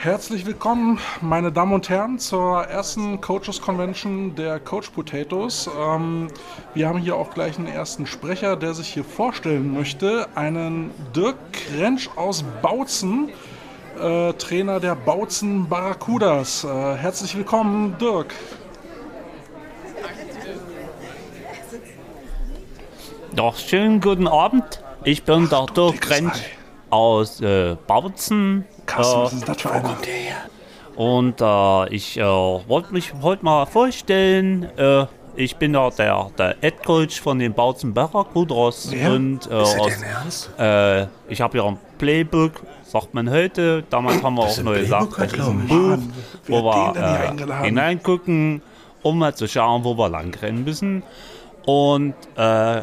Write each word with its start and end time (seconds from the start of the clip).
Herzlich 0.00 0.46
willkommen, 0.46 1.00
meine 1.22 1.50
Damen 1.50 1.72
und 1.72 1.88
Herren, 1.88 2.20
zur 2.20 2.62
ersten 2.62 3.20
Coaches 3.20 3.60
Convention 3.60 4.32
der 4.36 4.60
Coach 4.60 4.90
Potatoes. 4.90 5.68
Ähm, 5.76 6.28
wir 6.72 6.86
haben 6.88 7.00
hier 7.00 7.16
auch 7.16 7.34
gleich 7.34 7.58
einen 7.58 7.66
ersten 7.66 8.06
Sprecher, 8.06 8.54
der 8.54 8.74
sich 8.74 8.86
hier 8.94 9.02
vorstellen 9.02 9.74
möchte. 9.74 10.28
Einen 10.36 10.92
Dirk 11.16 11.34
Krensch 11.52 12.08
aus 12.14 12.44
Bautzen, 12.62 13.30
äh, 14.00 14.32
Trainer 14.34 14.78
der 14.78 14.94
Bautzen 14.94 15.68
Barracudas. 15.68 16.62
Äh, 16.62 16.94
herzlich 16.94 17.36
willkommen, 17.36 17.96
Dirk. 18.00 18.32
Doch, 23.34 23.56
schönen 23.56 24.00
guten 24.00 24.28
Abend. 24.28 24.80
Ich 25.02 25.24
bin 25.24 25.48
der 25.48 25.66
Dirk 25.66 26.00
Krensch 26.00 26.38
aus 26.88 27.40
äh, 27.40 27.76
Bautzen. 27.88 28.64
Carsten, 28.88 29.20
was 29.22 29.32
ist 29.34 29.48
das 29.48 29.60
für 29.60 29.70
einer? 29.70 29.96
Und 30.96 31.40
äh, 31.40 31.94
ich 31.94 32.18
äh, 32.18 32.22
wollte 32.24 32.92
mich 32.92 33.12
heute 33.22 33.44
mal 33.44 33.66
vorstellen. 33.66 34.64
Äh, 34.76 35.06
ich 35.36 35.54
bin 35.54 35.74
ja 35.74 35.88
der, 35.90 36.30
der 36.36 36.56
Head 36.60 36.84
Coach 36.84 37.20
von 37.20 37.38
den 37.38 37.52
Bautzen 37.52 37.94
Barracudas. 37.94 38.88
Wer? 38.90 39.12
Und 39.12 39.48
äh, 39.48 39.62
Ist 39.62 39.74
das 39.74 39.78
aus, 39.78 40.02
Ernst? 40.02 40.50
äh, 40.58 41.06
ich 41.28 41.40
habe 41.40 41.58
ja 41.58 41.64
ein 41.66 41.78
Playbook, 41.98 42.54
sagt 42.82 43.14
man 43.14 43.30
heute. 43.30 43.84
Damals 43.88 44.20
haben 44.24 44.34
wir 44.34 44.42
auch 44.42 44.58
ein 44.58 44.64
neu 44.64 44.80
gesagt, 44.80 45.12
Playbook, 45.14 45.30
das 45.30 45.46
ist 45.46 45.48
ein 45.48 45.68
Buch, 45.68 45.98
wo 46.48 46.64
wir 46.64 46.96
äh, 46.96 47.64
hineingucken, 47.66 48.62
um 49.02 49.18
mal 49.20 49.34
zu 49.36 49.46
schauen, 49.46 49.84
wo 49.84 49.96
wir 49.96 50.08
langrennen 50.08 50.64
müssen. 50.64 51.04
Und 51.64 52.14
äh, 52.34 52.82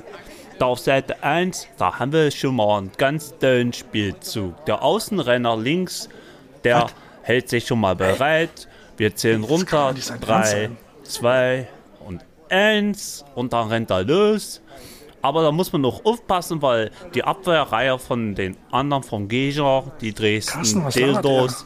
da 0.60 0.66
auf 0.68 0.80
Seite 0.80 1.22
1, 1.24 1.68
da 1.78 2.00
haben 2.00 2.12
wir 2.14 2.32
schon 2.32 2.56
mal 2.56 2.78
einen 2.78 2.92
ganz 2.98 3.38
tollen 3.40 3.74
Spielzug. 3.74 4.66
Der 4.66 4.82
Außenrenner 4.84 5.58
links, 5.58 6.10
der 6.64 6.88
hält 7.24 7.50
sich 7.50 7.66
schon 7.68 7.80
mal 7.80 7.96
bereit. 7.96 8.68
Wir 8.98 9.16
zählen 9.16 9.42
Das 9.42 9.52
runter. 9.52 9.88
doch 9.90 9.94
nicht 9.94 10.06
sein 10.06 10.22
Ernst 10.22 10.54
3, 10.54 10.62
sein. 10.62 10.78
2 11.04 11.68
und 12.08 12.26
1. 12.50 13.26
Und 13.36 13.54
dann 13.54 13.68
rennt 13.68 13.90
er 13.92 14.04
los. 14.04 14.62
Aber 15.22 15.42
da 15.42 15.52
muss 15.52 15.72
man 15.74 15.82
noch 15.82 16.06
aufpassen, 16.06 16.62
weil 16.62 16.92
die 17.16 17.24
Abwehrreihe 17.24 17.98
von 17.98 18.36
den 18.36 18.56
anderen 18.72 19.02
vom 19.02 19.28
Gegner, 19.28 19.84
die 20.00 20.14
Dresden 20.14 20.54
Carsten, 20.58 20.86
was 20.86 20.94
Dildos, 20.94 21.66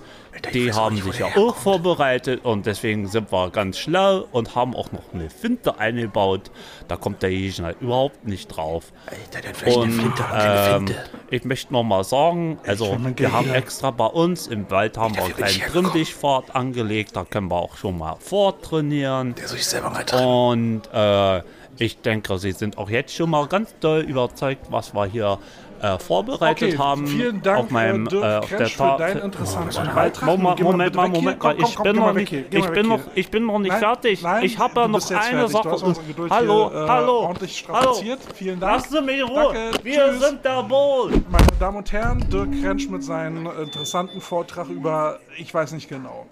die 0.53 0.73
haben 0.73 0.97
sich 0.97 1.19
ja 1.19 1.27
auch 1.35 1.55
vorbereitet 1.55 2.45
und 2.45 2.65
deswegen 2.65 3.07
sind 3.07 3.31
wir 3.31 3.49
ganz 3.49 3.77
schlau 3.77 4.27
und 4.31 4.55
haben 4.55 4.75
auch 4.75 4.91
noch 4.91 5.13
eine 5.13 5.29
Finte 5.29 5.79
eingebaut. 5.79 6.51
Da 6.87 6.95
kommt 6.95 7.21
der 7.21 7.29
Gegner 7.29 7.73
überhaupt 7.79 8.25
nicht 8.27 8.47
drauf. 8.47 8.91
Alter, 9.05 9.41
der 9.41 9.49
hat 9.49 9.57
vielleicht 9.57 9.77
eine 9.77 9.85
Und 9.85 9.99
Flinte 9.99 10.23
ähm, 10.33 10.95
ich 11.29 11.43
möchte 11.43 11.73
noch 11.73 11.83
mal 11.83 12.03
sagen, 12.03 12.59
also 12.65 12.97
wir 13.15 13.31
haben 13.31 13.53
extra 13.53 13.91
bei 13.91 14.05
uns 14.07 14.47
im 14.47 14.69
Wald 14.71 14.97
haben 14.97 15.15
wir 15.15 15.23
einen 15.23 15.31
ich 15.31 15.37
kleinen. 15.37 15.71
Trimmdichtpfad 15.71 16.55
angelegt, 16.55 17.15
da 17.15 17.25
können 17.25 17.49
wir 17.49 17.57
auch 17.57 17.77
schon 17.77 17.97
mal 17.97 18.15
vortrainieren. 18.19 19.35
Der 19.35 19.47
soll 19.47 19.57
sich 19.57 19.67
selber 19.67 19.89
mal 19.89 20.03
trennen. 20.03 20.25
Und 20.25 20.81
äh, 20.93 21.41
ich 21.77 22.01
denke, 22.01 22.37
Sie 22.37 22.51
sind 22.51 22.77
auch 22.77 22.89
jetzt 22.89 23.13
schon 23.15 23.29
mal 23.29 23.47
ganz 23.47 23.73
doll 23.79 24.01
überzeugt, 24.01 24.67
was 24.69 24.93
wir 24.93 25.05
hier 25.05 25.39
äh, 25.81 25.97
vorbereitet 25.99 26.69
Okay, 26.69 26.77
haben. 26.77 27.07
vielen 27.07 27.41
Dank, 27.41 27.59
auf 27.59 27.69
meinem, 27.71 28.07
Dirk 28.07 28.23
äh, 28.23 28.37
auf 28.37 28.47
der 28.47 28.57
Krensch, 28.57 28.71
für 28.73 28.77
Ta- 28.77 28.97
deinen 28.97 29.21
interessanten 29.21 29.75
Moment, 29.75 29.95
Beitrag. 29.95 30.25
Moment, 30.37 30.59
Moment 30.61 30.95
mal. 30.95 31.09
Moment 31.09 31.43
mal. 31.43 31.55
Ich 31.59 31.79
bin 31.79 31.95
noch 31.95 32.13
nicht, 32.13 32.31
ich 32.33 32.69
bin 32.69 32.87
noch, 32.87 32.99
ich 33.15 33.31
bin 33.31 33.45
noch 33.45 33.59
nicht 33.59 33.73
fertig. 33.75 34.23
ich 34.41 34.57
habe 34.59 34.81
ja 34.81 34.87
noch 34.87 35.11
eine. 35.11 35.47
Sache. 35.47 35.95
Hallo, 36.29 36.69
äh, 36.69 36.87
hallo, 36.87 37.33
hallo. 37.71 37.93
Vielen 38.35 38.59
Dank. 38.59 38.73
Lassen 38.73 38.93
Sie 38.93 39.01
mich 39.01 39.19
in 39.19 39.25
Ruhe. 39.25 39.71
Wir 39.83 40.13
sind 40.13 40.43
der 40.43 40.63
Bowl. 40.63 41.11
Meine 41.29 41.47
Damen 41.59 41.77
und 41.77 41.91
Herren, 41.91 42.25
Dirk 42.29 42.49
Krensch 42.61 42.87
mit 42.89 43.03
seinem 43.03 43.49
interessanten 43.61 44.21
Vortrag 44.21 44.67
über, 44.69 45.19
ich 45.37 45.53
weiß 45.53 45.71
nicht 45.73 45.89
genau. 45.89 46.25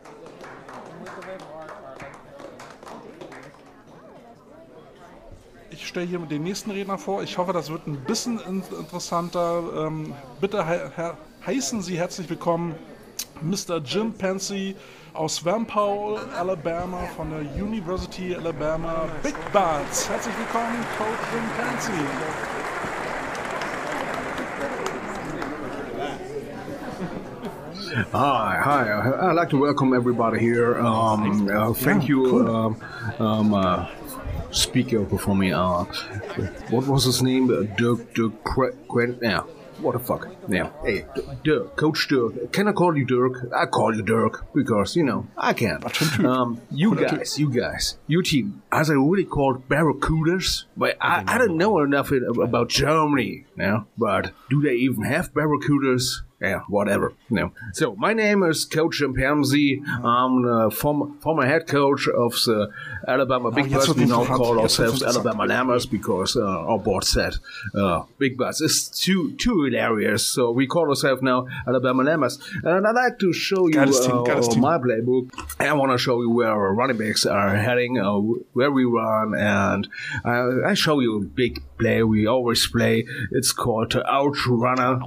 Ich 5.87 5.91
stelle 5.91 6.05
hier 6.05 6.19
den 6.19 6.43
nächsten 6.43 6.71
Redner 6.71 6.97
vor. 6.97 7.23
Ich 7.23 7.37
hoffe, 7.37 7.53
das 7.53 7.69
wird 7.69 7.87
ein 7.87 7.95
bisschen 7.95 8.41
in 8.41 8.61
interessanter. 8.77 9.63
Ähm, 9.87 10.13
bitte 10.41 10.65
he 10.67 10.79
he 10.97 11.11
heißen 11.45 11.81
Sie 11.81 11.97
herzlich 11.97 12.29
willkommen 12.29 12.75
Mr. 13.41 13.77
Jim 13.77 14.11
Pensy 14.11 14.75
aus 15.13 15.45
Wampole, 15.45 16.19
Alabama, 16.37 17.05
von 17.15 17.29
der 17.29 17.39
University 17.63 18.35
Alabama 18.35 19.05
Big 19.23 19.33
Butts. 19.53 20.09
Herzlich 20.09 20.35
willkommen, 20.37 20.75
Coach 20.97 21.23
Jim 21.31 21.45
Pensy. 21.55 21.91
Hi, 28.11 28.57
hi. 28.61 29.29
I'd 29.29 29.35
like 29.35 29.49
to 29.51 29.57
welcome 29.57 29.93
everybody 29.93 30.37
here. 30.37 30.77
Um, 30.79 31.47
uh, 31.49 31.71
thank 31.71 32.09
you, 32.09 32.45
um, 32.45 32.75
um, 33.19 33.53
uh, 33.53 33.85
speaker 34.51 35.05
for 35.17 35.35
me. 35.35 35.51
Uh, 35.51 35.83
what 36.69 36.87
was 36.87 37.03
his 37.05 37.21
name? 37.21 37.49
Uh, 37.49 37.63
Dirk, 37.77 38.13
Dirk, 38.13 38.43
Qu- 38.43 38.75
Quen- 38.87 39.19
yeah. 39.21 39.41
What 39.79 39.91
the 39.93 39.99
fuck? 39.99 40.27
Yeah. 40.49 40.71
Hey, 40.83 41.05
Dirk, 41.43 41.75
Coach 41.75 42.07
Dirk. 42.07 42.51
Can 42.51 42.67
I 42.67 42.71
call 42.71 42.97
you 42.97 43.05
Dirk? 43.05 43.47
I 43.55 43.67
call 43.67 43.95
you 43.95 44.01
Dirk 44.01 44.51
because 44.51 44.95
you 44.95 45.03
know 45.03 45.27
I 45.37 45.53
can. 45.53 45.83
Um, 46.25 46.59
you 46.71 46.95
guys, 46.95 47.37
you 47.37 47.51
guys, 47.51 47.97
your 48.07 48.23
team. 48.23 48.63
As 48.71 48.89
I 48.89 48.93
really 48.93 49.23
called 49.25 49.69
Barracudas, 49.69 50.63
but 50.75 50.97
I, 50.99 51.23
I 51.27 51.37
don't 51.37 51.57
know 51.57 51.77
enough 51.83 52.11
about 52.11 52.69
Germany 52.69 53.45
now. 53.55 53.85
But 53.97 54.31
do 54.49 54.61
they 54.63 54.73
even 54.73 55.03
have 55.03 55.31
Barracudas? 55.31 56.21
Yeah, 56.39 56.61
whatever. 56.69 57.13
So 57.73 57.95
my 57.95 58.13
name 58.13 58.43
is 58.43 58.63
Coach 58.63 58.97
Chimpanzee. 58.99 59.81
I'm 60.03 60.43
the 60.43 60.69
former, 60.69 61.07
former 61.19 61.47
head 61.47 61.65
coach 61.65 62.07
of 62.07 62.33
the 62.33 62.71
Alabama 63.07 63.49
Big 63.49 63.71
jetzt 63.71 63.87
Bus. 63.87 63.95
We 63.95 64.05
now 64.05 64.23
call 64.23 64.59
ourselves. 64.59 65.01
Alabama 65.01 65.45
Lammers 65.45 65.89
because 65.89 66.35
uh, 66.35 66.45
our 66.45 66.77
board 66.77 67.05
said 67.05 67.37
uh, 67.73 68.03
Big 68.19 68.37
Bus 68.37 68.61
is 68.61 68.87
too 68.87 69.35
too 69.37 69.63
hilarious. 69.63 70.27
So 70.27 70.51
we 70.51 70.67
call 70.67 70.89
ourselves 70.89 71.23
now 71.23 71.47
Alabama 71.67 72.03
Lammers. 72.03 72.37
And 72.63 72.85
I'd 72.85 72.91
like 72.91 73.17
to 73.17 73.33
show 73.33 73.67
you 73.67 73.79
uh, 73.79 74.55
my 74.57 74.77
playbook. 74.77 75.31
I 75.59 75.73
want 75.73 75.91
to 75.91 75.97
show 75.97 76.21
you 76.21 76.29
where 76.29 76.51
our 76.51 76.71
running 76.71 76.97
backs 76.97 77.25
are 77.25 77.55
heading, 77.55 77.97
uh, 77.97 78.19
where 78.53 78.69
we 78.69 78.85
run, 78.85 79.33
and 79.33 79.87
I, 80.23 80.69
I 80.69 80.73
show 80.75 80.99
you 80.99 81.17
a 81.17 81.21
big 81.21 81.63
play 81.79 82.03
we 82.03 82.27
always 82.27 82.67
play. 82.67 83.07
It's 83.31 83.51
called 83.51 83.95
uh, 83.95 84.03
Ouch 84.05 84.45
Runner. 84.47 84.99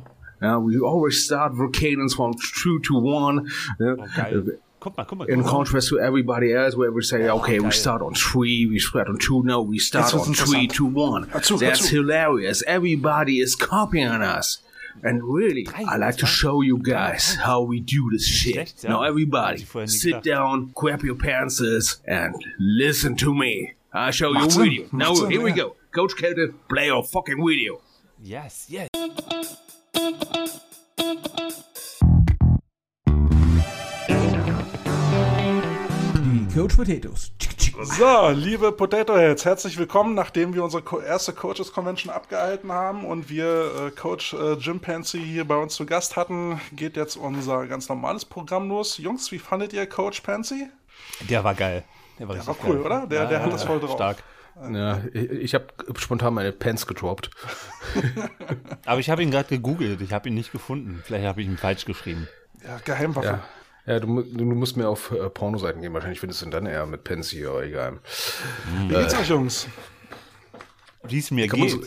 Uh, 0.42 0.58
we 0.58 0.78
always 0.78 1.24
start 1.24 1.52
cadence 1.72 2.14
from 2.14 2.34
two 2.62 2.80
to 2.80 2.98
one. 2.98 3.50
Uh, 3.80 3.96
Geil. 4.16 4.58
Guck 4.80 4.96
mal, 4.96 5.04
guck 5.04 5.18
mal. 5.18 5.24
in 5.26 5.36
guck 5.36 5.44
mal. 5.44 5.52
contrast 5.52 5.88
to 5.88 6.00
everybody 6.00 6.54
else, 6.54 6.74
where 6.74 6.90
we 6.90 7.02
say, 7.02 7.28
okay, 7.28 7.60
we 7.60 7.70
start 7.70 8.00
on 8.00 8.14
three, 8.14 8.66
we 8.66 8.78
start 8.78 9.08
on 9.08 9.18
two. 9.18 9.42
No, 9.44 9.60
we 9.60 9.78
start 9.78 10.14
on 10.14 10.32
three, 10.32 10.66
two, 10.66 10.86
one. 10.86 11.28
That's 11.30 11.50
dazu. 11.50 11.90
hilarious. 11.90 12.62
Everybody 12.66 13.40
is 13.40 13.54
copying 13.54 14.22
us. 14.22 14.58
And 15.02 15.22
really, 15.22 15.66
I 15.74 15.96
like 15.96 16.16
to 16.16 16.26
show 16.26 16.62
you 16.62 16.78
guys 16.78 17.34
how 17.34 17.62
we 17.62 17.80
do 17.80 18.10
this 18.10 18.26
shit. 18.26 18.74
Now, 18.84 19.02
everybody, 19.04 19.58
Hätte 19.58 19.62
ich 19.62 19.68
vorher 19.68 19.86
nie 19.86 19.98
sit 19.98 20.22
down, 20.22 20.72
grab 20.74 21.04
your 21.04 21.14
pants, 21.14 21.60
and 22.06 22.34
listen 22.58 23.16
to 23.16 23.34
me. 23.34 23.74
I'll 23.92 24.12
show 24.12 24.32
you 24.32 24.44
a 24.44 24.48
video. 24.48 24.88
Now, 24.92 25.14
here 25.26 25.42
we 25.42 25.52
go. 25.52 25.76
Coach 25.92 26.16
Kelton, 26.16 26.54
play 26.68 26.86
your 26.86 27.02
fucking 27.04 27.44
video. 27.44 27.80
Yes, 28.22 28.66
yes. 28.68 28.88
Die 36.14 36.54
Coach 36.54 36.76
Potatoes. 36.76 37.32
So, 37.82 38.28
liebe 38.30 38.72
Potato 38.72 39.16
Heads, 39.16 39.44
herzlich 39.44 39.78
willkommen, 39.78 40.14
nachdem 40.14 40.52
wir 40.54 40.62
unsere 40.62 40.82
erste 41.04 41.32
Coaches 41.32 41.72
Convention 41.72 42.12
abgehalten 42.12 42.70
haben 42.72 43.04
und 43.06 43.30
wir 43.30 43.86
äh, 43.86 43.90
Coach 43.90 44.34
äh, 44.34 44.52
Jim 44.54 44.80
Pensy 44.80 45.18
hier 45.18 45.46
bei 45.46 45.56
uns 45.56 45.74
zu 45.74 45.86
Gast 45.86 46.16
hatten, 46.16 46.60
geht 46.72 46.96
jetzt 46.96 47.16
unser 47.16 47.66
ganz 47.66 47.88
normales 47.88 48.24
Programm 48.26 48.68
los. 48.68 48.98
Jungs, 48.98 49.32
wie 49.32 49.38
fandet 49.38 49.72
ihr 49.72 49.86
Coach 49.88 50.20
Pensy? 50.20 50.68
Der 51.28 51.42
war 51.42 51.54
geil. 51.54 51.84
Der 52.18 52.28
war, 52.28 52.36
war 52.36 52.48
richtig 52.48 52.64
cool, 52.68 52.76
geil. 52.76 52.86
oder? 52.86 53.06
Der- 53.06 53.26
der 53.26 53.42
hat 53.42 53.52
das 53.52 53.64
voll 53.64 53.80
drauf. 53.80 53.92
Stark. 53.92 54.22
Ja, 54.72 55.02
ich 55.12 55.30
ich 55.30 55.54
habe 55.54 55.66
spontan 55.96 56.34
meine 56.34 56.52
Pants 56.52 56.86
gedroppt. 56.86 57.30
Aber 58.86 59.00
ich 59.00 59.10
habe 59.10 59.22
ihn 59.22 59.30
gerade 59.30 59.48
gegoogelt. 59.48 60.00
Ich 60.00 60.12
habe 60.12 60.28
ihn 60.28 60.34
nicht 60.34 60.52
gefunden. 60.52 61.02
Vielleicht 61.04 61.26
habe 61.26 61.40
ich 61.42 61.46
ihn 61.48 61.56
falsch 61.56 61.84
geschrieben. 61.84 62.28
Ja, 62.62 62.78
Geheimwaffe. 62.84 63.40
Ja, 63.86 63.94
ja 63.94 64.00
du, 64.00 64.22
du 64.22 64.44
musst 64.44 64.76
mir 64.76 64.88
auf 64.88 65.10
äh, 65.12 65.30
Pornoseiten 65.30 65.80
gehen. 65.82 65.94
Wahrscheinlich 65.94 66.20
findest 66.20 66.42
du 66.42 66.46
ihn 66.46 66.50
dann 66.50 66.66
eher 66.66 66.84
mit 66.86 67.04
Pansy, 67.04 67.46
aber 67.46 67.64
egal. 67.64 68.00
Wie 68.88 68.88
geht's 68.88 69.14
euch, 69.14 69.28
Jungs? 69.28 69.66
Wie 71.04 71.18
es 71.18 71.30
mir 71.30 71.48
geht. 71.48 71.70
so- 71.70 71.82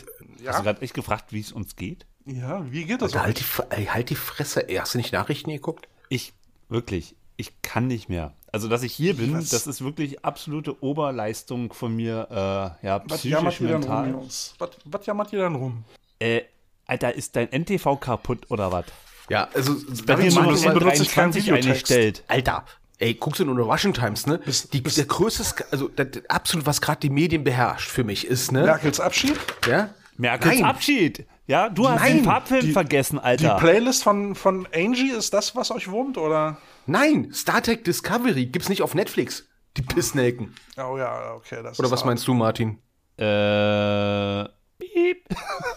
Hast 0.46 0.58
du 0.58 0.62
gerade 0.64 0.82
echt 0.82 0.94
gefragt, 0.94 1.32
wie 1.32 1.40
es 1.40 1.52
uns 1.52 1.76
geht? 1.76 2.06
Ja, 2.26 2.64
wie 2.70 2.84
geht 2.84 3.02
es 3.02 3.14
Alter, 3.14 3.22
halt, 3.22 3.40
die, 3.78 3.90
halt 3.90 4.10
die 4.10 4.14
Fresse. 4.14 4.68
Ey, 4.68 4.76
hast 4.76 4.94
du 4.94 4.98
nicht 4.98 5.12
Nachrichten 5.12 5.50
geguckt? 5.50 5.88
Ich, 6.08 6.32
wirklich, 6.68 7.16
ich 7.36 7.60
kann 7.62 7.86
nicht 7.86 8.08
mehr. 8.08 8.32
Also, 8.54 8.68
dass 8.68 8.82
ich 8.84 8.92
hier 8.92 9.16
bin, 9.16 9.36
Was? 9.36 9.48
das 9.48 9.66
ist 9.66 9.82
wirklich 9.82 10.24
absolute 10.24 10.80
Oberleistung 10.82 11.72
von 11.72 11.94
mir, 11.96 12.28
äh, 12.30 12.86
ja, 12.86 13.02
Was 13.08 13.18
psychisch, 13.18 13.30
jammert 13.32 13.60
ihr 13.60 13.66
denn 13.66 13.76
rum, 13.76 13.80
mental. 13.90 14.10
Jungs? 14.10 14.54
Was, 14.58 14.70
was 14.84 15.06
jammert 15.06 15.32
ihr 15.32 15.40
denn 15.40 15.54
rum? 15.56 15.84
Äh, 16.20 16.42
Alter, 16.86 17.14
ist 17.14 17.34
dein 17.34 17.48
NTV 17.50 17.96
kaputt 17.98 18.48
oder 18.50 18.70
was? 18.70 18.84
Ja, 19.28 19.48
also 19.54 19.74
ich 19.74 20.06
nur 20.06 20.16
mal- 20.44 20.50
noch 20.52 20.56
so 20.56 20.68
benutze 20.70 21.02
ich 21.02 21.10
keinen 21.12 21.32
23 21.32 21.42
Videotext. 21.46 21.66
eingestellt. 21.68 22.24
Alter, 22.28 22.64
ey, 22.98 23.14
guckst 23.14 23.40
du 23.40 23.44
nur 23.44 23.54
eine 23.56 23.64
Russian 23.64 23.92
Times, 23.92 24.26
ne? 24.26 24.38
die, 24.72 24.82
der 24.82 25.04
größte, 25.06 25.64
also 25.72 25.88
das, 25.88 26.06
absolut, 26.28 26.64
was 26.66 26.80
gerade 26.80 27.00
die 27.00 27.10
Medien 27.10 27.42
beherrscht 27.42 27.90
für 27.90 28.04
mich 28.04 28.24
ist, 28.26 28.52
ne? 28.52 28.62
Merkels 28.62 29.00
Abschied? 29.00 29.34
Ja? 29.66 29.90
Merkels 30.16 30.54
Nein. 30.60 30.64
Abschied. 30.64 31.26
Ja, 31.48 31.68
du 31.68 31.88
hast 31.88 32.00
Nein, 32.02 32.18
den 32.18 32.24
Farbfilm 32.24 32.60
die- 32.66 32.72
vergessen, 32.72 33.16
Die 33.16 33.24
Alter. 33.24 33.56
Playlist 33.56 34.04
von, 34.04 34.34
von 34.36 34.68
Angie, 34.72 35.10
ist 35.10 35.34
das, 35.34 35.56
was 35.56 35.70
euch 35.72 35.90
wurmt, 35.90 36.16
oder? 36.18 36.58
Nein, 36.86 37.32
Star 37.32 37.62
Trek 37.62 37.84
Discovery 37.84 38.46
gibt's 38.46 38.68
nicht 38.68 38.82
auf 38.82 38.94
Netflix. 38.94 39.46
Die 39.76 39.82
Pissnelken. 39.82 40.54
Oh 40.76 40.96
ja, 40.98 41.32
okay. 41.34 41.62
Das 41.62 41.78
Oder 41.78 41.86
ist 41.86 41.92
was 41.92 42.02
auch- 42.02 42.06
meinst 42.06 42.26
du, 42.28 42.34
Martin? 42.34 42.78
Äh, 43.16 44.44
piep. 44.78 45.24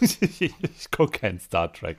ich 0.00 0.90
gucke 0.90 1.18
kein 1.20 1.38
Star 1.40 1.72
Trek. 1.72 1.98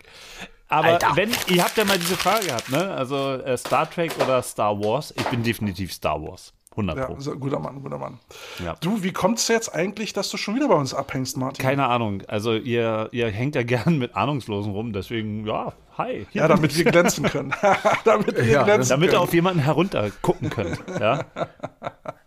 Aber 0.67 0.88
Alter. 0.89 1.15
wenn, 1.15 1.31
ihr 1.47 1.63
habt 1.63 1.77
ja 1.77 1.85
mal 1.85 1.97
diese 1.97 2.15
Frage 2.15 2.45
gehabt, 2.47 2.69
ne? 2.69 2.91
Also 2.94 3.33
äh, 3.35 3.57
Star 3.57 3.89
Trek 3.89 4.11
oder 4.21 4.41
Star 4.44 4.77
Wars? 4.79 5.13
Ich 5.17 5.23
bin 5.25 5.41
definitiv 5.44 5.91
Star 5.91 6.21
Wars. 6.21 6.53
100 6.80 6.98
Ja, 6.98 7.06
Pro. 7.06 7.20
so, 7.20 7.36
guter 7.38 7.60
Mann, 7.60 7.81
guter 7.81 7.98
Mann. 7.98 8.20
Ja. 8.64 8.76
Du, 8.81 9.04
wie 9.04 9.12
kommt 9.12 9.38
es 9.40 9.48
jetzt 9.48 9.74
eigentlich, 9.74 10.14
dass 10.14 10.30
du 10.30 10.38
schon 10.38 10.56
wieder 10.56 10.68
bei 10.68 10.76
uns 10.76 10.94
abhängst, 10.94 11.38
Martin? 11.38 11.64
Keine 11.64 11.88
Ahnung. 11.88 12.24
Also 12.28 12.54
ihr, 12.56 13.10
ihr 13.12 13.30
hängt 13.30 13.56
ja 13.56 13.64
gern 13.70 13.98
mit 13.98 14.16
Ahnungslosen 14.16 14.72
rum, 14.72 14.94
deswegen, 14.94 15.46
ja, 15.46 15.74
hi. 15.98 16.26
Ja, 16.31 16.48
damit 16.48 16.76
wir 16.78 16.86
glänzen 16.86 17.26
können. 17.26 17.54
damit 18.06 18.36
wir 18.36 18.46
Ja, 18.46 18.64
glänzen 18.64 18.90
Damit 18.90 19.10
ihr 19.10 19.12
können. 19.14 19.24
auf 19.24 19.34
jemanden 19.34 19.60
herunter 19.62 20.10
gucken 20.22 20.50
könnt. 20.50 20.80
Ja? 21.00 21.26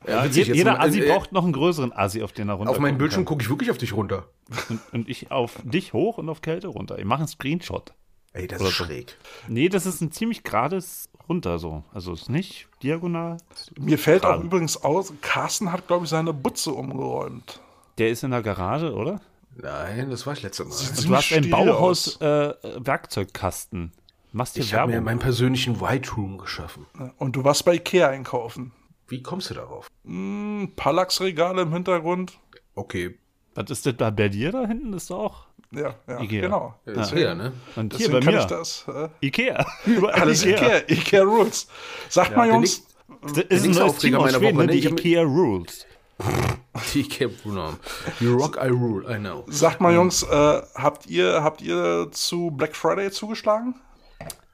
Ja, 0.05 0.25
jeder 0.25 0.81
Assi 0.81 1.01
äh, 1.01 1.09
braucht 1.09 1.31
noch 1.31 1.45
einen 1.45 1.53
größeren 1.53 1.93
Assi, 1.93 2.25
auf 2.25 2.33
den 2.33 2.49
er 2.49 2.57
runter 2.57 2.73
Auf 2.73 2.81
meinen 2.81 2.99
Bildschirm 2.99 3.25
gucke 3.25 3.41
ich 3.45 3.49
wirklich 3.49 3.71
auf 3.71 3.79
dich 3.79 3.93
runter. 3.93 4.25
Und, 4.69 4.81
und 4.93 5.09
ich 5.09 5.31
auf 5.31 5.59
dich 5.63 5.93
hoch 5.93 6.19
und 6.19 6.29
auf 6.29 6.41
Kälte 6.43 6.67
runter. 6.67 6.99
Ich 6.99 7.05
mache 7.05 7.21
einen 7.21 7.29
Screenshot. 7.29 7.95
Ey, 8.33 8.49
das 8.49 8.61
Oder 8.61 8.71
ist 8.71 8.79
so. 8.79 8.85
schräg. 8.85 9.17
Nee, 9.47 9.69
das 9.69 9.87
ist 9.87 10.01
ein 10.01 10.11
ziemlich 10.11 10.43
gerades 10.43 11.09
runter 11.29 11.59
so. 11.59 11.83
Also 11.93 12.13
ist 12.13 12.29
nicht 12.29 12.69
diagonal. 12.83 13.37
Mir 13.79 13.99
fällt 13.99 14.25
auch 14.25 14.31
Gerade. 14.33 14.45
übrigens 14.45 14.77
aus, 14.83 15.13
Carsten 15.21 15.73
hat, 15.73 15.87
glaube 15.87 16.05
ich, 16.05 16.11
seine 16.11 16.33
Butze 16.33 16.73
umgeräumt. 16.73 17.61
Der 17.99 18.11
ist 18.11 18.23
in 18.25 18.31
der 18.31 18.43
Garage, 18.43 18.95
oder? 18.95 19.21
Nein, 19.57 20.09
das 20.11 20.27
war 20.27 20.33
ich 20.33 20.43
letztes 20.43 20.67
Mal. 20.67 20.73
Sieht 20.75 20.91
Du 20.91 20.95
ziemlich 21.03 21.19
hast 21.19 21.33
einen 21.33 21.45
steril 21.45 21.67
Bauhaus 21.67 22.17
aus. 22.17 22.21
äh, 22.23 22.55
Werkzeugkasten. 22.87 23.93
Machst 24.33 24.57
Ich 24.57 24.73
habe 24.75 24.93
mir 24.93 25.01
meinen 25.03 25.19
persönlichen 25.19 25.81
White 25.81 26.13
Room 26.17 26.39
geschaffen. 26.39 26.87
Und 27.19 27.37
du 27.37 27.45
warst 27.45 27.65
bei 27.67 27.75
Ikea 27.75 28.09
einkaufen. 28.09 28.73
Wie 29.09 29.23
kommst 29.23 29.51
du 29.51 29.55
darauf? 29.55 29.89
Hm, 30.07 30.73
Pallax-Regale 30.75 31.63
im 31.63 31.73
Hintergrund. 31.75 32.39
Okay, 32.75 33.19
Was 33.55 33.69
ist 33.71 33.85
das 33.85 33.95
da 33.99 34.09
bei 34.09 34.31
dir 34.31 34.51
da 34.53 34.67
hinten? 34.67 34.93
Das 34.93 35.03
ist 35.05 35.11
auch 35.11 35.45
Ja, 35.75 35.95
ja, 36.07 36.21
Ikea. 36.21 36.41
genau. 36.43 36.75
ist 36.85 37.15
her, 37.15 37.35
ne? 37.35 37.53
Und 37.77 37.95
hier 37.97 38.09
Deswegen 38.09 38.13
bei 38.13 38.21
kann 38.25 38.35
mir. 38.35 38.41
ich 38.41 38.47
das. 38.47 38.85
Äh, 38.89 39.09
Ikea. 39.27 39.67
Überall 39.87 40.21
alles 40.21 40.45
Ikea. 40.45 40.83
Ikea 40.89 41.23
Rules. 41.23 41.67
Sagt 42.09 42.37
mal, 42.37 42.49
Jungs, 42.49 42.83
Das 43.23 43.39
ist 43.49 43.65
ein 43.65 43.71
neues 43.71 43.97
Team 43.97 44.15
aus 44.17 44.25
meiner 44.27 44.39
Schweden, 44.39 44.57
Woche, 44.59 44.67
ne? 44.67 44.73
ne? 44.75 44.81
die 44.81 44.87
hab- 44.89 44.99
Ikea 44.99 45.23
Rules. 45.23 45.87
Die 46.95 47.09
Cape 47.09 47.33
Bruno. 47.43 47.75
You 48.21 48.37
rock, 48.37 48.57
I 48.63 48.69
rule, 48.69 49.05
I 49.13 49.19
know. 49.19 49.45
sagt 49.49 49.81
mal, 49.81 49.93
Jungs, 49.95 50.23
äh, 50.23 50.63
habt 50.75 51.07
ihr, 51.07 51.43
habt 51.43 51.61
ihr 51.63 52.09
zu 52.13 52.51
Black 52.53 52.77
Friday 52.77 53.11
zugeschlagen? 53.11 53.75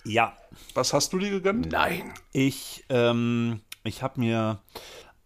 Ja. 0.04 0.36
Was 0.74 0.92
hast 0.94 1.12
du 1.12 1.18
dir 1.18 1.30
gegönnt? 1.30 1.70
Nein. 1.70 2.12
Ich, 2.32 2.84
ähm, 2.88 3.60
ich 3.84 4.02
habe 4.02 4.18
mir 4.20 4.60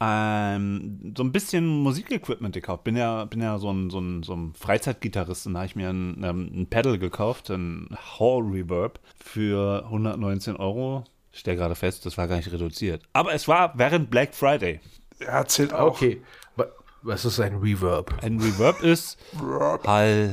ähm, 0.05 1.15
so 1.17 1.23
ein 1.23 1.31
bisschen 1.33 1.67
Musikequipment 1.83 2.55
gekauft. 2.55 2.83
Bin 2.85 2.97
ja, 2.97 3.25
bin 3.27 3.41
ja 3.41 3.59
so 3.59 3.71
ein, 3.71 3.89
so 3.91 4.01
ein, 4.01 4.23
so 4.25 4.35
ein 4.35 4.53
Freizeitgitarrist 4.55 5.47
und 5.47 5.55
da 5.55 5.61
habe 5.61 5.67
ich 5.67 5.77
mir 5.77 5.91
ein, 5.91 6.23
ähm, 6.25 6.51
ein 6.55 6.67
Pedal 6.67 6.99
gekauft, 6.99 7.51
ein 7.51 7.89
Hall 8.19 8.43
Reverb 8.43 8.99
für 9.23 9.85
119 9.85 10.57
Euro. 10.57 11.05
Ich 11.31 11.41
stelle 11.41 11.57
gerade 11.57 11.75
fest, 11.75 12.05
das 12.05 12.19
war 12.19 12.27
gar 12.29 12.37
nicht 12.37 12.51
reduziert. 12.53 13.03
Aber 13.13 13.33
es 13.33 13.47
war 13.49 13.73
während 13.79 14.11
Black 14.11 14.35
Friday. 14.35 14.81
Ja, 15.21 15.45
zählt 15.47 15.73
auch. 15.73 15.93
Okay. 15.95 16.21
Wa- 16.57 16.67
Was 17.03 17.25
ist 17.25 17.39
ein 17.41 17.57
Reverb? 17.57 18.13
Ein 18.23 18.41
Reverb 18.41 18.83
ist 18.83 19.19
Hall. 19.87 20.31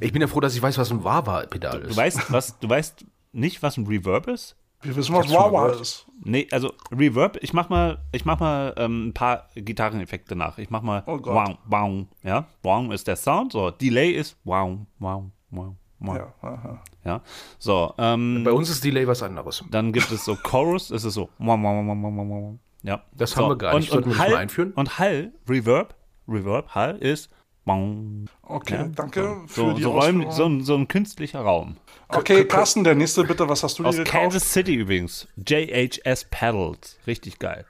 Ich 0.00 0.12
bin 0.12 0.20
ja 0.22 0.28
froh, 0.28 0.40
dass 0.40 0.54
ich 0.54 0.62
weiß, 0.62 0.76
was 0.78 0.90
ein 0.90 1.02
Wawa-Pedal 1.04 1.80
Du 1.80 1.88
ist. 1.88 1.96
weißt, 1.96 2.32
was, 2.32 2.58
du 2.58 2.68
weißt 2.68 3.04
nicht, 3.32 3.62
was 3.62 3.76
ein 3.76 3.86
Reverb 3.86 4.28
ist? 4.28 4.56
Wir 4.84 4.94
wissen, 4.96 5.14
was 5.14 5.30
Wawa 5.30 5.68
ist. 5.68 6.06
Nee, 6.22 6.46
also 6.50 6.72
Reverb, 6.92 7.38
ich 7.40 7.52
mach 7.52 7.68
mal, 7.68 7.98
ich 8.12 8.24
mach 8.24 8.38
mal 8.38 8.74
ähm, 8.76 9.08
ein 9.08 9.14
paar 9.14 9.48
Gitarreneffekte 9.54 10.36
nach. 10.36 10.58
Ich 10.58 10.70
mach 10.70 10.82
mal 10.82 11.02
Oh 11.06 11.18
Gott. 11.18 11.34
wow, 11.34 11.56
wow, 11.66 12.06
ja. 12.22 12.46
Wow 12.62 12.92
ist 12.92 13.06
der 13.08 13.16
Sound, 13.16 13.52
so. 13.52 13.70
Delay 13.70 14.10
ist 14.10 14.36
wow, 14.44 14.78
wow, 14.98 15.24
wow, 15.50 15.74
wow. 15.98 16.16
Ja, 16.16 16.34
aha. 16.42 16.82
Ja. 17.04 17.20
So, 17.58 17.94
ähm, 17.98 18.42
Bei 18.44 18.52
uns 18.52 18.68
ist 18.70 18.84
Delay 18.84 19.06
was 19.06 19.22
anderes. 19.22 19.64
dann 19.70 19.92
gibt 19.92 20.10
es 20.12 20.24
so 20.24 20.36
Chorus, 20.36 20.88
das 20.88 21.04
ist 21.04 21.14
so 21.14 21.30
wow, 21.38 21.58
wow, 21.60 21.86
wow, 21.86 21.96
wow, 22.02 22.12
wow, 22.14 22.28
wow. 22.28 22.58
Ja. 22.82 23.02
Das 23.12 23.30
so, 23.30 23.42
haben 23.42 23.48
wir 23.50 23.56
gar 23.56 23.78
nicht. 23.78 23.90
Und, 23.90 24.04
und 24.06 24.18
Hall, 24.18 24.36
einführen? 24.36 24.72
Und 24.72 24.98
Hall, 24.98 25.32
Reverb, 25.48 25.94
Reverb, 26.28 26.68
Hall 26.74 26.96
ist 26.98 27.30
wow. 27.64 28.28
Okay, 28.42 28.74
Ja, 28.76 28.84
danke 28.84 29.40
für 29.46 29.60
So, 29.60 29.72
die 29.72 29.82
so, 29.82 29.90
Räum, 29.92 30.30
so, 30.30 30.44
ein- 30.46 30.60
so 30.64 30.74
ein 30.76 30.88
künstlicher 30.88 31.40
Raum. 31.40 31.76
Okay, 32.08 32.44
Carsten, 32.44 32.84
der 32.84 32.94
nächste 32.94 33.24
bitte. 33.24 33.48
Was 33.48 33.62
hast 33.62 33.78
du 33.78 33.82
dir 33.82 33.88
Aus 33.88 33.96
gekauft? 33.96 34.12
Kansas 34.12 34.52
City 34.52 34.74
übrigens. 34.74 35.26
JHS 35.36 36.26
Pedals. 36.30 36.98
Richtig 37.06 37.38
geil. 37.38 37.64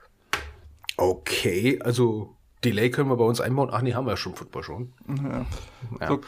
Okay, 0.97 1.81
also 1.83 2.37
Delay 2.63 2.91
können 2.91 3.09
wir 3.11 3.17
bei 3.17 3.25
uns 3.25 3.41
einbauen. 3.41 3.71
Ach 3.73 3.83
nee, 3.83 3.95
haben 3.95 4.07
wir 4.07 4.13
ja 4.13 4.17
schon 4.17 4.35
Football 4.35 4.63
schon. 4.63 4.93
Ja. 6.01 6.09
So, 6.09 6.21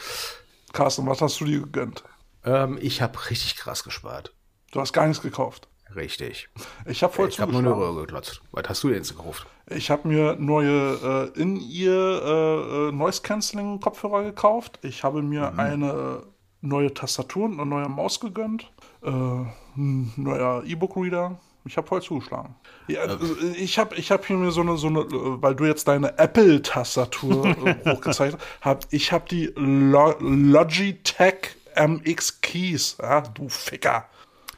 Carsten, 0.72 1.06
was 1.06 1.20
hast 1.20 1.40
du 1.40 1.44
dir 1.44 1.60
gegönnt? 1.60 2.04
Ähm, 2.44 2.78
ich 2.80 3.00
habe 3.02 3.18
richtig 3.30 3.56
krass 3.56 3.84
gespart. 3.84 4.34
Du 4.72 4.80
hast 4.80 4.92
gar 4.92 5.06
nichts 5.06 5.22
gekauft. 5.22 5.68
Richtig. 5.94 6.48
Ich 6.84 7.02
habe 7.02 7.12
voll 7.12 7.28
Ich 7.28 7.40
habe 7.40 7.52
nur 7.52 7.60
eine. 7.60 7.70
Röhre 7.74 8.00
geklotzt. 8.02 8.42
Was 8.52 8.68
hast 8.68 8.82
du 8.82 8.88
denn 8.88 8.98
jetzt 8.98 9.16
gekauft? 9.16 9.46
Ich 9.68 9.90
habe 9.90 10.08
mir 10.08 10.36
neue 10.38 11.32
äh, 11.34 11.40
In-Ear 11.40 12.22
äh, 12.22 12.88
äh, 12.88 12.92
Noise 12.92 13.22
Cancelling 13.22 13.80
Kopfhörer 13.80 14.24
gekauft. 14.24 14.78
Ich 14.82 15.02
habe 15.04 15.22
mir 15.22 15.50
Mhm. 15.52 15.60
eine 15.60 16.22
neue 16.60 16.92
Tastatur 16.92 17.44
und 17.44 17.60
eine 17.60 17.66
neue 17.68 17.88
Maus 17.88 18.20
gegönnt. 18.20 18.70
Äh, 19.02 19.10
ein 19.10 20.12
neuer 20.16 20.64
E-Book-Reader. 20.66 21.38
Ich 21.64 21.76
habe 21.76 21.86
voll 21.86 22.02
zugeschlagen. 22.02 22.54
Ja, 22.88 23.00
Äh. 23.04 23.08
also, 23.08 23.26
ich 23.56 23.78
habe 23.78 23.94
ich 23.96 24.10
hab 24.10 24.24
hier 24.26 24.36
mir 24.36 24.50
so 24.52 24.60
eine, 24.60 24.76
so 24.76 24.86
eine, 24.88 25.04
weil 25.42 25.54
du 25.54 25.64
jetzt 25.64 25.88
deine 25.88 26.16
Apple-Tastatur 26.18 27.46
äh, 27.46 27.74
hochgezeigt 27.94 28.38
hast, 28.60 28.86
ich 28.92 29.12
habe 29.12 29.24
die 29.28 29.52
Lo 29.56 30.14
Logitech 30.20 31.56
MX 31.76 32.40
Keys. 32.40 32.96
Ja, 33.00 33.20
du 33.20 33.48
Ficker. 33.48 34.06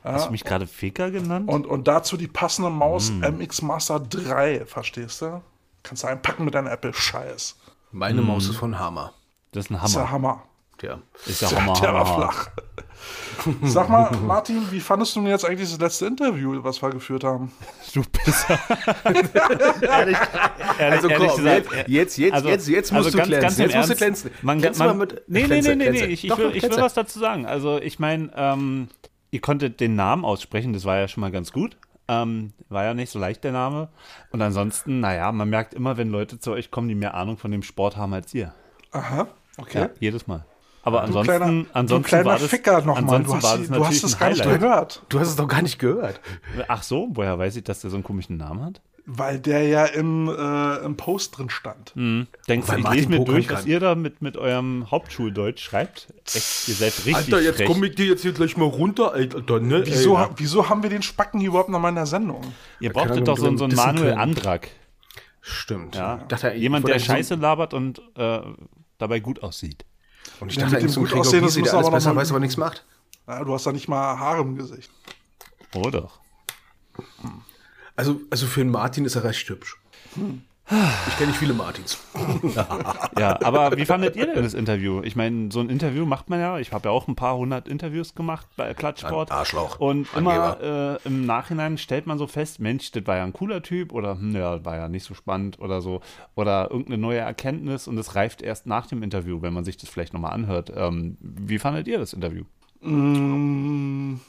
Hast 0.04 0.26
du 0.28 0.30
mich 0.32 0.44
gerade 0.44 0.66
Ficker 0.66 1.10
genannt? 1.10 1.48
Und, 1.48 1.66
und 1.66 1.86
dazu 1.88 2.16
die 2.16 2.28
passende 2.28 2.70
Maus 2.70 3.10
Mm. 3.10 3.20
MX 3.38 3.62
Master 3.62 4.00
3, 4.00 4.64
verstehst 4.66 5.22
du? 5.22 5.42
Kannst 5.82 6.02
du 6.02 6.08
einpacken 6.08 6.44
mit 6.44 6.54
deiner 6.54 6.70
Apple-Scheiß. 6.72 7.56
Meine 7.92 8.22
Maus 8.22 8.48
ist 8.48 8.56
von 8.56 8.78
Hammer. 8.78 9.12
Das 9.52 9.66
ist 9.66 9.70
ein 9.70 9.84
Ist 9.84 9.94
ja 9.94 10.00
Hammer. 10.10 10.10
Hammer. 10.10 10.42
Ja. 10.82 10.98
Ist 11.26 11.40
ja 11.42 11.50
Hammer. 11.52 11.72
Der 11.80 11.92
war 11.94 12.06
Hammer. 12.06 12.30
flach. 12.32 12.48
Sag 13.62 13.88
mal, 13.88 14.10
Martin, 14.26 14.66
wie 14.70 14.80
fandest 14.80 15.14
du 15.16 15.20
denn 15.20 15.30
jetzt 15.30 15.44
eigentlich 15.44 15.70
das 15.70 15.78
letzte 15.78 16.06
Interview, 16.06 16.62
was 16.62 16.82
wir 16.82 16.90
geführt 16.90 17.24
haben? 17.24 17.52
Du 17.94 18.02
Pisser. 18.02 18.58
ehrlich, 19.82 20.16
Also 20.78 21.08
ehrlich 21.08 21.28
komm, 21.28 21.36
gesagt, 21.44 21.66
jetzt- 21.88 22.18
jetzt- 22.18 22.18
jetzt- 22.18 22.44
jetzt- 22.46 22.68
jetzt 22.68 22.92
musst 22.92 23.14
du 23.14 23.16
ganz, 23.18 23.28
glänzen. 23.28 23.42
ganz 23.48 23.58
Jetzt 23.58 23.76
musst 23.76 23.90
du 23.90 23.94
glänzen. 23.96 24.30
Man, 24.42 24.60
man, 24.60 24.78
mal 24.78 24.94
mit- 24.94 25.22
nee, 25.28 25.40
nee, 25.42 25.46
Glänze, 25.46 25.70
nee, 25.70 25.76
nee, 25.76 25.84
nee, 25.84 25.90
glänze. 25.98 26.06
ich, 26.12 26.24
ich, 26.24 26.36
will, 26.36 26.50
ich 26.56 26.62
will 26.62 26.76
was 26.76 26.94
dazu 26.94 27.18
sagen. 27.18 27.46
Also 27.46 27.78
ich 27.78 27.98
meine, 27.98 28.30
ähm, 28.36 28.88
ihr 29.30 29.40
konntet 29.40 29.80
den 29.80 29.94
Namen 29.96 30.24
aussprechen, 30.24 30.72
das 30.72 30.84
war 30.84 30.96
ja 30.98 31.08
schon 31.08 31.20
mal 31.20 31.30
ganz 31.30 31.52
gut. 31.52 31.76
Ähm, 32.10 32.54
war 32.70 32.84
ja 32.84 32.94
nicht 32.94 33.10
so 33.10 33.18
leicht 33.18 33.44
der 33.44 33.52
Name. 33.52 33.88
Und 34.30 34.40
ansonsten, 34.40 35.00
naja, 35.00 35.30
man 35.30 35.50
merkt 35.50 35.74
immer, 35.74 35.98
wenn 35.98 36.08
Leute 36.10 36.38
zu 36.40 36.52
euch 36.52 36.70
kommen, 36.70 36.88
die 36.88 36.94
mehr 36.94 37.14
Ahnung 37.14 37.36
von 37.36 37.50
dem 37.50 37.62
Sport 37.62 37.98
haben 37.98 38.14
als 38.14 38.32
ihr. 38.32 38.54
Aha, 38.92 39.28
okay. 39.58 39.78
Ja, 39.80 39.90
jedes 40.00 40.26
Mal. 40.26 40.46
Aber 40.82 41.00
Du 41.00 41.04
ansonsten, 41.04 41.36
kleiner, 41.36 41.66
ansonsten 41.74 42.02
du 42.04 42.08
kleiner 42.08 42.24
war 42.24 42.38
das, 42.38 42.48
Ficker 42.48 42.80
nochmal. 42.80 42.96
ansonsten 42.96 43.40
Du, 43.40 43.46
hast, 43.46 43.58
das 43.60 43.68
du 43.68 43.84
hast 43.84 44.04
es 44.04 44.18
gar 44.18 44.30
nicht 44.30 44.42
gehört. 44.42 45.02
Du 45.10 45.20
hast 45.20 45.28
es 45.28 45.36
doch 45.36 45.48
gar 45.48 45.60
nicht 45.60 45.78
gehört. 45.78 46.20
Ach 46.66 46.82
so, 46.82 47.08
woher 47.10 47.38
weiß 47.38 47.56
ich, 47.56 47.64
dass 47.64 47.80
der 47.80 47.90
so 47.90 47.96
einen 47.96 48.04
komischen 48.04 48.38
Namen 48.38 48.64
hat? 48.64 48.80
Weil 49.10 49.38
der 49.40 49.66
ja 49.66 49.86
im, 49.86 50.28
äh, 50.28 50.76
im 50.84 50.98
Post 50.98 51.38
drin 51.38 51.48
stand. 51.48 51.92
Hm. 51.94 52.26
Denkst 52.46 52.66
du, 52.68 52.76
ich 52.76 52.82
Martin 52.82 52.98
lese 52.98 53.08
mir 53.08 53.16
pokern 53.16 53.34
durch, 53.36 53.48
kann. 53.48 53.56
was 53.56 53.64
ihr 53.64 53.80
da 53.80 53.94
mit, 53.94 54.20
mit 54.20 54.36
eurem 54.36 54.90
Hauptschuldeutsch 54.90 55.62
schreibt? 55.62 56.12
Echt, 56.26 56.68
ihr 56.68 56.74
seid 56.74 56.92
richtig 56.98 57.14
Alter, 57.16 57.40
jetzt 57.40 57.56
frech. 57.56 57.66
komm 57.68 57.82
ich 57.84 57.94
dir 57.94 58.04
jetzt 58.04 58.20
hier 58.20 58.32
gleich 58.32 58.58
mal 58.58 58.66
runter, 58.66 59.14
Alter, 59.14 59.60
ne? 59.60 59.80
Wieso, 59.86 60.10
Ey, 60.14 60.24
ha- 60.24 60.30
wieso 60.36 60.68
haben 60.68 60.82
wir 60.82 60.90
den 60.90 61.00
Spacken 61.00 61.40
hier 61.40 61.48
überhaupt 61.48 61.70
noch 61.70 61.80
mal 61.80 61.88
in 61.88 61.94
der 61.94 62.04
Sendung? 62.04 62.42
Ihr 62.80 62.92
brauchtet 62.92 63.26
doch 63.26 63.38
so, 63.38 63.46
einen- 63.46 63.56
so 63.56 63.64
einen 63.64 63.76
Manuel 63.76 64.08
können. 64.10 64.18
Andrak. 64.20 64.68
Stimmt. 65.40 65.96
Ja? 65.96 66.18
Dachte, 66.28 66.50
ich 66.50 66.60
Jemand, 66.60 66.86
der 66.86 66.98
so- 67.00 67.06
Scheiße 67.06 67.36
labert 67.36 67.72
und 67.72 68.02
äh, 68.14 68.40
dabei 68.98 69.20
gut 69.20 69.42
aussieht. 69.42 69.86
Und 70.40 70.50
ich 70.50 70.56
Ja, 70.56 70.64
dachte, 70.64 70.74
mit 70.74 70.82
eigentlich 70.82 70.92
so 70.94 71.00
dem 71.00 71.06
ein 71.06 71.10
gut 71.12 71.20
aussehen, 71.20 71.42
das 71.44 71.56
wir 71.56 71.72
alles 71.74 71.90
besser 71.90 72.14
weiß, 72.14 72.30
aber 72.30 72.40
nichts 72.40 72.58
macht. 72.58 72.84
Ja, 73.26 73.42
du 73.42 73.54
hast 73.54 73.64
da 73.66 73.72
nicht 73.72 73.88
mal 73.88 74.18
Haare 74.18 74.42
im 74.42 74.56
Gesicht. 74.56 74.90
Oh 75.74 75.88
doch. 75.88 76.20
Also, 77.98 78.20
also 78.30 78.46
für 78.46 78.60
einen 78.60 78.70
Martin 78.70 79.04
ist 79.04 79.16
er 79.16 79.24
recht 79.24 79.48
hübsch. 79.48 79.76
Ich 80.14 81.16
kenne 81.16 81.30
nicht 81.30 81.38
viele 81.38 81.52
Martins. 81.52 81.98
Ja, 83.18 83.36
aber 83.42 83.76
wie 83.76 83.84
fandet 83.84 84.14
ihr 84.14 84.26
denn 84.26 84.44
das 84.44 84.54
Interview? 84.54 85.02
Ich 85.02 85.16
meine, 85.16 85.50
so 85.50 85.58
ein 85.58 85.68
Interview 85.68 86.06
macht 86.06 86.30
man 86.30 86.38
ja. 86.38 86.60
Ich 86.60 86.72
habe 86.72 86.88
ja 86.88 86.92
auch 86.92 87.08
ein 87.08 87.16
paar 87.16 87.36
hundert 87.36 87.66
Interviews 87.66 88.14
gemacht 88.14 88.46
bei 88.56 88.72
Klatschsport. 88.74 89.32
Ein 89.32 89.38
Arschloch. 89.38 89.80
Und 89.80 90.06
immer 90.16 90.60
äh, 91.02 91.08
im 91.08 91.26
Nachhinein 91.26 91.76
stellt 91.76 92.06
man 92.06 92.18
so 92.18 92.28
fest, 92.28 92.60
Mensch, 92.60 92.92
das 92.92 93.04
war 93.08 93.16
ja 93.16 93.24
ein 93.24 93.32
cooler 93.32 93.60
Typ 93.64 93.92
oder 93.92 94.12
hm, 94.12 94.36
ja, 94.36 94.64
war 94.64 94.76
ja 94.76 94.88
nicht 94.88 95.02
so 95.02 95.14
spannend 95.14 95.58
oder 95.58 95.80
so. 95.80 96.00
Oder 96.36 96.70
irgendeine 96.70 96.98
neue 96.98 97.18
Erkenntnis 97.18 97.88
und 97.88 97.98
es 97.98 98.14
reift 98.14 98.42
erst 98.42 98.66
nach 98.66 98.86
dem 98.86 99.02
Interview, 99.02 99.42
wenn 99.42 99.52
man 99.52 99.64
sich 99.64 99.76
das 99.76 99.88
vielleicht 99.88 100.12
nochmal 100.12 100.32
anhört. 100.32 100.72
Ähm, 100.76 101.16
wie 101.20 101.58
fandet 101.58 101.88
ihr 101.88 101.98
das 101.98 102.12
Interview? 102.12 102.44
Mm, 102.80 104.20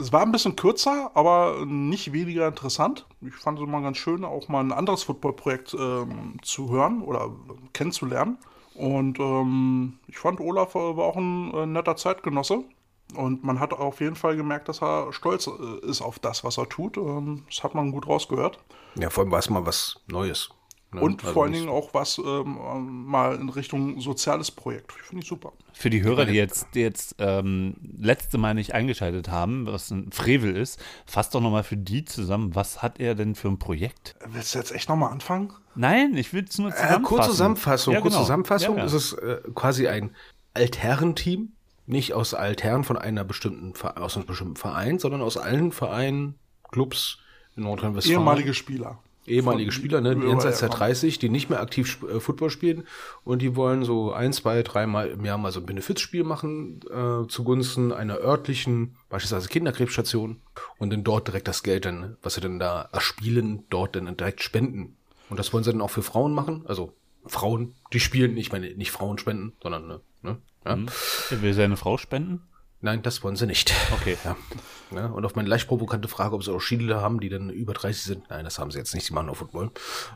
Es 0.00 0.12
war 0.12 0.22
ein 0.22 0.30
bisschen 0.30 0.54
kürzer, 0.54 1.10
aber 1.14 1.64
nicht 1.66 2.12
weniger 2.12 2.46
interessant. 2.46 3.06
Ich 3.20 3.34
fand 3.34 3.58
es 3.58 3.64
immer 3.64 3.80
ganz 3.80 3.96
schön, 3.96 4.24
auch 4.24 4.46
mal 4.48 4.60
ein 4.60 4.70
anderes 4.70 5.02
Footballprojekt 5.02 5.74
ähm, 5.74 6.36
zu 6.42 6.70
hören 6.70 7.02
oder 7.02 7.32
kennenzulernen. 7.72 8.38
Und 8.74 9.18
ähm, 9.18 9.98
ich 10.06 10.18
fand, 10.18 10.38
Olaf 10.40 10.76
äh, 10.76 10.96
war 10.96 11.04
auch 11.04 11.16
ein 11.16 11.52
äh, 11.52 11.66
netter 11.66 11.96
Zeitgenosse. 11.96 12.62
Und 13.16 13.42
man 13.42 13.58
hat 13.58 13.72
auf 13.72 14.00
jeden 14.00 14.14
Fall 14.14 14.36
gemerkt, 14.36 14.68
dass 14.68 14.82
er 14.82 15.12
stolz 15.12 15.48
äh, 15.48 15.86
ist 15.86 16.00
auf 16.00 16.20
das, 16.20 16.44
was 16.44 16.58
er 16.58 16.68
tut. 16.68 16.96
Ähm, 16.96 17.42
das 17.48 17.64
hat 17.64 17.74
man 17.74 17.90
gut 17.90 18.06
rausgehört. 18.06 18.60
Ja, 18.94 19.10
vor 19.10 19.24
allem 19.24 19.32
war 19.32 19.40
es 19.40 19.50
mal 19.50 19.66
was 19.66 20.00
Neues. 20.06 20.50
Ne? 20.92 21.00
Und 21.00 21.22
Also 21.22 21.32
vor 21.32 21.44
allen 21.44 21.52
Dingen 21.52 21.68
auch 21.68 21.94
was 21.94 22.18
ähm, 22.18 23.04
mal 23.06 23.36
in 23.36 23.48
Richtung 23.48 24.00
soziales 24.00 24.50
Projekt. 24.50 24.92
Finde 24.92 25.22
ich 25.22 25.28
super. 25.28 25.52
Für 25.72 25.90
die 25.90 26.02
Hörer, 26.02 26.24
die 26.24 26.34
jetzt, 26.34 26.66
die 26.74 26.80
jetzt 26.80 27.16
ähm, 27.18 27.76
letzte 27.98 28.38
Mal 28.38 28.54
nicht 28.54 28.74
eingeschaltet 28.74 29.28
haben, 29.28 29.66
was 29.66 29.90
ein 29.90 30.10
Frevel 30.12 30.56
ist, 30.56 30.80
fasst 31.06 31.34
doch 31.34 31.40
nochmal 31.40 31.62
für 31.64 31.76
die 31.76 32.04
zusammen. 32.04 32.54
Was 32.54 32.82
hat 32.82 33.00
er 33.00 33.14
denn 33.14 33.34
für 33.34 33.48
ein 33.48 33.58
Projekt? 33.58 34.16
Willst 34.26 34.54
du 34.54 34.58
jetzt 34.58 34.72
echt 34.72 34.88
nochmal 34.88 35.12
anfangen? 35.12 35.52
Nein, 35.74 36.16
ich 36.16 36.32
will 36.32 36.44
es 36.48 36.58
nur 36.58 36.70
Äh, 36.70 36.72
zusammenfassen. 36.72 37.02
kurz 37.04 37.26
Zusammenfassung. 37.26 37.94
Ja, 37.94 38.00
genau. 38.00 38.18
Zusammenfassung. 38.18 38.74
Ja, 38.76 38.80
ja. 38.80 38.86
Es 38.86 38.92
ist 38.94 39.12
äh, 39.14 39.40
quasi 39.54 39.86
ein 39.88 40.10
Altherrenteam, 40.54 41.52
nicht 41.86 42.12
aus 42.14 42.34
Altherren 42.34 42.84
von 42.84 42.98
einer 42.98 43.24
bestimmten 43.24 43.72
aus 43.82 44.16
einem 44.16 44.26
bestimmten 44.26 44.56
Verein, 44.56 44.98
sondern 44.98 45.22
aus 45.22 45.36
allen 45.36 45.72
Vereinen, 45.72 46.34
Clubs 46.70 47.18
in 47.56 47.62
Nordrhein-Westfalen. 47.62 48.18
Ehemalige 48.20 48.54
Spieler. 48.54 48.98
Ehemalige 49.28 49.72
Spieler, 49.72 50.00
ne, 50.00 50.10
jenseits 50.10 50.58
der 50.58 50.68
herkommen. 50.68 50.90
30, 50.90 51.18
die 51.18 51.28
nicht 51.28 51.50
mehr 51.50 51.60
aktiv 51.60 51.98
äh, 52.02 52.20
Football 52.20 52.50
spielen 52.50 52.84
und 53.24 53.42
die 53.42 53.56
wollen 53.56 53.84
so 53.84 54.12
ein, 54.12 54.32
zwei, 54.32 54.62
dreimal 54.62 55.08
im 55.08 55.24
Jahr 55.24 55.38
mal 55.38 55.52
so 55.52 55.60
ein 55.60 55.66
Benefizspiel 55.66 56.24
machen 56.24 56.80
äh, 56.90 57.26
zugunsten 57.28 57.92
einer 57.92 58.18
örtlichen, 58.18 58.96
beispielsweise 59.08 59.48
Kinderkrebsstation 59.48 60.40
und 60.78 60.90
dann 60.90 61.04
dort 61.04 61.28
direkt 61.28 61.48
das 61.48 61.62
Geld 61.62 61.84
dann, 61.84 62.16
was 62.22 62.34
sie 62.34 62.40
dann 62.40 62.58
da 62.58 62.88
erspielen, 62.92 63.64
dort 63.70 63.96
dann 63.96 64.16
direkt 64.16 64.42
spenden. 64.42 64.96
Und 65.30 65.38
das 65.38 65.52
wollen 65.52 65.64
sie 65.64 65.72
dann 65.72 65.82
auch 65.82 65.90
für 65.90 66.02
Frauen 66.02 66.32
machen, 66.32 66.64
also 66.66 66.92
Frauen, 67.26 67.74
die 67.92 68.00
spielen, 68.00 68.36
ich 68.36 68.52
meine 68.52 68.74
nicht 68.74 68.90
Frauen 68.90 69.18
spenden, 69.18 69.52
sondern 69.62 69.86
ne, 69.86 70.00
ne 70.22 70.38
ja. 70.64 70.78
Er 71.30 71.42
will 71.42 71.52
seine 71.52 71.76
Frau 71.76 71.98
spenden? 71.98 72.42
Nein, 72.80 73.02
das 73.02 73.22
wollen 73.24 73.34
sie 73.36 73.46
nicht. 73.46 73.72
Okay. 73.92 74.16
Ja. 74.24 74.36
Ja, 74.90 75.06
und 75.06 75.24
auf 75.26 75.34
meine 75.34 75.48
leicht 75.48 75.68
provokante 75.68 76.08
Frage, 76.08 76.34
ob 76.34 76.42
sie 76.44 76.52
auch 76.52 76.60
Skidealer 76.60 77.02
haben, 77.02 77.20
die 77.20 77.28
dann 77.28 77.50
über 77.50 77.74
30 77.74 78.02
sind. 78.02 78.30
Nein, 78.30 78.44
das 78.44 78.58
haben 78.58 78.70
sie 78.70 78.78
jetzt 78.78 78.94
nicht. 78.94 79.04
Sie 79.06 79.12
machen 79.12 79.28
auch 79.28 79.36
Football. 79.36 79.64
Ähm, 79.64 79.72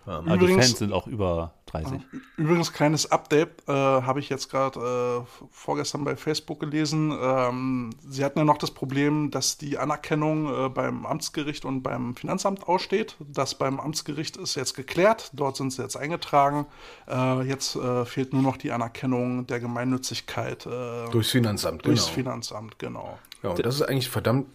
Aber 0.07 0.25
die 0.39 0.45
Übrigens- 0.45 0.67
Fans 0.67 0.79
sind 0.79 0.93
auch 0.93 1.07
über 1.07 1.53
30. 1.73 2.01
Übrigens, 2.37 2.73
kleines 2.73 3.11
Update 3.11 3.67
äh, 3.67 3.73
habe 3.73 4.21
ich 4.21 4.29
jetzt 4.29 4.51
gerade 4.51 5.25
äh, 5.27 5.47
vorgestern 5.51 6.05
bei 6.05 6.17
Facebook 6.17 6.61
gelesen. 6.61 7.17
Ähm, 7.19 7.91
sie 8.07 8.25
hatten 8.25 8.39
ja 8.39 8.45
noch 8.45 8.59
das 8.59 8.71
Problem, 8.71 9.31
dass 9.31 9.59
die 9.59 9.79
Anerkennung 9.79 10.67
äh, 10.67 10.69
beim 10.69 11.07
Amtsgericht 11.07 11.65
und 11.65 11.83
beim 11.83 12.15
Finanzamt 12.15 12.69
aussteht. 12.69 13.17
Das 13.21 13.55
beim 13.55 13.81
Amtsgericht 13.81 14.37
ist 14.37 14.55
jetzt 14.55 14.75
geklärt. 14.75 15.31
Dort 15.33 15.57
sind 15.57 15.73
sie 15.73 15.83
jetzt 15.83 15.97
eingetragen. 15.97 16.67
Äh, 17.09 17.43
jetzt 17.43 17.77
äh, 17.77 18.05
fehlt 18.05 18.33
nur 18.33 18.43
noch 18.43 18.57
die 18.57 18.71
Anerkennung 18.71 19.47
der 19.47 19.61
Gemeinnützigkeit 19.61 20.67
äh, 20.67 21.11
durchs 21.11 21.31
Finanzamt, 21.31 21.87
durchs 21.87 22.05
genau. 22.05 22.15
Finanzamt, 22.15 22.79
genau. 22.79 23.19
Ja, 23.43 23.51
und 23.51 23.65
das 23.65 23.77
ist 23.77 23.83
eigentlich 23.83 24.09
verdammt, 24.09 24.47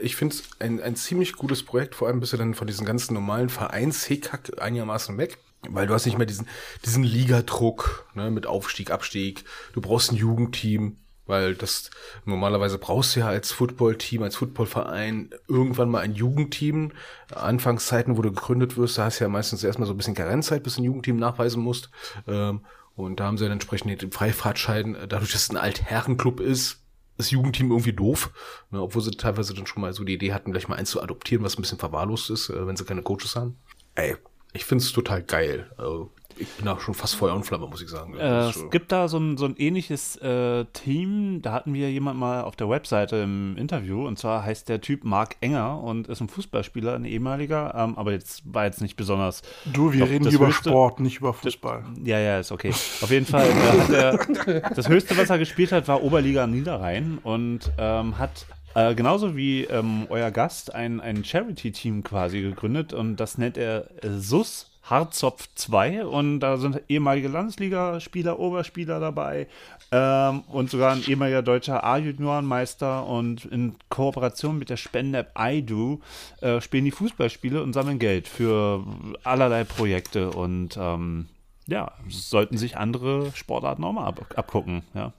ich 0.00 0.16
finde 0.16 0.34
es 0.34 0.42
ein, 0.58 0.82
ein 0.82 0.96
ziemlich 0.96 1.34
gutes 1.34 1.62
Projekt, 1.62 1.94
vor 1.94 2.08
allem 2.08 2.20
bist 2.20 2.32
du 2.32 2.36
dann 2.36 2.54
von 2.54 2.66
diesen 2.66 2.84
ganzen 2.84 3.14
normalen 3.14 3.48
Vereinshickhack 3.48 4.60
einigermaßen 4.60 5.16
weg. 5.18 5.38
Weil 5.68 5.86
du 5.86 5.94
hast 5.94 6.06
nicht 6.06 6.18
mehr 6.18 6.26
diesen, 6.26 6.46
diesen 6.84 7.02
Ligadruck, 7.02 8.06
ne, 8.14 8.30
mit 8.30 8.46
Aufstieg, 8.46 8.90
Abstieg. 8.90 9.44
Du 9.72 9.80
brauchst 9.80 10.12
ein 10.12 10.16
Jugendteam, 10.16 10.96
weil 11.26 11.54
das 11.54 11.90
normalerweise 12.24 12.78
brauchst 12.78 13.14
du 13.14 13.20
ja 13.20 13.28
als 13.28 13.52
Footballteam, 13.52 14.22
als 14.22 14.36
Footballverein 14.36 15.30
irgendwann 15.48 15.90
mal 15.90 16.00
ein 16.00 16.14
Jugendteam. 16.14 16.92
Anfangszeiten, 17.34 18.16
wo 18.16 18.22
du 18.22 18.30
gegründet 18.30 18.76
wirst, 18.76 18.98
da 18.98 19.04
hast 19.04 19.20
du 19.20 19.24
ja 19.24 19.28
meistens 19.28 19.64
erstmal 19.64 19.86
so 19.86 19.94
ein 19.94 19.96
bisschen 19.96 20.14
Karenzzeit, 20.14 20.62
bis 20.62 20.76
du 20.76 20.82
ein 20.82 20.84
Jugendteam 20.84 21.16
nachweisen 21.16 21.62
musst. 21.62 21.90
Ähm, 22.26 22.64
und 22.94 23.20
da 23.20 23.26
haben 23.26 23.38
sie 23.38 23.44
dann 23.44 23.52
entsprechend 23.52 24.02
den 24.02 24.10
Freifahrtschein, 24.10 24.96
dadurch, 25.08 25.32
dass 25.32 25.42
es 25.42 25.50
ein 25.50 25.56
Altherrenclub 25.56 26.40
ist, 26.40 26.80
das 27.16 27.30
Jugendteam 27.30 27.70
irgendwie 27.70 27.92
doof, 27.92 28.30
ne, 28.70 28.80
obwohl 28.80 29.02
sie 29.02 29.10
teilweise 29.10 29.52
dann 29.52 29.66
schon 29.66 29.82
mal 29.82 29.92
so 29.92 30.04
die 30.04 30.14
Idee 30.14 30.32
hatten, 30.32 30.52
gleich 30.52 30.68
mal 30.68 30.76
eins 30.76 30.90
zu 30.90 31.02
adoptieren, 31.02 31.44
was 31.44 31.58
ein 31.58 31.62
bisschen 31.62 31.78
verwahrlost 31.78 32.30
ist, 32.30 32.48
äh, 32.48 32.66
wenn 32.66 32.76
sie 32.76 32.84
keine 32.84 33.02
Coaches 33.02 33.36
haben. 33.36 33.58
Ey, 33.96 34.16
ich 34.58 34.64
find's 34.64 34.92
total 34.92 35.22
geil. 35.22 35.70
Also, 35.76 36.10
ich 36.36 36.48
bin 36.50 36.66
da 36.66 36.78
schon 36.78 36.94
fast 36.94 37.16
Feuer 37.16 37.34
und 37.34 37.44
Flamme, 37.44 37.66
muss 37.66 37.80
ich 37.82 37.88
sagen. 37.88 38.16
Äh, 38.16 38.48
es 38.48 38.70
gibt 38.70 38.92
da 38.92 39.08
so 39.08 39.18
ein, 39.18 39.36
so 39.36 39.44
ein 39.46 39.56
ähnliches 39.56 40.16
äh, 40.16 40.64
Team, 40.72 41.42
da 41.42 41.52
hatten 41.52 41.74
wir 41.74 41.90
jemand 41.90 42.18
mal 42.18 42.42
auf 42.42 42.54
der 42.54 42.68
Webseite 42.68 43.16
im 43.16 43.56
Interview 43.56 44.06
und 44.06 44.18
zwar 44.18 44.44
heißt 44.44 44.68
der 44.68 44.80
Typ 44.80 45.02
Marc 45.04 45.36
Enger 45.40 45.80
und 45.82 46.06
ist 46.06 46.20
ein 46.20 46.28
Fußballspieler, 46.28 46.94
ein 46.94 47.04
ehemaliger, 47.04 47.74
ähm, 47.76 47.98
aber 47.98 48.12
jetzt 48.12 48.42
war 48.44 48.66
jetzt 48.66 48.80
nicht 48.80 48.96
besonders. 48.96 49.42
Du, 49.72 49.92
wir 49.92 50.00
Doch, 50.00 50.08
reden 50.10 50.28
über 50.30 50.46
höchste- 50.46 50.70
Sport, 50.70 51.00
nicht 51.00 51.18
über 51.18 51.32
Fußball. 51.34 51.84
Ja, 52.04 52.18
ja, 52.20 52.38
ist 52.38 52.52
okay. 52.52 52.70
Auf 52.70 53.10
jeden 53.10 53.26
Fall 53.26 53.46
äh, 53.48 53.80
hat 53.80 54.46
er, 54.46 54.60
das 54.76 54.88
höchste, 54.88 55.16
was 55.16 55.30
er 55.30 55.38
gespielt 55.38 55.72
hat, 55.72 55.88
war 55.88 56.02
Oberliga 56.04 56.46
Niederrhein 56.46 57.18
und 57.22 57.72
ähm, 57.78 58.16
hat 58.18 58.46
äh, 58.74 58.94
genauso 58.94 59.36
wie 59.36 59.64
ähm, 59.64 60.06
euer 60.08 60.30
Gast 60.30 60.74
ein, 60.74 61.00
ein 61.00 61.24
Charity-Team 61.24 62.02
quasi 62.02 62.42
gegründet 62.42 62.92
und 62.92 63.16
das 63.16 63.38
nennt 63.38 63.56
er 63.56 63.88
äh, 64.02 64.10
SUS 64.18 64.70
Harzopf 64.88 65.48
2 65.54 66.06
und 66.06 66.40
da 66.40 66.56
sind 66.56 66.80
ehemalige 66.88 67.28
Landesligaspieler, 67.28 68.38
Oberspieler 68.38 69.00
dabei 69.00 69.46
ähm, 69.92 70.42
und 70.48 70.70
sogar 70.70 70.92
ein 70.92 71.04
ehemaliger 71.06 71.42
deutscher 71.42 71.84
A-Juniorenmeister 71.84 73.06
und 73.06 73.44
in 73.44 73.74
Kooperation 73.90 74.58
mit 74.58 74.70
der 74.70 74.76
Spende-App 74.76 75.32
iDo 75.38 76.00
äh, 76.40 76.60
spielen 76.60 76.86
die 76.86 76.90
Fußballspiele 76.90 77.62
und 77.62 77.74
sammeln 77.74 77.98
Geld 77.98 78.28
für 78.28 78.84
allerlei 79.24 79.64
Projekte 79.64 80.30
und 80.30 80.78
ähm, 80.80 81.28
ja, 81.66 81.92
sollten 82.08 82.56
sich 82.56 82.78
andere 82.78 83.30
Sportarten 83.34 83.84
auch 83.84 83.92
mal 83.92 84.06
ab, 84.06 84.24
abgucken, 84.36 84.82
ja. 84.94 85.12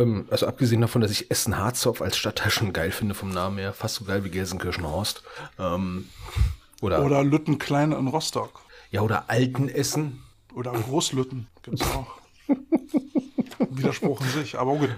Ähm, 0.00 0.26
also 0.30 0.46
abgesehen 0.46 0.80
davon, 0.80 1.00
dass 1.02 1.10
ich 1.10 1.30
Essen-Harzopf 1.30 2.00
als 2.02 2.16
Stadtteil 2.16 2.50
schon 2.50 2.72
geil 2.72 2.90
finde 2.90 3.14
vom 3.14 3.30
Namen 3.30 3.58
her, 3.58 3.72
fast 3.72 3.96
so 3.96 4.04
geil 4.04 4.24
wie 4.24 4.30
Gelsenkirchen-Horst. 4.30 5.22
Ähm, 5.58 6.08
oder, 6.80 7.04
Oder 7.04 7.22
Lüttenklein 7.22 7.92
in 7.92 8.08
Rostock. 8.08 8.60
ja, 8.90 9.02
oder 9.02 9.30
Altenessen. 9.30 10.22
Oder 10.54 10.72
Großlütten 10.72 11.46
gibt 11.62 11.80
es 11.80 11.86
auch. 11.86 12.06
Widerspruch 13.70 14.20
in 14.20 14.28
sich, 14.28 14.58
aber 14.58 14.74
gut. 14.74 14.90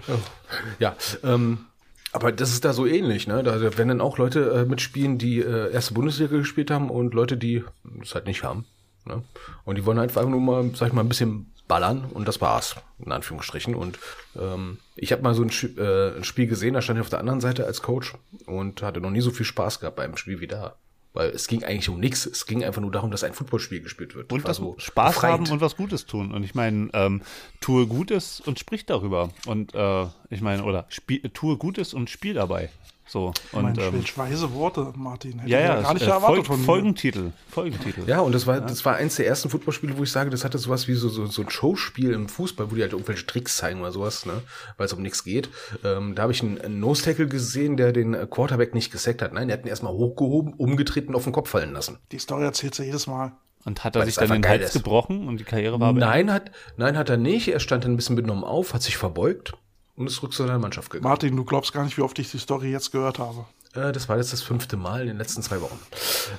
Ja, 0.79 0.95
ähm, 1.23 1.59
aber 2.11 2.31
das 2.31 2.51
ist 2.51 2.65
da 2.65 2.73
so 2.73 2.85
ähnlich, 2.85 3.27
ne? 3.27 3.43
Da 3.43 3.61
werden 3.61 3.87
dann 3.87 4.01
auch 4.01 4.17
Leute 4.17 4.49
äh, 4.51 4.65
mitspielen, 4.65 5.17
die 5.17 5.39
äh, 5.39 5.71
erste 5.71 5.93
Bundesliga 5.93 6.37
gespielt 6.37 6.71
haben 6.71 6.89
und 6.89 7.13
Leute, 7.13 7.37
die 7.37 7.63
es 8.01 8.15
halt 8.15 8.25
nicht 8.25 8.43
haben. 8.43 8.65
Ne? 9.05 9.23
Und 9.63 9.77
die 9.77 9.85
wollen 9.85 9.99
halt 9.99 10.09
einfach 10.17 10.29
nur 10.29 10.41
mal, 10.41 10.71
sag 10.73 10.87
ich 10.87 10.93
mal, 10.93 11.01
ein 11.01 11.09
bisschen 11.09 11.51
ballern 11.67 12.05
und 12.05 12.27
das 12.27 12.41
war's, 12.41 12.75
in 13.03 13.11
Anführungsstrichen. 13.11 13.75
Und 13.75 13.99
ähm, 14.39 14.79
ich 14.95 15.11
habe 15.11 15.21
mal 15.21 15.33
so 15.33 15.43
ein, 15.43 15.49
äh, 15.77 16.17
ein 16.17 16.23
Spiel 16.23 16.47
gesehen, 16.47 16.73
da 16.73 16.81
stand 16.81 16.99
ich 16.99 17.01
auf 17.01 17.09
der 17.09 17.19
anderen 17.19 17.41
Seite 17.41 17.65
als 17.65 17.81
Coach 17.81 18.13
und 18.45 18.81
hatte 18.81 19.01
noch 19.01 19.11
nie 19.11 19.21
so 19.21 19.31
viel 19.31 19.45
Spaß 19.45 19.79
gehabt 19.79 19.95
beim 19.95 20.17
Spiel 20.17 20.39
wie 20.39 20.47
da. 20.47 20.75
Weil 21.13 21.29
es 21.29 21.47
ging 21.47 21.63
eigentlich 21.63 21.87
um 21.87 21.97
nichts. 21.97 22.25
Es 22.25 22.45
ging 22.45 22.61
einfach 22.65 22.81
nur 22.81 22.91
darum, 22.91 23.09
dass 23.09 23.23
ein 23.23 23.33
Footballspiel 23.33 23.81
gespielt 23.81 24.15
wird. 24.15 24.33
Und 24.33 24.45
das 24.45 24.57
so 24.57 24.75
Spaß 24.77 25.15
befreiend. 25.15 25.47
haben 25.47 25.53
und 25.53 25.61
was 25.61 25.77
Gutes 25.77 26.05
tun. 26.05 26.33
Und 26.33 26.43
ich 26.43 26.55
meine, 26.55 26.89
ähm, 26.91 27.21
tue 27.61 27.87
Gutes 27.87 28.41
und 28.41 28.59
sprich 28.59 28.85
darüber. 28.85 29.29
Und 29.45 29.73
äh, 29.73 30.07
ich 30.29 30.41
meine, 30.41 30.63
oder 30.65 30.85
spiel, 30.89 31.21
tue 31.29 31.55
Gutes 31.55 31.93
und 31.93 32.09
spiel 32.09 32.33
dabei. 32.33 32.69
So. 33.07 33.33
Und 33.51 33.65
Mensch, 33.65 33.79
ähm, 33.79 33.93
welch 33.93 34.17
weise 34.17 34.51
Worte, 34.53 34.91
Martin. 34.95 35.39
Hätte 35.39 35.51
ja, 35.51 35.59
ich 35.59 35.65
ja, 35.65 35.81
gar 35.81 35.93
nicht 35.93 36.07
äh, 36.07 36.09
erwartet 36.09 36.45
Folg, 36.45 36.45
von. 36.47 36.59
Folgentitel. 36.65 37.31
Folgentitel. 37.49 38.03
Ja, 38.07 38.21
und 38.21 38.33
das 38.33 38.47
war, 38.47 38.61
das 38.61 38.83
war 38.83 38.95
eins 38.95 39.15
der 39.15 39.27
ersten 39.27 39.49
Footballspiele, 39.49 39.97
wo 39.97 40.03
ich 40.03 40.11
sage, 40.11 40.31
das 40.31 40.43
hatte 40.43 40.57
sowas 40.57 40.87
wie 40.87 40.95
so, 40.95 41.09
so, 41.09 41.27
so 41.27 41.43
ein 41.43 41.49
Showspiel 41.49 42.13
im 42.13 42.27
Fußball, 42.27 42.71
wo 42.71 42.75
die 42.75 42.81
halt 42.81 42.93
irgendwelche 42.93 43.25
Tricks 43.25 43.57
zeigen 43.57 43.81
oder 43.81 43.91
sowas, 43.91 44.25
ne, 44.25 44.41
weil 44.77 44.87
es 44.87 44.93
um 44.93 45.01
nichts 45.03 45.23
geht. 45.23 45.49
Ähm, 45.83 46.15
da 46.15 46.23
habe 46.23 46.31
ich 46.31 46.41
einen, 46.41 46.59
einen 46.59 46.79
Nose-Tackle 46.79 47.27
gesehen, 47.27 47.77
der 47.77 47.91
den 47.91 48.13
Quarterback 48.29 48.73
nicht 48.73 48.91
gesackt 48.91 49.21
hat. 49.21 49.33
Nein, 49.33 49.49
der 49.49 49.57
hat 49.57 49.65
ihn 49.65 49.69
erstmal 49.69 49.93
hochgehoben, 49.93 50.53
umgetreten, 50.53 51.13
auf 51.15 51.25
den 51.25 51.33
Kopf 51.33 51.49
fallen 51.49 51.73
lassen. 51.73 51.99
Die 52.11 52.19
Story 52.19 52.43
erzählt 52.43 52.73
sie 52.73 52.85
jedes 52.85 53.05
Mal. 53.05 53.33
Und 53.65 53.83
hat 53.83 53.95
er 53.95 54.01
Weil 54.01 54.05
sich 54.07 54.15
dann 54.15 54.29
den 54.29 54.47
Hals 54.47 54.67
ist. 54.67 54.73
gebrochen 54.73 55.27
und 55.27 55.39
die 55.39 55.43
Karriere 55.43 55.79
war 55.79 55.91
beendet? 55.93 56.09
Nein, 56.09 56.31
hat, 56.31 56.51
nein, 56.77 56.97
hat 56.97 57.09
er 57.09 57.17
nicht. 57.17 57.47
Er 57.47 57.59
stand 57.59 57.83
dann 57.83 57.93
ein 57.93 57.95
bisschen 57.95 58.15
benommen 58.15 58.43
auf, 58.43 58.73
hat 58.73 58.83
sich 58.83 58.97
verbeugt 58.97 59.53
und 59.95 60.07
ist 60.07 60.15
zurück 60.15 60.33
zu 60.33 60.43
seiner 60.43 60.59
Mannschaft 60.59 60.89
gegangen. 60.89 61.09
Martin, 61.09 61.35
du 61.35 61.43
glaubst 61.45 61.73
gar 61.73 61.83
nicht, 61.83 61.97
wie 61.97 62.01
oft 62.01 62.17
ich 62.19 62.29
die 62.31 62.37
Story 62.39 62.71
jetzt 62.71 62.91
gehört 62.91 63.19
habe. 63.19 63.45
Äh, 63.73 63.91
das 63.91 64.07
war 64.09 64.17
jetzt 64.17 64.31
das 64.33 64.41
fünfte 64.41 64.77
Mal 64.77 65.01
in 65.01 65.07
den 65.07 65.17
letzten 65.17 65.41
zwei 65.41 65.61
Wochen. 65.61 65.79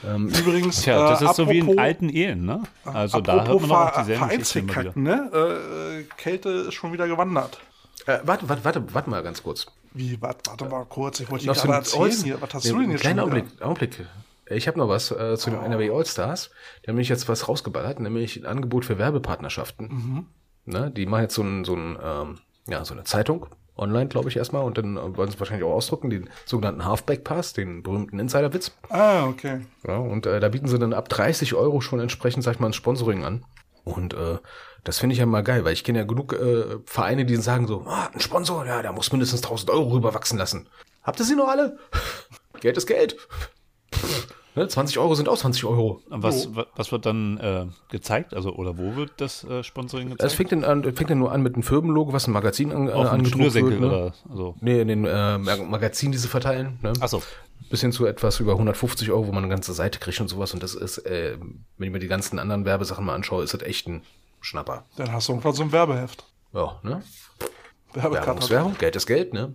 Ähm, 0.06 0.28
Übrigens, 0.40 0.82
Tja, 0.82 1.10
das 1.10 1.22
äh, 1.22 1.24
ist 1.26 1.36
so 1.36 1.48
wie 1.48 1.58
in 1.58 1.64
apropos- 1.64 1.78
alten 1.82 2.08
Ehen, 2.08 2.44
ne? 2.44 2.62
Also 2.84 3.20
da 3.20 3.32
hört 3.34 3.42
apropos 3.48 3.68
man 3.68 3.88
auch 3.88 3.98
dieselben 4.02 4.28
Geschichten 4.66 5.02
ne? 5.02 5.30
Äh, 5.32 6.02
Kälte 6.16 6.48
ist 6.50 6.74
schon 6.74 6.92
wieder 6.92 7.06
gewandert. 7.08 7.58
äh, 8.06 8.18
warte, 8.24 8.48
warte, 8.48 8.64
warte, 8.64 8.94
warte 8.94 9.10
mal 9.10 9.22
ganz 9.22 9.42
kurz. 9.42 9.66
Wie, 9.92 10.20
warte, 10.20 10.40
warte 10.50 10.64
mal 10.66 10.84
kurz, 10.84 11.20
ich 11.20 11.30
wollte 11.30 11.46
Noch 11.46 11.54
dir 11.54 11.62
gerade 11.62 11.74
ein 11.78 11.82
erzählen 11.82 12.24
hier. 12.24 12.42
Was 12.42 12.52
hast 12.54 12.64
Nee, 12.64 12.70
du 12.70 12.76
denn 12.76 12.82
einen 12.84 12.92
jetzt 12.92 13.04
wieder? 13.08 13.22
Augenblick, 13.22 13.62
Augenblick. 13.62 14.06
Ich 14.48 14.68
habe 14.68 14.78
noch 14.78 14.88
was 14.88 15.10
äh, 15.10 15.36
zu 15.36 15.50
den 15.50 15.60
NRW 15.60 15.90
All-Stars. 15.90 16.50
Die 16.84 16.88
haben 16.88 16.94
nämlich 16.96 17.08
jetzt 17.08 17.28
was 17.28 17.48
rausgeballert, 17.48 17.98
nämlich 17.98 18.36
ein 18.36 18.46
Angebot 18.46 18.84
für 18.84 18.98
Werbepartnerschaften. 18.98 19.88
Mhm. 19.88 20.26
Ne, 20.66 20.90
die 20.90 21.06
machen 21.06 21.22
jetzt 21.22 21.34
so, 21.34 21.42
ein, 21.42 21.64
so, 21.64 21.74
ein, 21.74 21.98
ähm, 22.02 22.38
ja, 22.68 22.84
so 22.84 22.94
eine 22.94 23.04
Zeitung, 23.04 23.46
online, 23.76 24.08
glaube 24.08 24.28
ich, 24.28 24.36
erstmal, 24.36 24.62
und 24.64 24.78
dann 24.78 24.96
äh, 24.96 25.16
wollen 25.16 25.30
sie 25.30 25.38
wahrscheinlich 25.38 25.66
auch 25.66 25.74
ausdrucken, 25.74 26.10
den 26.10 26.30
sogenannten 26.44 26.84
Halfback-Pass, 26.84 27.52
den 27.52 27.82
berühmten 27.82 28.18
Insiderwitz. 28.18 28.72
Ah, 28.88 29.26
okay. 29.26 29.60
Ja, 29.86 29.98
und 29.98 30.26
äh, 30.26 30.40
da 30.40 30.48
bieten 30.48 30.68
sie 30.68 30.78
dann 30.78 30.92
ab 30.92 31.08
30 31.08 31.54
Euro 31.54 31.80
schon 31.80 32.00
entsprechend, 32.00 32.44
sag 32.44 32.54
ich 32.54 32.60
mal, 32.60 32.68
ein 32.68 32.72
Sponsoring 32.72 33.24
an. 33.24 33.44
Und 33.84 34.14
äh, 34.14 34.38
das 34.82 34.98
finde 34.98 35.12
ich 35.14 35.20
ja 35.20 35.26
mal 35.26 35.42
geil, 35.42 35.64
weil 35.64 35.72
ich 35.72 35.84
kenne 35.84 35.98
ja 36.00 36.04
genug 36.04 36.32
äh, 36.32 36.78
Vereine, 36.86 37.24
die 37.24 37.36
sagen 37.36 37.66
so, 37.66 37.84
ah, 37.86 38.08
ein 38.12 38.20
Sponsor, 38.20 38.66
ja, 38.66 38.82
der 38.82 38.92
muss 38.92 39.12
mindestens 39.12 39.42
1000 39.42 39.70
Euro 39.70 39.92
rüberwachsen 39.92 40.38
lassen. 40.38 40.68
Habt 41.02 41.20
ihr 41.20 41.26
sie 41.26 41.36
noch 41.36 41.48
alle? 41.48 41.78
Geld 42.60 42.76
ist 42.76 42.86
Geld. 42.86 43.16
Ne, 44.56 44.66
20 44.66 44.98
Euro 44.98 45.14
sind 45.14 45.28
auch 45.28 45.38
20 45.38 45.64
Euro. 45.64 46.00
Was, 46.08 46.54
wa- 46.56 46.66
was 46.74 46.90
wird 46.90 47.06
dann 47.06 47.38
äh, 47.38 47.66
gezeigt? 47.90 48.34
Also, 48.34 48.52
oder 48.54 48.76
wo 48.78 48.96
wird 48.96 49.12
das 49.18 49.44
äh, 49.44 49.62
Sponsoring 49.62 50.08
gezeigt? 50.10 50.22
Es 50.24 50.34
fängt 50.34 50.50
dann, 50.52 50.64
an, 50.64 50.82
fängt 50.82 51.10
dann 51.10 51.18
nur 51.18 51.30
an 51.30 51.42
mit 51.42 51.54
einem 51.54 51.62
Firmenlogo, 51.62 52.12
was 52.12 52.26
ein 52.26 52.32
Magazin 52.32 52.72
an, 52.72 52.88
äh, 52.88 52.92
Auf 52.92 53.10
angedruckt 53.10 53.54
wird. 53.54 53.80
Ne? 53.80 53.86
oder 53.86 54.12
so. 54.34 54.56
Nee, 54.60 54.80
in 54.80 54.88
den 54.88 55.04
äh, 55.04 55.38
Mag- 55.38 55.68
Magazinen, 55.68 56.12
die 56.12 56.18
sie 56.18 56.28
verteilen. 56.28 56.78
Ne? 56.82 56.92
Achso. 57.00 57.22
bis 57.70 57.80
hin 57.82 57.92
zu 57.92 58.06
etwas 58.06 58.40
über 58.40 58.52
150 58.52 59.10
Euro, 59.10 59.26
wo 59.28 59.32
man 59.32 59.44
eine 59.44 59.50
ganze 59.52 59.72
Seite 59.74 59.98
kriegt 59.98 60.20
und 60.20 60.28
sowas. 60.28 60.52
Und 60.54 60.62
das 60.62 60.74
ist, 60.74 60.98
äh, 60.98 61.36
wenn 61.78 61.86
ich 61.86 61.92
mir 61.92 61.98
die 62.00 62.08
ganzen 62.08 62.38
anderen 62.38 62.64
Werbesachen 62.64 63.04
mal 63.04 63.14
anschaue, 63.14 63.44
ist 63.44 63.54
das 63.54 63.62
echt 63.62 63.86
ein 63.86 64.02
Schnapper. 64.40 64.84
Dann 64.96 65.12
hast 65.12 65.28
du 65.28 65.32
irgendwann 65.32 65.52
so 65.54 65.62
ein 65.62 65.72
Werbeheft. 65.72 66.24
Ja, 66.52 66.78
ne? 66.82 67.02
Werbekarte. 67.92 68.26
Werbung 68.26 68.38
ist 68.42 68.50
Werbung, 68.50 68.74
Geld 68.78 68.96
ist 68.96 69.06
Geld, 69.06 69.32
ne? 69.32 69.54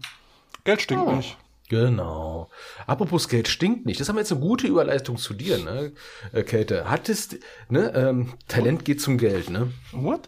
Geld 0.63 0.81
stinkt 0.81 1.07
nicht. 1.11 1.37
Genau. 1.71 2.49
Apropos 2.85 3.29
Geld 3.29 3.47
stinkt 3.47 3.85
nicht. 3.85 4.01
Das 4.01 4.09
haben 4.09 4.17
wir 4.17 4.19
jetzt 4.19 4.33
eine 4.33 4.41
gute 4.41 4.67
Überleitung 4.67 5.15
zu 5.15 5.33
dir, 5.33 5.57
ne, 5.57 5.93
äh, 6.33 6.43
Käthe. 6.43 6.89
Hattest, 6.89 7.37
ne, 7.69 7.93
ähm, 7.95 8.33
Talent 8.49 8.83
geht 8.83 8.99
zum 8.99 9.17
Geld, 9.17 9.49
ne? 9.49 9.71
What? 9.93 10.27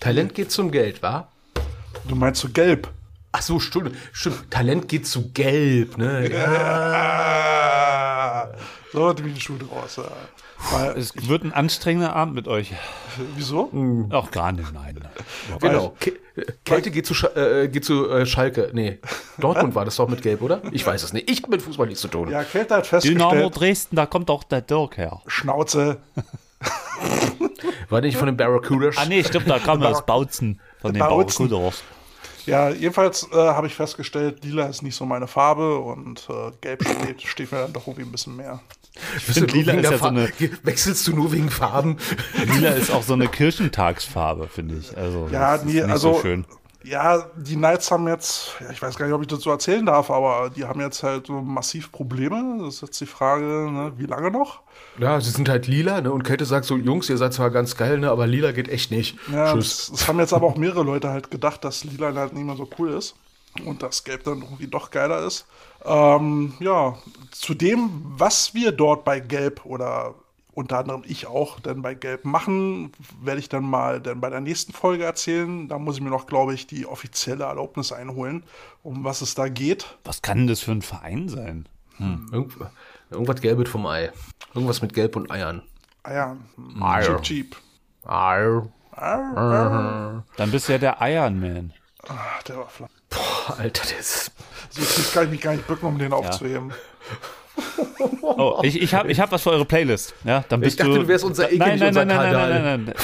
Talent 0.00 0.34
geht 0.34 0.50
zum 0.50 0.70
Geld, 0.70 1.02
wa? 1.02 1.28
Du 2.08 2.14
meinst 2.14 2.40
so 2.40 2.48
gelb? 2.48 2.88
Ach 3.32 3.42
so, 3.42 3.60
stimmt, 3.60 3.94
stimmt. 4.12 4.50
Talent 4.50 4.88
geht 4.88 5.06
zu 5.06 5.30
gelb, 5.32 5.98
ne? 5.98 6.30
Ja. 6.32 8.50
So 8.94 9.10
hat 9.10 9.22
mich 9.22 9.34
die 9.34 9.42
Schuhe 9.42 9.58
draus. 9.58 9.96
Ja. 9.96 10.10
Weil, 10.70 10.96
Es 10.96 11.12
wird 11.28 11.42
ein 11.44 11.52
anstrengender 11.52 12.14
Abend 12.14 12.34
mit 12.34 12.46
euch. 12.48 12.72
wieso? 13.36 13.70
Auch 14.10 14.30
gar 14.30 14.52
nicht, 14.52 14.72
nein. 14.72 15.00
Genau. 15.60 15.94
Ke- 15.98 16.12
äh, 16.36 16.44
Kälte 16.64 16.90
geht 16.90 17.06
zu, 17.06 17.14
Sch 17.14 17.24
äh, 17.36 17.68
geht 17.68 17.84
zu 17.84 18.08
äh, 18.08 18.24
Schalke. 18.26 18.70
Nee, 18.72 18.98
Dortmund 19.38 19.74
war 19.74 19.84
das 19.84 19.96
doch 19.96 20.08
mit 20.08 20.22
Gelb, 20.22 20.40
oder? 20.42 20.62
Ich 20.70 20.86
weiß 20.86 21.02
es 21.02 21.12
nicht. 21.12 21.28
Ich 21.30 21.42
hab 21.42 21.50
mit 21.50 21.62
Fußball 21.62 21.86
nichts 21.86 22.00
zu 22.00 22.08
tun. 22.08 22.30
Ja, 22.30 22.42
Kälte 22.44 22.76
hat 22.76 22.84
Dynamo 23.04 23.30
festgestellt, 23.30 23.56
Dresden, 23.60 23.96
da 23.96 24.06
kommt 24.06 24.30
auch 24.30 24.44
der 24.44 24.60
Dirk 24.62 24.96
her. 24.96 25.20
Schnauze. 25.26 25.98
War 27.88 28.00
nicht 28.00 28.16
von 28.16 28.26
den 28.26 28.36
Barracudas? 28.36 28.96
Ah 28.98 29.04
nee, 29.06 29.22
stimmt, 29.24 29.48
da 29.50 29.58
kam 29.58 29.82
aus 29.82 30.04
Bautzen. 30.06 30.60
Von 30.80 30.92
den. 30.94 31.00
Barracudas. 31.00 31.82
Ja, 32.46 32.70
jedenfalls 32.70 33.28
äh, 33.32 33.36
habe 33.36 33.66
ich 33.68 33.74
festgestellt, 33.74 34.44
lila 34.44 34.66
ist 34.66 34.82
nicht 34.82 34.96
so 34.96 35.04
meine 35.06 35.28
Farbe 35.28 35.78
und 35.78 36.26
äh, 36.28 36.50
gelb 36.60 36.82
steht, 36.84 37.22
steht 37.22 37.52
mir 37.52 37.58
dann 37.58 37.72
doch 37.72 37.86
irgendwie 37.86 38.02
ein 38.08 38.10
bisschen 38.12 38.34
mehr. 38.36 38.60
Du 39.26 39.32
Stimmt, 39.32 39.52
lila 39.52 39.72
ist 39.72 39.82
der 39.84 39.90
ja 39.92 39.98
so 39.98 40.04
eine- 40.04 40.26
Farbe- 40.28 40.50
Wechselst 40.64 41.06
du 41.06 41.14
nur 41.16 41.32
wegen 41.32 41.48
Farben? 41.50 41.96
Lila 42.54 42.70
ist 42.70 42.90
auch 42.90 43.02
so 43.02 43.14
eine 43.14 43.26
Kirchentagsfarbe, 43.28 44.48
finde 44.48 44.76
ich. 44.76 44.96
Also, 44.96 45.28
Ja, 45.30 45.56
das 45.56 45.64
nee, 45.64 45.78
ist 45.78 45.84
nicht 45.86 45.92
also 45.92 46.14
so 46.14 46.20
schön. 46.20 46.44
ja, 46.84 47.24
die 47.36 47.54
Knights 47.56 47.90
haben 47.90 48.06
jetzt, 48.08 48.56
ja, 48.60 48.70
ich 48.70 48.82
weiß 48.82 48.96
gar 48.96 49.06
nicht, 49.06 49.14
ob 49.14 49.22
ich 49.22 49.28
das 49.28 49.40
so 49.40 49.50
erzählen 49.50 49.86
darf, 49.86 50.10
aber 50.10 50.50
die 50.50 50.64
haben 50.64 50.80
jetzt 50.80 51.02
halt 51.02 51.26
so 51.28 51.40
massiv 51.40 51.90
Probleme. 51.90 52.62
Das 52.64 52.74
ist 52.76 52.82
jetzt 52.82 53.00
die 53.00 53.06
Frage, 53.06 53.44
ne, 53.72 53.92
wie 53.96 54.06
lange 54.06 54.30
noch? 54.30 54.60
Ja, 54.98 55.18
sie 55.22 55.30
sind 55.30 55.48
halt 55.48 55.66
lila, 55.66 56.02
ne? 56.02 56.12
Und 56.12 56.22
Kälte 56.22 56.44
sagt 56.44 56.66
so, 56.66 56.76
Jungs, 56.76 57.08
ihr 57.08 57.16
seid 57.16 57.32
zwar 57.32 57.50
ganz 57.50 57.76
geil, 57.78 57.98
ne? 57.98 58.10
Aber 58.10 58.26
lila 58.26 58.52
geht 58.52 58.68
echt 58.68 58.90
nicht. 58.90 59.16
Ja, 59.32 59.54
Tschüss. 59.54 59.86
das, 59.90 60.00
das 60.00 60.08
haben 60.08 60.18
jetzt 60.18 60.34
aber 60.34 60.46
auch 60.46 60.56
mehrere 60.56 60.82
Leute 60.82 61.08
halt 61.08 61.30
gedacht, 61.30 61.64
dass 61.64 61.84
Lila 61.84 62.12
halt 62.14 62.34
nicht 62.34 62.44
mehr 62.44 62.56
so 62.56 62.68
cool 62.78 62.90
ist 62.90 63.14
und 63.64 63.82
das 63.82 64.04
Gelb 64.04 64.24
dann 64.24 64.42
irgendwie 64.42 64.66
doch 64.66 64.90
geiler 64.90 65.24
ist. 65.26 65.46
Ähm, 65.84 66.54
ja, 66.60 66.96
zu 67.30 67.54
dem, 67.54 67.90
was 68.04 68.54
wir 68.54 68.72
dort 68.72 69.04
bei 69.04 69.20
Gelb 69.20 69.64
oder 69.64 70.14
unter 70.54 70.78
anderem 70.78 71.02
ich 71.06 71.26
auch 71.26 71.60
denn 71.60 71.82
bei 71.82 71.94
Gelb 71.94 72.24
machen, 72.24 72.92
werde 73.20 73.40
ich 73.40 73.48
dann 73.48 73.64
mal 73.64 74.00
dann 74.00 74.20
bei 74.20 74.28
der 74.28 74.40
nächsten 74.40 74.72
Folge 74.72 75.04
erzählen. 75.04 75.66
Da 75.68 75.78
muss 75.78 75.96
ich 75.96 76.02
mir 76.02 76.10
noch, 76.10 76.26
glaube 76.26 76.54
ich, 76.54 76.66
die 76.66 76.86
offizielle 76.86 77.44
Erlaubnis 77.44 77.90
einholen, 77.90 78.44
um 78.82 79.02
was 79.02 79.22
es 79.22 79.34
da 79.34 79.48
geht. 79.48 79.96
Was 80.04 80.20
kann 80.22 80.38
denn 80.38 80.46
das 80.48 80.60
für 80.60 80.72
ein 80.72 80.82
Verein 80.82 81.28
sein? 81.28 81.68
Irgend, 81.98 82.54
irgendwas 83.10 83.40
Gelbes 83.40 83.70
vom 83.70 83.86
Ei. 83.86 84.12
Irgendwas 84.54 84.82
mit 84.82 84.92
Gelb 84.92 85.16
und 85.16 85.30
Eiern. 85.30 85.62
Ja, 86.06 86.36
Eier. 86.80 87.22
cheap, 87.22 87.22
cheap. 87.22 87.56
Arr. 88.04 88.68
Dann 90.36 90.50
bist 90.50 90.68
du 90.68 90.72
ja 90.72 90.78
der 90.78 90.96
Iron 91.00 91.40
Man. 91.40 91.72
Ach, 92.08 92.42
der 92.42 92.58
war 92.58 92.68
flach. 92.68 92.88
Boah, 93.56 93.58
Alter, 93.62 93.82
das 93.96 94.30
So 94.70 94.80
tief 94.82 95.12
kann 95.12 95.24
ich 95.24 95.30
mich 95.30 95.40
gar 95.40 95.52
nicht 95.52 95.66
bücken, 95.66 95.86
um 95.86 95.98
den 95.98 96.12
aufzuheben. 96.12 96.72
Oh, 98.22 98.60
ich, 98.62 98.80
ich 98.80 98.94
habe 98.94 99.10
ich 99.12 99.20
hab 99.20 99.30
was 99.30 99.42
für 99.42 99.50
eure 99.50 99.64
Playlist. 99.66 100.14
Ja, 100.24 100.44
dann 100.48 100.60
bist 100.60 100.80
dachte, 100.80 100.90
du, 100.90 101.00
du 101.00 101.08
wärst 101.08 101.24
unser 101.24 101.48
Eke, 101.50 101.58
nein, 101.58 101.78
nein, 101.78 101.94
nein, 101.94 102.06
nein, 102.08 102.16
nein, 102.32 102.32
nein, 102.32 102.62
nein, 102.62 102.84
nein. 102.86 102.94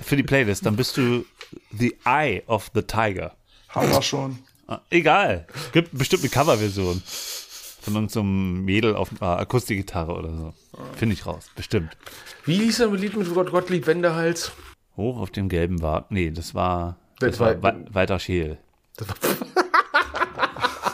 Für 0.00 0.16
die 0.16 0.22
Playlist, 0.22 0.66
dann 0.66 0.76
bist 0.76 0.96
du 0.96 1.24
The 1.72 1.96
Eye 2.04 2.42
of 2.46 2.70
the 2.74 2.82
Tiger. 2.82 3.34
Haben 3.70 3.90
wir 3.90 4.02
schon. 4.02 4.38
Ah, 4.68 4.80
Egal. 4.90 5.46
Gibt 5.72 5.96
bestimmt 5.96 6.22
eine 6.22 6.30
Coverversion. 6.30 7.02
Von 7.06 7.94
irgendeinem 7.94 8.64
Mädel 8.64 8.96
auf 8.96 9.10
äh, 9.20 9.24
Akustikgitarre 9.24 10.12
oder 10.12 10.30
so. 10.36 10.54
Finde 10.96 11.14
ich 11.14 11.24
raus. 11.24 11.46
Bestimmt. 11.54 11.96
Wie 12.44 12.56
hieß 12.58 12.80
er 12.80 12.88
mit 12.90 13.00
Lied 13.00 13.16
mit 13.16 13.32
Gott, 13.32 13.50
Gottlieb 13.52 13.86
Wendehals? 13.86 14.50
Hoch 14.96 15.18
auf 15.20 15.30
dem 15.30 15.48
gelben 15.48 15.80
Wagen. 15.82 16.06
Nee, 16.10 16.30
das 16.32 16.54
war, 16.54 16.96
das, 17.20 17.30
Das 17.32 17.40
war, 17.40 17.62
war- 17.62 17.74
Wa- 17.74 17.84
Walter 17.90 18.18
Scheel. 18.18 18.58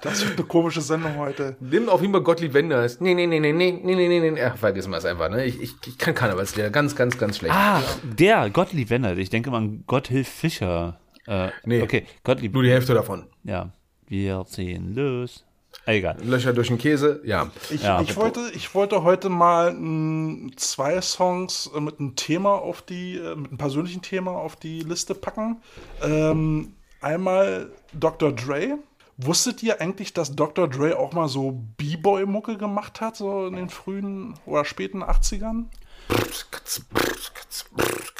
Das 0.00 0.24
wird 0.24 0.38
eine 0.38 0.46
komische 0.46 0.80
Sendung 0.80 1.16
heute. 1.18 1.56
Nimm 1.60 1.88
auf 1.88 2.00
jeden 2.00 2.12
Fall 2.12 2.22
Gottlieb 2.22 2.54
Wendehals. 2.54 3.00
Nee, 3.00 3.14
nee, 3.14 3.26
nee, 3.26 3.38
nee, 3.40 3.52
nee, 3.52 3.72
nee, 3.72 3.94
nee, 3.94 4.08
nee, 4.20 4.30
nee. 4.30 4.42
Ach, 4.42 4.56
vergessen 4.56 4.90
wir 4.90 4.96
es 4.96 5.04
einfach, 5.04 5.28
ne? 5.28 5.44
Ich, 5.44 5.60
ich, 5.60 5.74
ich 5.86 5.98
kann 5.98 6.14
Karnevalslieder. 6.14 6.70
Ganz, 6.70 6.96
ganz, 6.96 7.18
ganz 7.18 7.36
schlecht. 7.38 7.54
Ah, 7.54 7.82
der 8.02 8.48
Gottlieb 8.50 8.88
Wendert. 8.90 9.18
Ich 9.18 9.28
denke 9.28 9.50
mal 9.50 9.58
an 9.58 9.84
Gotthilf 9.86 10.28
Fischer. 10.28 10.98
Äh, 11.26 11.48
Nee. 11.64 11.82
Okay, 11.82 12.06
Gottlieb. 12.24 12.54
Nur 12.54 12.62
die 12.62 12.70
Hälfte 12.70 12.94
davon. 12.94 13.26
Ja. 13.44 13.70
Wir 14.06 14.44
ziehen 14.48 14.94
los. 14.94 15.44
Egal. 15.84 16.16
Löcher 16.24 16.52
durch 16.54 16.68
den 16.68 16.78
Käse, 16.78 17.20
ja. 17.24 17.50
Ich, 17.70 17.82
Ja, 17.82 18.00
ich, 18.00 18.16
wollte, 18.16 18.40
ich 18.54 18.74
wollte 18.74 19.02
heute 19.02 19.28
mal 19.28 19.68
m, 19.68 20.50
zwei 20.56 21.00
Songs 21.02 21.70
äh, 21.74 21.80
mit 21.80 21.98
einem 22.00 22.16
Thema 22.16 22.52
auf 22.54 22.82
die, 22.82 23.16
äh, 23.16 23.34
mit 23.36 23.48
einem 23.48 23.58
persönlichen 23.58 24.00
Thema 24.00 24.30
auf 24.32 24.56
die 24.56 24.80
Liste 24.80 25.14
packen. 25.14 25.60
Ähm, 26.02 26.72
einmal 27.00 27.70
Dr. 27.92 28.32
Dre. 28.32 28.78
Wusstet 29.16 29.62
ihr 29.64 29.80
eigentlich, 29.80 30.14
dass 30.14 30.36
Dr. 30.36 30.68
Dre 30.68 30.96
auch 30.96 31.12
mal 31.12 31.28
so 31.28 31.60
B-Boy-Mucke 31.76 32.56
gemacht 32.56 33.00
hat, 33.00 33.16
so 33.16 33.46
in 33.46 33.56
den 33.56 33.68
frühen 33.68 34.34
oder 34.46 34.64
späten 34.64 35.02
80ern? 35.02 35.64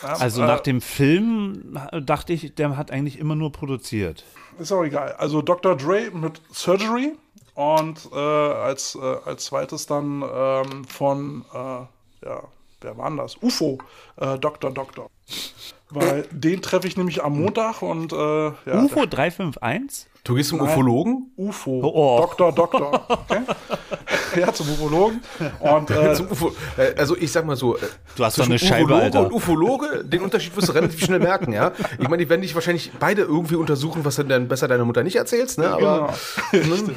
Ja, 0.02 0.08
Also 0.18 0.42
äh, 0.42 0.46
nach 0.46 0.60
dem 0.60 0.80
Film 0.80 1.78
dachte 2.02 2.32
ich, 2.32 2.54
der 2.54 2.76
hat 2.76 2.90
eigentlich 2.90 3.18
immer 3.18 3.34
nur 3.36 3.52
produziert. 3.52 4.24
Ist 4.58 4.72
auch 4.72 4.82
egal. 4.82 5.12
Also 5.12 5.40
Dr. 5.40 5.76
Dre 5.76 6.10
mit 6.12 6.40
Surgery 6.52 7.14
und 7.54 8.08
äh, 8.12 8.16
als, 8.16 8.96
äh, 8.96 9.16
als 9.24 9.46
zweites 9.46 9.86
dann 9.86 10.22
ähm, 10.22 10.84
von, 10.84 11.44
äh, 11.52 12.26
ja, 12.26 12.42
wer 12.80 12.98
war 12.98 13.08
denn 13.08 13.18
das? 13.18 13.36
UFO, 13.40 13.78
äh, 14.16 14.38
Dr. 14.38 14.70
Doktor. 14.72 15.10
Weil 15.90 16.26
den 16.30 16.60
treffe 16.60 16.86
ich 16.86 16.96
nämlich 16.96 17.24
am 17.24 17.40
Montag 17.40 17.80
und 17.82 18.12
äh, 18.12 18.16
ja, 18.16 18.82
UFO 18.82 19.06
351? 19.06 20.06
Du 20.24 20.34
gehst 20.34 20.50
zum 20.50 20.60
Ufologen? 20.60 21.32
UFO, 21.38 21.80
Oh. 21.82 22.18
Dr. 22.20 22.52
Doktor. 22.52 23.06
Okay? 23.08 23.40
ja, 24.40 24.52
zum 24.52 24.68
Ufologen. 24.68 25.22
Und 25.60 25.90
äh, 25.90 26.12
Zum 26.14 26.30
Ufo 26.30 26.52
äh, 26.76 26.94
also 26.98 27.16
ich 27.16 27.32
sag 27.32 27.46
mal 27.46 27.56
so, 27.56 27.76
äh, 27.76 27.80
Du 28.16 28.24
hast 28.24 28.38
doch 28.38 28.44
zwischen 28.44 28.52
eine 28.52 28.58
Scheibe, 28.58 28.84
Ufologe 28.92 29.02
Alter. 29.04 29.20
und 29.26 29.32
Ufologe, 29.32 30.04
den 30.04 30.20
Unterschied 30.20 30.54
wirst 30.54 30.68
du 30.68 30.72
relativ 30.72 31.02
schnell 31.02 31.20
merken, 31.20 31.54
ja. 31.54 31.72
Ich 31.98 32.08
meine, 32.08 32.22
die 32.22 32.28
werden 32.28 32.42
dich 32.42 32.54
wahrscheinlich 32.54 32.92
beide 33.00 33.22
irgendwie 33.22 33.54
untersuchen, 33.54 34.04
was 34.04 34.16
du 34.16 34.24
dann 34.24 34.48
besser 34.48 34.68
deiner 34.68 34.84
Mutter 34.84 35.02
nicht 35.02 35.16
erzählst, 35.16 35.58
ne? 35.58 35.70
Aber 35.70 36.12
genau. 36.52 36.72
Richtig. 36.74 36.96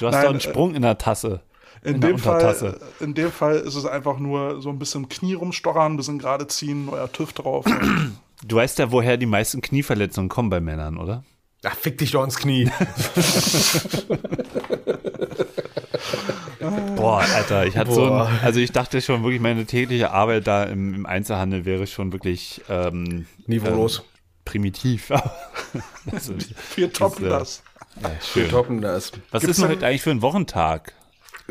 Du 0.00 0.06
hast 0.06 0.14
Nein, 0.14 0.22
doch 0.24 0.30
einen 0.30 0.38
äh, 0.38 0.42
Sprung 0.42 0.74
in 0.74 0.82
der 0.82 0.98
Tasse. 0.98 1.40
In, 1.84 2.00
der 2.00 2.10
dem 2.10 2.18
Fall, 2.18 2.74
in 3.00 3.14
dem 3.14 3.30
Fall 3.30 3.56
ist 3.56 3.74
es 3.76 3.86
einfach 3.86 4.18
nur 4.18 4.60
so 4.62 4.68
ein 4.70 4.78
bisschen 4.80 5.08
Knie 5.08 5.34
rumstochern, 5.34 5.92
ein 5.92 5.96
bisschen 5.96 6.18
gerade 6.18 6.46
ziehen, 6.48 6.86
neuer 6.86 7.10
TÜV 7.12 7.32
drauf. 7.32 7.64
Du 8.44 8.56
weißt 8.56 8.78
ja, 8.78 8.90
woher 8.92 9.16
die 9.16 9.26
meisten 9.26 9.60
Knieverletzungen 9.60 10.28
kommen 10.28 10.50
bei 10.50 10.60
Männern, 10.60 10.98
oder? 10.98 11.24
ach, 11.64 11.76
fick 11.76 11.96
dich 11.98 12.10
doch 12.10 12.24
ins 12.24 12.36
Knie. 12.36 12.68
Boah, 16.96 17.20
Alter, 17.34 17.66
ich 17.66 17.76
hatte 17.76 17.92
so 17.92 18.06
Boah. 18.06 18.26
ein, 18.28 18.40
also 18.42 18.60
ich 18.60 18.72
dachte 18.72 19.00
schon 19.00 19.22
wirklich, 19.22 19.40
meine 19.40 19.64
tägliche 19.64 20.10
Arbeit 20.12 20.46
da 20.46 20.64
im, 20.64 20.94
im 20.94 21.06
Einzelhandel 21.06 21.64
wäre 21.64 21.86
schon 21.86 22.12
wirklich 22.12 22.60
ähm, 22.68 23.26
Niveaulos. 23.46 23.98
ähm, 24.00 24.04
primitiv. 24.44 25.10
also, 26.12 26.34
Wir 26.76 26.92
toppen 26.92 27.26
äh, 27.26 27.28
das. 27.28 27.62
ja, 28.00 28.10
schön. 28.20 28.48
Toppen 28.48 28.80
das. 28.80 29.12
Was 29.30 29.42
Gibt's 29.42 29.58
ist 29.58 29.62
denn- 29.62 29.70
heute 29.70 29.86
eigentlich 29.86 30.02
für 30.02 30.10
ein 30.10 30.22
Wochentag? 30.22 30.94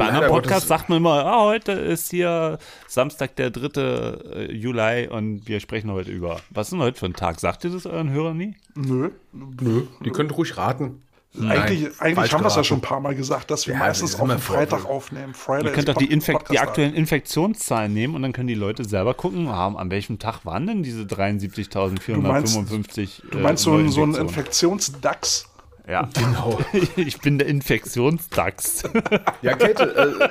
Bei 0.01 0.07
Leider 0.07 0.17
anderen 0.17 0.33
Podcasts 0.33 0.67
Gottes- 0.67 0.79
sagt 0.79 0.89
man 0.89 0.97
immer, 0.97 1.25
ah, 1.25 1.43
heute 1.43 1.71
ist 1.73 2.09
hier 2.11 2.57
Samstag, 2.87 3.35
der 3.35 3.51
3. 3.51 4.17
äh, 4.33 4.51
Juli 4.51 5.07
und 5.07 5.47
wir 5.47 5.59
sprechen 5.59 5.91
heute 5.91 6.09
über. 6.11 6.39
Was 6.49 6.67
ist 6.67 6.71
denn 6.71 6.79
heute 6.79 6.97
für 6.99 7.05
ein 7.05 7.13
Tag? 7.13 7.39
Sagt 7.39 7.63
ihr 7.65 7.69
das 7.69 7.85
euren 7.85 8.09
Hörern 8.09 8.35
nie? 8.37 8.55
Nö. 8.75 9.11
Nö, 9.31 9.83
die 10.03 10.09
könnt 10.09 10.35
ruhig 10.37 10.57
raten. 10.57 11.03
Eigentlich, 11.33 11.83
Nein, 11.83 11.91
eigentlich 11.99 12.15
falsch 12.15 12.33
haben 12.33 12.43
wir 12.43 12.47
es 12.47 12.55
ja 12.57 12.63
schon 12.65 12.79
ein 12.79 12.81
paar 12.81 12.99
Mal 12.99 13.15
gesagt, 13.15 13.49
dass 13.51 13.65
wir 13.65 13.73
Ja, 13.75 13.79
meistens 13.79 14.19
auf 14.19 14.27
den 14.27 14.37
Freitag 14.39 14.83
aufnehmen. 14.85 15.33
Friday 15.33 15.67
Ihr 15.67 15.71
könnt 15.71 15.87
doch 15.87 15.95
die, 15.95 16.09
die 16.09 16.59
aktuellen 16.59 16.93
Infektionszahlen 16.93 17.93
nehmen 17.93 18.15
und 18.15 18.21
dann 18.23 18.33
können 18.33 18.49
die 18.49 18.53
Leute 18.53 18.83
selber 18.83 19.13
gucken, 19.13 19.47
haben, 19.47 19.77
an 19.77 19.89
welchem 19.91 20.19
Tag 20.19 20.45
waren 20.45 20.67
denn 20.67 20.83
diese 20.83 21.03
73.455 21.05 23.21
Du 23.31 23.37
meinst 23.39 23.63
so, 23.63 23.75
ein- 23.75 23.87
so 23.89 24.01
ein 24.03 24.09
Infektionen? 24.09 24.27
Infektionsdachs? 24.27 25.47
Ja, 25.87 26.07
Genau. 26.13 26.59
ich 26.95 27.19
bin 27.19 27.37
der 27.37 27.47
Infektionsdachs. 27.47 28.83
Ja, 29.41 29.55
Käthe, 29.55 30.29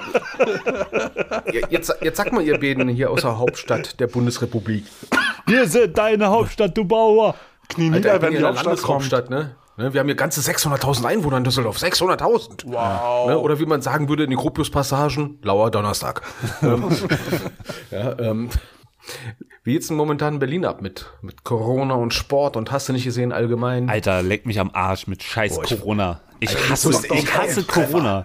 äh, 1.52 1.62
jetzt, 1.68 1.92
jetzt 2.00 2.16
sag 2.16 2.32
mal, 2.32 2.42
ihr 2.42 2.58
beiden 2.60 2.88
hier 2.88 3.10
aus 3.10 3.22
der 3.22 3.38
Hauptstadt 3.38 3.98
der 3.98 4.06
Bundesrepublik. 4.06 4.84
Wir 5.46 5.66
sind 5.66 5.98
deine 5.98 6.28
Hauptstadt, 6.28 6.76
du 6.76 6.84
Bauer. 6.84 7.34
Knie 7.68 7.90
Alter, 7.90 7.96
nieder, 7.98 8.18
bin 8.20 8.32
wenn 8.34 8.38
die 8.38 8.44
Hauptstadt 8.44 8.82
kommt. 8.82 9.30
Ne? 9.30 9.56
Ne, 9.76 9.92
Wir 9.92 10.00
haben 10.00 10.06
hier 10.06 10.14
ganze 10.14 10.40
600.000 10.40 11.04
Einwohner 11.06 11.38
in 11.38 11.44
Düsseldorf. 11.44 11.78
600.000. 11.78 12.64
Wow. 12.66 13.28
Ne? 13.28 13.38
Oder 13.38 13.58
wie 13.58 13.66
man 13.66 13.82
sagen 13.82 14.08
würde 14.08 14.24
in 14.24 14.30
den 14.30 14.38
Gropius-Passagen, 14.38 15.38
lauer 15.42 15.70
Donnerstag. 15.70 16.22
ähm, 16.62 16.84
ja, 17.90 18.18
ähm, 18.18 18.50
wie 19.62 19.73
geht's 19.75 19.88
denn 19.88 19.96
momentan 19.96 20.35
in 20.35 20.38
Berlin 20.40 20.64
ab 20.64 20.81
mit, 20.81 21.07
mit 21.23 21.44
Corona 21.44 21.94
und 21.94 22.14
Sport 22.14 22.57
und 22.57 22.70
hast 22.73 22.88
du 22.88 22.92
nicht 22.92 23.05
gesehen 23.05 23.33
allgemein? 23.33 23.88
Alter, 23.90 24.23
leck 24.23 24.46
mich 24.46 24.59
am 24.59 24.70
Arsch 24.73 25.07
mit 25.07 25.23
scheiß 25.23 25.57
Boah, 25.57 25.64
ich- 25.64 25.70
Corona. 25.81 26.20
Ich 26.42 26.49
Alter, 26.57 26.70
hasse, 26.70 27.07
ich 27.12 27.35
hasse. 27.35 27.64
Corona. 27.64 28.25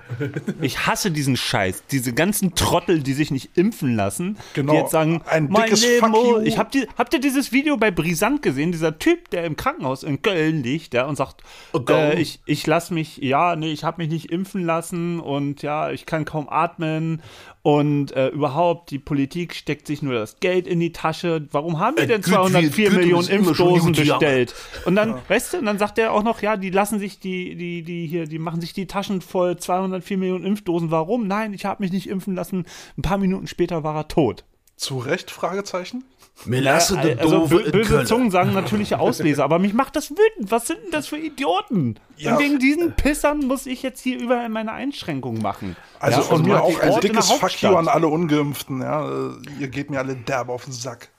Ich 0.62 0.88
hasse 0.88 1.12
diesen 1.12 1.36
Scheiß. 1.36 1.84
Diese 1.92 2.14
ganzen 2.14 2.56
Trottel, 2.56 3.04
die 3.04 3.12
sich 3.12 3.30
nicht 3.30 3.58
impfen 3.58 3.94
lassen, 3.94 4.38
Genau. 4.54 4.72
die 4.72 4.78
jetzt 4.80 4.92
sagen, 4.92 5.22
Ein 5.26 5.50
mein 5.50 5.66
dickes 5.66 5.82
Leben, 5.86 6.14
oh. 6.16 6.40
ich 6.40 6.58
hab 6.58 6.72
die, 6.72 6.88
habt 6.98 7.14
ihr 7.14 7.20
dieses 7.20 7.52
Video 7.52 7.76
bei 7.76 7.92
Brisant 7.92 8.42
gesehen? 8.42 8.72
Dieser 8.72 8.98
Typ, 9.00 9.30
der 9.32 9.44
im 9.44 9.58
Krankenhaus 9.58 10.04
in 10.04 10.22
Köln 10.22 10.64
liegt, 10.64 10.94
der 10.94 11.10
und 11.10 11.18
sagt, 11.18 11.44
äh, 11.90 12.18
ich, 12.18 12.40
ich 12.46 12.66
lass 12.66 12.90
mich, 12.90 13.18
ja, 13.18 13.58
nee, 13.58 13.74
ich 13.74 13.84
habe 13.84 14.02
mich 14.02 14.10
nicht 14.10 14.32
impfen 14.32 14.64
lassen 14.64 15.20
und 15.20 15.62
ja, 15.62 15.92
ich 15.92 16.06
kann 16.06 16.24
kaum 16.24 16.48
atmen 16.48 17.22
und 17.66 18.12
äh, 18.12 18.28
überhaupt, 18.28 18.92
die 18.92 19.00
Politik 19.00 19.56
steckt 19.56 19.88
sich 19.88 20.04
nur 20.04 20.14
das 20.14 20.40
Geld 20.40 20.68
in 20.68 20.80
die 20.80 20.92
Tasche. 20.92 21.48
Warum 21.52 21.80
haben 21.80 21.98
wir 21.98 22.06
denn 22.06 22.22
gut, 22.22 22.32
204 22.32 22.78
wir- 22.78 22.90
gut, 22.92 23.00
Millionen 23.00 23.28
Impfdosen 23.28 23.94
ja. 23.96 24.04
bestellt? 24.20 24.54
Und 24.86 24.96
dann, 24.96 25.16
weißt 25.28 25.54
du, 25.54 25.58
und 25.58 25.66
dann 25.66 25.80
sagt 25.80 25.98
er 25.98 26.14
auch 26.14 26.22
noch, 26.22 26.44
ja, 26.44 26.58
die 26.58 26.70
lassen 26.70 27.00
sich 27.00 27.20
die, 27.20 27.56
die, 27.56 27.82
die 27.82 28.06
hier, 28.06 28.28
die 28.28 28.38
machen 28.38 28.62
sich 28.62 28.74
die 28.74 28.86
Taschen 28.86 29.20
voll, 29.20 29.58
204 29.58 30.16
Millionen 30.20 30.46
Impfdosen. 30.46 30.92
Warum? 30.92 31.26
Nein, 31.26 31.56
ich 31.56 31.66
habe 31.66 31.82
mich 31.82 31.92
nicht 31.92 32.08
impfen 32.08 32.36
lassen. 32.36 32.68
Ein 33.00 33.02
paar 33.02 33.18
Minuten 33.18 33.48
später 33.48 33.84
war 33.84 33.96
er 33.96 34.10
tot. 34.10 34.44
Zu 34.76 35.00
Recht? 35.00 35.32
Fragezeichen. 35.32 36.04
Mir 36.44 36.62
lasse 36.62 36.98
de 36.98 37.18
also 37.18 37.48
bö 37.48 37.72
böse 37.72 37.90
Köln. 37.94 38.06
Zungen 38.08 38.30
sagen 38.30 38.54
natürliche 38.54 39.00
Ausleser, 39.00 39.44
aber 39.46 39.58
mich 39.58 39.74
macht 39.74 39.96
das 39.96 40.12
wütend. 40.12 40.52
Was 40.52 40.68
sind 40.68 40.80
denn 40.84 40.92
das 40.92 41.08
für 41.08 41.18
Idioten? 41.18 41.98
Ja. 42.18 42.34
Und 42.36 42.44
wegen 42.44 42.60
diesen 42.60 42.94
Pissern 42.94 43.40
muss 43.48 43.66
ich 43.66 43.82
jetzt 43.82 44.02
hier 44.02 44.20
überall 44.20 44.50
meine 44.50 44.74
Einschränkungen 44.74 45.42
machen. 45.42 45.78
Also 46.00 46.20
ja, 46.20 46.24
von 46.26 46.42
und 46.42 46.48
mir 46.48 46.62
auch 46.62 46.80
ein 46.80 47.00
dickes 47.00 47.32
Fuck 47.32 47.62
you 47.62 47.76
an 47.76 47.88
alle 47.88 48.08
Ungeimpften. 48.08 48.82
Ja. 48.82 49.10
Äh, 49.10 49.32
Ihr 49.60 49.70
geht 49.70 49.90
mir 49.90 50.00
alle 50.00 50.16
derb 50.16 50.50
auf 50.50 50.66
den 50.66 50.74
Sack. 50.74 51.10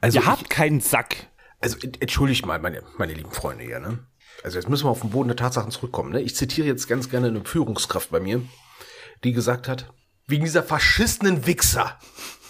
Also, 0.00 0.18
Ihr 0.18 0.22
ich, 0.22 0.28
habt 0.28 0.50
keinen 0.50 0.80
Sack. 0.80 1.28
also 1.60 1.78
ent- 1.78 2.00
entschuldigt 2.02 2.44
mal, 2.44 2.58
meine, 2.58 2.82
meine 2.98 3.14
lieben 3.14 3.30
Freunde 3.32 3.64
hier, 3.64 3.80
ne? 3.80 4.00
Also 4.44 4.58
jetzt 4.58 4.68
müssen 4.68 4.84
wir 4.86 4.90
auf 4.90 5.00
den 5.00 5.10
Boden 5.10 5.28
der 5.28 5.36
Tatsachen 5.36 5.70
zurückkommen. 5.70 6.12
Ne? 6.12 6.20
Ich 6.20 6.34
zitiere 6.36 6.66
jetzt 6.66 6.86
ganz 6.88 7.08
gerne 7.10 7.28
eine 7.28 7.44
Führungskraft 7.44 8.10
bei 8.10 8.20
mir, 8.20 8.42
die 9.24 9.32
gesagt 9.32 9.68
hat, 9.68 9.92
wegen 10.26 10.44
dieser 10.44 10.62
faschistenen 10.62 11.46
Wichser 11.46 11.98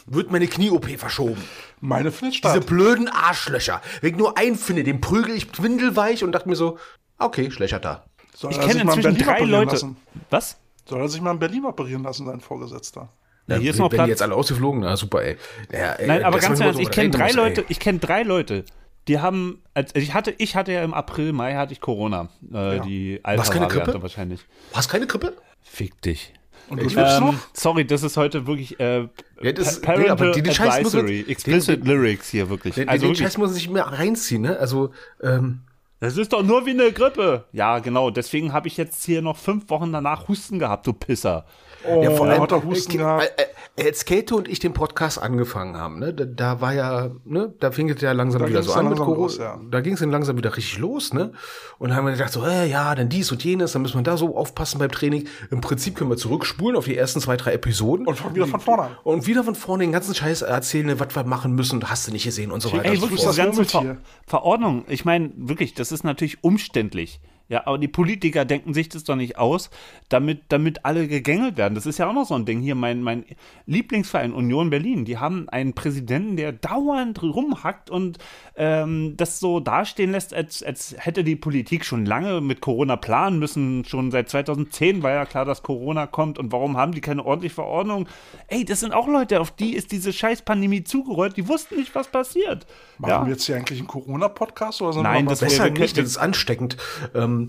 wird 0.06 0.30
meine 0.30 0.46
Knie-OP 0.46 0.88
verschoben. 0.98 1.42
Meine 1.80 2.12
findet 2.12 2.44
Diese 2.44 2.60
blöden 2.60 3.08
Arschlöcher. 3.08 3.80
Wenn 4.00 4.12
ich 4.12 4.16
nur 4.18 4.36
einen 4.36 4.56
finde, 4.56 4.84
den 4.84 5.00
prügel 5.00 5.34
ich 5.34 5.46
windelweich 5.62 6.22
und 6.24 6.32
dachte 6.32 6.48
mir 6.48 6.56
so, 6.56 6.78
okay, 7.18 7.50
schlechter 7.50 7.78
da. 7.80 8.04
Soll 8.34 8.50
Ich 8.52 8.60
kenne 8.60 8.72
in 8.72 8.88
inzwischen 8.88 9.02
Berlin 9.14 9.22
drei 9.24 9.40
Leute. 9.40 9.72
Lassen? 9.72 9.96
Was? 10.30 10.58
Soll 10.86 11.00
er 11.00 11.08
sich 11.08 11.20
mal 11.20 11.32
in 11.32 11.38
Berlin 11.38 11.64
operieren 11.64 12.02
lassen, 12.02 12.26
sein 12.26 12.40
Vorgesetzter? 12.40 13.08
Ja, 13.46 13.56
hier 13.56 13.70
ist 13.72 13.78
noch 13.78 13.88
die 13.88 13.96
Platz. 13.96 14.08
jetzt 14.08 14.22
alle 14.22 14.34
ausgeflogen, 14.34 14.80
na 14.80 14.96
super, 14.96 15.22
ey. 15.22 15.36
Ja, 15.72 15.92
ey 15.94 16.06
Nein, 16.06 16.24
aber 16.24 16.38
ganz 16.38 16.60
ernst, 16.60 16.78
über 16.78 16.88
ich 16.88 16.94
kenne 16.94 17.10
drei 17.10 17.26
muss, 17.26 17.34
Leute, 17.34 17.60
ey. 17.62 17.66
ich 17.68 17.80
kenne 17.80 17.98
drei 17.98 18.22
Leute, 18.22 18.64
die 19.08 19.18
haben, 19.18 19.62
also 19.74 19.96
ich 19.96 20.14
hatte, 20.14 20.34
ich 20.38 20.54
hatte 20.54 20.72
ja 20.72 20.84
im 20.84 20.94
April, 20.94 21.32
Mai 21.32 21.54
hatte 21.54 21.72
ich 21.72 21.80
Corona, 21.80 22.28
äh, 22.52 22.76
Ja. 22.76 22.82
die 22.82 23.20
Was, 23.24 23.50
keine 23.50 23.66
Grippe? 23.66 24.00
wahrscheinlich. 24.02 24.40
Hast 24.72 24.88
keine 24.88 25.06
Grippe? 25.06 25.34
Fick 25.62 26.00
dich. 26.02 26.32
Und 26.70 26.80
du 26.80 26.98
Ähm, 27.00 27.20
noch? 27.24 27.34
sorry, 27.52 27.84
das 27.84 28.02
ist 28.02 28.16
heute 28.16 28.46
wirklich 28.46 28.78
äh, 28.80 29.08
Ja, 29.42 29.52
das- 29.52 29.80
Pa- 29.80 29.96
nee, 29.96 30.08
aber 30.08 30.16
Parental 30.16 30.32
die- 30.32 30.42
den 30.42 30.54
Scheiß 30.54 30.82
muss 30.82 30.92
man- 30.94 31.02
Advisory, 31.02 31.22
den- 31.24 31.30
explicit 31.32 31.86
Lyrics 31.86 32.28
hier 32.30 32.48
wirklich. 32.48 32.74
Den, 32.76 32.88
also 32.88 33.02
den 33.06 33.10
wirklich, 33.10 33.26
Scheiß 33.26 33.38
muss 33.38 33.48
man 33.48 33.54
sich 33.54 33.68
mehr 33.70 33.84
reinziehen, 33.86 34.42
ne? 34.42 34.56
Also, 34.58 34.90
ähm, 35.22 35.62
das 35.98 36.16
ist 36.16 36.32
doch 36.32 36.42
nur 36.42 36.64
wie 36.66 36.70
eine 36.70 36.92
Grippe. 36.92 37.44
Ja, 37.52 37.78
genau, 37.80 38.10
deswegen 38.10 38.52
habe 38.52 38.68
ich 38.68 38.76
jetzt 38.76 39.04
hier 39.04 39.20
noch 39.20 39.36
fünf 39.36 39.68
Wochen 39.68 39.92
danach 39.92 40.28
Husten 40.28 40.58
gehabt, 40.58 40.86
du 40.86 40.92
Pisser. 40.92 41.44
Oh, 41.88 42.02
ja, 42.02 42.10
vor 42.10 42.26
allem, 42.26 42.42
hat 42.42 42.52
er 42.52 42.64
Husten 42.64 42.92
äh, 42.92 42.96
gehabt. 42.98 43.32
äh, 43.36 43.82
äh, 43.82 43.86
als 43.88 44.04
Kate 44.04 44.34
und 44.34 44.48
ich 44.48 44.58
den 44.58 44.72
Podcast 44.72 45.22
angefangen 45.22 45.76
haben, 45.76 45.98
ne, 45.98 46.12
da, 46.12 46.24
da 46.24 46.60
war 46.60 46.74
ja, 46.74 47.10
ne, 47.24 47.54
da 47.60 47.70
fing 47.70 47.88
es 47.88 48.00
ja 48.02 48.12
langsam 48.12 48.42
Da 48.42 48.48
wieder 48.48 48.62
so 48.62 48.72
an 48.74 48.88
mit 48.88 48.98
Corona. 48.98 49.16
los, 49.16 49.38
ja. 49.38 49.58
Da 49.70 49.80
ging 49.80 49.94
es 49.94 50.00
dann 50.00 50.10
langsam 50.10 50.36
wieder 50.36 50.56
richtig 50.56 50.78
los, 50.78 51.14
ne? 51.14 51.32
Und 51.78 51.88
dann 51.88 51.96
haben 51.96 52.04
wir 52.04 52.12
gedacht, 52.12 52.32
so, 52.32 52.44
äh, 52.44 52.68
ja, 52.68 52.94
dann 52.94 53.08
dies 53.08 53.32
und 53.32 53.42
jenes, 53.42 53.72
dann 53.72 53.82
müssen 53.82 53.98
wir 53.98 54.02
da 54.02 54.16
so 54.16 54.36
aufpassen 54.36 54.78
beim 54.78 54.90
Training. 54.90 55.26
Im 55.50 55.60
Prinzip 55.60 55.96
können 55.96 56.10
wir 56.10 56.16
zurückspulen 56.16 56.76
auf 56.76 56.84
die 56.84 56.96
ersten 56.96 57.20
zwei, 57.20 57.36
drei 57.36 57.52
Episoden. 57.54 58.06
Und 58.06 58.34
wieder 58.34 58.46
von 58.46 58.60
vorne 58.60 58.82
an. 58.82 58.90
Und 59.02 59.26
wieder 59.26 59.44
von 59.44 59.54
vorne 59.54 59.84
den 59.84 59.92
ganzen 59.92 60.14
Scheiß 60.14 60.42
erzählen, 60.42 61.00
was 61.00 61.14
wir 61.16 61.24
machen 61.24 61.54
müssen, 61.54 61.82
hast 61.88 62.06
du 62.06 62.12
nicht 62.12 62.24
gesehen 62.24 62.50
und 62.50 62.60
so 62.60 62.72
weiter. 62.72 62.84
Ey, 62.86 63.00
wirklich, 63.00 63.20
diese 63.20 63.34
ganze 63.34 63.64
Ver. 63.64 63.96
Verordnung. 64.26 64.84
Ich 64.88 65.04
meine, 65.04 65.30
wirklich, 65.36 65.74
das 65.74 65.92
ist 65.92 66.04
natürlich 66.04 66.44
umständlich. 66.44 67.20
Ja, 67.50 67.66
aber 67.66 67.78
die 67.78 67.88
Politiker 67.88 68.44
denken 68.44 68.74
sich 68.74 68.88
das 68.88 69.04
doch 69.04 69.16
nicht 69.16 69.36
aus, 69.36 69.70
damit, 70.08 70.44
damit 70.48 70.84
alle 70.84 71.08
gegängelt 71.08 71.56
werden. 71.56 71.74
Das 71.74 71.84
ist 71.84 71.98
ja 71.98 72.08
auch 72.08 72.12
noch 72.12 72.26
so 72.26 72.34
ein 72.34 72.46
Ding. 72.46 72.60
Hier, 72.60 72.74
mein, 72.74 73.02
mein 73.02 73.24
Lieblingsverein 73.66 74.32
Union 74.32 74.70
Berlin, 74.70 75.04
die 75.04 75.18
haben 75.18 75.48
einen 75.48 75.74
Präsidenten, 75.74 76.36
der 76.36 76.52
dauernd 76.52 77.22
rumhackt 77.22 77.90
und 77.90 78.18
ähm, 78.56 79.14
das 79.16 79.40
so 79.40 79.60
dastehen 79.60 80.12
lässt, 80.12 80.32
als, 80.32 80.62
als 80.62 80.94
hätte 80.98 81.24
die 81.24 81.36
Politik 81.36 81.84
schon 81.84 82.06
lange 82.06 82.40
mit 82.40 82.60
Corona 82.60 82.96
planen 82.96 83.38
müssen. 83.38 83.84
Schon 83.84 84.10
seit 84.10 84.28
2010 84.28 85.02
war 85.02 85.10
ja 85.10 85.24
klar, 85.26 85.44
dass 85.44 85.62
Corona 85.62 86.06
kommt. 86.06 86.38
Und 86.38 86.52
warum 86.52 86.76
haben 86.76 86.92
die 86.92 87.00
keine 87.00 87.24
ordentliche 87.24 87.56
Verordnung? 87.56 88.08
Ey, 88.48 88.64
das 88.64 88.80
sind 88.80 88.92
auch 88.92 89.08
Leute, 89.08 89.40
auf 89.40 89.50
die 89.50 89.74
ist 89.74 89.92
diese 89.92 90.12
scheiß 90.12 90.42
Pandemie 90.42 90.84
zugerollt. 90.84 91.36
Die 91.36 91.48
wussten 91.48 91.76
nicht, 91.76 91.94
was 91.94 92.08
passiert. 92.08 92.66
Machen 92.98 93.10
ja. 93.10 93.24
wir 93.24 93.32
jetzt 93.32 93.44
hier 93.44 93.56
eigentlich 93.56 93.80
einen 93.80 93.88
Corona-Podcast? 93.88 94.82
oder 94.82 94.92
sollen 94.92 95.04
Nein, 95.04 95.26
das 95.26 95.40
Besser 95.40 95.70
nicht, 95.70 95.96
das 95.96 96.04
ist 96.04 96.16
ansteckend. 96.16 96.76
Ähm, 97.14 97.39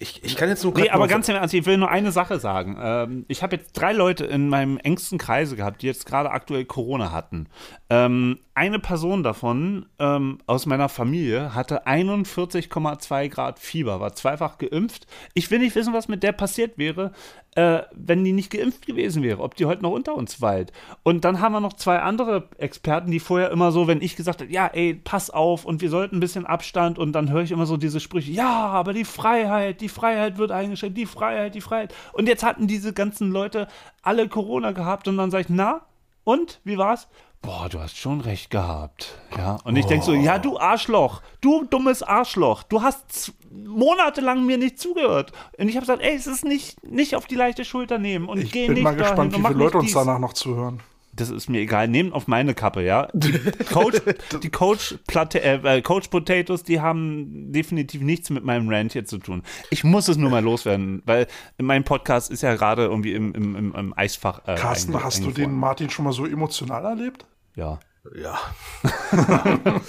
ich, 0.00 0.22
ich 0.22 0.36
kann 0.36 0.48
jetzt 0.48 0.62
nur 0.62 0.74
Nee, 0.74 0.90
aber 0.90 1.08
ganz 1.08 1.28
im 1.28 1.34
Ernst, 1.34 1.54
ich 1.54 1.66
will 1.66 1.76
nur 1.76 1.90
eine 1.90 2.12
Sache 2.12 2.38
sagen. 2.38 2.78
Ähm, 2.80 3.24
ich 3.26 3.42
habe 3.42 3.56
jetzt 3.56 3.72
drei 3.72 3.92
Leute 3.92 4.24
in 4.26 4.48
meinem 4.48 4.78
engsten 4.78 5.18
Kreise 5.18 5.56
gehabt, 5.56 5.82
die 5.82 5.86
jetzt 5.86 6.06
gerade 6.06 6.30
aktuell 6.30 6.64
Corona 6.64 7.10
hatten. 7.10 7.48
Ähm, 7.90 8.38
eine 8.54 8.78
Person 8.78 9.24
davon 9.24 9.86
ähm, 9.98 10.38
aus 10.46 10.66
meiner 10.66 10.88
Familie 10.88 11.54
hatte 11.54 11.86
41,2 11.86 13.28
Grad 13.28 13.58
Fieber, 13.58 14.00
war 14.00 14.14
zweifach 14.14 14.58
geimpft. 14.58 15.06
Ich 15.34 15.50
will 15.50 15.58
nicht 15.58 15.74
wissen, 15.74 15.94
was 15.94 16.06
mit 16.06 16.22
der 16.22 16.32
passiert 16.32 16.78
wäre, 16.78 17.12
äh, 17.58 17.82
wenn 17.92 18.22
die 18.22 18.32
nicht 18.32 18.52
geimpft 18.52 18.86
gewesen 18.86 19.24
wäre, 19.24 19.42
ob 19.42 19.56
die 19.56 19.66
heute 19.66 19.82
noch 19.82 19.90
unter 19.90 20.14
uns 20.14 20.40
weilt. 20.40 20.70
Und 21.02 21.24
dann 21.24 21.40
haben 21.40 21.54
wir 21.54 21.60
noch 21.60 21.72
zwei 21.72 21.98
andere 21.98 22.48
Experten, 22.56 23.10
die 23.10 23.18
vorher 23.18 23.50
immer 23.50 23.72
so, 23.72 23.88
wenn 23.88 24.00
ich 24.00 24.14
gesagt 24.14 24.42
habe, 24.42 24.52
ja, 24.52 24.68
ey, 24.68 24.94
pass 24.94 25.28
auf 25.28 25.64
und 25.64 25.80
wir 25.80 25.90
sollten 25.90 26.18
ein 26.18 26.20
bisschen 26.20 26.46
Abstand 26.46 27.00
und 27.00 27.12
dann 27.14 27.32
höre 27.32 27.42
ich 27.42 27.50
immer 27.50 27.66
so 27.66 27.76
diese 27.76 27.98
Sprüche, 27.98 28.30
ja, 28.30 28.68
aber 28.68 28.92
die 28.92 29.04
Freiheit, 29.04 29.80
die 29.80 29.88
Freiheit 29.88 30.38
wird 30.38 30.52
eingeschränkt, 30.52 30.96
die 30.96 31.06
Freiheit, 31.06 31.56
die 31.56 31.60
Freiheit. 31.60 31.92
Und 32.12 32.28
jetzt 32.28 32.44
hatten 32.44 32.68
diese 32.68 32.92
ganzen 32.92 33.32
Leute 33.32 33.66
alle 34.02 34.28
Corona 34.28 34.70
gehabt 34.70 35.08
und 35.08 35.16
dann 35.16 35.32
sage 35.32 35.42
ich, 35.42 35.48
na, 35.48 35.80
und, 36.22 36.60
wie 36.62 36.78
war's? 36.78 37.08
Boah, 37.42 37.68
du 37.68 37.80
hast 37.80 37.96
schon 37.96 38.20
recht 38.20 38.50
gehabt. 38.50 39.18
Ja, 39.36 39.58
und 39.64 39.76
ich 39.76 39.86
denk 39.86 40.02
so, 40.04 40.12
ja, 40.12 40.38
du 40.38 40.58
Arschloch, 40.58 41.22
du 41.40 41.64
dummes 41.64 42.02
Arschloch, 42.02 42.64
du 42.64 42.82
hast 42.82 43.32
monatelang 43.50 44.44
mir 44.46 44.58
nicht 44.58 44.78
zugehört. 44.78 45.32
Und 45.58 45.68
ich 45.68 45.76
habe 45.76 45.86
gesagt, 45.86 46.02
ey, 46.02 46.14
es 46.14 46.26
ist 46.26 46.44
nicht, 46.44 46.82
nicht 46.84 47.14
auf 47.16 47.26
die 47.26 47.34
leichte 47.36 47.64
Schulter 47.64 47.98
nehmen 47.98 48.28
und 48.28 48.38
Ich 48.38 48.52
geh 48.52 48.66
bin 48.66 48.74
nicht 48.74 48.84
mal 48.84 48.90
dahin 48.96 49.04
gespannt, 49.04 49.34
und 49.34 49.42
wie 49.42 49.46
viele 49.46 49.58
Leute 49.58 49.78
uns 49.78 49.86
dies. 49.86 49.94
danach 49.94 50.18
noch 50.18 50.32
zuhören. 50.32 50.80
das 51.14 51.30
ist 51.30 51.48
mir 51.48 51.60
egal. 51.60 51.88
Nehmt 51.88 52.12
auf 52.12 52.28
meine 52.28 52.54
Kappe, 52.54 52.82
ja. 52.84 53.08
Die 53.12 53.32
Coach, 53.72 54.00
die 54.42 54.50
Coach, 54.50 54.96
Platte, 55.08 55.42
äh, 55.42 55.82
Coach 55.82 56.08
Potatoes, 56.08 56.62
die 56.62 56.80
haben 56.80 57.50
definitiv 57.52 58.02
nichts 58.02 58.30
mit 58.30 58.44
meinem 58.44 58.68
Rant 58.68 58.92
hier 58.92 59.04
zu 59.04 59.18
tun. 59.18 59.42
Ich 59.70 59.82
muss 59.82 60.06
es 60.08 60.16
nur 60.16 60.30
mal 60.30 60.42
loswerden, 60.44 61.02
weil 61.06 61.26
mein 61.58 61.82
Podcast 61.84 62.30
ist 62.30 62.42
ja 62.42 62.54
gerade 62.54 62.84
irgendwie 62.84 63.14
im, 63.14 63.34
im, 63.34 63.56
im, 63.56 63.74
im 63.74 63.98
Eisfach. 63.98 64.46
Äh, 64.46 64.54
Carsten, 64.54 65.02
hast 65.02 65.24
du 65.24 65.30
den 65.32 65.52
Martin 65.54 65.90
schon 65.90 66.04
mal 66.04 66.12
so 66.12 66.24
emotional 66.24 66.84
erlebt? 66.84 67.26
Ja. 67.56 67.80
Ja. 68.16 68.38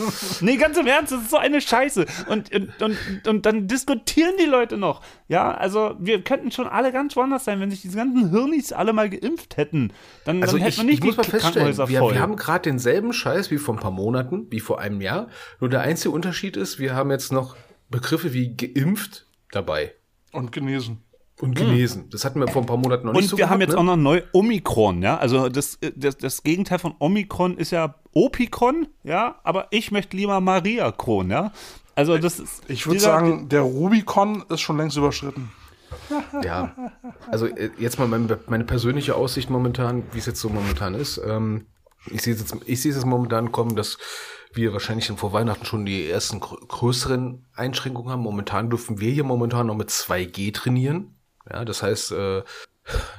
Nee, 0.42 0.58
ganz 0.58 0.78
im 0.78 0.88
Ernst, 0.88 1.12
das 1.12 1.22
ist 1.24 1.30
so 1.32 1.38
eine 1.38 1.62
Scheiße. 1.62 2.06
Und, 2.30 2.54
und, 2.54 2.82
und, 2.82 3.28
und 3.28 3.46
dann 3.46 3.68
diskutieren 3.68 4.34
die 4.40 4.46
Leute 4.46 4.78
noch. 4.78 5.02
Ja, 5.28 5.52
also 5.54 5.96
wir 6.00 6.22
könnten 6.24 6.52
schon 6.52 6.68
alle 6.68 6.92
ganz 6.92 7.16
woanders 7.16 7.46
sein, 7.46 7.60
wenn 7.60 7.70
sich 7.70 7.82
diese 7.82 7.98
ganzen 7.98 8.30
Hirnis 8.30 8.72
alle 8.72 8.94
mal 8.94 9.10
geimpft 9.10 9.58
hätten. 9.58 9.92
Dann, 10.26 10.42
Also 10.42 10.58
dann 10.58 10.66
hätten 10.66 10.72
ich, 10.72 10.78
wir 10.80 10.86
nicht 10.86 11.00
ich 11.00 11.06
muss 11.06 11.18
mal 11.18 11.24
die 11.24 11.30
feststellen, 11.32 11.54
Krankenhäuser 11.54 11.90
wir, 11.90 12.00
voll. 12.00 12.14
wir 12.14 12.22
haben 12.22 12.36
gerade 12.36 12.62
denselben 12.64 13.14
Scheiß 13.14 13.52
wie 13.52 13.58
vor 13.58 13.76
ein 13.76 13.80
paar 13.80 13.92
Monaten, 13.92 14.48
wie 14.50 14.60
vor 14.60 14.80
einem 14.80 15.02
Jahr. 15.02 15.28
Nur 15.60 15.70
der 15.70 15.82
einzige 15.82 16.12
Unterschied 16.12 16.58
ist, 16.58 16.80
wir 16.80 16.96
haben 16.96 17.12
jetzt 17.12 17.32
noch 17.32 17.56
Begriffe 17.90 18.34
wie 18.34 18.56
geimpft 18.56 19.26
dabei 19.52 19.94
Und 20.32 20.52
genesen. 20.52 21.04
und 21.42 21.56
genesen. 21.56 22.10
Das 22.12 22.24
hatten 22.26 22.40
wir 22.40 22.48
vor 22.48 22.62
ein 22.62 22.68
paar 22.68 22.78
Monaten 22.78 23.08
noch 23.08 23.14
nicht 23.14 23.24
Und 23.24 23.30
so 23.30 23.38
wir 23.38 23.50
haben 23.50 23.60
gehabt, 23.60 23.74
jetzt 23.74 23.76
ne? 23.76 23.80
auch 23.80 23.96
noch 23.96 23.98
neu 23.98 24.22
Omikron, 24.34 25.02
ja. 25.02 25.18
Also 25.18 25.50
das, 25.50 25.80
das, 25.96 26.18
das 26.18 26.44
Gegenteil 26.44 26.80
von 26.80 26.96
Omikron 27.00 27.58
ist 27.58 27.72
ja 27.72 27.96
Opikron, 28.14 28.88
ja, 29.04 29.40
aber 29.44 29.68
ich 29.72 29.92
möchte 29.92 30.18
lieber 30.18 30.40
Mariakron, 30.42 31.30
ja. 31.30 31.52
Also 31.96 32.18
das 32.18 32.40
ist. 32.40 32.64
Ich 32.70 32.88
würde 32.88 33.00
sagen, 33.00 33.50
der 33.50 33.62
Rubicon 33.62 34.44
ist 34.50 34.62
schon 34.62 34.78
längst 34.78 34.98
überschritten. 34.98 35.52
Ja, 36.44 36.76
also 37.32 37.48
äh, 37.48 37.72
jetzt 37.80 37.98
mal 37.98 38.08
meine, 38.08 38.40
meine 38.48 38.64
persönliche 38.64 39.16
Aussicht 39.16 39.50
momentan, 39.50 40.04
wie 40.12 40.20
es 40.20 40.28
jetzt 40.28 40.40
so 40.40 40.50
momentan 40.50 40.94
ist. 40.94 41.20
Ähm, 41.26 41.66
ich 42.12 42.22
sehe 42.22 42.34
es 42.36 42.40
jetzt, 42.42 42.56
ich 42.66 42.82
sehe 42.82 42.92
es 42.92 42.98
jetzt 42.98 43.06
momentan 43.06 43.52
kommen, 43.52 43.76
dass 43.76 43.98
wir 44.54 44.72
wahrscheinlich 44.74 45.08
dann 45.08 45.18
vor 45.18 45.34
Weihnachten 45.34 45.66
schon 45.66 45.86
die 45.86 46.08
ersten 46.10 46.40
grö- 46.40 46.66
größeren 46.68 47.46
Einschränkungen 47.56 48.12
haben. 48.12 48.22
Momentan 48.22 48.70
dürfen 48.70 49.00
wir 49.00 49.12
hier 49.12 49.24
momentan 49.24 49.68
noch 49.68 49.76
mit 49.76 49.90
2G 49.90 50.54
trainieren. 50.54 51.16
Ja, 51.52 51.66
das 51.66 51.82
heißt, 51.84 52.12
äh, 52.12 52.44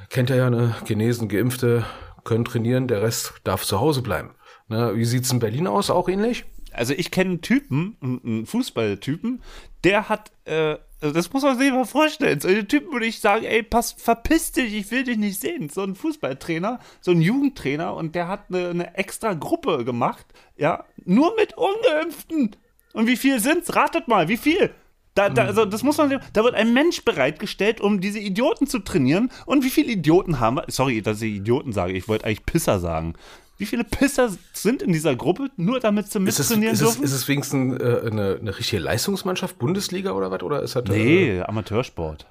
kennt 0.09 0.29
ihr 0.29 0.37
ja, 0.37 0.49
ne, 0.49 0.73
Genesen, 0.85 1.27
Geimpfte 1.27 1.85
können 2.23 2.45
trainieren, 2.45 2.87
der 2.87 3.01
Rest 3.01 3.33
darf 3.43 3.65
zu 3.65 3.79
Hause 3.79 4.01
bleiben. 4.01 4.31
Ne, 4.71 4.95
wie 4.95 5.03
sieht's 5.03 5.29
in 5.33 5.39
Berlin 5.39 5.67
aus? 5.67 5.89
Auch 5.89 6.07
ähnlich? 6.07 6.45
Also 6.71 6.93
ich 6.93 7.11
kenne 7.11 7.31
einen 7.31 7.41
Typen, 7.41 7.97
einen 8.01 8.21
einen 8.23 8.45
Fußballtypen, 8.45 9.41
der 9.83 10.07
hat, 10.07 10.31
äh, 10.45 10.77
also 11.01 11.13
das 11.13 11.33
muss 11.33 11.43
man 11.43 11.57
sich 11.57 11.73
mal 11.73 11.83
vorstellen. 11.83 12.39
So 12.39 12.47
einen 12.47 12.69
Typen 12.69 12.93
würde 12.93 13.05
ich 13.05 13.19
sagen, 13.19 13.43
ey, 13.43 13.63
pass, 13.63 13.91
verpiss 13.91 14.53
dich, 14.53 14.73
ich 14.73 14.89
will 14.89 15.03
dich 15.03 15.17
nicht 15.17 15.41
sehen. 15.41 15.67
So 15.67 15.83
ein 15.83 15.95
Fußballtrainer, 15.95 16.79
so 17.01 17.11
ein 17.11 17.19
Jugendtrainer 17.19 17.93
und 17.93 18.15
der 18.15 18.29
hat 18.29 18.45
eine, 18.47 18.69
eine 18.69 18.95
extra 18.95 19.33
Gruppe 19.33 19.83
gemacht, 19.83 20.25
ja, 20.55 20.85
nur 21.03 21.35
mit 21.35 21.57
Ungeimpften. 21.57 22.55
Und 22.93 23.07
wie 23.07 23.17
viel 23.17 23.41
sind's? 23.41 23.75
Ratet 23.75 24.07
mal, 24.07 24.29
wie 24.29 24.37
viel? 24.37 24.71
Da, 25.15 25.27
da, 25.27 25.43
also 25.43 25.65
das 25.65 25.83
muss 25.83 25.97
man, 25.97 26.21
da 26.31 26.43
wird 26.45 26.55
ein 26.55 26.73
Mensch 26.73 27.03
bereitgestellt, 27.03 27.81
um 27.81 27.99
diese 27.99 28.19
Idioten 28.19 28.67
zu 28.67 28.79
trainieren. 28.79 29.29
Und 29.45 29.65
wie 29.65 29.69
viele 29.69 29.91
Idioten 29.91 30.39
haben 30.39 30.55
wir? 30.55 30.65
Sorry, 30.69 31.01
dass 31.01 31.21
ich 31.21 31.33
Idioten 31.33 31.73
sage. 31.73 31.91
Ich 31.91 32.07
wollte 32.07 32.23
eigentlich 32.23 32.45
Pisser 32.45 32.79
sagen. 32.79 33.15
Wie 33.61 33.67
viele 33.67 33.83
Pisser 33.83 34.35
sind 34.53 34.81
in 34.81 34.91
dieser 34.91 35.15
Gruppe, 35.15 35.51
nur 35.55 35.79
damit 35.79 36.11
sie 36.11 36.17
Ist 36.23 36.39
es, 36.39 36.49
mittrainieren 36.49 36.73
ist 36.73 36.81
es, 36.81 36.87
dürfen? 36.87 37.03
ist 37.03 37.11
es 37.11 37.27
wenigstens 37.27 37.79
äh, 37.79 38.01
eine, 38.07 38.37
eine 38.41 38.57
richtige 38.57 38.81
Leistungsmannschaft, 38.81 39.59
Bundesliga 39.59 40.13
oder 40.13 40.31
was? 40.31 40.41
Oder 40.41 40.63
ist 40.63 40.75
das, 40.75 40.83
äh, 40.85 40.89
Nee, 40.91 41.41
Amateursport. 41.41 42.25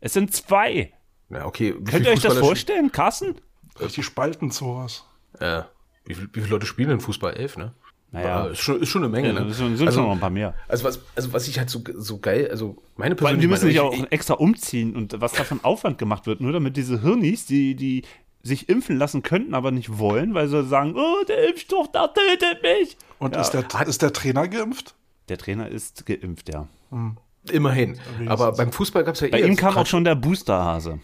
Es 0.00 0.12
sind 0.12 0.32
zwei. 0.32 0.92
Ja, 1.30 1.46
okay. 1.46 1.74
Wie 1.80 1.90
Könnt 1.90 2.06
ihr 2.06 2.12
euch 2.12 2.20
das 2.20 2.38
vorstellen, 2.38 2.92
Carsten? 2.92 3.34
Richtig 3.80 4.04
spalten 4.04 4.52
sowas. 4.52 5.04
Ja. 5.40 5.68
Wie, 6.04 6.14
viel, 6.14 6.28
wie 6.32 6.40
viele 6.42 6.52
Leute 6.52 6.66
spielen 6.66 6.90
in 6.90 7.00
Fußball? 7.00 7.34
Elf, 7.34 7.56
ne? 7.56 7.74
Naja. 8.12 8.44
Ja, 8.44 8.46
ist, 8.52 8.60
schon, 8.60 8.80
ist 8.80 8.88
schon 8.90 9.02
eine 9.02 9.10
Menge, 9.10 9.28
Ja, 9.32 9.40
ne? 9.40 9.52
sind, 9.54 9.76
sind 9.78 9.86
also, 9.88 9.98
schon 10.00 10.06
noch 10.08 10.14
ein 10.14 10.20
paar 10.20 10.30
mehr. 10.30 10.54
also, 10.68 10.84
was, 10.84 11.00
also 11.16 11.32
was 11.32 11.48
ich 11.48 11.58
halt 11.58 11.70
so, 11.70 11.82
so 11.96 12.18
geil, 12.18 12.48
also 12.50 12.82
meine 12.96 13.14
persönliche 13.14 13.40
die 13.40 13.46
müssen 13.48 13.68
sich 13.68 13.80
auch 13.80 13.94
ich, 13.94 14.12
extra 14.12 14.34
umziehen 14.34 14.94
und 14.94 15.18
was 15.20 15.32
da 15.32 15.44
von 15.44 15.64
Aufwand 15.64 15.96
gemacht 15.96 16.26
wird, 16.26 16.42
nur 16.42 16.52
damit 16.52 16.76
diese 16.76 17.00
Hirnis, 17.00 17.46
die, 17.46 17.74
die 17.74 18.02
sich 18.42 18.68
impfen 18.68 18.96
lassen 18.96 19.22
könnten, 19.22 19.54
aber 19.54 19.70
nicht 19.70 19.98
wollen, 19.98 20.34
weil 20.34 20.48
sie 20.48 20.64
sagen, 20.64 20.94
oh, 20.96 21.24
der 21.28 21.48
Impfstoff, 21.48 21.90
der 21.92 22.12
tötet 22.12 22.62
mich. 22.62 22.96
Und 23.18 23.36
ist, 23.36 23.50
der, 23.50 23.64
ist 23.86 24.02
der 24.02 24.12
Trainer 24.12 24.48
geimpft? 24.48 24.94
Der 25.28 25.38
Trainer 25.38 25.68
ist 25.68 26.04
geimpft, 26.06 26.52
ja. 26.52 26.66
ich, 26.90 27.16
immerhin. 27.50 27.98
Aber 28.26 28.52
beim 28.52 28.72
Fußball 28.72 29.04
gab 29.04 29.14
es 29.14 29.20
ja 29.20 29.28
Bei 29.28 29.40
eh 29.40 29.46
ihm 29.46 29.56
kam 29.56 29.76
auch 29.76 29.86
schon 29.86 30.04
der 30.04 30.16
Boosterhase. 30.16 30.98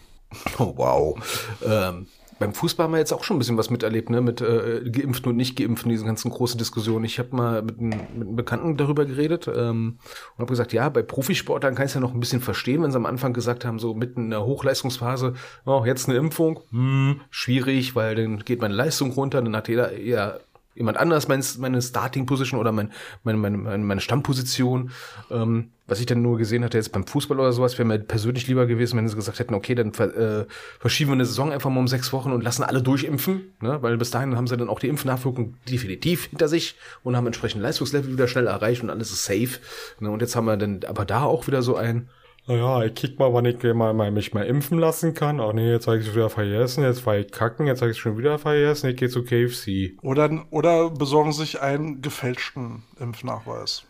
Oh, 0.59 0.73
wow. 0.75 1.57
Ähm, 1.65 2.07
beim 2.39 2.53
Fußball 2.53 2.85
haben 2.85 2.93
wir 2.93 2.99
jetzt 2.99 3.11
auch 3.11 3.23
schon 3.23 3.35
ein 3.35 3.39
bisschen 3.39 3.57
was 3.57 3.69
miterlebt, 3.69 4.09
ne? 4.09 4.21
Mit 4.21 4.41
äh, 4.41 4.81
Geimpften 4.89 5.29
und 5.31 5.35
Nicht-Geimpften, 5.37 5.89
diese 5.91 6.05
ganzen 6.05 6.31
großen 6.31 6.57
Diskussionen. 6.57 7.05
Ich 7.05 7.19
habe 7.19 7.35
mal 7.35 7.61
mit, 7.61 7.79
einem- 7.79 7.89
mit 7.89 8.27
einem 8.27 8.35
Bekannten 8.35 8.77
darüber 8.77 9.05
geredet 9.05 9.47
ähm, 9.47 9.97
und 10.35 10.39
habe 10.39 10.49
gesagt, 10.49 10.73
ja, 10.73 10.89
bei 10.89 11.01
Profisportlern 11.03 11.75
kann 11.75 11.85
ich 11.85 11.89
es 11.91 11.95
ja 11.95 12.01
noch 12.01 12.13
ein 12.13 12.19
bisschen 12.19 12.41
verstehen, 12.41 12.81
wenn 12.81 12.91
sie 12.91 12.97
am 12.97 13.05
Anfang 13.05 13.33
gesagt 13.33 13.65
haben, 13.65 13.77
so 13.79 13.93
mitten 13.93 14.25
in 14.25 14.29
der 14.31 14.45
Hochleistungsphase, 14.45 15.33
oh, 15.65 15.83
jetzt 15.85 16.07
eine 16.09 16.17
Impfung, 16.17 16.61
hm, 16.71 17.21
schwierig, 17.29 17.95
weil 17.95 18.15
dann 18.15 18.39
geht 18.39 18.61
meine 18.61 18.73
Leistung 18.73 19.11
runter, 19.11 19.41
dann 19.41 19.55
hat 19.55 19.67
jeder 19.67 19.91
eher 19.91 20.39
jemand 20.75 20.97
anders 20.97 21.27
mein, 21.27 21.43
meine 21.57 21.81
Starting 21.81 22.25
Position 22.25 22.59
oder 22.59 22.71
mein, 22.71 22.91
meine, 23.23 23.37
meine, 23.37 23.83
meine, 23.83 24.01
Stammposition. 24.01 24.91
Ähm, 25.29 25.69
was 25.87 25.99
ich 25.99 26.05
dann 26.05 26.21
nur 26.21 26.37
gesehen 26.37 26.63
hatte 26.63 26.77
jetzt 26.77 26.91
beim 26.91 27.05
Fußball 27.05 27.39
oder 27.39 27.51
sowas, 27.51 27.77
wäre 27.77 27.87
mir 27.87 27.99
persönlich 27.99 28.47
lieber 28.47 28.67
gewesen, 28.67 28.97
wenn 28.97 29.07
sie 29.07 29.15
gesagt 29.15 29.39
hätten, 29.39 29.55
okay, 29.55 29.73
dann 29.73 29.91
äh, 29.93 30.45
verschieben 30.79 31.09
wir 31.09 31.15
eine 31.15 31.25
Saison 31.25 31.51
einfach 31.51 31.69
mal 31.69 31.79
um 31.79 31.87
sechs 31.87 32.13
Wochen 32.13 32.31
und 32.31 32.43
lassen 32.43 32.63
alle 32.63 32.81
durchimpfen, 32.81 33.51
ne? 33.59 33.81
weil 33.81 33.97
bis 33.97 34.11
dahin 34.11 34.35
haben 34.35 34.47
sie 34.47 34.55
dann 34.55 34.69
auch 34.69 34.79
die 34.79 34.87
Impfnachwirkung 34.87 35.55
definitiv 35.67 36.25
hinter 36.25 36.47
sich 36.47 36.75
und 37.03 37.15
haben 37.15 37.25
entsprechend 37.25 37.61
Leistungslevel 37.61 38.13
wieder 38.13 38.27
schnell 38.27 38.47
erreicht 38.47 38.83
und 38.83 38.91
alles 38.91 39.11
ist 39.11 39.25
safe. 39.25 39.59
Ne? 39.99 40.11
Und 40.11 40.21
jetzt 40.21 40.35
haben 40.35 40.45
wir 40.45 40.57
dann 40.57 40.81
aber 40.87 41.05
da 41.05 41.23
auch 41.23 41.47
wieder 41.47 41.63
so 41.63 41.75
ein, 41.75 42.07
Naja, 42.49 42.83
ich 42.83 42.95
kick 42.95 43.19
mal, 43.19 43.31
wann 43.31 43.45
ich 43.45 43.61
mal, 43.61 43.93
mal 43.93 44.09
mich 44.09 44.33
mal 44.33 44.43
impfen 44.43 44.79
lassen 44.79 45.13
kann. 45.13 45.39
Ach 45.39 45.53
nee, 45.53 45.69
jetzt 45.69 45.85
habe 45.85 45.99
ich 45.99 46.07
es 46.07 46.15
wieder 46.15 46.31
vergessen, 46.31 46.83
jetzt 46.83 47.05
war 47.05 47.15
ich 47.15 47.31
kacken, 47.31 47.67
jetzt 47.67 47.81
habe 47.81 47.91
ich 47.91 47.97
es 47.97 48.01
schon 48.01 48.17
wieder 48.17 48.39
vergessen, 48.39 48.89
ich 48.89 48.97
gehe 48.97 49.07
zu 49.07 49.23
KFC. 49.23 49.95
Oder, 50.01 50.47
oder 50.49 50.89
besorgen 50.89 51.31
sich 51.31 51.61
einen 51.61 52.01
gefälschten 52.01 52.81
Impfnachweis. 52.99 53.83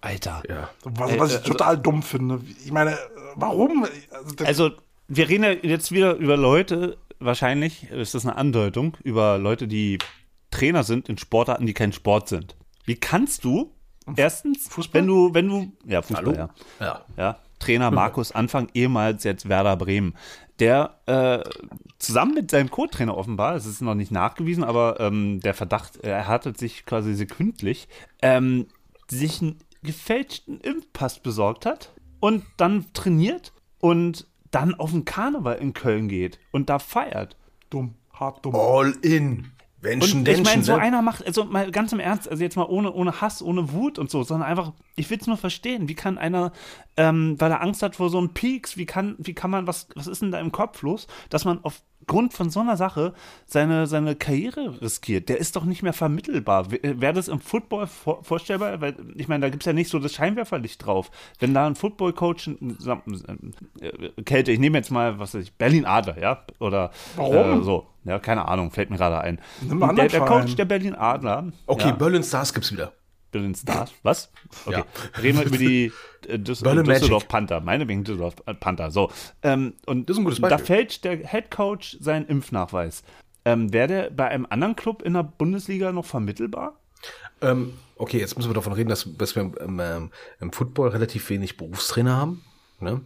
Alter. 0.00 0.44
ja, 0.48 0.70
Was, 0.84 1.10
Äh, 1.10 1.18
was 1.18 1.30
ich 1.32 1.38
also- 1.38 1.52
total 1.52 1.76
dumm 1.76 2.04
finde. 2.04 2.40
Ich 2.64 2.70
meine, 2.70 2.96
warum? 3.34 3.84
Also, 4.12 4.44
Also, 4.44 4.70
wir 5.08 5.28
reden 5.28 5.42
ja 5.42 5.50
jetzt 5.50 5.90
wieder 5.90 6.14
über 6.14 6.36
Leute, 6.36 6.96
wahrscheinlich 7.18 7.90
ist 7.90 8.14
das 8.14 8.24
eine 8.24 8.36
Andeutung, 8.36 8.96
über 9.02 9.38
Leute, 9.38 9.66
die 9.66 9.98
Trainer 10.52 10.84
sind 10.84 11.08
in 11.08 11.18
Sportarten, 11.18 11.66
die 11.66 11.74
kein 11.74 11.92
Sport 11.92 12.28
sind. 12.28 12.54
Wie 12.84 12.94
kannst 12.94 13.42
du 13.42 13.72
erstens, 14.14 14.68
Fußball? 14.68 15.00
wenn 15.00 15.08
du, 15.08 15.34
wenn 15.34 15.48
du, 15.48 15.72
ja, 15.84 16.00
Fußball, 16.00 16.36
ja. 16.36 16.48
ja. 16.78 17.04
ja, 17.16 17.38
Trainer 17.58 17.90
Markus 17.92 18.32
Anfang, 18.32 18.68
ehemals 18.74 19.24
jetzt 19.24 19.48
Werder 19.48 19.76
Bremen, 19.76 20.14
der 20.58 20.98
äh, 21.06 21.42
zusammen 21.98 22.34
mit 22.34 22.50
seinem 22.50 22.70
Co-Trainer 22.70 23.16
offenbar, 23.16 23.56
es 23.56 23.66
ist 23.66 23.80
noch 23.80 23.94
nicht 23.94 24.12
nachgewiesen, 24.12 24.64
aber 24.64 25.00
ähm, 25.00 25.40
der 25.40 25.54
Verdacht 25.54 25.96
erhärtet 25.98 26.58
sich 26.58 26.86
quasi 26.86 27.14
sekündlich, 27.14 27.88
ähm, 28.22 28.66
sich 29.08 29.42
einen 29.42 29.58
gefälschten 29.82 30.60
Impfpass 30.60 31.18
besorgt 31.18 31.66
hat 31.66 31.92
und 32.20 32.44
dann 32.56 32.86
trainiert 32.92 33.52
und 33.80 34.26
dann 34.50 34.74
auf 34.74 34.92
den 34.92 35.04
Karneval 35.04 35.56
in 35.56 35.74
Köln 35.74 36.08
geht 36.08 36.38
und 36.52 36.70
da 36.70 36.78
feiert. 36.78 37.36
dumm, 37.70 37.94
hart 38.12 38.44
dumm. 38.44 38.54
All 38.54 38.94
in. 39.02 39.50
Menschen, 39.84 40.20
Und 40.20 40.28
ich 40.28 40.42
meine, 40.42 40.62
so 40.62 40.76
ne? 40.76 40.82
einer 40.82 41.02
macht, 41.02 41.26
also 41.26 41.44
mal 41.44 41.70
ganz 41.70 41.92
im 41.92 42.00
Ernst, 42.00 42.28
also 42.28 42.42
jetzt 42.42 42.56
mal 42.56 42.64
ohne, 42.64 42.92
ohne 42.92 43.20
Hass, 43.20 43.42
ohne 43.42 43.72
Wut 43.72 43.98
und 43.98 44.10
so, 44.10 44.22
sondern 44.22 44.48
einfach, 44.48 44.72
ich 44.96 45.10
will 45.10 45.18
es 45.20 45.26
nur 45.26 45.36
verstehen, 45.36 45.88
wie 45.88 45.94
kann 45.94 46.16
einer, 46.16 46.52
ähm, 46.96 47.36
weil 47.38 47.50
er 47.50 47.60
Angst 47.60 47.82
hat 47.82 47.96
vor 47.96 48.08
so 48.08 48.18
einem 48.18 48.30
Peaks, 48.30 48.78
wie 48.78 48.86
kann, 48.86 49.14
wie 49.18 49.34
kann 49.34 49.50
man, 49.50 49.66
was, 49.66 49.88
was 49.94 50.06
ist 50.06 50.22
denn 50.22 50.32
da 50.32 50.40
im 50.40 50.52
Kopf 50.52 50.82
los, 50.82 51.06
dass 51.28 51.44
man 51.44 51.60
aufgrund 52.04 52.34
von 52.34 52.50
so 52.50 52.60
einer 52.60 52.76
Sache 52.76 53.14
seine, 53.46 53.86
seine 53.86 54.14
Karriere 54.14 54.80
riskiert? 54.82 55.28
Der 55.28 55.38
ist 55.38 55.56
doch 55.56 55.64
nicht 55.64 55.82
mehr 55.82 55.94
vermittelbar. 55.94 56.70
Wäre 56.70 57.14
das 57.14 57.28
im 57.28 57.40
Football 57.40 57.86
vor, 57.86 58.22
vorstellbar? 58.22 58.80
Weil, 58.80 58.94
ich 59.14 59.26
meine, 59.26 59.40
da 59.42 59.48
gibt 59.48 59.62
es 59.62 59.66
ja 59.66 59.72
nicht 59.72 59.88
so 59.88 59.98
das 59.98 60.12
Scheinwerferlicht 60.12 60.84
drauf. 60.84 61.10
Wenn 61.38 61.54
da 61.54 61.66
ein 61.66 61.74
Football-Coach, 61.74 62.50
äh, 63.80 64.22
Kälte, 64.24 64.52
ich 64.52 64.58
nehme 64.58 64.78
jetzt 64.78 64.90
mal, 64.90 65.18
was 65.18 65.34
weiß 65.34 65.44
ich, 65.44 65.54
Berlin 65.54 65.86
Adler, 65.86 66.20
ja, 66.20 66.44
oder 66.58 66.90
Warum? 67.16 67.60
Äh, 67.60 67.64
so, 67.64 67.86
ja, 68.04 68.18
keine 68.18 68.46
Ahnung, 68.46 68.70
fällt 68.70 68.90
mir 68.90 68.98
gerade 68.98 69.20
ein. 69.20 69.40
Der, 69.62 70.08
der. 70.08 70.20
Coach 70.20 70.56
der 70.56 70.66
Berlin 70.66 70.94
Adler. 70.94 71.52
Okay, 71.66 71.88
ja, 71.88 71.94
Berlin 71.94 72.22
Stars 72.22 72.52
gibt's 72.52 72.70
wieder. 72.70 72.92
Berlin 73.34 73.54
Stars. 73.54 73.92
Was? 74.02 74.30
Okay. 74.64 74.78
Ja. 74.78 75.20
Reden 75.20 75.38
wir 75.38 75.46
über 75.46 75.58
die 75.58 75.92
äh, 76.28 76.38
Düs 76.38 76.60
Düsseldorf. 76.60 77.28
Panther. 77.28 77.60
Meine 77.60 77.86
wegen 77.88 78.04
Düsseldorf 78.04 78.36
Panther. 78.60 78.90
So. 78.90 79.10
Ähm, 79.42 79.74
und 79.86 80.08
Das 80.08 80.14
ist 80.14 80.20
ein 80.20 80.24
gutes 80.24 80.40
da 80.40 80.48
Beispiel. 80.48 80.66
fällt 80.66 81.04
der 81.04 81.16
Head 81.18 81.50
Coach 81.50 81.96
seinen 82.00 82.26
Impfnachweis. 82.26 83.02
Ähm, 83.44 83.72
Wäre 83.72 83.88
der 83.88 84.10
bei 84.10 84.28
einem 84.28 84.46
anderen 84.48 84.76
Club 84.76 85.02
in 85.02 85.14
der 85.14 85.24
Bundesliga 85.24 85.92
noch 85.92 86.06
vermittelbar? 86.06 86.78
Ähm, 87.42 87.74
okay, 87.96 88.18
jetzt 88.18 88.36
müssen 88.36 88.48
wir 88.48 88.54
davon 88.54 88.72
reden, 88.72 88.88
dass, 88.88 89.06
dass 89.18 89.34
wir 89.36 89.42
im, 89.42 89.80
ähm, 89.80 90.10
im 90.40 90.52
Football 90.52 90.90
relativ 90.90 91.28
wenig 91.28 91.56
Berufstrainer 91.56 92.16
haben. 92.16 92.42
Ne? 92.80 93.00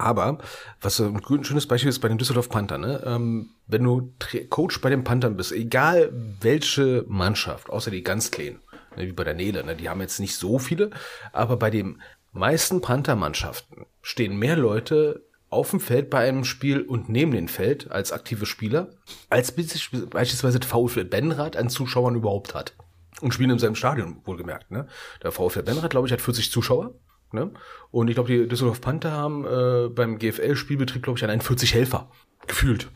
Aber, 0.00 0.38
was 0.80 1.00
ein 1.00 1.20
schönes 1.44 1.66
Beispiel 1.66 1.88
ist 1.88 1.98
bei 1.98 2.08
den 2.08 2.18
Düsseldorf 2.18 2.48
Panther, 2.48 2.78
ne? 2.78 3.02
Ähm, 3.04 3.50
wenn 3.66 3.82
du 3.82 4.12
Tra- 4.20 4.48
Coach 4.48 4.80
bei 4.80 4.90
den 4.90 5.02
Panthern 5.02 5.36
bist, 5.36 5.50
egal 5.50 6.12
welche 6.40 7.04
Mannschaft, 7.08 7.68
außer 7.68 7.90
die 7.90 8.04
ganz 8.04 8.30
kleinen, 8.30 8.56
ne, 8.56 8.60
wie 8.96 9.12
bei 9.12 9.24
der 9.24 9.34
Nele, 9.34 9.64
ne, 9.64 9.76
die 9.76 9.88
haben 9.88 10.00
jetzt 10.00 10.20
nicht 10.20 10.36
so 10.36 10.58
viele, 10.58 10.90
aber 11.32 11.56
bei 11.56 11.70
den 11.70 12.02
meisten 12.32 12.80
Panther-Mannschaften 12.80 13.86
stehen 14.02 14.38
mehr 14.38 14.56
Leute 14.56 15.24
auf 15.50 15.70
dem 15.70 15.80
Feld 15.80 16.10
bei 16.10 16.28
einem 16.28 16.44
Spiel 16.44 16.82
und 16.82 17.08
neben 17.08 17.32
dem 17.32 17.48
Feld 17.48 17.90
als 17.90 18.12
aktive 18.12 18.46
Spieler, 18.46 18.90
als 19.30 19.52
beispielsweise 19.52 20.60
der 20.60 20.68
VfL 20.68 21.04
Benrath 21.04 21.56
an 21.56 21.70
Zuschauern 21.70 22.16
überhaupt 22.16 22.54
hat. 22.54 22.74
Und 23.20 23.32
spielen 23.32 23.50
in 23.50 23.58
seinem 23.58 23.74
Stadion, 23.74 24.20
wohlgemerkt. 24.24 24.70
Ne? 24.70 24.86
Der 25.22 25.32
VfL 25.32 25.62
Benrath, 25.62 25.90
glaube 25.90 26.06
ich, 26.06 26.12
hat 26.12 26.20
40 26.20 26.52
Zuschauer. 26.52 26.94
Ne? 27.32 27.50
Und 27.90 28.08
ich 28.08 28.14
glaube, 28.14 28.30
die 28.30 28.46
Düsseldorf 28.46 28.80
Panther 28.80 29.10
haben 29.10 29.44
äh, 29.44 29.88
beim 29.88 30.18
GFL-Spielbetrieb, 30.18 31.02
glaube 31.02 31.18
ich, 31.18 31.24
allein 31.24 31.40
40 31.40 31.74
Helfer. 31.74 32.10
Gefühlt. 32.46 32.88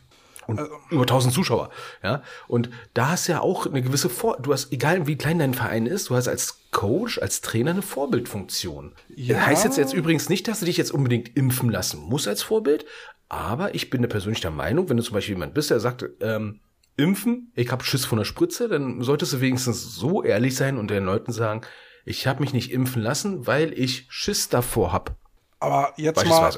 Und 0.47 0.59
über 0.89 1.01
1000 1.01 1.33
Zuschauer. 1.33 1.69
Ja? 2.03 2.23
Und 2.47 2.69
da 2.93 3.09
hast 3.09 3.27
du 3.27 3.33
ja 3.33 3.41
auch 3.41 3.65
eine 3.65 3.81
gewisse 3.81 4.09
Vor... 4.09 4.37
Du 4.41 4.53
hast, 4.53 4.71
egal 4.71 5.07
wie 5.07 5.15
klein 5.15 5.39
dein 5.39 5.53
Verein 5.53 5.85
ist, 5.85 6.09
du 6.09 6.15
hast 6.15 6.27
als 6.27 6.69
Coach, 6.71 7.19
als 7.19 7.41
Trainer 7.41 7.71
eine 7.71 7.81
Vorbildfunktion. 7.81 8.93
Ja. 9.15 9.45
Heißt 9.45 9.63
jetzt, 9.63 9.77
jetzt 9.77 9.93
übrigens 9.93 10.29
nicht, 10.29 10.47
dass 10.47 10.59
du 10.59 10.65
dich 10.65 10.77
jetzt 10.77 10.91
unbedingt 10.91 11.35
impfen 11.37 11.69
lassen 11.69 12.01
musst 12.01 12.27
als 12.27 12.43
Vorbild, 12.43 12.85
aber 13.29 13.73
ich 13.73 13.89
bin 13.89 14.01
da 14.01 14.07
persönlich 14.07 14.41
der 14.41 14.51
Meinung, 14.51 14.89
wenn 14.89 14.97
du 14.97 15.03
zum 15.03 15.13
Beispiel 15.15 15.35
jemand 15.35 15.53
bist, 15.53 15.71
der 15.71 15.79
sagt, 15.79 16.05
ähm, 16.21 16.59
impfen, 16.97 17.51
ich 17.55 17.71
hab 17.71 17.83
Schiss 17.83 18.05
von 18.05 18.19
der 18.19 18.25
Spritze, 18.25 18.67
dann 18.67 19.01
solltest 19.01 19.33
du 19.33 19.41
wenigstens 19.41 19.95
so 19.95 20.23
ehrlich 20.23 20.55
sein 20.55 20.77
und 20.77 20.91
den 20.91 21.05
Leuten 21.05 21.31
sagen, 21.31 21.61
ich 22.05 22.27
habe 22.27 22.41
mich 22.41 22.53
nicht 22.53 22.71
impfen 22.71 23.01
lassen, 23.01 23.47
weil 23.47 23.73
ich 23.73 24.05
Schiss 24.09 24.49
davor 24.49 24.93
hab. 24.93 25.15
Aber 25.63 25.93
jetzt 25.95 26.25
mal. 26.25 26.51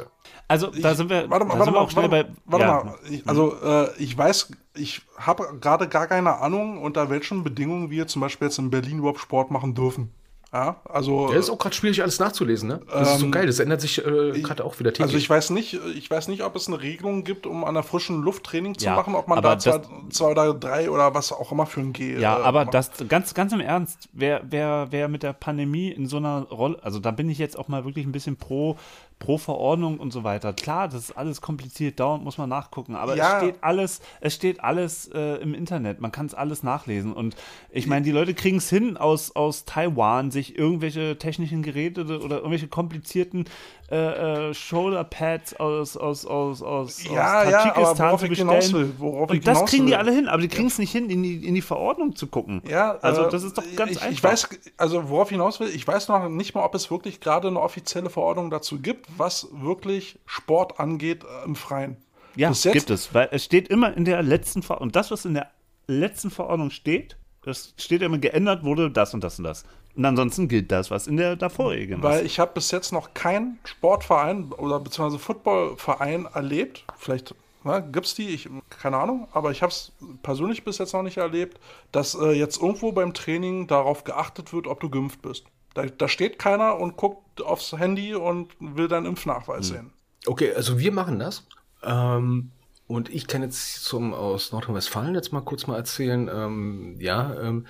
Also, 0.48 0.68
da 0.68 0.94
sind 0.96 1.10
wir, 1.10 1.30
Warte 1.30 1.46
mal, 1.46 1.58
warte 1.58 1.72
mal, 1.72 1.80
auch 1.80 1.90
schnell 1.90 2.12
warte, 2.12 2.30
bei. 2.30 2.36
warte 2.46 2.66
ja. 2.66 2.84
mal. 2.84 2.96
Ich, 3.10 3.28
also 3.28 3.56
äh, 3.64 3.90
ich 3.98 4.16
weiß, 4.18 4.52
ich 4.76 5.02
habe 5.18 5.58
gerade 5.60 5.88
gar 5.88 6.08
keine 6.08 6.38
Ahnung, 6.38 6.82
unter 6.82 7.10
welchen 7.10 7.44
Bedingungen 7.44 7.90
wir 7.90 8.08
zum 8.08 8.22
Beispiel 8.22 8.48
jetzt 8.48 8.60
in 8.60 8.70
Berlin 8.70 9.00
überhaupt 9.00 9.20
Sport 9.20 9.52
machen 9.52 9.74
dürfen. 9.74 10.12
Ja, 10.56 10.78
also. 10.86 11.34
Ja, 11.34 11.38
ist 11.38 11.50
auch 11.50 11.58
gerade 11.58 11.76
schwierig, 11.76 12.02
alles 12.02 12.18
nachzulesen, 12.18 12.70
ne? 12.70 12.80
Das 12.90 13.16
ist 13.16 13.20
so 13.20 13.30
geil, 13.30 13.46
das 13.46 13.60
ändert 13.60 13.82
sich 13.82 13.98
äh, 14.06 14.40
gerade 14.42 14.64
auch 14.64 14.80
wieder 14.80 14.94
täglich. 14.94 15.04
Also 15.08 15.18
ich 15.18 15.30
weiß 15.30 15.50
nicht, 15.50 15.74
ich 15.98 16.10
weiß 16.10 16.30
nicht, 16.30 16.44
ob 16.46 16.56
es 16.56 16.70
eine 16.70 16.82
Regelung 16.82 17.26
gibt, 17.26 17.46
um 17.46 17.66
an 17.66 17.74
der 17.74 17.84
frischen 17.84 18.22
Luft 18.22 18.46
Training 18.46 18.78
zu 18.78 18.86
Ja, 18.86 18.96
machen, 18.96 19.16
ob 19.16 19.28
man 19.28 19.42
da 19.44 19.60
zwei, 19.60 19.80
das- 19.80 19.90
zwei 20.12 20.32
oder 20.32 20.54
drei 20.54 20.90
oder 20.90 21.14
was 21.14 21.34
auch 21.34 21.52
immer 21.52 21.66
für 21.66 21.82
ein 21.82 21.92
G. 21.92 22.18
Ja, 22.18 22.40
äh, 22.40 22.44
aber 22.44 22.64
macht. 22.64 22.74
das 22.74 22.90
ganz, 23.10 23.34
ganz 23.34 23.52
im 23.52 23.60
Ernst, 23.60 24.08
wer, 24.14 24.44
wer, 24.50 24.88
wer 24.92 25.10
mit 25.10 25.24
der 25.24 25.34
Pandemie 25.34 25.90
in 25.92 26.08
so 26.08 26.18
einer 26.18 26.44
Rolle, 26.44 26.78
also 26.82 27.00
da 27.00 27.12
bin 27.12 27.30
ich 27.30 27.38
jetzt 27.38 27.60
auch 27.60 27.68
mal 27.68 27.84
wirklich 27.84 28.06
ein 28.06 28.14
bisschen 28.14 28.38
pro, 28.38 28.78
pro 29.20 29.38
Verordnung 29.38 30.00
und 30.00 30.12
so 30.12 30.24
weiter. 30.24 30.54
Klar, 30.54 30.88
das 30.88 30.96
ist 31.10 31.18
alles 31.18 31.42
kompliziert, 31.42 32.00
dauernd 32.00 32.24
muss 32.24 32.38
man 32.38 32.50
nachgucken, 32.50 32.96
aber 32.96 33.16
Ja. 33.16 33.38
es 33.40 33.44
steht 33.44 33.64
alles, 33.64 34.02
es 34.22 34.36
steht 34.36 34.64
alles 34.64 35.08
äh, 35.14 35.36
im 35.38 35.54
Internet, 35.54 36.02
man 36.02 36.12
kann 36.12 36.26
es 36.26 36.34
alles 36.34 36.64
nachlesen. 36.64 37.14
Und 37.14 37.36
ich 37.70 37.88
meine, 37.88 38.06
die 38.06 38.12
Leute 38.12 38.34
kriegen 38.34 38.58
es 38.58 38.70
hin, 38.70 38.98
aus, 38.98 39.36
aus 39.36 39.66
Taiwan 39.66 40.32
sich 40.32 40.58
irgendwelche 40.58 41.18
technischen 41.18 41.64
Geräte 41.64 42.02
oder 42.04 42.38
irgendwelche 42.38 42.68
komplizierten 42.68 43.46
äh, 43.92 44.50
äh, 44.50 44.54
Shoulderpads 44.54 45.56
aus, 45.60 45.96
aus, 45.96 46.26
aus, 46.26 46.62
aus, 46.64 47.04
Ja, 47.04 47.42
aus 47.44 47.50
ja, 47.52 47.64
Tadschikistan 47.64 47.98
worauf 48.08 48.22
zu 48.22 48.28
bestellen. 48.30 49.00
will, 49.00 49.10
und 49.36 49.48
das 49.48 49.66
kriegen 49.66 49.86
die 49.86 49.92
will. 49.92 49.98
alle 50.00 50.12
hin, 50.12 50.28
aber 50.28 50.42
die 50.42 50.48
kriegen 50.48 50.68
es 50.68 50.80
nicht 50.80 50.92
hin, 50.92 51.10
in 51.10 51.22
die, 51.22 51.46
in 51.48 51.54
die 51.54 51.62
Verordnung 51.62 52.16
zu 52.16 52.26
gucken. 52.28 52.62
Ja, 52.68 52.98
also 53.02 53.26
äh, 53.26 53.30
das 53.30 53.44
ist 53.44 53.58
doch 53.58 53.64
ganz 53.76 53.92
ich, 53.92 54.02
einfach. 54.02 54.12
Ich 54.12 54.24
weiß, 54.24 54.50
also 54.78 55.10
worauf 55.10 55.28
ich 55.30 55.36
hinaus 55.36 55.60
will, 55.60 55.70
ich 55.70 55.88
weiß 55.88 56.08
noch 56.08 56.30
nicht 56.30 56.56
mal, 56.56 56.64
ob 56.64 56.74
es 56.74 56.90
wirklich 56.90 57.20
gerade 57.20 57.48
eine 57.48 57.60
offizielle 57.62 58.10
Verordnung 58.10 58.50
dazu 58.50 58.80
gibt, 58.80 59.06
was 59.18 59.48
wirklich 59.52 60.18
Sport 60.26 60.80
angeht 60.80 61.24
äh, 61.24 61.46
im 61.46 61.56
Freien. 61.56 61.98
ja, 62.36 62.50
Bis 62.50 62.64
jetzt- 62.64 62.74
gibt 62.74 62.90
es, 62.90 63.14
weil 63.14 63.30
es 63.32 63.44
steht 63.44 63.68
immer 63.68 63.96
in 63.96 64.06
der 64.06 64.24
letzten 64.24 64.64
Verordnung. 64.64 64.88
Und 64.88 64.96
das, 64.96 65.12
was 65.12 65.26
in 65.26 65.36
der 65.36 65.52
letzten 65.88 66.32
Verordnung 66.32 66.72
steht, 66.72 67.18
das 67.44 67.76
steht 67.78 68.02
immer 68.02 68.18
geändert 68.18 68.64
wurde, 68.64 68.90
das 68.90 69.14
und 69.14 69.24
das 69.24 69.38
und 69.38 69.44
das. 69.44 69.64
Und 69.96 70.06
ansonsten 70.06 70.48
gilt 70.48 70.72
das, 70.72 70.92
was 70.92 71.08
in 71.08 71.18
der 71.18 71.36
davorigen 71.36 72.04
Weil 72.04 72.20
ist. 72.20 72.26
ich 72.26 72.40
habe 72.40 72.52
bis 72.54 72.72
jetzt 72.72 72.92
noch 72.92 73.14
keinen 73.14 73.60
Sportverein 73.64 74.52
oder 74.52 74.80
beziehungsweise 74.80 75.20
Footballverein 75.20 76.26
erlebt. 76.34 76.84
Vielleicht 76.98 77.34
ne, 77.64 77.88
gibt 77.92 78.06
es 78.06 78.16
die, 78.16 78.28
ich, 78.28 78.50
keine 78.70 78.98
Ahnung, 78.98 79.28
aber 79.32 79.52
ich 79.52 79.62
habe 79.62 79.72
es 79.72 79.94
persönlich 80.22 80.66
bis 80.66 80.80
jetzt 80.80 80.94
noch 80.94 81.04
nicht 81.04 81.18
erlebt, 81.18 81.60
dass 81.92 82.14
äh, 82.16 82.32
jetzt 82.32 82.62
irgendwo 82.62 82.92
beim 82.92 83.14
Training 83.14 83.68
darauf 83.68 84.04
geachtet 84.04 84.52
wird, 84.52 84.68
ob 84.68 84.82
du 84.82 84.90
geimpft 84.90 85.22
bist. 85.22 85.46
Da, 85.74 85.86
da 85.86 86.08
steht 86.08 86.40
keiner 86.40 86.78
und 86.78 86.98
guckt 86.98 87.42
aufs 87.42 87.74
Handy 87.74 88.16
und 88.16 88.50
will 88.60 88.88
deinen 88.88 89.06
Impfnachweis 89.06 89.68
sehen. 89.68 89.92
Okay, 90.26 90.54
also 90.54 90.80
wir 90.80 90.92
machen 90.92 91.20
das. 91.20 91.46
Ähm, 91.84 92.52
und 92.88 93.10
ich 93.10 93.28
kann 93.28 93.42
jetzt 93.42 93.84
zum 93.84 94.14
aus 94.14 94.52
Nordrhein-Westfalen 94.52 95.16
jetzt 95.16 95.34
mal 95.34 95.42
kurz 95.42 95.68
mal 95.68 95.76
erzählen. 95.76 96.30
Ähm, 96.32 96.98
ja, 97.00 97.34
ähm, 97.42 97.66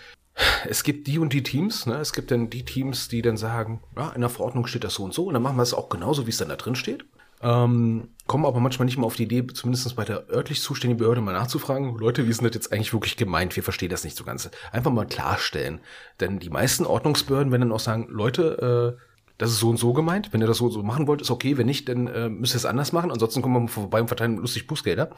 es 0.68 0.84
gibt 0.84 1.08
die 1.08 1.20
und 1.20 1.34
die 1.34 1.44
Teams. 1.44 1.86
Ne? 1.86 1.96
Es 1.96 2.14
gibt 2.14 2.32
dann 2.32 2.50
die 2.50 2.66
Teams, 2.66 3.08
die 3.08 3.22
dann 3.22 3.38
sagen, 3.38 3.82
ja, 3.96 4.10
in 4.10 4.22
der 4.22 4.30
Verordnung 4.30 4.68
steht 4.68 4.84
das 4.84 4.96
so 4.96 5.04
und 5.04 5.14
so. 5.14 5.26
Und 5.26 5.34
dann 5.34 5.44
machen 5.44 5.58
wir 5.58 5.64
es 5.64 5.74
auch 5.74 5.90
genauso, 5.90 6.26
wie 6.26 6.32
es 6.32 6.38
dann 6.38 6.50
da 6.50 6.56
drin 6.56 6.76
steht. 6.76 7.06
Ähm, 7.42 8.10
kommen 8.28 8.46
aber 8.46 8.60
manchmal 8.60 8.86
nicht 8.86 8.98
mal 8.98 9.06
auf 9.06 9.18
die 9.18 9.24
Idee, 9.24 9.46
zumindest 9.46 9.96
bei 9.96 10.06
der 10.06 10.30
örtlich 10.30 10.62
zuständigen 10.62 10.98
Behörde 10.98 11.22
mal 11.22 11.34
nachzufragen, 11.34 11.98
Leute, 11.98 12.26
wie 12.26 12.30
ist 12.30 12.42
denn 12.42 12.48
das 12.48 12.56
jetzt 12.56 12.74
eigentlich 12.74 12.94
wirklich 12.94 13.18
gemeint? 13.18 13.56
Wir 13.56 13.64
verstehen 13.64 13.90
das 13.90 14.04
nicht 14.04 14.18
so 14.18 14.24
ganz. 14.24 14.50
Einfach 14.72 14.92
mal 14.92 15.06
klarstellen. 15.06 15.82
Denn 16.20 16.40
die 16.40 16.50
meisten 16.50 16.86
Ordnungsbehörden 16.86 17.52
werden 17.52 17.62
dann 17.62 17.72
auch 17.72 17.80
sagen, 17.80 18.08
Leute, 18.10 18.98
äh, 18.98 19.02
das 19.38 19.52
ist 19.52 19.60
so 19.60 19.70
und 19.70 19.78
so 19.78 19.94
gemeint. 19.94 20.32
Wenn 20.32 20.42
ihr 20.42 20.48
das 20.48 20.58
so 20.58 20.66
und 20.66 20.72
so 20.72 20.82
machen 20.82 21.08
wollt, 21.08 21.22
ist 21.22 21.30
okay. 21.30 21.58
Wenn 21.58 21.66
nicht, 21.66 21.90
dann 21.90 22.08
äh, 22.08 22.30
müsst 22.30 22.56
ihr 22.56 22.58
es 22.58 22.66
anders 22.66 22.94
machen. 22.94 23.12
Ansonsten 23.12 23.42
kommen 23.42 23.56
wir 23.56 23.60
mal 23.62 23.68
vorbei 23.68 24.02
und 24.02 24.08
verteilen 24.08 24.38
lustig 24.38 24.66
Bußgelder. 24.66 25.10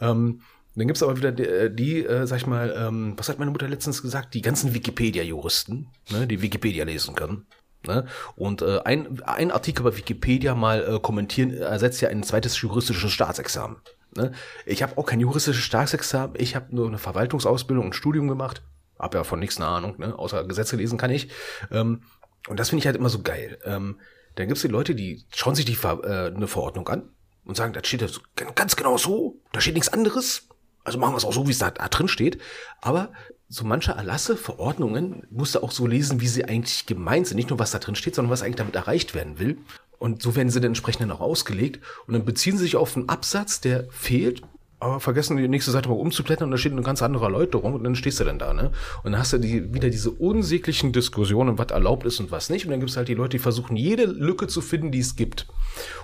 Ähm, 0.00 0.40
dann 0.74 0.86
gibt's 0.86 1.02
aber 1.02 1.16
wieder 1.16 1.32
die, 1.32 1.44
äh, 1.44 1.74
die 1.74 2.04
äh, 2.04 2.26
sag 2.26 2.38
ich 2.38 2.46
mal, 2.46 2.74
ähm, 2.76 3.14
was 3.16 3.28
hat 3.28 3.38
meine 3.38 3.50
Mutter 3.50 3.68
letztens 3.68 4.02
gesagt? 4.02 4.34
Die 4.34 4.42
ganzen 4.42 4.74
Wikipedia-Juristen, 4.74 5.88
ne, 6.10 6.26
die 6.26 6.42
Wikipedia 6.42 6.84
lesen 6.84 7.14
können. 7.14 7.46
Ne? 7.86 8.06
Und 8.36 8.62
äh, 8.62 8.80
ein, 8.84 9.22
ein 9.22 9.50
Artikel 9.50 9.82
bei 9.82 9.96
Wikipedia 9.96 10.54
mal 10.54 10.96
äh, 10.96 11.00
kommentieren 11.00 11.52
ersetzt 11.52 12.00
ja 12.00 12.08
ein 12.08 12.22
zweites 12.22 12.60
juristisches 12.60 13.10
Staatsexamen. 13.10 13.78
Ne? 14.16 14.32
Ich 14.66 14.82
habe 14.82 14.98
auch 14.98 15.06
kein 15.06 15.20
juristisches 15.20 15.62
Staatsexamen, 15.62 16.36
ich 16.38 16.54
habe 16.54 16.74
nur 16.74 16.86
eine 16.86 16.98
Verwaltungsausbildung 16.98 17.86
und 17.86 17.94
Studium 17.94 18.28
gemacht. 18.28 18.62
Hab 18.98 19.14
ja 19.14 19.24
von 19.24 19.38
nichts 19.38 19.56
eine 19.56 19.66
Ahnung, 19.66 19.94
ne? 19.98 20.18
außer 20.18 20.44
Gesetze 20.44 20.76
lesen 20.76 20.98
kann 20.98 21.10
ich. 21.10 21.30
Ähm, 21.70 22.02
und 22.48 22.60
das 22.60 22.68
finde 22.68 22.80
ich 22.80 22.86
halt 22.86 22.96
immer 22.96 23.08
so 23.08 23.22
geil. 23.22 23.58
Ähm, 23.64 23.98
dann 24.34 24.46
gibt's 24.46 24.62
die 24.62 24.68
Leute, 24.68 24.94
die 24.94 25.24
schauen 25.34 25.54
sich 25.54 25.64
die 25.64 25.74
Ver 25.74 26.00
äh, 26.04 26.34
eine 26.34 26.48
Verordnung 26.48 26.88
an 26.88 27.10
und 27.44 27.56
sagen, 27.56 27.72
das 27.72 27.86
steht 27.86 28.02
ja 28.02 28.08
so, 28.08 28.20
ganz 28.54 28.76
genau 28.76 28.98
so, 28.98 29.40
da 29.52 29.60
steht 29.60 29.74
nichts 29.74 29.92
anderes. 29.92 30.48
Also 30.84 30.98
machen 30.98 31.12
wir 31.12 31.18
es 31.18 31.24
auch 31.24 31.32
so, 31.32 31.46
wie 31.46 31.52
es 31.52 31.58
da, 31.58 31.70
da 31.70 31.88
drin 31.88 32.08
steht. 32.08 32.38
Aber 32.80 33.10
so 33.48 33.64
manche 33.64 33.92
Erlasse, 33.92 34.36
Verordnungen, 34.36 35.26
musst 35.30 35.54
du 35.54 35.62
auch 35.62 35.72
so 35.72 35.86
lesen, 35.86 36.20
wie 36.20 36.28
sie 36.28 36.44
eigentlich 36.44 36.86
gemeint 36.86 37.26
sind. 37.26 37.36
Nicht 37.36 37.50
nur, 37.50 37.58
was 37.58 37.72
da 37.72 37.78
drin 37.78 37.96
steht, 37.96 38.14
sondern 38.14 38.30
was 38.30 38.42
eigentlich 38.42 38.56
damit 38.56 38.76
erreicht 38.76 39.14
werden 39.14 39.38
will. 39.38 39.58
Und 39.98 40.22
so 40.22 40.36
werden 40.36 40.50
sie 40.50 40.60
dann 40.60 40.70
entsprechend 40.70 41.10
auch 41.12 41.20
ausgelegt. 41.20 41.80
Und 42.06 42.14
dann 42.14 42.24
beziehen 42.24 42.56
sie 42.56 42.64
sich 42.64 42.76
auf 42.76 42.96
einen 42.96 43.08
Absatz, 43.08 43.60
der 43.60 43.88
fehlt, 43.90 44.42
aber 44.80 44.98
vergessen 44.98 45.36
die 45.36 45.46
nächste 45.46 45.70
Seite 45.70 45.90
mal 45.90 45.96
umzublättern 45.96 46.46
und 46.46 46.52
da 46.52 46.56
steht 46.56 46.72
eine 46.72 46.82
ganz 46.82 47.02
andere 47.02 47.26
Erläuterung 47.26 47.74
und 47.74 47.84
dann 47.84 47.94
stehst 47.94 48.18
du 48.18 48.24
dann 48.24 48.38
da, 48.38 48.54
ne? 48.54 48.72
Und 49.02 49.12
dann 49.12 49.20
hast 49.20 49.34
du 49.34 49.38
die, 49.38 49.74
wieder 49.74 49.90
diese 49.90 50.10
unsäglichen 50.10 50.92
Diskussionen, 50.92 51.58
was 51.58 51.66
erlaubt 51.70 52.06
ist 52.06 52.18
und 52.18 52.30
was 52.30 52.48
nicht. 52.48 52.64
Und 52.64 52.70
dann 52.70 52.80
gibt 52.80 52.90
es 52.90 52.96
halt 52.96 53.08
die 53.08 53.14
Leute, 53.14 53.36
die 53.36 53.38
versuchen, 53.40 53.76
jede 53.76 54.06
Lücke 54.06 54.46
zu 54.46 54.62
finden, 54.62 54.90
die 54.90 55.00
es 55.00 55.16
gibt. 55.16 55.46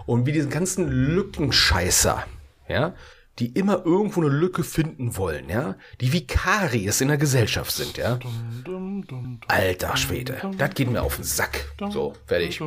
Und 0.04 0.26
wie 0.26 0.32
diese 0.32 0.48
ganzen 0.48 0.88
Lückenscheißer, 0.88 2.24
ja, 2.68 2.94
die 3.38 3.48
immer 3.48 3.84
irgendwo 3.84 4.20
eine 4.22 4.30
Lücke 4.30 4.64
finden 4.64 5.16
wollen, 5.16 5.48
ja, 5.48 5.76
die 6.00 6.12
wie 6.12 6.26
Karies 6.26 7.00
in 7.00 7.08
der 7.08 7.18
Gesellschaft 7.18 7.70
sind, 7.72 7.96
ja. 7.98 8.18
Alter 9.48 9.96
Schwede, 9.96 10.40
das 10.56 10.70
geht 10.74 10.90
mir 10.90 11.02
auf 11.02 11.16
den 11.16 11.24
Sack. 11.24 11.66
So, 11.90 12.14
fertig. 12.26 12.60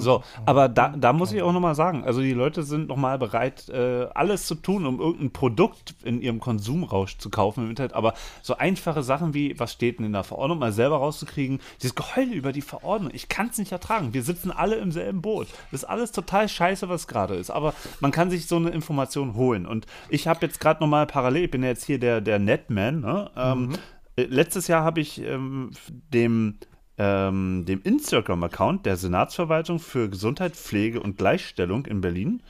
So, 0.00 0.22
aber 0.46 0.68
da, 0.68 0.88
da 0.88 1.12
muss 1.12 1.32
ich 1.32 1.42
auch 1.42 1.52
nochmal 1.52 1.74
sagen, 1.74 2.04
also 2.04 2.20
die 2.20 2.32
Leute 2.32 2.62
sind 2.62 2.88
nochmal 2.88 3.18
bereit, 3.18 3.68
äh, 3.68 4.06
alles 4.14 4.46
zu 4.46 4.54
tun, 4.54 4.86
um 4.86 5.00
irgendein 5.00 5.32
Produkt 5.32 5.94
in 6.04 6.20
ihrem 6.20 6.40
Konsumrausch 6.40 7.18
zu 7.18 7.30
kaufen 7.30 7.64
im 7.64 7.70
Internet, 7.70 7.92
aber 7.94 8.14
so 8.42 8.56
einfache 8.56 9.02
Sachen 9.02 9.34
wie, 9.34 9.58
was 9.58 9.72
steht 9.72 9.98
denn 9.98 10.06
in 10.06 10.12
der 10.12 10.24
Verordnung, 10.24 10.58
mal 10.58 10.72
selber 10.72 10.96
rauszukriegen, 10.96 11.60
dieses 11.80 11.94
Geheule 11.94 12.32
über 12.32 12.52
die 12.52 12.62
Verordnung, 12.62 13.10
ich 13.14 13.28
kann 13.28 13.48
es 13.48 13.58
nicht 13.58 13.72
ertragen, 13.72 14.14
wir 14.14 14.22
sitzen 14.22 14.50
alle 14.50 14.76
im 14.76 14.92
selben 14.92 15.22
Boot. 15.22 15.48
Das 15.70 15.82
ist 15.82 15.88
alles 15.88 16.12
total 16.12 16.48
scheiße, 16.48 16.88
was 16.88 17.06
gerade 17.06 17.34
ist, 17.34 17.50
aber 17.50 17.74
man 18.00 18.10
kann 18.10 18.30
sich 18.30 18.46
so 18.46 18.56
eine 18.56 18.70
Information 18.70 19.34
holen. 19.34 19.66
Und 19.66 19.86
ich 20.08 20.26
habe 20.26 20.44
jetzt 20.46 20.60
gerade 20.60 20.80
nochmal 20.82 21.06
parallel, 21.06 21.44
ich 21.44 21.50
bin 21.50 21.62
ja 21.62 21.68
jetzt 21.68 21.84
hier 21.84 21.98
der, 21.98 22.20
der 22.20 22.38
Netman, 22.38 23.00
ne? 23.00 23.30
ähm, 23.36 23.72
äh, 24.16 24.24
letztes 24.24 24.68
Jahr 24.68 24.84
habe 24.84 25.00
ich 25.00 25.20
ähm, 25.22 25.70
dem 26.12 26.58
ähm, 27.02 27.64
dem 27.66 27.82
Instagram-Account 27.82 28.86
der 28.86 28.96
Senatsverwaltung 28.96 29.80
für 29.80 30.08
Gesundheit, 30.08 30.54
Pflege 30.54 31.00
und 31.00 31.18
Gleichstellung 31.18 31.86
in 31.86 32.00
Berlin 32.00 32.42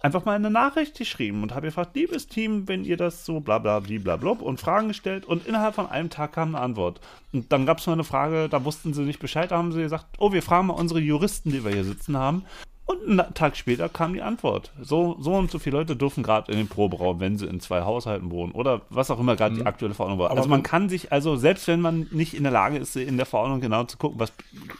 einfach 0.00 0.24
mal 0.24 0.34
eine 0.34 0.50
Nachricht 0.50 0.96
geschrieben 0.96 1.42
und 1.42 1.54
habe 1.54 1.66
gefragt, 1.66 1.94
liebes 1.94 2.26
Team, 2.26 2.66
wenn 2.68 2.84
ihr 2.84 2.96
das 2.96 3.26
so 3.26 3.40
bla 3.40 3.58
bla 3.58 3.80
bla 3.80 4.16
bla 4.16 4.30
und 4.30 4.58
Fragen 4.58 4.88
gestellt 4.88 5.26
und 5.26 5.46
innerhalb 5.46 5.74
von 5.74 5.90
einem 5.90 6.08
Tag 6.08 6.32
kam 6.32 6.54
eine 6.54 6.64
Antwort. 6.64 7.00
Und 7.32 7.52
dann 7.52 7.66
gab 7.66 7.78
es 7.78 7.86
mal 7.86 7.92
eine 7.92 8.04
Frage, 8.04 8.48
da 8.48 8.64
wussten 8.64 8.94
sie 8.94 9.02
nicht 9.02 9.20
Bescheid, 9.20 9.50
da 9.50 9.58
haben 9.58 9.72
sie 9.72 9.82
gesagt, 9.82 10.06
oh, 10.18 10.32
wir 10.32 10.42
fragen 10.42 10.68
mal 10.68 10.74
unsere 10.74 11.00
Juristen, 11.00 11.50
die 11.50 11.62
wir 11.64 11.72
hier 11.72 11.84
sitzen 11.84 12.16
haben. 12.16 12.44
Und 12.90 13.20
einen 13.20 13.34
Tag 13.34 13.56
später 13.56 13.88
kam 13.88 14.14
die 14.14 14.22
Antwort. 14.22 14.72
So, 14.80 15.16
so 15.20 15.34
und 15.34 15.48
so 15.48 15.60
viele 15.60 15.76
Leute 15.76 15.94
dürfen 15.94 16.24
gerade 16.24 16.50
in 16.50 16.58
den 16.58 16.66
Proberaum, 16.66 17.20
wenn 17.20 17.38
sie 17.38 17.46
in 17.46 17.60
zwei 17.60 17.82
Haushalten 17.82 18.32
wohnen 18.32 18.50
oder 18.50 18.80
was 18.90 19.12
auch 19.12 19.20
immer 19.20 19.36
gerade 19.36 19.54
die 19.54 19.64
aktuelle 19.64 19.94
Verordnung 19.94 20.18
war. 20.18 20.32
also 20.32 20.48
man 20.48 20.64
kann 20.64 20.88
sich, 20.88 21.12
also 21.12 21.36
selbst 21.36 21.68
wenn 21.68 21.80
man 21.80 22.08
nicht 22.10 22.34
in 22.34 22.42
der 22.42 22.50
Lage 22.50 22.78
ist, 22.78 22.96
in 22.96 23.16
der 23.16 23.26
Verordnung 23.26 23.60
genau 23.60 23.84
zu 23.84 23.96
gucken, 23.96 24.18
was 24.18 24.32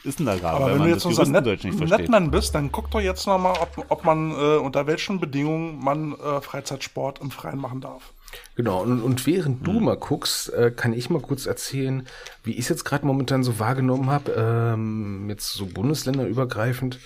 ist 0.02 0.18
denn 0.18 0.26
da 0.26 0.34
gerade, 0.34 0.56
Aber 0.56 0.64
weil 0.64 0.72
wenn 0.72 0.78
man 0.78 0.88
du 0.88 0.94
das 0.94 1.04
jetzt 1.04 1.18
unser 1.18 1.30
Net 1.30 1.46
Juristendeutsch 1.46 1.64
nicht 1.64 1.78
versteht. 1.78 2.00
Netman 2.00 2.30
bist, 2.32 2.54
dann 2.54 2.72
guck 2.72 2.90
doch 2.90 3.00
jetzt 3.00 3.26
nochmal, 3.28 3.54
ob, 3.60 3.86
ob 3.88 4.04
man 4.04 4.32
äh, 4.32 4.56
unter 4.56 4.88
welchen 4.88 5.20
Bedingungen 5.20 5.78
man 5.78 6.14
äh, 6.14 6.40
Freizeitsport 6.40 7.20
im 7.20 7.30
Freien 7.30 7.60
machen 7.60 7.80
darf. 7.80 8.12
Genau, 8.56 8.82
und, 8.82 9.02
und 9.02 9.26
während 9.26 9.66
du 9.66 9.72
mal 9.80 9.96
guckst, 9.96 10.52
äh, 10.52 10.72
kann 10.74 10.92
ich 10.92 11.10
mal 11.10 11.22
kurz 11.22 11.46
erzählen, 11.46 12.06
wie 12.42 12.52
ich 12.52 12.60
es 12.60 12.68
jetzt 12.68 12.84
gerade 12.84 13.06
momentan 13.06 13.42
so 13.42 13.58
wahrgenommen 13.58 14.10
habe, 14.10 14.32
ähm, 14.36 15.28
jetzt 15.28 15.52
so 15.52 15.66
bundesländerübergreifend. 15.66 16.98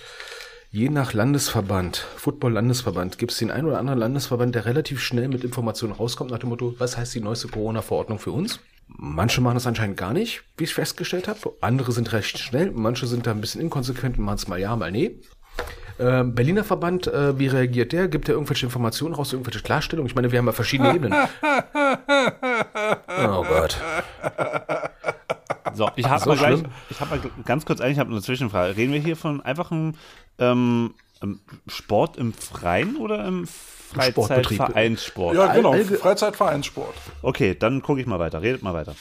Je 0.75 0.89
nach 0.89 1.13
Landesverband, 1.13 2.05
Football-Landesverband, 2.17 3.17
gibt 3.17 3.31
es 3.31 3.37
den 3.37 3.49
einen 3.49 3.65
oder 3.65 3.79
anderen 3.79 3.97
Landesverband, 3.97 4.55
der 4.55 4.65
relativ 4.65 4.99
schnell 4.99 5.29
mit 5.29 5.45
Informationen 5.45 5.93
rauskommt, 5.93 6.31
nach 6.31 6.39
dem 6.39 6.49
Motto, 6.49 6.75
was 6.79 6.97
heißt 6.97 7.15
die 7.15 7.21
neueste 7.21 7.47
Corona-Verordnung 7.47 8.19
für 8.19 8.33
uns? 8.33 8.59
Manche 8.89 9.39
machen 9.39 9.53
das 9.53 9.67
anscheinend 9.67 9.95
gar 9.95 10.11
nicht, 10.11 10.43
wie 10.57 10.65
ich 10.65 10.73
festgestellt 10.73 11.29
habe. 11.29 11.53
Andere 11.61 11.93
sind 11.93 12.11
recht 12.11 12.39
schnell, 12.39 12.71
manche 12.71 13.07
sind 13.07 13.25
da 13.25 13.31
ein 13.31 13.39
bisschen 13.39 13.61
inkonsequent 13.61 14.17
und 14.17 14.25
machen 14.25 14.35
es 14.35 14.49
mal 14.49 14.59
ja, 14.59 14.75
mal 14.75 14.91
nee. 14.91 15.17
Äh, 15.97 16.25
Berliner 16.25 16.65
Verband, 16.65 17.07
äh, 17.07 17.39
wie 17.39 17.47
reagiert 17.47 17.93
der? 17.93 18.09
Gibt 18.09 18.27
er 18.27 18.33
irgendwelche 18.33 18.65
Informationen 18.65 19.15
raus, 19.15 19.31
irgendwelche 19.31 19.61
Klarstellungen? 19.61 20.09
Ich 20.09 20.15
meine, 20.15 20.33
wir 20.33 20.39
haben 20.39 20.45
ja 20.45 20.51
verschiedene 20.51 20.93
Ebenen. 20.93 21.15
Oh 23.17 23.43
Gott. 23.43 23.77
So, 25.75 25.89
ich 25.95 26.07
habe 26.07 26.23
So 26.23 26.29
mal 26.29 26.37
gleich, 26.37 26.59
schlimm? 26.59 26.71
ich 26.89 26.99
habe 26.99 27.17
mal 27.17 27.31
ganz 27.45 27.65
kurz 27.65 27.81
eigentlich, 27.81 27.93
ich 27.93 27.99
habe 27.99 28.11
eine 28.11 28.21
Zwischenfrage. 28.21 28.77
Reden 28.77 28.93
wir 28.93 28.99
hier 28.99 29.15
von 29.15 29.41
einfachem 29.41 29.93
ähm, 30.39 30.93
ähm, 31.21 31.39
Sport 31.67 32.17
im 32.17 32.33
Freien 32.33 32.97
oder 32.97 33.25
im. 33.25 33.47
Freizeitvereinssport? 33.47 35.35
Ja, 35.35 35.53
genau. 35.53 35.73
Freizeitvereinssport. 35.73 36.95
Okay, 37.21 37.55
dann 37.57 37.81
gucke 37.81 38.01
ich 38.01 38.07
mal 38.07 38.19
weiter. 38.19 38.41
Redet 38.41 38.61
mal 38.61 38.73
weiter. 38.73 38.95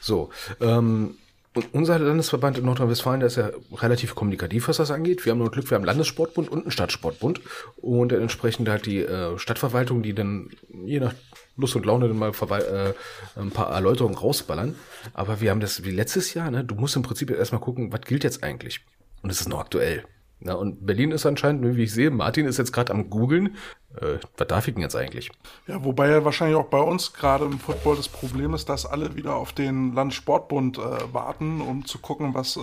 So, 0.00 0.30
ähm, 0.60 1.16
und 1.54 1.74
unser 1.74 1.98
Landesverband 1.98 2.56
in 2.56 2.64
Nordrhein-Westfalen, 2.64 3.20
der 3.20 3.26
ist 3.26 3.36
ja 3.36 3.50
relativ 3.74 4.14
kommunikativ, 4.14 4.68
was 4.68 4.78
das 4.78 4.90
angeht. 4.90 5.24
Wir 5.24 5.32
haben 5.32 5.38
nur 5.38 5.50
Glück, 5.50 5.70
wir 5.70 5.74
haben 5.74 5.82
einen 5.82 5.88
Landessportbund 5.88 6.48
und 6.48 6.62
einen 6.62 6.70
Stadtsportbund. 6.70 7.40
Und 7.76 8.12
entsprechend 8.12 8.68
halt 8.70 8.86
die 8.86 9.00
äh, 9.00 9.38
Stadtverwaltung, 9.38 10.02
die 10.02 10.14
dann 10.14 10.48
je 10.84 11.00
nach 11.00 11.12
Lust 11.56 11.76
und 11.76 11.86
Laune 11.86 12.08
dann 12.08 12.18
mal 12.18 12.32
äh, 12.32 12.94
ein 13.38 13.50
paar 13.50 13.70
Erläuterungen 13.70 14.16
rausballern. 14.16 14.74
Aber 15.14 15.40
wir 15.40 15.50
haben 15.50 15.60
das 15.60 15.84
wie 15.84 15.90
letztes 15.90 16.34
Jahr, 16.34 16.50
ne? 16.50 16.64
Du 16.64 16.74
musst 16.74 16.96
im 16.96 17.02
Prinzip 17.02 17.30
erstmal 17.30 17.60
gucken, 17.60 17.92
was 17.92 18.02
gilt 18.02 18.24
jetzt 18.24 18.42
eigentlich? 18.42 18.80
Und 19.22 19.30
es 19.30 19.40
ist 19.40 19.48
noch 19.48 19.60
aktuell. 19.60 20.04
Na, 20.44 20.54
und 20.54 20.84
Berlin 20.84 21.12
ist 21.12 21.24
anscheinend, 21.24 21.76
wie 21.76 21.84
ich 21.84 21.92
sehe, 21.92 22.10
Martin 22.10 22.46
ist 22.46 22.58
jetzt 22.58 22.72
gerade 22.72 22.92
am 22.92 23.10
googeln. 23.10 23.56
Äh, 24.00 24.18
was 24.36 24.48
darf 24.48 24.66
ich 24.66 24.74
denn 24.74 24.82
jetzt 24.82 24.96
eigentlich? 24.96 25.30
Ja, 25.68 25.84
wobei 25.84 26.08
ja 26.08 26.24
wahrscheinlich 26.24 26.56
auch 26.56 26.66
bei 26.66 26.80
uns 26.80 27.12
gerade 27.12 27.44
im 27.44 27.60
Football 27.60 27.96
das 27.96 28.08
Problem 28.08 28.52
ist, 28.54 28.68
dass 28.68 28.84
alle 28.84 29.14
wieder 29.14 29.36
auf 29.36 29.52
den 29.52 29.94
Landessportbund 29.94 30.78
äh, 30.78 31.14
warten, 31.14 31.60
um 31.60 31.84
zu 31.84 31.98
gucken, 31.98 32.34
was 32.34 32.56
äh, 32.56 32.60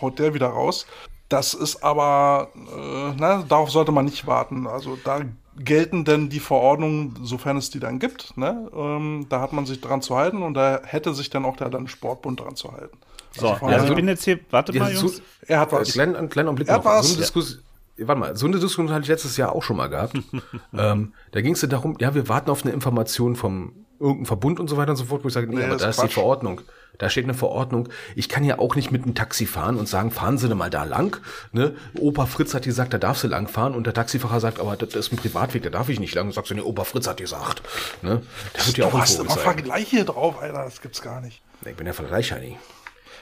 haut 0.00 0.18
der 0.18 0.34
wieder 0.34 0.48
raus. 0.48 0.86
Das 1.28 1.54
ist 1.54 1.82
aber, 1.82 2.50
äh, 2.54 3.14
na, 3.18 3.42
darauf 3.48 3.70
sollte 3.70 3.92
man 3.92 4.04
nicht 4.04 4.26
warten. 4.26 4.66
Also 4.66 4.98
da 5.02 5.22
gelten 5.58 6.04
denn 6.04 6.28
die 6.28 6.40
Verordnungen, 6.40 7.14
sofern 7.22 7.56
es 7.56 7.70
die 7.70 7.80
dann 7.80 7.98
gibt. 7.98 8.36
Ne? 8.36 8.70
Ähm, 8.74 9.26
da 9.28 9.40
hat 9.40 9.52
man 9.52 9.66
sich 9.66 9.80
dran 9.80 10.02
zu 10.02 10.16
halten 10.16 10.42
und 10.42 10.54
da 10.54 10.80
hätte 10.84 11.14
sich 11.14 11.30
dann 11.30 11.44
auch 11.44 11.56
der 11.56 11.70
Landessportbund 11.70 12.40
dran 12.40 12.56
zu 12.56 12.72
halten. 12.72 12.98
So, 13.36 13.48
also 13.48 13.66
daher- 13.66 13.84
ich 13.88 13.94
bin 13.94 14.08
jetzt 14.08 14.24
hier, 14.24 14.38
warte 14.50 14.72
mal, 14.78 14.90
Ja, 14.92 14.96
so- 14.98 15.06
Jungs. 15.08 15.22
Er 15.46 15.60
hat 15.60 15.72
Äh, 15.72 15.76
was. 15.76 15.92
Kleinen, 15.92 16.16
einen 16.16 16.28
kleinen 16.28 16.48
Augenblick 16.48 16.68
Er 16.68 16.78
noch. 16.78 16.84
hat 16.84 16.98
was. 16.98 17.06
So 17.08 17.12
eine 17.14 17.22
Diskussion, 17.22 17.62
warte 17.98 18.20
mal, 18.20 18.36
so 18.36 18.46
eine 18.46 18.54
Diskussion 18.56 18.90
hatte 18.90 19.02
ich 19.02 19.08
letztes 19.08 19.36
Jahr 19.36 19.52
auch 19.54 19.62
schon 19.62 19.76
mal 19.76 19.88
gehabt. 19.88 20.14
ähm, 20.76 21.12
da 21.32 21.40
ging 21.40 21.52
es 21.52 21.62
ja 21.62 21.68
darum, 21.68 21.96
ja, 22.00 22.14
wir 22.14 22.28
warten 22.28 22.50
auf 22.50 22.64
eine 22.64 22.72
Information 22.72 23.36
vom 23.36 23.72
irgendeinem 24.00 24.26
Verbund 24.26 24.60
und 24.60 24.68
so 24.68 24.76
weiter 24.76 24.90
und 24.90 24.96
so 24.96 25.04
fort, 25.04 25.24
wo 25.24 25.28
ich 25.28 25.34
sage, 25.34 25.46
nee, 25.48 25.56
Nee, 25.56 25.64
aber 25.64 25.72
das 25.76 25.96
da 25.96 26.02
ist 26.04 26.10
die. 26.10 26.14
Verordnung. 26.14 26.60
Da 26.98 27.10
steht 27.10 27.24
eine 27.24 27.34
Verordnung. 27.34 27.88
Ich 28.14 28.28
kann 28.30 28.42
ja 28.42 28.58
auch 28.58 28.74
nicht 28.74 28.90
mit 28.90 29.02
einem 29.04 29.14
Taxi 29.14 29.44
fahren 29.46 29.76
und 29.76 29.86
sagen, 29.86 30.10
fahren 30.10 30.38
Sie 30.38 30.48
denn 30.48 30.56
mal 30.56 30.70
da 30.70 30.84
lang. 30.84 31.20
Ne? 31.52 31.74
Opa 31.98 32.24
Fritz 32.26 32.54
hat 32.54 32.62
gesagt, 32.64 32.94
da 32.94 32.98
darfst 32.98 33.22
du 33.24 33.28
lang 33.28 33.48
fahren 33.48 33.74
und 33.74 33.84
der 33.86 33.92
Taxifahrer 33.92 34.40
sagt, 34.40 34.60
aber 34.60 34.76
das 34.76 34.94
ist 34.94 35.12
ein 35.12 35.16
Privatweg, 35.16 35.62
da 35.62 35.68
darf 35.70 35.88
ich 35.90 36.00
nicht 36.00 36.14
lang. 36.14 36.26
Und 36.26 36.32
sagst 36.32 36.50
du, 36.50 36.54
nee, 36.54 36.62
Opa 36.62 36.84
Fritz 36.84 37.06
hat 37.06 37.18
gesagt. 37.18 37.62
Ne? 38.02 38.22
Das 38.54 38.66
wird 38.68 38.78
ja 38.78 38.86
auch 38.86 38.90
Du 38.92 38.96
ein 38.96 39.02
hast 39.02 39.18
immer 39.20 39.28
sein. 39.30 39.42
Vergleiche 39.42 40.04
drauf, 40.06 40.40
Alter, 40.40 40.64
das 40.64 40.80
gibt's 40.80 41.02
gar 41.02 41.20
nicht. 41.20 41.42
Ich 41.66 41.76
bin 41.76 41.86
ja 41.86 41.92
Vergleicher 41.92 42.38
nicht. 42.38 42.56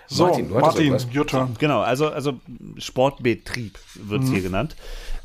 So, 0.07 0.27
Martin, 0.27 0.51
Martin, 0.51 0.97
your 1.17 1.27
turn. 1.27 1.57
Genau, 1.59 1.81
also, 1.81 2.09
also 2.11 2.35
Sportbetrieb 2.77 3.79
wird 3.95 4.21
Mhm. 4.21 4.27
es 4.27 4.33
hier 4.33 4.43
genannt. 4.43 4.77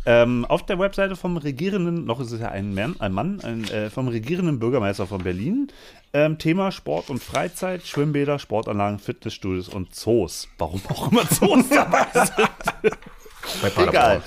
Ähm, 0.05 0.45
auf 0.45 0.65
der 0.65 0.79
Webseite 0.79 1.15
vom 1.15 1.37
regierenden, 1.37 2.05
noch 2.05 2.19
ist 2.19 2.31
es 2.31 2.39
ja 2.39 2.49
ein 2.49 2.73
Mann, 2.73 2.95
ein 2.99 3.13
Mann 3.13 3.41
ein, 3.41 3.65
äh, 3.69 3.89
vom 3.89 4.07
regierenden 4.07 4.59
Bürgermeister 4.59 5.05
von 5.07 5.23
Berlin. 5.23 5.67
Ähm, 6.13 6.37
Thema 6.37 6.71
Sport 6.71 7.09
und 7.09 7.21
Freizeit, 7.21 7.85
Schwimmbäder, 7.85 8.39
Sportanlagen, 8.39 8.99
Fitnessstudios 8.99 9.69
und 9.69 9.93
Zoos. 9.93 10.47
Warum 10.57 10.81
auch 10.89 11.11
immer 11.11 11.27
Zoos 11.27 11.69
dabei 11.69 12.07
sind. 12.13 13.77
Egal. 13.77 14.23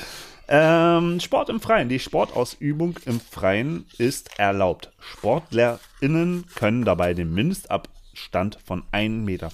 Ähm, 0.49 1.19
Sport 1.19 1.49
im 1.49 1.61
Freien. 1.61 1.89
Die 1.89 1.99
Sportausübung 1.99 2.99
im 3.07 3.21
Freien 3.21 3.87
ist 3.97 4.39
erlaubt. 4.39 4.93
SportlerInnen 5.01 6.45
können 6.55 6.85
dabei 6.85 7.15
den 7.15 7.33
Mindestabstand 7.33 8.59
von 8.65 8.83
1,50 8.93 9.09
Meter 9.25 9.51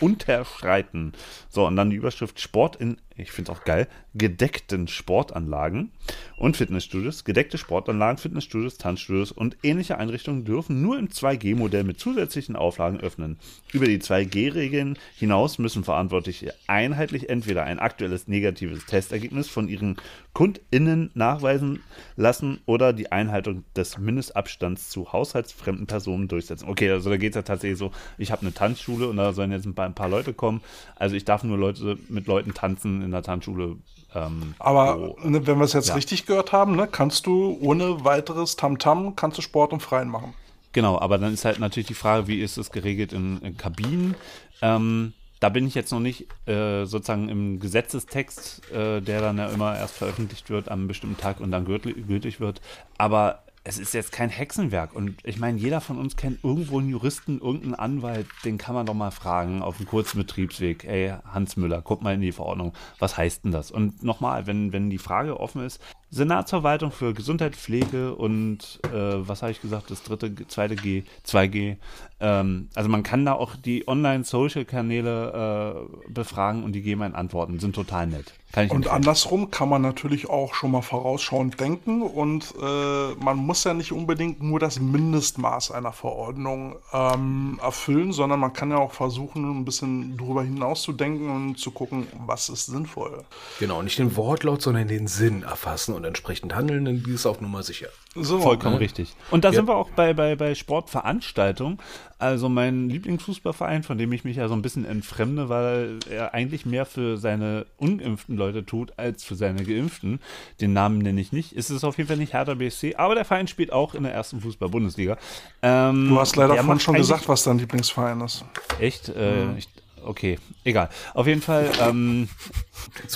unterschreiten. 0.00 1.12
So, 1.50 1.66
und 1.66 1.76
dann 1.76 1.90
die 1.90 1.96
Überschrift 1.96 2.40
Sport 2.40 2.76
in, 2.76 2.96
ich 3.14 3.30
finde 3.30 3.52
es 3.52 3.58
auch 3.58 3.64
geil, 3.64 3.88
gedeckten 4.18 4.88
Sportanlagen 4.88 5.92
und 6.36 6.56
Fitnessstudios. 6.56 7.24
Gedeckte 7.24 7.58
Sportanlagen, 7.58 8.18
Fitnessstudios, 8.18 8.78
Tanzstudios 8.78 9.32
und 9.32 9.56
ähnliche 9.62 9.98
Einrichtungen 9.98 10.44
dürfen 10.44 10.82
nur 10.82 10.98
im 10.98 11.08
2G-Modell 11.08 11.84
mit 11.84 11.98
zusätzlichen 11.98 12.56
Auflagen 12.56 13.00
öffnen. 13.00 13.38
Über 13.72 13.86
die 13.86 13.98
2G-Regeln 13.98 14.98
hinaus 15.16 15.58
müssen 15.58 15.84
Verantwortliche 15.84 16.54
einheitlich 16.66 17.30
entweder 17.30 17.64
ein 17.64 17.78
aktuelles 17.78 18.28
negatives 18.28 18.86
Testergebnis 18.86 19.48
von 19.48 19.68
ihren 19.68 19.96
KundInnen 20.32 21.10
nachweisen 21.14 21.80
lassen 22.16 22.60
oder 22.66 22.92
die 22.92 23.10
Einhaltung 23.10 23.64
des 23.74 23.98
Mindestabstands 23.98 24.90
zu 24.90 25.12
haushaltsfremden 25.12 25.86
Personen 25.86 26.28
durchsetzen. 26.28 26.68
Okay, 26.68 26.90
also 26.90 27.10
da 27.10 27.16
geht 27.16 27.32
es 27.32 27.36
ja 27.36 27.42
tatsächlich 27.42 27.78
so, 27.78 27.90
ich 28.18 28.30
habe 28.30 28.42
eine 28.42 28.54
Tanzschule 28.54 29.08
und 29.08 29.16
da 29.16 29.32
sollen 29.32 29.52
jetzt 29.52 29.66
ein 29.66 29.74
paar, 29.74 29.86
ein 29.86 29.94
paar 29.94 30.08
Leute 30.08 30.32
kommen. 30.32 30.60
Also 30.96 31.16
ich 31.16 31.24
darf 31.24 31.42
nur 31.44 31.58
Leute 31.58 31.98
mit 32.08 32.26
Leuten 32.26 32.54
tanzen 32.54 33.02
in 33.02 33.10
der 33.10 33.22
Tanzschule. 33.22 33.76
Ähm, 34.14 34.54
Aber 34.58 34.98
wo- 35.00 35.16
ne, 35.28 35.46
wenn 35.46 35.58
wir 35.58 35.64
es 35.64 35.72
jetzt 35.74 35.88
Ja. 35.88 35.94
richtig 35.94 36.26
gehört 36.26 36.52
haben, 36.52 36.76
ne, 36.76 36.86
kannst 36.90 37.26
du 37.26 37.58
ohne 37.60 38.04
weiteres 38.04 38.56
Tamtam, 38.56 39.16
kannst 39.16 39.38
du 39.38 39.42
Sport 39.42 39.72
im 39.72 39.80
Freien 39.80 40.08
machen. 40.08 40.34
Genau, 40.72 40.98
aber 40.98 41.18
dann 41.18 41.32
ist 41.32 41.44
halt 41.44 41.58
natürlich 41.58 41.86
die 41.88 41.94
Frage, 41.94 42.26
wie 42.26 42.40
ist 42.40 42.56
es 42.58 42.70
geregelt 42.70 43.12
in, 43.12 43.40
in 43.42 43.56
Kabinen? 43.56 44.14
Ähm, 44.62 45.12
da 45.40 45.48
bin 45.50 45.66
ich 45.66 45.74
jetzt 45.74 45.92
noch 45.92 46.00
nicht 46.00 46.26
äh, 46.48 46.84
sozusagen 46.84 47.28
im 47.28 47.60
Gesetzestext, 47.60 48.70
äh, 48.72 49.00
der 49.00 49.20
dann 49.20 49.38
ja 49.38 49.48
immer 49.48 49.76
erst 49.76 49.94
veröffentlicht 49.94 50.50
wird 50.50 50.68
am 50.70 50.88
bestimmten 50.88 51.16
Tag 51.16 51.40
und 51.40 51.50
dann 51.52 51.64
gültig 51.64 52.40
wird. 52.40 52.60
Aber 52.98 53.42
es 53.68 53.78
ist 53.78 53.92
jetzt 53.92 54.12
kein 54.12 54.30
Hexenwerk. 54.30 54.94
Und 54.94 55.18
ich 55.24 55.38
meine, 55.38 55.58
jeder 55.58 55.82
von 55.82 55.98
uns 55.98 56.16
kennt 56.16 56.42
irgendwo 56.42 56.78
einen 56.78 56.88
Juristen, 56.88 57.38
irgendeinen 57.38 57.74
Anwalt, 57.74 58.26
den 58.42 58.56
kann 58.56 58.74
man 58.74 58.86
doch 58.86 58.94
mal 58.94 59.10
fragen 59.10 59.60
auf 59.60 59.76
einem 59.76 59.86
kurzen 59.86 60.16
Betriebsweg. 60.16 60.84
Ey, 60.84 61.12
Hans 61.30 61.58
Müller, 61.58 61.82
guck 61.82 62.00
mal 62.00 62.14
in 62.14 62.22
die 62.22 62.32
Verordnung. 62.32 62.72
Was 62.98 63.18
heißt 63.18 63.44
denn 63.44 63.52
das? 63.52 63.70
Und 63.70 64.02
nochmal, 64.02 64.46
wenn, 64.46 64.72
wenn 64.72 64.88
die 64.88 64.96
Frage 64.96 65.38
offen 65.38 65.62
ist, 65.62 65.82
Senatsverwaltung 66.10 66.90
für 66.90 67.12
Gesundheit, 67.12 67.54
Pflege 67.54 68.14
und 68.14 68.80
äh, 68.92 68.92
was 68.92 69.42
habe 69.42 69.52
ich 69.52 69.60
gesagt, 69.60 69.90
das 69.90 70.02
dritte, 70.02 70.34
zweite 70.48 70.76
G, 70.76 71.02
2G. 71.26 71.76
Ähm, 72.20 72.68
also 72.74 72.88
man 72.88 73.02
kann 73.02 73.24
da 73.24 73.34
auch 73.34 73.56
die 73.56 73.86
Online-Social-Kanäle 73.86 75.86
äh, 76.08 76.12
befragen 76.12 76.64
und 76.64 76.72
die 76.72 76.82
geben 76.82 77.02
einen 77.02 77.14
Antworten, 77.14 77.60
sind 77.60 77.74
total 77.74 78.06
nett. 78.06 78.32
Kann 78.52 78.64
ich 78.64 78.70
Und 78.70 78.78
empfehlen. 78.78 78.96
andersrum 78.96 79.50
kann 79.50 79.68
man 79.68 79.82
natürlich 79.82 80.30
auch 80.30 80.54
schon 80.54 80.70
mal 80.70 80.80
vorausschauend 80.80 81.60
denken 81.60 82.00
und 82.00 82.54
äh, 82.60 83.14
man 83.22 83.36
muss 83.36 83.64
ja 83.64 83.74
nicht 83.74 83.92
unbedingt 83.92 84.42
nur 84.42 84.58
das 84.58 84.80
Mindestmaß 84.80 85.70
einer 85.72 85.92
Verordnung 85.92 86.76
ähm, 86.94 87.60
erfüllen, 87.62 88.12
sondern 88.12 88.40
man 88.40 88.54
kann 88.54 88.70
ja 88.70 88.78
auch 88.78 88.92
versuchen, 88.92 89.60
ein 89.60 89.64
bisschen 89.66 90.16
drüber 90.16 90.42
hinaus 90.42 90.82
zu 90.82 90.92
denken 90.92 91.28
und 91.30 91.58
zu 91.58 91.70
gucken, 91.70 92.06
was 92.26 92.48
ist 92.48 92.66
sinnvoll. 92.66 93.22
Genau, 93.58 93.82
nicht 93.82 93.98
den 93.98 94.16
Wortlaut, 94.16 94.62
sondern 94.62 94.88
den 94.88 95.06
Sinn 95.08 95.42
erfassen 95.42 95.94
und 95.98 96.04
entsprechend 96.04 96.54
handeln, 96.54 96.84
dann 96.86 97.04
ist 97.12 97.26
auf 97.26 97.40
Nummer 97.40 97.62
sicher. 97.62 97.88
So, 98.14 98.40
Vollkommen 98.40 98.76
ne? 98.76 98.80
richtig. 98.80 99.14
Und 99.30 99.44
da 99.44 99.52
sind 99.52 99.68
wir 99.68 99.76
auch 99.76 99.90
bei, 99.90 100.14
bei, 100.14 100.34
bei 100.34 100.54
Sportveranstaltungen. 100.54 101.78
Also 102.18 102.48
mein 102.48 102.88
Lieblingsfußballverein, 102.88 103.82
von 103.84 103.98
dem 103.98 104.12
ich 104.12 104.24
mich 104.24 104.38
ja 104.38 104.48
so 104.48 104.54
ein 104.54 104.62
bisschen 104.62 104.84
entfremde, 104.84 105.48
weil 105.48 105.98
er 106.10 106.34
eigentlich 106.34 106.66
mehr 106.66 106.84
für 106.86 107.16
seine 107.16 107.66
ungeimpften 107.76 108.36
Leute 108.36 108.64
tut, 108.64 108.92
als 108.96 109.22
für 109.22 109.34
seine 109.34 109.64
Geimpften. 109.64 110.20
Den 110.60 110.72
Namen 110.72 110.98
nenne 110.98 111.20
ich 111.20 111.32
nicht. 111.32 111.52
Es 111.52 111.70
ist 111.70 111.84
auf 111.84 111.98
jeden 111.98 112.08
Fall 112.08 112.16
nicht 112.16 112.32
Hertha 112.32 112.54
BSC, 112.54 112.96
aber 112.96 113.14
der 113.14 113.24
Verein 113.24 113.46
spielt 113.46 113.72
auch 113.72 113.94
in 113.94 114.02
der 114.02 114.12
ersten 114.12 114.40
Fußball-Bundesliga. 114.40 115.16
Ähm, 115.62 116.08
Du 116.08 116.18
hast 116.18 116.34
leider 116.36 116.54
der 116.54 116.64
vorhin 116.64 116.80
schon 116.80 116.94
gesagt, 116.94 117.28
was 117.28 117.44
dein 117.44 117.58
Lieblingsverein 117.58 118.20
ist. 118.22 118.44
Echt? 118.80 119.08
Äh, 119.10 119.56
ich, 119.56 119.68
okay, 120.04 120.38
egal. 120.64 120.88
Auf 121.14 121.26
jeden 121.26 121.42
Fall, 121.42 121.70
ähm, 121.80 122.28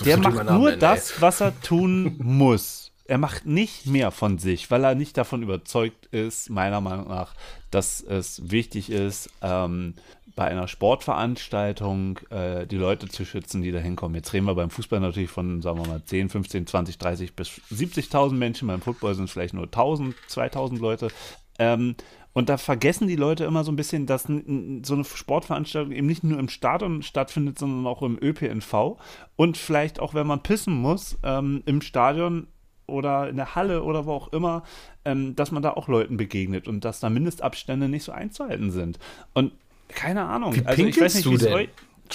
der 0.04 0.16
macht 0.18 0.34
Namen 0.36 0.58
nur 0.58 0.68
nennen, 0.70 0.80
das, 0.80 1.20
was 1.20 1.40
er 1.40 1.58
tun 1.60 2.16
muss. 2.22 2.92
Er 3.04 3.18
macht 3.18 3.46
nicht 3.46 3.86
mehr 3.86 4.10
von 4.10 4.38
sich, 4.38 4.70
weil 4.70 4.84
er 4.84 4.94
nicht 4.94 5.16
davon 5.18 5.42
überzeugt 5.42 6.06
ist, 6.06 6.50
meiner 6.50 6.80
Meinung 6.80 7.08
nach, 7.08 7.34
dass 7.70 8.00
es 8.00 8.50
wichtig 8.50 8.90
ist, 8.90 9.28
ähm, 9.42 9.94
bei 10.34 10.46
einer 10.46 10.68
Sportveranstaltung 10.68 12.18
äh, 12.30 12.66
die 12.66 12.76
Leute 12.76 13.08
zu 13.08 13.24
schützen, 13.24 13.62
die 13.62 13.72
da 13.72 13.78
hinkommen. 13.78 14.14
Jetzt 14.14 14.32
reden 14.32 14.46
wir 14.46 14.54
beim 14.54 14.70
Fußball 14.70 15.00
natürlich 15.00 15.30
von, 15.30 15.60
sagen 15.60 15.78
wir 15.78 15.86
mal, 15.86 16.02
10, 16.04 16.30
15, 16.30 16.66
20, 16.66 16.98
30 16.98 17.36
bis 17.36 17.60
70.000 17.70 18.32
Menschen. 18.32 18.68
Beim 18.68 18.80
Football 18.80 19.14
sind 19.14 19.24
es 19.24 19.32
vielleicht 19.32 19.54
nur 19.54 19.64
1000, 19.64 20.14
2000 20.28 20.80
Leute. 20.80 21.08
Ähm, 21.58 21.96
und 22.32 22.48
da 22.48 22.56
vergessen 22.56 23.08
die 23.08 23.16
Leute 23.16 23.44
immer 23.44 23.64
so 23.64 23.70
ein 23.72 23.76
bisschen, 23.76 24.06
dass 24.06 24.22
so 24.24 24.94
eine 24.94 25.04
Sportveranstaltung 25.04 25.92
eben 25.92 26.06
nicht 26.06 26.24
nur 26.24 26.38
im 26.38 26.48
Stadion 26.48 27.02
stattfindet, 27.02 27.58
sondern 27.58 27.86
auch 27.86 28.02
im 28.02 28.18
ÖPNV. 28.20 28.96
Und 29.36 29.56
vielleicht 29.58 30.00
auch, 30.00 30.14
wenn 30.14 30.26
man 30.26 30.42
pissen 30.42 30.74
muss, 30.74 31.18
ähm, 31.22 31.62
im 31.66 31.82
Stadion 31.82 32.46
oder 32.86 33.28
in 33.28 33.36
der 33.36 33.54
Halle 33.54 33.82
oder 33.82 34.06
wo 34.06 34.12
auch 34.12 34.32
immer, 34.32 34.62
ähm, 35.04 35.36
dass 35.36 35.50
man 35.50 35.62
da 35.62 35.70
auch 35.72 35.88
Leuten 35.88 36.16
begegnet 36.16 36.68
und 36.68 36.84
dass 36.84 37.00
da 37.00 37.10
Mindestabstände 37.10 37.88
nicht 37.88 38.04
so 38.04 38.12
einzuhalten 38.12 38.70
sind. 38.70 38.98
Und 39.34 39.52
keine 39.88 40.24
Ahnung. 40.24 40.54
Wie 40.54 40.64
also 40.64 40.84
ich 40.84 41.00
weiß 41.00 41.12
pinkelst 41.14 41.16
nicht, 41.16 41.26
du 41.26 41.36
denn? 41.44 41.52
euch. 41.54 41.68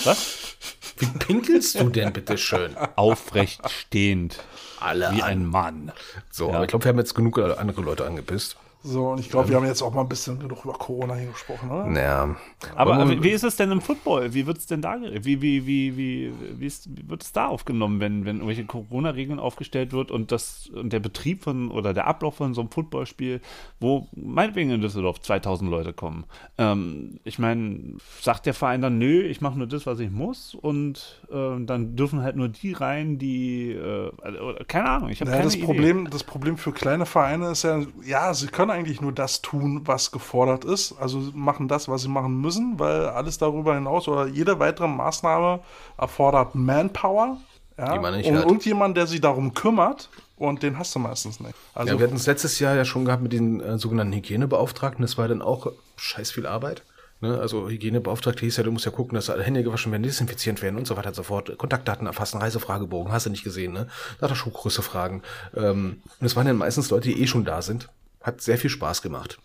Was? 0.03 0.57
Wie 0.97 1.05
pinkelst 1.05 1.80
du 1.80 1.89
denn 1.89 2.11
bitte 2.13 2.38
schön? 2.38 2.76
Aufrecht 2.95 3.61
stehend. 3.70 4.43
Alle 4.80 5.11
Wie 5.13 5.22
an. 5.22 5.30
ein 5.30 5.45
Mann. 5.45 5.91
So, 6.32 6.49
Ja. 6.49 6.55
aber 6.55 6.63
ich 6.65 6.70
glaube, 6.70 6.86
wir 6.86 6.89
haben 6.89 6.99
jetzt 6.99 7.13
genug 7.15 7.38
andere 7.39 7.82
Leute 7.82 8.05
angepisst. 8.05 8.57
So, 8.84 9.09
und 9.09 9.19
ich 9.19 9.30
glaube, 9.30 9.49
wir 9.49 9.57
haben 9.57 9.65
jetzt 9.65 9.82
auch 9.82 9.93
mal 9.93 10.01
ein 10.01 10.07
bisschen 10.07 10.39
genug 10.39 10.63
über 10.63 10.73
Corona 10.73 11.15
hier 11.15 11.32
gesprochen, 11.32 11.69
oder? 11.69 11.86
Naja. 11.88 12.36
Aber, 12.75 12.93
aber 12.95 13.23
wie 13.23 13.30
ist 13.32 13.43
es 13.43 13.55
denn 13.57 13.71
im 13.71 13.82
Football? 13.82 14.34
Wie 14.34 14.45
wird 14.45 14.59
es 14.59 14.67
denn 14.67 14.82
da 14.82 14.95
geregelt? 14.95 15.25
Wie, 15.25 15.41
wie, 15.41 15.65
wie, 15.65 15.97
wie, 15.97 16.32
wie, 16.57 16.65
ist, 16.65 16.88
wie 16.95 17.09
wird 17.09 17.23
es 17.23 17.34
da 17.34 17.47
aufgenommen, 17.47 17.99
wenn, 17.99 18.23
wenn 18.23 18.38
irgendwelche 18.38 18.65
Corona-Regeln 18.65 19.39
aufgestellt 19.39 19.91
wird 19.91 20.11
und 20.11 20.32
das 20.32 20.69
und 20.73 20.93
der 20.93 20.99
Betrieb 20.99 21.43
von 21.43 21.69
oder 21.71 21.93
der 21.93 22.07
Ablauf 22.07 22.36
von 22.36 22.53
so 22.53 22.61
einem 22.61 22.71
Footballspiel, 22.71 23.41
wo 23.80 24.07
meinetwegen 24.15 24.69
in 24.69 24.80
Düsseldorf 24.80 25.19
2000 25.21 25.69
Leute 25.69 25.91
kommen? 25.91 26.25
Ähm, 26.57 27.19
ich 27.25 27.39
meine, 27.39 27.95
sagt 28.21 28.45
der 28.45 28.53
Verein 28.53 28.82
dann, 28.82 28.99
nö, 28.99 29.21
ich 29.23 29.41
mache 29.41 29.57
nur 29.57 29.67
das, 29.67 29.86
was 29.86 29.99
ich 29.99 30.11
muss 30.11 30.55
und 30.55 31.21
äh, 31.30 31.59
dann 31.65 31.95
dürfen 31.95 32.21
halt 32.21 32.36
nur 32.36 32.47
die 32.47 32.73
rein, 32.73 33.17
die, 33.17 33.71
äh, 33.71 34.11
oder, 34.39 34.63
keine 34.65 34.88
Ahnung, 34.89 35.09
ich 35.09 35.19
habe 35.19 35.32
Ja, 35.32 35.38
keine 35.38 35.45
das 35.45 35.55
Idee. 35.55 35.65
Problem, 35.65 36.09
das 36.09 36.23
Problem 36.23 36.57
für 36.57 36.71
kleine 36.71 37.05
Vereine 37.05 37.51
ist 37.51 37.63
ja, 37.63 37.82
ja, 38.05 38.34
sie 38.34 38.47
können 38.47 38.66
eigentlich 38.70 39.01
nur 39.01 39.11
das 39.11 39.41
tun, 39.41 39.82
was 39.86 40.11
gefordert 40.11 40.65
ist. 40.65 40.95
Also 40.99 41.20
machen 41.34 41.68
das, 41.68 41.88
was 41.88 42.01
sie 42.01 42.09
machen 42.09 42.39
müssen, 42.41 42.80
weil 42.80 43.07
alles 43.07 43.38
darüber 43.38 43.76
hinaus 43.76 44.07
oder 44.07 44.28
jede 44.28 44.59
weitere 44.59 44.88
Maßnahme 44.88 45.59
erfordert 45.97 46.55
Manpower. 46.55 47.38
Ja, 47.78 47.93
und 47.93 48.05
hat. 48.05 48.26
irgendjemand, 48.26 48.97
der 48.97 49.05
sich 49.05 49.22
darum 49.22 49.53
kümmert, 49.53 50.09
und 50.38 50.61
den 50.61 50.78
hast 50.78 50.93
du 50.93 50.99
meistens 50.99 51.39
nicht. 51.39 51.55
Also 51.74 51.93
ja, 51.93 51.99
wir 51.99 52.05
hatten 52.05 52.15
es 52.15 52.28
letztes 52.28 52.59
Jahr 52.59 52.76
ja 52.76 52.86
schon 52.86 53.05
gehabt 53.05 53.24
mit 53.24 53.34
den 53.34 53.59
äh, 53.59 53.78
sogenannten 53.80 54.13
Hygienebeauftragten. 54.13 55.01
Das 55.01 55.18
war 55.18 55.28
dann 55.28 55.41
auch 55.41 55.72
scheiß 55.95 56.32
viel 56.32 56.45
Arbeit. 56.45 56.84
Ne? 57.22 57.39
Also 57.39 57.68
Hygienebeauftragte 57.68 58.41
hieß 58.41 58.57
ja, 58.57 58.63
du 58.63 58.72
musst 58.72 58.86
ja 58.86 58.91
gucken, 58.91 59.15
dass 59.15 59.32
alle 59.32 59.43
Hände 59.43 59.63
gewaschen 59.63 59.91
werden, 59.91 60.03
desinfiziert 60.03 60.61
werden 60.61 60.78
und 60.78 60.86
so 60.86 60.95
weiter 60.95 61.09
und 61.09 61.15
so 61.15 61.24
fort. 61.24 61.57
Kontaktdaten 61.57 62.05
erfassen, 62.05 62.39
Reisefragebogen, 62.39 63.11
hast 63.11 63.26
du 63.26 63.32
nicht 63.32 63.43
gesehen, 63.43 63.74
ne? 63.74 63.88
Nach 64.22 64.28
der 64.28 64.36
Schuhgröße 64.36 64.84
fragen. 64.84 65.24
Ähm, 65.55 66.01
und 66.20 66.26
es 66.26 66.36
waren 66.36 66.45
dann 66.45 66.57
meistens 66.57 66.91
Leute, 66.91 67.09
die 67.09 67.22
eh 67.22 67.28
schon 67.28 67.45
da 67.45 67.63
sind. 67.63 67.89
Hat 68.28 68.41
sehr 68.41 68.57
viel 68.59 68.69
Spaß 68.69 69.01
gemacht. 69.01 69.39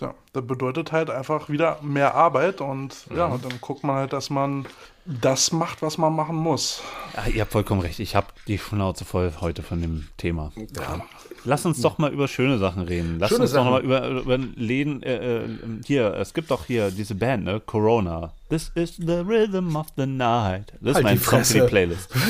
Ja, 0.00 0.14
das 0.32 0.46
bedeutet 0.46 0.92
halt 0.92 1.10
einfach 1.10 1.50
wieder 1.50 1.78
mehr 1.82 2.14
Arbeit 2.14 2.62
und 2.62 2.94
ja, 3.14 3.26
Mhm. 3.26 3.34
und 3.34 3.44
dann 3.44 3.60
guckt 3.60 3.84
man 3.84 3.96
halt, 3.96 4.14
dass 4.14 4.30
man 4.30 4.64
das 5.04 5.52
macht, 5.52 5.82
was 5.82 5.98
man 5.98 6.14
machen 6.14 6.36
muss. 6.36 6.80
Ja, 7.14 7.26
ihr 7.26 7.40
habt 7.42 7.52
vollkommen 7.52 7.82
recht. 7.82 7.98
Ich 8.00 8.14
habe 8.16 8.28
die 8.46 8.56
Schnauze 8.56 9.04
voll 9.04 9.30
heute 9.42 9.62
von 9.62 9.82
dem 9.82 10.06
Thema. 10.16 10.52
Ja. 10.76 11.02
Lass 11.44 11.66
uns 11.66 11.82
doch 11.82 11.98
mal 11.98 12.12
über 12.12 12.28
schöne 12.28 12.58
Sachen 12.58 12.82
reden. 12.84 13.18
Lass 13.18 13.30
Schöne 13.30 13.42
uns 13.42 13.52
doch 13.52 13.58
Sachen. 13.64 13.72
mal 13.72 13.82
über, 13.82 14.06
über 14.08 14.38
Läden. 14.38 15.02
Äh, 15.02 15.38
äh, 15.44 15.48
hier, 15.84 16.14
es 16.14 16.32
gibt 16.34 16.50
doch 16.50 16.64
hier 16.66 16.90
diese 16.90 17.14
Band, 17.14 17.44
ne? 17.44 17.60
Corona. 17.60 18.32
This 18.48 18.70
is 18.74 18.96
the 18.96 19.16
rhythm 19.26 19.74
of 19.76 19.86
the 19.96 20.06
night. 20.06 20.72
Das 20.80 20.98
ist 20.98 21.04
Halt 21.04 21.20
mein 21.28 21.42
die. 21.44 21.60
Playlist. 21.62 22.08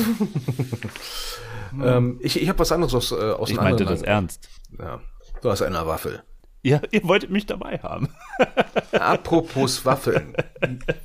Ähm, 1.81 2.19
ich 2.21 2.41
ich 2.41 2.49
habe 2.49 2.59
was 2.59 2.71
anderes 2.73 2.93
aus, 2.93 3.11
äh, 3.13 3.15
aus 3.15 3.49
Ich 3.49 3.55
meinte 3.55 3.83
anderen 3.83 3.95
das 3.95 4.01
ernst. 4.01 4.49
Ja. 4.77 4.99
Du 5.41 5.49
hast 5.49 5.61
eine 5.61 5.85
Waffel. 5.87 6.23
Ja, 6.63 6.79
ihr 6.91 7.03
wolltet 7.07 7.31
mich 7.31 7.47
dabei 7.47 7.79
haben. 7.81 8.09
Apropos 8.91 9.83
Waffeln. 9.85 10.35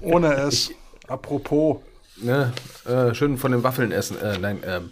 Ohne 0.02 0.34
es. 0.34 0.70
Apropos. 1.08 1.78
ne? 2.18 2.52
äh, 2.86 3.14
schön 3.14 3.38
von 3.38 3.52
den 3.52 3.62
Waffeln 3.62 3.92
essen. 3.92 4.20
Äh, 4.20 4.38
nein, 4.38 4.62
ähm, 4.66 4.90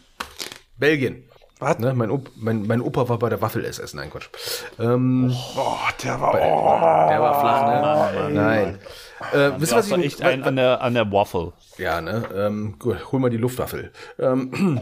Belgien. 0.79 1.25
Was? 1.61 1.79
Ne? 1.79 1.93
Mein, 1.95 2.11
Op 2.11 2.31
mein, 2.37 2.67
mein 2.67 2.81
Opa 2.81 3.09
war 3.09 3.19
bei 3.19 3.29
der 3.29 3.41
Waffel 3.43 3.65
essen. 3.65 3.97
Nein, 3.97 4.11
Quatsch. 4.11 4.29
Ähm, 4.79 5.35
Oh, 5.57 5.77
der 6.03 6.21
war. 6.21 6.35
Oh. 6.35 7.09
der 7.11 7.21
war 7.21 7.41
flach, 7.41 8.13
ne? 8.29 8.31
Nein. 8.35 8.79
Äh, 9.33 9.53
wisst 9.61 9.73
ihr, 9.73 9.77
was 9.79 9.91
ich 9.91 10.05
echt 10.05 10.23
ein 10.23 10.43
an 10.43 10.57
der, 10.57 10.81
an 10.81 10.95
der 10.95 11.11
Waffle. 11.13 11.53
Ja, 11.79 12.01
ne? 12.01 12.25
Ähm, 12.35 12.77
gut, 12.79 13.13
hol 13.13 13.21
mal 13.21 13.31
die 13.31 13.37
Luftwaffel. 13.37 13.93
Ähm, 14.19 14.81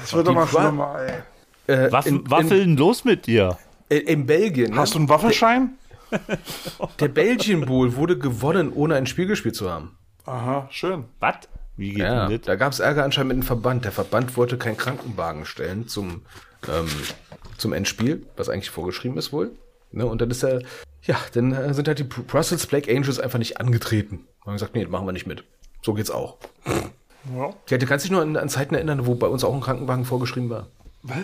Das 0.00 0.12
wird 0.14 0.26
doch 0.26 0.34
mal 0.34 0.46
schlimmer, 0.46 0.96
ey. 1.00 1.22
Äh, 1.66 1.90
Waff 1.92 2.06
in, 2.06 2.16
in, 2.20 2.30
Waffeln 2.30 2.76
los 2.76 3.04
mit 3.04 3.26
dir. 3.26 3.58
in, 3.88 4.00
in 4.02 4.26
Belgien. 4.26 4.70
Ne? 4.72 4.76
Hast 4.76 4.94
du 4.94 4.98
einen 4.98 5.08
Waffelschein? 5.08 5.74
Der 7.00 7.08
Belgien 7.08 7.64
Bowl 7.66 7.96
wurde 7.96 8.18
gewonnen, 8.18 8.72
ohne 8.72 8.94
ein 8.96 9.06
Spiel 9.06 9.26
gespielt 9.26 9.56
zu 9.56 9.70
haben. 9.70 9.96
Aha, 10.26 10.68
schön. 10.70 11.04
Was? 11.20 11.36
Wie 11.76 11.90
geht 11.90 11.98
Ja, 11.98 12.28
denn 12.28 12.38
das? 12.38 12.46
da 12.46 12.54
gab 12.54 12.72
es 12.72 12.80
Ärger 12.80 13.04
anscheinend 13.04 13.28
mit 13.34 13.42
dem 13.42 13.46
Verband. 13.46 13.84
Der 13.84 13.92
Verband 13.92 14.36
wollte 14.36 14.56
keinen 14.58 14.76
Krankenwagen 14.76 15.44
stellen 15.44 15.88
zum, 15.88 16.22
ähm, 16.68 16.86
zum 17.58 17.72
Endspiel, 17.72 18.24
was 18.36 18.48
eigentlich 18.48 18.70
vorgeschrieben 18.70 19.18
ist 19.18 19.32
wohl. 19.32 19.50
Ne, 19.90 20.06
und 20.06 20.20
dann 20.20 20.30
ist 20.30 20.42
er, 20.44 20.60
ja, 21.02 21.16
dann 21.34 21.52
äh, 21.52 21.74
sind 21.74 21.88
halt 21.88 21.98
die 21.98 22.04
Brussels 22.04 22.66
Black 22.66 22.88
Angels 22.88 23.18
einfach 23.20 23.38
nicht 23.38 23.60
angetreten. 23.60 24.26
Und 24.40 24.46
haben 24.46 24.52
gesagt, 24.54 24.74
nee, 24.74 24.82
das 24.82 24.90
machen 24.90 25.06
wir 25.06 25.12
nicht 25.12 25.26
mit. 25.26 25.44
So 25.82 25.94
geht's 25.94 26.10
auch. 26.10 26.36
Ja. 27.34 27.54
Ja, 27.70 27.78
du 27.78 27.86
kannst 27.86 28.04
dich 28.04 28.12
nur 28.12 28.20
an, 28.22 28.36
an 28.36 28.48
Zeiten 28.48 28.74
erinnern, 28.74 29.06
wo 29.06 29.14
bei 29.14 29.26
uns 29.26 29.44
auch 29.44 29.54
ein 29.54 29.60
Krankenwagen 29.60 30.04
vorgeschrieben 30.04 30.50
war. 30.50 30.66
Was? 31.02 31.18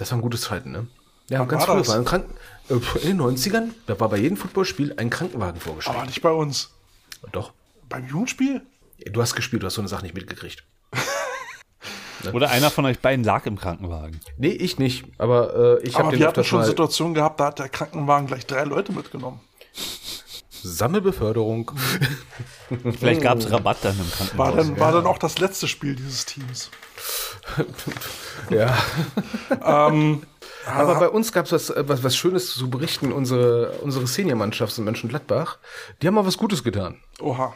Das 0.00 0.10
waren 0.12 0.22
gute 0.22 0.38
Zeiten, 0.38 0.72
ne? 0.72 0.86
Ja, 1.28 1.40
Wann 1.40 1.48
ganz 1.48 1.68
war 1.68 1.74
früh 1.74 1.80
das? 1.80 1.88
war 1.88 1.96
ein 1.96 2.04
Kranken 2.06 2.34
äh, 2.70 2.74
in 3.02 3.18
den 3.18 3.20
90ern, 3.20 3.68
da 3.86 4.00
war 4.00 4.08
bei 4.08 4.16
jedem 4.16 4.38
Footballspiel 4.38 4.94
ein 4.96 5.10
Krankenwagen 5.10 5.60
vorgeschrieben. 5.60 5.98
Aber 5.98 6.06
nicht 6.06 6.22
bei 6.22 6.30
uns. 6.30 6.70
Doch. 7.32 7.52
Beim 7.90 8.08
Jugendspiel? 8.08 8.62
Du 9.12 9.20
hast 9.20 9.34
gespielt, 9.34 9.62
du 9.62 9.66
hast 9.66 9.74
so 9.74 9.82
eine 9.82 9.88
Sache 9.88 10.04
nicht 10.04 10.14
mitgekriegt. 10.14 10.64
Oder 12.32 12.48
einer 12.50 12.70
von 12.70 12.86
euch 12.86 12.98
beiden 13.00 13.26
lag 13.26 13.44
im 13.44 13.58
Krankenwagen. 13.58 14.20
Nee, 14.38 14.48
ich 14.48 14.78
nicht, 14.78 15.04
aber 15.18 15.80
äh, 15.82 15.86
ich 15.86 15.98
habe 15.98 16.10
den 16.12 16.20
wir 16.20 16.28
hatten 16.28 16.44
schon 16.44 16.64
Situationen 16.64 17.12
gehabt, 17.12 17.38
da 17.38 17.46
hat 17.46 17.58
der 17.58 17.68
Krankenwagen 17.68 18.26
gleich 18.26 18.46
drei 18.46 18.64
Leute 18.64 18.92
mitgenommen. 18.92 19.40
Sammelbeförderung. 20.62 21.72
Vielleicht 22.98 23.20
gab 23.20 23.38
es 23.38 23.50
Rabatt 23.50 23.78
dann 23.82 23.98
im 23.98 24.00
War 24.38 24.52
Krankenhaus. 24.52 24.56
dann, 24.56 24.80
war 24.80 24.92
dann 24.92 25.06
auch 25.06 25.18
das 25.18 25.38
letzte 25.38 25.68
Spiel 25.68 25.94
dieses 25.94 26.24
Teams. 26.24 26.70
Ja. 28.50 28.76
Ähm, 29.64 30.22
Aber 30.66 30.94
bei 30.98 31.08
uns 31.08 31.32
gab 31.32 31.46
es 31.46 31.52
was, 31.52 31.70
äh, 31.70 31.84
was, 31.86 32.02
was 32.02 32.16
Schönes 32.16 32.52
zu 32.54 32.68
berichten. 32.70 33.12
Unsere, 33.12 33.72
unsere 33.82 34.06
Senior-Mannschaft 34.06 34.76
in 34.78 34.84
Mönchengladbach, 34.84 35.58
die 36.00 36.06
haben 36.06 36.14
mal 36.14 36.26
was 36.26 36.38
Gutes 36.38 36.64
getan. 36.64 37.00
oha. 37.20 37.54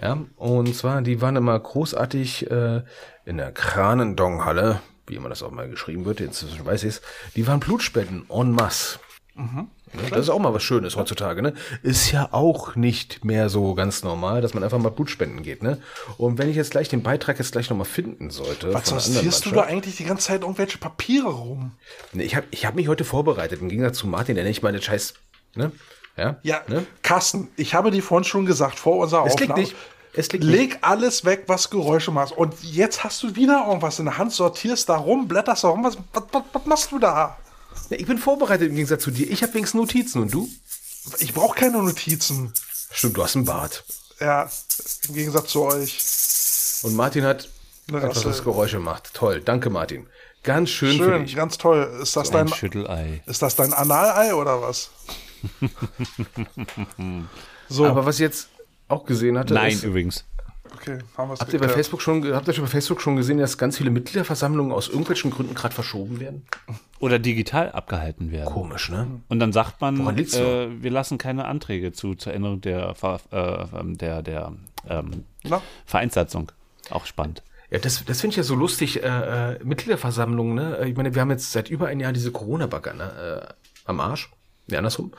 Ja, 0.00 0.18
und 0.36 0.76
zwar, 0.76 1.00
die 1.00 1.22
waren 1.22 1.36
immer 1.36 1.58
großartig 1.58 2.50
äh, 2.50 2.82
in 3.24 3.38
der 3.38 3.50
Kranendong-Halle, 3.50 4.80
wie 5.06 5.14
immer 5.14 5.30
das 5.30 5.42
auch 5.42 5.50
mal 5.50 5.70
geschrieben 5.70 6.04
wird, 6.04 6.20
inzwischen 6.20 6.66
weiß 6.66 6.82
ich 6.82 6.96
es. 6.96 7.02
Die 7.34 7.46
waren 7.46 7.60
Blutspenden 7.60 8.26
en 8.28 8.50
masse. 8.52 8.98
Mhm. 9.36 9.68
Das 10.10 10.18
ist 10.20 10.30
auch 10.30 10.38
mal 10.38 10.52
was 10.54 10.62
Schönes 10.62 10.96
heutzutage, 10.96 11.42
ne? 11.42 11.54
Ist 11.82 12.10
ja 12.10 12.28
auch 12.32 12.74
nicht 12.74 13.24
mehr 13.24 13.48
so 13.48 13.74
ganz 13.74 14.02
normal, 14.02 14.40
dass 14.40 14.54
man 14.54 14.64
einfach 14.64 14.78
mal 14.78 14.88
Blutspenden 14.90 15.42
geht, 15.42 15.62
ne? 15.62 15.78
Und 16.18 16.38
wenn 16.38 16.48
ich 16.48 16.56
jetzt 16.56 16.70
gleich 16.70 16.88
den 16.88 17.02
Beitrag 17.02 17.38
jetzt 17.38 17.52
gleich 17.52 17.70
nochmal 17.70 17.86
finden 17.86 18.30
sollte. 18.30 18.72
Was 18.74 18.88
sortierst 18.88 19.46
du 19.46 19.50
da 19.50 19.62
eigentlich 19.62 19.96
die 19.96 20.04
ganze 20.04 20.28
Zeit 20.28 20.40
irgendwelche 20.42 20.78
Papiere 20.78 21.28
rum? 21.28 21.72
Nee, 22.12 22.24
ich 22.24 22.34
habe 22.34 22.46
ich 22.50 22.66
hab 22.66 22.74
mich 22.74 22.88
heute 22.88 23.04
vorbereitet, 23.04 23.60
im 23.60 23.68
Gegensatz 23.68 23.98
zu 23.98 24.06
Martin, 24.06 24.34
der 24.34 24.44
nicht 24.44 24.62
meine 24.62 24.80
Scheiß, 24.82 25.14
ne? 25.54 25.70
Ja? 26.16 26.36
Ja, 26.42 26.62
Ne? 26.66 26.86
Carsten, 27.02 27.48
ich 27.56 27.74
habe 27.74 27.90
dir 27.90 28.02
vorhin 28.02 28.24
schon 28.24 28.46
gesagt, 28.46 28.78
vor 28.78 28.96
unserer 28.96 29.26
Es 29.26 29.34
Aufnahme. 29.34 29.60
nicht. 29.60 29.76
Es 30.14 30.32
liegt 30.32 30.44
nicht. 30.44 30.56
Leg 30.56 30.78
alles 30.80 31.26
weg, 31.26 31.44
was 31.46 31.68
Geräusche 31.68 32.10
macht. 32.10 32.32
Und 32.32 32.54
jetzt 32.62 33.04
hast 33.04 33.22
du 33.22 33.36
wieder 33.36 33.66
irgendwas 33.66 33.98
in 33.98 34.06
der 34.06 34.16
Hand, 34.16 34.32
sortierst 34.32 34.88
da 34.88 34.96
rum, 34.96 35.28
blätterst 35.28 35.64
da 35.64 35.68
rum. 35.68 35.84
Was, 35.84 35.98
was, 36.14 36.24
was, 36.32 36.42
was 36.54 36.64
machst 36.66 36.90
du 36.90 36.98
da? 36.98 37.36
Nee, 37.90 37.96
Ich 37.96 38.06
bin 38.06 38.18
vorbereitet 38.18 38.68
im 38.68 38.74
Gegensatz 38.74 39.02
zu 39.02 39.10
dir. 39.10 39.30
Ich 39.30 39.42
habe 39.42 39.54
wenigstens 39.54 39.78
Notizen 39.80 40.22
und 40.22 40.32
du? 40.34 40.48
Ich 41.18 41.32
brauche 41.34 41.58
keine 41.58 41.78
Notizen. 41.82 42.52
Stimmt, 42.90 43.16
du 43.16 43.22
hast 43.22 43.36
einen 43.36 43.44
Bart. 43.44 43.84
Ja, 44.20 44.50
im 45.08 45.14
Gegensatz 45.14 45.50
zu 45.50 45.62
euch. 45.62 45.98
Und 46.82 46.94
Martin 46.96 47.24
hat 47.24 47.48
Eine 47.88 48.00
etwas, 48.02 48.24
was 48.24 48.42
Geräusche 48.42 48.78
macht. 48.80 49.14
Toll, 49.14 49.40
danke 49.40 49.70
Martin. 49.70 50.06
Ganz 50.42 50.70
schön, 50.70 50.96
für 50.98 51.04
Schön, 51.04 51.24
dich. 51.24 51.34
ganz 51.34 51.58
toll. 51.58 51.98
Ist 52.00 52.14
das, 52.16 52.28
Ein 52.28 52.46
dein, 52.46 52.48
Schüttelei. 52.48 53.22
ist 53.26 53.42
das 53.42 53.56
dein 53.56 53.72
Analei 53.72 54.32
oder 54.34 54.62
was? 54.62 54.90
so, 57.68 57.86
Aber 57.86 58.06
was 58.06 58.16
ich 58.16 58.20
jetzt 58.20 58.48
auch 58.88 59.04
gesehen 59.04 59.38
hatte, 59.38 59.54
Nein, 59.54 59.72
ist, 59.72 59.82
übrigens. 59.82 60.24
Okay, 60.74 60.98
haben 61.16 61.30
wir 61.30 61.34
es 61.34 61.40
Habt 61.40 61.52
ihr 61.52 61.58
bei 61.58 61.68
Facebook 61.68 62.00
schon, 62.02 62.32
habt 62.34 62.46
ihr 62.48 62.54
schon 62.54 62.64
bei 62.64 62.70
Facebook 62.70 63.00
schon 63.00 63.16
gesehen, 63.16 63.38
dass 63.38 63.58
ganz 63.58 63.76
viele 63.78 63.90
Mitgliederversammlungen 63.90 64.72
aus 64.72 64.88
irgendwelchen 64.88 65.30
Gründen 65.30 65.54
gerade 65.54 65.74
verschoben 65.74 66.20
werden? 66.20 66.46
Oder 66.98 67.18
digital 67.18 67.72
abgehalten 67.72 68.32
werden. 68.32 68.52
Komisch, 68.52 68.90
ne? 68.90 69.20
Und 69.28 69.38
dann 69.38 69.52
sagt 69.52 69.80
man, 69.80 69.96
äh, 70.18 70.82
wir 70.82 70.90
lassen 70.90 71.18
keine 71.18 71.44
Anträge 71.44 71.92
zu 71.92 72.14
zur 72.14 72.32
Änderung 72.32 72.60
der, 72.60 72.94
äh, 73.30 73.66
der, 73.96 74.22
der 74.22 74.52
ähm? 74.88 75.24
Vereinssatzung. 75.84 76.52
Auch 76.90 77.06
spannend. 77.06 77.42
Ja, 77.70 77.78
das, 77.78 78.04
das 78.04 78.20
finde 78.20 78.32
ich 78.32 78.36
ja 78.36 78.42
so 78.44 78.54
lustig, 78.54 79.02
äh, 79.02 79.54
äh, 79.54 79.64
Mitgliederversammlungen, 79.64 80.54
ne? 80.54 80.86
Ich 80.86 80.96
meine, 80.96 81.14
wir 81.14 81.20
haben 81.20 81.30
jetzt 81.30 81.52
seit 81.52 81.68
über 81.68 81.88
ein 81.88 82.00
Jahr 82.00 82.12
diese 82.12 82.32
Corona-Bagger, 82.32 82.94
ne? 82.94 83.48
Äh, 83.48 83.54
am 83.84 84.00
Arsch. 84.00 84.30
Ja, 84.68 84.78
andersrum. 84.78 85.12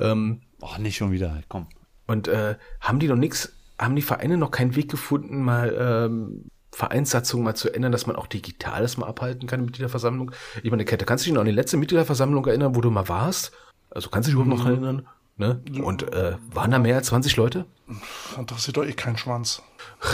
Ähm, 0.00 0.42
Oh, 0.62 0.78
nicht 0.78 0.96
schon 0.96 1.10
wieder. 1.10 1.42
Komm. 1.48 1.66
Und 2.06 2.28
äh, 2.28 2.54
haben 2.80 3.00
die 3.00 3.08
noch 3.08 3.16
nix, 3.16 3.52
haben 3.78 3.96
die 3.96 4.02
Vereine 4.02 4.36
noch 4.36 4.52
keinen 4.52 4.76
Weg 4.76 4.88
gefunden, 4.88 5.42
mal 5.42 5.76
ähm, 6.08 6.44
Vereinssatzungen 6.72 7.44
mal 7.44 7.54
zu 7.54 7.72
ändern, 7.72 7.92
dass 7.92 8.06
man 8.06 8.16
auch 8.16 8.26
Digitales 8.26 8.96
mal 8.96 9.06
abhalten 9.06 9.46
kann, 9.46 9.64
Mitgliederversammlung? 9.64 10.32
Ich 10.62 10.70
meine, 10.70 10.84
Kette, 10.84 11.04
kannst 11.04 11.24
du 11.24 11.26
dich 11.26 11.34
noch 11.34 11.40
an 11.42 11.46
die 11.46 11.52
letzte 11.52 11.76
Mitgliederversammlung 11.76 12.44
erinnern, 12.46 12.74
wo 12.74 12.80
du 12.80 12.90
mal 12.90 13.08
warst? 13.08 13.52
Also 13.90 14.08
kannst 14.08 14.28
du 14.28 14.32
dich 14.32 14.40
überhaupt 14.40 14.58
noch 14.60 14.66
erinnern? 14.66 15.06
Ne? 15.36 15.60
Und 15.82 16.12
äh, 16.12 16.36
waren 16.52 16.70
da 16.70 16.78
mehr 16.78 16.96
als 16.96 17.08
20 17.08 17.36
Leute? 17.36 17.66
Interessiert 18.38 18.76
doch 18.76 18.84
eh 18.84 18.92
keinen 18.92 19.18
Schwanz. 19.18 19.62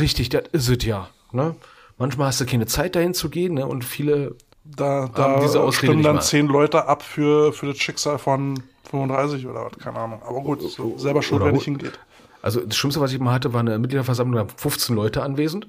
Richtig, 0.01 0.29
das 0.31 0.45
ist 0.53 0.69
es 0.69 0.85
ja. 0.85 1.09
Ne? 1.33 1.55
Manchmal 1.97 2.29
hast 2.29 2.41
du 2.41 2.47
keine 2.47 2.67
Zeit 2.67 2.97
dahin 2.97 3.15
zu 3.15 3.29
gehen, 3.29 3.55
ne? 3.55 3.67
Und 3.67 3.85
viele 3.85 4.37
Da, 4.65 5.03
Haben 5.03 5.15
da 5.15 5.41
diese 5.41 5.61
Ausrede 5.61 5.93
stimmen 5.93 6.03
dann 6.03 6.21
zehn 6.21 6.47
Leute 6.47 6.87
ab 6.87 7.03
für, 7.03 7.53
für 7.53 7.67
das 7.67 7.79
Schicksal 7.79 8.19
von 8.19 8.63
35 8.91 9.47
oder 9.47 9.65
was, 9.67 9.79
keine 9.79 9.99
Ahnung. 9.99 10.23
Aber 10.23 10.41
gut, 10.41 10.61
selber 10.97 11.23
schuld, 11.23 11.43
wenn 11.45 11.55
nicht 11.55 11.65
hingeht. 11.65 11.99
Also 12.43 12.61
das 12.61 12.77
Schlimmste, 12.77 13.01
was 13.01 13.13
ich 13.13 13.19
mal 13.19 13.33
hatte, 13.33 13.53
war 13.53 13.61
eine 13.61 13.79
Mitgliederversammlung, 13.79 14.37
da 14.37 14.41
waren 14.49 14.57
15 14.57 14.95
Leute 14.95 15.23
anwesend. 15.23 15.69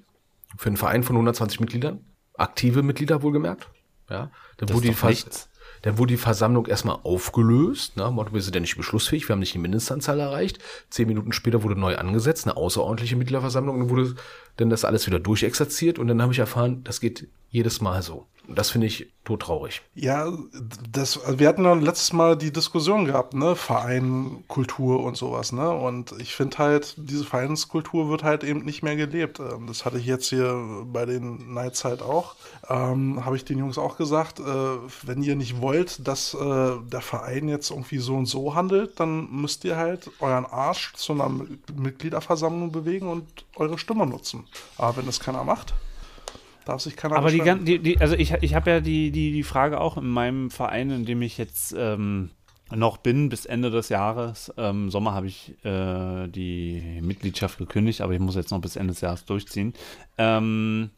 Für 0.59 0.67
einen 0.67 0.75
Verein 0.75 1.03
von 1.03 1.15
120 1.15 1.61
Mitgliedern. 1.61 2.01
Aktive 2.33 2.83
Mitglieder 2.83 3.21
wohlgemerkt. 3.23 3.69
Ja. 4.09 4.29
Dann 4.57 4.73
wurde, 4.73 4.87
die 4.87 4.93
Vers- 4.93 5.47
dann 5.83 5.97
wurde 5.97 6.11
die 6.15 6.17
Versammlung 6.17 6.65
erstmal 6.65 6.97
aufgelöst. 7.03 7.93
Na, 7.95 8.11
Motto, 8.11 8.33
wir 8.33 8.41
sind 8.41 8.55
ja 8.55 8.59
nicht 8.59 8.75
beschlussfähig, 8.75 9.29
wir 9.29 9.33
haben 9.35 9.39
nicht 9.39 9.53
die 9.53 9.57
Mindestanzahl 9.57 10.19
erreicht. 10.19 10.59
Zehn 10.89 11.07
Minuten 11.07 11.31
später 11.31 11.63
wurde 11.63 11.79
neu 11.79 11.95
angesetzt, 11.95 12.45
eine 12.45 12.57
außerordentliche 12.57 13.15
Mitgliederversammlung. 13.15 13.79
Dann 13.79 13.89
wurde 13.89 14.15
dann 14.57 14.69
das 14.69 14.83
alles 14.83 15.07
wieder 15.07 15.19
durchexerziert 15.19 15.97
und 15.97 16.09
dann 16.09 16.21
habe 16.21 16.33
ich 16.33 16.39
erfahren, 16.39 16.83
das 16.83 16.99
geht 16.99 17.29
jedes 17.49 17.79
Mal 17.79 18.01
so. 18.01 18.27
Das 18.55 18.71
finde 18.71 18.87
ich 18.87 19.13
todtraurig. 19.25 19.81
Ja, 19.93 20.31
das, 20.91 21.23
also 21.23 21.37
wir 21.37 21.47
hatten 21.47 21.63
ja 21.63 21.73
letztes 21.73 22.13
Mal 22.13 22.35
die 22.35 22.51
Diskussion 22.51 23.05
gehabt, 23.05 23.33
ne? 23.35 23.55
Verein, 23.55 24.43
Kultur 24.47 25.03
und 25.03 25.17
sowas, 25.17 25.51
ne? 25.51 25.69
Und 25.69 26.13
ich 26.19 26.33
finde 26.35 26.57
halt, 26.57 26.95
diese 26.97 27.25
Vereinskultur 27.25 28.09
wird 28.09 28.23
halt 28.23 28.43
eben 28.43 28.65
nicht 28.65 28.81
mehr 28.81 28.95
gelebt. 28.95 29.39
Ähm, 29.39 29.67
Das 29.67 29.85
hatte 29.85 29.99
ich 29.99 30.05
jetzt 30.05 30.29
hier 30.29 30.83
bei 30.85 31.05
den 31.05 31.53
Nights 31.53 31.85
halt 31.85 32.01
auch. 32.01 32.35
Ähm, 32.67 33.23
Habe 33.23 33.35
ich 33.35 33.45
den 33.45 33.59
Jungs 33.59 33.77
auch 33.77 33.97
gesagt, 33.97 34.39
äh, 34.39 34.43
wenn 35.03 35.21
ihr 35.21 35.35
nicht 35.35 35.61
wollt, 35.61 36.07
dass 36.07 36.33
äh, 36.33 36.37
der 36.91 37.01
Verein 37.01 37.49
jetzt 37.49 37.69
irgendwie 37.69 37.99
so 37.99 38.15
und 38.15 38.25
so 38.25 38.55
handelt, 38.55 38.99
dann 38.99 39.29
müsst 39.31 39.63
ihr 39.63 39.77
halt 39.77 40.09
euren 40.19 40.45
Arsch 40.45 40.93
zu 40.95 41.13
einer 41.13 41.29
Mitgliederversammlung 41.75 42.71
bewegen 42.71 43.07
und 43.07 43.27
eure 43.55 43.77
Stimme 43.77 44.07
nutzen. 44.07 44.47
Aber 44.77 44.97
wenn 44.97 45.05
das 45.05 45.19
keiner 45.19 45.43
macht, 45.43 45.73
darf 46.69 46.81
sich 46.81 46.95
keiner 46.95 47.17
Aber 47.17 47.31
die, 47.31 47.41
die, 47.63 47.79
die 47.79 47.99
also 47.99 48.15
ich, 48.15 48.31
ich 48.41 48.55
habe 48.55 48.69
ja 48.69 48.79
die, 48.79 49.11
die, 49.11 49.31
die 49.31 49.43
Frage 49.43 49.79
auch 49.79 49.97
in 49.97 50.07
meinem 50.07 50.49
Verein, 50.51 50.91
in 50.91 51.05
dem 51.05 51.21
ich 51.21 51.37
jetzt 51.37 51.75
ähm, 51.77 52.31
noch 52.75 52.97
bin, 52.97 53.29
bis 53.29 53.45
Ende 53.45 53.71
des 53.71 53.89
Jahres. 53.89 54.53
Ähm, 54.57 54.89
Sommer 54.89 55.13
habe 55.13 55.27
ich 55.27 55.55
äh, 55.65 56.27
die 56.27 56.99
Mitgliedschaft 57.01 57.57
gekündigt, 57.57 58.01
aber 58.01 58.13
ich 58.13 58.19
muss 58.19 58.35
jetzt 58.35 58.51
noch 58.51 58.61
bis 58.61 58.75
Ende 58.75 58.93
des 58.93 59.01
Jahres 59.01 59.25
durchziehen. 59.25 59.73
Ähm, 60.17 60.91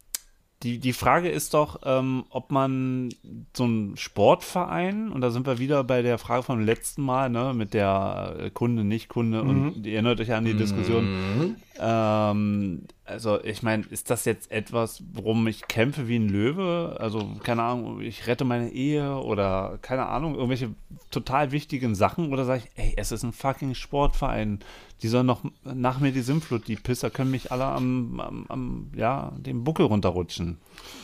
die, 0.63 0.77
die 0.77 0.93
Frage 0.93 1.29
ist 1.29 1.53
doch, 1.53 1.81
ähm, 1.85 2.25
ob 2.29 2.51
man 2.51 3.09
so 3.55 3.63
einen 3.63 3.97
Sportverein, 3.97 5.09
und 5.09 5.21
da 5.21 5.31
sind 5.31 5.47
wir 5.47 5.59
wieder 5.59 5.83
bei 5.83 6.01
der 6.01 6.17
Frage 6.17 6.43
vom 6.43 6.59
letzten 6.59 7.01
Mal, 7.01 7.29
ne, 7.29 7.53
mit 7.55 7.73
der 7.73 8.35
äh, 8.39 8.49
Kunde, 8.51 8.83
nicht 8.83 9.09
Kunde, 9.09 9.41
und 9.41 9.85
ihr 9.85 9.93
erinnert 9.93 10.19
euch 10.19 10.33
an 10.33 10.45
die 10.45 10.53
Diskussion. 10.53 11.55
Ähm, 11.79 12.83
also, 13.05 13.43
ich 13.43 13.63
meine, 13.63 13.83
ist 13.89 14.09
das 14.09 14.25
jetzt 14.25 14.51
etwas, 14.51 15.03
worum 15.13 15.47
ich 15.47 15.67
kämpfe 15.67 16.07
wie 16.07 16.17
ein 16.17 16.29
Löwe? 16.29 16.95
Also, 16.99 17.35
keine 17.43 17.63
Ahnung, 17.63 18.01
ich 18.01 18.27
rette 18.27 18.45
meine 18.45 18.69
Ehe 18.69 19.15
oder 19.15 19.79
keine 19.81 20.05
Ahnung, 20.05 20.35
irgendwelche 20.35 20.69
total 21.09 21.51
wichtigen 21.51 21.95
Sachen? 21.95 22.31
Oder 22.31 22.45
sage 22.45 22.63
ich, 22.63 22.83
ey, 22.83 22.93
es 22.97 23.11
ist 23.11 23.23
ein 23.23 23.33
fucking 23.33 23.73
Sportverein. 23.73 24.59
Die 25.01 25.07
sollen 25.07 25.25
noch 25.25 25.43
nach 25.63 25.99
mir 25.99 26.11
die 26.11 26.21
Sinnflut, 26.21 26.67
die 26.67 26.75
Pisser 26.75 27.09
können 27.09 27.31
mich 27.31 27.51
alle 27.51 27.65
am, 27.65 28.19
am, 28.19 28.45
am 28.49 28.91
ja, 28.95 29.33
den 29.37 29.63
Buckel 29.63 29.87
runterrutschen. 29.87 30.57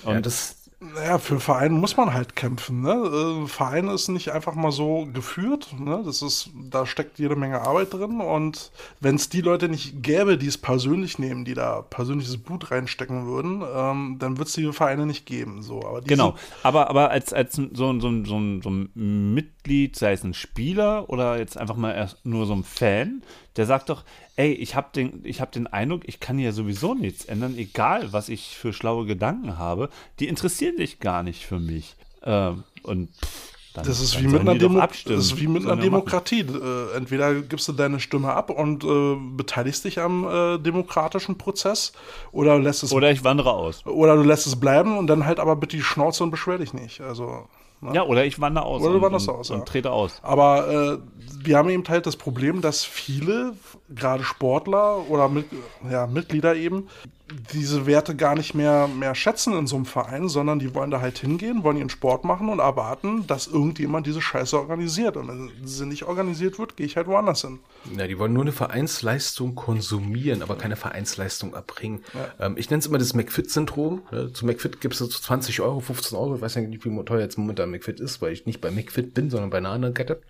Und 0.03 0.13
ja, 0.13 0.21
das, 0.21 0.56
Naja, 0.79 1.17
für 1.17 1.39
Vereine 1.39 1.73
muss 1.73 1.97
man 1.97 2.13
halt 2.13 2.35
kämpfen. 2.35 2.81
Ne? 2.81 2.91
Äh, 2.91 3.47
Verein 3.47 3.87
ist 3.87 4.09
nicht 4.09 4.31
einfach 4.31 4.53
mal 4.53 4.71
so 4.71 5.07
geführt. 5.11 5.75
Ne? 5.79 6.03
Das 6.05 6.21
ist, 6.21 6.51
da 6.69 6.85
steckt 6.85 7.17
jede 7.17 7.35
Menge 7.35 7.61
Arbeit 7.61 7.95
drin. 7.95 8.21
Und 8.21 8.71
wenn 8.99 9.15
es 9.15 9.29
die 9.29 9.41
Leute 9.41 9.69
nicht 9.69 10.03
gäbe, 10.03 10.37
die 10.37 10.45
es 10.45 10.59
persönlich 10.59 11.17
nehmen, 11.17 11.45
die 11.45 11.55
da 11.55 11.81
persönliches 11.81 12.37
Blut 12.37 12.69
reinstecken 12.69 13.25
würden, 13.25 13.63
ähm, 13.75 14.17
dann 14.19 14.37
wird 14.37 14.49
es 14.49 14.53
diese 14.53 14.71
Vereine 14.71 15.07
nicht 15.07 15.25
geben. 15.25 15.63
So, 15.63 15.81
aber 15.83 16.01
die 16.01 16.09
Genau, 16.09 16.35
aber, 16.61 16.91
aber 16.91 17.09
als, 17.09 17.33
als 17.33 17.55
so, 17.55 17.67
so, 17.73 17.99
so, 17.99 18.23
so, 18.23 18.61
so 18.61 18.69
ein 18.69 19.33
Mitglied, 19.33 19.95
sei 19.95 20.13
es 20.13 20.23
ein 20.23 20.35
Spieler 20.35 21.09
oder 21.09 21.39
jetzt 21.39 21.57
einfach 21.57 21.75
mal 21.75 21.93
erst 21.93 22.23
nur 22.23 22.45
so 22.45 22.53
ein 22.53 22.63
Fan, 22.63 23.23
der 23.55 23.65
sagt 23.65 23.89
doch, 23.89 24.03
ey, 24.37 24.53
ich 24.53 24.75
habe 24.75 24.87
den, 24.95 25.21
ich 25.23 25.41
hab 25.41 25.51
den 25.51 25.67
Eindruck, 25.67 26.03
ich 26.05 26.19
kann 26.21 26.37
hier 26.37 26.53
sowieso 26.53 26.93
nichts 26.93 27.25
ändern, 27.25 27.55
egal 27.57 28.13
was 28.13 28.29
ich 28.29 28.55
für 28.57 28.71
schlaue 28.71 29.05
Gedanken 29.05 29.57
habe, 29.57 29.89
die 30.19 30.27
interessieren 30.27 30.77
dich 30.77 30.99
gar 30.99 31.23
nicht 31.23 31.45
für 31.45 31.59
mich. 31.59 31.95
Ähm, 32.23 32.63
und 32.83 33.09
pff, 33.13 33.53
dann, 33.77 33.85
Das 33.85 33.99
ist 33.99 34.19
wie 34.19 34.27
mit 34.27 34.41
einer, 34.41 34.55
Demo 34.55 34.79
abstimmen. 34.79 35.17
das 35.17 35.25
ist 35.27 35.39
wie 35.39 35.47
mit 35.47 35.63
einer. 35.65 35.75
Demokratie. 35.79 36.39
Äh, 36.41 36.95
entweder 36.95 37.35
gibst 37.41 37.67
du 37.67 37.73
deine 37.73 37.99
Stimme 37.99 38.33
ab 38.33 38.49
und 38.49 38.83
äh, 38.83 39.15
beteiligst 39.35 39.85
dich 39.85 39.99
am 39.99 40.27
äh, 40.27 40.57
demokratischen 40.57 41.37
Prozess 41.37 41.93
oder 42.31 42.57
lässt 42.59 42.81
es 42.83 42.91
Oder 42.91 43.11
ich 43.11 43.23
wandere 43.23 43.53
aus. 43.53 43.85
oder 43.85 44.15
du 44.15 44.23
lässt 44.23 44.47
es 44.47 44.59
bleiben 44.59 44.97
und 44.97 45.05
dann 45.07 45.25
halt 45.25 45.39
aber 45.39 45.55
bitte 45.55 45.77
die 45.77 45.83
Schnauze 45.83 46.23
und 46.23 46.31
beschwer 46.31 46.57
dich 46.57 46.73
nicht. 46.73 47.01
Also 47.01 47.47
ne? 47.81 47.93
Ja, 47.93 48.03
oder 48.03 48.25
ich 48.25 48.39
wandere 48.39 48.65
aus. 48.65 48.81
Oder 48.81 48.91
du 48.91 48.97
und, 48.97 49.01
wanderst 49.03 49.29
und, 49.29 49.35
aus, 49.35 49.49
und 49.49 49.59
ja. 49.59 49.65
trete 49.65 49.91
aus. 49.91 50.19
Aber 50.23 50.67
äh, 50.67 50.97
wir 51.43 51.57
haben 51.57 51.69
eben 51.69 51.83
halt 51.87 52.05
das 52.05 52.15
Problem, 52.15 52.61
dass 52.61 52.83
viele, 52.83 53.53
gerade 53.89 54.23
Sportler 54.23 55.09
oder 55.09 55.29
mit, 55.29 55.45
ja, 55.89 56.07
Mitglieder 56.07 56.55
eben, 56.55 56.87
diese 57.53 57.85
Werte 57.85 58.15
gar 58.15 58.35
nicht 58.35 58.53
mehr, 58.53 58.87
mehr 58.87 59.13
schätzen 59.13 59.57
in 59.57 59.67
so 59.67 59.75
einem 59.75 59.85
Verein, 59.85 60.29
sondern 60.29 60.59
die 60.59 60.73
wollen 60.73 60.91
da 60.91 61.01
halt 61.01 61.17
hingehen, 61.17 61.63
wollen 61.63 61.77
ihren 61.77 61.89
Sport 61.89 62.23
machen 62.23 62.49
und 62.49 62.59
erwarten, 62.59 63.27
dass 63.27 63.47
irgendjemand 63.47 64.07
diese 64.07 64.21
Scheiße 64.21 64.57
organisiert. 64.57 65.17
Und 65.17 65.27
wenn 65.27 65.51
sie 65.67 65.85
nicht 65.85 66.03
organisiert 66.03 66.57
wird, 66.57 66.77
gehe 66.77 66.85
ich 66.85 66.95
halt 66.95 67.07
woanders 67.07 67.41
hin. 67.41 67.59
Ja, 67.97 68.07
die 68.07 68.17
wollen 68.17 68.33
nur 68.33 68.43
eine 68.43 68.53
Vereinsleistung 68.53 69.55
konsumieren, 69.55 70.41
aber 70.41 70.55
keine 70.55 70.77
Vereinsleistung 70.77 71.53
erbringen. 71.53 72.03
Ähm, 72.39 72.55
ich 72.57 72.69
nenne 72.69 72.79
es 72.79 72.85
immer 72.85 72.97
das 72.97 73.13
McFit-Syndrom. 73.13 74.03
Ne? 74.11 74.31
Zu 74.31 74.45
McFit 74.45 74.79
gibst 74.79 75.01
du 75.01 75.07
zu 75.07 75.21
20 75.21 75.59
Euro, 75.61 75.81
15 75.81 76.17
Euro. 76.17 76.35
Ich 76.35 76.41
weiß 76.41 76.55
ja 76.55 76.61
nicht, 76.61 76.85
wie 76.85 77.05
teuer 77.05 77.19
jetzt 77.19 77.37
momentan 77.37 77.66
McFit 77.71 77.99
ist, 77.99 78.21
weil 78.21 78.33
ich 78.33 78.45
nicht 78.45 78.61
bei 78.61 78.71
McFit 78.71 79.13
bin, 79.13 79.29
sondern 79.29 79.49
bei 79.49 79.57
einer 79.59 79.69
anderen 79.69 79.93
Kette, 79.93 80.21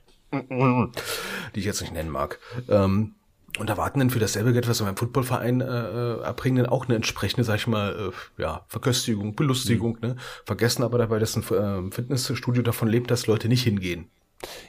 die 1.56 1.60
ich 1.60 1.66
jetzt 1.66 1.82
nicht 1.82 1.94
nennen 1.94 2.10
mag. 2.10 2.40
Ähm, 2.70 3.14
und 3.60 3.70
erwarten 3.70 4.00
dann 4.00 4.10
für 4.12 4.20
dasselbe 4.20 4.54
Geld, 4.54 4.68
was 4.68 4.78
sie 4.78 4.84
beim 4.84 4.98
Footballverein 4.98 5.62
äh, 5.62 5.66
äh, 5.66 6.22
erbringen, 6.22 6.64
dann 6.64 6.72
auch 6.72 6.86
eine 6.86 6.96
entsprechende, 6.96 7.44
sag 7.44 7.56
ich 7.56 7.66
mal, 7.68 8.12
äh, 8.38 8.42
ja, 8.42 8.66
Verköstigung, 8.68 9.36
Belustigung. 9.36 9.98
Ne? 10.02 10.16
Vergessen 10.46 10.84
aber 10.84 11.00
dabei, 11.00 11.18
dass 11.18 11.36
ein 11.36 11.44
äh, 11.88 11.92
Fitnessstudio 11.92 12.62
davon 12.62 12.88
lebt, 12.88 13.10
dass 13.10 13.26
Leute 13.26 13.48
nicht 13.48 13.64
hingehen. 13.64 14.10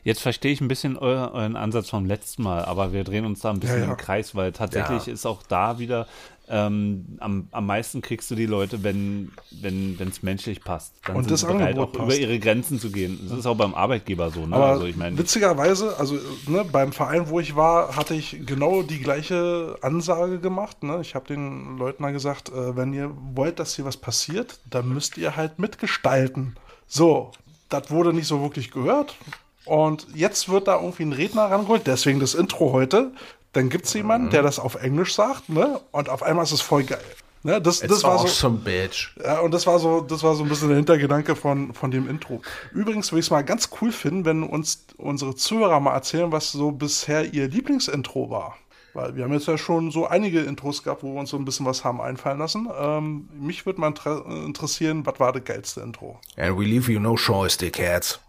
Jetzt 0.03 0.23
verstehe 0.23 0.53
ich 0.53 0.62
ein 0.62 0.69
bisschen 0.69 0.97
eu 0.97 1.03
euren 1.09 1.55
Ansatz 1.57 1.91
vom 1.91 2.07
letzten 2.07 2.43
Mal, 2.43 2.64
aber 2.64 2.95
wir 2.95 3.05
drehen 3.05 3.27
uns 3.27 3.41
da 3.41 3.51
ein 3.51 3.61
bisschen 3.61 3.81
Ja, 3.81 3.85
ja. 3.87 3.91
im 3.91 3.99
Kreis, 3.99 4.35
weil 4.35 4.53
tatsächlich 4.53 5.07
Ja. 5.07 5.12
ist 5.12 5.27
auch 5.27 5.43
da 5.43 5.79
wieder 5.79 6.07
ähm, 6.51 7.18
am, 7.20 7.49
am 7.51 7.66
meisten 7.66 8.01
kriegst 8.03 8.30
du 8.30 8.34
die 8.34 8.46
Leute, 8.46 8.82
wenn 8.82 9.32
wenn 9.51 9.96
es 10.09 10.22
menschlich 10.22 10.62
passt. 10.62 10.94
Dann 11.07 11.16
Und 11.16 11.24
sind 11.24 11.32
das 11.32 11.40
sie 11.40 11.46
bereit, 11.46 11.68
Angebot 11.68 11.88
auch 11.88 11.92
passt. 11.92 12.05
über 12.05 12.16
ihre 12.16 12.38
Grenzen 12.38 12.78
zu 12.80 12.90
gehen. 12.90 13.18
Das 13.28 13.38
ist 13.38 13.46
auch 13.46 13.57
beim 13.57 13.74
Arbeitgeber 13.74 14.30
so. 14.30 14.46
Ne? 14.46 14.57
Aber 14.57 14.66
also 14.68 14.86
ich 14.86 14.96
meine, 14.96 15.18
witzigerweise, 15.18 15.99
also 15.99 16.18
ne, 16.46 16.64
beim 16.70 16.92
Verein, 16.92 17.28
wo 17.28 17.40
ich 17.40 17.57
war, 17.57 17.96
hatte 17.96 18.14
ich 18.14 18.46
genau 18.46 18.82
die 18.82 19.01
gleiche 19.01 19.76
Ansage 19.82 20.38
gemacht. 20.38 20.82
Ne? 20.82 20.99
Ich 21.03 21.14
habe 21.14 21.26
den 21.26 21.78
Leuten 21.78 22.03
da 22.03 22.11
gesagt, 22.11 22.49
äh, 22.51 22.76
wenn 22.76 22.92
ihr 22.92 23.11
wollt, 23.34 23.59
dass 23.59 23.76
hier 23.76 23.84
was 23.84 23.96
passiert, 23.96 24.61
dann 24.70 24.88
müsst 24.88 25.18
ihr 25.18 25.36
halt 25.36 25.59
mitgestalten. 25.59 26.57
So, 26.86 27.32
das 27.68 27.90
wurde 27.90 28.12
nicht 28.12 28.26
so 28.26 28.40
wirklich 28.40 28.70
gehört. 28.70 29.16
Und 29.64 30.07
jetzt 30.14 30.49
wird 30.49 30.66
da 30.66 30.76
irgendwie 30.80 31.03
ein 31.03 31.12
Redner 31.12 31.51
rangeholt, 31.51 31.86
deswegen 31.86 32.20
das 32.20 32.34
Intro 32.34 32.72
heute. 32.72 33.12
Dann 33.59 33.70
gibt 33.70 33.86
es 33.86 33.94
jemanden, 33.94 34.30
der 34.30 34.42
das 34.42 34.61
auf 34.61 34.76
Englisch 34.76 35.16
sagt, 35.16 35.48
ne? 35.48 35.80
Und 35.90 36.09
auf 36.09 36.22
einmal 36.22 36.44
ist 36.44 36.52
es 36.52 36.61
voll 36.61 36.84
geil. 36.84 37.02
Ne? 37.42 37.61
Das, 37.61 37.80
das 37.80 38.04
war 38.04 38.16
so. 38.18 38.26
awesome, 38.26 38.59
bitch. 38.59 39.16
Ja, 39.20 39.40
und 39.40 39.52
das 39.52 39.66
war 39.66 39.80
so, 39.80 40.00
das 40.00 40.22
war 40.22 40.36
so 40.36 40.44
ein 40.44 40.48
bisschen 40.48 40.68
der 40.68 40.76
Hintergedanke 40.76 41.34
von, 41.34 41.74
von 41.74 41.90
dem 41.90 42.09
Intro. 42.09 42.40
Übrigens 42.72 43.11
würde 43.11 43.18
ich 43.18 43.26
es 43.26 43.30
mal 43.32 43.42
ganz 43.42 43.70
cool 43.80 43.90
finden, 43.90 44.24
wenn 44.24 44.44
uns 44.44 44.84
unsere 44.96 45.34
Zuhörer 45.34 45.80
mal 45.80 45.92
erzählen, 45.92 46.30
was 46.30 46.52
so 46.52 46.70
bisher 46.70 47.34
ihr 47.34 47.48
Lieblingsintro 47.48 48.30
war. 48.30 48.56
Weil 48.94 49.16
wir 49.16 49.24
haben 49.24 49.32
jetzt 49.32 49.48
ja 49.48 49.59
schon 49.59 49.90
so 49.90 50.06
einige 50.06 50.38
Intros 50.38 50.84
gehabt, 50.84 51.02
wo 51.02 51.14
wir 51.14 51.18
uns 51.20 51.30
so 51.30 51.36
ein 51.36 51.44
bisschen 51.44 51.66
was 51.66 51.82
haben 51.82 52.00
einfallen 52.00 52.38
lassen. 52.38 52.68
Ähm, 52.78 53.28
mich 53.40 53.66
würde 53.66 53.80
mal 53.80 53.88
inter 53.88 54.24
interessieren, 54.24 55.04
was 55.04 55.18
war 55.18 55.32
das 55.32 55.42
geilste 55.42 55.80
Intro? 55.80 56.20
And 56.36 56.56
we 56.56 56.62
leave 56.62 56.92
you 56.92 57.00
no 57.00 57.16
choice, 57.16 57.56
dickheads. 57.56 58.20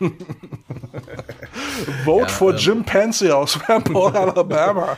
Vote 2.04 2.30
for 2.30 2.54
Jim 2.54 2.84
Pansy 2.84 3.30
aus 3.30 3.58
Paul, 3.58 4.12
Alabama. 4.16 4.96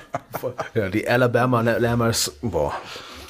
Ja, 0.75 0.89
die 0.89 1.07
Alabama 1.07 1.61
Lammers, 1.61 2.33
boah, 2.41 2.73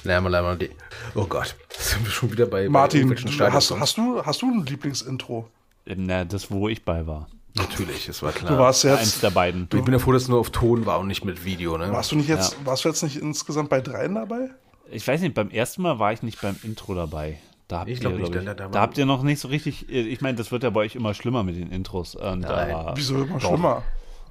Lammer, 0.05 0.31
Lammer, 0.31 0.57
die, 0.57 0.71
oh 1.15 1.25
Gott, 1.25 1.57
sind 1.71 2.05
wir 2.05 2.11
schon 2.11 2.33
wieder 2.33 2.47
bei, 2.47 2.69
Martin, 2.69 3.09
bei 3.09 3.51
hast, 3.51 3.71
hast, 3.71 3.97
du, 3.97 4.25
hast 4.25 4.43
du 4.43 4.51
ein 4.51 4.67
Lieblingsintro? 4.67 5.49
Na, 5.87 6.25
das, 6.25 6.51
wo 6.51 6.69
ich 6.69 6.85
bei 6.85 7.07
war. 7.07 7.29
Natürlich, 7.55 8.07
das 8.07 8.23
war 8.23 8.33
klar. 8.33 8.53
Du 8.53 8.59
warst 8.59 8.85
Eins 8.87 9.01
jetzt, 9.01 9.23
der 9.23 9.31
beiden. 9.31 9.69
ich 9.73 9.83
bin 9.83 9.93
ja 9.93 9.99
froh, 9.99 10.13
dass 10.13 10.23
es 10.23 10.29
nur 10.29 10.41
auf 10.41 10.51
Ton 10.51 10.87
war 10.87 11.01
und 11.01 11.07
nicht 11.07 11.25
mit 11.25 11.45
Video, 11.45 11.77
ne? 11.77 11.93
warst 11.93 12.13
du 12.13 12.17
nicht 12.17 12.29
jetzt, 12.29 12.57
warst 12.65 12.85
du 12.85 12.89
jetzt 12.89 13.03
nicht 13.03 13.17
insgesamt 13.17 13.69
bei 13.69 13.81
dreien 13.81 14.15
dabei? 14.15 14.51
Ich 14.91 15.07
weiß 15.07 15.21
nicht, 15.23 15.35
beim 15.35 15.51
ersten 15.51 15.83
Mal 15.83 15.99
war 15.99 16.13
ich 16.13 16.23
nicht 16.23 16.41
beim 16.41 16.57
Intro 16.63 16.95
dabei. 16.95 17.39
Da 17.69 17.81
habt 17.81 17.91
Ich 17.91 18.01
glaub 18.01 18.13
ihr, 18.13 18.19
nicht, 18.21 18.33
glaub 18.33 18.45
da- 18.45 18.55
da 18.55 18.69
da 18.69 18.81
habt 18.81 18.99
ihr 18.99 19.07
noch 19.07 19.23
nicht 19.23 19.41
so 19.41 19.49
richtig. 19.49 19.89
Ich 19.89 20.21
meine, 20.21 20.37
das 20.37 20.53
wird 20.53 20.63
ja 20.63 20.71
bei 20.71 20.81
euch 20.81 20.95
immer 20.95 21.15
schlimmer 21.15 21.43
mit 21.43 21.57
den 21.57 21.71
Intros. 21.71 22.15
Und, 22.15 22.41
Nein. 22.41 22.93
Wieso 22.95 23.23
immer 23.23 23.41
schlimmer? 23.41 23.83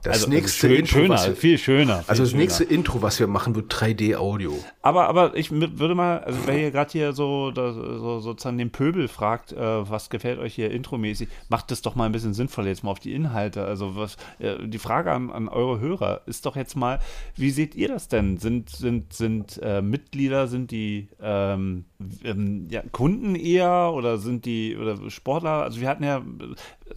Das 0.03 0.13
also, 0.13 0.29
nächste 0.29 0.67
schön, 0.67 0.77
Intro, 0.77 0.99
schöner, 0.99 1.27
wir, 1.27 1.35
viel 1.35 1.57
schöner. 1.59 1.97
Viel 1.99 2.09
also 2.09 2.23
das 2.23 2.31
schöner. 2.31 2.41
nächste 2.41 2.63
Intro, 2.63 3.01
was 3.03 3.19
wir 3.19 3.27
machen, 3.27 3.53
wird 3.53 3.71
3D-Audio. 3.71 4.57
Aber, 4.81 5.07
aber 5.07 5.35
ich 5.37 5.51
würde 5.51 5.93
mal, 5.93 6.19
also 6.19 6.39
wer 6.45 6.55
hier 6.55 6.71
gerade 6.71 6.91
hier 6.91 7.13
so, 7.13 7.51
da, 7.51 7.71
so 7.71 8.19
sozusagen 8.19 8.57
den 8.57 8.71
Pöbel 8.71 9.07
fragt, 9.07 9.51
äh, 9.51 9.57
was 9.89 10.09
gefällt 10.09 10.39
euch 10.39 10.55
hier 10.55 10.71
intromäßig, 10.71 11.27
macht 11.49 11.69
das 11.69 11.83
doch 11.83 11.93
mal 11.93 12.05
ein 12.05 12.11
bisschen 12.11 12.33
sinnvoll 12.33 12.65
jetzt 12.65 12.83
mal 12.83 12.89
auf 12.89 12.99
die 12.99 13.13
Inhalte. 13.13 13.63
Also 13.63 13.95
was 13.95 14.17
äh, 14.39 14.55
die 14.67 14.79
Frage 14.79 15.11
an, 15.11 15.29
an 15.29 15.47
eure 15.47 15.79
Hörer 15.79 16.21
ist 16.25 16.47
doch 16.47 16.55
jetzt 16.55 16.75
mal, 16.75 16.99
wie 17.35 17.51
seht 17.51 17.75
ihr 17.75 17.87
das 17.87 18.07
denn? 18.07 18.37
Sind, 18.37 18.71
sind, 18.71 19.13
sind 19.13 19.59
äh, 19.61 19.83
Mitglieder, 19.83 20.47
sind 20.47 20.71
die 20.71 21.09
ähm, 21.21 21.85
ähm, 22.23 22.67
ja, 22.69 22.83
Kunden 22.91 23.35
eher 23.35 23.91
oder 23.93 24.17
sind 24.17 24.45
die 24.45 24.77
oder 24.77 25.09
Sportler? 25.09 25.63
Also 25.63 25.81
wir 25.81 25.89
hatten 25.89 26.03
ja 26.03 26.21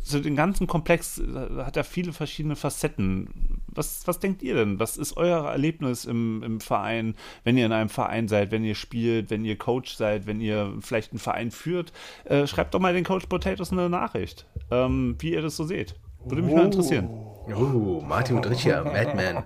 so 0.03 0.21
den 0.21 0.37
ganzen 0.37 0.67
Komplex 0.67 1.19
äh, 1.19 1.63
hat 1.63 1.77
ja 1.77 1.83
viele 1.83 2.13
verschiedene 2.13 2.57
Facetten. 2.57 3.63
Was, 3.69 4.07
was 4.07 4.21
denkt 4.21 4.43
ihr 4.43 4.55
denn? 4.55 4.79
Was 4.79 4.97
ist 4.97 5.17
euer 5.17 5.51
Erlebnis 5.51 6.05
im, 6.05 6.43
im 6.43 6.61
Verein, 6.61 7.15
wenn 7.43 7.57
ihr 7.57 7.67
in 7.67 7.73
einem 7.73 7.89
Verein 7.89 8.29
seid, 8.29 8.51
wenn 8.51 8.65
ihr 8.65 8.75
spielt, 8.75 9.31
wenn 9.31 9.45
ihr 9.45 9.57
Coach 9.57 9.95
seid, 9.95 10.27
wenn 10.27 10.41
ihr 10.41 10.75
vielleicht 10.81 11.13
einen 11.13 11.19
Verein 11.19 11.51
führt? 11.51 11.93
Äh, 12.25 12.47
schreibt 12.47 12.75
doch 12.75 12.81
mal 12.81 12.95
den 12.95 13.05
Coach 13.05 13.27
Potatoes 13.27 13.73
eine 13.73 13.89
Nachricht, 13.89 14.47
ähm, 14.71 15.17
wie 15.19 15.33
ihr 15.33 15.43
das 15.43 15.57
so 15.57 15.65
seht. 15.65 15.97
Würde 16.25 16.43
mich 16.43 16.55
mal 16.55 16.65
interessieren. 16.65 17.09
Oh, 17.55 18.03
Martin 18.07 18.37
und 18.37 18.49
Richard, 18.49 18.87
Madman. 18.87 19.45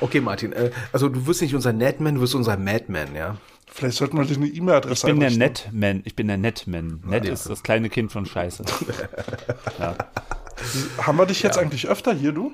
Okay, 0.00 0.20
Martin, 0.20 0.52
äh, 0.52 0.70
also 0.92 1.08
du 1.08 1.26
wirst 1.26 1.42
nicht 1.42 1.54
unser 1.54 1.72
Netman, 1.72 2.16
du 2.16 2.20
wirst 2.20 2.34
unser 2.34 2.56
Madman, 2.56 3.14
ja? 3.14 3.36
Vielleicht 3.78 3.98
sollten 3.98 4.18
wir 4.18 4.24
dir 4.24 4.34
eine 4.34 4.48
E-Mail-Adresse 4.48 5.06
Ich 5.06 5.12
bin 5.12 5.20
der. 5.20 5.30
Netman. 5.30 6.02
Ich 6.04 6.16
bin 6.16 6.26
der 6.26 6.36
Netman. 6.36 7.00
Net 7.06 7.24
ist 7.26 7.48
das 7.48 7.62
kleine 7.62 7.88
Kind 7.88 8.10
von 8.10 8.26
Scheiße. 8.26 8.64
Haben 11.00 11.16
wir 11.16 11.26
dich 11.26 11.44
jetzt 11.44 11.58
eigentlich 11.58 11.86
öfter 11.86 12.12
hier, 12.12 12.32
du? 12.32 12.50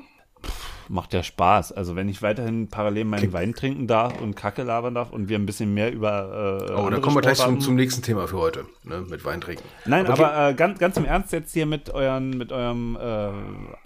Macht 0.91 1.15
ja 1.15 1.23
Spaß. 1.23 1.73
Also 1.73 1.97
wenn 1.97 2.11
ich 2.11 2.21
weiterhin 2.21 2.69
parallel 2.69 3.07
meinen 3.07 3.33
Wein 3.33 3.55
trinken 3.55 3.87
darf 3.87 4.21
und 4.21 4.37
Kacke 4.37 4.65
labern 4.65 4.95
darf 4.95 5.13
und 5.13 5.31
wir 5.31 5.39
ein 5.39 5.47
bisschen 5.47 5.73
mehr 5.73 5.91
über 5.95 6.59
äh, 6.61 6.65
Oh, 6.65 6.67
da 6.77 6.79
andere 6.85 7.01
kommen 7.01 7.17
wir 7.17 7.23
gleich 7.23 7.39
zum, 7.39 7.59
zum 7.59 7.75
nächsten 7.75 8.03
Thema 8.03 8.29
für 8.29 8.37
heute, 8.37 8.67
ne? 8.83 9.01
Mit 9.09 9.25
Wein 9.25 9.41
trinken. 9.41 9.65
Nein, 9.87 10.07
Okay. 10.07 10.23
aber 10.23 10.51
äh, 10.51 10.55
ganz, 10.55 10.79
ganz 10.79 10.99
im 10.99 11.07
Ernst 11.07 11.33
jetzt 11.33 11.55
hier 11.55 11.65
mit, 11.65 11.89
euren, 11.89 12.37
mit 12.37 12.53
eurem 12.53 12.99
äh, 13.01 13.31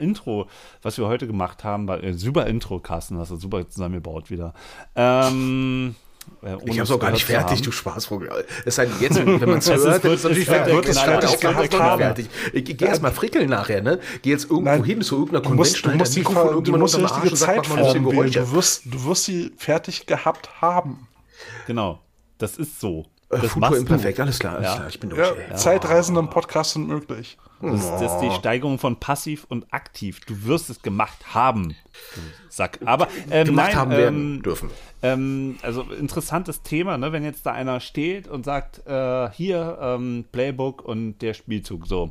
Intro, 0.03 0.49
was 0.83 0.99
wir 0.99 1.07
heute 1.07 1.29
gemacht 1.29 1.63
haben. 1.63 1.87
Bei, 1.87 2.01
äh, 2.01 2.15
super 2.15 2.49
Intro, 2.49 2.81
Carsten, 2.81 3.17
hast 3.17 3.31
du 3.31 3.37
super 3.37 3.69
zusammengebaut 3.69 4.29
wieder. 4.29 4.53
Ähm, 4.97 5.95
äh, 6.43 6.55
ohne 6.55 6.63
Ich 6.71 6.79
hab's 6.79 6.91
es 6.91 6.97
auch 6.97 7.01
gar 7.01 7.11
nicht 7.11 7.25
fertig, 7.25 7.59
haben. 7.59 7.63
du 7.65 7.73
Spaßvogel. 7.73 8.45
Es 8.65 8.75
sei 8.77 8.87
denn, 8.87 8.95
jetzt, 9.01 9.17
wenn 9.17 9.39
man 9.41 9.59
es 9.59 9.69
ist- 9.69 9.85
hört, 9.85 10.05
wird- 10.05 10.15
ist 10.15 10.23
natürlich 10.25 10.47
fertig. 10.47 10.75
wird 10.75 10.89
es 10.89 10.99
fertig 11.01 11.31
auch 11.31 11.41
gehabt, 11.41 11.71
gehabt 11.71 11.83
haben. 11.91 11.99
fertig. 12.01 12.29
Ich, 12.53 12.69
ich 12.69 12.77
gehe 12.77 12.89
erst 12.89 13.03
mal 13.03 13.13
frickeln 13.13 13.49
nachher, 13.51 13.83
ne? 13.83 13.99
Geh 14.23 14.31
jetzt 14.31 14.45
irgendwo 14.45 14.63
Nein, 14.71 14.85
hin 14.85 15.03
zu 15.03 15.17
irgendeiner 15.17 15.43
Du 15.43 15.55
musst, 15.55 15.85
du 15.85 15.91
musst, 15.91 16.15
die, 16.15 16.21
Mikrofon 16.21 16.65
du 16.65 16.77
musst 16.79 16.97
die 16.97 17.03
richtige 17.03 17.35
Zeit. 17.35 17.63
Geräusche. 17.65 18.41
Du 18.41 18.53
wirst, 18.53 18.83
du 18.87 19.05
wirst 19.05 19.25
sie 19.25 19.53
fertig 19.57 20.07
gehabt 20.07 20.63
haben. 20.63 21.09
Genau, 21.67 22.01
das 22.39 22.57
ist 22.57 22.81
so. 22.81 23.07
Äh, 23.31 23.39
Das 23.41 23.51
Futur. 23.53 23.77
Imperfekt, 23.77 24.19
alles 24.21 24.39
klar, 24.39 24.57
alles 24.57 24.69
Ja. 24.69 24.75
klar, 24.77 24.89
ich 24.89 25.01
bin 25.01 25.11
durch. 25.11 25.21
Ja, 25.21 25.35
ey. 25.35 25.55
Zeitreisende 25.57 26.21
im 26.21 26.31
Podcast 26.31 26.73
sind 26.73 26.89
möglich. 26.89 27.37
Das, 27.61 27.91
das 27.99 28.13
ist 28.15 28.21
die 28.21 28.31
Steigerung 28.31 28.79
von 28.79 29.01
passiv 29.01 29.45
und 29.49 29.67
aktiv. 29.73 30.21
Du 30.27 30.45
wirst 30.45 30.71
es 30.71 30.81
gemacht 30.81 31.35
haben. 31.35 31.75
Sack. 32.59 32.81
Aber 32.85 33.09
ähm, 33.31 33.47
Gemacht 33.47 33.69
nein, 33.69 33.77
haben 33.77 33.93
ähm, 33.93 33.97
werden 33.97 34.43
dürfen. 34.43 34.71
Ähm, 35.03 35.57
also 35.63 35.83
interessantes 35.83 36.63
Thema, 36.63 36.99
ne? 36.99 37.13
wenn 37.13 37.25
jetzt 37.25 37.47
da 37.47 37.53
einer 37.53 37.81
steht 37.81 38.29
und 38.29 38.45
sagt, 38.45 38.87
äh, 38.87 39.31
hier 39.31 39.79
ähm, 39.81 40.27
Playbook 40.31 40.85
und 40.85 41.23
der 41.23 41.33
Spielzug 41.33 41.87
so. 41.87 42.11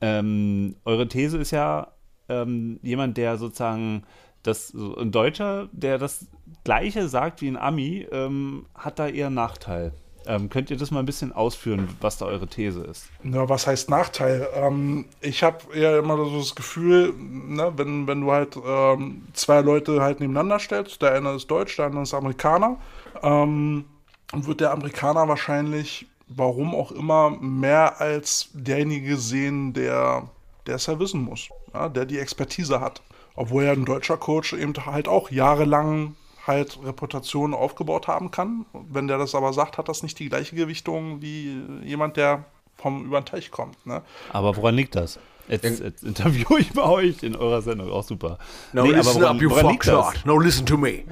Ähm, 0.00 0.74
eure 0.84 1.06
These 1.06 1.38
ist 1.38 1.52
ja, 1.52 1.92
ähm, 2.28 2.80
jemand, 2.82 3.16
der 3.16 3.36
sozusagen 3.36 4.02
das, 4.42 4.74
ein 4.74 5.12
Deutscher, 5.12 5.68
der 5.72 5.98
das 5.98 6.26
Gleiche 6.64 7.08
sagt 7.08 7.40
wie 7.42 7.48
ein 7.48 7.56
Ami, 7.56 8.06
ähm, 8.10 8.66
hat 8.74 8.98
da 8.98 9.08
eher 9.08 9.30
Nachteil. 9.30 9.92
Ähm, 10.26 10.48
könnt 10.48 10.70
ihr 10.70 10.76
das 10.76 10.90
mal 10.90 11.00
ein 11.00 11.06
bisschen 11.06 11.32
ausführen, 11.32 11.88
was 12.00 12.18
da 12.18 12.26
eure 12.26 12.46
These 12.46 12.80
ist? 12.82 13.08
Ja, 13.22 13.48
was 13.48 13.66
heißt 13.66 13.90
Nachteil? 13.90 14.48
Ähm, 14.54 15.06
ich 15.20 15.42
habe 15.42 15.58
eher 15.74 15.98
immer 15.98 16.16
so 16.16 16.38
das 16.38 16.54
Gefühl, 16.54 17.12
ne, 17.18 17.72
wenn, 17.76 18.06
wenn 18.06 18.20
du 18.22 18.32
halt 18.32 18.56
ähm, 18.56 19.22
zwei 19.34 19.60
Leute 19.60 20.00
halt 20.00 20.20
nebeneinander 20.20 20.58
stellst, 20.58 21.02
der 21.02 21.12
eine 21.12 21.34
ist 21.34 21.50
Deutsch, 21.50 21.76
der 21.76 21.86
andere 21.86 22.02
ist 22.02 22.14
Amerikaner, 22.14 22.78
ähm, 23.22 23.84
wird 24.32 24.60
der 24.60 24.72
Amerikaner 24.72 25.28
wahrscheinlich, 25.28 26.06
warum 26.28 26.74
auch 26.74 26.90
immer, 26.92 27.30
mehr 27.30 28.00
als 28.00 28.48
derjenige 28.54 29.16
sehen, 29.16 29.72
der 29.72 30.28
der 30.66 30.76
es 30.76 30.86
ja 30.86 30.98
wissen 30.98 31.22
muss, 31.22 31.48
ja, 31.72 31.88
der 31.88 32.06
die 32.06 32.18
Expertise 32.18 32.80
hat. 32.80 33.02
Obwohl 33.36 33.64
ja 33.64 33.72
ein 33.72 33.84
deutscher 33.84 34.16
Coach 34.16 34.52
eben 34.52 34.74
halt 34.86 35.08
auch 35.08 35.30
jahrelang 35.30 36.14
halt 36.46 36.78
Reputation 36.84 37.54
aufgebaut 37.54 38.06
haben 38.08 38.30
kann. 38.30 38.66
Wenn 38.72 39.08
der 39.08 39.18
das 39.18 39.34
aber 39.34 39.52
sagt, 39.52 39.78
hat 39.78 39.88
das 39.88 40.02
nicht 40.02 40.18
die 40.18 40.28
gleiche 40.28 40.56
Gewichtung 40.56 41.22
wie 41.22 41.62
jemand, 41.84 42.16
der 42.16 42.44
vom 42.76 43.04
über 43.06 43.20
den 43.20 43.26
Teich 43.26 43.50
kommt. 43.50 43.84
Ne? 43.86 44.02
Aber 44.32 44.56
woran 44.56 44.74
liegt 44.74 44.94
das? 44.96 45.18
Jetzt, 45.48 45.80
jetzt 45.80 46.02
interviewe 46.02 46.58
ich 46.58 46.72
bei 46.72 46.82
euch 46.84 47.22
in 47.22 47.36
eurer 47.36 47.60
Sendung, 47.62 47.90
auch 47.90 48.02
super. 48.02 48.38
No, 48.72 48.82
Nee, 48.82 48.88
aber 48.88 48.96
listen 48.98 49.20
woran- 49.22 49.36
up, 49.36 49.42
you 49.42 49.50
fuckshot. 49.50 50.22
No, 50.24 50.38
listen 50.38 50.64
to 50.66 50.76
me. 50.78 51.04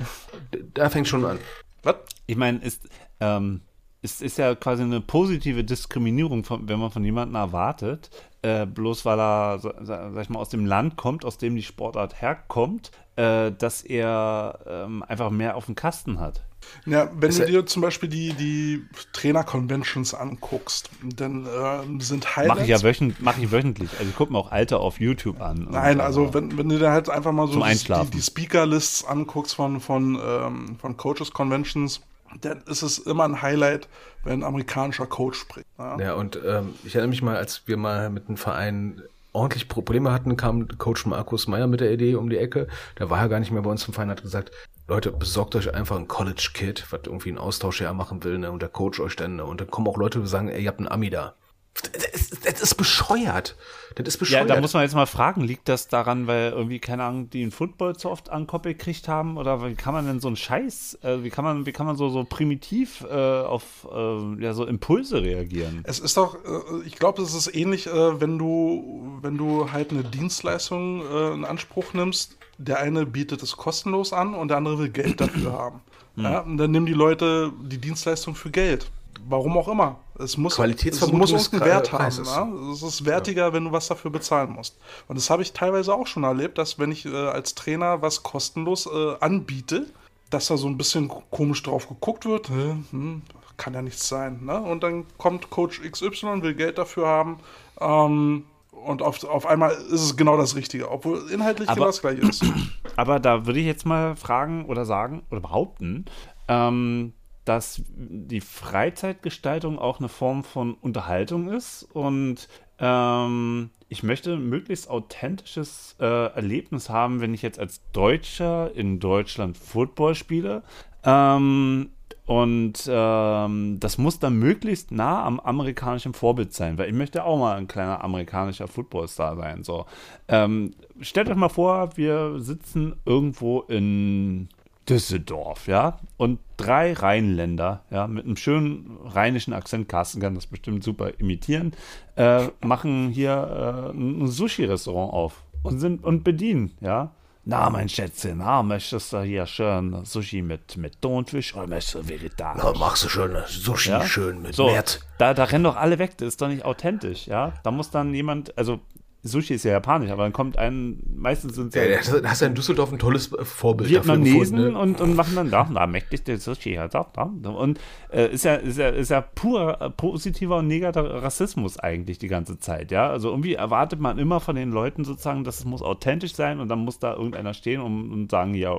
Da 0.74 0.89
fängt 0.89 1.07
schon 1.07 1.24
an. 1.24 1.39
Was? 1.83 1.97
Ich 2.26 2.37
meine, 2.37 2.59
ist, 2.59 2.89
ähm, 3.20 3.61
es 4.01 4.20
ist 4.22 4.39
ja 4.39 4.55
quasi 4.55 4.83
eine 4.83 5.01
positive 5.03 5.64
Diskriminierung, 5.64 6.45
von, 6.45 6.66
wenn 6.68 6.78
man 6.80 6.91
von 6.91 7.05
jemandem 7.05 7.35
erwartet, 7.37 8.11
äh, 8.41 8.64
bloß 8.66 9.05
weil 9.05 9.20
er, 9.20 9.59
sa- 9.59 9.74
sa- 9.85 10.11
sag 10.12 10.22
ich 10.22 10.30
mal, 10.30 10.39
aus 10.41 10.49
dem 10.49 10.64
Land 10.66 10.97
kommt, 10.97 11.24
aus 11.26 11.37
dem 11.39 11.55
die 11.55 11.62
Sportart 11.62 12.20
herkommt, 12.20 12.91
äh, 13.17 13.53
dass 13.53 13.83
er 13.83 14.59
ähm, 14.67 15.03
einfach 15.03 15.31
mehr 15.31 15.57
auf 15.57 15.67
dem 15.67 15.75
Kasten 15.75 16.21
hat. 16.21 16.43
Ja, 16.87 17.11
wenn 17.15 17.29
Ist 17.29 17.41
du 17.41 17.47
dir 17.47 17.67
zum 17.67 17.83
Beispiel 17.83 18.09
die, 18.09 18.33
die 18.35 18.85
Trainer-Conventions 19.13 20.15
anguckst, 20.15 20.91
dann 21.03 21.47
ähm, 21.47 22.01
sind 22.01 22.37
Highlights. 22.37 22.55
Mache 22.55 22.63
ich 22.63 22.69
ja 22.69 22.83
wöchentlich, 22.83 23.21
mach 23.21 23.39
ich 23.39 23.51
wöchentlich. 23.51 23.91
Also 23.99 24.11
ich 24.11 24.17
gucke 24.17 24.33
mir 24.33 24.39
auch 24.39 24.53
Alte 24.53 24.79
auf 24.79 25.01
YouTube 25.01 25.41
an. 25.41 25.69
Nein, 25.71 26.01
also 26.01 26.33
wenn, 26.35 26.57
wenn 26.57 26.69
du 26.69 26.79
dir 26.79 26.91
halt 26.91 27.11
einfach 27.11 27.33
mal 27.33 27.49
so 27.49 27.63
die, 27.63 28.11
die 28.11 28.23
Speaker-Lists 28.23 29.05
anguckst 29.05 29.55
von, 29.55 29.81
von, 29.81 30.19
ähm, 30.25 30.77
von 30.81 30.97
Coaches-Conventions, 30.97 32.01
dann 32.41 32.63
ist 32.67 32.83
es 32.83 32.99
immer 32.99 33.25
ein 33.25 33.43
Highlight, 33.43 33.89
wenn 34.25 34.41
ein 34.41 34.45
amerikanischer 34.45 35.07
Coach 35.07 35.39
spricht. 35.39 35.67
Ja? 35.79 35.99
Ja, 35.99 36.15
und 36.15 36.39
ähm, 36.45 36.75
ich 36.85 36.95
erinnere 36.95 37.11
mich 37.11 37.23
mal, 37.23 37.37
als 37.37 37.63
wir 37.67 37.77
mal 37.77 38.11
mit 38.11 38.29
einem 38.29 38.37
Verein 38.37 39.03
ordentlich 39.33 39.68
Probleme 39.68 40.12
hatten, 40.12 40.37
kam 40.37 40.68
Coach 40.78 41.07
Markus 41.07 41.47
Meyer 41.47 41.66
mit 41.66 41.80
der 41.80 41.93
Idee 41.93 42.14
um 42.14 42.30
die 42.30 42.39
Ecke. 42.39 42.68
Da 42.97 43.11
war 43.11 43.20
er 43.20 43.28
gar 43.28 43.41
nicht 43.41 43.51
mehr 43.51 43.62
bei 43.62 43.70
uns 43.70 43.87
im 43.87 43.95
Verein, 43.95 44.11
hat 44.11 44.22
gesagt, 44.22 44.51
Leute, 44.89 45.12
besorgt 45.12 45.55
euch 45.57 45.74
einfach 45.74 45.97
ein 45.97 46.09
College-Kid, 46.09 46.87
was 46.91 47.01
irgendwie 47.07 47.30
einen 47.30 47.39
Austauschjahr 47.39 47.95
machen 47.95 48.24
will, 48.24 48.39
ne, 48.39 48.51
und 48.51 48.62
der 48.62 48.68
Coach 48.68 49.01
euch 49.01 49.16
dann, 49.16 49.37
ne, 49.37 49.45
und 49.45 49.61
dann 49.61 49.70
kommen 49.70 49.87
auch 49.89 49.97
Leute, 49.97 50.20
die 50.20 50.26
sagen, 50.26 50.49
ey, 50.49 50.62
ihr 50.62 50.68
habt 50.68 50.80
einen 50.80 50.89
Ami 50.89 51.11
da. 51.11 51.35
Das 51.75 52.12
ist, 52.12 52.47
das 52.47 52.61
ist 52.61 52.75
bescheuert. 52.75 53.57
Das 53.97 54.07
ist 54.07 54.14
Ja, 54.14 54.18
bescheuert. 54.20 54.51
da 54.51 54.61
muss 54.61 54.75
man 54.75 54.83
jetzt 54.83 54.95
mal 54.95 55.07
fragen, 55.07 55.41
liegt 55.41 55.68
das 55.68 55.89
daran, 55.89 56.27
weil 56.27 56.53
irgendwie, 56.53 56.79
keine 56.79 57.05
Ahnung, 57.05 57.31
die 57.31 57.43
einen 57.43 57.51
Football 57.51 57.97
zu 57.97 58.11
oft 58.11 58.29
ankoppelt 58.31 58.79
gekriegt 58.79 59.09
haben? 59.09 59.37
Oder 59.39 59.66
wie 59.66 59.75
kann 59.75 59.95
man 59.95 60.07
denn 60.07 60.20
so 60.20 60.29
einen 60.29 60.37
Scheiß, 60.37 60.99
äh, 61.03 61.23
wie 61.23 61.31
kann 61.31 61.45
man, 61.45 61.64
wie 61.66 61.73
kann 61.73 61.87
man 61.87 61.97
so, 61.97 62.11
so 62.11 62.25
primitiv 62.25 63.05
äh, 63.11 63.14
auf 63.14 63.89
äh, 63.91 64.43
ja, 64.43 64.53
so 64.53 64.66
Impulse 64.66 65.23
reagieren? 65.23 65.81
Es 65.85 65.99
ist 65.99 66.16
doch, 66.16 66.37
äh, 66.37 66.87
ich 66.87 66.97
glaube, 66.97 67.23
es 67.23 67.35
ist 67.35 67.55
ähnlich, 67.55 67.87
äh, 67.87 68.20
wenn 68.20 68.39
du, 68.39 69.18
wenn 69.23 69.39
du 69.39 69.73
halt 69.73 69.91
eine 69.91 70.05
Dienstleistung 70.05 71.03
äh, 71.07 71.33
in 71.33 71.45
Anspruch 71.45 71.95
nimmst. 71.95 72.37
Der 72.59 72.79
eine 72.79 73.07
bietet 73.07 73.43
es 73.43 73.57
kostenlos 73.57 74.12
an 74.12 74.35
und 74.35 74.49
der 74.49 74.59
andere 74.59 74.79
will 74.79 74.91
Geld 74.91 75.20
dafür 75.20 75.53
haben. 75.53 75.81
Ja, 76.16 76.41
und 76.41 76.59
dann 76.59 76.70
nehmen 76.70 76.87
die 76.87 76.93
Leute 76.93 77.51
die 77.62 77.79
Dienstleistung 77.79 78.35
für 78.35 78.51
Geld. 78.51 78.91
Warum 79.29 79.57
auch 79.57 79.68
immer. 79.68 79.97
Es 80.18 80.37
muss, 80.37 80.59
es 80.59 81.12
muss 81.12 81.31
irgendeinen 81.33 81.64
Wert 81.64 81.93
haben. 81.93 82.23
Ne? 82.23 82.73
Es 82.73 82.83
ist 82.83 83.05
wertiger, 83.05 83.53
wenn 83.53 83.64
du 83.64 83.73
was 83.73 83.89
dafür 83.89 84.11
bezahlen 84.11 84.53
musst. 84.53 84.79
Und 85.09 85.16
das 85.16 85.31
habe 85.31 85.43
ich 85.43 85.53
teilweise 85.53 85.95
auch 85.95 86.07
schon 86.07 86.25
erlebt, 86.25 86.59
dass 86.59 86.79
wenn 86.79 86.93
ich 86.93 87.07
äh, 87.07 87.14
als 87.14 87.55
Trainer 87.55 88.03
was 88.03 88.23
kostenlos 88.23 88.87
äh, 88.87 89.14
anbiete, 89.20 89.87
dass 90.31 90.47
da 90.49 90.57
so 90.57 90.66
ein 90.66 90.77
bisschen 90.77 91.09
komisch 91.31 91.62
drauf 91.62 91.89
geguckt 91.89 92.27
wird. 92.27 92.49
Hm, 92.49 93.23
kann 93.57 93.75
ja 93.75 93.83
nichts 93.83 94.09
sein. 94.09 94.41
Ne? 94.45 94.61
Und 94.61 94.83
dann 94.83 95.05
kommt 95.18 95.51
Coach 95.51 95.81
XY, 95.81 96.43
will 96.43 96.55
Geld 96.55 96.79
dafür 96.79 97.07
haben. 97.07 97.39
Ähm, 97.81 98.45
und 98.70 99.03
auf, 99.03 99.23
auf 99.25 99.47
einmal 99.47 99.70
ist 99.70 100.03
es 100.03 100.16
genau 100.16 100.37
das 100.37 100.57
Richtige, 100.57 100.91
obwohl 100.91 101.31
inhaltlich 101.31 101.68
Aber- 101.68 101.77
genau 101.77 101.87
das 101.87 102.01
gleiche 102.01 102.23
ist. 102.23 102.45
Aber 102.97 103.20
da 103.20 103.47
würde 103.47 103.61
ich 103.61 103.66
jetzt 103.66 103.87
mal 103.87 104.16
fragen 104.16 104.64
oder 104.66 104.85
sagen 104.85 105.23
oder 105.31 105.41
behaupten, 105.41 106.07
ähm, 106.49 107.12
dass 107.45 107.82
die 107.88 108.40
Freizeitgestaltung 108.40 109.78
auch 109.78 109.99
eine 109.99 110.09
Form 110.09 110.45
von 110.45 110.74
Unterhaltung 110.74 111.49
ist 111.49 111.82
und 111.93 112.49
ähm, 112.78 113.70
ich 113.88 114.03
möchte 114.03 114.32
ein 114.32 114.49
möglichst 114.49 114.88
authentisches 114.88 115.97
äh, 116.01 116.05
Erlebnis 116.34 116.88
haben, 116.88 117.20
wenn 117.20 117.34
ich 117.34 117.43
jetzt 117.43 117.59
als 117.59 117.82
Deutscher 117.93 118.74
in 118.74 119.01
Deutschland 119.01 119.57
Football 119.57 120.14
spiele. 120.14 120.62
Ähm, 121.05 121.90
und 122.24 122.88
ähm, 122.88 123.78
das 123.80 123.99
muss 123.99 124.18
dann 124.18 124.38
möglichst 124.38 124.93
nah 124.93 125.24
am 125.24 125.40
amerikanischen 125.40 126.14
Vorbild 126.14 126.53
sein, 126.53 126.78
weil 126.78 126.88
ich 126.88 126.95
möchte 126.95 127.24
auch 127.24 127.38
mal 127.38 127.57
ein 127.57 127.66
kleiner 127.66 128.03
amerikanischer 128.03 128.68
Footballstar 128.68 129.36
sein. 129.36 129.64
So. 129.64 129.86
Ähm, 130.28 130.72
stellt 131.01 131.28
euch 131.28 131.36
mal 131.36 131.49
vor, 131.49 131.97
wir 131.97 132.38
sitzen 132.38 132.97
irgendwo 133.05 133.61
in 133.61 134.49
Düsseldorf, 134.88 135.66
ja, 135.66 135.99
und 136.16 136.38
drei 136.67 136.93
Rheinländer, 136.93 137.85
ja, 137.91 138.07
mit 138.07 138.25
einem 138.25 138.37
schönen 138.37 138.97
rheinischen 139.05 139.53
Akzent, 139.53 139.89
Carsten 139.89 140.21
kann 140.21 140.35
das 140.35 140.47
bestimmt 140.47 140.83
super 140.85 141.11
imitieren, 141.19 141.73
äh, 142.17 142.49
machen 142.65 143.09
hier 143.11 143.91
äh, 143.93 143.97
ein 143.97 144.27
Sushi-Restaurant 144.29 145.13
auf 145.13 145.43
und 145.63 145.79
sind 145.79 146.05
und 146.05 146.25
bedienen, 146.25 146.73
ja. 146.81 147.13
Na, 147.45 147.69
mein 147.71 147.89
Schätzchen, 147.89 148.39
na, 148.39 148.63
möchtest 148.63 149.13
du 149.13 149.21
hier 149.23 149.47
schön 149.47 150.05
Sushi 150.05 150.43
mit, 150.43 150.77
mit 150.77 151.03
Thunfisch 151.03 151.57
oder 151.57 151.67
möchtest 151.67 151.97
du 151.97 152.09
vegetarisch? 152.09 152.63
Ja, 152.63 152.73
machst 152.79 153.03
du 153.03 153.09
schön 153.09 153.37
Sushi 153.49 153.91
Ja? 153.91 154.05
schön 154.07 154.43
mit 154.43 154.55
So, 154.55 154.67
März. 154.67 155.01
da, 155.19 155.35
da 155.35 155.43
rennen 155.43 155.65
doch 155.65 155.75
alle 155.75 155.99
weg, 155.99 156.17
das 156.19 156.29
ist 156.29 156.41
doch 156.41 156.47
nicht 156.47 156.65
authentisch, 156.65 157.27
ja. 157.27 157.53
Da 157.65 157.73
muss 157.73 157.91
dann 157.91 158.15
jemand, 158.15 158.57
also 158.57 158.79
Sushi 159.25 159.55
ist 159.55 159.64
ja 159.64 159.73
japanisch, 159.73 160.11
aber 160.11 160.25
dann 160.25 160.33
kommt 160.33 160.59
ein, 160.59 161.01
meistens 161.14 161.55
sind 161.55 161.75
es 161.75 162.09
Ja, 162.11 162.20
da 162.20 162.31
hast 162.31 162.43
du 162.43 162.47
in 162.47 162.55
Düsseldorf 162.57 162.93
ein 162.93 162.99
tolles 162.99 163.33
äh, 163.33 163.45
Vorbild 163.45 163.89
dafür 163.89 164.14
Vietnamesen 164.14 164.57
gefunden, 164.57 164.73
ne? 164.73 164.79
und, 164.79 165.01
und 165.01 165.14
machen 165.14 165.37
dann, 165.37 165.51
da, 165.51 165.68
da 165.73 165.87
mächtig 165.87 166.25
der 166.25 166.39
Sushi, 166.39 166.75
ja, 166.75 166.89
da, 166.89 167.07
da. 167.12 167.23
Und 167.23 167.79
äh, 168.11 168.33
ist, 168.33 168.45
ja, 168.45 168.57
ist, 168.57 168.79
ja, 168.79 168.89
ist 168.89 169.11
ja 169.11 169.20
pur 169.20 169.81
äh, 169.81 169.91
positiver 169.91 170.59
und 170.59 170.66
negativer 170.66 171.23
Rassismus 171.23 171.79
eigentlich 171.79 172.18
die 172.18 172.27
ganze 172.27 172.59
Zeit, 172.59 172.91
ja. 172.91 173.09
Also 173.09 173.31
irgendwie 173.31 173.55
erwartet 173.55 174.01
man 174.01 174.18
immer 174.18 174.41
von 174.41 174.57
den 174.57 174.73
Leuten 174.73 175.05
sozusagen, 175.05 175.45
dass 175.45 175.61
es 175.61 175.64
muss 175.64 175.83
authentisch 175.83 176.35
sein 176.35 176.59
und 176.59 176.68
dann 176.68 176.81
muss 176.81 176.99
da 176.99 177.14
irgendeiner 177.14 177.55
stehen 177.55 177.81
und, 177.81 178.11
und 178.11 178.31
sagen, 178.31 178.55
ja, 178.55 178.77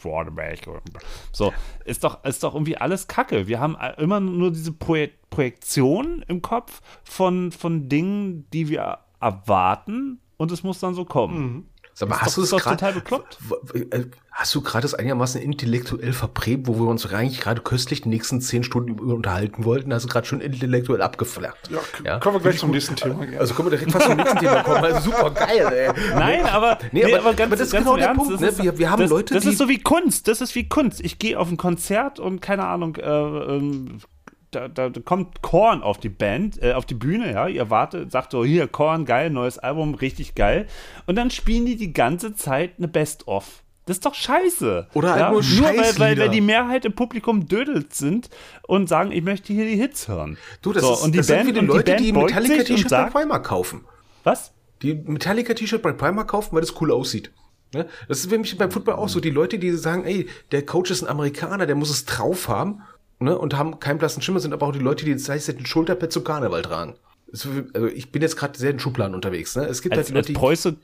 Quarterback. 0.00 0.62
So, 1.30 1.52
ist 1.84 2.02
doch, 2.02 2.24
ist 2.24 2.42
doch 2.42 2.54
irgendwie 2.54 2.76
alles 2.76 3.06
Kacke. 3.06 3.46
Wir 3.46 3.60
haben 3.60 3.76
äh, 3.80 4.02
immer 4.02 4.18
nur 4.18 4.50
diese 4.50 4.72
Projek 4.72 5.12
Projektion 5.30 6.24
im 6.26 6.42
Kopf 6.42 6.82
von, 7.04 7.52
von 7.52 7.88
Dingen, 7.88 8.50
die 8.52 8.68
wir 8.68 8.98
erwarten 9.20 10.20
und 10.36 10.50
es 10.52 10.62
muss 10.62 10.78
dann 10.80 10.94
so 10.94 11.04
kommen. 11.04 11.66
Sag 11.92 12.08
mal, 12.08 12.14
Ist 12.16 12.22
hast 12.22 12.28
doch- 12.30 12.34
du 12.36 12.42
ist 12.44 12.52
das 12.52 12.62
total 12.62 12.92
bekloppt. 12.94 13.38
äh, 13.74 14.04
Hast 14.32 14.54
du 14.54 14.62
gerade 14.62 14.82
das 14.82 14.94
einigermaßen 14.94 15.42
intellektuell 15.42 16.12
verprägt, 16.14 16.66
wo 16.66 16.76
wir 16.78 16.86
uns 16.86 17.04
eigentlich 17.12 17.40
gerade 17.40 17.60
köstlich 17.60 18.00
die 18.02 18.08
nächsten 18.08 18.40
zehn 18.40 18.62
Stunden 18.62 18.98
unterhalten 18.98 19.64
wollten? 19.66 19.92
Hast 19.92 20.04
du 20.04 20.08
gerade 20.08 20.26
schon 20.26 20.40
intellektuell 20.40 21.02
abgeflacht? 21.02 21.68
Ja, 21.70 21.80
k- 22.14 22.20
kommen 22.20 22.36
wir 22.36 22.40
gleich 22.40 22.58
zum 22.58 22.70
nächsten 22.70 22.96
Thema. 22.96 23.18
Also 23.38 23.52
können 23.54 23.70
wir 23.70 23.76
direkt 23.76 23.92
fast 23.92 24.06
zum 24.06 24.16
nächsten 24.16 24.38
Thema 24.38 24.62
kommen. 24.62 24.84
Also 24.84 25.10
super 25.10 25.30
geil, 25.32 25.66
ey. 25.72 25.92
Nein, 26.14 26.46
aber, 26.46 26.78
Nee, 26.92 27.12
aber- 27.12 27.28
aber 27.30 27.46
das 27.50 27.60
ist 27.60 27.72
genau 27.72 27.96
der 27.96 28.14
Punkt, 28.14 28.40
ne? 28.40 28.56
Wir- 28.58 28.78
wir 28.78 28.90
haben 28.90 29.00
das, 29.02 29.10
Leute, 29.10 29.34
das 29.34 29.42
die- 29.42 29.50
ist 29.50 29.58
so 29.58 29.68
wie 29.68 29.78
Kunst. 29.80 30.26
Das 30.28 30.40
ist 30.40 30.54
wie 30.54 30.68
Kunst. 30.68 31.00
Ich 31.00 31.18
gehe 31.18 31.38
auf 31.38 31.50
ein 31.50 31.56
Konzert 31.58 32.18
und 32.18 32.40
keine 32.40 32.66
Ahnung, 32.66 32.96
äh, 32.96 33.02
ähm, 33.02 33.98
da, 34.50 34.68
da, 34.68 34.90
kommt 35.04 35.42
Korn 35.42 35.82
auf 35.82 35.98
die 35.98 36.08
Band, 36.08 36.62
äh, 36.62 36.72
auf 36.72 36.86
die 36.86 36.94
Bühne, 36.94 37.32
ja. 37.32 37.46
Ihr 37.46 37.70
wartet, 37.70 38.10
sagt 38.10 38.32
so, 38.32 38.44
hier, 38.44 38.66
Korn, 38.68 39.04
geil, 39.04 39.30
neues 39.30 39.58
Album, 39.58 39.94
richtig 39.94 40.34
geil. 40.34 40.66
Und 41.06 41.16
dann 41.16 41.30
spielen 41.30 41.66
die 41.66 41.76
die 41.76 41.92
ganze 41.92 42.34
Zeit 42.34 42.72
eine 42.78 42.88
Best-of. 42.88 43.62
Das 43.86 43.96
ist 43.96 44.06
doch 44.06 44.14
scheiße. 44.14 44.88
Oder 44.94 45.10
halt 45.10 45.20
ja? 45.20 45.30
nur 45.30 45.42
Nur 45.42 45.68
weil, 45.68 45.98
weil, 45.98 46.18
weil 46.18 46.28
die 46.28 46.40
Mehrheit 46.40 46.84
im 46.84 46.92
Publikum 46.92 47.46
dödelt 47.46 47.94
sind 47.94 48.30
und 48.66 48.88
sagen, 48.88 49.10
ich 49.10 49.22
möchte 49.22 49.52
hier 49.52 49.64
die 49.64 49.76
Hits 49.76 50.06
hören. 50.06 50.36
Du, 50.62 50.72
das, 50.72 50.82
so, 50.82 50.92
ist, 50.92 51.02
und 51.02 51.12
die 51.12 51.18
das 51.18 51.28
Band, 51.28 51.46
sind 51.46 51.48
wie 51.48 51.52
die 51.52 51.58
und 51.60 51.66
Leute, 51.66 51.96
die 51.96 52.12
und 52.12 52.24
Metallica-T-Shirt 52.24 52.90
bei 52.90 53.04
Primark 53.04 53.46
kaufen. 53.46 53.84
Was? 54.22 54.52
Die 54.82 54.94
Metallica-T-Shirt 54.94 55.82
bei 55.82 55.92
Primark 55.92 56.28
kaufen, 56.28 56.54
weil 56.54 56.60
das 56.60 56.80
cool 56.80 56.92
aussieht. 56.92 57.32
Ne? 57.72 57.86
Das 58.08 58.20
ist 58.20 58.30
nämlich 58.30 58.56
beim 58.58 58.70
Football 58.70 58.94
auch 58.94 59.08
so. 59.08 59.20
Die 59.20 59.30
Leute, 59.30 59.58
die 59.58 59.72
sagen, 59.72 60.04
ey, 60.04 60.28
der 60.52 60.64
Coach 60.66 60.90
ist 60.90 61.02
ein 61.02 61.08
Amerikaner, 61.08 61.66
der 61.66 61.76
muss 61.76 61.90
es 61.90 62.04
drauf 62.04 62.48
haben 62.48 62.82
ne? 63.20 63.38
und 63.38 63.56
haben 63.56 63.78
keinen 63.80 63.98
blassen 63.98 64.22
Schimmer, 64.22 64.40
sind 64.40 64.52
aber 64.52 64.66
auch 64.66 64.72
die 64.72 64.78
Leute, 64.78 65.04
die 65.04 65.12
das 65.12 65.28
heißt, 65.28 65.48
ein 65.50 65.66
Schulterpad 65.66 66.12
zum 66.12 66.24
Karneval 66.24 66.62
tragen. 66.62 66.94
Also 67.32 67.50
ich 67.94 68.10
bin 68.10 68.22
jetzt 68.22 68.36
gerade 68.36 68.58
sehr 68.58 68.70
in 68.70 68.80
Schubladen 68.80 69.14
unterwegs. 69.14 69.54
Ne? 69.54 69.64
Es 69.64 69.82
gibt 69.82 69.96
Als, 69.96 70.08
halt 70.08 70.16
als 70.16 70.26
die 70.26 70.32
Leute, 70.32 70.32
die 70.32 70.32
Preuße 70.32 70.76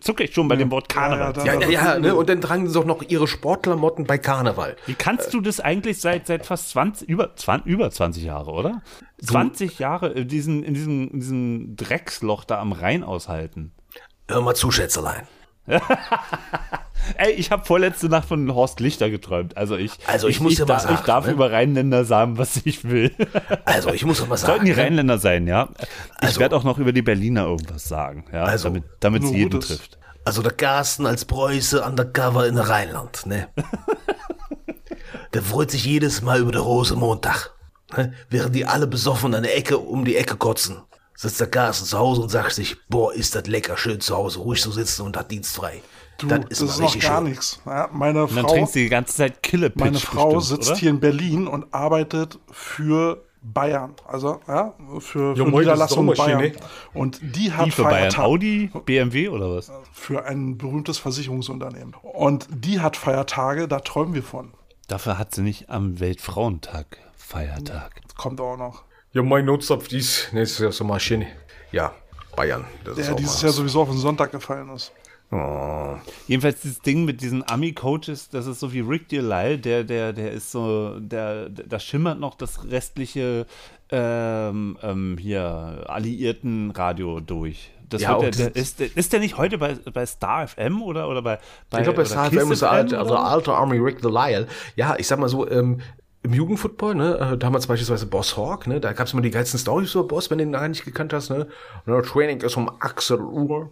zucke 0.00 0.24
ich 0.24 0.32
schon 0.32 0.48
bei 0.48 0.56
dem 0.56 0.70
Wort 0.70 0.88
Karneval. 0.88 1.34
Ja, 1.44 1.44
ja, 1.44 1.60
ja, 1.60 1.68
ja, 1.68 1.94
ja, 1.94 1.98
ne? 1.98 2.14
Und 2.14 2.30
dann 2.30 2.40
tragen 2.40 2.66
sie 2.66 2.78
auch 2.78 2.86
noch 2.86 3.02
ihre 3.02 3.28
Sportklamotten 3.28 4.06
bei 4.06 4.16
Karneval. 4.16 4.76
Wie 4.86 4.94
kannst 4.94 5.34
du 5.34 5.42
das 5.42 5.60
eigentlich 5.60 6.00
seit, 6.00 6.26
seit 6.26 6.46
fast 6.46 6.70
20, 6.70 7.08
über, 7.08 7.36
20, 7.36 7.70
über 7.70 7.90
20 7.90 8.24
Jahre, 8.24 8.52
oder? 8.52 8.82
20 9.22 9.78
Jahre 9.78 10.12
in 10.12 10.28
diesem, 10.28 10.64
in, 10.64 10.72
diesem, 10.72 11.10
in 11.10 11.20
diesem 11.20 11.76
Drecksloch 11.76 12.44
da 12.44 12.58
am 12.58 12.72
Rhein 12.72 13.04
aushalten. 13.04 13.72
Hör 14.28 14.40
mal 14.40 14.54
zu, 14.54 14.70
Schätzelein. 14.70 15.28
Ey, 17.18 17.32
ich 17.32 17.50
habe 17.50 17.64
vorletzte 17.64 18.08
Nacht 18.08 18.26
von 18.28 18.54
Horst 18.54 18.80
Lichter 18.80 19.10
geträumt. 19.10 19.56
Also 19.56 19.76
ich, 19.76 19.92
Also 20.06 20.26
ich 20.28 20.40
muss 20.40 20.54
dir 20.56 20.62
mal 20.66 20.74
da- 20.76 20.76
Ich 20.76 20.82
sagen, 20.82 21.02
darf 21.06 21.26
ne? 21.26 21.32
über 21.32 21.52
Rheinländer 21.52 22.04
sagen, 22.04 22.38
was 22.38 22.56
ich 22.64 22.84
will. 22.84 23.12
Also 23.66 23.92
ich 23.92 24.04
muss 24.04 24.18
doch 24.20 24.26
mal 24.28 24.36
sagen. 24.36 24.52
Sollten 24.52 24.64
die 24.66 24.72
ne? 24.72 24.78
Rheinländer 24.78 25.18
sein, 25.18 25.46
ja. 25.46 25.68
Ich 26.20 26.28
Also- 26.28 26.40
werde 26.40 26.56
auch 26.56 26.64
noch 26.64 26.78
über 26.78 26.92
die 26.92 27.02
Berliner 27.02 27.44
irgendwas 27.44 27.84
sagen, 27.88 28.24
ja, 28.32 28.44
Also, 28.44 28.68
damit 28.68 28.84
damit 29.00 29.22
es 29.24 29.30
jeden 29.32 29.50
Gutes. 29.50 29.68
trifft. 29.68 29.98
Also 30.24 30.40
der 30.40 30.52
Carsten 30.52 31.04
als 31.04 31.26
Preuße 31.26 31.82
undercover 31.82 32.46
in 32.46 32.56
Rheinland, 32.56 33.26
ne? 33.26 33.48
der 35.34 35.42
freut 35.42 35.70
sich 35.70 35.84
jedes 35.84 36.22
Mal 36.22 36.40
über 36.40 36.52
den 36.52 36.62
Rosemontag. 36.62 37.52
Ne? 37.96 38.14
Während 38.30 38.54
die 38.54 38.64
alle 38.64 38.86
besoffen 38.86 39.34
an 39.34 39.42
der 39.42 39.56
Ecke 39.56 39.76
um 39.78 40.04
die 40.06 40.16
Ecke 40.16 40.36
kotzen, 40.36 40.78
sitzt 41.24 41.40
der 41.40 41.48
Carsten 41.50 41.86
zu 41.86 41.98
Hause 41.98 42.22
und 42.22 42.28
sagt 42.28 42.52
sich, 42.52 42.76
boah, 42.88 43.12
ist 43.12 43.34
das 43.34 43.46
lecker, 43.46 43.76
schön 43.76 44.00
zu 44.00 44.14
Hause 44.16 44.38
ruhig 44.38 44.60
zu 44.62 44.70
sitzen 44.70 45.02
und 45.02 45.16
hat 45.16 45.30
dienstfrei. 45.30 45.82
Du, 46.18 46.28
das 46.28 46.40
das 46.48 46.60
ist 46.60 46.60
ist, 46.60 46.68
mal 46.78 46.84
noch 46.84 46.94
richtig 46.94 47.02
gar 47.02 47.18
schön. 47.18 47.28
nichts. 47.30 47.60
Ja, 47.66 47.88
meine 47.92 48.22
Und 48.24 48.36
dann 48.36 48.44
Frau, 48.44 48.54
trinkst 48.54 48.74
du 48.76 48.78
die 48.78 48.88
ganze 48.88 49.14
Zeit 49.16 49.42
Killepitch. 49.42 49.80
meine 49.84 49.98
Frau 49.98 50.34
bestimmt, 50.34 50.44
sitzt 50.44 50.70
oder? 50.70 50.78
hier 50.78 50.90
in 50.90 51.00
Berlin 51.00 51.46
und 51.48 51.74
arbeitet 51.74 52.38
für 52.52 53.24
Bayern. 53.42 53.94
Also, 54.06 54.40
ja, 54.46 54.74
für, 55.00 55.34
Ja, 55.36 55.44
für 55.44 55.50
moin, 55.50 55.66
das 55.66 55.90
ist 55.90 55.96
Niederlassung. 55.96 56.06
Bayern. 56.14 56.52
Und 56.94 57.18
die 57.20 57.52
hat 57.52 57.66
Die 57.66 57.70
für 57.72 57.82
Bayern 57.82 58.10
Feiertag 58.12 58.24
Audi, 58.24 58.70
BMW 58.86 59.28
oder 59.28 59.56
was? 59.56 59.70
für 59.92 60.24
ein 60.24 60.56
berühmtes 60.56 60.98
Versicherungsunternehmen. 60.98 61.94
Und 62.02 62.46
die 62.50 62.80
hat 62.80 62.96
Feiertage, 62.96 63.66
da 63.68 63.80
träumen 63.80 64.14
wir 64.14 64.22
von. 64.22 64.52
Dafür 64.88 65.18
hat 65.18 65.34
sie 65.34 65.42
nicht 65.42 65.68
am 65.68 65.98
Weltfrauentag 66.00 66.98
Feiertag. 67.16 68.00
Das 68.02 68.14
kommt 68.14 68.40
auch 68.40 68.56
noch. 68.56 68.82
Ja, 69.14 69.22
mein. 69.22 69.44
Nee, 69.46 69.56
das 69.56 70.28
ist 70.32 70.58
ja 70.58 70.70
so 70.72 70.84
Maschine. 70.84 71.26
Ja, 71.72 71.92
Bayern. 72.36 72.64
Das 72.84 72.98
ist 72.98 73.06
Der 73.06 73.14
auch 73.14 73.18
dieses. 73.18 73.42
Jahr 73.42 73.52
sowieso 73.52 73.82
auf 73.82 73.88
den 73.88 73.98
Sonntag 73.98 74.32
gefallen 74.32 74.68
ist. 74.70 74.92
Oh. 75.30 75.96
Jedenfalls 76.28 76.60
dieses 76.60 76.80
Ding 76.80 77.04
mit 77.04 77.20
diesen 77.20 77.48
Ami-Coaches, 77.48 78.28
das 78.28 78.46
ist 78.46 78.60
so 78.60 78.72
wie 78.72 78.80
Rick 78.80 79.08
Delisle, 79.08 79.58
der, 79.58 79.82
der, 79.82 80.12
der 80.12 80.32
ist 80.32 80.52
so, 80.52 80.98
der, 81.00 81.48
der- 81.48 81.66
da 81.66 81.78
schimmert 81.80 82.20
noch 82.20 82.36
das 82.36 82.64
restliche 82.70 83.46
ähm, 83.90 84.78
ähm, 84.82 85.16
hier 85.18 85.84
alliierten 85.88 86.70
Radio 86.72 87.20
durch. 87.20 87.70
Das 87.88 88.02
Ja, 88.02 88.18
der, 88.18 88.30
der, 88.30 88.54
ist, 88.56 88.78
der- 88.80 88.96
ist 88.96 89.12
der 89.12 89.20
nicht 89.20 89.36
heute 89.36 89.58
bei, 89.58 89.74
bei 89.92 90.06
Star 90.06 90.46
FM 90.46 90.82
oder, 90.82 91.08
oder 91.08 91.22
bei, 91.22 91.38
bei 91.70 91.78
Ich 91.78 91.84
glaube, 91.84 91.96
bei 91.96 92.02
oder 92.02 92.10
Star 92.10 92.30
FM 92.30 92.52
ist 92.52 92.62
der 92.62 92.70
alte, 92.70 92.94
FM 92.96 93.00
also 93.02 93.16
alter 93.16 93.54
Army 93.56 93.78
Rick 93.78 93.98
the 94.02 94.08
Lyle. 94.08 94.46
Ja, 94.76 94.94
ich 94.98 95.06
sag 95.06 95.18
mal 95.18 95.28
so, 95.28 95.48
ähm, 95.50 95.80
im 96.24 96.32
Jugendfootball, 96.32 96.94
ne, 96.94 97.18
äh, 97.18 97.38
damals 97.38 97.66
beispielsweise 97.66 98.06
Boss 98.06 98.36
Hawk, 98.36 98.66
ne, 98.66 98.80
da 98.80 98.92
gab's 98.92 99.12
immer 99.12 99.22
die 99.22 99.30
geilsten 99.30 99.60
Stories 99.60 99.94
über 99.94 100.04
Boss, 100.04 100.30
wenn 100.30 100.38
du 100.38 100.44
den 100.44 100.52
gar 100.52 100.66
nicht 100.66 100.84
gekannt 100.84 101.12
hast, 101.12 101.30
ne. 101.30 101.46
ne 101.86 102.02
Training 102.02 102.40
ist 102.40 102.56
um 102.56 102.70
18 102.80 103.20
Uhr. 103.20 103.70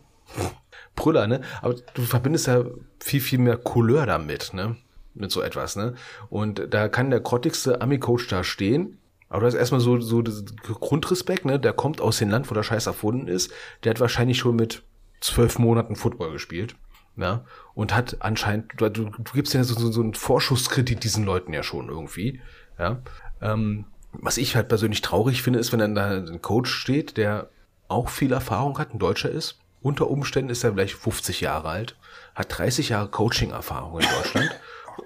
Brüller, 0.95 1.27
ne? 1.27 1.41
Aber 1.63 1.75
du 1.95 2.03
verbindest 2.03 2.47
ja 2.47 2.65
viel, 3.01 3.21
viel 3.21 3.39
mehr 3.39 3.57
Couleur 3.57 4.07
damit, 4.07 4.53
ne? 4.53 4.77
Mit 5.15 5.31
so 5.31 5.43
etwas, 5.43 5.77
ne? 5.77 5.95
Und 6.29 6.69
da 6.71 6.89
kann 6.89 7.11
der 7.11 7.21
grottigste 7.21 7.81
Ami-Coach 7.81 8.29
da 8.29 8.45
stehen. 8.45 8.99
Aber 9.29 9.41
du 9.41 9.47
hast 9.47 9.55
erstmal 9.55 9.81
so, 9.81 10.01
so 10.01 10.23
Grundrespekt, 10.23 11.45
ne? 11.45 11.59
Der 11.59 11.73
kommt 11.73 12.01
aus 12.01 12.19
dem 12.19 12.31
Land, 12.31 12.51
wo 12.51 12.55
der 12.55 12.63
Scheiß 12.63 12.87
erfunden 12.87 13.29
ist. 13.29 13.51
Der 13.85 13.91
hat 13.91 14.01
wahrscheinlich 14.01 14.39
schon 14.39 14.57
mit 14.57 14.83
zwölf 15.21 15.59
Monaten 15.59 15.97
Football 15.97 16.33
gespielt. 16.33 16.77
Ja, 17.17 17.45
und 17.75 17.95
hat 17.95 18.19
anscheinend, 18.21 18.73
du, 18.77 18.89
du, 18.89 19.11
gibst 19.33 19.55
ja 19.55 19.65
so, 19.65 19.75
so, 19.75 19.91
so 19.91 20.01
einen 20.03 20.15
Vorschusskredit 20.15 21.03
diesen 21.05 21.25
Leuten 21.25 21.53
ja 21.53 21.63
schon 21.63 21.89
irgendwie. 21.89 22.41
Ja. 22.79 23.01
Ähm, 23.41 23.87
was 24.13 24.37
ich 24.37 24.57
halt 24.57 24.69
persönlich 24.69 25.01
traurig 25.01 25.43
finde, 25.43 25.59
ist, 25.59 25.73
wenn 25.73 25.79
dann 25.79 25.95
da 25.95 26.11
ein 26.11 26.43
Coach 26.43 26.71
steht, 26.71 27.17
der 27.17 27.49
auch 27.89 28.09
viel 28.09 28.33
Erfahrung 28.33 28.79
hat, 28.79 28.95
ein 28.95 28.99
Deutscher 28.99 29.31
ist. 29.31 29.59
Unter 29.81 30.11
Umständen 30.11 30.51
ist 30.51 30.65
er 30.65 30.73
vielleicht 30.73 30.95
50 30.95 31.41
Jahre 31.41 31.69
alt, 31.69 31.97
hat 32.35 32.57
30 32.57 32.91
Jahre 32.91 33.09
Coaching-Erfahrung 33.09 34.01
in 34.01 34.07
Deutschland. 34.09 34.51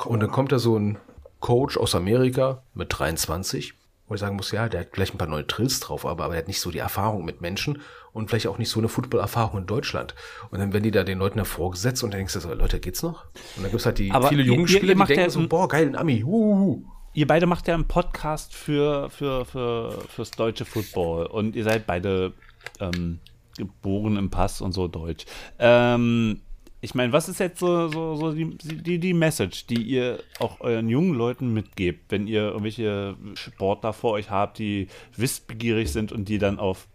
und 0.04 0.20
dann 0.20 0.30
kommt 0.30 0.52
da 0.52 0.58
so 0.58 0.78
ein 0.78 0.98
Coach 1.40 1.76
aus 1.76 1.94
Amerika 1.94 2.62
mit 2.74 2.88
23, 2.90 3.74
wo 4.08 4.14
ich 4.14 4.20
sagen 4.20 4.36
muss, 4.36 4.52
ja, 4.52 4.68
der 4.68 4.80
hat 4.80 4.88
vielleicht 4.92 5.14
ein 5.14 5.18
paar 5.18 5.28
neue 5.28 5.46
Trills 5.46 5.80
drauf, 5.80 6.06
aber, 6.06 6.24
aber 6.24 6.34
er 6.34 6.38
hat 6.38 6.48
nicht 6.48 6.60
so 6.60 6.70
die 6.70 6.78
Erfahrung 6.78 7.24
mit 7.24 7.40
Menschen 7.40 7.82
und 8.12 8.28
vielleicht 8.28 8.46
auch 8.46 8.58
nicht 8.58 8.70
so 8.70 8.78
eine 8.78 8.88
Football-Erfahrung 8.88 9.60
in 9.60 9.66
Deutschland. 9.66 10.14
Und 10.50 10.60
dann 10.60 10.72
werden 10.72 10.84
die 10.84 10.90
da 10.90 11.04
den 11.04 11.18
Leuten 11.18 11.38
hervorgesetzt 11.38 12.04
und 12.04 12.12
dann 12.12 12.18
denkst 12.18 12.34
du 12.34 12.40
so, 12.40 12.54
Leute, 12.54 12.78
geht's 12.80 13.02
noch? 13.02 13.24
Und 13.56 13.64
dann 13.64 13.70
gibt's 13.70 13.86
halt 13.86 13.98
die 13.98 14.12
Aber 14.12 14.28
viele 14.28 14.42
jungen 14.42 14.68
Spieler, 14.68 14.94
die 14.94 14.98
macht 14.98 15.10
denken 15.10 15.30
so, 15.30 15.46
boah, 15.48 15.68
geil, 15.68 15.88
ein 15.88 15.96
Ami, 15.96 16.20
huhuhu. 16.20 16.84
Ihr 17.14 17.26
beide 17.26 17.46
macht 17.46 17.66
ja 17.66 17.74
einen 17.74 17.88
Podcast 17.88 18.54
für, 18.54 19.10
für, 19.10 19.44
für, 19.44 20.02
fürs 20.08 20.30
deutsche 20.32 20.64
Football 20.64 21.26
und 21.26 21.56
ihr 21.56 21.64
seid 21.64 21.86
beide 21.86 22.34
ähm, 22.78 23.20
geboren 23.56 24.16
im 24.16 24.30
Pass 24.30 24.60
und 24.60 24.72
so 24.72 24.86
deutsch. 24.86 25.24
Ähm, 25.58 26.42
ich 26.80 26.94
meine, 26.94 27.12
was 27.12 27.28
ist 27.28 27.40
jetzt 27.40 27.58
so, 27.58 27.88
so, 27.88 28.16
so 28.16 28.32
die, 28.32 28.56
die, 28.58 28.98
die 28.98 29.14
Message, 29.14 29.66
die 29.66 29.82
ihr 29.82 30.18
auch 30.38 30.60
euren 30.60 30.88
jungen 30.88 31.14
Leuten 31.14 31.52
mitgebt, 31.52 32.10
wenn 32.10 32.26
ihr 32.26 32.42
irgendwelche 32.42 33.16
Sportler 33.34 33.92
vor 33.92 34.12
euch 34.12 34.30
habt, 34.30 34.58
die 34.58 34.88
wissbegierig 35.16 35.90
sind 35.90 36.12
und 36.12 36.28
die 36.28 36.38
dann 36.38 36.58
auf, 36.58 36.86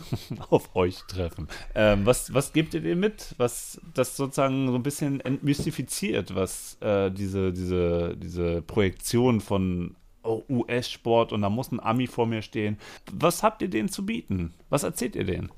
auf 0.50 0.76
euch 0.76 0.98
treffen? 1.08 1.48
Ähm, 1.74 2.04
was, 2.04 2.34
was 2.34 2.52
gebt 2.52 2.74
ihr 2.74 2.80
denen 2.80 3.00
mit, 3.00 3.34
was 3.38 3.80
das 3.94 4.16
sozusagen 4.16 4.68
so 4.68 4.74
ein 4.74 4.82
bisschen 4.82 5.20
entmystifiziert, 5.20 6.34
was 6.34 6.76
äh, 6.80 7.10
diese, 7.10 7.52
diese, 7.52 8.16
diese 8.16 8.60
Projektion 8.62 9.40
von 9.40 9.96
oh, 10.22 10.44
US-Sport 10.48 11.32
und 11.32 11.40
da 11.42 11.48
muss 11.48 11.72
ein 11.72 11.80
Ami 11.80 12.06
vor 12.06 12.26
mir 12.26 12.42
stehen. 12.42 12.78
Was 13.10 13.42
habt 13.42 13.62
ihr 13.62 13.68
denen 13.68 13.88
zu 13.88 14.04
bieten? 14.04 14.52
Was 14.68 14.82
erzählt 14.82 15.16
ihr 15.16 15.24
denen? 15.24 15.50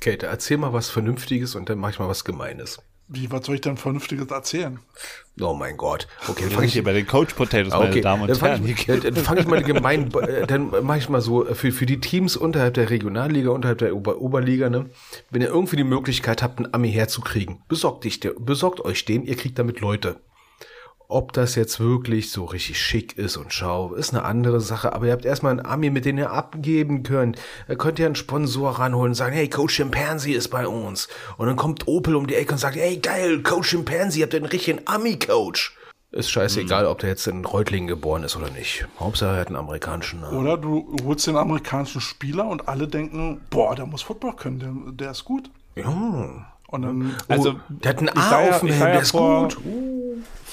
Kate, 0.00 0.26
erzähl 0.26 0.58
mal 0.58 0.72
was 0.72 0.88
Vernünftiges 0.88 1.56
und 1.56 1.68
dann 1.68 1.78
mach 1.78 1.90
ich 1.90 1.98
mal 1.98 2.08
was 2.08 2.24
Gemeines. 2.24 2.80
Wie, 3.10 3.30
was 3.30 3.46
soll 3.46 3.54
ich 3.54 3.62
denn 3.62 3.78
Vernünftiges 3.78 4.26
erzählen? 4.30 4.78
Oh 5.40 5.54
mein 5.54 5.76
Gott. 5.78 6.06
Okay, 6.28 6.42
dann 6.42 6.50
Wir 6.50 6.50
fang 6.50 6.58
sind 6.60 6.64
ich 6.66 6.72
hier 6.74 6.84
bei 6.84 6.92
den 6.92 7.06
Coach 7.06 7.32
Potatoes, 7.34 7.72
meine 7.72 7.88
Okay, 7.90 8.00
Damen 8.02 8.22
und 8.22 8.28
dann 8.28 8.36
fange 8.36 8.56
Herren. 8.58 8.68
ich, 8.68 8.84
dann 8.86 9.16
fang 9.16 9.38
ich 9.38 9.46
mal 9.46 9.62
gemein, 9.62 10.12
äh, 10.22 10.46
dann 10.46 10.70
mache 10.84 10.98
ich 10.98 11.08
mal 11.08 11.20
so, 11.22 11.46
äh, 11.46 11.54
für, 11.54 11.72
für 11.72 11.86
die 11.86 12.00
Teams 12.00 12.36
unterhalb 12.36 12.74
der 12.74 12.90
Regionalliga, 12.90 13.50
unterhalb 13.50 13.78
der 13.78 13.96
Ober 13.96 14.20
Oberliga, 14.20 14.68
ne, 14.68 14.90
wenn 15.30 15.40
ihr 15.40 15.48
irgendwie 15.48 15.76
die 15.76 15.84
Möglichkeit 15.84 16.42
habt, 16.42 16.58
einen 16.58 16.74
Ami 16.74 16.92
herzukriegen, 16.92 17.62
besorgt, 17.68 18.04
dich, 18.04 18.20
der- 18.20 18.34
besorgt 18.38 18.80
euch 18.84 19.04
den, 19.06 19.24
ihr 19.24 19.36
kriegt 19.36 19.58
damit 19.58 19.80
Leute. 19.80 20.20
Ob 21.10 21.32
das 21.32 21.54
jetzt 21.54 21.80
wirklich 21.80 22.30
so 22.30 22.44
richtig 22.44 22.78
schick 22.78 23.16
ist 23.16 23.38
und 23.38 23.50
schau, 23.54 23.94
ist 23.94 24.12
eine 24.12 24.24
andere 24.26 24.60
Sache, 24.60 24.92
aber 24.92 25.06
ihr 25.06 25.12
habt 25.12 25.24
erstmal 25.24 25.52
einen 25.52 25.64
Ami, 25.64 25.88
mit 25.88 26.04
dem 26.04 26.18
ihr 26.18 26.30
abgeben 26.30 27.02
könnt. 27.02 27.38
Da 27.66 27.76
könnt 27.76 27.98
ihr 27.98 28.04
einen 28.04 28.14
Sponsor 28.14 28.72
ranholen 28.78 29.12
und 29.12 29.14
sagen, 29.14 29.34
hey, 29.34 29.48
Coach 29.48 29.76
Chimpanzee 29.76 30.32
ist 30.32 30.48
bei 30.48 30.68
uns. 30.68 31.08
Und 31.38 31.46
dann 31.46 31.56
kommt 31.56 31.88
Opel 31.88 32.14
um 32.14 32.26
die 32.26 32.34
Ecke 32.34 32.52
und 32.52 32.58
sagt, 32.58 32.76
hey, 32.76 32.98
geil, 32.98 33.42
Coach 33.42 33.70
Chimpanzee, 33.70 34.20
ihr 34.20 34.26
habt 34.26 34.34
einen 34.34 34.44
richtigen 34.44 34.80
Ami-Coach. 34.84 35.78
Ist 36.10 36.30
scheißegal, 36.30 36.84
ob 36.84 36.98
der 36.98 37.08
jetzt 37.08 37.26
in 37.26 37.42
Reutlingen 37.42 37.86
geboren 37.88 38.22
ist 38.22 38.36
oder 38.36 38.50
nicht. 38.50 38.86
Hauptsache, 39.00 39.32
er 39.34 39.40
hat 39.40 39.46
einen 39.48 39.56
amerikanischen 39.56 40.20
Namen. 40.20 40.36
Oder 40.36 40.58
du 40.58 40.94
holst 41.04 41.26
den 41.26 41.36
amerikanischen 41.36 42.02
Spieler 42.02 42.46
und 42.46 42.68
alle 42.68 42.86
denken, 42.86 43.40
boah, 43.48 43.74
der 43.74 43.86
muss 43.86 44.02
Football 44.02 44.34
können, 44.36 44.58
der, 44.58 44.74
der 44.92 45.10
ist 45.12 45.24
gut. 45.24 45.50
Ja. 45.74 45.88
Und 46.70 46.82
dann, 46.82 47.14
Also, 47.28 47.52
oh, 47.52 47.54
der 47.70 47.88
hat 47.92 47.98
einen 48.00 48.10
A 48.10 48.50
auf 48.50 48.60
dem 48.60 48.68
Helm, 48.68 48.92
der 48.92 49.00
ist 49.00 49.10
vor- 49.12 49.48
gut. 49.48 49.56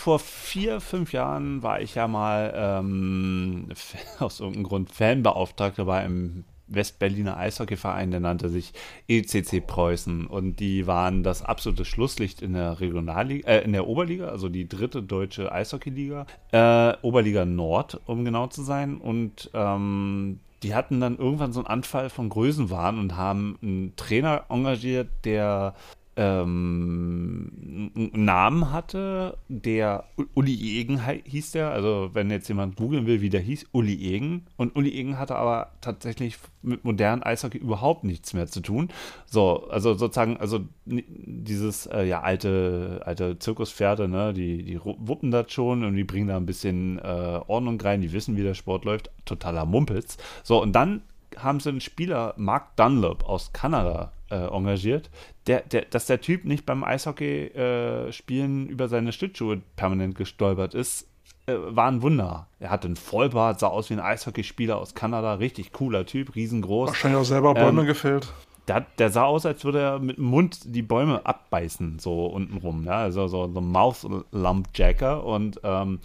Vor 0.05 0.19
vier, 0.19 0.81
fünf 0.81 1.13
Jahren 1.13 1.63
war 1.63 1.81
ich 1.81 1.95
ja 1.95 2.07
mal 2.07 2.53
ähm, 2.55 3.69
aus 4.19 4.39
irgendeinem 4.39 4.65
Grund 4.65 4.91
Fanbeauftragter 4.91 5.85
bei 5.85 5.97
einem 5.97 6.43
Westberliner 6.67 7.37
Eishockeyverein, 7.37 8.11
der 8.11 8.19
nannte 8.19 8.49
sich 8.49 8.73
ECC 9.07 9.65
Preußen. 9.65 10.27
Und 10.27 10.59
die 10.59 10.85
waren 10.85 11.23
das 11.23 11.41
absolute 11.41 11.85
Schlusslicht 11.85 12.43
in 12.43 12.53
der 12.53 12.79
Regionalliga, 12.79 13.49
äh, 13.49 13.63
in 13.63 13.73
der 13.73 13.87
Oberliga, 13.87 14.27
also 14.27 14.47
die 14.47 14.69
dritte 14.69 15.01
deutsche 15.01 15.51
Eishockeyliga, 15.51 16.27
äh, 16.51 16.93
Oberliga 17.01 17.43
Nord, 17.45 17.99
um 18.05 18.23
genau 18.25 18.45
zu 18.45 18.61
sein. 18.61 18.97
Und 18.97 19.49
ähm, 19.55 20.39
die 20.61 20.75
hatten 20.75 20.99
dann 20.99 21.17
irgendwann 21.17 21.51
so 21.51 21.61
einen 21.61 21.67
Anfall 21.67 22.11
von 22.11 22.29
Größenwahn 22.29 22.99
und 22.99 23.17
haben 23.17 23.57
einen 23.63 23.95
Trainer 23.95 24.43
engagiert, 24.49 25.09
der 25.23 25.73
ähm, 26.17 27.91
einen 27.95 28.25
Namen 28.25 28.71
hatte, 28.71 29.37
der 29.49 30.05
Uli 30.33 30.79
Egen 30.79 31.01
hieß 31.05 31.51
der. 31.51 31.71
Also 31.71 32.11
wenn 32.13 32.29
jetzt 32.29 32.47
jemand 32.47 32.77
googeln 32.77 33.05
will, 33.05 33.21
wie 33.21 33.29
der 33.29 33.41
hieß, 33.41 33.67
Uli 33.71 34.13
Egen. 34.13 34.45
Und 34.55 34.75
Uli 34.75 34.91
Egen 34.91 35.17
hatte 35.17 35.35
aber 35.35 35.71
tatsächlich 35.81 36.37
mit 36.61 36.83
modernen 36.85 37.21
Eishockey 37.23 37.57
überhaupt 37.57 38.03
nichts 38.03 38.33
mehr 38.33 38.47
zu 38.47 38.61
tun. 38.61 38.89
So, 39.25 39.67
also 39.69 39.93
sozusagen, 39.93 40.37
also 40.37 40.61
dieses 40.85 41.85
äh, 41.87 42.03
ja 42.03 42.21
alte 42.21 43.01
alte 43.05 43.37
Zirkuspferde, 43.37 44.07
ne, 44.07 44.33
die 44.33 44.63
die 44.63 44.79
wuppen 44.83 45.31
das 45.31 45.51
schon 45.51 45.83
und 45.83 45.95
die 45.95 46.03
bringen 46.03 46.27
da 46.27 46.37
ein 46.37 46.45
bisschen 46.45 46.99
äh, 46.99 47.39
Ordnung 47.47 47.79
rein. 47.81 48.01
Die 48.01 48.13
wissen, 48.13 48.37
wie 48.37 48.43
der 48.43 48.53
Sport 48.53 48.85
läuft. 48.85 49.11
Totaler 49.25 49.65
Mumpitz. 49.65 50.17
So 50.43 50.61
und 50.61 50.73
dann 50.73 51.01
haben 51.37 51.59
sie 51.59 51.69
einen 51.69 51.81
Spieler, 51.81 52.33
Mark 52.37 52.75
Dunlop 52.75 53.23
aus 53.23 53.51
Kanada, 53.53 54.11
äh, 54.29 54.35
engagiert. 54.35 55.09
Der, 55.47 55.61
der, 55.61 55.83
dass 55.85 56.05
der 56.07 56.21
Typ 56.21 56.45
nicht 56.45 56.65
beim 56.65 56.83
Eishockey-Spielen 56.83 58.67
über 58.67 58.87
seine 58.87 59.11
Schlittschuhe 59.11 59.61
permanent 59.75 60.15
gestolpert 60.15 60.73
ist, 60.73 61.07
äh, 61.47 61.53
war 61.57 61.87
ein 61.91 62.01
Wunder. 62.01 62.47
Er 62.59 62.71
hatte 62.71 62.87
einen 62.87 62.95
Vollbart, 62.95 63.59
sah 63.59 63.67
aus 63.67 63.89
wie 63.89 63.93
ein 63.95 63.99
Eishockeyspieler 63.99 64.77
aus 64.77 64.95
Kanada, 64.95 65.35
richtig 65.35 65.71
cooler 65.71 66.05
Typ, 66.05 66.35
riesengroß. 66.35 66.89
wahrscheinlich 66.89 67.21
auch 67.21 67.25
selber 67.25 67.53
Bäume 67.53 67.81
Ähm, 67.81 67.87
gefällt. 67.87 68.33
Der, 68.67 68.81
der 68.97 69.11
sah 69.11 69.25
aus, 69.25 69.45
als 69.45 69.63
würde 69.63 69.79
er 69.79 69.99
mit 69.99 70.17
dem 70.17 70.25
Mund 70.25 70.59
die 70.65 70.81
Bäume 70.81 71.23
abbeißen, 71.23 71.99
so 71.99 72.25
untenrum. 72.25 72.83
Ja? 72.85 72.97
Also 72.97 73.27
so, 73.27 73.47
so 73.53 73.59
ein 73.59 73.67
Mouth-Lumpjacker. 73.71 75.23
Und 75.23 75.59
ähm, 75.63 75.99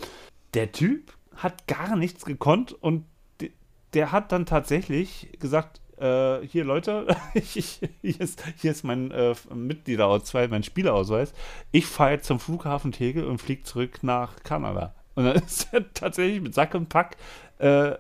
der 0.53 0.73
Typ 0.73 1.15
hat 1.37 1.67
gar 1.67 1.97
nichts 1.97 2.27
gekonnt 2.27 2.73
und 2.73 3.07
der 3.95 4.13
hat 4.13 4.33
dann 4.33 4.47
tatsächlich 4.47 5.31
gesagt, 5.39 5.81
äh, 6.01 6.47
hier 6.47 6.65
Leute, 6.65 7.07
ich, 7.35 7.81
hier, 8.01 8.21
ist, 8.21 8.43
hier 8.57 8.71
ist 8.71 8.85
mein 8.85 9.11
äh, 9.11 9.35
Mitgliederausweis, 9.55 10.51
mein 10.51 10.63
Spielerausweis. 10.63 11.33
Ich 11.73 11.87
fahre 11.87 12.13
jetzt 12.13 12.27
zum 12.27 12.41
Flughafen 12.41 12.93
Tegel 12.93 13.25
und 13.25 13.39
fliege 13.39 13.63
zurück 13.63 14.03
nach 14.03 14.43
Kanada. 14.43 14.95
Und 15.15 15.25
dann 15.25 15.37
ist 15.47 15.69
er 15.73 15.93
tatsächlich 15.93 16.41
mit 16.41 16.55
Sack 16.55 16.75
und 16.75 16.89
Pack 16.89 17.17
äh, 17.59 17.93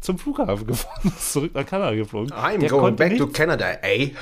zum 0.00 0.18
Flughafen 0.18 0.66
gefahren, 0.66 1.12
ist 1.16 1.32
zurück 1.32 1.54
nach 1.54 1.66
Kanada 1.66 1.94
geflogen. 1.94 2.32
I'm 2.32 2.58
Der 2.58 2.68
going 2.68 2.96
back 2.96 3.16
to 3.16 3.24
nichts. 3.24 3.38
Canada, 3.38 3.66
ey. 3.82 4.14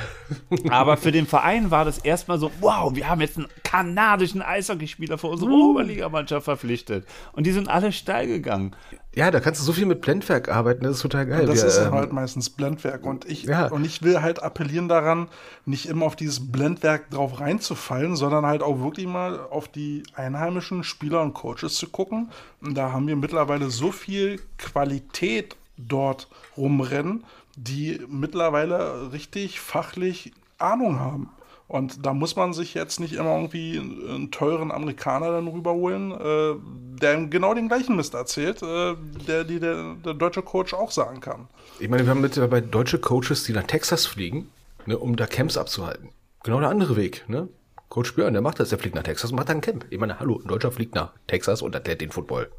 Aber 0.70 0.96
für 0.96 1.12
den 1.12 1.26
Verein 1.26 1.70
war 1.70 1.84
das 1.84 1.98
erstmal 1.98 2.38
so, 2.38 2.50
wow, 2.60 2.94
wir 2.94 3.08
haben 3.08 3.20
jetzt 3.20 3.36
einen 3.36 3.48
kanadischen 3.62 4.40
Eishockeyspieler 4.42 5.18
für 5.18 5.26
unsere 5.26 5.50
Uh. 5.50 5.72
Oberligamannschaft 5.72 6.44
verpflichtet. 6.44 7.06
Und 7.32 7.46
die 7.46 7.52
sind 7.52 7.68
alle 7.68 7.92
steil 7.92 8.26
gegangen. 8.26 8.74
Ja, 9.16 9.30
da 9.30 9.40
kannst 9.40 9.60
du 9.62 9.64
so 9.64 9.72
viel 9.72 9.86
mit 9.86 10.02
Blendwerk 10.02 10.50
arbeiten, 10.50 10.84
das 10.84 10.96
ist 10.96 11.02
total 11.02 11.24
geil. 11.24 11.40
Und 11.40 11.46
das 11.48 11.62
Wir, 11.62 11.68
ist 11.68 11.78
ähm, 11.78 11.92
halt 11.94 12.12
meistens 12.12 12.50
Blendwerk. 12.50 13.06
Und 13.06 13.24
ich, 13.24 13.44
Ja. 13.44 13.68
und 13.68 13.86
ich 13.86 14.02
will 14.02 14.20
halt 14.20 14.42
appellieren 14.42 14.88
daran, 14.88 15.28
nicht 15.64 15.86
immer 15.86 16.04
auf 16.04 16.16
dieses 16.16 16.52
Blendwerk 16.52 17.08
drauf 17.10 17.40
reinzufallen, 17.40 18.14
sondern 18.14 18.44
halt 18.44 18.62
auch 18.62 18.78
wirklich 18.80 19.06
mal 19.06 19.40
auf 19.40 19.68
die 19.68 20.02
einheimischen 20.14 20.84
Spieler 20.84 21.22
und 21.22 21.32
Coaches 21.32 21.76
zu 21.76 21.88
gucken. 21.88 22.28
Und 22.60 22.74
da 22.74 22.92
haben 22.92 23.08
wir 23.08 23.16
mittlerweile 23.16 23.70
so 23.70 23.90
viel 23.90 24.38
Qualität 24.58 25.56
dort 25.78 26.28
rumrennen, 26.58 27.24
die 27.56 27.98
mittlerweile 28.08 29.12
richtig 29.12 29.60
fachlich 29.60 30.32
Ahnung 30.58 31.00
haben. 31.00 31.30
Und 31.68 32.06
da 32.06 32.14
muss 32.14 32.36
man 32.36 32.52
sich 32.52 32.74
jetzt 32.74 33.00
nicht 33.00 33.14
immer 33.14 33.34
irgendwie 33.34 33.78
einen 33.78 34.30
teuren 34.30 34.70
Amerikaner 34.70 35.32
dann 35.32 35.48
rüberholen, 35.48 36.12
äh, 36.12 36.54
der 37.00 37.26
genau 37.26 37.54
den 37.54 37.68
gleichen 37.68 37.96
Mist 37.96 38.14
erzählt, 38.14 38.62
äh, 38.62 38.94
der, 39.26 39.42
die 39.44 39.58
der, 39.58 39.94
der 40.04 40.14
deutsche 40.14 40.42
Coach 40.42 40.74
auch 40.74 40.92
sagen 40.92 41.20
kann. 41.20 41.48
Ich 41.80 41.88
meine, 41.88 42.04
wir 42.04 42.10
haben 42.10 42.20
mittlerweile 42.20 42.62
deutsche 42.62 43.00
Coaches, 43.00 43.42
die 43.44 43.52
nach 43.52 43.64
Texas 43.64 44.06
fliegen, 44.06 44.48
ne, 44.86 44.96
um 44.96 45.16
da 45.16 45.26
Camps 45.26 45.56
abzuhalten. 45.56 46.10
Genau 46.44 46.60
der 46.60 46.68
andere 46.68 46.94
Weg, 46.96 47.24
ne? 47.28 47.48
Coach 47.88 48.14
Björn, 48.14 48.32
der 48.32 48.42
macht 48.42 48.60
das, 48.60 48.68
der 48.68 48.78
fliegt 48.78 48.94
nach 48.94 49.02
Texas 49.02 49.30
und 49.30 49.36
macht 49.36 49.48
da 49.48 49.52
ein 49.52 49.60
Camp. 49.60 49.86
Ich 49.90 49.98
meine, 49.98 50.20
hallo, 50.20 50.40
ein 50.42 50.48
Deutscher 50.48 50.70
fliegt 50.70 50.94
nach 50.94 51.12
Texas 51.26 51.62
und 51.62 51.74
erklärt 51.74 52.00
den 52.00 52.10
Football. 52.10 52.50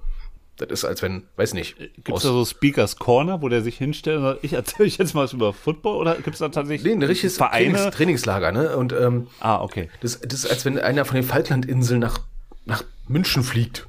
Das 0.58 0.70
ist, 0.72 0.86
als 0.86 1.02
wenn, 1.04 1.24
weiß 1.36 1.54
nicht, 1.54 1.78
Gibt 1.78 2.18
es 2.18 2.24
da 2.24 2.30
so 2.30 2.44
Speakers 2.44 2.96
Corner, 2.98 3.42
wo 3.42 3.50
der 3.50 3.62
sich 3.62 3.78
hinstellt 3.78 4.18
und 4.18 4.24
sagt, 4.24 4.44
ich 4.44 4.54
erzähle 4.54 4.88
euch 4.88 4.98
jetzt 4.98 5.14
mal 5.14 5.24
was 5.24 5.34
über 5.34 5.54
Football? 5.54 5.98
Oder 5.98 6.16
gibt 6.16 6.30
es 6.34 6.40
da 6.40 6.50
tatsächlich 6.50 6.84
nee, 6.96 7.00
ein 7.00 7.08
richtiges 7.08 7.38
Vereine? 7.38 7.74
Trainings, 7.74 7.96
Trainingslager, 7.96 8.52
ne? 8.52 8.76
Und 8.76 8.92
ähm, 8.94 9.28
Ah, 9.40 9.62
okay. 9.62 9.90
das, 10.02 10.20
das 10.20 10.46
ist, 10.46 10.50
als 10.50 10.66
wenn 10.66 10.80
einer 10.80 11.06
von 11.06 11.16
den 11.16 11.24
Falklandinseln 11.24 12.00
nach, 12.00 12.20
nach 12.66 12.84
München 13.08 13.44
fliegt, 13.44 13.88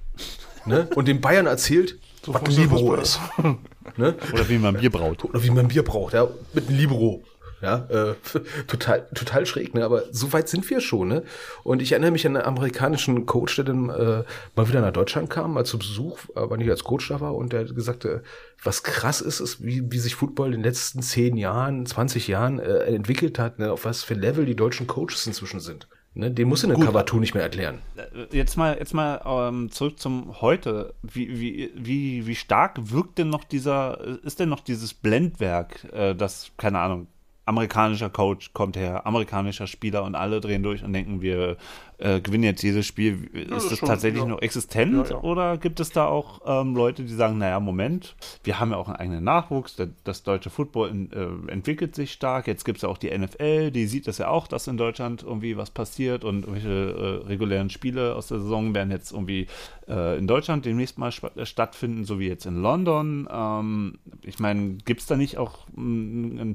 ne? 0.66 0.88
Und 0.94 1.08
den 1.08 1.20
Bayern 1.22 1.46
erzählt, 1.46 1.98
was 2.26 2.42
ein 2.42 2.50
Libero 2.50 2.94
ist. 2.96 3.18
ne? 3.96 4.14
Oder 4.32 4.48
wie 4.50 4.58
man 4.58 4.76
Bier 4.76 4.90
braut. 4.90 5.24
Oder 5.24 5.42
wie 5.42 5.50
man 5.50 5.68
Bier 5.68 5.82
braucht, 5.82 6.12
ja, 6.12 6.28
mit 6.52 6.68
einem 6.68 6.76
Libero. 6.78 7.22
Ja, 7.60 7.86
äh, 7.88 8.14
total, 8.66 9.06
total 9.14 9.46
schräg, 9.46 9.74
ne? 9.74 9.84
Aber 9.84 10.04
so 10.12 10.32
weit 10.32 10.48
sind 10.48 10.68
wir 10.70 10.80
schon, 10.80 11.08
ne? 11.08 11.22
Und 11.64 11.82
ich 11.82 11.92
erinnere 11.92 12.12
mich 12.12 12.26
an 12.26 12.36
einen 12.36 12.46
amerikanischen 12.46 13.26
Coach, 13.26 13.56
der 13.56 13.64
dann 13.64 13.88
äh, 13.90 14.22
mal 14.54 14.68
wieder 14.68 14.80
nach 14.80 14.92
Deutschland 14.92 15.28
kam, 15.30 15.54
mal 15.54 15.66
zu 15.66 15.78
Besuch, 15.78 16.18
aber 16.34 16.56
nicht 16.56 16.70
als 16.70 16.84
Coach 16.84 17.08
da 17.08 17.20
war, 17.20 17.34
und 17.34 17.52
der 17.52 17.64
gesagt, 17.64 18.04
äh, 18.04 18.20
was 18.62 18.82
krass 18.82 19.20
ist, 19.20 19.40
ist, 19.40 19.64
wie, 19.64 19.90
wie 19.90 19.98
sich 19.98 20.14
Football 20.14 20.48
in 20.48 20.60
den 20.60 20.62
letzten 20.62 21.02
zehn 21.02 21.36
Jahren, 21.36 21.86
20 21.86 22.28
Jahren 22.28 22.58
äh, 22.60 22.84
entwickelt 22.84 23.38
hat, 23.38 23.58
ne? 23.58 23.72
auf 23.72 23.84
was 23.84 24.04
für 24.04 24.14
Level 24.14 24.46
die 24.46 24.56
deutschen 24.56 24.86
Coaches 24.86 25.26
inzwischen 25.26 25.60
sind. 25.60 25.88
Ne? 26.14 26.30
Den 26.30 26.48
muss 26.48 26.64
in 26.64 26.70
der 26.70 26.78
Cover 26.78 27.04
nicht 27.20 27.34
mehr 27.34 27.44
erklären. 27.44 27.78
Jetzt 28.32 28.56
mal, 28.56 28.76
jetzt 28.78 28.94
mal 28.94 29.20
ähm, 29.24 29.70
zurück 29.70 30.00
zum 30.00 30.40
heute. 30.40 30.94
Wie, 31.02 31.40
wie, 31.40 31.70
wie, 31.76 32.26
wie 32.26 32.34
stark 32.34 32.90
wirkt 32.90 33.18
denn 33.18 33.28
noch 33.28 33.44
dieser, 33.44 34.00
ist 34.24 34.40
denn 34.40 34.48
noch 34.48 34.60
dieses 34.60 34.94
Blendwerk, 34.94 35.84
äh, 35.92 36.14
das, 36.14 36.50
keine 36.56 36.80
Ahnung, 36.80 37.06
amerikanischer 37.48 38.10
Coach 38.10 38.52
kommt 38.52 38.76
her, 38.76 39.06
amerikanischer 39.06 39.66
Spieler 39.66 40.04
und 40.04 40.14
alle 40.14 40.40
drehen 40.40 40.62
durch 40.62 40.84
und 40.84 40.92
denken, 40.92 41.22
wir 41.22 41.56
äh, 41.98 42.20
gewinnen 42.20 42.44
jetzt 42.44 42.62
dieses 42.62 42.86
Spiel. 42.86 43.24
Ist 43.32 43.70
das 43.70 43.78
schon, 43.78 43.88
tatsächlich 43.88 44.22
ja. 44.22 44.28
noch 44.28 44.40
existent 44.40 45.08
Ja, 45.08 45.16
ja. 45.16 45.20
oder 45.22 45.58
gibt 45.58 45.80
es 45.80 45.90
da 45.90 46.06
auch 46.06 46.40
ähm, 46.46 46.74
Leute, 46.74 47.04
die 47.04 47.12
sagen, 47.12 47.38
naja, 47.38 47.58
Moment, 47.60 48.14
wir 48.44 48.60
haben 48.60 48.70
ja 48.70 48.76
auch 48.76 48.86
einen 48.86 48.96
eigenen 48.96 49.24
Nachwuchs, 49.24 49.76
der, 49.76 49.88
das 50.04 50.22
deutsche 50.22 50.50
Football 50.50 50.90
in, 50.90 51.12
äh, 51.12 51.50
entwickelt 51.50 51.94
sich 51.94 52.12
stark, 52.12 52.46
jetzt 52.46 52.64
gibt 52.64 52.78
es 52.78 52.82
ja 52.82 52.88
auch 52.88 52.98
die 52.98 53.16
NFL, 53.16 53.72
die 53.72 53.86
sieht 53.86 54.06
das 54.06 54.18
ja 54.18 54.28
auch, 54.28 54.46
dass 54.46 54.68
in 54.68 54.76
Deutschland 54.76 55.22
irgendwie 55.22 55.56
was 55.56 55.70
passiert 55.70 56.24
und 56.24 56.46
irgendwelche 56.46 57.22
äh, 57.24 57.26
regulären 57.26 57.70
Spiele 57.70 58.14
aus 58.14 58.28
der 58.28 58.38
Saison 58.38 58.74
werden 58.74 58.90
jetzt 58.90 59.12
irgendwie 59.12 59.48
äh, 59.88 60.18
in 60.18 60.26
Deutschland 60.26 60.64
demnächst 60.66 60.98
mal 60.98 61.12
äh, 61.34 61.46
stattfinden, 61.46 62.04
so 62.04 62.18
wie 62.20 62.28
jetzt 62.28 62.46
in 62.46 62.62
London. 62.62 63.28
Ähm, 63.30 63.98
ich 64.22 64.38
meine, 64.38 64.74
gibt 64.84 65.00
es 65.00 65.06
da 65.06 65.16
nicht 65.16 65.38
auch 65.38 65.66
eine 65.76 66.54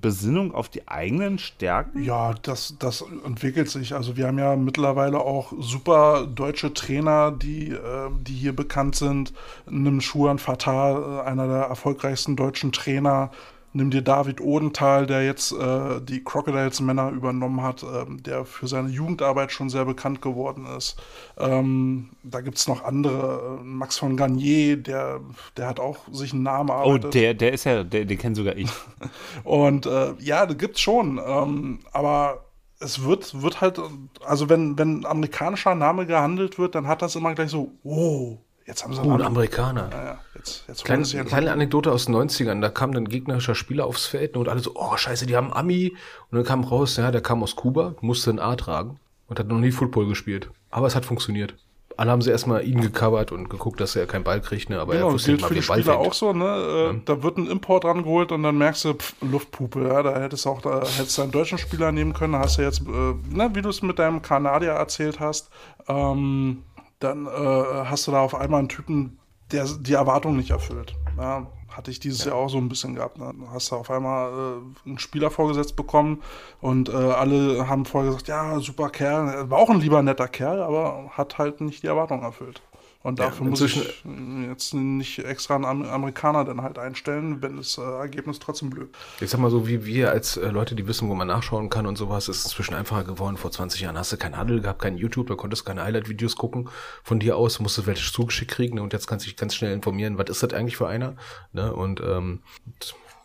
Besinnung 0.00 0.52
auf 0.52 0.68
die 0.68 0.88
eigenen 0.88 1.38
Stärken? 1.38 2.02
Ja, 2.02 2.34
das, 2.42 2.74
das 2.78 3.04
entwickelt 3.24 3.68
sich. 3.68 3.94
Also 3.94 4.16
wir 4.16 4.26
haben 4.26 4.38
ja 4.38 4.47
mittlerweile 4.56 5.20
auch 5.20 5.52
super 5.58 6.26
deutsche 6.26 6.72
Trainer, 6.74 7.30
die, 7.30 7.70
äh, 7.70 8.10
die 8.20 8.32
hier 8.34 8.54
bekannt 8.54 8.96
sind. 8.96 9.32
Nimm 9.68 10.00
Schuhan 10.00 10.38
Fatal, 10.38 11.20
äh, 11.24 11.28
einer 11.28 11.46
der 11.46 11.62
erfolgreichsten 11.64 12.36
deutschen 12.36 12.72
Trainer. 12.72 13.30
Nimm 13.74 13.90
dir 13.90 14.00
David 14.00 14.40
Odenthal, 14.40 15.06
der 15.06 15.24
jetzt 15.26 15.52
äh, 15.52 16.00
die 16.00 16.24
Crocodiles 16.24 16.80
Männer 16.80 17.10
übernommen 17.10 17.62
hat, 17.62 17.82
ähm, 17.84 18.22
der 18.22 18.46
für 18.46 18.66
seine 18.66 18.88
Jugendarbeit 18.88 19.52
schon 19.52 19.68
sehr 19.68 19.84
bekannt 19.84 20.22
geworden 20.22 20.66
ist. 20.76 20.96
Ähm, 21.38 22.08
da 22.22 22.40
gibt 22.40 22.56
es 22.56 22.66
noch 22.66 22.82
andere. 22.82 23.58
Äh, 23.60 23.64
Max 23.64 23.98
von 23.98 24.16
Garnier, 24.16 24.78
der, 24.78 25.20
der 25.58 25.66
hat 25.68 25.80
auch 25.80 25.98
sich 26.10 26.32
einen 26.32 26.44
Namen 26.44 26.70
Oh, 26.70 26.72
erarbeitet. 26.72 27.14
der, 27.14 27.34
der 27.34 27.52
ist 27.52 27.64
ja, 27.64 27.84
der, 27.84 28.06
den 28.06 28.16
kennt 28.18 28.36
sogar 28.36 28.56
ich. 28.56 28.70
Und 29.44 29.84
äh, 29.84 30.14
ja, 30.18 30.46
das 30.46 30.56
gibt's 30.56 30.80
schon. 30.80 31.20
Ähm, 31.24 31.80
aber 31.92 32.46
es 32.80 33.02
wird, 33.02 33.42
wird 33.42 33.60
halt, 33.60 33.80
also 34.24 34.48
wenn, 34.48 34.78
wenn 34.78 35.00
ein 35.00 35.06
amerikanischer 35.06 35.74
Name 35.74 36.06
gehandelt 36.06 36.58
wird, 36.58 36.74
dann 36.74 36.86
hat 36.86 37.02
das 37.02 37.16
immer 37.16 37.34
gleich 37.34 37.50
so, 37.50 37.72
oh, 37.84 38.38
jetzt 38.66 38.84
haben 38.84 38.94
sie 38.94 39.00
Oh, 39.00 39.04
ein 39.04 39.12
einen 39.12 39.22
Amerikaner. 39.22 39.88
Ja, 39.90 40.04
ja, 40.04 40.20
jetzt, 40.34 40.64
jetzt 40.68 40.84
Kleine, 40.84 41.04
sie 41.04 41.18
einen- 41.18 41.28
kleine 41.28 41.52
Anekdote 41.52 41.90
aus 41.90 42.04
den 42.06 42.14
90ern, 42.14 42.60
da 42.60 42.68
kam 42.70 42.92
dann 42.92 43.04
ein 43.04 43.08
gegnerischer 43.08 43.54
Spieler 43.54 43.86
aufs 43.86 44.06
Feld 44.06 44.36
und 44.36 44.48
alle 44.48 44.60
so, 44.60 44.72
oh 44.74 44.96
scheiße, 44.96 45.26
die 45.26 45.36
haben 45.36 45.52
Ami. 45.52 45.96
Und 46.30 46.36
dann 46.36 46.44
kam 46.44 46.64
raus, 46.64 46.96
ja, 46.96 47.10
der 47.10 47.20
kam 47.20 47.42
aus 47.42 47.56
Kuba, 47.56 47.94
musste 48.00 48.30
ein 48.30 48.38
A 48.38 48.54
tragen 48.56 49.00
und 49.28 49.38
hat 49.38 49.48
noch 49.48 49.58
nie 49.58 49.72
Football 49.72 50.06
gespielt. 50.06 50.50
Aber 50.70 50.86
es 50.86 50.94
hat 50.94 51.04
funktioniert. 51.04 51.54
Alle 51.98 52.10
haben 52.12 52.22
sie 52.22 52.30
erstmal 52.30 52.64
ihn 52.64 52.80
gecovert 52.80 53.32
und 53.32 53.50
geguckt, 53.50 53.80
dass 53.80 53.96
er 53.96 54.06
keinen 54.06 54.22
Ball 54.24 54.40
kriegt, 54.40 54.70
ne? 54.70 54.80
aber 54.80 54.92
Genau, 54.94 55.08
er 55.08 55.12
wusste 55.14 55.32
nicht 55.32 55.40
mal, 55.42 55.48
für 55.48 55.54
wie 55.56 55.60
die 55.60 55.66
er 55.66 55.68
Ball 55.68 55.80
Spieler 55.82 55.94
fängt. 55.96 56.06
auch 56.06 56.14
so, 56.14 56.32
ne? 56.32 56.94
Äh, 56.94 57.00
Da 57.04 57.22
wird 57.24 57.36
ein 57.38 57.46
Import 57.48 57.84
rangeholt 57.84 58.30
und 58.32 58.44
dann 58.44 58.56
merkst 58.56 58.84
du, 58.84 58.94
pff, 58.94 59.14
Luftpupe, 59.20 59.82
ja, 59.86 60.02
da 60.02 60.18
hättest 60.20 60.44
du 60.44 60.50
auch, 60.50 60.62
da 60.62 60.76
hättest 60.80 61.18
du 61.18 61.22
einen 61.22 61.32
deutschen 61.32 61.58
Spieler 61.58 61.90
nehmen 61.92 62.12
können, 62.14 62.36
hast 62.36 62.56
du 62.58 62.62
jetzt, 62.62 62.80
äh, 62.82 63.36
ne, 63.36 63.50
wie 63.52 63.62
du 63.62 63.68
es 63.68 63.82
mit 63.82 63.98
deinem 63.98 64.22
Kanadier 64.22 64.70
erzählt 64.70 65.18
hast, 65.20 65.50
ähm, 65.88 66.62
dann 67.00 67.26
äh, 67.26 67.30
hast 67.30 68.06
du 68.06 68.12
da 68.12 68.20
auf 68.20 68.34
einmal 68.34 68.60
einen 68.60 68.68
Typen, 68.68 69.18
der 69.50 69.66
die 69.80 69.94
Erwartung 69.94 70.36
nicht 70.36 70.50
erfüllt. 70.50 70.94
Ja, 71.16 71.46
hatte 71.78 71.92
ich 71.92 72.00
dieses 72.00 72.24
Jahr 72.24 72.34
auch 72.34 72.48
so 72.48 72.58
ein 72.58 72.68
bisschen 72.68 72.96
gehabt. 72.96 73.18
Ne? 73.18 73.26
Dann 73.26 73.52
hast 73.52 73.70
du 73.70 73.76
auf 73.76 73.88
einmal 73.88 74.32
äh, 74.32 74.88
einen 74.88 74.98
Spieler 74.98 75.30
vorgesetzt 75.30 75.76
bekommen 75.76 76.22
und 76.60 76.88
äh, 76.88 76.92
alle 76.92 77.68
haben 77.68 77.84
vorher 77.84 78.10
gesagt, 78.10 78.26
ja, 78.26 78.58
super 78.58 78.90
Kerl, 78.90 79.28
er 79.28 79.50
war 79.50 79.60
auch 79.60 79.70
ein 79.70 79.80
lieber 79.80 80.02
netter 80.02 80.26
Kerl, 80.26 80.60
aber 80.60 81.10
hat 81.12 81.38
halt 81.38 81.60
nicht 81.60 81.84
die 81.84 81.86
Erwartung 81.86 82.22
erfüllt. 82.22 82.60
Und 83.00 83.20
dafür 83.20 83.46
muss 83.46 83.60
ich 83.60 83.76
äh, 84.04 84.48
jetzt 84.48 84.74
nicht 84.74 85.20
extra 85.20 85.54
einen 85.54 85.64
Am- 85.64 85.84
Amerikaner 85.84 86.44
dann 86.44 86.62
halt 86.62 86.78
einstellen, 86.78 87.40
wenn 87.40 87.56
das 87.56 87.78
äh, 87.78 87.82
Ergebnis 87.82 88.40
trotzdem 88.40 88.70
blöd. 88.70 88.88
Ich 89.20 89.30
sag 89.30 89.38
mal 89.40 89.50
so, 89.52 89.68
wie 89.68 89.84
wir 89.86 90.10
als 90.10 90.36
äh, 90.36 90.48
Leute, 90.48 90.74
die 90.74 90.86
wissen, 90.88 91.08
wo 91.08 91.14
man 91.14 91.28
nachschauen 91.28 91.70
kann 91.70 91.86
und 91.86 91.96
sowas, 91.96 92.28
ist 92.28 92.38
es 92.38 92.44
inzwischen 92.46 92.74
einfacher 92.74 93.04
geworden. 93.04 93.36
Vor 93.36 93.52
20 93.52 93.80
Jahren 93.80 93.96
hast 93.96 94.12
du 94.12 94.16
kein 94.16 94.36
Handel 94.36 94.60
gehabt, 94.60 94.82
kein 94.82 94.96
YouTube, 94.98 95.28
da 95.28 95.36
konntest 95.36 95.62
du 95.62 95.66
keine 95.66 95.84
Highlight-Videos 95.84 96.34
gucken 96.36 96.68
von 97.04 97.20
dir 97.20 97.36
aus, 97.36 97.60
musstest 97.60 97.86
welche 97.86 98.12
zugeschickt 98.12 98.50
kriegen 98.50 98.74
ne? 98.76 98.82
und 98.82 98.92
jetzt 98.92 99.06
kannst 99.06 99.24
du 99.24 99.30
dich 99.30 99.36
ganz 99.36 99.54
schnell 99.54 99.72
informieren, 99.72 100.18
was 100.18 100.28
ist 100.28 100.42
das 100.42 100.52
eigentlich 100.52 100.76
für 100.76 100.88
einer? 100.88 101.14
Ne? 101.52 101.72
Und 101.72 102.00
ähm, 102.00 102.42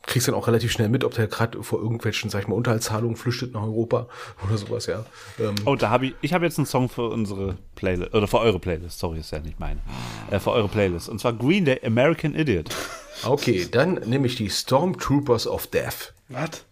kriegst 0.03 0.27
dann 0.27 0.35
auch 0.35 0.47
relativ 0.47 0.71
schnell 0.71 0.89
mit, 0.89 1.03
ob 1.03 1.13
der 1.13 1.27
gerade 1.27 1.63
vor 1.63 1.79
irgendwelchen, 1.81 2.29
sag 2.29 2.41
ich 2.43 2.47
mal, 2.47 2.55
Unterhaltszahlungen 2.55 3.15
flüchtet 3.15 3.53
nach 3.53 3.63
Europa 3.63 4.07
oder 4.45 4.57
sowas, 4.57 4.85
ja. 4.85 5.05
Ähm, 5.39 5.55
Oh, 5.65 5.75
da 5.75 5.89
habe 5.89 6.07
ich, 6.07 6.15
ich 6.21 6.33
habe 6.33 6.45
jetzt 6.45 6.57
einen 6.57 6.65
Song 6.65 6.89
für 6.89 7.09
unsere 7.09 7.57
Playlist, 7.75 8.13
oder 8.13 8.27
für 8.27 8.39
eure 8.39 8.59
Playlist, 8.59 8.99
sorry, 8.99 9.19
ist 9.19 9.31
ja 9.31 9.39
nicht 9.39 9.59
meine, 9.59 9.79
äh, 10.29 10.39
für 10.39 10.51
eure 10.51 10.67
Playlist. 10.67 11.09
Und 11.09 11.19
zwar 11.19 11.33
Green 11.33 11.65
Day, 11.65 11.79
American 11.85 12.35
Idiot. 12.35 12.69
Okay, 13.25 13.67
dann 13.71 13.93
nehme 14.05 14.27
ich 14.27 14.35
die 14.35 14.49
Stormtroopers 14.49 15.47
of 15.47 15.67
Death. 15.67 16.13
Was? 16.27 16.65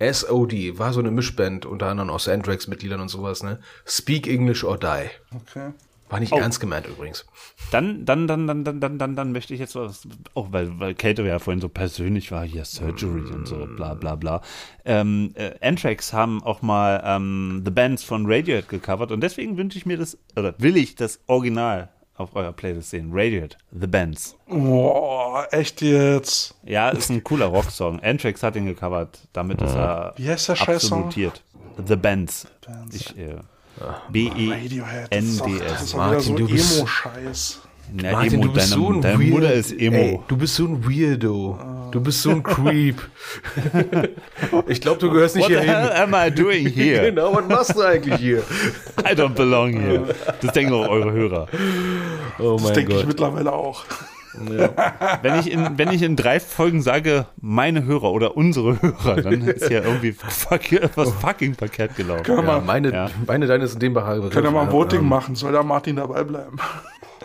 SOD 0.00 0.78
war 0.78 0.92
so 0.92 0.98
eine 0.98 1.12
Mischband, 1.12 1.64
unter 1.64 1.86
anderem 1.86 2.10
aus 2.10 2.28
Anthrax-Mitgliedern 2.28 3.00
und 3.00 3.08
sowas, 3.08 3.42
ne? 3.44 3.60
Speak 3.86 4.26
English 4.26 4.64
or 4.64 4.78
Die. 4.78 5.10
Okay. 5.34 5.70
War 6.08 6.20
nicht 6.20 6.32
ernst 6.32 6.60
gemeint 6.60 6.86
übrigens. 6.86 7.26
Dann, 7.72 8.04
dann, 8.04 8.28
dann, 8.28 8.46
dann, 8.46 8.64
dann, 8.64 8.80
dann, 8.80 8.98
dann, 8.98 9.16
dann 9.16 9.32
möchte 9.32 9.54
ich 9.54 9.60
jetzt 9.60 9.74
was, 9.74 10.06
auch 10.34 10.52
weil, 10.52 10.78
weil 10.78 10.94
Kate 10.94 11.26
ja 11.26 11.38
vorhin 11.40 11.60
so 11.60 11.68
persönlich 11.68 12.30
war, 12.30 12.44
hier 12.44 12.64
Surgery 12.64 13.32
und 13.32 13.48
so, 13.48 13.66
bla 13.76 13.94
bla 13.94 14.14
bla. 14.14 14.40
Ähm, 14.84 15.32
äh, 15.34 15.54
Anthrax 15.60 16.12
haben 16.12 16.42
auch 16.44 16.62
mal 16.62 17.02
ähm, 17.04 17.62
The 17.64 17.72
Bands 17.72 18.04
von 18.04 18.24
Radiohead 18.26 18.68
gecovert 18.68 19.10
und 19.10 19.20
deswegen 19.20 19.56
wünsche 19.56 19.78
ich 19.78 19.86
mir 19.86 19.96
das, 19.96 20.16
oder 20.36 20.54
will 20.58 20.76
ich 20.76 20.94
das 20.94 21.18
Original 21.26 21.88
auf 22.14 22.34
eurer 22.36 22.52
Playlist 22.52 22.90
sehen. 22.90 23.10
Radiohead, 23.12 23.58
The 23.72 23.86
Bands. 23.86 24.36
Boah, 24.48 25.46
echt 25.50 25.82
jetzt? 25.82 26.54
Ja, 26.64 26.90
ist 26.90 27.10
ein 27.10 27.24
cooler 27.24 27.46
Rocksong. 27.46 28.00
Anthrax 28.00 28.42
hat 28.42 28.56
ihn 28.56 28.66
gecovert, 28.66 29.28
damit 29.32 29.60
ist 29.60 29.74
er 29.74 30.14
Wie 30.16 30.28
heißt 30.28 30.48
der 30.48 30.60
absolutiert. 30.60 31.42
The 31.84 31.96
Bands. 31.96 32.46
Ich, 32.92 33.16
äh, 33.18 33.36
B-E-N-D-S. 34.10 35.94
Martin, 35.94 36.36
du 36.36 36.46
bist- 36.48 36.70
so 36.70 36.78
Emo-Scheiß. 36.80 37.60
Na, 37.92 38.12
Martin, 38.12 38.34
Emo, 38.34 38.42
du 38.46 38.52
bist 38.52 38.72
deine, 38.72 38.82
so 38.82 38.92
ein 38.92 39.00
deine 39.00 39.18
Weird- 39.20 39.30
Mutter 39.30 39.52
ist 39.52 39.72
Emo. 39.80 39.96
Ey, 39.96 40.20
du 40.26 40.36
bist 40.36 40.54
so 40.56 40.64
ein 40.64 40.84
Weirdo. 40.84 41.58
Du 41.92 42.00
bist 42.00 42.20
so 42.22 42.30
ein 42.30 42.42
Creep. 42.42 42.96
ich 44.66 44.80
glaube, 44.80 44.98
du 45.00 45.10
gehörst 45.10 45.36
nicht 45.36 45.44
What 45.44 45.52
the 45.52 45.60
hier 45.60 45.72
hell 45.72 45.92
hin. 45.92 46.14
am 46.14 46.14
I 46.14 46.30
doing 46.34 46.66
here? 46.68 47.02
Genau, 47.10 47.32
was 47.34 47.46
machst 47.46 47.76
du 47.76 47.82
eigentlich 47.82 48.16
hier? 48.20 48.38
I 49.08 49.12
don't 49.14 49.34
belong 49.34 49.72
here. 49.80 50.02
Das 50.42 50.52
denken 50.52 50.72
auch 50.74 50.88
eure 50.88 51.12
Hörer. 51.12 51.46
Oh 52.40 52.54
Das 52.54 52.62
mein 52.64 52.74
denke 52.74 52.94
ich 52.94 53.06
mittlerweile 53.06 53.52
auch. 53.52 53.84
Wenn 55.22 55.38
ich, 55.38 55.50
in, 55.50 55.78
wenn 55.78 55.90
ich 55.90 56.02
in 56.02 56.16
drei 56.16 56.40
Folgen 56.40 56.82
sage, 56.82 57.26
meine 57.40 57.84
Hörer 57.84 58.12
oder 58.12 58.36
unsere 58.36 58.80
Hörer, 58.80 59.22
dann 59.22 59.40
ist 59.42 59.70
ja 59.70 59.80
irgendwie 59.82 60.12
fuck, 60.12 60.60
was 60.94 61.10
fucking 61.12 61.54
verkehrt 61.54 61.96
gelaufen. 61.96 62.22
Können 62.24 62.38
wir 62.38 62.44
Ja, 62.44 62.58
mal, 62.58 62.64
meine, 62.64 62.92
Ja. 62.92 63.10
meine, 63.26 63.46
deine 63.46 63.66
sind 63.66 63.82
in 63.82 63.88
dem 63.88 63.94
Bereich. 63.94 64.18
können 64.30 64.44
wir 64.44 64.50
mal 64.50 64.62
ein 64.66 64.72
Voting 64.72 65.00
ähm, 65.00 65.08
machen. 65.08 65.34
Soll 65.34 65.52
der 65.52 65.62
Martin 65.62 65.96
dabei 65.96 66.24
bleiben? 66.24 66.56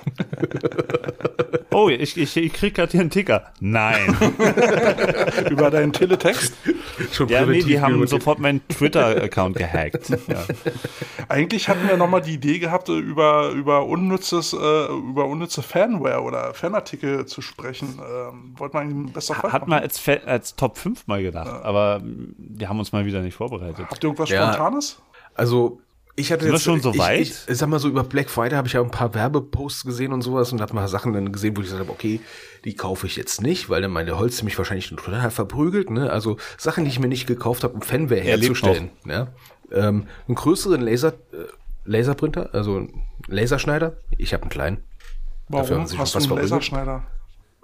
Oh, 1.73 1.87
ich, 1.87 2.17
ich, 2.17 2.35
ich 2.35 2.51
krieg 2.51 2.75
gerade 2.75 2.91
hier 2.91 2.99
einen 2.99 3.09
Ticker. 3.09 3.53
Nein. 3.61 4.15
Über 5.49 5.71
deinen 5.71 5.93
Teletext? 5.93 6.53
Schon 7.13 7.29
Ja, 7.29 7.45
nee, 7.45 7.63
die 7.63 7.79
haben 7.79 8.05
sofort 8.07 8.39
meinen 8.39 8.67
Twitter-Account 8.67 9.55
gehackt. 9.55 10.09
Ja. 10.09 10.45
Eigentlich 11.29 11.69
hatten 11.69 11.87
wir 11.87 11.95
nochmal 11.95 12.21
die 12.21 12.33
Idee 12.33 12.59
gehabt, 12.59 12.89
äh, 12.89 12.97
über, 12.97 13.51
über, 13.51 13.85
unnützes, 13.85 14.51
äh, 14.51 14.57
über 14.57 15.25
unnütze 15.25 15.61
Fanware 15.61 16.21
oder 16.21 16.53
Fanartikel 16.53 17.25
zu 17.25 17.41
sprechen. 17.41 17.99
Ähm, 17.99 18.53
wollten 18.57 18.73
wir 18.73 18.81
eigentlich 18.81 19.13
besser 19.13 19.41
Hat 19.41 19.67
man 19.67 19.81
als, 19.81 20.01
als 20.25 20.55
Top 20.57 20.77
5 20.77 21.07
mal 21.07 21.23
gedacht, 21.23 21.63
aber 21.63 21.99
mm, 21.99 22.35
wir 22.37 22.67
haben 22.67 22.79
uns 22.79 22.91
mal 22.91 23.05
wieder 23.05 23.21
nicht 23.21 23.35
vorbereitet. 23.35 23.85
Habt 23.89 24.03
ihr 24.03 24.09
irgendwas 24.09 24.29
Ja. 24.29 24.51
Spontanes? 24.51 25.01
Also, 25.35 25.79
ich 26.15 26.31
hatte 26.31 26.43
Sind 26.43 26.53
jetzt 26.53 26.63
schon 26.63 26.81
so 26.81 26.91
ich, 26.91 26.97
weit? 26.97 27.21
Ich, 27.21 27.35
ich 27.47 27.57
sag 27.57 27.69
mal 27.69 27.79
so, 27.79 27.87
über 27.87 28.03
Black 28.03 28.29
Friday 28.29 28.55
habe 28.55 28.67
ich 28.67 28.73
ja 28.73 28.81
ein 28.81 28.91
paar 28.91 29.13
Werbeposts 29.13 29.85
gesehen 29.85 30.11
und 30.11 30.21
sowas 30.21 30.51
und 30.51 30.61
habe 30.61 30.73
mal 30.73 30.87
Sachen 30.87 31.13
dann 31.13 31.31
gesehen, 31.31 31.55
wo 31.55 31.61
ich 31.61 31.67
gesagt 31.67 31.81
habe, 31.81 31.91
okay, 31.91 32.19
die 32.65 32.75
kaufe 32.75 33.07
ich 33.07 33.15
jetzt 33.15 33.41
nicht, 33.41 33.69
weil 33.69 33.81
dann 33.81 33.91
meine 33.91 34.17
Holz 34.17 34.41
mich 34.43 34.57
wahrscheinlich 34.57 34.89
total 34.89 35.31
verprügelt. 35.31 35.89
Ne? 35.89 36.09
Also 36.09 36.37
Sachen, 36.57 36.83
die 36.83 36.91
ich 36.91 36.99
mir 36.99 37.07
nicht 37.07 37.27
gekauft 37.27 37.63
habe, 37.63 37.73
um 37.73 37.81
Fanware 37.81 38.19
Er 38.21 38.37
herzustellen. 38.37 38.89
Ja? 39.05 39.27
Ähm, 39.71 40.07
einen 40.27 40.35
größeren 40.35 40.81
Laser, 40.81 41.13
äh, 41.31 41.45
Laserprinter, 41.85 42.49
also 42.53 42.75
einen 42.75 43.03
Laserschneider. 43.27 43.97
Ich 44.17 44.33
habe 44.33 44.43
einen 44.43 44.51
kleinen. 44.51 44.77
Dafür 45.47 45.69
Warum 45.69 45.81
haben 45.81 45.87
sie 45.87 45.97
hast 45.97 46.13
du 46.13 46.19
einen 46.19 46.27
verrückt. 46.27 46.43
Laserschneider? 46.43 47.03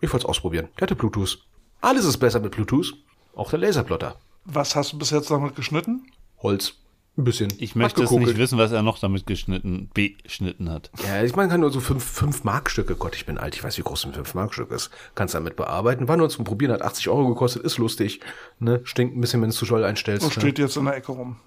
Ich 0.02 0.12
wollte 0.14 0.26
es 0.26 0.30
ausprobieren. 0.30 0.70
Der 0.78 0.84
hatte 0.84 0.96
Bluetooth. 0.96 1.40
Alles 1.82 2.06
ist 2.06 2.18
besser 2.18 2.40
mit 2.40 2.52
Bluetooth. 2.52 2.94
Auch 3.36 3.50
der 3.50 3.60
Laserplotter. 3.60 4.16
Was 4.46 4.76
hast 4.76 4.94
du 4.94 4.98
bis 4.98 5.12
jetzt 5.12 5.30
damit 5.30 5.56
geschnitten? 5.56 6.08
Holz. 6.42 6.76
Ein 7.18 7.24
bisschen. 7.24 7.52
Ich 7.58 7.76
möchte 7.76 8.04
es 8.04 8.12
nicht 8.12 8.38
wissen, 8.38 8.60
was 8.60 8.72
er 8.72 8.84
noch 8.84 9.00
damit 9.00 9.26
geschnitten, 9.26 9.90
beschnitten 9.92 10.70
hat. 10.70 10.92
Ja, 11.04 11.24
ich 11.24 11.36
meine, 11.36 11.50
kann 11.50 11.62
nur 11.62 11.72
so 11.72 11.80
fünf, 11.80 12.04
fünf 12.04 12.44
Markstücke. 12.44 12.96
Gott, 12.96 13.16
ich 13.16 13.26
bin 13.26 13.40
alt, 13.40 13.56
ich 13.56 13.64
weiß, 13.64 13.76
wie 13.80 13.82
groß 13.82 14.06
ein 14.06 14.14
fünf 14.14 14.36
Markstück 14.36 14.70
ist. 14.70 14.92
Kannst 15.16 15.34
damit 15.34 15.56
bearbeiten. 15.56 16.08
War 16.08 16.16
nur 16.16 16.30
zum 16.30 16.46
Probieren, 16.46 16.72
hat 16.72 16.84
80 16.84 17.10
Euro 17.10 17.30
gekostet, 17.30 17.64
ist 17.64 17.80
lustig. 17.80 18.20
Ne? 18.60 18.82
Stinkt 18.84 19.18
ein 19.18 19.22
bisschen, 19.22 19.42
wenn 19.42 19.50
du 19.50 19.54
es 19.54 19.58
zu 19.58 19.66
doll 19.66 19.84
einstellst. 19.84 20.26
Und 20.26 20.36
ne? 20.36 20.42
steht 20.42 20.60
jetzt 20.60 20.78
in 20.78 20.86
der 20.86 20.96
Ecke 20.96 21.12
rum. 21.12 21.38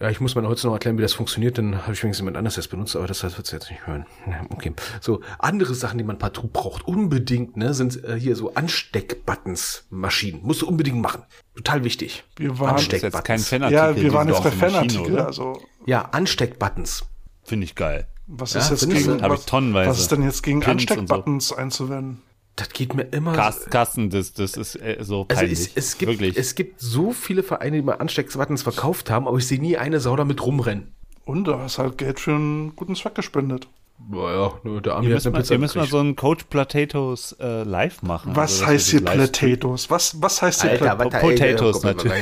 Ja, 0.00 0.10
ich 0.10 0.20
muss 0.20 0.34
mir 0.34 0.46
heute 0.46 0.66
noch 0.66 0.74
erklären, 0.74 0.98
wie 0.98 1.02
das 1.02 1.14
funktioniert, 1.14 1.56
dann 1.58 1.82
habe 1.82 1.92
ich 1.92 2.02
wenigstens 2.02 2.18
jemand 2.18 2.36
anderes 2.36 2.56
das 2.56 2.68
benutzt, 2.68 2.96
aber 2.96 3.06
das 3.06 3.22
wird 3.22 3.46
sie 3.46 3.56
jetzt 3.56 3.70
nicht 3.70 3.86
hören. 3.86 4.04
Okay. 4.50 4.72
So, 5.00 5.20
andere 5.38 5.74
Sachen, 5.74 5.96
die 5.96 6.04
man 6.04 6.18
partout 6.18 6.50
braucht, 6.52 6.86
unbedingt, 6.86 7.56
ne, 7.56 7.72
sind 7.72 8.04
äh, 8.04 8.18
hier 8.18 8.36
so 8.36 8.54
Ansteckbuttons, 8.54 9.86
Maschinen. 9.90 10.40
Musst 10.42 10.62
du 10.62 10.68
unbedingt 10.68 11.00
machen. 11.00 11.22
Total 11.58 11.82
wichtig. 11.82 12.22
Wir 12.36 12.58
waren- 12.60 12.78
jetzt 12.78 13.24
kein 13.24 13.40
Fanartikel. 13.40 13.72
Ja, 13.72 13.96
wir 13.96 14.12
waren 14.12 14.28
jetzt 14.28 14.36
doch 14.38 14.44
bei 14.44 14.50
Fanartikel. 14.52 15.12
oder? 15.12 15.26
Also, 15.26 15.60
Ja, 15.86 16.02
Ansteckbuttons. 16.02 17.04
Finde 17.42 17.64
ich 17.64 17.74
geil. 17.74 18.06
was 18.28 18.52
Ja, 18.54 18.60
ist 18.60 18.70
jetzt 18.70 18.88
gegen, 18.88 19.20
was, 19.22 19.44
tonnenweise. 19.46 19.90
was 19.90 19.98
ist 20.00 20.12
denn 20.12 20.22
jetzt 20.22 20.42
gegen 20.42 20.60
Pins 20.60 20.82
und 20.82 20.88
so. 20.88 20.94
Ansteckbuttons 21.00 21.52
einzuwenden? 21.52 22.22
Das 22.56 22.68
geht 22.70 22.94
mir 22.94 23.02
immer. 23.04 23.32
Carsten 23.32 24.10
das, 24.10 24.32
das 24.34 24.56
ist 24.56 24.76
äh, 24.76 24.96
so 25.00 25.22
also 25.22 25.24
peinlich. 25.24 25.52
es, 25.60 25.70
es, 25.74 25.98
gibt, 25.98 26.12
Wirklich. 26.12 26.36
es 26.36 26.54
gibt 26.54 26.80
so 26.80 27.12
viele 27.12 27.42
Vereine, 27.42 27.76
die 27.78 27.82
mal 27.82 27.94
Ansteckbuttons 27.94 28.62
verkauft 28.62 29.10
haben, 29.10 29.26
aber 29.26 29.38
ich 29.38 29.46
sehe 29.46 29.60
nie 29.60 29.76
eine 29.76 29.98
Sau 30.00 30.14
damit 30.14 30.44
rumrennen. 30.44 30.92
Und 31.24 31.44
da 31.48 31.58
hast 31.58 31.78
halt 31.78 31.98
Geld 31.98 32.20
für 32.20 32.32
einen 32.34 32.76
guten 32.76 32.94
Zweck 32.96 33.14
gespendet. 33.14 33.68
Naja, 34.10 34.52
ne, 34.62 34.80
der 34.80 34.92
Ihr 34.92 34.96
hat 34.96 35.04
müsst, 35.04 35.26
eine 35.26 35.32
mal, 35.34 35.42
Pizza 35.42 35.84
so 35.86 35.98
einen 35.98 36.14
Coach 36.14 36.44
Potatoes 36.44 37.36
äh, 37.40 37.64
live 37.64 38.00
machen. 38.02 38.34
Was 38.36 38.52
Also, 38.52 38.62
dass 38.62 38.70
heißt 38.70 38.92
wir 38.92 39.00
hier. 39.00 39.26
Potatoes? 39.26 39.90
Was, 39.90 40.22
was 40.22 40.40
heißt 40.40 40.62
hier 40.62 40.70
Alter, 40.70 40.94
Potatoes? 40.96 41.12
was 41.12 41.20
Potatoes 41.20 41.82
natürlich. 41.82 42.18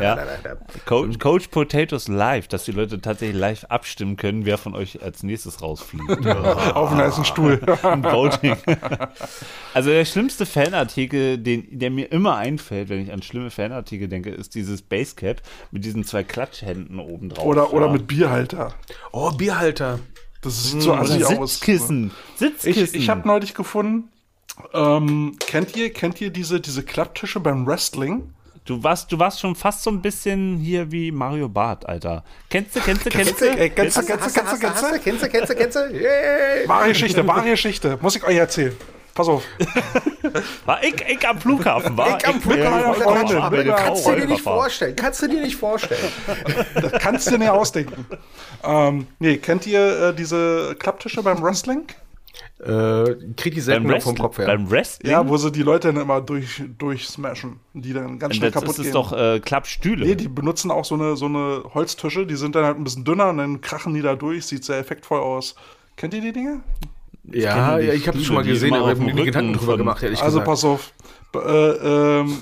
Ja. 0.00 0.16
Coach, 0.86 1.18
Coach 1.18 1.48
Potatoes 1.48 2.06
live, 2.08 2.46
dass 2.48 2.64
die 2.64 2.72
Leute 2.72 3.00
tatsächlich 3.00 3.36
live 3.38 3.64
abstimmen 3.64 4.16
können, 4.16 4.46
wer 4.46 4.58
von 4.58 4.74
euch 4.76 5.02
als 5.02 5.22
nächstes 5.24 5.60
rausfliegt. 5.60 6.08
Auf 6.26 6.92
einen 6.92 7.00
heißen 7.00 7.24
Stuhl. 7.24 7.60
Ein 7.82 8.04
Voting. 8.04 8.56
Also 9.74 9.90
der 9.90 10.04
schlimmste 10.04 10.46
Fanartikel, 10.46 11.38
den, 11.38 11.66
der 11.78 11.90
mir 11.90 12.10
immer 12.12 12.36
einfällt, 12.36 12.88
wenn 12.88 13.00
ich 13.00 13.12
an 13.12 13.22
schlimme 13.22 13.50
Fanartikel 13.50 14.08
denke, 14.08 14.30
ist 14.30 14.54
dieses 14.54 14.82
Basecap 14.82 15.42
mit 15.72 15.84
diesen 15.84 16.04
zwei 16.04 16.22
Klatschhänden 16.22 17.00
oben 17.00 17.28
drauf. 17.30 17.44
Oder, 17.44 17.72
oder 17.72 17.86
Ja. 17.86 17.92
mit 17.92 18.06
Bierhalter. 18.06 18.72
Oh, 19.12 19.32
Bierhalter. 19.32 19.98
Das 20.42 20.70
sieht 20.70 20.82
so 20.82 20.92
Oder 20.92 21.02
assi 21.02 21.24
aus. 21.24 21.54
Sitzkissen. 21.54 22.12
Sitzkissen. 22.36 22.82
Ich, 22.82 22.94
ich 22.94 23.08
habe 23.08 23.26
neulich 23.26 23.54
gefunden, 23.54 24.10
ähm, 24.72 25.36
kennt 25.40 25.76
ihr, 25.76 25.92
kennt 25.92 26.20
ihr 26.20 26.30
diese, 26.30 26.60
diese 26.60 26.82
Klapptische 26.82 27.40
beim 27.40 27.66
Wrestling? 27.66 28.34
Du 28.64 28.82
warst, 28.82 29.10
du 29.10 29.18
warst 29.18 29.40
schon 29.40 29.54
fast 29.54 29.82
so 29.82 29.90
ein 29.90 30.02
bisschen 30.02 30.58
hier 30.58 30.92
wie 30.92 31.10
Mario 31.10 31.48
Barth, 31.48 31.88
Alter. 31.88 32.22
Kennst 32.50 32.76
du, 32.76 32.80
kennst 32.80 33.06
du, 33.06 33.10
kennst 33.10 33.40
du? 33.40 33.46
Ey, 33.46 33.70
kennst 33.70 33.96
du, 33.96 34.02
kennst 34.02 34.26
du, 34.26 34.30
kennst 34.30 34.52
du, 34.52 34.58
kennst 34.58 34.82
du? 34.82 34.98
Kennst 35.00 35.22
du, 35.22 35.28
kennst 35.28 35.50
du, 35.50 35.54
kennst 35.56 35.76
du? 35.76 36.68
Wahre 36.68 36.88
Geschichte, 36.88 37.26
wahre 37.26 37.48
Geschichte. 37.50 37.98
Muss 38.02 38.16
ich 38.16 38.24
euch 38.24 38.36
erzählen. 38.36 38.76
Pass 39.18 39.26
auf. 39.26 39.42
War 40.64 40.80
ich, 40.84 40.94
ich 40.94 41.28
am 41.28 41.40
Flughafen, 41.40 41.96
war 41.96 42.18
Ich 42.18 42.28
am 42.28 42.40
Flughafen, 42.40 43.50
mit 43.50 43.66
der 43.66 43.74
Kannst 43.74 44.06
du 44.06 44.14
dir 44.14 44.26
nicht 44.26 44.42
vorstellen. 44.42 44.94
Kannst 44.94 45.22
du 45.22 45.26
dir 45.26 45.40
nicht 45.40 45.56
vorstellen. 45.56 46.12
Das 46.76 46.92
kannst 46.92 47.26
du 47.26 47.30
dir 47.32 47.38
nicht 47.38 47.48
ausdenken. 47.48 48.06
Ähm, 48.62 49.08
nee, 49.18 49.38
kennt 49.38 49.66
ihr 49.66 50.10
äh, 50.10 50.14
diese 50.14 50.76
Klapptische 50.78 51.24
beim 51.24 51.42
Wrestling? 51.42 51.86
Äh, 52.60 53.16
krieg 53.36 53.54
die 53.54 53.60
selten 53.60 53.82
vom 53.82 53.90
Wrestling, 53.90 54.18
Kopf 54.18 54.38
her. 54.38 54.46
beim 54.46 54.70
Wrestling? 54.70 55.10
Ja, 55.10 55.28
wo 55.28 55.36
sie 55.36 55.50
die 55.50 55.64
Leute 55.64 55.92
dann 55.92 56.00
immer 56.00 56.20
durch, 56.20 56.62
durchsmashen. 56.78 57.58
Die 57.74 57.92
dann 57.92 58.20
ganz 58.20 58.36
schnell 58.36 58.52
das 58.52 58.62
kaputt 58.62 58.74
ist 58.74 58.78
es 58.78 58.84
gehen. 58.84 58.92
doch 58.92 59.12
äh, 59.12 59.40
Klappstühle. 59.40 60.06
Nee, 60.06 60.14
die 60.14 60.28
benutzen 60.28 60.70
auch 60.70 60.84
so 60.84 60.94
eine, 60.94 61.16
so 61.16 61.26
eine 61.26 61.64
Holztische, 61.74 62.24
die 62.24 62.36
sind 62.36 62.54
dann 62.54 62.64
halt 62.64 62.76
ein 62.76 62.84
bisschen 62.84 63.04
dünner 63.04 63.30
und 63.30 63.38
dann 63.38 63.60
krachen 63.62 63.94
die 63.94 64.02
da 64.02 64.14
durch, 64.14 64.46
sieht 64.46 64.62
sehr 64.64 64.78
effektvoll 64.78 65.18
aus. 65.18 65.56
Kennt 65.96 66.14
ihr 66.14 66.20
die 66.20 66.32
Dinge? 66.32 66.60
Ja, 67.32 67.78
ja, 67.78 67.92
ich 67.92 68.06
habe 68.08 68.18
Stühle, 68.18 68.24
schon 68.24 68.36
mal 68.36 68.44
gesehen, 68.44 68.74
aber 68.74 68.84
auf 68.84 68.92
ich 68.92 69.00
habe 69.00 69.14
mir 69.14 69.24
Gedanken 69.24 69.52
drüber 69.54 69.76
gemacht, 69.76 70.02
ehrlich 70.02 70.22
Also 70.22 70.40
gesagt. 70.40 70.46
pass 70.46 70.64
auf. 70.64 70.92
Äh, 71.34 71.38
ähm, 71.38 72.38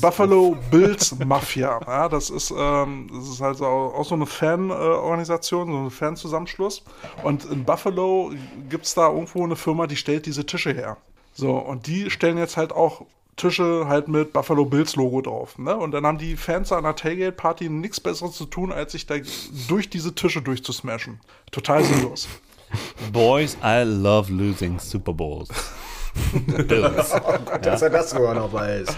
Buffalo 0.00 0.56
Bills 0.70 1.16
Mafia. 1.24 1.80
Ja, 1.86 2.08
das 2.08 2.30
ist, 2.30 2.52
ähm, 2.56 3.08
das 3.12 3.28
ist 3.28 3.40
halt 3.40 3.56
so, 3.58 3.66
auch 3.66 4.04
so 4.04 4.14
eine 4.14 4.26
Fan-Organisation, 4.26 5.72
so 5.72 5.78
ein 5.78 5.90
Fanzusammenschluss. 5.90 6.84
Und 7.24 7.44
in 7.46 7.64
Buffalo 7.64 8.32
gibt 8.68 8.86
es 8.86 8.94
da 8.94 9.08
irgendwo 9.08 9.44
eine 9.44 9.56
Firma, 9.56 9.86
die 9.88 9.96
stellt 9.96 10.26
diese 10.26 10.46
Tische 10.46 10.72
her. 10.72 10.96
So, 11.32 11.56
und 11.56 11.86
die 11.86 12.10
stellen 12.10 12.38
jetzt 12.38 12.56
halt 12.56 12.72
auch 12.72 13.02
Tische 13.36 13.86
halt 13.88 14.06
mit 14.08 14.32
Buffalo 14.32 14.64
Bills 14.64 14.96
Logo 14.96 15.22
drauf. 15.22 15.58
Ne? 15.58 15.74
Und 15.74 15.92
dann 15.92 16.06
haben 16.06 16.18
die 16.18 16.36
Fans 16.36 16.72
an 16.72 16.84
der 16.84 16.94
Tailgate-Party 16.94 17.68
nichts 17.68 17.98
Besseres 17.98 18.32
zu 18.36 18.44
tun, 18.44 18.70
als 18.70 18.92
sich 18.92 19.06
da 19.06 19.16
durch 19.66 19.88
diese 19.88 20.14
Tische 20.14 20.42
durchzusmashen. 20.42 21.20
Total 21.50 21.82
sinnlos. 21.82 22.28
Boys, 23.12 23.56
I 23.62 23.82
love 23.84 24.30
losing 24.30 24.78
Super 24.78 25.12
Bowls. 25.12 25.48
Bills. 26.68 27.12
Dass 27.62 27.82
er 27.82 27.90
das 27.90 28.10
sogar 28.10 28.34
noch 28.34 28.52
weiß. 28.52 28.88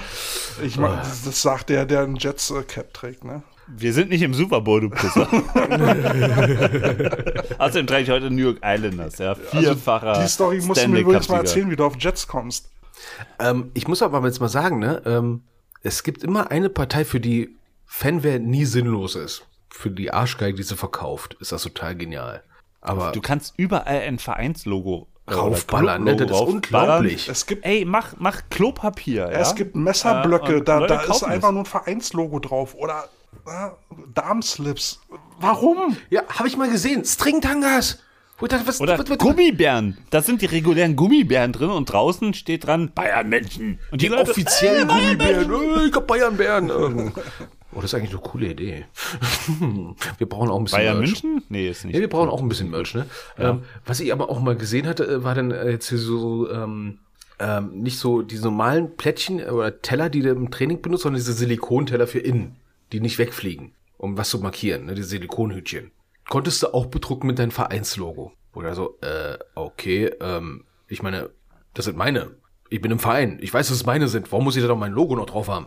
Ich 0.62 0.78
mein, 0.78 0.96
das, 0.98 1.24
das 1.24 1.42
sagt 1.42 1.70
der, 1.70 1.86
der 1.86 2.02
ein 2.02 2.16
Jets-Cap 2.16 2.92
trägt, 2.94 3.24
ne? 3.24 3.42
Wir 3.68 3.92
sind 3.92 4.10
nicht 4.10 4.22
im 4.22 4.34
Super 4.34 4.60
Bowl, 4.60 4.80
du 4.80 4.90
Pisser. 4.90 5.22
Außerdem 7.58 7.86
trage 7.86 8.02
ich 8.02 8.10
heute 8.10 8.30
New 8.30 8.42
York 8.42 8.58
Islanders, 8.62 9.18
ja. 9.18 9.34
Vierfacher. 9.34 10.08
Also 10.08 10.22
Die 10.22 10.28
Story 10.28 10.60
musst 10.62 10.84
du 10.84 10.88
mir 10.88 11.00
übrigens 11.00 11.28
mal 11.28 11.38
erzählen, 11.38 11.70
wie 11.70 11.76
du 11.76 11.84
auf 11.84 11.94
Jets 11.98 12.26
kommst. 12.26 12.70
Ähm, 13.38 13.70
ich 13.74 13.88
muss 13.88 14.02
aber 14.02 14.24
jetzt 14.26 14.40
mal 14.40 14.48
sagen, 14.48 14.78
ne, 14.78 15.02
ähm, 15.06 15.42
es 15.82 16.02
gibt 16.02 16.24
immer 16.24 16.50
eine 16.50 16.70
Partei, 16.70 17.04
für 17.04 17.20
die 17.20 17.56
Fanware 17.86 18.40
nie 18.40 18.64
sinnlos 18.64 19.16
ist. 19.16 19.46
Für 19.70 19.90
die 19.90 20.12
Arschgeige, 20.12 20.56
die 20.56 20.62
sie 20.62 20.76
verkauft, 20.76 21.36
ist 21.40 21.52
das 21.52 21.62
total 21.62 21.96
genial. 21.96 22.42
Aber 22.82 23.12
Du 23.12 23.20
kannst 23.20 23.54
überall 23.56 24.00
ein 24.00 24.18
Vereinslogo 24.18 25.06
Raufballern, 25.30 26.02
oder 26.02 26.12
ne? 26.12 26.26
Das 26.26 26.30
ist 26.40 26.46
unglaublich. 26.46 27.28
Es 27.28 27.46
gibt, 27.46 27.64
Ey, 27.64 27.84
mach, 27.84 28.14
mach 28.18 28.42
Klopapier, 28.50 29.30
ja. 29.32 29.38
es 29.38 29.54
gibt 29.54 29.76
Messerblöcke, 29.76 30.56
Äh, 30.56 30.62
da, 30.62 30.78
Leute 30.78 30.94
da 30.94 31.00
ist 31.02 31.22
einfach 31.22 31.48
es. 31.48 31.52
nur 31.54 31.62
ein 31.62 31.66
Vereinslogo 31.66 32.38
drauf. 32.40 32.74
Oder 32.74 33.08
äh, 33.46 33.68
Darmslips. 34.14 35.00
Warum? 35.40 35.96
ja, 36.10 36.22
habe 36.28 36.48
ich 36.48 36.56
mal 36.56 36.68
gesehen. 36.70 37.04
Stringtangas. 37.04 38.00
Dachte, 38.40 38.66
was, 38.66 38.80
Oder 38.80 38.98
was, 38.98 39.08
was, 39.08 39.18
Gummibären. 39.18 39.98
Da 40.10 40.20
sind 40.20 40.42
die 40.42 40.46
regulären 40.46 40.96
Gummibären 40.96 41.52
drin 41.52 41.70
und 41.70 41.84
draußen 41.92 42.34
steht 42.34 42.66
dran 42.66 42.90
Bayern 42.92 43.28
Menschen. 43.28 43.78
Und 43.92 44.02
die, 44.02 44.08
die 44.08 44.12
Leute, 44.12 44.32
offiziellen 44.32 44.90
äh, 44.90 44.92
Bayern 44.92 45.48
Gummibären. 45.48 45.48
Menschen. 45.48 45.80
Äh, 45.80 45.86
Ich 45.88 45.94
hab 45.94 46.06
Bayernbären. 46.08 46.70
Ähm, 46.70 47.12
Oh, 47.74 47.76
das 47.76 47.84
ist 47.86 47.94
eigentlich 47.94 48.10
eine 48.10 48.20
coole 48.20 48.50
Idee. 48.50 48.84
Wir 50.18 50.28
brauchen 50.28 50.50
auch 50.50 50.58
ein 50.58 50.64
bisschen 50.64 50.78
Bayern 50.78 50.98
Merch. 50.98 51.22
München? 51.22 51.42
Nee, 51.48 51.68
ist 51.68 51.84
nicht. 51.84 51.94
Ja, 51.94 52.00
wir 52.00 52.08
brauchen 52.08 52.28
auch 52.28 52.42
ein 52.42 52.48
bisschen 52.48 52.70
Merch, 52.70 52.94
ne? 52.94 53.06
Ähm, 53.38 53.62
was 53.86 54.00
ich 54.00 54.12
aber 54.12 54.28
auch 54.28 54.40
mal 54.40 54.56
gesehen 54.56 54.86
hatte, 54.86 55.04
äh, 55.06 55.24
war 55.24 55.34
dann 55.34 55.50
äh, 55.50 55.70
jetzt 55.70 55.88
hier 55.88 55.98
so, 55.98 56.50
ähm, 56.50 56.98
ähm, 57.38 57.80
nicht 57.80 57.98
so 57.98 58.20
die 58.22 58.38
normalen 58.38 58.96
Plättchen 58.96 59.42
oder 59.42 59.80
Teller, 59.80 60.10
die 60.10 60.20
du 60.20 60.30
im 60.30 60.50
Training 60.50 60.82
benutzt, 60.82 61.04
sondern 61.04 61.18
diese 61.18 61.32
Silikonteller 61.32 62.06
für 62.06 62.18
innen, 62.18 62.56
die 62.92 63.00
nicht 63.00 63.18
wegfliegen, 63.18 63.72
um 63.96 64.18
was 64.18 64.28
zu 64.28 64.38
markieren, 64.38 64.84
ne? 64.84 64.94
Die 64.94 65.02
Silikonhütchen. 65.02 65.92
Konntest 66.28 66.62
du 66.62 66.74
auch 66.74 66.86
bedrucken 66.86 67.26
mit 67.26 67.38
deinem 67.38 67.50
Vereinslogo. 67.50 68.32
Oder 68.54 68.74
so, 68.74 68.98
äh, 69.00 69.38
okay, 69.54 70.10
ähm, 70.20 70.64
ich 70.88 71.02
meine, 71.02 71.30
das 71.72 71.86
sind 71.86 71.96
meine. 71.96 72.32
Ich 72.68 72.80
bin 72.80 72.90
im 72.90 72.98
Verein. 72.98 73.38
Ich 73.40 73.52
weiß, 73.52 73.68
dass 73.68 73.76
es 73.76 73.86
meine 73.86 74.08
sind. 74.08 74.30
Warum 74.30 74.44
muss 74.44 74.56
ich 74.56 74.62
da 74.62 74.68
doch 74.68 74.76
mein 74.76 74.92
Logo 74.92 75.16
noch 75.16 75.26
drauf 75.26 75.48
haben? 75.48 75.66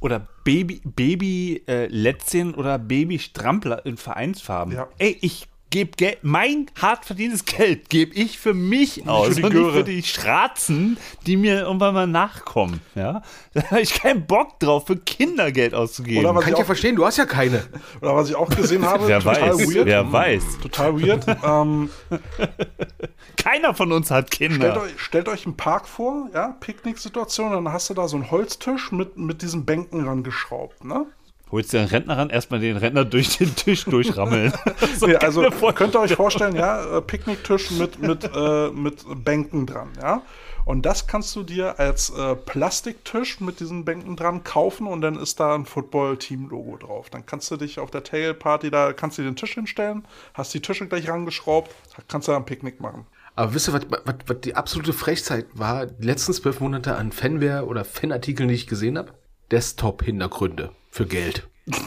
Oder 0.00 0.26
Baby, 0.44 0.80
Baby 0.84 1.62
äh, 1.68 1.86
Lätzchen 1.86 2.54
oder 2.54 2.78
Baby 2.78 3.18
Strampler 3.18 3.84
in 3.84 3.96
Vereinsfarben. 3.96 4.74
Ja. 4.74 4.88
Ey, 4.98 5.18
ich 5.20 5.49
gebe 5.70 5.92
Geld, 5.96 6.18
mein 6.22 6.66
hart 6.80 7.04
verdientes 7.04 7.44
Geld 7.44 7.88
gebe 7.88 8.14
ich 8.14 8.38
für 8.38 8.54
mich 8.54 9.08
aus 9.08 9.28
für 9.28 9.34
die 9.34 9.42
und 9.44 9.54
nicht 9.54 9.72
für 9.72 9.84
die 9.84 10.02
Schratzen, 10.02 10.98
die 11.26 11.36
mir 11.36 11.60
irgendwann 11.60 11.94
mal 11.94 12.06
nachkommen. 12.06 12.80
Ja, 12.94 13.22
da 13.54 13.62
habe 13.70 13.80
ich 13.80 13.94
keinen 13.94 14.26
Bock 14.26 14.58
drauf, 14.58 14.86
für 14.88 14.96
Kindergeld 14.96 15.72
auszugeben. 15.72 16.24
Oder 16.24 16.34
was 16.34 16.44
Kann 16.44 16.52
ich 16.52 16.58
ja 16.58 16.64
verstehen, 16.64 16.96
du 16.96 17.06
hast 17.06 17.16
ja 17.16 17.26
keine. 17.26 17.62
oder 18.00 18.16
was 18.16 18.28
ich 18.28 18.34
auch 18.34 18.48
gesehen 18.50 18.84
habe, 18.84 19.06
wer 19.06 19.20
total 19.20 19.58
weiß, 19.58 19.74
weird. 19.74 19.86
wer 19.86 20.12
weiß. 20.12 20.42
Total 20.60 21.00
weird. 21.00 21.24
ähm, 21.44 21.90
Keiner 23.36 23.74
von 23.74 23.92
uns 23.92 24.10
hat 24.10 24.34
stellt, 24.34 24.52
Kinder. 24.52 24.82
euch, 24.82 25.00
stellt 25.00 25.28
euch 25.28 25.46
einen 25.46 25.56
Park 25.56 25.88
vor, 25.88 26.28
ja, 26.34 26.56
Picknicksituation, 26.60 27.52
dann 27.52 27.72
hast 27.72 27.88
du 27.90 27.94
da 27.94 28.08
so 28.08 28.16
einen 28.16 28.30
Holztisch 28.30 28.92
mit, 28.92 29.16
mit 29.16 29.42
diesen 29.42 29.64
Bänken 29.64 30.06
rangeschraubt, 30.06 30.84
ne? 30.84 31.06
Holst 31.52 31.72
dir 31.72 31.80
einen 31.80 31.88
Rentner 31.88 32.16
ran, 32.16 32.30
erstmal 32.30 32.60
den 32.60 32.76
Rentner 32.76 33.04
durch 33.04 33.38
den 33.38 33.54
Tisch 33.56 33.84
durchrammeln. 33.84 34.52
so 34.96 35.06
Nee, 35.06 35.16
also 35.16 35.42
könnt 35.74 35.96
ihr 35.96 36.00
euch 36.00 36.14
vorstellen, 36.14 36.54
ja, 36.54 36.98
äh, 36.98 37.00
Picknicktisch 37.00 37.72
mit, 37.72 38.00
mit, 38.00 38.24
äh, 38.32 38.70
mit 38.70 39.04
Bänken 39.24 39.66
dran, 39.66 39.90
ja. 40.00 40.22
Und 40.64 40.86
das 40.86 41.06
kannst 41.06 41.34
du 41.34 41.42
dir 41.42 41.80
als 41.80 42.10
äh, 42.10 42.36
Plastiktisch 42.36 43.40
mit 43.40 43.58
diesen 43.58 43.84
Bänken 43.84 44.14
dran 44.14 44.44
kaufen 44.44 44.86
und 44.86 45.00
dann 45.00 45.16
ist 45.16 45.40
da 45.40 45.54
ein 45.54 45.64
Football-Team-Logo 45.64 46.76
drauf. 46.76 47.10
Dann 47.10 47.26
kannst 47.26 47.50
du 47.50 47.56
dich 47.56 47.80
auf 47.80 47.90
der 47.90 48.04
Tail-Party, 48.04 48.70
da 48.70 48.92
kannst 48.92 49.18
du 49.18 49.22
den 49.22 49.34
Tisch 49.34 49.54
hinstellen, 49.54 50.04
hast 50.34 50.54
die 50.54 50.60
Tische 50.60 50.86
gleich 50.86 51.08
rangeschraubt, 51.08 51.74
kannst 52.06 52.28
du 52.28 52.32
da 52.32 52.38
ein 52.38 52.44
Picknick 52.44 52.80
machen. 52.80 53.06
Aber 53.34 53.54
wisst 53.54 53.68
ihr, 53.68 53.72
was, 53.72 53.86
was, 53.90 54.14
was 54.26 54.40
die 54.42 54.54
absolute 54.54 54.92
Frechzeit 54.92 55.46
war, 55.54 55.86
die 55.86 56.06
letzten 56.06 56.32
zwölf 56.34 56.60
Monate 56.60 56.94
an 56.94 57.10
Fanware 57.10 57.66
oder 57.66 57.84
Fanartikeln, 57.84 58.48
die 58.48 58.54
ich 58.54 58.66
gesehen 58.66 58.98
habe? 58.98 59.14
Desktop-Hintergründe 59.50 60.70
für 60.90 61.06
Geld. 61.06 61.48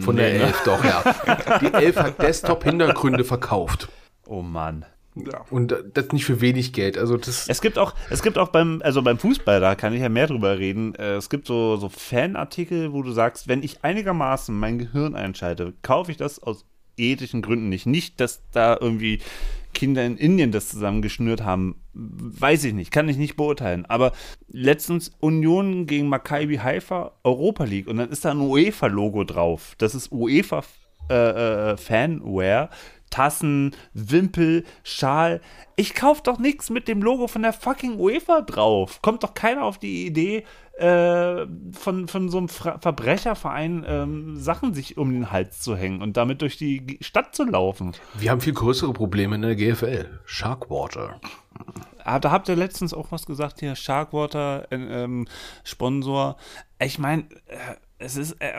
Von 0.00 0.16
der 0.16 0.32
Elf, 0.34 0.62
doch, 0.64 0.84
ja. 0.84 1.02
Die 1.60 1.72
Elf 1.72 1.96
hat 1.96 2.20
Desktop-Hintergründe 2.20 3.24
verkauft. 3.24 3.88
Oh 4.26 4.42
Mann. 4.42 4.84
Ja. 5.14 5.44
Und 5.50 5.74
das 5.92 6.08
nicht 6.12 6.24
für 6.24 6.40
wenig 6.40 6.72
Geld. 6.72 6.96
Also 6.96 7.16
das. 7.18 7.46
Es 7.48 7.60
gibt 7.60 7.78
auch, 7.78 7.94
es 8.10 8.22
gibt 8.22 8.38
auch 8.38 8.48
beim, 8.48 8.80
also 8.84 9.02
beim 9.02 9.18
Fußball, 9.18 9.60
da 9.60 9.74
kann 9.74 9.92
ich 9.92 10.00
ja 10.00 10.08
mehr 10.08 10.26
drüber 10.26 10.58
reden. 10.58 10.94
äh, 10.94 11.16
Es 11.16 11.28
gibt 11.28 11.46
so, 11.46 11.76
so 11.76 11.88
Fanartikel, 11.90 12.92
wo 12.92 13.02
du 13.02 13.12
sagst, 13.12 13.48
wenn 13.48 13.62
ich 13.62 13.82
einigermaßen 13.84 14.58
mein 14.58 14.78
Gehirn 14.78 15.14
einschalte, 15.14 15.74
kaufe 15.82 16.10
ich 16.10 16.16
das 16.16 16.42
aus 16.42 16.64
ethischen 16.96 17.42
Gründen 17.42 17.68
nicht. 17.68 17.86
Nicht, 17.86 18.20
dass 18.20 18.42
da 18.52 18.76
irgendwie 18.80 19.20
Kinder 19.72 20.04
in 20.04 20.16
Indien 20.16 20.52
das 20.52 20.68
zusammengeschnürt 20.68 21.44
haben. 21.44 21.76
Weiß 21.94 22.64
ich 22.64 22.72
nicht, 22.72 22.90
kann 22.90 23.08
ich 23.08 23.16
nicht 23.16 23.36
beurteilen. 23.36 23.86
Aber 23.86 24.12
letztens 24.48 25.12
Union 25.20 25.86
gegen 25.86 26.08
Maccabi 26.08 26.56
Haifa 26.56 27.12
Europa 27.24 27.64
League 27.64 27.88
und 27.88 27.96
dann 27.96 28.10
ist 28.10 28.24
da 28.24 28.30
ein 28.30 28.40
UEFA-Logo 28.40 29.24
drauf. 29.24 29.74
Das 29.78 29.94
ist 29.94 30.12
UEFA 30.12 30.62
äh, 31.10 31.72
äh, 31.72 31.76
Fanware. 31.76 32.70
Tassen, 33.12 33.76
Wimpel, 33.94 34.64
Schal. 34.82 35.40
Ich 35.76 35.94
kauf 35.94 36.22
doch 36.22 36.38
nichts 36.38 36.70
mit 36.70 36.88
dem 36.88 37.02
Logo 37.02 37.28
von 37.28 37.42
der 37.42 37.52
fucking 37.52 38.00
UEFA 38.00 38.40
drauf. 38.40 39.00
Kommt 39.02 39.22
doch 39.22 39.34
keiner 39.34 39.64
auf 39.64 39.78
die 39.78 40.06
Idee, 40.06 40.44
äh, 40.78 41.46
von, 41.72 42.08
von 42.08 42.28
so 42.28 42.38
einem 42.38 42.48
Fra 42.48 42.78
Verbrecherverein 42.78 43.84
ähm, 43.86 44.36
Sachen 44.36 44.74
sich 44.74 44.96
um 44.96 45.12
den 45.12 45.30
Hals 45.30 45.60
zu 45.60 45.76
hängen 45.76 46.00
und 46.02 46.16
damit 46.16 46.40
durch 46.40 46.56
die 46.56 46.98
Stadt 47.02 47.36
zu 47.36 47.44
laufen. 47.44 47.92
Wir 48.14 48.30
haben 48.30 48.40
viel 48.40 48.54
größere 48.54 48.92
Probleme 48.92 49.34
in 49.36 49.42
der 49.42 49.54
GFL. 49.54 50.20
Sharkwater. 50.24 51.20
Ah, 52.04 52.18
da 52.18 52.30
habt 52.30 52.48
ihr 52.48 52.56
letztens 52.56 52.94
auch 52.94 53.12
was 53.12 53.26
gesagt 53.26 53.60
hier, 53.60 53.76
Sharkwater, 53.76 54.66
äh, 54.72 54.76
ähm, 55.04 55.28
Sponsor. 55.62 56.36
Ich 56.80 56.98
meine, 56.98 57.24
äh, 57.46 57.76
es 58.02 58.16
ist, 58.16 58.32
äh, 58.40 58.52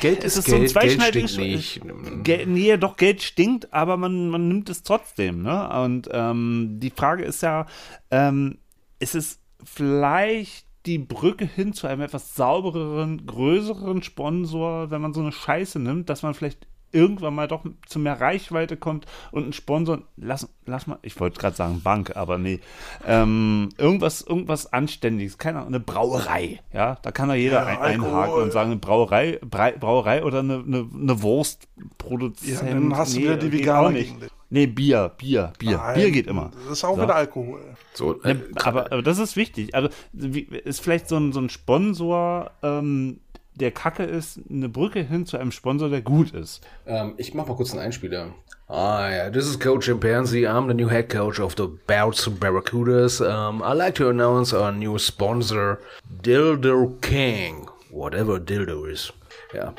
Geld 0.00 0.24
es 0.24 0.36
ist 0.36 0.38
ist 0.38 0.48
so 0.48 0.56
ein 0.56 0.62
Geld, 0.62 0.72
Geld 0.74 0.90
zweischneidiges 0.90 1.32
stinkt 1.32 1.82
nicht. 1.82 2.24
Geld, 2.24 2.48
nee, 2.48 2.76
doch, 2.76 2.96
Geld 2.96 3.22
stinkt, 3.22 3.72
aber 3.72 3.96
man, 3.96 4.28
man 4.28 4.48
nimmt 4.48 4.70
es 4.70 4.82
trotzdem. 4.82 5.42
Ne? 5.42 5.68
Und 5.82 6.08
ähm, 6.12 6.76
die 6.78 6.90
Frage 6.90 7.24
ist 7.24 7.42
ja, 7.42 7.66
ähm, 8.10 8.58
ist 8.98 9.14
es 9.14 9.40
vielleicht 9.62 10.66
die 10.86 10.98
Brücke 10.98 11.44
hin 11.44 11.72
zu 11.72 11.86
einem 11.86 12.02
etwas 12.02 12.36
saubereren, 12.36 13.26
größeren 13.26 14.02
Sponsor, 14.02 14.90
wenn 14.90 15.02
man 15.02 15.12
so 15.12 15.20
eine 15.20 15.32
Scheiße 15.32 15.80
nimmt, 15.80 16.08
dass 16.08 16.22
man 16.22 16.34
vielleicht 16.34 16.66
irgendwann 16.92 17.34
mal 17.34 17.48
doch 17.48 17.64
zu 17.86 17.98
mehr 17.98 18.20
Reichweite 18.20 18.76
kommt 18.76 19.06
und 19.32 19.46
ein 19.48 19.52
Sponsor, 19.52 20.02
lass, 20.16 20.48
lass 20.64 20.86
mal, 20.86 20.98
ich 21.02 21.18
wollte 21.20 21.38
gerade 21.40 21.56
sagen 21.56 21.82
Bank, 21.82 22.16
aber 22.16 22.38
nee, 22.38 22.60
ähm, 23.06 23.68
irgendwas, 23.78 24.22
irgendwas 24.22 24.72
Anständiges, 24.72 25.38
keine 25.38 25.58
Ahnung, 25.58 25.68
eine 25.74 25.80
Brauerei, 25.80 26.60
ja, 26.72 26.96
da 27.02 27.10
kann 27.12 27.28
ja 27.28 27.34
jeder 27.34 27.62
Ja, 27.62 27.66
ein, 27.66 27.78
einhaken 27.78 28.14
Alkohol. 28.14 28.42
und 28.44 28.52
sagen, 28.52 28.70
eine 28.70 28.80
Brauerei, 28.80 29.38
Brei, 29.48 29.72
Brauerei 29.72 30.24
oder 30.24 30.40
eine, 30.40 30.64
eine, 30.66 30.88
eine 30.94 31.22
Wurstproduzent. 31.22 32.62
Ja, 32.62 32.74
dann 32.74 32.96
hast 32.96 33.14
du 33.16 33.20
wieder 33.20 33.36
die 33.36 33.52
Veganer 33.52 33.88
auch 33.88 33.90
nicht. 33.90 34.14
Nee, 34.48 34.68
Bier, 34.68 35.10
Bier, 35.18 35.52
Bier, 35.58 35.76
Nein, 35.76 35.94
Bier 35.96 36.10
geht 36.12 36.28
immer. 36.28 36.52
Das 36.68 36.78
ist 36.78 36.84
auch 36.84 36.94
So. 36.96 37.02
wieder 37.02 37.16
Alkohol. 37.16 37.60
So, 37.94 38.22
äh, 38.22 38.36
Aber, 38.62 38.92
aber 38.92 39.02
das 39.02 39.18
ist 39.18 39.34
wichtig. 39.34 39.74
Also 39.74 39.88
wie, 40.12 40.42
ist 40.42 40.80
vielleicht 40.80 41.08
so 41.08 41.16
ein, 41.16 41.32
so 41.32 41.40
ein 41.40 41.48
Sponsor, 41.50 42.52
ähm, 42.62 43.18
der 43.56 43.70
Kacke 43.70 44.04
ist, 44.04 44.40
eine 44.48 44.68
Brücke 44.68 45.00
hin 45.02 45.26
zu 45.26 45.38
einem 45.38 45.50
Sponsor, 45.50 45.88
der 45.88 46.02
gut 46.02 46.32
ist. 46.32 46.60
Ähm, 46.86 47.14
ich 47.16 47.34
mach 47.34 47.46
mal 47.46 47.56
kurz 47.56 47.72
einen 47.72 47.80
Einspieler. 47.80 48.34
Ah, 48.68 49.08
yeah, 49.08 49.30
this 49.30 49.46
is 49.46 49.58
Coach 49.58 49.86
Chimpanzee. 49.86 50.46
I'm 50.46 50.66
the 50.66 50.74
new 50.74 50.88
head 50.88 51.08
coach 51.08 51.38
of 51.38 51.54
the 51.56 51.68
Bouts 51.86 52.28
Barracudas. 52.28 53.20
Um, 53.20 53.62
I'd 53.62 53.76
like 53.76 53.94
to 53.94 54.08
announce 54.08 54.52
our 54.52 54.72
new 54.72 54.98
sponsor, 54.98 55.78
Dildo 56.22 57.00
King. 57.00 57.68
Whatever 57.90 58.40
Dildo 58.40 58.84
is. 58.84 59.12
Ja. 59.54 59.72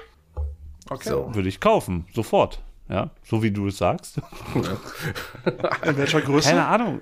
Okay. 0.90 1.10
So. 1.10 1.36
Würde 1.36 1.50
ich 1.50 1.60
kaufen, 1.60 2.06
sofort. 2.14 2.60
Ja, 2.90 3.10
so 3.24 3.44
wie 3.44 3.52
du 3.52 3.68
es 3.68 3.78
sagst. 3.78 4.22
In 5.84 5.98
welcher 5.98 6.22
Größe? 6.22 6.50
Keine 6.50 6.66
Ahnung. 6.66 7.02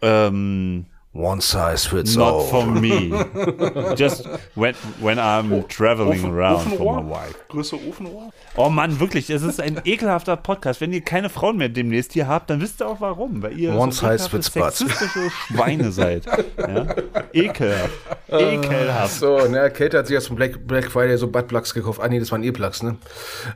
Ähm, 0.00 0.86
One 1.18 1.40
size 1.40 1.84
fits 1.84 2.14
not 2.14 2.32
all. 2.32 2.40
for 2.42 2.64
me. 2.64 3.10
Just 3.96 4.24
when, 4.54 4.76
when 5.00 5.18
I'm 5.18 5.66
traveling 5.66 6.20
Ofen, 6.20 6.30
around 6.32 6.60
for 6.60 6.76
Ofenohr? 6.78 7.02
my 7.02 7.10
wife. 7.10 7.34
Größe 7.48 7.74
Ofenohr? 7.74 8.30
Oh 8.56 8.68
Mann, 8.68 9.00
wirklich, 9.00 9.28
es 9.28 9.42
ist 9.42 9.60
ein 9.60 9.80
ekelhafter 9.84 10.36
Podcast. 10.36 10.80
Wenn 10.80 10.92
ihr 10.92 11.00
keine 11.00 11.28
Frauen 11.28 11.56
mehr 11.56 11.68
demnächst 11.70 12.12
hier 12.12 12.28
habt, 12.28 12.50
dann 12.50 12.60
wisst 12.60 12.80
ihr 12.80 12.86
auch 12.86 13.00
warum. 13.00 13.42
Weil 13.42 13.58
ihr 13.58 13.74
One 13.74 13.90
so 13.90 14.08
size 14.08 14.28
fits 14.30 14.52
sexistische 14.52 15.28
Schweine 15.30 15.90
seid. 15.90 16.24
Ja? 16.58 16.86
Ekelhaft. 17.32 17.90
Ekelhaft. 18.28 19.14
So, 19.14 19.38
ne, 19.48 19.70
Kate 19.70 19.98
hat 19.98 20.06
sich 20.06 20.14
jetzt 20.14 20.26
zum 20.26 20.36
Black, 20.36 20.66
Black 20.66 20.90
Friday 20.90 21.16
so 21.16 21.26
Buttplugs 21.28 21.72
gekauft. 21.74 21.98
Ah, 22.00 22.08
nee, 22.08 22.18
das 22.20 22.30
waren 22.30 22.42
Earplugs, 22.44 22.82
ne? 22.82 22.96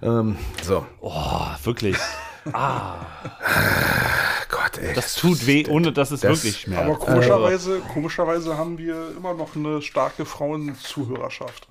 Ähm, 0.03 0.37
so. 0.63 0.87
Oh, 1.01 1.47
wirklich. 1.63 1.97
Gott, 4.49 4.79
ey. 4.79 4.95
Das 4.95 5.15
tut 5.15 5.47
weh, 5.47 5.67
ohne 5.69 5.93
dass 5.93 6.11
es 6.11 6.21
das- 6.21 6.45
wirklich 6.45 6.67
Aber 6.69 6.85
schmerzt. 6.85 7.01
komischerweise, 7.01 7.81
komischerweise 7.93 8.57
haben 8.57 8.79
wir 8.79 9.17
immer 9.17 9.35
noch 9.35 9.57
eine 9.57 9.81
starke 9.83 10.25
Frauenzuhörerschaft. 10.25 11.69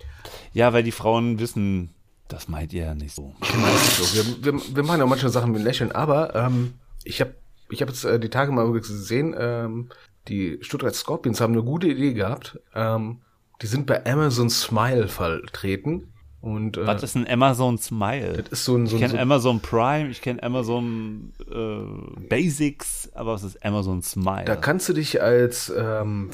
Ja, 0.53 0.73
weil 0.73 0.83
die 0.83 0.91
Frauen 0.91 1.39
wissen, 1.39 1.93
das 2.27 2.47
meint 2.47 2.73
ihr 2.73 2.85
ja 2.85 2.95
nicht 2.95 3.13
so. 3.15 3.33
So, 3.41 4.15
wir, 4.15 4.53
wir, 4.53 4.75
wir 4.75 4.83
machen 4.83 4.99
ja 4.99 5.05
manche 5.05 5.29
Sachen 5.29 5.51
mit 5.51 5.63
Lächeln, 5.63 5.91
aber 5.91 6.35
ähm, 6.35 6.73
ich 7.03 7.19
habe 7.21 7.35
ich 7.69 7.81
hab 7.81 7.89
jetzt 7.89 8.03
äh, 8.03 8.19
die 8.19 8.29
Tage 8.29 8.51
mal 8.51 8.69
gesehen, 8.71 9.35
ähm, 9.37 9.89
die 10.27 10.57
Stuttgart 10.61 10.93
Scorpions 10.95 11.39
haben 11.41 11.53
eine 11.53 11.63
gute 11.63 11.87
Idee 11.87 12.13
gehabt. 12.13 12.59
Ähm, 12.75 13.21
die 13.61 13.67
sind 13.67 13.85
bei 13.85 14.05
Amazon 14.05 14.49
Smile 14.49 15.07
vertreten. 15.07 16.13
Und 16.41 16.77
äh, 16.77 16.87
Was 16.87 17.03
ist 17.03 17.15
ein 17.15 17.27
Amazon 17.27 17.77
Smile? 17.77 18.33
das 18.33 18.49
ist 18.49 18.65
so 18.65 18.75
ein, 18.75 18.87
so 18.87 18.95
Ich 18.95 19.01
kenne 19.01 19.13
so 19.13 19.19
Amazon 19.19 19.59
Prime, 19.59 20.09
ich 20.09 20.21
kenne 20.21 20.41
Amazon 20.41 21.33
äh, 21.49 22.27
Basics, 22.27 23.09
aber 23.13 23.33
was 23.33 23.43
ist 23.43 23.63
Amazon 23.63 24.01
Smile? 24.01 24.45
Da 24.45 24.55
kannst 24.55 24.89
du 24.89 24.93
dich 24.93 25.21
als 25.21 25.71
ähm, 25.75 26.31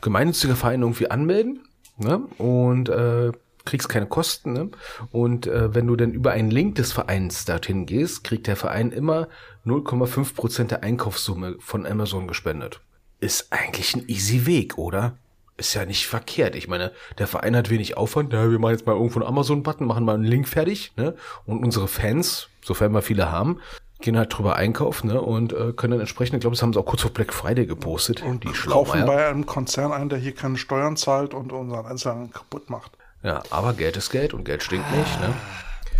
gemeinnütziger 0.00 0.54
Verein 0.54 0.82
irgendwie 0.82 1.10
anmelden 1.10 1.60
ne? 1.98 2.20
und 2.38 2.88
äh, 2.88 3.32
kriegst 3.64 3.88
keine 3.88 4.06
Kosten. 4.06 4.52
Ne? 4.52 4.70
Und 5.10 5.46
äh, 5.46 5.74
wenn 5.74 5.86
du 5.86 5.96
dann 5.96 6.12
über 6.12 6.32
einen 6.32 6.50
Link 6.50 6.76
des 6.76 6.92
Vereins 6.92 7.44
dorthin 7.44 7.84
gehst, 7.86 8.24
kriegt 8.24 8.46
der 8.46 8.56
Verein 8.56 8.92
immer 8.92 9.28
0,5 9.66 10.34
Prozent 10.34 10.70
der 10.70 10.82
Einkaufssumme 10.82 11.56
von 11.58 11.84
Amazon 11.84 12.26
gespendet. 12.28 12.80
Ist 13.20 13.52
eigentlich 13.52 13.94
ein 13.96 14.04
easy 14.06 14.46
Weg, 14.46 14.78
oder? 14.78 15.18
Ist 15.58 15.74
ja 15.74 15.84
nicht 15.84 16.06
verkehrt. 16.06 16.54
Ich 16.54 16.68
meine, 16.68 16.92
der 17.18 17.26
Verein 17.26 17.56
hat 17.56 17.68
wenig 17.68 17.96
Aufwand. 17.96 18.32
Ja, 18.32 18.50
wir 18.50 18.58
machen 18.58 18.72
jetzt 18.72 18.86
mal 18.86 18.92
irgendwo 18.92 19.18
einen 19.18 19.28
Amazon-Button, 19.28 19.86
machen 19.86 20.04
mal 20.04 20.14
einen 20.14 20.24
Link 20.24 20.48
fertig. 20.48 20.92
Ne? 20.96 21.14
Und 21.46 21.62
unsere 21.62 21.88
Fans, 21.88 22.48
sofern 22.64 22.92
wir 22.92 23.02
viele 23.02 23.30
haben, 23.30 23.60
gehen 24.00 24.16
halt 24.16 24.36
drüber 24.36 24.56
einkaufen 24.56 25.08
ne? 25.08 25.20
und 25.20 25.52
äh, 25.52 25.72
können 25.72 25.90
dann 25.90 26.00
entsprechend, 26.00 26.36
ich 26.36 26.40
glaube, 26.42 26.54
das 26.54 26.62
haben 26.62 26.72
sie 26.72 26.78
auch 26.78 26.86
kurz 26.86 27.02
vor 27.02 27.10
Black 27.10 27.34
Friday 27.34 27.66
gepostet. 27.66 28.22
Und 28.22 28.44
die 28.44 28.52
kaufen 28.52 29.04
bei 29.04 29.26
einem 29.28 29.46
Konzern 29.46 29.92
ein, 29.92 30.08
der 30.08 30.18
hier 30.18 30.34
keine 30.34 30.56
Steuern 30.56 30.96
zahlt 30.96 31.34
und 31.34 31.52
unseren 31.52 31.86
Einzelhandel 31.86 32.28
kaputt 32.28 32.70
macht. 32.70 32.92
Ja, 33.22 33.42
aber 33.50 33.72
Geld 33.72 33.96
ist 33.96 34.10
Geld 34.10 34.34
und 34.34 34.44
Geld 34.44 34.62
stinkt 34.62 34.88
nicht. 34.96 35.20
Ne? 35.20 35.34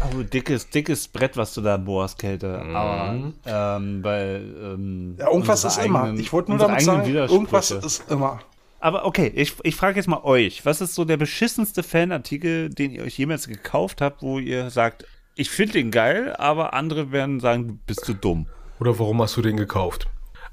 Oh, 0.01 0.23
dickes, 0.23 0.71
dickes 0.71 1.09
Brett, 1.09 1.37
was 1.37 1.55
du 1.55 1.61
da 1.61 1.77
bohrst, 1.77 2.19
Kälte. 2.19 2.63
Mhm. 2.65 2.77
Aber, 2.77 3.19
ähm, 3.45 4.05
weil, 4.05 4.55
ähm, 4.63 5.17
Ja, 5.19 5.27
irgendwas 5.29 5.65
ist 5.65 5.85
immer. 5.85 6.13
Ich 6.15 6.33
wollte 6.33 6.53
nur 6.53 6.61
damit 6.61 6.83
sagen, 6.83 7.13
irgendwas 7.13 7.73
ist 7.73 8.09
immer. 8.09 8.41
Aber 8.81 9.05
okay, 9.05 9.33
ich, 9.35 9.55
ich 9.65 9.75
frage 9.75 9.97
jetzt 9.97 10.07
mal 10.07 10.23
euch, 10.23 10.65
was 10.65 10.81
ist 10.81 10.95
so 10.95 11.05
der 11.05 11.17
beschissenste 11.17 11.83
Fanartikel, 11.83 12.71
den 12.71 12.93
ihr 12.93 13.03
euch 13.03 13.19
jemals 13.19 13.49
gekauft 13.49 14.01
habt, 14.01 14.23
wo 14.23 14.39
ihr 14.39 14.71
sagt, 14.71 15.05
ich 15.35 15.51
finde 15.51 15.75
den 15.75 15.91
geil, 15.91 16.35
aber 16.37 16.75
andere 16.75 17.11
werden 17.11 17.41
sagen, 17.41 17.69
du 17.69 17.79
bist 17.87 18.07
du 18.09 18.15
dumm. 18.15 18.47
Oder 18.81 18.99
warum 18.99 19.21
hast 19.21 19.37
du 19.37 19.43
den 19.43 19.57
gekauft? 19.57 20.09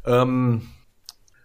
Ähm, 0.05 0.69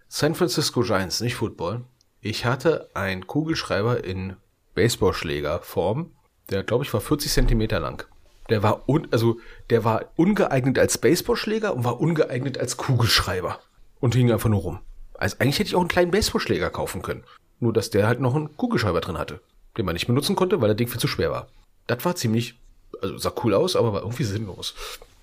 San 0.07 0.35
Francisco 0.35 0.81
Giants, 0.81 1.21
nicht 1.21 1.35
Football. 1.35 1.85
Ich 2.19 2.45
hatte 2.45 2.89
einen 2.93 3.27
Kugelschreiber 3.27 4.03
in 4.03 4.35
Baseballschlägerform. 4.75 6.11
Der, 6.49 6.63
glaube 6.63 6.83
ich, 6.83 6.93
war 6.93 7.01
40 7.01 7.31
Zentimeter 7.31 7.79
lang. 7.79 8.05
Der 8.49 8.63
war 8.63 8.89
un, 8.89 9.07
also 9.11 9.39
der 9.69 9.83
war 9.83 10.11
ungeeignet 10.15 10.77
als 10.77 10.97
Baseballschläger 10.97 11.73
und 11.73 11.83
war 11.83 11.99
ungeeignet 11.99 12.57
als 12.57 12.77
Kugelschreiber. 12.77 13.59
Und 13.99 14.15
hing 14.15 14.31
einfach 14.31 14.49
nur 14.49 14.61
rum. 14.61 14.79
Also 15.21 15.37
eigentlich 15.39 15.59
hätte 15.59 15.67
ich 15.67 15.75
auch 15.75 15.81
einen 15.81 15.87
kleinen 15.87 16.09
Baseballschläger 16.09 16.71
kaufen 16.71 17.03
können. 17.03 17.23
Nur, 17.59 17.73
dass 17.73 17.91
der 17.91 18.07
halt 18.07 18.19
noch 18.19 18.35
einen 18.35 18.57
Kugelschreiber 18.57 19.01
drin 19.01 19.19
hatte. 19.19 19.39
Den 19.77 19.85
man 19.85 19.93
nicht 19.93 20.07
benutzen 20.07 20.35
konnte, 20.35 20.59
weil 20.61 20.69
der 20.69 20.75
Ding 20.75 20.87
viel 20.87 20.99
zu 20.99 21.07
schwer 21.07 21.29
war. 21.29 21.47
Das 21.85 22.03
war 22.03 22.15
ziemlich, 22.15 22.59
also 23.03 23.17
sah 23.19 23.31
cool 23.43 23.53
aus, 23.53 23.75
aber 23.75 23.93
war 23.93 24.01
irgendwie 24.01 24.23
sinnlos. 24.23 24.73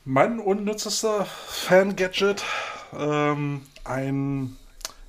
Mein 0.05 0.39
unnützester 0.39 1.27
Fan-Gadget, 1.27 2.45
ähm, 2.97 3.63
ein, 3.83 4.57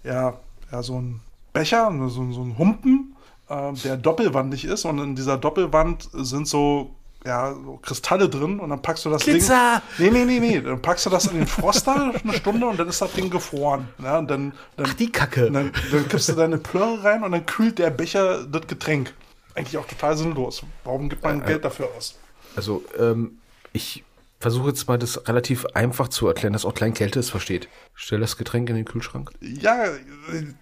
ja, 0.04 0.40
ja, 0.72 0.82
so 0.82 1.00
ein 1.00 1.22
Becher, 1.54 1.94
so, 2.10 2.32
so 2.32 2.42
ein 2.42 2.58
Humpen, 2.58 3.16
ähm, 3.48 3.76
der 3.84 3.96
doppelwandig 3.96 4.66
ist 4.66 4.86
und 4.86 4.98
in 4.98 5.16
dieser 5.16 5.38
Doppelwand 5.38 6.10
sind 6.14 6.48
so, 6.48 6.96
ja, 7.26 7.54
so 7.54 7.78
Kristalle 7.82 8.30
drin 8.30 8.60
und 8.60 8.70
dann 8.70 8.82
packst 8.82 9.06
du 9.06 9.10
das 9.10 9.24
Glitzer! 9.24 9.82
Ding. 9.98 10.14
Nee, 10.14 10.26
nee, 10.26 10.40
nee, 10.40 10.40
nee. 10.40 10.62
Dann 10.62 10.82
packst 10.82 11.06
du 11.06 11.10
das 11.10 11.26
in 11.28 11.38
den 11.38 11.48
Froster 11.48 12.14
eine 12.24 12.34
Stunde 12.34 12.68
und 12.68 12.80
dann 12.80 12.88
ist 12.88 13.02
das 13.02 13.12
Ding 13.14 13.30
gefroren. 13.30 13.90
Ja, 14.02 14.20
und 14.20 14.30
dann, 14.30 14.54
dann, 14.78 14.86
Ach, 14.90 14.94
die 14.94 15.12
Kacke. 15.12 15.52
dann, 15.52 15.72
dann 15.92 16.08
kippst 16.08 16.30
du 16.30 16.34
deine 16.34 16.58
Plörre 16.58 17.04
rein 17.04 17.24
und 17.24 17.32
dann 17.32 17.46
kühlt 17.46 17.78
der 17.80 17.90
Becher 17.90 18.46
das 18.46 18.68
Getränk. 18.68 19.14
eigentlich 19.56 19.78
auch 19.78 19.86
total 19.88 20.16
sinnlos. 20.16 20.64
Warum 20.84 21.10
gibt 21.10 21.24
man 21.24 21.44
Geld 21.46 21.66
dafür 21.66 21.90
aus? 21.98 22.18
Also, 22.56 22.84
ähm, 22.98 23.40
ich 23.74 24.04
versuche 24.40 24.70
jetzt 24.70 24.88
mal 24.88 24.98
das 24.98 25.28
relativ 25.28 25.66
einfach 25.74 26.08
zu 26.08 26.28
erklären, 26.28 26.54
dass 26.54 26.66
auch 26.66 26.74
Klein 26.74 26.94
Kälte 26.94 27.20
es 27.20 27.30
versteht. 27.30 27.68
Stell 27.94 28.22
das 28.22 28.38
Getränk 28.38 28.70
in 28.70 28.78
den 28.78 28.86
Kühlschrank. 28.86 29.32
Ja, 29.42 29.84
äh, 29.86 29.98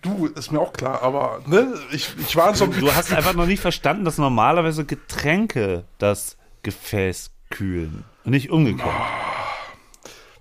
du, 0.01 0.25
ist 0.25 0.51
mir 0.51 0.59
auch 0.59 0.73
klar, 0.73 1.03
aber 1.03 1.41
ne, 1.45 1.75
ich, 1.91 2.09
ich 2.19 2.35
war 2.35 2.49
in 2.49 2.55
so 2.55 2.63
einem 2.63 2.79
Du 2.79 2.91
hast 2.93 3.13
einfach 3.13 3.35
noch 3.35 3.45
nicht 3.45 3.61
verstanden, 3.61 4.03
dass 4.03 4.17
normalerweise 4.17 4.83
Getränke 4.85 5.83
das 5.99 6.37
Gefäß 6.67 7.31
kühlen 7.49 8.03
und 8.25 8.31
nicht 8.31 8.49
umgekehrt. 8.49 8.91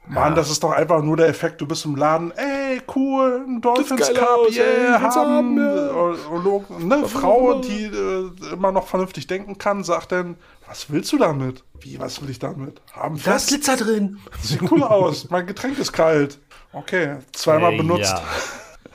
Mann, 0.09 0.35
das 0.35 0.51
ist 0.51 0.65
doch 0.65 0.73
einfach 0.73 1.01
nur 1.03 1.16
der 1.16 1.28
Effekt, 1.28 1.61
du 1.61 1.66
bist 1.69 1.85
im 1.85 1.94
Laden, 1.94 2.32
ey, 2.32 2.81
cool, 2.97 3.44
ein 3.47 3.61
Dolphins 3.61 4.12
Cup, 4.12 4.51
yeah, 4.51 5.01
haben, 5.01 5.15
haben, 5.15 5.59
ja. 5.59 5.90
und, 5.90 6.47
und, 6.47 6.70
und, 6.70 6.89
ne, 6.89 7.09
Frau, 7.09 7.61
die 7.61 7.85
äh, 7.85 8.31
immer 8.53 8.73
noch 8.73 8.89
vernünftig 8.89 9.28
denken 9.28 9.57
kann, 9.59 9.85
sagt 9.85 10.11
dann, 10.11 10.35
was 10.66 10.90
willst 10.90 11.12
du 11.12 11.19
damit? 11.19 11.62
Wie, 11.81 12.01
was 12.01 12.20
will 12.20 12.31
ich 12.31 12.40
damit? 12.40 12.81
Haben 12.93 13.19
fest? 13.19 13.48
Glitzer 13.48 13.77
drin. 13.77 14.19
Sieht 14.43 14.62
cool 14.69 14.82
aus, 14.82 15.31
mein 15.31 15.47
Getränk 15.47 15.78
ist 15.78 15.93
kalt. 15.93 16.39
Okay, 16.73 17.19
zweimal 17.32 17.70
Ey, 17.70 17.78
benutzt. 17.78 18.12
ja. 18.12 18.23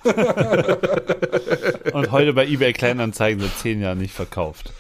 und 1.93 2.11
heute 2.11 2.33
bei 2.33 2.45
eBay 2.45 2.73
Kleinanzeigen 2.73 3.41
seit 3.41 3.57
zehn 3.57 3.79
Jahren 3.81 3.99
nicht 3.99 4.13
verkauft. 4.13 4.73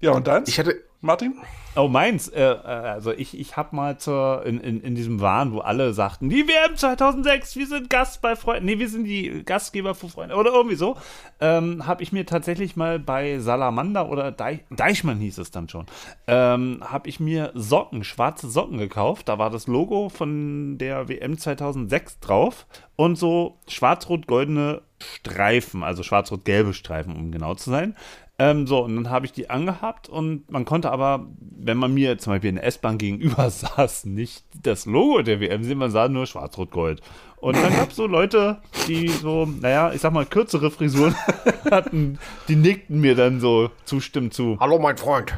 Ja, 0.00 0.10
und 0.10 0.26
dann? 0.26 0.44
Ich 0.46 0.58
hatte, 0.58 0.82
Martin? 1.00 1.34
Oh, 1.74 1.88
meins. 1.88 2.28
Äh, 2.28 2.42
äh, 2.42 2.66
also 2.66 3.12
ich, 3.12 3.38
ich 3.38 3.56
habe 3.56 3.74
mal 3.74 3.96
zur, 3.96 4.44
in, 4.44 4.60
in, 4.60 4.82
in 4.82 4.94
diesem 4.94 5.22
Wahn, 5.22 5.52
wo 5.52 5.60
alle 5.60 5.94
sagten, 5.94 6.28
die 6.28 6.46
WM 6.46 6.76
2006, 6.76 7.56
wir 7.56 7.66
sind 7.66 7.88
Gast 7.88 8.20
bei 8.20 8.36
Freunden, 8.36 8.66
nee, 8.66 8.78
wir 8.78 8.90
sind 8.90 9.04
die 9.04 9.42
Gastgeber 9.42 9.94
für 9.94 10.10
Freunde 10.10 10.34
oder 10.34 10.52
irgendwie 10.52 10.76
so, 10.76 10.98
ähm, 11.40 11.86
habe 11.86 12.02
ich 12.02 12.12
mir 12.12 12.26
tatsächlich 12.26 12.76
mal 12.76 12.98
bei 12.98 13.38
Salamander 13.38 14.10
oder 14.10 14.32
Deich, 14.32 14.60
Deichmann 14.70 15.18
hieß 15.18 15.38
es 15.38 15.50
dann 15.50 15.70
schon, 15.70 15.86
ähm, 16.26 16.82
habe 16.84 17.08
ich 17.08 17.20
mir 17.20 17.52
Socken, 17.54 18.04
schwarze 18.04 18.50
Socken 18.50 18.76
gekauft. 18.76 19.28
Da 19.28 19.38
war 19.38 19.48
das 19.48 19.66
Logo 19.66 20.10
von 20.10 20.76
der 20.76 21.08
WM 21.08 21.38
2006 21.38 22.20
drauf 22.20 22.66
und 22.96 23.16
so 23.16 23.58
schwarz-rot-goldene 23.66 24.82
Streifen, 25.02 25.82
also 25.82 26.02
schwarz-rot-gelbe 26.02 26.74
Streifen, 26.74 27.16
um 27.16 27.32
genau 27.32 27.54
zu 27.54 27.70
sein. 27.70 27.96
Ähm, 28.42 28.66
so, 28.66 28.80
und 28.80 28.96
dann 28.96 29.10
habe 29.10 29.24
ich 29.24 29.30
die 29.30 29.50
angehabt 29.50 30.08
und 30.08 30.50
man 30.50 30.64
konnte 30.64 30.90
aber, 30.90 31.28
wenn 31.38 31.76
man 31.76 31.94
mir 31.94 32.18
zum 32.18 32.32
Beispiel 32.32 32.50
in 32.50 32.56
der 32.56 32.64
S-Bahn 32.64 32.98
gegenüber 32.98 33.48
saß, 33.50 34.06
nicht 34.06 34.44
das 34.60 34.84
Logo 34.84 35.22
der 35.22 35.38
WM 35.38 35.62
sehen, 35.62 35.78
man 35.78 35.92
sah 35.92 36.08
nur 36.08 36.26
Schwarz-Rot-Gold. 36.26 37.02
Und 37.36 37.56
dann 37.56 37.72
gab 37.72 37.90
es 37.90 37.96
so 37.96 38.08
Leute, 38.08 38.60
die 38.88 39.06
so, 39.06 39.46
naja, 39.46 39.92
ich 39.92 40.00
sag 40.00 40.12
mal, 40.12 40.26
kürzere 40.26 40.72
Frisuren 40.72 41.14
hatten, 41.70 42.18
die 42.48 42.56
nickten 42.56 43.00
mir 43.00 43.14
dann 43.14 43.38
so 43.38 43.70
zustimmend 43.84 44.34
zu. 44.34 44.58
hallo 44.58 44.80
mein 44.80 44.96
Freund. 44.96 45.32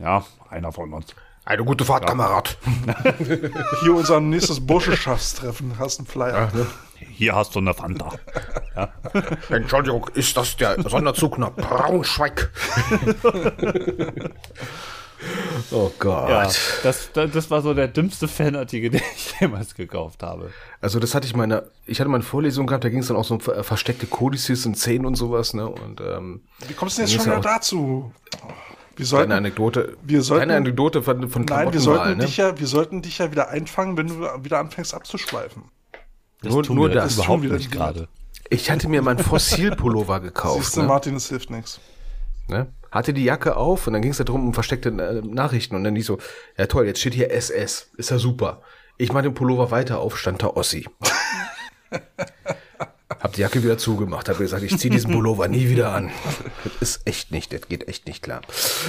Ja, 0.00 0.24
einer 0.48 0.70
von 0.70 0.92
uns. 0.92 1.12
Eine 1.46 1.64
gute 1.64 1.84
Fahrt, 1.84 2.06
Kamerad. 2.06 2.56
Hier 3.82 3.94
unser 3.94 4.18
nächstes 4.20 4.64
Burschenschaftstreffen. 4.64 5.78
Hast 5.78 5.98
einen 5.98 6.06
Flyer. 6.06 6.50
Hier 6.96 7.34
hast 7.34 7.54
du 7.54 7.58
eine 7.58 7.74
Fanta. 7.74 8.12
Entschuldigung, 9.50 10.08
ist 10.14 10.36
das 10.36 10.56
der 10.56 10.82
Sonderzug 10.88 11.36
nach 11.38 11.52
Braunschweig? 11.52 12.50
oh 15.70 15.90
Gott. 15.98 16.28
Ja, 16.30 16.50
das, 16.82 17.10
das, 17.12 17.50
war 17.50 17.60
so 17.60 17.74
der 17.74 17.88
dümmste 17.88 18.26
Fanartikel, 18.26 18.88
den 18.90 19.02
ich 19.14 19.38
jemals 19.38 19.74
gekauft 19.74 20.22
habe. 20.22 20.50
Also 20.80 20.98
das 20.98 21.14
hatte 21.14 21.26
ich 21.26 21.36
meine, 21.36 21.70
ich 21.84 22.00
hatte 22.00 22.08
mal 22.08 22.16
eine 22.16 22.24
Vorlesung 22.24 22.66
gehabt, 22.66 22.84
da 22.84 22.88
ging 22.88 23.00
es 23.00 23.08
dann 23.08 23.18
auch 23.18 23.24
so 23.24 23.34
um 23.34 23.40
ver- 23.40 23.62
versteckte 23.64 24.06
Kodizes 24.06 24.64
und 24.64 24.78
Szenen 24.78 25.04
und 25.04 25.16
sowas, 25.16 25.52
ne? 25.52 25.68
Und 25.68 26.00
ähm, 26.00 26.40
Wie 26.66 26.72
kommst 26.74 26.96
du 26.96 27.02
denn 27.02 27.10
jetzt 27.10 27.16
schon 27.16 27.26
wieder 27.26 27.36
ja 27.36 27.54
dazu? 27.54 28.12
Wir 28.96 29.06
sollten, 29.06 29.30
Deine 29.30 29.38
Anekdote. 29.38 29.96
wir 30.02 30.22
sollten- 30.22 30.48
deine 30.48 30.56
Anekdote 30.58 31.02
von, 31.02 31.28
von 31.28 31.44
nein, 31.44 31.72
wir 31.72 31.80
sollten, 31.80 32.18
ne? 32.18 32.24
dich 32.26 32.36
ja, 32.36 32.58
wir 32.58 32.66
sollten 32.66 33.02
dich 33.02 33.18
ja 33.18 33.30
wieder 33.30 33.48
einfangen, 33.48 33.96
wenn 33.96 34.06
du 34.08 34.20
wieder 34.44 34.58
anfängst 34.60 34.94
abzuschweifen. 34.94 35.64
Das 36.42 36.52
Nur- 36.52 36.62
tun 36.62 36.76
nur 36.76 36.88
wir 36.88 36.94
das 36.94 37.04
das 37.04 37.14
tun 37.16 37.24
überhaupt 37.24 37.42
wir 37.42 37.52
nicht 37.58 37.70
gerade. 37.70 38.08
Ich 38.50 38.70
hatte 38.70 38.88
mir 38.88 39.02
mein 39.02 39.18
Fossil-Pullover 39.18 40.20
Siehst 40.20 40.24
gekauft. 40.34 40.76
du, 40.76 40.80
Ne? 40.82 40.86
Martin, 40.86 41.16
es 41.16 41.28
hilft 41.28 41.50
nichts. 41.50 41.80
Ne? 42.48 42.66
Hatte 42.92 43.12
die 43.14 43.24
Jacke 43.24 43.56
auf 43.56 43.86
und 43.86 43.94
dann 43.94 44.02
ging 44.02 44.10
es 44.12 44.18
darum 44.18 44.46
um 44.48 44.54
versteckte 44.54 44.90
äh, 44.90 45.26
Nachrichten 45.26 45.74
und 45.74 45.82
dann 45.84 45.94
die 45.94 46.02
so, 46.02 46.18
ja 46.58 46.66
toll, 46.66 46.86
jetzt 46.86 47.00
steht 47.00 47.14
hier 47.14 47.32
SS, 47.32 47.90
ist 47.96 48.10
ja 48.10 48.18
super. 48.18 48.60
Ich 48.98 49.12
mach 49.12 49.22
den 49.22 49.34
Pullover 49.34 49.70
weiter 49.72 49.98
auf, 49.98 50.16
stand 50.18 50.42
da 50.42 50.48
Ossi. 50.48 50.86
hab 53.24 53.32
die 53.32 53.40
Jacke 53.40 53.62
wieder 53.62 53.78
zugemacht, 53.78 54.28
hab 54.28 54.36
gesagt, 54.36 54.62
ich 54.62 54.76
zieh 54.76 54.90
diesen 54.90 55.10
Pullover 55.14 55.48
nie 55.48 55.70
wieder 55.70 55.92
an. 55.94 56.10
Das 56.62 56.90
ist 56.96 57.06
echt 57.06 57.32
nicht, 57.32 57.54
das 57.54 57.62
geht 57.68 57.88
echt 57.88 58.06
nicht 58.06 58.22
klar. 58.22 58.42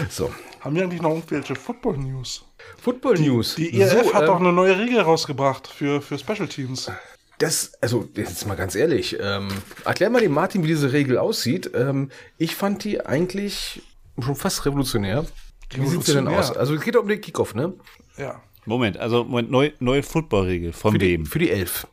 So, 0.09 0.29
Haben 0.59 0.75
wir 0.75 0.83
eigentlich 0.83 1.01
noch 1.01 1.11
irgendwelche 1.11 1.55
Football-News? 1.55 2.43
Football 2.77 3.15
News. 3.15 3.55
Die 3.55 3.79
ELF 3.79 4.07
so, 4.07 4.13
hat 4.13 4.23
ähm, 4.23 4.27
doch 4.27 4.39
eine 4.41 4.51
neue 4.51 4.77
Regel 4.77 4.99
rausgebracht 4.99 5.67
für, 5.67 6.01
für 6.01 6.19
Special 6.19 6.49
Teams. 6.49 6.91
Das, 7.37 7.71
also 7.81 8.09
jetzt 8.15 8.45
mal 8.45 8.55
ganz 8.55 8.75
ehrlich, 8.75 9.17
ähm, 9.21 9.47
erklär 9.85 10.09
mal 10.09 10.21
dem 10.21 10.33
Martin, 10.33 10.63
wie 10.63 10.67
diese 10.67 10.91
Regel 10.91 11.17
aussieht. 11.17 11.71
Ähm, 11.73 12.11
ich 12.37 12.55
fand 12.55 12.83
die 12.83 13.05
eigentlich 13.05 13.83
schon 14.21 14.35
fast 14.35 14.65
revolutionär. 14.65 15.25
Wie 15.73 15.87
sieht 15.87 16.03
sie 16.03 16.13
denn 16.13 16.27
aus? 16.27 16.51
Also 16.51 16.75
es 16.75 16.81
geht 16.81 16.97
um 16.97 17.07
den 17.07 17.21
Kickoff, 17.21 17.55
ne? 17.55 17.73
Ja. 18.17 18.41
Moment, 18.65 18.97
also 18.97 19.23
Moment, 19.23 19.51
neu, 19.51 19.71
neue 19.79 20.03
Footballregel. 20.03 20.73
Von 20.73 20.93
Für 20.93 20.97
die, 20.97 21.05
wem? 21.05 21.25
für 21.25 21.39
die 21.39 21.51
Elf. 21.51 21.87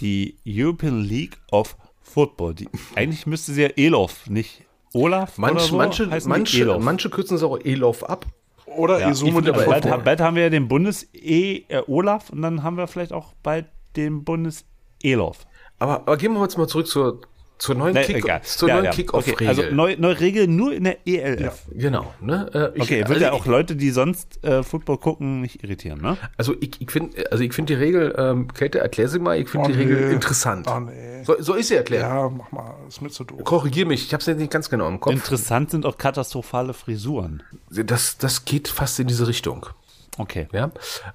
Die 0.00 0.38
European 0.46 1.02
League 1.02 1.36
of 1.50 1.76
Football. 2.02 2.54
Die, 2.54 2.68
eigentlich 2.94 3.26
müsste 3.26 3.52
sie 3.52 3.62
ja 3.62 3.68
ELOF, 3.68 4.28
nicht 4.28 4.64
Olaf 4.92 5.38
Manch, 5.38 5.52
oder 5.52 5.60
so 5.60 5.76
manche, 5.76 6.06
manche, 6.26 6.60
ELOF. 6.60 6.82
manche 6.82 7.10
kürzen 7.10 7.36
es 7.36 7.42
auch 7.42 7.58
Elof 7.60 8.02
ab. 8.04 8.26
Oder 8.66 9.00
ja, 9.00 9.10
Esume 9.10 9.38
ich 9.38 9.44
der 9.44 9.52
bald, 9.52 9.82
Football. 9.82 10.02
bald 10.02 10.20
haben 10.20 10.36
wir 10.36 10.44
ja 10.44 10.50
den 10.50 10.68
Bundes-E 10.68 11.64
äh, 11.68 11.82
Olaf 11.86 12.30
und 12.30 12.42
dann 12.42 12.62
haben 12.62 12.76
wir 12.76 12.86
vielleicht 12.86 13.12
auch 13.12 13.32
bald 13.42 13.66
den 13.96 14.24
Bundes-ELOF. 14.24 15.38
Aber, 15.78 16.00
aber 16.00 16.16
gehen 16.16 16.32
wir 16.32 16.42
jetzt 16.42 16.56
mal 16.56 16.68
zurück 16.68 16.86
zur, 16.86 17.20
zur 17.60 17.74
neuen 17.74 17.92
Ne, 17.94 18.00
Kick, 18.02 18.16
egal. 18.16 18.42
zur 18.42 18.68
Ja, 18.68 18.74
neuen 18.76 18.84
ja. 18.86 18.90
Kick-Off-Regel. 18.90 19.34
Okay, 19.34 19.46
also 19.48 19.62
neue, 19.74 20.00
neue 20.00 20.18
Regel 20.18 20.48
nur 20.48 20.72
in 20.72 20.84
der 20.84 21.06
ELF. 21.06 21.66
genau, 21.72 22.12
ne? 22.20 22.50
Äh, 22.54 22.76
ich, 22.78 22.82
Okay, 22.82 22.98
wird 23.00 23.10
also 23.10 23.20
ja 23.20 23.32
auch 23.32 23.44
Leute, 23.44 23.76
die 23.76 23.90
sonst 23.90 24.42
äh, 24.44 24.62
Football 24.62 24.96
gucken, 24.96 25.42
nicht 25.42 25.62
irritieren, 25.62 26.00
ne? 26.00 26.16
Also 26.38 26.54
ich, 26.60 26.80
ich 26.80 26.90
finde, 26.90 27.30
also 27.30 27.44
ich 27.44 27.52
finde 27.52 27.74
die 27.74 27.80
Regel, 27.80 28.14
ähm, 28.16 28.48
Käthe, 28.52 28.78
erklär 28.80 29.08
sie 29.08 29.18
mal. 29.18 29.38
Ich 29.38 29.48
finde 29.50 29.66
Oh, 29.68 29.72
die 29.72 29.78
Regel 29.78 30.08
nee. 30.08 30.12
interessant. 30.14 30.66
Ah, 30.68 30.80
nee. 30.80 31.22
So, 31.24 31.36
soll 31.38 31.58
ich 31.58 31.66
sie 31.66 31.74
erklären? 31.76 32.08
Ja, 32.10 32.28
mach 32.30 32.50
mal, 32.50 32.74
ist 32.88 33.02
mir 33.02 33.10
zu 33.10 33.24
doof. 33.24 33.44
Korrigier 33.44 33.84
mich, 33.84 34.06
ich 34.06 34.12
habe 34.14 34.22
es 34.22 34.26
jetzt 34.26 34.38
nicht 34.38 34.50
ganz 34.50 34.70
genau 34.70 34.88
im 34.88 34.98
Kopf. 34.98 35.12
Interessant 35.12 35.70
sind 35.70 35.84
auch 35.84 35.98
katastrophale 35.98 36.72
Frisuren. 36.72 37.42
Das, 37.70 38.16
das 38.16 38.46
geht 38.46 38.68
fast 38.68 38.98
in 39.00 39.06
diese 39.06 39.28
Richtung. 39.28 39.66
Okay. 40.18 40.48
Ja. 40.52 40.70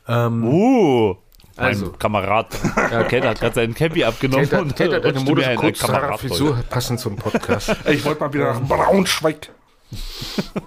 Ähm, 0.08 0.44
Uh, 0.48 1.16
mein 1.57 1.68
Also. 1.68 1.91
Kamerad. 1.91 2.48
Ja, 2.76 3.03
Kate 3.03 3.30
hat 3.30 3.40
gerade 3.40 3.56
seinen 3.56 3.73
Cappy 3.73 4.03
abgenommen 4.03 4.45
Käthe, 4.49 4.61
und 4.61 4.76
Käthe 4.76 4.95
hat 4.98 5.06
eine 5.06 5.14
rutschte 5.14 5.23
mir 5.26 5.30
Mode 5.36 5.48
ein 5.48 5.57
kurz 5.57 5.80
Kamerad 5.80 6.19
Frisur 6.19 6.64
passend 6.69 6.99
zum 6.99 7.15
Podcast. 7.15 7.76
Ich 7.88 8.03
wollte 8.06 8.22
mal 8.22 8.34
wieder 8.34 8.53
nach 8.53 8.61
Braunschweig. 8.61 9.49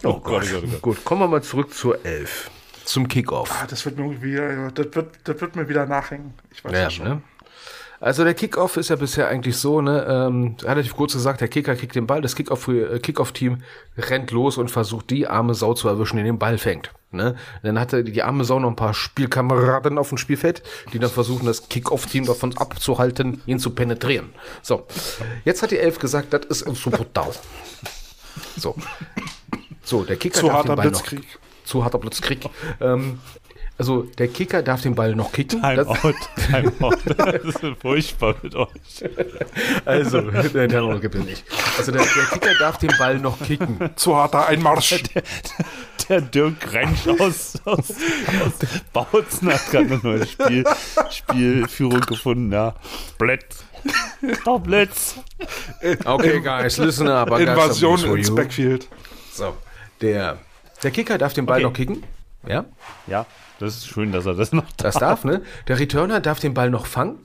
Oh 0.04 0.20
Gott, 0.20 0.20
oh 0.20 0.20
Gott, 0.20 0.44
oh 0.56 0.60
Gott. 0.70 0.82
Gut, 0.82 1.04
kommen 1.04 1.20
wir 1.22 1.28
mal 1.28 1.42
zurück 1.42 1.74
zur 1.74 2.04
Elf. 2.04 2.50
Zum 2.84 3.06
Kickoff. 3.08 3.50
Ah, 3.52 3.66
das 3.68 3.84
wird 3.84 3.98
mir 3.98 4.04
irgendwie 4.04 4.32
wieder, 4.32 4.70
das 4.70 4.86
wird, 4.94 5.16
das 5.24 5.40
wird 5.40 5.56
mir 5.56 5.68
wieder 5.68 5.84
nachhängen. 5.86 6.32
Ich 6.50 6.64
weiß 6.64 6.72
Ja, 6.72 6.88
schon. 6.90 7.04
ne? 7.06 7.22
Also 8.00 8.22
der 8.22 8.34
Kickoff 8.34 8.76
ist 8.76 8.90
ja 8.90 8.96
bisher 8.96 9.26
eigentlich 9.28 9.56
so, 9.56 9.80
ne, 9.80 10.06
ähm, 10.08 10.56
relativ 10.62 10.94
kurz 10.94 11.14
gesagt, 11.14 11.40
der 11.40 11.48
Kicker 11.48 11.74
kriegt 11.74 11.96
den 11.96 12.06
Ball, 12.06 12.20
das 12.20 12.36
Kickoff- 12.36 12.68
äh, 12.68 12.98
Kickoff-Team 13.00 13.62
rennt 13.96 14.30
los 14.30 14.56
und 14.56 14.70
versucht 14.70 15.10
die 15.10 15.26
arme 15.26 15.54
Sau 15.54 15.74
zu 15.74 15.88
erwischen, 15.88 16.16
die 16.16 16.22
den 16.22 16.38
Ball 16.38 16.58
fängt. 16.58 16.92
Ne? 17.10 17.34
Dann 17.62 17.80
hatte 17.80 18.04
die 18.04 18.22
arme 18.22 18.44
Sau 18.44 18.60
noch 18.60 18.68
ein 18.68 18.76
paar 18.76 18.94
Spielkameraden 18.94 19.98
auf 19.98 20.10
dem 20.10 20.18
Spielfeld, 20.18 20.62
die 20.92 20.98
dann 21.00 21.10
versuchen, 21.10 21.46
das 21.46 21.68
Kickoff-Team 21.68 22.26
davon 22.26 22.56
abzuhalten, 22.56 23.42
ihn 23.46 23.58
zu 23.58 23.70
penetrieren. 23.70 24.30
So, 24.62 24.86
jetzt 25.44 25.62
hat 25.62 25.70
die 25.72 25.78
Elf 25.78 25.98
gesagt, 25.98 26.32
das 26.34 26.42
ist 26.46 26.62
uns 26.62 26.80
zu 26.80 26.90
brutal. 26.90 27.32
So. 28.56 28.76
So, 29.82 30.04
der 30.04 30.16
Kicker 30.16 30.38
Zu 30.38 30.46
darf 30.46 30.56
harter 30.56 30.68
den 30.68 30.76
Ball 30.76 30.90
noch, 30.90 31.02
Blitzkrieg. 31.02 31.38
zu 31.64 31.82
harter 31.84 31.98
Blitzkrieg. 31.98 32.40
Ähm, 32.80 33.18
also 33.78 34.02
der 34.02 34.28
Kicker 34.28 34.62
darf 34.62 34.82
den 34.82 34.94
Ball 34.94 35.14
noch 35.14 35.32
kicken. 35.32 35.60
Time 35.62 35.76
Das- 35.76 35.88
out, 36.04 36.14
time 36.50 36.72
out. 36.80 36.98
Das 37.16 37.44
ist 37.44 37.60
furchtbar 37.80 38.34
mit 38.42 38.54
euch. 38.54 38.68
Also, 39.84 40.20
der 40.20 40.68
Terror 40.68 41.00
gibt 41.00 41.14
es 41.14 41.24
nicht. 41.24 41.44
Also 41.78 41.92
der, 41.92 42.02
der 42.02 42.24
Kicker 42.32 42.54
darf 42.58 42.78
den 42.78 42.90
Ball 42.98 43.18
noch 43.18 43.38
kicken. 43.40 43.90
Zu 43.96 44.16
harter 44.16 44.46
Einmarsch. 44.46 45.02
Der 46.08 46.22
Dirk 46.22 46.72
Rentsch 46.72 47.06
aus, 47.20 47.58
aus, 47.66 47.90
aus 47.90 48.54
Bautzen 48.94 49.52
hat 49.52 49.70
gerade 49.70 49.84
eine 49.92 50.00
neue 50.02 50.26
Spiel, 50.26 50.64
Spielführung 51.10 52.00
gefunden. 52.00 52.50
Ja. 52.50 52.74
Blitz. 53.18 53.62
Der 54.46 54.58
Blitz. 54.58 55.16
Okay, 56.06 56.40
guys, 56.40 56.78
listen 56.78 57.08
up. 57.08 57.38
Invasion 57.38 58.16
ins. 58.16 58.34
Backfield. 58.34 58.88
So, 59.34 59.54
der, 60.00 60.38
der 60.82 60.90
Kicker 60.92 61.18
darf 61.18 61.34
den 61.34 61.44
Ball 61.44 61.56
Okay. 61.62 61.64
noch 61.64 61.72
kicken. 61.74 62.02
Ja, 62.46 62.64
Ja, 63.06 63.26
das 63.58 63.76
ist 63.76 63.88
schön, 63.88 64.12
dass 64.12 64.26
er 64.26 64.34
das 64.34 64.52
noch 64.52 64.64
das 64.76 64.94
darf, 64.96 65.24
ne? 65.24 65.42
Der 65.66 65.78
Returner 65.78 66.20
darf 66.20 66.40
den 66.40 66.54
Ball 66.54 66.70
noch 66.70 66.86
fangen. 66.86 67.18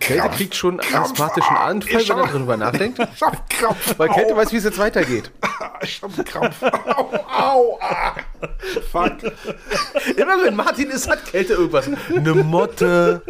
Kälte 0.00 0.28
kriegt 0.30 0.54
schon 0.54 0.80
einen 0.80 0.94
asthmatischen 0.94 1.56
Anfall, 1.56 2.08
wenn 2.08 2.18
er 2.18 2.26
darüber 2.26 2.56
nachdenkt. 2.56 2.98
Weil 3.98 4.08
Kälte 4.08 4.36
weiß, 4.36 4.52
wie 4.52 4.56
es 4.56 4.64
jetzt 4.64 4.78
weitergeht. 4.78 5.30
Ich 5.80 6.02
hab 6.02 6.26
Krampf. 6.26 6.60
Au, 6.60 7.12
au, 7.28 7.78
ah. 7.80 8.16
Fuck. 8.90 9.12
Immer 10.16 10.42
wenn 10.42 10.56
Martin 10.56 10.90
ist, 10.90 11.08
hat 11.08 11.24
Kälte 11.24 11.52
irgendwas. 11.52 11.88
Eine 12.12 12.34
Motte, 12.34 13.22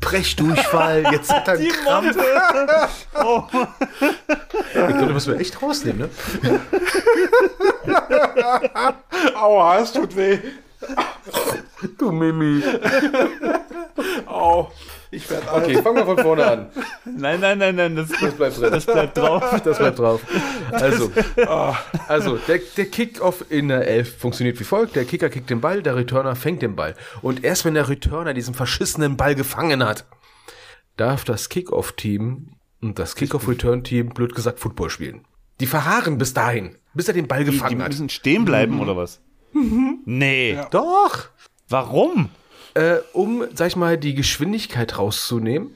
Brechdurchfall, 0.00 1.04
jetzt 1.12 1.32
hat 1.32 1.46
er 1.46 1.54
einen 1.54 1.68
Krampf. 1.68 2.16
Ich 4.56 4.72
glaube, 4.72 4.98
das 4.98 5.12
müssen 5.12 5.34
wir 5.34 5.40
echt 5.40 5.62
rausnehmen, 5.62 6.10
ne? 6.10 6.60
Aua, 9.36 9.78
es 9.78 9.92
tut 9.92 10.16
weh. 10.16 10.40
Du 11.98 12.10
Mimi. 12.12 12.62
Au. 14.26 14.70
Ich 15.10 15.28
werde. 15.30 15.52
Okay, 15.52 15.82
fangen 15.82 15.96
wir 15.98 16.04
von 16.06 16.18
vorne 16.18 16.46
an. 16.46 16.70
Nein, 17.04 17.40
nein, 17.40 17.58
nein, 17.58 17.76
nein, 17.76 17.94
das, 17.94 18.08
Das 18.08 18.34
bleibt 18.34 18.58
drin. 18.60 18.70
das 18.72 18.86
bleibt 18.86 19.18
drauf. 19.18 19.60
Das 19.62 19.78
bleibt 19.78 19.98
drauf. 19.98 20.20
Also, 20.72 21.12
also 22.08 22.36
der, 22.48 22.60
der 22.76 22.86
Kick-Off 22.86 23.44
in 23.50 23.68
der 23.68 23.86
Elf 23.86 24.18
funktioniert 24.18 24.58
wie 24.58 24.64
folgt. 24.64 24.96
Der 24.96 25.04
Kicker 25.04 25.28
kickt 25.28 25.50
den 25.50 25.60
Ball, 25.60 25.82
der 25.82 25.94
Returner 25.94 26.34
fängt 26.34 26.62
den 26.62 26.74
Ball. 26.74 26.96
Und 27.22 27.44
erst 27.44 27.64
wenn 27.64 27.74
der 27.74 27.88
Returner 27.88 28.34
diesen 28.34 28.54
verschissenen 28.54 29.16
Ball 29.16 29.34
gefangen 29.34 29.84
hat, 29.84 30.04
darf 30.96 31.24
das 31.24 31.48
Kick-Off-Team 31.48 32.56
und 32.80 32.98
das 32.98 33.14
Kick-Off-Return-Team, 33.14 34.08
blöd 34.08 34.34
gesagt, 34.34 34.58
Football 34.58 34.90
spielen. 34.90 35.24
Die 35.60 35.66
verharren 35.66 36.18
bis 36.18 36.34
dahin, 36.34 36.76
bis 36.94 37.06
er 37.08 37.14
den 37.14 37.28
Ball 37.28 37.44
Die, 37.44 37.50
die 37.50 37.56
gefangen 37.58 37.82
hat. 37.82 37.88
müssen 37.88 38.08
stehen 38.08 38.44
bleiben, 38.44 38.80
oder 38.80 38.96
was? 38.96 39.20
Nee. 40.04 40.54
Ja. 40.54 40.68
Doch! 40.70 41.28
Warum? 41.68 42.30
Äh, 42.74 42.96
um, 43.12 43.44
sag 43.54 43.68
ich 43.68 43.76
mal, 43.76 43.96
die 43.96 44.14
Geschwindigkeit 44.14 44.98
rauszunehmen, 44.98 45.74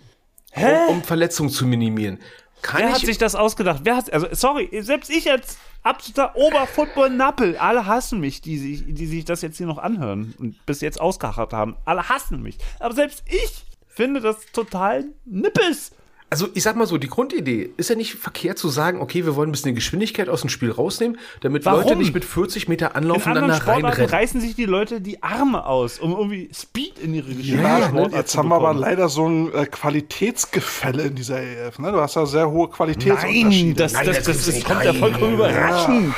Hä? 0.51 0.87
um, 0.89 0.97
um 0.97 1.03
Verletzungen 1.03 1.51
zu 1.51 1.67
minimieren. 1.67 2.19
Kann 2.63 2.81
Wer 2.81 2.89
ich 2.89 2.95
hat 2.95 3.01
sich 3.03 3.19
das 3.19 3.35
ausgedacht? 3.35 3.83
Wer 3.85 3.97
hat, 3.97 4.13
also, 4.13 4.27
sorry, 4.33 4.69
selbst 4.83 5.11
ich 5.11 5.31
als 5.31 5.59
absoluter 5.85 6.35
Oberfootball-Nappel, 6.35 7.57
alle 7.57 7.87
hassen 7.87 8.21
mich, 8.21 8.41
die 8.41 8.59
sich, 8.59 8.83
die 8.87 9.07
sich 9.07 9.25
das 9.25 9.43
jetzt 9.43 9.59
hier 9.59 9.67
noch 9.67 9.79
anhören 9.79 10.35
und 10.39 10.67
bis 10.67 10.81
jetzt 10.81 11.01
ausgehachert 11.01 11.53
haben. 11.53 11.77
Alle 11.85 12.09
hassen 12.09 12.43
mich. 12.43 12.59
Aber 12.81 12.95
selbst 12.95 13.23
ich 13.27 13.65
finde 13.87 14.21
das 14.21 14.39
total 14.53 15.05
nippes. 15.25 15.93
Also 16.31 16.47
ich 16.53 16.63
sag 16.63 16.77
mal 16.77 16.87
so, 16.87 16.99
die 16.99 17.09
Grundidee 17.09 17.71
ist 17.79 17.89
ja 17.89 17.97
nicht 17.97 18.15
verkehrt 18.15 18.59
zu 18.59 18.69
sagen, 18.69 19.01
okay, 19.01 19.25
wir 19.25 19.35
wollen 19.35 19.49
ein 19.49 19.53
bisschen 19.53 19.71
die 19.71 19.75
Geschwindigkeit 19.77 20.29
aus 20.29 20.43
dem 20.43 20.51
Spiel 20.51 20.71
rausnehmen, 20.71 21.19
damit 21.41 21.65
Warum? 21.65 21.85
Leute 21.85 21.97
nicht 21.97 22.13
mit 22.13 22.25
40 22.25 22.69
Meter 22.69 22.91
In 22.91 22.97
Anlauf 22.97 23.27
anderen 23.27 23.45
aneinander 23.45 23.63
Sportarten 23.63 23.87
reinrennen. 23.87 24.11
reißen 24.11 24.41
sich 24.43 24.55
die 24.55 24.67
Leute 24.67 25.01
die 25.01 25.23
Arme 25.23 25.65
aus, 25.65 25.99
um 25.99 26.13
irgendwie 26.13 26.51
Speed 26.53 26.99
in 26.99 27.15
ihre 27.15 27.31
Ja, 27.33 27.79
Sportart 27.89 27.95
ne, 27.95 28.11
jetzt 28.19 28.33
zu 28.33 28.39
haben 28.39 28.49
wir 28.49 28.57
aber 28.57 28.75
leider 28.75 29.09
so 29.09 29.27
ein 29.27 29.55
äh, 29.55 29.65
Qualitätsgefälle 29.67 31.05
in 31.05 31.15
dieser 31.15 31.41
EF. 31.43 31.79
Ne? 31.79 31.93
Du 31.93 32.01
hast 32.01 32.17
ja 32.17 32.27
sehr 32.27 32.51
hohe 32.51 32.67
Nein, 32.67 32.73
Qualitätsunterschiede. 32.77 33.75
das, 33.75 33.93
Nein, 33.95 34.07
das, 34.07 34.17
das 34.23 34.27
das, 34.45 34.55
das 34.55 34.65
kommt 34.65 34.85
ja 34.85 34.93
nein. 34.93 35.01
vollkommen 35.01 35.35
überraschend. 35.35 36.15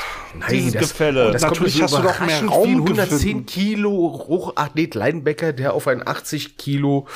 dieses 0.50 0.72
das, 0.72 0.82
Gefälle. 0.90 1.30
Das 1.30 1.42
kommt 1.42 1.52
Natürlich 1.60 1.74
so 1.76 1.82
hast 1.84 1.92
du 1.98 2.02
doch 2.02 2.20
mehr 2.20 2.42
überraschend 2.42 2.50
Raum 2.50 2.68
wie 2.68 2.72
ein 2.72 2.80
110 2.80 3.18
gefunden. 3.18 3.46
Kilo 3.46 4.24
Hochathlet 4.28 4.94
Linebacker, 4.96 5.52
der 5.52 5.74
auf 5.74 5.86
einen 5.86 6.06
80 6.06 6.56
Kilo 6.56 7.06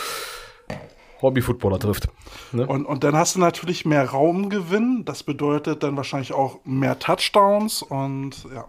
Hobbyfootballer 1.24 1.78
trifft. 1.78 2.09
Ne? 2.52 2.66
Und, 2.66 2.86
und 2.86 3.05
dann 3.05 3.16
hast 3.16 3.34
du 3.34 3.40
natürlich 3.40 3.84
mehr 3.84 4.09
Raumgewinn. 4.09 5.05
Das 5.05 5.22
bedeutet 5.22 5.82
dann 5.82 5.96
wahrscheinlich 5.96 6.32
auch 6.32 6.60
mehr 6.64 6.98
Touchdowns 6.98 7.82
und 7.82 8.46
ja. 8.55 8.66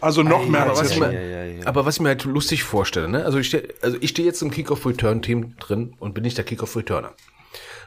Also 0.00 0.22
noch 0.22 0.46
mehr 0.46 0.62
aber, 0.62 0.76
was 0.76 0.98
mir, 0.98 1.12
ja, 1.12 1.44
ja. 1.44 1.66
aber 1.66 1.86
was 1.86 1.96
ich 1.96 2.02
mir 2.02 2.08
halt 2.08 2.24
lustig 2.24 2.62
vorstelle, 2.62 3.08
ne? 3.08 3.24
Also 3.24 3.38
ich 3.38 3.46
stehe 3.46 3.68
also 3.80 3.96
ich 4.00 4.10
steh 4.10 4.24
jetzt 4.24 4.42
im 4.42 4.50
Kickoff-Return-Team 4.50 5.56
drin 5.58 5.94
und 5.98 6.12
bin 6.12 6.22
nicht 6.22 6.36
der 6.36 6.44
Kickoff-Returner. 6.44 7.12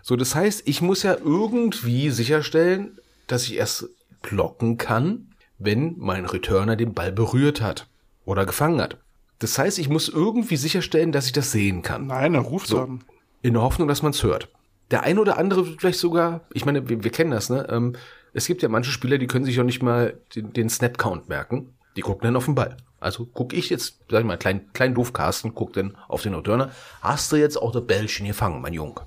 So, 0.01 0.15
das 0.15 0.33
heißt, 0.33 0.63
ich 0.65 0.81
muss 0.81 1.03
ja 1.03 1.15
irgendwie 1.15 2.09
sicherstellen, 2.09 2.99
dass 3.27 3.43
ich 3.43 3.57
erst 3.57 3.89
blocken 4.21 4.77
kann, 4.77 5.35
wenn 5.59 5.95
mein 5.97 6.25
Returner 6.25 6.75
den 6.75 6.93
Ball 6.93 7.11
berührt 7.11 7.61
hat 7.61 7.87
oder 8.25 8.45
gefangen 8.45 8.81
hat. 8.81 8.97
Das 9.39 9.57
heißt, 9.57 9.79
ich 9.79 9.89
muss 9.89 10.09
irgendwie 10.09 10.57
sicherstellen, 10.57 11.11
dass 11.11 11.27
ich 11.27 11.31
das 11.31 11.51
sehen 11.51 11.81
kann. 11.81 12.07
Nein, 12.07 12.33
er 12.33 12.41
ruft 12.41 12.73
dann. 12.73 13.03
In 13.41 13.53
der 13.53 13.61
Hoffnung, 13.63 13.87
dass 13.87 14.01
man 14.01 14.11
es 14.11 14.23
hört. 14.23 14.49
Der 14.91 15.03
eine 15.03 15.21
oder 15.21 15.37
andere 15.37 15.67
wird 15.67 15.79
vielleicht 15.79 15.99
sogar, 15.99 16.41
ich 16.53 16.65
meine, 16.65 16.89
wir, 16.89 17.03
wir 17.03 17.11
kennen 17.11 17.31
das, 17.31 17.49
ne? 17.49 17.67
Ähm, 17.69 17.93
es 18.33 18.45
gibt 18.45 18.61
ja 18.61 18.69
manche 18.69 18.91
Spieler, 18.91 19.17
die 19.17 19.27
können 19.27 19.45
sich 19.45 19.59
auch 19.59 19.65
nicht 19.65 19.81
mal 19.81 20.19
den, 20.35 20.53
den 20.53 20.69
Snap-Count 20.69 21.29
merken. 21.29 21.73
Die 21.95 22.01
gucken 22.01 22.23
dann 22.23 22.35
auf 22.35 22.45
den 22.45 22.55
Ball. 22.55 22.77
Also 22.99 23.25
guck 23.25 23.53
ich 23.53 23.69
jetzt, 23.69 23.99
sag 24.09 24.19
ich 24.19 24.25
mal, 24.25 24.37
klein, 24.37 24.71
klein 24.73 24.93
doof 24.93 25.13
Carsten, 25.13 25.55
guck 25.55 25.73
dann 25.73 25.97
auf 26.07 26.21
den 26.21 26.33
Returner. 26.33 26.71
Hast 27.01 27.31
du 27.31 27.37
jetzt 27.37 27.57
auch 27.57 27.71
der 27.71 27.81
Bällchen 27.81 28.27
gefangen, 28.27 28.61
mein 28.61 28.73
Junge? 28.73 29.01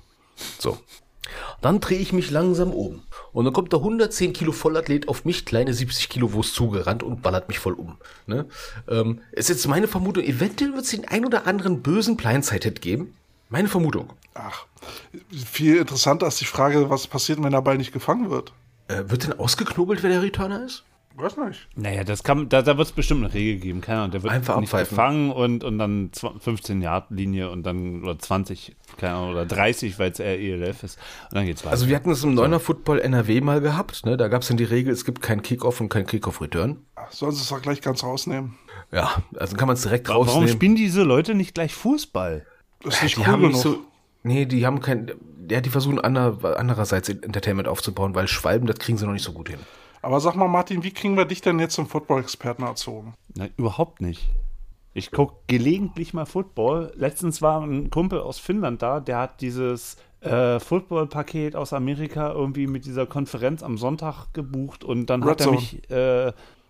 So. 0.59 0.77
Dann 1.61 1.79
drehe 1.79 1.99
ich 1.99 2.11
mich 2.11 2.31
langsam 2.31 2.71
um. 2.71 3.03
Und 3.31 3.45
dann 3.45 3.53
kommt 3.53 3.71
der 3.71 3.79
110 3.79 4.33
Kilo 4.33 4.51
Vollathlet 4.51 5.07
auf 5.07 5.25
mich, 5.25 5.45
kleine 5.45 5.73
70 5.73 6.09
Kilo 6.09 6.33
Wurst 6.33 6.53
zugerannt 6.53 7.01
und 7.01 7.21
ballert 7.21 7.47
mich 7.47 7.59
voll 7.59 7.73
um. 7.73 7.97
Ne? 8.27 8.45
Ähm, 8.87 9.21
ist 9.31 9.49
jetzt 9.49 9.67
meine 9.67 9.87
Vermutung, 9.87 10.23
eventuell 10.23 10.73
wird 10.73 10.83
es 10.83 10.91
den 10.91 11.07
ein 11.07 11.25
oder 11.25 11.47
anderen 11.47 11.81
bösen 11.81 12.17
Blindside-Hit 12.17 12.81
geben. 12.81 13.15
Meine 13.49 13.67
Vermutung. 13.67 14.09
Ach, 14.33 14.65
viel 15.45 15.77
interessanter 15.77 16.27
ist 16.27 16.41
die 16.41 16.45
Frage, 16.45 16.89
was 16.89 17.07
passiert, 17.07 17.41
wenn 17.43 17.51
der 17.51 17.61
Ball 17.61 17.77
nicht 17.77 17.91
gefangen 17.93 18.29
wird. 18.31 18.51
Äh, 18.87 19.03
wird 19.07 19.23
denn 19.25 19.33
ausgeknobelt, 19.39 20.01
wer 20.03 20.09
der 20.09 20.21
Returner 20.23 20.65
ist? 20.65 20.83
Weiß 21.15 21.37
nicht. 21.37 21.67
Naja, 21.75 22.03
das 22.03 22.23
kann, 22.23 22.49
da, 22.49 22.63
da 22.63 22.75
wird 22.75 22.87
es 22.87 22.91
bestimmt 22.91 23.23
eine 23.23 23.31
Regel 23.31 23.61
geben. 23.61 23.81
Keine 23.81 23.99
Ahnung, 23.99 24.11
der 24.11 24.23
wird 24.23 24.33
Einfach 24.33 24.55
nicht 24.59 24.73
abpfeifen. 24.73 24.89
gefangen 24.97 25.31
und, 25.31 25.63
und 25.63 25.77
dann 25.77 26.09
15 26.39 26.81
Yard 26.81 27.11
Linie 27.11 27.51
und 27.51 27.61
dann 27.61 28.01
oder 28.01 28.17
20, 28.17 28.75
keine 28.97 29.13
Ahnung, 29.13 29.29
oder 29.33 29.45
30, 29.45 29.99
weil 29.99 30.09
es 30.11 30.19
eher 30.19 30.39
ELF 30.39 30.81
ist. 30.81 30.97
Und 31.29 31.35
dann 31.35 31.45
geht's 31.45 31.63
weiter. 31.63 31.73
Also 31.73 31.87
wir 31.87 31.95
hatten 31.95 32.09
es 32.09 32.23
im 32.23 32.33
Neuner 32.33 32.59
Football 32.59 32.99
NRW 32.99 33.41
mal 33.41 33.61
gehabt. 33.61 34.07
Ne? 34.07 34.17
Da 34.17 34.27
gab 34.27 34.41
es 34.41 34.47
dann 34.47 34.57
die 34.57 34.63
Regel, 34.63 34.91
es 34.91 35.05
gibt 35.05 35.21
kein 35.21 35.43
Kickoff 35.43 35.79
und 35.81 35.89
kein 35.89 36.07
Kickoff-Return. 36.07 36.83
Ach, 36.95 37.11
Sollen 37.11 37.33
sie 37.33 37.41
es 37.43 37.49
doch 37.49 37.61
gleich 37.61 37.81
ganz 37.81 38.03
rausnehmen? 38.03 38.55
Ja, 38.91 39.11
also 39.37 39.55
kann 39.55 39.67
man 39.67 39.75
es 39.75 39.83
direkt 39.83 40.09
Warum 40.09 40.27
rausnehmen. 40.27 40.49
spielen 40.49 40.75
diese 40.75 41.03
Leute 41.03 41.35
nicht 41.35 41.53
gleich 41.53 41.75
Fußball? 41.75 42.47
Das 42.83 42.95
ist 42.95 43.03
nicht 43.03 43.15
die 43.17 43.21
cool 43.21 43.27
haben 43.27 43.41
genug. 43.41 43.53
nicht 43.53 43.61
so. 43.61 43.79
Nee, 44.23 44.45
die 44.45 44.65
haben 44.65 44.79
kein. 44.79 45.11
Ja, 45.49 45.59
die 45.59 45.69
versuchen 45.69 45.99
ander, 45.99 46.37
andererseits 46.57 47.09
Entertainment 47.09 47.67
aufzubauen, 47.67 48.15
weil 48.15 48.27
Schwalben, 48.27 48.65
das 48.65 48.79
kriegen 48.79 48.97
sie 48.97 49.05
noch 49.05 49.13
nicht 49.13 49.23
so 49.25 49.33
gut 49.33 49.49
hin. 49.49 49.59
Aber 50.01 50.19
sag 50.19 50.35
mal, 50.35 50.47
Martin, 50.47 50.83
wie 50.83 50.91
kriegen 50.91 51.17
wir 51.17 51.25
dich 51.25 51.41
denn 51.41 51.59
jetzt 51.59 51.75
zum 51.75 51.87
Football-Experten 51.87 52.63
erzogen? 52.63 53.13
Nein, 53.35 53.51
überhaupt 53.57 54.01
nicht. 54.01 54.29
Ich 54.93 55.11
gucke 55.11 55.35
gelegentlich 55.47 56.13
mal 56.13 56.25
Football. 56.25 56.93
Letztens 56.95 57.41
war 57.41 57.61
ein 57.61 57.89
Kumpel 57.89 58.19
aus 58.19 58.37
Finnland 58.37 58.81
da, 58.81 58.99
der 58.99 59.17
hat 59.17 59.41
dieses 59.41 59.97
äh, 60.21 60.59
Football-Paket 60.59 61.55
aus 61.55 61.73
Amerika 61.73 62.31
irgendwie 62.31 62.67
mit 62.67 62.85
dieser 62.85 63.05
Konferenz 63.05 63.63
am 63.63 63.77
Sonntag 63.77 64.33
gebucht 64.33 64.83
und 64.83 65.07
dann 65.07 65.23
Red 65.23 65.31
hat 65.31 65.39
er 65.41 65.45
Zone. 65.45 65.55
mich, 65.57 65.89
äh, 65.89 66.25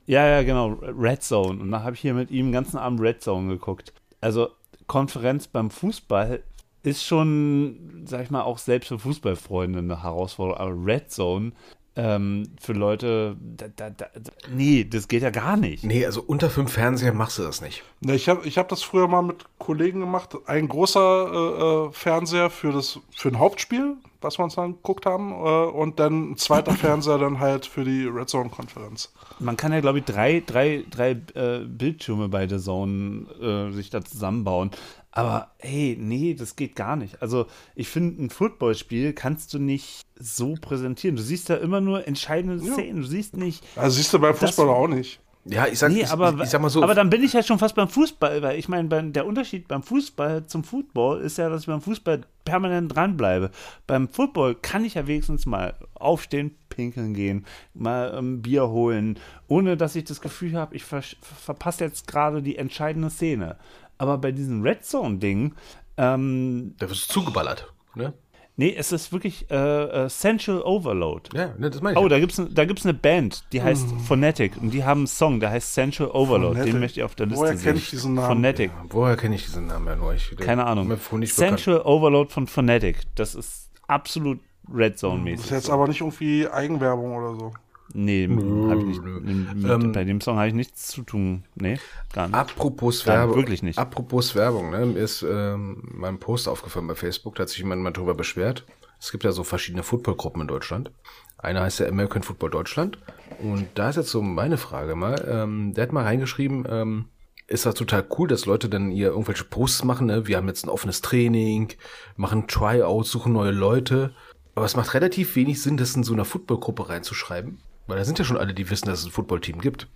ja, 0.06 0.27
ja, 0.27 0.44
genau, 0.44 0.77
Red 0.81 1.23
Zone. 1.23 1.61
Und 1.61 1.72
dann 1.72 1.84
habe 1.84 1.95
ich 1.95 2.02
hier 2.02 2.14
mit 2.14 2.31
ihm 2.31 2.48
den 2.48 2.53
ganzen 2.53 2.77
Abend 2.77 3.02
Red 3.02 3.22
Zone 3.22 3.48
geguckt. 3.49 3.94
Also 4.22 4.49
Konferenz 4.88 5.47
beim 5.47 5.69
Fußball 5.69 6.43
ist 6.84 7.05
schon, 7.05 8.03
sag 8.05 8.23
ich 8.23 8.30
mal, 8.30 8.41
auch 8.41 8.57
selbst 8.57 8.88
für 8.89 8.99
Fußballfreunde 8.99 9.80
eine 9.80 10.03
Herausforderung. 10.03 10.60
Aber 10.60 10.85
Red 10.85 11.11
Zone 11.11 11.53
ähm, 11.95 12.49
für 12.60 12.73
Leute, 12.73 13.38
da, 13.39 13.68
da, 13.68 13.89
da, 13.91 14.07
nee, 14.49 14.84
das 14.84 15.07
geht 15.07 15.22
ja 15.22 15.30
gar 15.30 15.57
nicht. 15.57 15.84
Nee, 15.84 16.05
also 16.05 16.22
unter 16.22 16.49
fünf 16.49 16.73
Fernseher 16.73 17.14
machst 17.14 17.38
du 17.38 17.43
das 17.43 17.61
nicht. 17.61 17.84
Ne, 18.01 18.15
ich 18.15 18.27
habe 18.30 18.47
ich 18.47 18.57
hab 18.57 18.68
das 18.69 18.81
früher 18.81 19.07
mal 19.07 19.22
mit 19.22 19.45
Kollegen 19.60 19.99
gemacht. 19.99 20.35
Ein 20.47 20.68
großer 20.68 21.31
äh, 21.31 21.88
äh, 21.88 21.91
Fernseher 21.91 22.49
für 22.49 22.72
das 22.72 22.99
für 23.15 23.30
ein 23.30 23.39
Hauptspiel, 23.39 23.97
was 24.24 24.40
wir 24.40 24.44
uns 24.44 24.56
dann 24.56 24.74
geguckt 24.74 25.06
haben, 25.06 25.32
äh, 25.32 25.70
und 25.72 26.00
dann 26.00 26.32
ein 26.32 26.38
zweiter 26.38 26.72
Fernseher 26.74 27.18
dann 27.18 27.40
halt 27.40 27.66
für 27.66 27.84
die 27.84 28.06
Red 28.06 28.30
Zone 28.30 28.50
Konferenz. 28.50 29.14
Man 29.40 29.58
kann 29.58 29.74
ja, 29.74 29.82
glaube 29.82 30.00
ich, 30.00 30.06
drei, 30.06 30.44
drei, 30.45 30.84
drei 30.90 31.12
äh, 31.36 31.66
Bildschirme 31.66 32.30
bei 32.30 32.45
der 32.45 32.60
Zone 32.60 33.28
äh, 33.41 33.74
sich 33.74 33.90
da 33.90 34.04
zusammenbauen. 34.04 34.72
Aber 35.16 35.52
hey, 35.60 35.95
nee, 36.00 36.34
das 36.34 36.56
geht 36.56 36.76
gar 36.76 36.95
nicht. 36.95 37.22
Also 37.22 37.45
ich 37.76 37.88
finde, 37.88 38.24
ein 38.24 38.30
Footballspiel 38.32 39.14
kannst 39.14 39.54
du 39.54 39.60
nicht 39.60 40.02
so 40.16 40.56
präsentieren. 40.60 41.16
Du 41.16 41.22
siehst 41.22 41.52
da 41.52 41.56
immer 41.56 41.82
nur 41.82 42.08
entscheidende 42.08 42.60
Szenen. 42.60 43.02
Du 43.02 43.08
siehst 43.08 43.38
nicht. 43.38 43.64
Also 43.76 43.98
siehst 43.98 44.12
du 44.12 44.20
beim 44.20 44.34
Fußball 44.34 44.70
auch 44.70 44.88
nicht. 44.88 45.20
Ja, 45.45 45.68
ich 45.68 45.78
sag, 45.80 45.91
Nee, 45.91 46.06
aber, 46.06 46.34
ich, 46.36 46.44
ich 46.44 46.49
sag 46.49 46.61
mal 46.61 46.70
so. 46.70 46.82
aber 46.82 46.95
dann 46.95 47.10
bin 47.10 47.22
ich 47.22 47.34
ja 47.34 47.44
schon 47.44 47.60
fast 47.60 47.76
beim 47.76 47.90
Fußball, 47.90 48.41
weil 48.41 48.57
ich 48.57 48.70
meine, 48.70 49.11
der 49.11 49.26
Unterschied 49.26 49.68
beim 49.68 49.84
Fußball 49.84 50.48
zum 50.48 50.64
Football 50.64 51.22
ist 51.22 51.38
ja, 51.38 51.49
dass 51.49 51.61
ich 51.61 51.68
beim 51.68 51.82
Fußball 51.82 52.22
permanent 52.45 52.95
dranbleibe. 52.95 53.52
Beim 53.86 54.07
Football 54.07 54.56
kann 54.56 54.86
ich 54.86 54.94
ja 54.94 55.06
wenigstens 55.06 55.45
mal 55.45 55.74
aufstehen, 55.95 56.56
pinkeln 56.70 57.14
gehen, 57.14 57.45
mal 57.74 58.14
ein 58.18 58.41
Bier 58.41 58.70
holen, 58.70 59.20
ohne 59.48 59.76
dass 59.76 59.95
ich 59.95 60.06
das 60.06 60.22
Gefühl 60.22 60.56
habe, 60.56 60.76
ich 60.76 60.86
ver 60.86 61.02
verpasse 61.22 61.84
jetzt 61.84 62.07
gerade 62.07 62.41
die 62.41 62.57
entscheidende 62.57 63.10
Szene. 63.10 63.57
Aber 63.98 64.18
bei 64.18 64.32
diesem 64.32 64.61
Red 64.61 64.86
Zone-Ding, 64.86 65.56
ähm, 65.98 66.76
da 66.80 66.90
wirst 66.90 67.10
du 67.10 67.14
zugeballert. 67.14 67.72
Ne? 67.95 68.14
Nee, 68.55 68.75
es 68.77 68.91
ist 68.91 69.11
wirklich 69.11 69.49
äh, 69.51 70.05
äh, 70.05 70.09
Central 70.09 70.61
Overload. 70.61 71.30
Ja, 71.35 71.53
ne, 71.57 71.69
das 71.69 71.81
meine 71.81 71.97
ich. 71.97 72.03
Oh, 72.03 72.07
da 72.07 72.19
gibt's 72.19 72.41
da 72.51 72.65
gibt's 72.65 72.85
eine 72.85 72.93
Band, 72.93 73.43
die 73.51 73.61
heißt 73.61 73.88
Phonetic 74.07 74.57
und 74.61 74.71
die 74.71 74.84
haben 74.84 75.01
einen 75.01 75.07
Song, 75.07 75.39
der 75.39 75.51
heißt 75.51 75.73
Central 75.73 76.09
Overload. 76.09 76.55
Phonetic. 76.55 76.73
Den 76.73 76.80
möchte 76.80 76.99
ich 76.99 77.03
auf 77.03 77.15
der 77.15 77.27
Liste 77.27 77.41
Woher 77.41 77.57
sehen. 77.57 77.63
kenn 77.65 77.75
ich 77.77 77.89
diesen 77.89 78.13
Namen? 78.15 78.27
Phonetic. 78.27 78.71
Woher 78.89 79.17
kenne 79.17 79.35
ich 79.35 79.45
diesen 79.45 79.67
Namen 79.67 79.88
ja 79.88 79.95
nur? 79.95 80.13
Ich, 80.13 80.35
Keine 80.38 80.65
Ahnung. 80.65 80.95
Central 81.25 81.81
Overload 81.81 82.31
von 82.31 82.47
Phonetic. 82.47 83.01
Das 83.15 83.35
ist 83.35 83.71
absolut 83.88 84.39
Red 84.71 84.97
Zone 84.97 85.31
Das 85.31 85.45
ist 85.45 85.51
jetzt 85.51 85.69
aber 85.69 85.88
nicht 85.88 86.01
irgendwie 86.01 86.47
Eigenwerbung 86.47 87.15
oder 87.15 87.35
so. 87.35 87.53
Nee, 87.93 88.27
Nö, 88.27 88.69
hab 88.69 88.80
ich 88.80 88.85
nicht. 88.85 89.03
Mit, 89.03 89.69
Ähm, 89.69 89.91
bei 89.91 90.03
dem 90.03 90.22
Song 90.22 90.38
habe 90.38 90.47
ich 90.47 90.53
nichts 90.53 90.88
zu 90.88 91.03
tun. 91.03 91.43
Nee, 91.55 91.80
gar 92.14 92.27
nicht. 92.27 92.35
Apropos 92.35 93.05
Werbung. 93.05 93.35
wirklich 93.35 93.61
nicht. 93.61 93.77
Apropos 93.77 94.35
Werbung, 94.35 94.72
ne? 94.72 94.85
Mir 94.85 94.99
ist 94.99 95.23
ähm, 95.27 95.84
mein 95.93 96.19
Post 96.19 96.47
aufgefallen 96.47 96.88
bei 96.88 96.95
Facebook, 96.95 97.35
da 97.35 97.41
hat 97.43 97.49
sich 97.49 97.60
jemand 97.60 97.81
mal 97.81 97.91
drüber 97.91 98.15
beschwert. 98.15 98.65
Es 98.99 99.11
gibt 99.11 99.23
ja 99.26 99.31
so 99.31 99.43
verschiedene 99.43 99.84
Footballgruppen 99.84 100.41
in 100.41 100.47
Deutschland. 100.47 100.91
Eine 101.38 101.61
heißt 101.61 101.81
ja 101.81 101.88
American 101.88 102.23
Football 102.23 102.51
Deutschland. 102.51 102.97
Und 103.41 103.68
da 103.76 103.89
ist 103.89 103.97
jetzt 103.97 104.10
so 104.11 104.22
meine 104.22 104.57
Frage 104.57 104.95
mal. 104.95 105.23
Ähm, 105.30 105.73
der 105.73 105.84
hat 105.84 105.91
mal 105.91 106.03
reingeschrieben, 106.03 106.65
ähm, 106.69 107.05
ist 107.47 107.65
das 107.65 107.76
total 107.76 108.05
cool, 108.18 108.30
dass 108.30 108.45
Leute 108.45 108.69
dann 108.69 108.89
hier 108.89 109.10
irgendwelche 109.10 109.43
Posts 109.43 109.84
machen, 109.84 110.07
ne? 110.07 110.26
Wir 110.26 110.38
haben 110.38 110.47
jetzt 110.47 110.65
ein 110.65 110.69
offenes 110.69 111.01
Training, 111.01 111.73
machen 112.15 112.47
Tryouts, 112.47 113.11
suchen 113.11 113.34
neue 113.34 113.51
Leute. 113.51 114.14
Aber 114.55 114.65
es 114.65 114.76
macht 114.77 114.93
relativ 114.93 115.35
wenig 115.35 115.61
Sinn, 115.61 115.77
das 115.77 115.95
in 115.95 116.03
so 116.03 116.14
einer 116.14 116.26
Footballgruppe 116.26 116.88
reinzuschreiben. 116.88 117.60
Weil 117.88 117.97
da 117.97 118.05
sind 118.05 118.19
ja 118.19 118.26
schon 118.26 118.38
alle, 118.38 118.53
die 118.53 118.69
wissen, 118.69 118.88
dass 118.88 118.99
es 118.99 119.05
ein 119.05 119.11
Footballteam 119.11 119.60
gibt. 119.60 119.88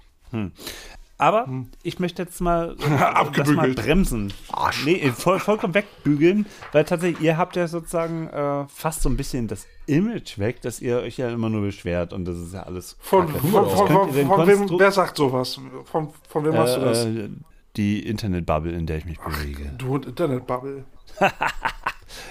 Aber 1.17 1.49
ich 1.81 1.99
möchte 1.99 2.21
jetzt 2.21 2.41
mal, 2.41 2.75
das 3.35 3.47
mal 3.49 3.73
bremsen. 3.73 4.31
Arsch. 4.51 4.85
Nee, 4.85 5.11
voll, 5.11 5.39
vollkommen 5.39 5.73
wegbügeln, 5.73 6.45
weil 6.73 6.83
tatsächlich, 6.83 7.21
ihr 7.21 7.37
habt 7.37 7.55
ja 7.55 7.67
sozusagen 7.67 8.27
äh, 8.27 8.67
fast 8.67 9.01
so 9.01 9.09
ein 9.09 9.17
bisschen 9.17 9.47
das 9.47 9.65
Image 9.87 10.37
weg, 10.37 10.61
dass 10.61 10.79
ihr 10.79 10.97
euch 10.97 11.17
ja 11.17 11.29
immer 11.29 11.49
nur 11.49 11.61
beschwert 11.61 12.13
und 12.13 12.25
das 12.25 12.37
ist 12.37 12.53
ja 12.53 12.63
alles. 12.63 12.97
Von, 12.99 13.29
von, 13.29 13.41
von, 13.41 13.87
von, 13.87 14.47
wem, 14.47 14.69
wer 14.79 14.91
sagt 14.91 15.17
sowas? 15.17 15.59
Von, 15.85 16.09
von 16.29 16.45
wem 16.45 16.55
hast 16.55 16.77
du 16.77 16.81
das? 16.81 17.05
äh, 17.05 17.29
die 17.77 18.05
Internetbubble, 18.05 18.71
in 18.71 18.85
der 18.85 18.97
ich 18.97 19.05
mich 19.05 19.19
bewege. 19.19 19.73
Du 19.77 19.95
und 19.95 20.05
Internetbubble. 20.05 20.85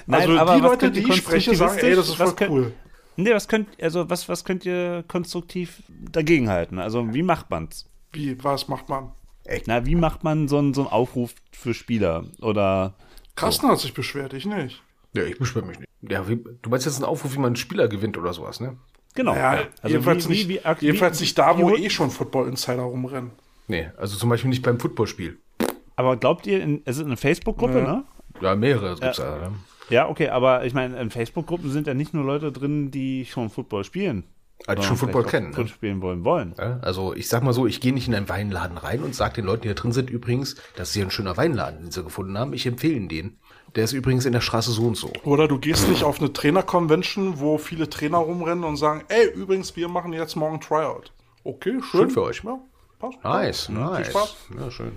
Nein, 0.06 0.20
Also 0.20 0.38
aber 0.38 0.54
die 0.56 0.60
Leute, 0.60 0.90
die 0.90 1.00
ich 1.00 1.16
spreche, 1.16 1.54
sagen, 1.56 1.78
ey, 1.78 1.96
das 1.96 2.08
ist 2.08 2.16
voll 2.16 2.34
cool. 2.48 2.72
Nee, 3.16 3.32
was 3.32 3.48
könnt, 3.48 3.68
also 3.82 4.08
was, 4.10 4.28
was 4.28 4.44
könnt 4.44 4.64
ihr 4.66 5.04
konstruktiv 5.08 5.82
dagegenhalten? 5.88 6.78
Also 6.78 7.12
wie 7.14 7.22
macht 7.22 7.50
man's? 7.50 7.86
Wie, 8.12 8.42
was 8.44 8.68
macht 8.68 8.88
man? 8.88 9.10
Na, 9.66 9.86
wie 9.86 9.94
macht 9.94 10.24
man 10.24 10.48
so 10.48 10.58
einen, 10.58 10.74
so 10.74 10.82
einen 10.82 10.90
Aufruf 10.90 11.34
für 11.52 11.72
Spieler? 11.72 12.24
Oder 12.40 12.94
Carsten 13.36 13.68
hat 13.68 13.78
sich 13.78 13.94
beschwert, 13.94 14.32
ich 14.32 14.44
nicht. 14.46 14.82
Ja, 15.14 15.22
ich 15.22 15.38
beschwere 15.38 15.64
mich 15.66 15.78
nicht. 15.78 15.88
Ja, 16.02 16.28
wie, 16.28 16.36
du 16.62 16.70
meinst 16.70 16.84
jetzt 16.86 16.96
einen 16.96 17.04
Aufruf, 17.04 17.32
wie 17.34 17.38
man 17.38 17.46
einen 17.48 17.56
Spieler 17.56 17.88
gewinnt 17.88 18.18
oder 18.18 18.32
sowas, 18.32 18.60
ne? 18.60 18.76
genau. 19.14 19.34
Ja, 19.34 19.50
also 19.82 19.94
jedenfalls, 19.94 20.26
wie- 20.28 20.32
nicht, 20.32 20.48
wie- 20.48 20.60
wie 20.64 20.84
jedenfalls 20.84 21.20
nicht 21.20 21.38
da, 21.38 21.56
wo 21.58 21.70
eh 21.74 21.88
schon 21.90 22.10
Football-Insider 22.10 22.82
rumrennen. 22.82 23.30
Nee, 23.68 23.88
also 23.96 24.16
zum 24.18 24.28
Beispiel 24.28 24.50
nicht 24.50 24.62
beim 24.62 24.78
Footballspiel. 24.78 25.38
Aber 25.96 26.16
glaubt 26.18 26.46
ihr, 26.46 26.62
in, 26.62 26.82
es 26.84 26.98
ist 26.98 27.06
eine 27.06 27.16
Facebook-Gruppe, 27.16 27.82
ne? 27.82 28.04
Ja, 28.42 28.54
mehrere 28.54 28.96
gibt's 29.00 29.16
ja. 29.18 29.38
ne? 29.38 29.52
Ja, 29.88 30.08
okay, 30.08 30.28
aber 30.28 30.64
ich 30.64 30.74
meine, 30.74 31.00
in 31.00 31.10
Facebook-Gruppen 31.10 31.70
sind 31.70 31.86
ja 31.86 31.94
nicht 31.94 32.14
nur 32.14 32.24
Leute 32.24 32.52
drin, 32.52 32.90
die 32.90 33.24
schon 33.24 33.50
Football 33.50 33.84
spielen. 33.84 34.24
Ah, 34.66 34.74
die 34.74 34.82
schon 34.82 34.96
Football 34.96 35.24
kennen. 35.24 35.48
Ne? 35.48 35.54
Football 35.54 35.68
spielen 35.74 36.00
wollen 36.00 36.24
wollen. 36.24 36.54
Ja, 36.58 36.78
also 36.80 37.14
ich 37.14 37.28
sag 37.28 37.42
mal 37.42 37.52
so, 37.52 37.66
ich 37.66 37.80
gehe 37.80 37.92
nicht 37.92 38.08
in 38.08 38.14
einen 38.14 38.28
Weinladen 38.28 38.78
rein 38.78 39.02
und 39.02 39.14
sag 39.14 39.34
den 39.34 39.44
Leuten, 39.44 39.62
die 39.62 39.68
da 39.68 39.74
drin 39.74 39.92
sind, 39.92 40.10
übrigens, 40.10 40.56
das 40.76 40.88
ist 40.88 40.94
hier 40.94 41.04
ein 41.04 41.10
schöner 41.10 41.36
Weinladen, 41.36 41.82
den 41.82 41.90
sie 41.90 42.02
gefunden 42.02 42.36
haben. 42.38 42.52
Ich 42.52 42.66
empfehle 42.66 42.94
Ihnen 42.94 43.08
den. 43.08 43.38
Der 43.74 43.84
ist 43.84 43.92
übrigens 43.92 44.24
in 44.24 44.32
der 44.32 44.40
Straße 44.40 44.70
so 44.70 44.86
und 44.86 44.96
so. 44.96 45.12
Oder 45.24 45.46
du 45.46 45.58
gehst 45.58 45.88
nicht 45.88 46.02
auf 46.02 46.18
eine 46.18 46.32
Trainer-Convention, 46.32 47.38
wo 47.38 47.58
viele 47.58 47.90
Trainer 47.90 48.18
rumrennen 48.18 48.64
und 48.64 48.76
sagen, 48.76 49.04
ey, 49.08 49.28
übrigens, 49.34 49.76
wir 49.76 49.88
machen 49.88 50.14
jetzt 50.14 50.34
morgen 50.36 50.60
Tryout. 50.60 51.12
Okay, 51.44 51.78
schön. 51.82 51.82
Schön 51.82 52.10
für 52.10 52.22
euch. 52.22 52.42
Ja, 52.42 52.58
passt. 52.98 53.22
Nice, 53.22 53.66
Viel 53.66 53.74
nice. 53.74 54.08
Spaß. 54.08 54.36
Ja, 54.58 54.70
schön. 54.70 54.92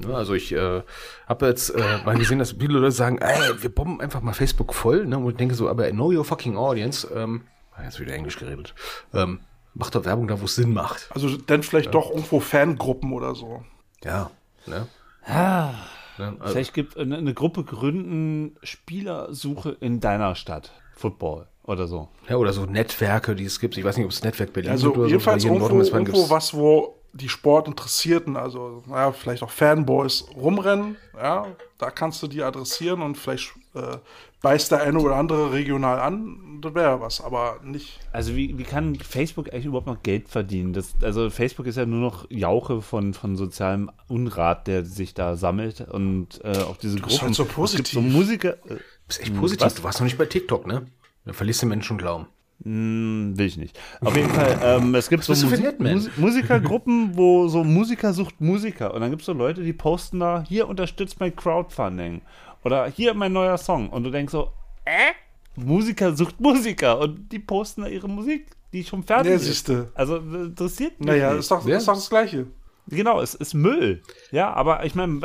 Ja, 0.00 0.14
also 0.14 0.34
ich 0.34 0.52
äh, 0.52 0.82
habe 1.26 1.46
jetzt 1.46 1.70
äh, 1.70 1.98
mal 2.04 2.16
gesehen, 2.16 2.38
dass 2.38 2.52
viele 2.52 2.78
Leute 2.78 2.92
sagen, 2.92 3.18
ey, 3.18 3.62
wir 3.62 3.70
bomben 3.74 4.00
einfach 4.00 4.20
mal 4.20 4.32
Facebook 4.32 4.74
voll. 4.74 5.06
Ne? 5.06 5.18
Und 5.18 5.30
ich 5.30 5.36
denke 5.36 5.54
so, 5.54 5.68
aber 5.68 5.90
know 5.90 6.10
your 6.12 6.24
fucking 6.24 6.56
audience. 6.56 7.06
Ähm, 7.14 7.42
jetzt 7.82 8.00
wieder 8.00 8.14
Englisch 8.14 8.38
geredet. 8.38 8.74
Ähm, 9.12 9.40
macht 9.74 9.94
doch 9.94 10.04
Werbung 10.04 10.28
da, 10.28 10.40
wo 10.40 10.44
es 10.44 10.54
Sinn 10.54 10.72
macht. 10.72 11.08
Also 11.10 11.36
dann 11.36 11.62
vielleicht 11.62 11.94
doch 11.94 12.10
irgendwo 12.10 12.40
Fangruppen 12.40 13.12
oder 13.12 13.34
so. 13.34 13.64
Ja. 14.04 14.30
Ne? 14.66 14.86
Ah, 15.26 15.74
Ne? 16.18 16.36
Also, 16.40 16.52
vielleicht 16.52 16.74
gibt 16.74 16.96
eine, 16.96 17.16
eine 17.16 17.34
Gruppe 17.34 17.64
gründen 17.64 18.56
Spielersuche 18.62 19.76
in 19.80 20.00
deiner 20.00 20.34
Stadt. 20.34 20.72
Football 20.94 21.48
oder 21.64 21.86
so. 21.86 22.08
ja, 22.28 22.36
oder 22.36 22.52
so 22.52 22.66
Netzwerke, 22.66 23.34
die 23.34 23.44
es 23.44 23.58
gibt. 23.60 23.76
Ich 23.76 23.84
weiß 23.84 23.96
nicht, 23.96 24.04
ob 24.04 24.12
es 24.12 24.22
Netzwerk 24.22 24.52
Berlin 24.52 24.72
Also 24.72 24.88
gibt 24.88 24.98
oder 24.98 25.08
jedenfalls 25.08 25.42
so. 25.42 25.48
in 25.48 25.54
irgendwo, 25.54 25.80
irgendwo 25.80 26.30
was, 26.30 26.54
wo 26.54 27.01
die 27.14 27.28
Sportinteressierten, 27.28 28.36
also 28.36 28.82
naja, 28.86 29.12
vielleicht 29.12 29.42
auch 29.42 29.50
Fanboys 29.50 30.24
rumrennen, 30.34 30.96
ja, 31.14 31.46
da 31.78 31.90
kannst 31.90 32.22
du 32.22 32.26
die 32.26 32.42
adressieren 32.42 33.02
und 33.02 33.16
vielleicht 33.18 33.52
äh, 33.74 33.98
beißt 34.40 34.72
der 34.72 34.82
eine 34.82 34.98
oder 34.98 35.16
andere 35.16 35.52
regional 35.52 36.00
an, 36.00 36.58
das 36.62 36.74
wäre 36.74 36.86
ja 36.86 37.00
was, 37.00 37.20
aber 37.20 37.60
nicht. 37.62 38.00
Also 38.12 38.34
wie, 38.34 38.56
wie 38.56 38.62
kann 38.64 38.94
Facebook 38.96 39.52
eigentlich 39.52 39.66
überhaupt 39.66 39.86
noch 39.86 40.02
Geld 40.02 40.28
verdienen? 40.28 40.72
Das, 40.72 40.94
also 41.02 41.28
Facebook 41.28 41.66
ist 41.66 41.76
ja 41.76 41.86
nur 41.86 42.00
noch 42.00 42.30
Jauche 42.30 42.80
von, 42.80 43.14
von 43.14 43.36
sozialem 43.36 43.90
Unrat, 44.08 44.66
der 44.66 44.84
sich 44.84 45.12
da 45.12 45.36
sammelt 45.36 45.82
und 45.82 46.42
äh, 46.44 46.56
auch 46.62 46.76
diese 46.76 46.96
bist 46.96 47.18
Gruppen. 47.18 47.26
halt 47.26 47.34
so 47.34 47.42
Es 47.42 47.48
gibt 47.48 47.54
positiv. 47.54 47.92
so 47.92 48.00
Musiker, 48.00 48.54
äh, 48.70 48.78
ist 49.08 49.20
echt 49.20 49.36
positiv. 49.36 49.74
Du 49.74 49.84
warst 49.84 50.00
noch 50.00 50.06
nicht 50.06 50.18
bei 50.18 50.26
TikTok, 50.26 50.66
ne? 50.66 50.86
Dann 51.24 51.34
verlierst 51.34 51.62
du 51.62 51.66
Menschen 51.66 51.98
Glauben. 51.98 52.26
Hm, 52.64 53.32
will 53.36 53.46
ich 53.46 53.56
nicht. 53.56 53.78
Auf 54.00 54.16
jeden 54.16 54.28
Fall, 54.30 54.58
ähm, 54.62 54.94
es 54.94 55.08
gibt 55.08 55.24
so 55.24 55.32
Musik? 55.32 55.80
Mus 55.80 56.08
Musikergruppen, 56.16 57.16
wo 57.16 57.48
so 57.48 57.64
Musiker 57.64 58.12
sucht 58.12 58.40
Musiker. 58.40 58.94
Und 58.94 59.00
dann 59.00 59.10
gibt 59.10 59.22
es 59.22 59.26
so 59.26 59.32
Leute, 59.32 59.62
die 59.62 59.72
posten 59.72 60.20
da, 60.20 60.44
hier 60.46 60.68
unterstützt 60.68 61.18
mein 61.20 61.34
Crowdfunding. 61.34 62.22
Oder 62.64 62.86
hier 62.86 63.14
mein 63.14 63.32
neuer 63.32 63.58
Song. 63.58 63.88
Und 63.90 64.04
du 64.04 64.10
denkst 64.10 64.32
so, 64.32 64.52
äh? 64.84 65.12
Musiker 65.56 66.14
sucht 66.16 66.40
Musiker. 66.40 67.00
Und 67.00 67.30
die 67.32 67.38
posten 67.40 67.82
da 67.82 67.88
ihre 67.88 68.08
Musik, 68.08 68.46
die 68.72 68.84
schon 68.84 69.02
fertig 69.02 69.30
Ja, 69.30 69.36
ist. 69.36 69.44
siehste. 69.46 69.90
Also 69.94 70.16
interessiert 70.18 70.98
mich 71.00 71.08
Naja, 71.08 71.30
nicht. 71.30 71.40
ist 71.40 71.50
doch, 71.50 71.66
Ja. 71.66 71.76
ist 71.78 71.88
doch 71.88 71.94
das 71.94 72.08
Gleiche. 72.08 72.46
Genau, 72.88 73.20
es 73.20 73.34
ist 73.34 73.54
Müll. 73.54 74.02
Ja, 74.32 74.52
aber 74.52 74.84
ich 74.84 74.94
meine, 74.94 75.20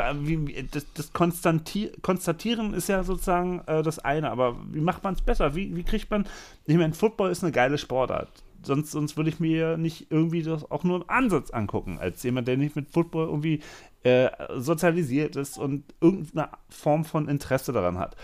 das, 0.71 0.85
das 0.93 1.11
Konstanti 1.11 1.91
Konstatieren 2.01 2.73
ist 2.73 2.87
ja 2.87 3.03
sozusagen 3.03 3.61
äh, 3.65 3.81
das 3.81 3.99
eine, 3.99 4.29
aber 4.29 4.57
wie 4.71 4.81
macht 4.81 5.03
man 5.03 5.15
es 5.15 5.21
besser? 5.21 5.55
Wie, 5.55 5.75
wie 5.75 5.83
kriegt 5.83 6.09
man, 6.11 6.27
ich 6.65 6.77
meine, 6.77 6.93
Football 6.93 7.31
ist 7.31 7.43
eine 7.43 7.51
geile 7.51 7.77
Sportart. 7.77 8.29
Sonst, 8.63 8.91
sonst 8.91 9.17
würde 9.17 9.29
ich 9.29 9.39
mir 9.39 9.77
nicht 9.77 10.07
irgendwie 10.11 10.43
das 10.43 10.69
auch 10.69 10.83
nur 10.83 10.95
einen 11.01 11.09
Ansatz 11.09 11.51
angucken, 11.51 11.99
als 11.99 12.23
jemand, 12.23 12.47
der 12.47 12.57
nicht 12.57 12.75
mit 12.75 12.89
Football 12.89 13.27
irgendwie 13.27 13.61
äh, 14.03 14.29
sozialisiert 14.55 15.35
ist 15.35 15.57
und 15.57 15.83
irgendeine 16.01 16.49
Form 16.69 17.05
von 17.05 17.27
Interesse 17.27 17.71
daran 17.71 17.97
hat. 17.97 18.15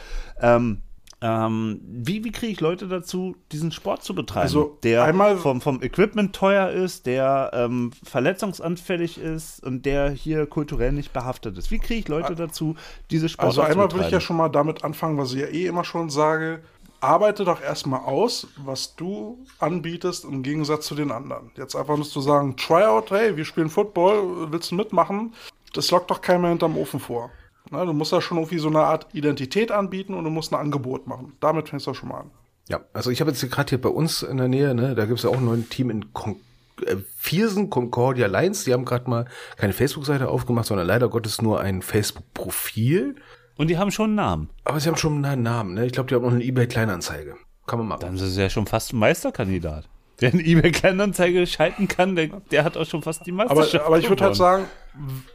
Ähm, 0.42 0.82
ähm, 1.26 1.80
wie, 1.86 2.24
wie 2.26 2.32
kriege 2.34 2.52
ich 2.52 2.60
Leute 2.60 2.88
dazu, 2.90 3.36
diesen 3.54 3.72
Sport 3.72 4.04
zu 4.04 4.14
betreiben? 4.14 4.44
Also, 4.44 4.78
der 4.84 5.04
einmal- 5.06 5.38
vom, 5.38 5.62
vom 5.62 5.82
Equipment 5.82 6.36
teuer 6.36 6.70
ist, 6.70 7.06
der 7.06 7.52
ähm, 7.54 7.92
verletzungsanfällig 8.04 9.18
ist 9.18 9.64
und 9.64 9.86
der 9.86 10.10
hier 10.12 10.46
kulturell 10.46 10.92
nicht 10.92 11.14
behaftet 11.14 11.58
ist. 11.58 11.72
Wie 11.72 11.80
kriege 11.80 12.00
ich 12.02 12.08
Leute 12.10 12.36
dazu, 12.36 12.76
diese 13.10 13.30
Sportart 13.30 13.58
Also 13.58 13.62
einmal 13.62 13.88
zu 13.90 13.96
will 13.96 14.02
ich 14.02 14.08
ja 14.08 14.18
betreiben? 14.18 14.26
schon 14.26 14.38
mal 14.38 14.50
damit 14.50 14.84
anfangen, 14.84 15.18
was 15.18 15.34
ich 15.34 15.40
ja 15.40 15.48
eh 15.48 15.66
immer 15.66 15.86
schon 15.86 16.10
sage. 16.10 16.60
Arbeite 17.00 17.44
doch 17.46 17.62
erstmal 17.62 18.02
aus, 18.02 18.48
was 18.58 18.96
du 18.96 19.38
anbietest 19.60 20.26
im 20.26 20.42
Gegensatz 20.44 20.86
zu 20.86 20.96
den 20.96 21.12
anderen. 21.12 21.52
Jetzt 21.58 21.76
einfach 21.76 21.96
nur 21.98 22.06
zu 22.06 22.22
sagen, 22.22 22.56
Tryout, 22.58 23.12
hey, 23.12 23.36
wir 23.38 23.46
spielen 23.46 23.70
Football, 23.70 24.52
willst 24.52 24.72
du 24.72 24.76
mitmachen? 24.76 25.34
Das 25.74 25.90
lockt 25.92 26.12
doch 26.12 26.22
keiner 26.22 26.50
hinterm 26.50 26.78
Ofen 26.78 27.00
vor. 27.00 27.30
Na, 27.72 27.86
du 27.86 27.94
musst 27.94 28.12
ja 28.12 28.22
schon 28.22 28.38
irgendwie 28.38 28.60
so 28.60 28.68
eine 28.68 28.82
Art 28.82 29.08
Identität 29.14 29.72
anbieten 29.72 30.14
und 30.14 30.24
du 30.24 30.30
musst 30.30 30.54
ein 30.54 30.60
Angebot 30.60 31.08
machen. 31.08 31.34
Damit 31.40 31.70
fängst 31.70 31.88
du 31.88 31.94
schon 31.94 32.10
mal 32.10 32.22
an. 32.22 32.32
Ja, 32.70 32.82
also 32.94 33.10
ich 33.10 33.20
habe 33.22 33.32
jetzt 33.32 33.50
gerade 33.50 33.70
hier 33.70 33.82
bei 33.82 33.90
uns 33.90 34.24
in 34.24 34.38
der 34.38 34.48
Nähe, 34.48 34.74
ne, 34.74 34.96
da 34.96 35.06
gibt's 35.06 35.24
ja 35.24 35.30
auch 35.30 35.38
ein 35.38 35.46
neues 35.46 35.68
Team 35.70 35.90
in 35.90 36.14
Con 36.14 36.38
äh, 36.86 36.96
Viersen, 37.18 37.70
Concordia 37.70 38.28
Lions. 38.28 38.64
Die 38.64 38.74
haben 38.74 38.86
gerade 38.86 39.10
mal 39.10 39.26
keine 39.58 39.74
Facebook-Seite 39.74 40.30
aufgemacht, 40.30 40.68
sondern 40.68 40.88
leider 40.88 41.10
Gottes 41.10 41.42
nur 41.42 41.60
ein 41.60 41.82
Facebook-Profil. 41.82 43.16
Und 43.58 43.70
die 43.70 43.78
haben 43.78 43.92
schon 43.92 44.08
einen 44.08 44.16
Namen. 44.16 44.50
Aber 44.64 44.80
sie 44.80 44.90
haben 44.90 44.98
schon 44.98 45.24
einen 45.24 45.44
Namen, 45.44 45.74
ne? 45.74 45.86
Ich 45.86 45.92
glaube, 45.92 46.10
die 46.10 46.16
haben 46.16 46.24
noch 46.24 46.32
eine 46.32 46.44
eBay-Kleinanzeige. 46.44 47.36
Kann 47.68 47.80
man 47.80 47.88
machen. 47.88 48.02
Dann 48.02 48.16
ist 48.16 48.22
es 48.22 48.38
ja 48.38 48.50
schon 48.50 48.66
fast 48.66 48.94
ein 48.94 49.00
Meisterkandidat. 49.00 49.88
Wer 50.18 50.34
eine 50.34 50.42
eBay-Kleinanzeige 50.42 51.46
schalten 51.48 51.88
kann, 51.88 52.16
der, 52.16 52.28
der 52.52 52.64
hat 52.64 52.78
auch 52.78 52.86
schon 52.86 53.02
fast 53.02 53.26
die 53.26 53.32
Aber, 53.32 53.46
Meisterschaft 53.46 53.86
aber 53.86 54.00
ich 54.00 54.10
würde 54.10 54.24
halt 54.24 54.36
sagen, 54.36 54.66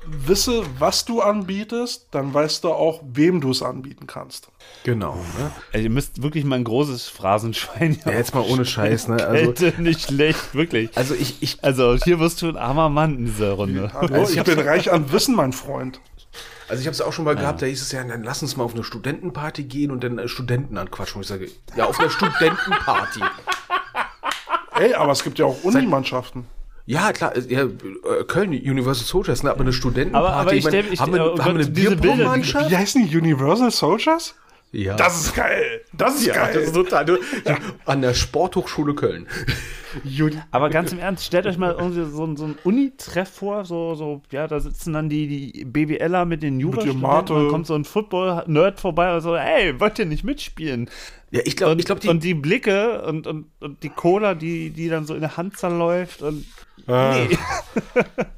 wisse, 0.06 0.62
was 0.78 1.04
du 1.04 1.20
anbietest, 1.20 2.06
dann 2.12 2.32
weißt 2.32 2.62
du 2.64 2.70
auch, 2.70 3.00
wem 3.12 3.40
du 3.40 3.50
es 3.50 3.62
anbieten 3.62 4.06
kannst. 4.06 4.50
Genau, 4.84 5.16
ne? 5.38 5.50
Also 5.72 5.82
ihr 5.84 5.90
müsst 5.90 6.22
wirklich 6.22 6.44
mal 6.44 6.56
ein 6.56 6.64
großes 6.64 7.08
Phrasenschwein 7.08 7.98
Ja, 8.04 8.12
jetzt 8.12 8.34
mal 8.34 8.44
ohne 8.48 8.64
Scheiß, 8.64 9.08
ne? 9.08 9.16
Also, 9.16 9.52
Kälte 9.52 9.74
nicht 9.82 10.02
schlecht, 10.02 10.54
wirklich. 10.54 10.96
also 10.96 11.14
ich, 11.14 11.42
ich, 11.42 11.64
Also 11.64 11.96
hier 11.96 12.20
wirst 12.20 12.40
du 12.42 12.48
ein 12.48 12.56
armer 12.56 12.88
Mann 12.88 13.16
in 13.18 13.24
dieser 13.26 13.52
Runde. 13.52 13.90
Hallo, 13.92 14.14
Also 14.14 14.32
ich 14.32 14.38
ich 14.38 14.44
bin 14.44 14.60
reich 14.60 14.92
an 14.92 15.10
Wissen, 15.12 15.34
mein 15.34 15.52
Freund. 15.52 16.00
also 16.68 16.80
ich 16.80 16.86
habe 16.86 16.94
es 16.94 17.00
auch 17.00 17.12
schon 17.12 17.24
mal 17.24 17.34
gehabt, 17.34 17.60
da 17.60 17.66
hieß 17.66 17.82
es 17.82 17.90
ja, 17.90 18.04
dann 18.04 18.22
lass 18.22 18.42
uns 18.42 18.56
mal 18.56 18.62
auf 18.64 18.74
eine 18.74 18.84
Studentenparty 18.84 19.64
gehen 19.64 19.90
und 19.90 20.04
dann 20.04 20.18
äh, 20.18 20.28
Studenten 20.28 20.78
anquatschen. 20.78 21.16
Und 21.16 21.22
ich 21.22 21.28
sage, 21.28 21.48
ja, 21.76 21.86
auf 21.86 21.98
einer 21.98 22.10
Studentenparty. 22.10 23.20
Ey, 24.78 24.94
aber 24.94 25.10
es 25.10 25.24
gibt 25.24 25.40
ja 25.40 25.46
auch 25.46 25.64
Unimannschaften. 25.64 26.46
Ja, 26.90 27.12
klar, 27.12 27.36
äh, 27.36 27.40
ja, 27.48 27.64
äh, 27.64 28.24
Köln, 28.26 28.48
Universal 28.50 29.04
Soldiers, 29.04 29.42
ne, 29.42 29.50
aber 29.50 29.60
eine 29.60 29.74
Studentenparty. 29.74 30.26
Aber- 30.26 30.36
aber 30.36 30.52
ich 30.54 30.64
meine, 30.64 30.82
stell- 30.82 30.92
ich- 30.94 31.00
haben 31.00 31.12
wir, 31.12 31.20
oh 31.22 31.28
haben 31.32 31.36
wir 31.36 31.44
Gott, 31.44 31.54
eine 31.54 31.58
diese 31.70 31.90
Bilder, 31.96 31.96
Bierpong-Mannschaft? 32.16 32.70
Wie 32.70 32.76
heißen 32.76 33.06
die 33.06 33.16
Universal 33.16 33.70
Soldiers? 33.70 34.34
Ja. 34.72 34.96
Das 34.96 35.20
ist 35.20 35.34
geil. 35.34 35.80
Das 35.94 36.16
ist 36.16 36.26
ja, 36.26 36.34
geil. 36.34 36.50
das 36.54 36.62
ist 36.64 36.74
total. 36.74 37.04
Du, 37.06 37.16
An 37.86 38.02
der 38.02 38.12
Sporthochschule 38.14 38.94
Köln. 38.94 39.26
Aber 40.50 40.68
ganz 40.68 40.92
im 40.92 40.98
Ernst, 40.98 41.24
stellt 41.24 41.46
euch 41.46 41.56
mal 41.56 41.74
irgendwie 41.78 42.04
so, 42.10 42.24
ein- 42.24 42.36
so 42.36 42.44
ein 42.44 42.58
Uni-Treff 42.64 43.28
vor, 43.30 43.64
so, 43.64 43.94
so, 43.94 44.20
ja, 44.30 44.46
da 44.46 44.60
sitzen 44.60 44.92
dann 44.92 45.08
die, 45.08 45.26
die 45.52 45.64
BWLer 45.64 46.24
mit 46.26 46.42
den 46.42 46.60
Jurastudenten, 46.60 47.00
Mate. 47.00 47.32
dann 47.34 47.48
kommt 47.48 47.66
so 47.66 47.74
ein 47.74 47.84
Football-Nerd 47.84 48.78
vorbei 48.80 49.14
und 49.14 49.20
so, 49.22 49.34
ey, 49.34 49.78
wollt 49.80 49.98
ihr 49.98 50.04
nicht 50.06 50.24
mitspielen? 50.24 50.90
Ja, 51.30 51.40
ich 51.44 51.56
glaube, 51.56 51.72
Und, 51.72 51.78
ich 51.78 51.86
glaube, 51.86 52.00
die, 52.00 52.08
und 52.08 52.22
die 52.24 52.34
Blicke 52.34 53.02
und, 53.02 53.26
und, 53.26 53.46
und 53.60 53.82
die 53.82 53.90
Cola, 53.90 54.34
die, 54.34 54.70
die 54.70 54.88
dann 54.88 55.04
so 55.06 55.14
in 55.14 55.20
der 55.20 55.36
Hand 55.36 55.56
zerläuft 55.58 56.22
und 56.22 56.44
Äh, 56.86 57.36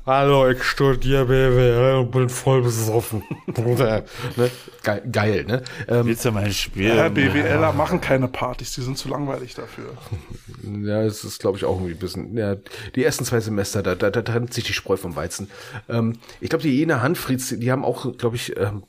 Hallo, 0.07 0.49
ich 0.49 0.63
studiere 0.63 1.27
BWL 1.27 1.99
und 2.01 2.11
bin 2.11 2.29
voll 2.29 2.63
besoffen. 2.63 3.23
ne? 3.57 4.05
Geil, 4.83 5.03
geil, 5.11 5.45
ne? 5.45 5.63
Ähm, 5.89 6.07
willst 6.07 6.25
du 6.25 6.33
mal 6.33 6.51
spielen? 6.53 6.97
ja, 6.97 7.09
BWLer 7.09 7.73
machen 7.73 8.01
keine 8.01 8.29
Partys, 8.29 8.75
die 8.75 8.83
sind 8.83 8.99
zu 8.99 9.09
langweilig 9.09 9.55
dafür. 9.55 9.95
Ja, 10.63 11.03
es 11.03 11.25
ist, 11.25 11.41
glaube 11.41 11.57
ich, 11.57 11.65
auch 11.65 11.77
irgendwie 11.77 11.95
ein 11.95 11.99
bisschen. 11.99 12.37
Ja, 12.37 12.55
die 12.95 13.03
ersten 13.03 13.25
zwei 13.25 13.41
Semester, 13.41 13.83
da, 13.83 13.95
da, 13.95 14.11
da 14.11 14.21
trennt 14.21 14.53
sich 14.53 14.63
die 14.65 14.75
Spreu 14.75 14.99
vom 14.99 15.17
Weizen. 15.17 15.51
Ähm, 15.89 16.19
ich 16.41 16.51
glaube, 16.51 16.63
die 16.63 16.77
Jena 16.77 17.01
Hanfrieds, 17.01 17.49
die 17.57 17.73
haben 17.73 17.83
auch, 17.83 18.17
glaube 18.19 18.37
ich, 18.37 18.55
ähm, 18.59 18.83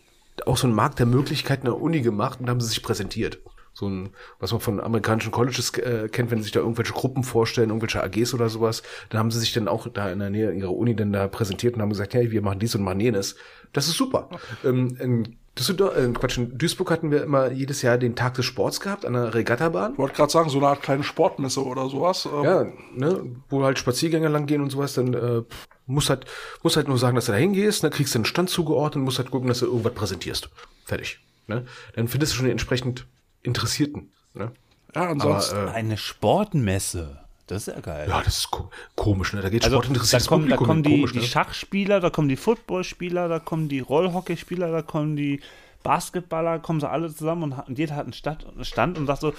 auch 0.45 0.57
so 0.57 0.68
einen 0.68 0.76
Markt 0.76 0.99
der 0.99 1.06
Möglichkeiten 1.06 1.68
an 1.68 1.73
der 1.73 1.82
Uni 1.82 2.02
gemacht 2.02 2.40
und 2.41 2.49
haben 2.49 2.60
sie 2.60 2.68
sich 2.68 2.84
präsentiert. 2.84 3.40
So 3.73 3.88
ein, 3.88 4.10
was 4.39 4.52
man 4.52 4.61
von 4.61 4.80
amerikanischen 4.81 5.31
Colleges 5.31 5.77
äh, 5.77 6.10
kennt, 6.10 6.30
wenn 6.30 6.43
sich 6.43 6.52
da 6.52 6.60
irgendwelche 6.60 6.93
Gruppen 6.93 7.23
vorstellen, 7.23 7.69
irgendwelche 7.69 8.03
AGs 8.03 8.34
oder 8.34 8.49
sowas, 8.49 8.84
dann 9.10 9.19
haben 9.19 9.31
sie 9.31 9.39
sich 9.39 9.53
dann 9.53 9.68
auch 9.68 9.88
da 9.88 10.11
in 10.11 10.19
der 10.19 10.30
Nähe 10.30 10.52
ihrer 10.52 10.76
Uni 10.76 10.95
dann 10.95 11.14
da 11.14 11.27
präsentiert 11.27 11.76
und 11.76 11.81
haben 11.81 11.89
gesagt, 11.89 12.14
hey, 12.14 12.31
wir 12.31 12.41
machen 12.41 12.60
dies 12.60 12.76
und 12.76 12.84
machen 12.84 12.99
jenes. 12.99 13.35
Das 13.73 13.88
ist 13.88 13.95
super. 13.95 14.30
Ähm, 14.65 14.98
in 14.99 15.38
Düsseldorf, 15.57 15.98
äh, 15.98 16.07
Quatsch, 16.11 16.38
in 16.38 16.57
Duisburg 16.57 16.91
hatten 16.91 17.11
wir 17.11 17.23
immer 17.23 17.52
jedes 17.52 17.81
Jahr 17.81 17.98
den 17.98 18.15
Tag 18.15 18.35
des 18.35 18.45
Sports 18.45 18.80
gehabt 18.80 19.06
an 19.06 19.14
der 19.14 19.34
Regattabahn. 19.34 19.93
Ich 19.93 19.98
wollte 19.98 20.15
gerade 20.15 20.31
sagen, 20.31 20.49
so 20.49 20.57
eine 20.57 20.68
Art 20.68 20.81
kleine 20.81 21.03
Sportmesse 21.03 21.64
oder 21.65 21.89
sowas. 21.89 22.26
Ähm, 22.26 22.43
Ja, 22.43 22.65
ne, 22.95 23.35
wo 23.49 23.64
halt 23.64 23.80
Spaziergänger 23.80 24.30
lang 24.30 24.45
gehen 24.45 24.61
und 24.61 24.69
sowas, 24.69 24.93
dann 24.93 25.14
äh, 25.14 25.43
muss 25.88 26.10
halt, 26.10 26.26
muss 26.64 26.77
halt 26.77 26.88
nur 26.88 26.98
sagen, 26.98 27.15
dass 27.15 27.26
du 27.26 27.31
da 27.34 27.38
hingehst, 27.38 27.84
ne, 27.84 27.89
kriegst 27.89 28.14
du 28.15 28.19
einen 28.19 28.26
Stand 28.26 28.49
zugeordnet 28.49 28.98
und 28.98 29.03
musst 29.03 29.19
halt 29.19 29.31
gucken, 29.31 29.48
dass 29.48 29.60
du 29.60 29.65
irgendwas 29.65 29.93
präsentierst. 29.93 30.49
Fertig. 30.85 31.19
Ne? 31.48 31.65
Dann 31.95 32.07
findest 32.07 32.34
du 32.34 32.38
schon 32.38 32.49
entsprechend 32.49 33.07
Interessierten. 33.44 34.12
Ne? 34.34 34.52
ja 34.96 35.10
ansonsten. 35.10 35.56
Aber, 35.58 35.72
äh, 35.72 35.74
Eine 35.76 35.98
Sportmesse. 35.98 37.18
Das 37.48 37.68
ist 37.68 37.74
ja 37.74 37.82
geil. 37.82 38.08
ja, 38.08 38.22
das 38.24 38.38
ist 38.38 38.52
ko 38.52 38.70
komisch, 38.96 39.34
ne? 39.34 39.42
Da 39.42 39.50
geht 39.50 39.64
Also, 39.64 39.76
da 39.76 39.82
sportinteressiertes 39.84 40.28
kommen, 40.28 40.48
da 40.48 40.56
Publikum 40.56 40.68
kommen 40.68 40.84
hin. 40.84 40.92
die, 40.94 41.00
komisch, 41.02 41.12
die 41.14 41.20
ne? 41.20 41.26
Schachspieler, 41.26 42.00
da 42.00 42.10
kommen 42.10 42.30
die 42.30 42.38
Footballspieler, 42.38 43.28
da 43.28 43.40
kommen 43.40 43.68
die 43.68 43.80
Rollhockeyspieler, 43.82 44.72
da 44.72 44.82
kommen 44.82 45.16
die 45.18 45.42
Basketballer, 45.84 46.60
kommen 46.60 46.80
sie 46.80 46.90
alle 46.90 47.14
zusammen 47.14 47.44
und, 47.44 47.54
und 47.68 47.78
jeder 47.78 47.96
hat 47.96 48.06
einen 48.06 48.14
Stand 48.14 48.98
und 48.98 49.06
sagt 49.08 49.22
so, 49.22 49.34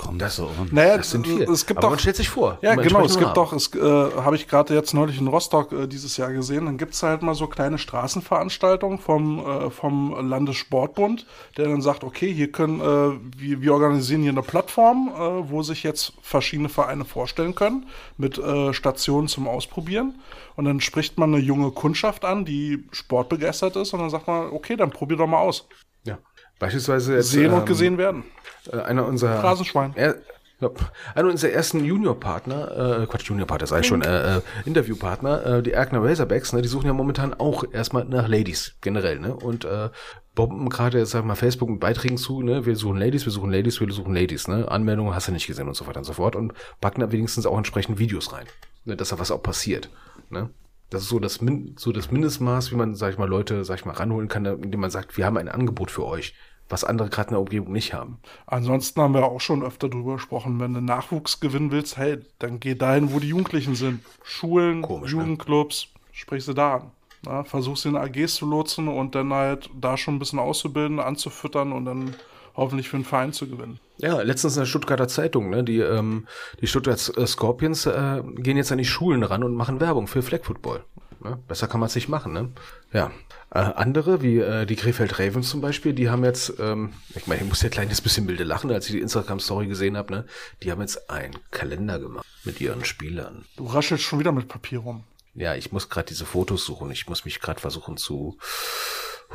komm, 0.00 0.18
das 0.18 0.36
so. 0.36 0.50
Und 0.58 0.72
naja, 0.72 0.96
Das 0.96 1.10
sind 1.10 1.26
viele. 1.26 1.44
es 1.44 1.66
gibt 1.66 1.78
Aber 1.78 1.86
doch 1.86 1.90
man 1.90 1.98
stellt 1.98 2.16
sich 2.16 2.28
vor. 2.28 2.58
Ja, 2.62 2.74
genau. 2.74 3.04
Es 3.04 3.16
gibt 3.16 3.28
haben. 3.28 3.34
doch, 3.34 3.52
es 3.52 3.74
äh, 3.74 3.80
habe 3.80 4.36
ich 4.36 4.48
gerade 4.48 4.74
jetzt 4.74 4.94
neulich 4.94 5.20
in 5.20 5.26
Rostock 5.28 5.72
äh, 5.72 5.86
dieses 5.86 6.16
Jahr 6.16 6.32
gesehen, 6.32 6.64
dann 6.64 6.78
gibt's 6.78 7.02
halt 7.02 7.22
mal 7.22 7.34
so 7.34 7.46
kleine 7.46 7.76
Straßenveranstaltungen 7.76 8.98
vom, 8.98 9.38
äh, 9.46 9.70
vom 9.70 10.28
Landessportbund, 10.28 11.26
der 11.56 11.68
dann 11.68 11.82
sagt, 11.82 12.02
okay, 12.02 12.32
hier 12.32 12.50
können, 12.50 12.80
äh, 12.80 13.18
wir, 13.36 13.60
wir 13.60 13.74
organisieren 13.74 14.22
hier 14.22 14.32
eine 14.32 14.42
Plattform, 14.42 15.12
äh, 15.14 15.50
wo 15.50 15.62
sich 15.62 15.82
jetzt 15.82 16.14
verschiedene 16.22 16.70
Vereine 16.70 17.04
vorstellen 17.04 17.54
können, 17.54 17.86
mit 18.16 18.38
äh, 18.38 18.72
Stationen 18.72 19.28
zum 19.28 19.48
Ausprobieren. 19.48 20.18
Und 20.56 20.64
dann 20.64 20.80
spricht 20.80 21.18
man 21.18 21.34
eine 21.34 21.42
junge 21.42 21.70
Kundschaft 21.72 22.24
an, 22.24 22.44
die 22.44 22.86
sportbegeistert 22.90 23.76
ist, 23.76 23.92
und 23.92 24.00
dann 24.00 24.10
sagt 24.10 24.26
man, 24.26 24.50
okay, 24.50 24.76
dann 24.76 24.90
probier 24.90 25.18
doch 25.18 25.26
mal 25.26 25.38
aus. 25.40 25.68
Ja. 26.04 26.18
Beispielsweise 26.60 27.14
jetzt, 27.16 27.30
Sehen 27.30 27.52
und 27.52 27.60
ähm, 27.60 27.66
gesehen 27.66 27.98
werden. 27.98 28.22
Äh, 28.70 28.76
einer 28.76 29.06
unserer 29.06 29.40
Phrasenschwein. 29.40 29.92
Er, 29.96 30.16
ja, 30.60 30.70
einer 31.14 31.28
unserer 31.30 31.52
ersten 31.52 31.82
Juniorpartner, 31.82 33.00
äh, 33.02 33.06
Quatsch, 33.06 33.28
Juniorpartner, 33.28 33.80
ich 33.80 33.86
schon, 33.86 34.02
äh, 34.02 34.36
äh, 34.36 34.40
Interviewpartner, 34.66 35.46
äh, 35.46 35.62
die 35.62 35.72
Erkner 35.72 36.04
Razorbacks, 36.04 36.52
ne, 36.52 36.60
die 36.60 36.68
suchen 36.68 36.86
ja 36.86 36.92
momentan 36.92 37.32
auch 37.32 37.64
erstmal 37.72 38.04
nach 38.04 38.28
Ladies 38.28 38.74
generell, 38.82 39.18
ne? 39.18 39.34
Und 39.34 39.64
äh, 39.64 39.88
bomben 40.34 40.68
gerade, 40.68 40.98
jetzt 40.98 41.12
sag 41.12 41.24
mal, 41.24 41.34
Facebook 41.34 41.70
mit 41.70 41.80
Beiträgen 41.80 42.18
zu, 42.18 42.42
ne? 42.42 42.66
Wir 42.66 42.76
suchen 42.76 42.98
Ladies, 42.98 43.24
wir 43.24 43.32
suchen 43.32 43.50
Ladies, 43.50 43.80
wir 43.80 43.90
suchen 43.90 44.14
Ladies, 44.14 44.46
ne? 44.46 44.70
Anmeldungen 44.70 45.14
hast 45.14 45.28
du 45.28 45.32
nicht 45.32 45.46
gesehen 45.46 45.66
und 45.66 45.74
so 45.74 45.86
weiter 45.86 46.00
und 46.00 46.04
so 46.04 46.12
fort 46.12 46.36
und 46.36 46.52
packen 46.82 47.00
da 47.00 47.10
wenigstens 47.10 47.46
auch 47.46 47.56
entsprechend 47.56 47.98
Videos 47.98 48.34
rein, 48.34 48.44
ne? 48.84 48.96
Dass 48.96 49.08
da 49.08 49.18
was 49.18 49.30
auch 49.30 49.42
passiert, 49.42 49.88
ne? 50.28 50.50
Das 50.90 51.02
ist 51.02 51.08
so 51.08 51.20
das, 51.20 51.40
Min 51.40 51.76
so 51.78 51.92
das 51.92 52.10
Mindestmaß, 52.10 52.72
wie 52.72 52.76
man, 52.76 52.94
sag 52.96 53.12
ich 53.12 53.18
mal, 53.18 53.28
Leute, 53.28 53.64
sag 53.64 53.78
ich 53.78 53.84
mal, 53.86 53.94
ranholen 53.94 54.28
kann, 54.28 54.44
indem 54.44 54.80
man 54.80 54.90
sagt, 54.90 55.16
wir 55.16 55.24
haben 55.24 55.36
ein 55.38 55.48
Angebot 55.48 55.90
für 55.90 56.04
euch, 56.04 56.34
was 56.70 56.84
andere 56.84 57.10
gerade 57.10 57.28
in 57.28 57.34
der 57.34 57.40
Umgebung 57.40 57.72
nicht 57.72 57.92
haben. 57.92 58.18
Ansonsten 58.46 59.02
haben 59.02 59.14
wir 59.14 59.24
auch 59.24 59.40
schon 59.40 59.62
öfter 59.62 59.88
drüber 59.88 60.14
gesprochen, 60.14 60.60
wenn 60.60 60.72
du 60.72 60.80
Nachwuchs 60.80 61.40
gewinnen 61.40 61.70
willst, 61.70 61.96
hey, 61.96 62.18
dann 62.38 62.60
geh 62.60 62.74
dahin, 62.74 63.12
wo 63.12 63.18
die 63.18 63.28
Jugendlichen 63.28 63.74
sind. 63.74 64.00
Schulen, 64.22 64.82
Komisch, 64.82 65.12
ne? 65.12 65.20
Jugendclubs, 65.20 65.88
sprich 66.12 66.44
sie 66.44 66.54
da 66.54 66.76
an. 66.76 67.44
Versuch 67.44 67.76
sie 67.76 67.90
in 67.90 67.96
AGs 67.96 68.36
zu 68.36 68.46
lotsen 68.46 68.88
und 68.88 69.14
dann 69.14 69.32
halt 69.34 69.68
da 69.78 69.98
schon 69.98 70.14
ein 70.14 70.18
bisschen 70.18 70.38
auszubilden, 70.38 71.00
anzufüttern 71.00 71.72
und 71.72 71.84
dann 71.84 72.14
hoffentlich 72.56 72.88
für 72.88 72.96
einen 72.96 73.04
Verein 73.04 73.32
zu 73.34 73.46
gewinnen. 73.46 73.78
Ja, 73.98 74.22
letztens 74.22 74.56
in 74.56 74.62
der 74.62 74.66
Stuttgarter 74.66 75.08
Zeitung, 75.08 75.50
ne, 75.50 75.62
die, 75.62 75.80
ähm, 75.80 76.26
die 76.62 76.66
Stuttgart 76.66 76.98
Scorpions 76.98 77.84
äh, 77.84 78.22
gehen 78.36 78.56
jetzt 78.56 78.72
an 78.72 78.78
die 78.78 78.86
Schulen 78.86 79.22
ran 79.22 79.44
und 79.44 79.54
machen 79.54 79.80
Werbung 79.80 80.06
für 80.06 80.22
Flag 80.22 80.44
Football. 80.44 80.82
Ne? 81.22 81.38
Besser 81.48 81.68
kann 81.68 81.80
man 81.80 81.88
es 81.88 81.94
nicht 81.94 82.08
machen, 82.08 82.32
ne? 82.32 82.50
Ja. 82.92 83.10
Äh, 83.52 83.58
andere, 83.58 84.22
wie 84.22 84.38
äh, 84.38 84.64
die 84.64 84.76
Krefeld 84.76 85.18
Ravens 85.18 85.50
zum 85.50 85.60
Beispiel, 85.60 85.92
die 85.92 86.08
haben 86.08 86.24
jetzt, 86.24 86.54
ähm, 86.58 86.92
ich 87.14 87.26
meine, 87.26 87.42
ich 87.42 87.48
muss 87.48 87.62
ja 87.62 87.68
ein 87.68 87.72
kleines 87.72 88.00
bisschen 88.00 88.26
milde 88.26 88.44
lachen, 88.44 88.70
als 88.70 88.86
ich 88.86 88.92
die 88.92 89.00
Instagram-Story 89.00 89.66
gesehen 89.66 89.96
habe, 89.96 90.12
ne? 90.12 90.24
Die 90.62 90.70
haben 90.70 90.80
jetzt 90.80 91.10
einen 91.10 91.36
Kalender 91.50 91.98
gemacht 91.98 92.26
mit 92.44 92.60
ihren 92.60 92.84
Spielern. 92.84 93.44
Du 93.56 93.66
raschelst 93.66 94.04
schon 94.04 94.18
wieder 94.18 94.32
mit 94.32 94.48
Papier 94.48 94.78
rum. 94.78 95.04
Ja, 95.34 95.54
ich 95.54 95.72
muss 95.72 95.88
gerade 95.88 96.08
diese 96.08 96.26
Fotos 96.26 96.64
suchen. 96.64 96.90
Ich 96.90 97.08
muss 97.08 97.24
mich 97.24 97.40
gerade 97.40 97.60
versuchen 97.60 97.96
zu 97.96 98.38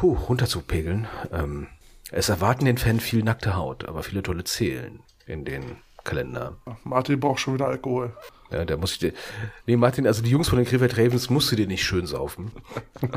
huh, 0.01 0.13
runterzupegeln. 0.13 1.07
Ähm, 1.31 1.67
es 2.11 2.29
erwarten 2.29 2.65
den 2.65 2.77
Fan 2.77 2.99
viel 2.99 3.23
nackte 3.23 3.55
Haut, 3.55 3.85
aber 3.85 4.03
viele 4.03 4.23
tolle 4.23 4.43
Zählen 4.43 5.01
in 5.25 5.45
den 5.45 5.77
Kalender. 6.05 6.55
Martin 6.85 7.19
braucht 7.19 7.41
schon 7.41 7.55
wieder 7.55 7.67
Alkohol. 7.67 8.13
Ja, 8.51 8.63
da 8.63 8.77
muss 8.77 8.93
ich 8.93 8.99
dir. 8.99 9.13
Nee, 9.65 9.75
Martin, 9.75 10.07
also 10.07 10.21
die 10.21 10.29
Jungs 10.29 10.47
von 10.47 10.57
den 10.57 10.65
Krefeld 10.65 10.97
Ravens 10.97 11.29
musst 11.29 11.51
du 11.51 11.57
dir 11.57 11.67
nicht 11.67 11.83
schön 11.83 12.05
saufen. 12.05 12.51
Das 13.01 13.11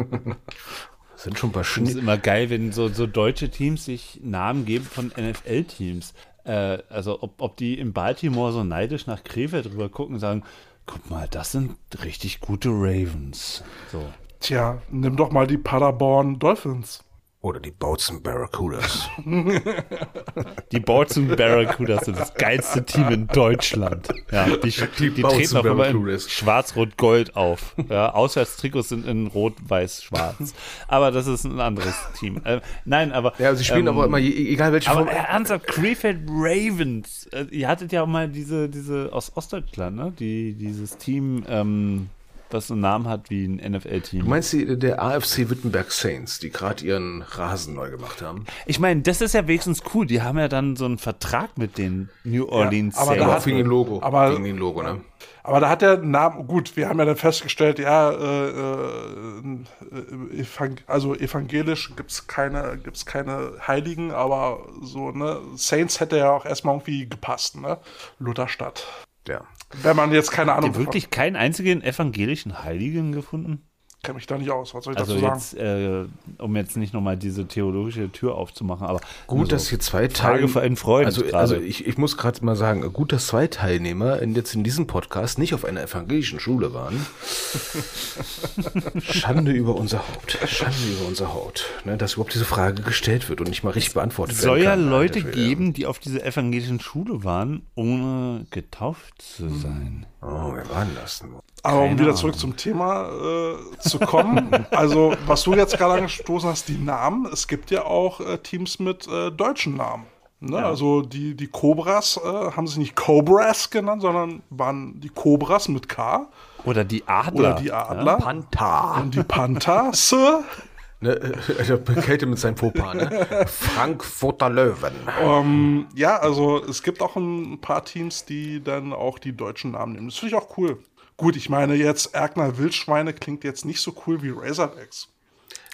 sind 1.23 1.39
schon 1.39 1.51
ein 1.51 1.53
paar 1.53 1.65
finde 1.65 1.91
es 1.91 1.93
Schnitt. 1.93 2.03
immer 2.03 2.19
geil, 2.19 2.51
wenn 2.51 2.73
so, 2.73 2.89
so 2.89 3.07
deutsche 3.07 3.51
Teams 3.51 3.85
sich 3.85 4.21
Namen 4.25 4.65
geben 4.65 4.85
von 4.85 5.13
NFL-Teams. 5.17 6.15
Äh, 6.45 6.79
also 6.89 7.23
ob, 7.23 7.41
ob 7.41 7.57
die 7.57 7.79
in 7.79 7.93
Baltimore 7.93 8.53
so 8.53 8.65
neidisch 8.65 9.07
nach 9.07 9.23
Krefeld 9.23 9.67
drüber 9.67 9.89
gucken 9.89 10.15
und 10.15 10.21
sagen, 10.21 10.43
guck 10.87 11.09
mal, 11.11 11.29
das 11.29 11.53
sind 11.53 11.77
richtig 12.03 12.41
gute 12.41 12.71
Ravens. 12.71 13.63
So. 13.93 14.03
Tja, 14.41 14.81
nimm 14.91 15.17
doch 15.17 15.31
mal 15.31 15.47
die 15.47 15.59
Paderborn 15.59 16.39
Dolphins. 16.39 17.05
Oder 17.41 17.61
die 17.61 17.71
Bautzen 17.71 18.21
Barracudas. 18.21 19.09
Die 20.73 20.81
Boston 20.81 21.29
Barracudas 21.29 22.05
sind 22.05 22.19
das 22.19 22.35
geilste 22.35 22.85
Team 22.85 23.09
in 23.11 23.27
Deutschland. 23.29 24.09
Ja, 24.33 24.45
die, 24.45 24.71
die, 24.99 25.11
die 25.11 25.23
treten 25.23 25.57
auch 25.57 25.65
immer 25.65 25.87
in 25.87 26.19
schwarz-rot-gold 26.19 27.37
auf. 27.37 27.77
Ja, 27.89 28.13
Auswärtstrikots 28.13 28.89
sind 28.89 29.07
in 29.07 29.29
rot-weiß-schwarz. 29.29 30.53
Aber 30.89 31.13
das 31.13 31.29
ist 31.29 31.45
ein 31.45 31.61
anderes 31.61 31.95
Team. 32.19 32.41
Äh, 32.45 32.61
nein, 32.85 33.13
aber. 33.13 33.33
Ja, 33.39 33.55
sie 33.55 33.65
spielen 33.65 33.87
ähm, 33.87 33.95
aber 33.95 34.07
immer, 34.07 34.19
egal 34.19 34.73
welche 34.73 34.91
Aber 34.91 35.07
Form. 35.07 35.17
ernsthaft, 35.17 35.69
Krefeld 35.69 36.29
Ravens. 36.29 37.27
Äh, 37.33 37.45
ihr 37.51 37.69
hattet 37.69 37.93
ja 37.93 38.03
auch 38.03 38.09
mal 38.09 38.29
diese, 38.29 38.69
diese 38.69 39.11
aus 39.13 39.37
Ostdeutschland, 39.37 39.97
ne? 39.97 40.13
Die, 40.19 40.55
dieses 40.55 40.99
Team, 40.99 41.45
ähm, 41.49 42.11
was 42.51 42.69
so 42.69 42.75
einen 42.75 42.81
Namen 42.83 43.09
hat 43.09 43.31
wie 43.31 43.45
ein 43.47 43.57
NFL-Team. 43.73 44.25
Du 44.25 44.29
meinst 44.31 44.53
die, 44.53 44.79
der 44.79 45.03
AFC 45.03 45.51
Wittenberg 45.51 45.91
Saints, 45.93 46.39
die 46.39 46.51
gerade 46.51 46.85
ihren 46.85 47.23
Rasen 47.23 47.75
neu 47.75 47.91
gemacht 47.91 48.23
haben? 48.23 48.45
Ich 48.67 48.79
meine, 48.81 49.03
das 49.03 49.21
ist 49.21 49.35
ja 49.35 49.47
wenigstens 49.47 49.83
cool. 49.95 50.07
Die 50.07 50.23
haben 50.23 50.39
ja 50.39 50.49
dann 50.49 50.77
so 50.77 50.85
einen 50.85 50.99
Vertrag 50.99 51.57
mit 51.59 51.79
den 51.79 52.09
New 52.25 52.47
Orleans 52.49 52.97
aber 52.97 53.17
da 53.17 53.25
Aber 53.25 53.35
hat- 53.35 53.47
wegen 53.47 53.59
dem 53.59 53.67
Logo. 53.67 54.01
aber- 54.03 54.33
wegen 54.33 54.45
dem 54.45 54.59
Logo, 54.59 54.83
ne? 54.83 55.01
Aber 55.43 55.61
da 55.61 55.71
hat 55.71 55.81
der 55.83 55.97
Name, 55.99 56.45
gut, 56.45 56.77
wir 56.77 56.89
haben 56.91 56.99
ja 56.99 57.07
dann 57.07 57.17
festgestellt, 57.17 57.79
ja, 57.79 58.11
äh, 58.11 58.49
äh, 58.51 60.41
evang 60.41 60.77
also 60.87 61.15
evangelisch 61.15 61.95
gibt's 61.97 62.27
keine, 62.27 62.77
gibt's 62.83 63.07
keine 63.07 63.53
Heiligen, 63.67 64.13
aber 64.13 64.67
so, 64.83 65.11
ne, 65.11 65.41
Saints 65.57 66.01
hätte 66.01 66.19
ja 66.19 66.31
auch 66.33 66.45
erstmal 66.45 66.75
irgendwie 66.75 67.09
gepasst, 67.09 67.57
ne? 67.57 67.79
Lutherstadt. 68.19 68.87
Ja. 69.27 69.41
Wenn 69.83 69.97
man 69.97 70.13
jetzt 70.13 70.31
keine 70.31 70.55
Ahnung 70.55 70.71
ihr 70.73 70.77
wirklich 70.77 71.11
keinen 71.11 71.37
einzigen 71.37 71.83
evangelischen 71.83 72.65
Heiligen 72.65 73.13
gefunden? 73.13 73.69
Kenne 74.03 74.15
mich 74.17 74.27
da 74.29 74.39
nicht 74.39 74.51
aus, 74.51 74.75
was 74.75 74.85
soll 74.85 74.95
ich 74.95 74.99
Also 75.01 75.15
dazu 75.15 75.25
sagen? 75.25 75.35
jetzt, 75.39 75.55
äh, 75.55 76.05
um 76.43 76.55
jetzt 76.55 76.77
nicht 76.77 76.95
nochmal 76.95 77.17
diese 77.17 77.49
theologische 77.49 78.11
Tür 78.13 78.37
aufzumachen, 78.37 78.87
aber 78.87 79.01
Gut, 79.27 79.39
nur 79.39 79.47
so 79.47 79.51
dass 79.51 79.69
hier 79.69 79.81
zwei 79.81 80.09
Frage 80.09 80.13
Teilnehmer. 80.13 80.49
für 80.49 80.61
einen 80.61 80.77
Freund 80.77 81.07
Also, 81.07 81.25
also 81.33 81.57
ich, 81.57 81.85
ich 81.85 81.99
muss 81.99 82.17
gerade 82.17 82.45
mal 82.45 82.55
sagen, 82.55 82.93
gut, 82.93 83.13
dass 83.13 83.27
zwei 83.27 83.49
Teilnehmer 83.49 84.21
in, 84.23 84.37
jetzt 84.37 84.55
in 84.55 84.63
diesem 84.63 84.87
Podcast 84.87 85.39
nicht 85.41 85.53
auf 85.53 85.65
einer 85.65 85.83
evangelischen 85.83 86.39
Schule 86.39 86.73
waren. 86.73 87.05
Schande 89.01 89.51
über 89.53 89.75
unser 89.75 89.99
Haupt. 89.99 90.39
Schande 90.47 90.77
über 90.97 91.09
unser 91.09 91.33
Haupt. 91.35 91.65
Ne, 91.85 91.97
dass 91.97 92.15
überhaupt 92.15 92.35
diese 92.35 92.45
Frage 92.45 92.83
gestellt 92.83 93.29
wird 93.29 93.41
und 93.41 93.49
nicht 93.49 93.65
mal 93.65 93.71
richtig 93.71 93.95
beantwortet 93.95 94.37
Es 94.37 94.43
soll 94.43 94.63
ja. 94.63 94.75
Leute 94.75 95.23
geben, 95.23 95.73
die 95.73 95.87
auf 95.87 95.99
dieser 95.99 96.25
evangelischen 96.25 96.81
Schule 96.81 97.25
waren, 97.25 97.63
ohne 97.75 98.47
getauft 98.51 99.21
zu 99.21 99.49
sein. 99.49 100.07
Oh, 100.21 100.53
wer 100.53 100.69
war 100.71 100.85
denn 100.85 100.97
das 101.01 101.21
denn? 101.21 101.35
Aber 101.63 101.83
um 101.83 101.99
wieder 101.99 102.15
zurück 102.15 102.37
zum 102.39 102.57
Thema 102.57 103.09
äh, 103.09 103.79
zu 103.79 103.99
kommen, 103.99 104.67
also 104.71 105.15
was 105.27 105.43
du 105.45 105.55
jetzt 105.55 105.77
gerade 105.79 105.95
angestoßen 105.95 106.49
hast, 106.49 106.69
die 106.69 106.79
Namen, 106.79 107.27
es 107.33 107.47
gibt 107.47 107.71
ja 107.71 107.85
auch 107.85 108.21
äh, 108.21 108.39
Teams 108.39 108.79
mit 108.79 109.07
äh, 109.07 109.31
deutschen 109.31 109.77
Namen. 109.77 110.07
Ne? 110.41 110.65
Also 110.65 111.03
die, 111.03 111.35
die 111.35 111.49
Cobras 111.49 112.19
äh, 112.23 112.29
haben 112.29 112.67
sich 112.69 112.77
nicht 112.79 112.95
Cobras 112.97 113.71
genannt, 113.71 114.03
sondern 114.03 114.43
waren 114.51 115.01
die 115.01 115.09
Cobras 115.09 115.69
mit 115.69 115.89
K 115.89 116.29
Oder 116.65 116.85
die 116.85 117.07
Adler. 117.09 117.41
oder 117.41 117.53
die 117.55 117.73
Adler 117.73 118.17
Panther. 118.19 118.99
und 119.01 119.15
die 119.15 119.23
Panthers. 119.25 120.15
Ne, 121.01 121.11
äh, 121.11 121.65
der 121.65 121.79
Kälte 121.79 122.27
mit 122.27 122.39
seinem 122.41 122.57
Fauxpas, 122.57 122.95
ne? 122.95 123.47
Frankfurter 123.47 124.51
Löwen. 124.51 124.95
ähm, 125.21 125.87
ja, 125.95 126.17
also 126.19 126.63
es 126.65 126.83
gibt 126.83 127.01
auch 127.03 127.15
ein 127.15 127.61
paar 127.61 127.85
Teams, 127.85 128.25
die 128.25 128.63
dann 128.63 128.93
auch 128.93 129.21
die 129.21 129.37
deutschen 129.37 129.73
Namen 129.73 129.93
nehmen. 129.93 130.09
Das 130.09 130.19
finde 130.19 130.35
ich 130.37 130.43
auch 130.43 130.59
cool. 130.59 130.79
Gut, 131.17 131.37
ich 131.37 131.49
meine 131.49 131.75
jetzt 131.75 132.15
Erkner 132.15 132.59
Wildschweine 132.59 133.13
klingt 133.13 133.45
jetzt 133.45 133.65
nicht 133.65 133.81
so 133.81 133.95
cool 134.07 134.23
wie 134.23 134.31
Razorbacks. 134.31 135.09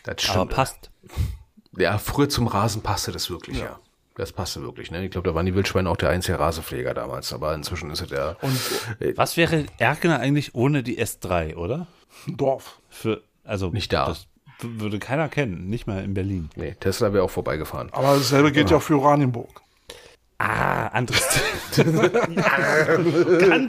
Das 0.03 0.17
aber 0.29 0.41
stimmt. 0.41 0.51
passt. 0.51 0.91
Ja, 1.77 1.99
früher 1.99 2.29
zum 2.29 2.47
Rasen 2.47 2.83
passte 2.83 3.11
das 3.11 3.31
wirklich, 3.31 3.59
ja. 3.59 3.79
Das 4.17 4.33
passte 4.33 4.63
wirklich, 4.63 4.91
ne? 4.91 5.05
Ich 5.05 5.11
glaube, 5.11 5.29
da 5.29 5.35
waren 5.35 5.45
die 5.45 5.55
Wildschweine 5.55 5.91
auch 5.91 5.97
der 5.97 6.11
einzige 6.11 6.39
Rasepfleger 6.39 6.95
damals, 6.95 7.33
aber 7.33 7.53
inzwischen 7.55 7.91
ist 7.91 8.01
es 8.01 8.09
der. 8.09 8.37
Was 9.17 9.37
wäre 9.37 9.67
Erkener 9.79 10.21
eigentlich 10.21 10.55
ohne 10.55 10.83
die 10.83 11.03
S3, 11.03 11.57
oder? 11.57 11.89
Dorf. 12.27 12.79
Für, 12.89 13.23
also 13.43 13.71
Nicht 13.71 13.93
da. 13.93 14.07
Das 14.07 14.29
würde 14.61 14.99
keiner 14.99 15.29
kennen, 15.29 15.69
nicht 15.69 15.87
mal 15.87 16.03
in 16.05 16.15
Berlin. 16.15 16.51
Nee, 16.57 16.75
Tesla 16.79 17.13
wäre 17.13 17.25
auch 17.25 17.31
vorbeigefahren. 17.31 17.89
Aber 17.93 18.15
dasselbe 18.17 18.53
gilt 18.53 18.71
ja 18.71 18.79
auch 18.79 18.83
für 18.83 18.99
Oranienburg. 18.99 19.61
Ah, 20.39 20.89
anderes. 20.89 21.41
Ganz 21.77 21.89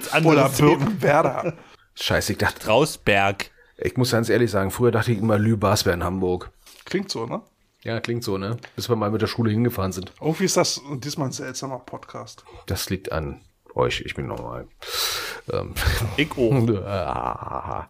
Oder 0.07 0.14
anderes 0.16 0.57
Thema. 0.57 0.70
Birkenwerder. 0.78 1.53
Scheiße, 1.95 2.34
ich 2.34 2.38
dachte, 2.38 2.60
Trausberg. 2.60 3.52
ich 3.78 3.98
muss 3.98 4.12
ganz 4.12 4.30
ehrlich 4.30 4.52
sagen, 4.52 4.72
früher 4.72 4.91
dachte 4.91 5.12
ich 5.12 5.20
immer, 5.20 5.38
Lü-Bas 5.38 5.86
wäre 5.86 5.95
in 5.95 6.03
Hamburg. 6.03 6.52
Klingt 6.86 7.10
so, 7.10 7.26
ne? 7.26 7.41
Ja, 7.84 7.99
klingt 7.99 8.24
so, 8.24 8.38
ne? 8.38 8.57
Bis 8.76 8.90
wir 8.90 8.95
mal 8.95 9.12
mit 9.12 9.22
der 9.22 9.28
Schule 9.28 9.52
hingefahren 9.52 9.91
sind. 9.91 10.12
Irgendwie 10.20 10.45
ist 10.45 10.57
das 10.57 10.82
diesmal 10.95 11.30
ein 11.30 11.34
seltsamer 11.34 11.80
Podcast. 11.80 12.44
Das 12.66 12.90
liegt 12.90 13.12
an 13.12 13.41
euch, 13.76 14.02
ich 14.06 14.16
bin 14.16 14.28
normal. 14.28 14.68
Ähm, 15.52 15.74
Ich 16.18 16.32
auch. 16.38 16.68
ah, 16.86 17.88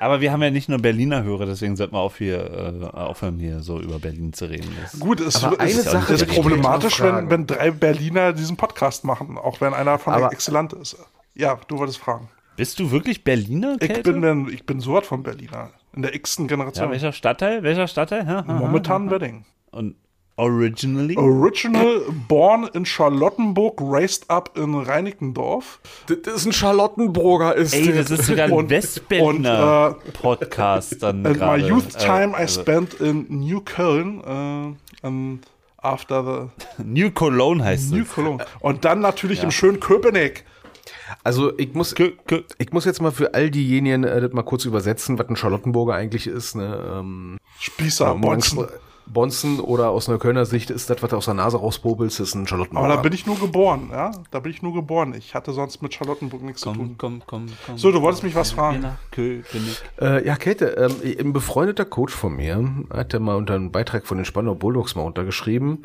Aber 0.00 0.20
wir 0.20 0.32
haben 0.32 0.42
ja 0.42 0.50
nicht 0.50 0.68
nur 0.68 0.78
Berliner 0.78 1.22
Hörer, 1.22 1.46
deswegen 1.46 1.76
sollten 1.76 1.94
wir 1.94 2.00
auch 2.00 2.14
hier, 2.16 2.80
äh, 2.82 2.96
aufhören, 2.96 3.38
hier 3.38 3.60
so 3.60 3.80
über 3.80 3.98
Berlin 3.98 4.32
zu 4.32 4.46
reden. 4.46 4.70
Das 4.80 4.98
Gut, 4.98 5.20
es 5.20 5.42
Aber 5.44 5.58
eine 5.60 5.70
ist 5.70 5.84
Sache 5.84 6.14
ich 6.14 6.26
problematisch, 6.28 7.00
wenn, 7.00 7.30
wenn 7.30 7.46
drei 7.46 7.70
Berliner 7.70 8.32
diesen 8.32 8.56
Podcast 8.56 9.04
machen, 9.04 9.38
auch 9.38 9.60
wenn 9.60 9.74
einer 9.74 9.98
von 9.98 10.14
Aber- 10.14 10.26
euch 10.26 10.32
exzellent 10.32 10.72
ist. 10.72 10.96
Ja, 11.34 11.58
du 11.68 11.78
wolltest 11.78 11.98
fragen. 11.98 12.28
Bist 12.56 12.80
du 12.80 12.90
wirklich 12.90 13.22
Berliner, 13.22 13.76
Ich 13.80 13.86
Kälte? 13.88 14.12
bin, 14.12 14.22
denn, 14.22 14.48
ich 14.48 14.66
bin 14.66 14.80
so 14.80 14.94
was 14.94 15.06
von 15.06 15.22
Berliner. 15.22 15.70
In 15.94 16.02
der 16.02 16.14
x-ten 16.14 16.46
ja, 16.46 16.48
Generation. 16.56 16.90
welcher 16.90 17.12
Stadtteil? 17.12 17.62
Welcher 17.62 17.86
Stadtteil? 17.86 18.26
Ha, 18.26 18.32
ha, 18.32 18.44
ha. 18.48 18.52
Momentan 18.52 19.10
Wedding. 19.10 19.44
Und 19.70 19.94
originally? 20.38 21.16
Original, 21.16 22.00
born 22.28 22.68
in 22.72 22.84
Charlottenburg, 22.84 23.74
raised 23.80 24.28
up 24.30 24.56
in 24.56 24.74
Reinickendorf. 24.74 25.80
das 26.06 26.34
ist 26.34 26.46
ein 26.46 26.52
Charlottenburger, 26.52 27.54
ist 27.54 27.74
Ey, 27.74 27.92
das 27.92 28.10
ist 28.10 28.26
sogar 28.26 28.46
ein 28.46 28.70
Westberliner 28.70 29.96
und, 30.04 30.12
Podcast 30.14 31.02
dann 31.02 31.26
And 31.26 31.36
gerade. 31.36 31.62
my 31.62 31.68
youth 31.68 31.98
time 31.98 32.32
I 32.32 32.42
also, 32.42 32.62
spent 32.62 32.94
in 32.94 33.26
New 33.28 33.60
Köln. 33.60 34.20
Uh, 34.20 35.06
and 35.06 35.40
after 35.82 36.50
the 36.78 36.82
New 36.84 37.10
Cologne 37.10 37.62
heißt 37.64 37.92
New 37.92 38.02
es. 38.02 38.12
Cologne. 38.12 38.44
Und 38.60 38.84
dann 38.84 39.00
natürlich 39.00 39.42
im 39.42 39.50
schönen 39.50 39.80
Köpenick. 39.80 40.44
Also 41.24 41.56
ich 41.58 41.74
muss, 41.74 41.94
ich 42.58 42.72
muss 42.72 42.84
jetzt 42.84 43.00
mal 43.00 43.12
für 43.12 43.34
all 43.34 43.50
diejenigen 43.50 44.04
äh, 44.04 44.20
das 44.20 44.32
mal 44.32 44.42
kurz 44.42 44.64
übersetzen, 44.64 45.18
was 45.18 45.28
ein 45.28 45.36
Charlottenburger 45.36 45.94
eigentlich 45.94 46.26
ist. 46.26 46.54
Ne? 46.54 46.98
Ähm, 46.98 47.38
Spießer, 47.58 48.14
Bonzen. 48.14 48.66
Bonzen. 49.12 49.60
Oder 49.60 49.90
aus 49.90 50.08
einer 50.08 50.18
Kölner 50.18 50.46
Sicht 50.46 50.70
ist 50.70 50.90
das, 50.90 51.02
was 51.02 51.10
du 51.10 51.16
aus 51.16 51.24
der 51.24 51.34
Nase 51.34 51.58
rauspopelst, 51.58 52.20
ist 52.20 52.34
ein 52.34 52.46
Charlottenburger. 52.46 52.86
Aber 52.86 52.96
da 52.96 53.02
bin 53.02 53.12
ich 53.12 53.26
nur 53.26 53.38
geboren, 53.38 53.88
ja. 53.90 54.12
Da 54.30 54.40
bin 54.40 54.52
ich 54.52 54.62
nur 54.62 54.74
geboren. 54.74 55.14
Ich 55.14 55.34
hatte 55.34 55.52
sonst 55.52 55.82
mit 55.82 55.94
Charlottenburg 55.94 56.42
nichts 56.42 56.62
zu 56.62 56.72
tun. 56.72 56.96
Komm, 56.98 57.22
komm, 57.26 57.46
komm, 57.46 57.56
komm. 57.66 57.78
So, 57.78 57.92
du 57.92 58.02
wolltest 58.02 58.22
mich 58.22 58.34
was 58.34 58.52
fragen. 58.52 58.84
Äh, 60.00 60.26
ja, 60.26 60.36
Käthe, 60.36 60.66
ähm, 60.76 60.94
ein 61.18 61.32
befreundeter 61.32 61.84
Coach 61.84 62.14
von 62.14 62.36
mir 62.36 62.64
hat 62.92 63.12
ja 63.12 63.18
mal 63.18 63.36
unter 63.36 63.54
einem 63.54 63.72
Beitrag 63.72 64.06
von 64.06 64.18
den 64.18 64.24
Spandau 64.24 64.54
Bulldogs 64.54 64.94
mal 64.94 65.02
untergeschrieben. 65.02 65.84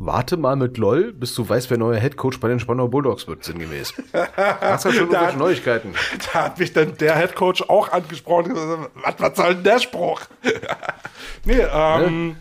Warte 0.00 0.36
mal 0.36 0.54
mit 0.54 0.78
LOL, 0.78 1.12
bis 1.12 1.34
du 1.34 1.48
weißt, 1.48 1.70
wer 1.70 1.78
neuer 1.78 1.98
Headcoach 1.98 2.38
bei 2.38 2.46
den 2.46 2.60
Spandau 2.60 2.86
Bulldogs 2.86 3.26
wird, 3.26 3.42
sinngemäß. 3.42 3.94
Hast 4.36 4.84
du 4.84 4.92
schon 4.92 5.10
irgendwelche 5.10 5.36
Neuigkeiten? 5.38 5.92
Da 6.32 6.44
hat 6.44 6.58
mich 6.60 6.72
dann 6.72 6.96
der 6.98 7.16
Headcoach 7.16 7.68
auch 7.68 7.90
angesprochen. 7.90 8.52
und 8.52 8.54
gesagt, 8.54 8.90
Was, 9.02 9.14
was 9.18 9.36
soll 9.36 9.54
denn 9.56 9.64
der 9.64 9.80
Spruch? 9.80 10.20
nee, 11.44 11.62
ähm, 11.72 12.36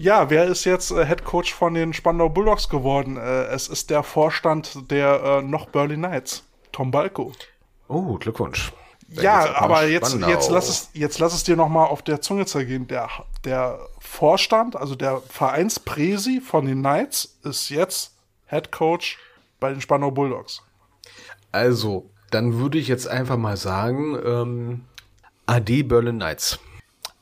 ja, 0.00 0.30
wer 0.30 0.46
ist 0.46 0.64
jetzt 0.64 0.90
äh, 0.92 1.04
Headcoach 1.04 1.52
von 1.52 1.74
den 1.74 1.92
Spandau 1.92 2.30
Bulldogs 2.30 2.70
geworden? 2.70 3.18
Äh, 3.18 3.44
es 3.48 3.68
ist 3.68 3.90
der 3.90 4.02
Vorstand 4.02 4.90
der 4.90 5.22
äh, 5.22 5.42
noch 5.42 5.68
Berlin 5.68 6.00
Knights, 6.00 6.42
Tom 6.72 6.90
Balko. 6.90 7.32
Oh, 7.86 8.14
Glückwunsch. 8.14 8.72
Da 9.08 9.22
Ja, 9.22 9.54
aber 9.56 9.86
jetzt, 9.86 10.16
jetzt, 10.26 10.50
lass 10.50 10.70
es, 10.70 10.90
jetzt 10.94 11.18
lass 11.18 11.34
es 11.34 11.44
dir 11.44 11.54
noch 11.54 11.68
mal 11.68 11.84
auf 11.84 12.00
der 12.00 12.22
Zunge 12.22 12.46
zergehen. 12.46 12.86
Der, 12.86 13.10
der 13.44 13.78
Vorstand, 13.98 14.74
also 14.74 14.94
der 14.94 15.20
Vereinspräsi 15.20 16.40
von 16.40 16.64
den 16.64 16.80
Knights, 16.80 17.36
ist 17.42 17.68
jetzt 17.68 18.14
Head 18.46 18.72
Coach 18.72 19.18
bei 19.58 19.70
den 19.70 19.82
Spandau 19.82 20.10
Bulldogs. 20.10 20.62
Also, 21.52 22.08
dann 22.30 22.58
würde 22.58 22.78
ich 22.78 22.88
jetzt 22.88 23.06
einfach 23.06 23.36
mal 23.36 23.58
sagen, 23.58 24.18
ähm, 24.24 24.84
AD 25.44 25.82
Berlin 25.82 26.16
Knights. 26.16 26.58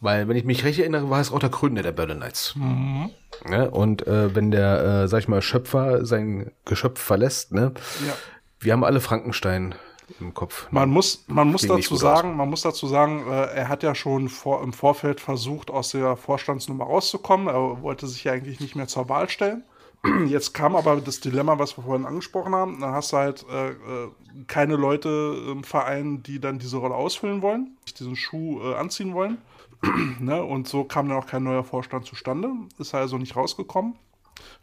Weil, 0.01 0.29
wenn 0.29 0.37
ich 0.37 0.45
mich 0.45 0.65
recht 0.65 0.79
erinnere, 0.79 1.11
war 1.11 1.21
es 1.21 1.33
auch 1.33 1.41
der 1.41 1.49
Gründer 1.49 1.83
der 1.83 1.93
Berlin 1.93 2.19
Knights. 2.19 2.55
Ne? 2.57 3.71
Und 3.71 4.07
äh, 4.07 4.35
wenn 4.35 4.51
der, 4.51 5.03
äh, 5.03 5.09
sag 5.09 5.21
ich 5.21 5.29
mal, 5.29 5.43
Schöpfer 5.43 6.07
sein 6.07 6.53
Geschöpf 6.65 7.01
verlässt, 7.01 7.53
ne? 7.53 7.73
Ja. 8.07 8.15
Wir 8.61 8.73
haben 8.73 8.85
alle 8.85 9.01
Frankenstein 9.01 9.75
im 10.21 10.35
Kopf. 10.35 10.65
Ne? 10.65 10.81
Man 10.81 10.91
muss, 10.91 11.25
man 11.29 11.51
muss 11.51 11.63
dazu 11.63 11.97
sagen, 11.97 12.37
man 12.37 12.49
muss 12.49 12.63
dazu 12.63 12.87
sagen, 12.87 13.25
äh, 13.29 13.47
er 13.47 13.69
hat 13.69 13.83
ja 13.83 13.95
schon 13.95 14.29
vor, 14.29 14.63
im 14.63 14.73
Vorfeld 14.73 15.21
versucht, 15.21 15.71
aus 15.71 15.91
der 15.91 16.17
Vorstandsnummer 16.17 16.85
rauszukommen. 16.85 17.49
Er 17.49 17.83
wollte 17.83 18.07
sich 18.07 18.25
ja 18.25 18.33
eigentlich 18.33 18.61
nicht 18.61 18.77
mehr 18.77 18.89
zur 18.89 19.09
Wahl 19.09 19.29
stellen. 19.29 19.65
Jetzt 20.27 20.55
kam 20.55 20.77
aber 20.77 21.01
das 21.01 21.21
Dilemma, 21.21 21.59
was 21.59 21.77
wir 21.77 21.85
vorhin 21.85 22.07
angesprochen 22.07 22.55
haben. 22.55 22.81
Dann 22.81 22.93
hast 22.93 23.13
du 23.13 23.17
halt 23.17 23.45
äh, 23.51 23.71
äh, 23.71 24.11
keine 24.47 24.77
Leute 24.77 25.37
im 25.51 25.65
Verein, 25.65 26.23
die 26.23 26.41
dann 26.41 26.59
diese 26.59 26.77
Rolle 26.77 26.95
ausfüllen 26.95 27.43
wollen, 27.43 27.77
diesen 27.99 28.17
Schuh 28.17 28.61
äh, 28.63 28.77
anziehen 28.77 29.15
wollen. 29.15 29.39
ne? 30.21 30.43
Und 30.43 30.69
so 30.69 30.85
kam 30.85 31.09
dann 31.09 31.19
auch 31.19 31.27
kein 31.27 31.43
neuer 31.45 31.65
Vorstand 31.65 32.07
zustande. 32.07 32.51
Ist 32.79 32.95
also 32.95 33.19
nicht 33.19 33.37
rausgekommen. 33.37 33.95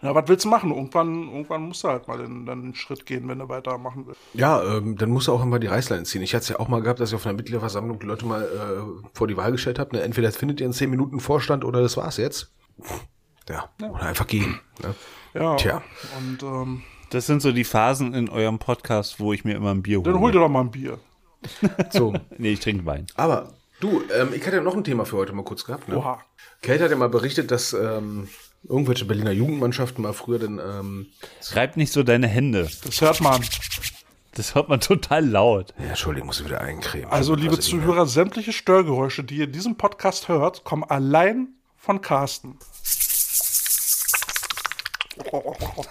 Ja, 0.02 0.16
was 0.16 0.28
willst 0.28 0.46
du 0.46 0.50
machen? 0.50 0.72
Irgendwann, 0.72 1.28
irgendwann 1.30 1.64
musst 1.64 1.84
du 1.84 1.90
halt 1.90 2.08
mal 2.08 2.18
den, 2.18 2.46
dann 2.46 2.62
den 2.62 2.76
Schritt 2.76 3.06
gehen, 3.06 3.28
wenn 3.28 3.40
du 3.40 3.50
weitermachen 3.50 4.08
willst. 4.08 4.22
Ja, 4.34 4.64
ähm, 4.64 4.96
dann 4.98 5.10
musst 5.10 5.28
du 5.28 5.34
auch 5.34 5.44
immer 5.44 5.60
die 5.60 5.68
Reißleine 5.68 6.04
ziehen. 6.04 6.22
Ich 6.22 6.34
hatte 6.34 6.44
es 6.44 6.50
ja 6.50 6.60
auch 6.60 6.70
mal 6.70 6.82
gehabt, 6.82 7.00
dass 7.02 7.10
ich 7.10 7.16
auf 7.16 7.26
einer 7.26 7.36
Mitgliederversammlung 7.36 8.00
die 8.00 8.06
Leute 8.06 8.26
mal 8.26 8.42
äh, 8.44 9.08
vor 9.14 9.28
die 9.28 9.36
Wahl 9.36 9.52
gestellt 9.52 9.78
habe. 9.80 9.96
Ne? 9.96 10.02
Entweder 10.04 10.32
findet 10.32 10.62
ihr 10.62 10.66
in 10.66 10.74
zehn 10.74 10.90
Minuten 10.90 11.20
Vorstand 11.20 11.66
oder 11.66 11.82
das 11.82 11.98
war's 11.98 12.16
jetzt. 12.18 12.54
Ja, 13.50 13.70
oder 13.82 14.04
einfach 14.04 14.28
gehen. 14.28 14.60
Ne? 14.82 14.96
Ja, 15.34 15.56
Tja. 15.58 15.82
und 16.18 16.42
ähm, 16.44 16.82
Das 17.10 17.26
sind 17.26 17.42
so 17.42 17.52
die 17.52 17.66
Phasen 17.66 18.14
in 18.14 18.30
eurem 18.30 18.60
Podcast, 18.60 19.20
wo 19.20 19.34
ich 19.34 19.44
mir 19.44 19.56
immer 19.56 19.72
ein 19.72 19.82
Bier 19.84 19.98
hole. 20.00 20.10
dann 20.12 20.20
hol 20.22 20.32
dir 20.32 20.40
doch 20.40 20.50
mal 20.50 20.62
ein 20.62 20.72
Bier. 20.72 21.00
So. 21.92 22.14
Nee, 22.38 22.54
ich 22.54 22.60
trinke 22.62 22.86
Wein. 22.86 23.08
Aber 23.16 23.50
du, 23.80 24.04
ähm, 24.14 24.34
ich 24.34 24.46
hatte 24.46 24.58
ja 24.58 24.62
noch 24.62 24.76
ein 24.76 24.84
Thema 24.84 25.06
für 25.06 25.18
heute 25.18 25.34
mal 25.34 25.44
kurz 25.44 25.66
gehabt. 25.66 25.88
Ne? 25.88 25.98
Oha. 25.98 26.20
Kate 26.62 26.84
hat 26.84 26.92
ja 26.92 26.98
mal 26.98 27.10
berichtet, 27.10 27.52
dass 27.52 27.74
ähm, 27.74 28.28
irgendwelche 28.68 29.06
Berliner 29.06 29.32
Jugendmannschaften 29.32 30.02
mal 30.04 30.14
früher 30.14 30.40
dann 30.40 30.60
ähm, 30.60 31.08
Reib 31.52 31.78
nicht 31.78 31.92
so 31.92 32.04
deine 32.04 32.28
Hände. 32.28 32.70
Das 32.84 33.02
hört 33.02 33.22
man. 33.22 33.42
Das 34.34 34.54
hört 34.54 34.68
man 34.68 34.82
total 34.82 35.26
laut. 35.26 35.74
ja, 35.80 35.86
Entschuldigung, 35.86 36.28
muss 36.28 36.40
ich 36.42 36.46
wieder 36.46 36.60
eincremen. 36.60 37.10
Also, 37.10 37.36
liebe 37.36 37.56
Also, 37.56 37.62
Zuhörer, 37.62 38.06
sämtliche 38.06 38.52
Störgeräusche, 38.52 39.24
die 39.24 39.38
ihr 39.38 39.46
in 39.46 39.54
diesem 39.54 39.78
Podcast 39.78 40.28
hört, 40.28 40.66
kommen 40.66 40.84
allein 40.84 41.50
von 41.78 42.02
Carsten. 42.02 42.58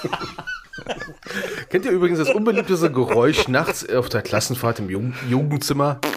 Kennt 1.68 1.84
ihr 1.84 1.92
übrigens 1.92 2.18
das 2.18 2.30
unbeliebteste 2.30 2.90
Geräusch 2.90 3.48
nachts 3.48 3.88
auf 3.88 4.08
der 4.08 4.22
Klassenfahrt 4.22 4.78
im 4.78 4.90
Jugend 4.90 5.16
Jugendzimmer? 5.28 6.00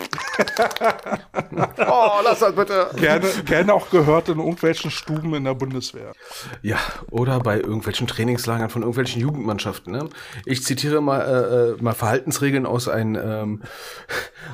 Oh, 1.56 2.10
lass 2.24 2.40
das 2.40 2.56
bitte. 2.56 2.90
Gerne, 2.96 3.28
gerne 3.46 3.74
auch 3.74 3.90
gehört 3.90 4.30
in 4.30 4.40
irgendwelchen 4.40 4.92
Stuben 4.92 5.34
in 5.36 5.44
der 5.44 5.54
Bundeswehr. 5.54 6.14
Ja, 6.62 6.78
oder 7.12 7.40
bei 7.40 7.60
irgendwelchen 7.60 8.08
Trainingslagern 8.08 8.70
von 8.70 8.82
irgendwelchen 8.82 9.22
Jugendmannschaften. 9.22 9.94
Ne? 9.94 10.10
Ich 10.46 10.64
zitiere 10.64 11.02
mal, 11.02 11.22
äh, 11.22 11.72
äh, 11.80 11.84
mal 11.84 11.94
Verhaltensregeln 11.94 12.66
aus 12.66 12.88
einem 12.88 13.16
ähm, 13.16 13.62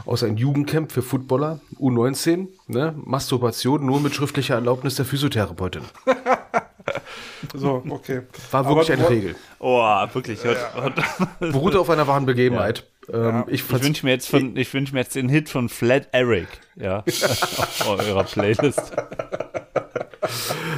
aus 0.05 0.23
einem 0.23 0.37
Jugendcamp 0.37 0.91
für 0.91 1.01
Footballer, 1.01 1.59
U19. 1.79 2.47
Ne? 2.67 2.93
Masturbation 2.97 3.85
nur 3.85 4.01
mit 4.01 4.13
schriftlicher 4.13 4.55
Erlaubnis 4.55 4.95
der 4.95 5.05
Physiotherapeutin. 5.05 5.83
So, 7.53 7.83
okay. 7.89 8.21
War 8.51 8.65
wirklich 8.67 8.91
Aber 8.91 8.99
eine 9.07 9.09
Regel. 9.09 9.35
Oh, 9.59 9.81
wirklich. 10.13 10.43
Heute, 10.43 10.59
heute, 10.75 11.03
Beruhte 11.51 11.79
auf 11.79 11.89
einer 11.89 12.07
wahren 12.07 12.25
Begebenheit. 12.25 12.85
Ähm, 13.11 13.45
ich 13.47 13.63
ich 13.63 13.83
wünsche 13.83 14.05
mir, 14.05 14.11
jetzt 14.11 14.29
von- 14.29 14.55
ich 14.55 14.73
wünsch 14.73 14.91
mir 14.91 14.99
jetzt 14.99 15.15
den 15.15 15.29
Hit 15.29 15.49
von 15.49 15.67
Flat 15.69 16.09
Eric. 16.11 16.47
Ja, 16.75 16.99
auf 17.07 17.87
eurer 17.87 18.23
Playlist. 18.23 18.81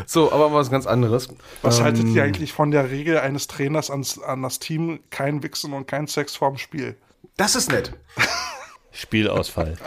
so, 0.05 0.31
aber 0.31 0.53
was 0.53 0.69
ganz 0.71 0.88
anderes. 0.88 1.27
Was 1.61 1.79
Ähm, 1.79 1.85
haltet 1.85 2.05
ihr 2.07 2.23
eigentlich 2.23 2.53
von 2.53 2.71
der 2.71 2.89
Regel 2.89 3.17
eines 3.19 3.47
Trainers 3.47 3.89
ans, 3.91 4.17
an 4.21 4.41
das 4.43 4.59
Team, 4.59 5.01
kein 5.09 5.43
Wichsen 5.43 5.73
und 5.73 5.88
kein 5.88 6.07
Sex 6.07 6.35
vorm 6.35 6.57
Spiel? 6.57 6.95
Das 7.38 7.55
ist 7.55 7.71
nett. 7.71 7.93
Spielausfall. 8.93 9.77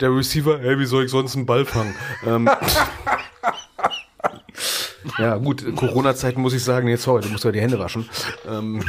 Der 0.00 0.14
Receiver, 0.14 0.60
ey, 0.62 0.78
wie 0.78 0.86
soll 0.86 1.04
ich 1.04 1.10
sonst 1.10 1.36
einen 1.36 1.44
Ball 1.46 1.64
fangen? 1.66 1.94
ähm, 2.26 2.48
ja, 5.18 5.36
gut, 5.36 5.64
Corona-Zeiten 5.76 6.40
muss 6.40 6.52
ich 6.54 6.64
sagen, 6.64 6.86
nee, 6.86 6.96
sorry, 6.96 7.22
du 7.22 7.28
musst 7.28 7.44
ja 7.44 7.52
die 7.52 7.60
Hände 7.60 7.78
waschen. 7.78 8.08
Ähm, 8.48 8.82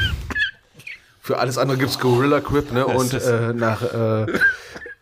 für 1.21 1.37
alles 1.37 1.57
andere 1.57 1.77
gibt's 1.77 1.99
Gorilla 1.99 2.39
Grip, 2.39 2.71
ne? 2.71 2.85
Und 2.87 3.13
äh, 3.13 3.53
nach 3.53 3.81
äh, 3.83 4.25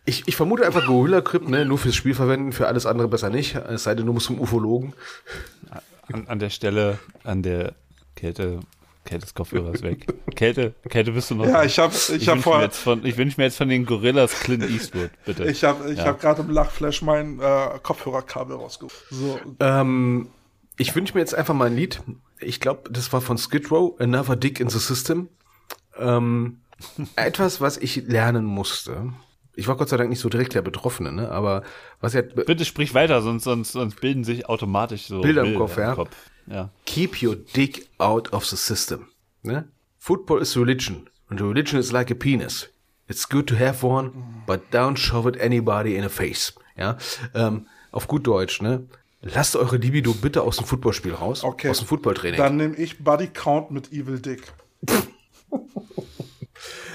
ich, 0.04 0.24
ich 0.26 0.36
vermute 0.36 0.64
einfach 0.66 0.86
Gorilla 0.86 1.20
Grip, 1.20 1.48
ne? 1.48 1.64
Nur 1.64 1.78
fürs 1.78 1.94
Spiel 1.94 2.14
verwenden, 2.14 2.52
für 2.52 2.66
alles 2.66 2.86
andere 2.86 3.08
besser 3.08 3.30
nicht. 3.30 3.54
Es 3.54 3.84
sei 3.84 3.94
denn, 3.94 4.06
du 4.06 4.12
musst 4.12 4.26
zum 4.26 4.40
Ufologen. 4.40 4.92
An, 6.12 6.26
an 6.26 6.38
der 6.38 6.50
Stelle, 6.50 6.98
an 7.24 7.42
der 7.42 7.72
Kälte, 8.16 8.60
Kältes 9.04 9.32
Kopfhörer 9.34 9.72
ist 9.74 9.82
weg. 9.82 10.06
Kälte, 10.36 10.74
Kälte 10.88 11.12
bist 11.12 11.30
du 11.30 11.34
noch? 11.36 11.46
Ja, 11.46 11.64
ich 11.64 11.78
habe 11.78 11.94
ich 11.94 12.10
Ich 12.10 12.28
hab 12.28 12.36
wünsche 12.36 12.48
mir, 12.48 12.54
vor, 12.54 12.62
jetzt 12.62 12.78
von- 12.78 13.06
ich 13.06 13.16
wünsch 13.16 13.38
mir 13.38 13.44
jetzt 13.44 13.56
von 13.56 13.68
den 13.70 13.86
Gorillas 13.86 14.38
Clint 14.40 14.68
Eastwood, 14.68 15.10
bitte. 15.24 15.44
ich 15.44 15.64
habe 15.64 15.90
ich 15.90 15.98
Ja. 15.98 16.06
hab 16.06 16.20
gerade 16.20 16.42
im 16.42 16.50
Lachflash 16.50 17.00
mein 17.00 17.40
äh, 17.40 17.68
Kopfhörerkabel 17.82 18.56
rausgeholt. 18.56 18.92
So, 19.10 19.40
Ähm, 19.60 20.28
ich 20.78 20.94
wünsche 20.94 21.14
mir 21.14 21.20
jetzt 21.20 21.34
einfach 21.34 21.54
mal 21.54 21.66
ein 21.66 21.76
Lied. 21.76 22.00
Ich 22.40 22.60
glaube, 22.60 22.90
das 22.90 23.12
war 23.12 23.20
von 23.20 23.36
Skid 23.36 23.70
Row, 23.70 23.94
Another 24.00 24.36
Dick 24.36 24.60
in 24.60 24.70
the 24.70 24.78
System. 24.78 25.28
Ähm, 25.96 26.60
etwas, 27.16 27.60
was 27.60 27.76
ich 27.76 27.96
lernen 28.06 28.44
musste. 28.44 29.12
Ich 29.56 29.66
war 29.66 29.76
Gott 29.76 29.88
sei 29.88 29.96
Dank 29.96 30.08
nicht 30.08 30.20
so 30.20 30.28
direkt 30.28 30.54
der 30.54 30.62
Betroffene, 30.62 31.10
ne? 31.10 31.32
aber 31.32 31.64
was 32.00 32.12
ja 32.12 32.22
Bitte 32.22 32.64
sprich 32.64 32.94
weiter, 32.94 33.22
sonst, 33.22 33.42
sonst, 33.42 33.72
sonst 33.72 34.00
bilden 34.00 34.22
sich 34.22 34.48
automatisch 34.48 35.06
so 35.06 35.20
Bilder 35.20 35.42
im 35.42 35.56
Kopf, 35.56 35.76
ja. 35.76 35.96
ja. 36.46 36.70
keep 36.86 37.20
your 37.20 37.34
dick 37.34 37.88
out 37.98 38.32
of 38.32 38.46
the 38.46 38.56
system. 38.56 39.08
Ne? 39.42 39.66
Football 39.98 40.40
is 40.40 40.56
religion 40.56 41.10
and 41.28 41.40
religion 41.40 41.80
is 41.80 41.90
like 41.90 42.08
a 42.12 42.14
penis. 42.14 42.68
It's 43.08 43.28
good 43.28 43.48
to 43.48 43.56
have 43.56 43.84
one, 43.84 44.12
but 44.46 44.60
don't 44.70 44.96
shove 44.96 45.28
it 45.28 45.36
anybody 45.40 45.96
in 45.96 46.02
the 46.02 46.08
face. 46.08 46.54
Ja, 46.76 46.96
ähm, 47.34 47.66
auf 47.90 48.06
gut 48.06 48.28
Deutsch, 48.28 48.62
ne? 48.62 48.86
Lasst 49.20 49.56
eure 49.56 49.76
Libido 49.76 50.14
bitte 50.14 50.42
aus 50.42 50.56
dem 50.56 50.66
Footballspiel 50.66 51.12
raus, 51.12 51.42
okay. 51.42 51.68
aus 51.70 51.78
dem 51.78 51.88
Footballtraining. 51.88 52.38
Dann 52.38 52.56
nehme 52.56 52.76
ich 52.76 53.02
Buddy 53.02 53.28
Count 53.28 53.70
mit 53.70 53.92
Evil 53.92 54.20
Dick. 54.20 54.42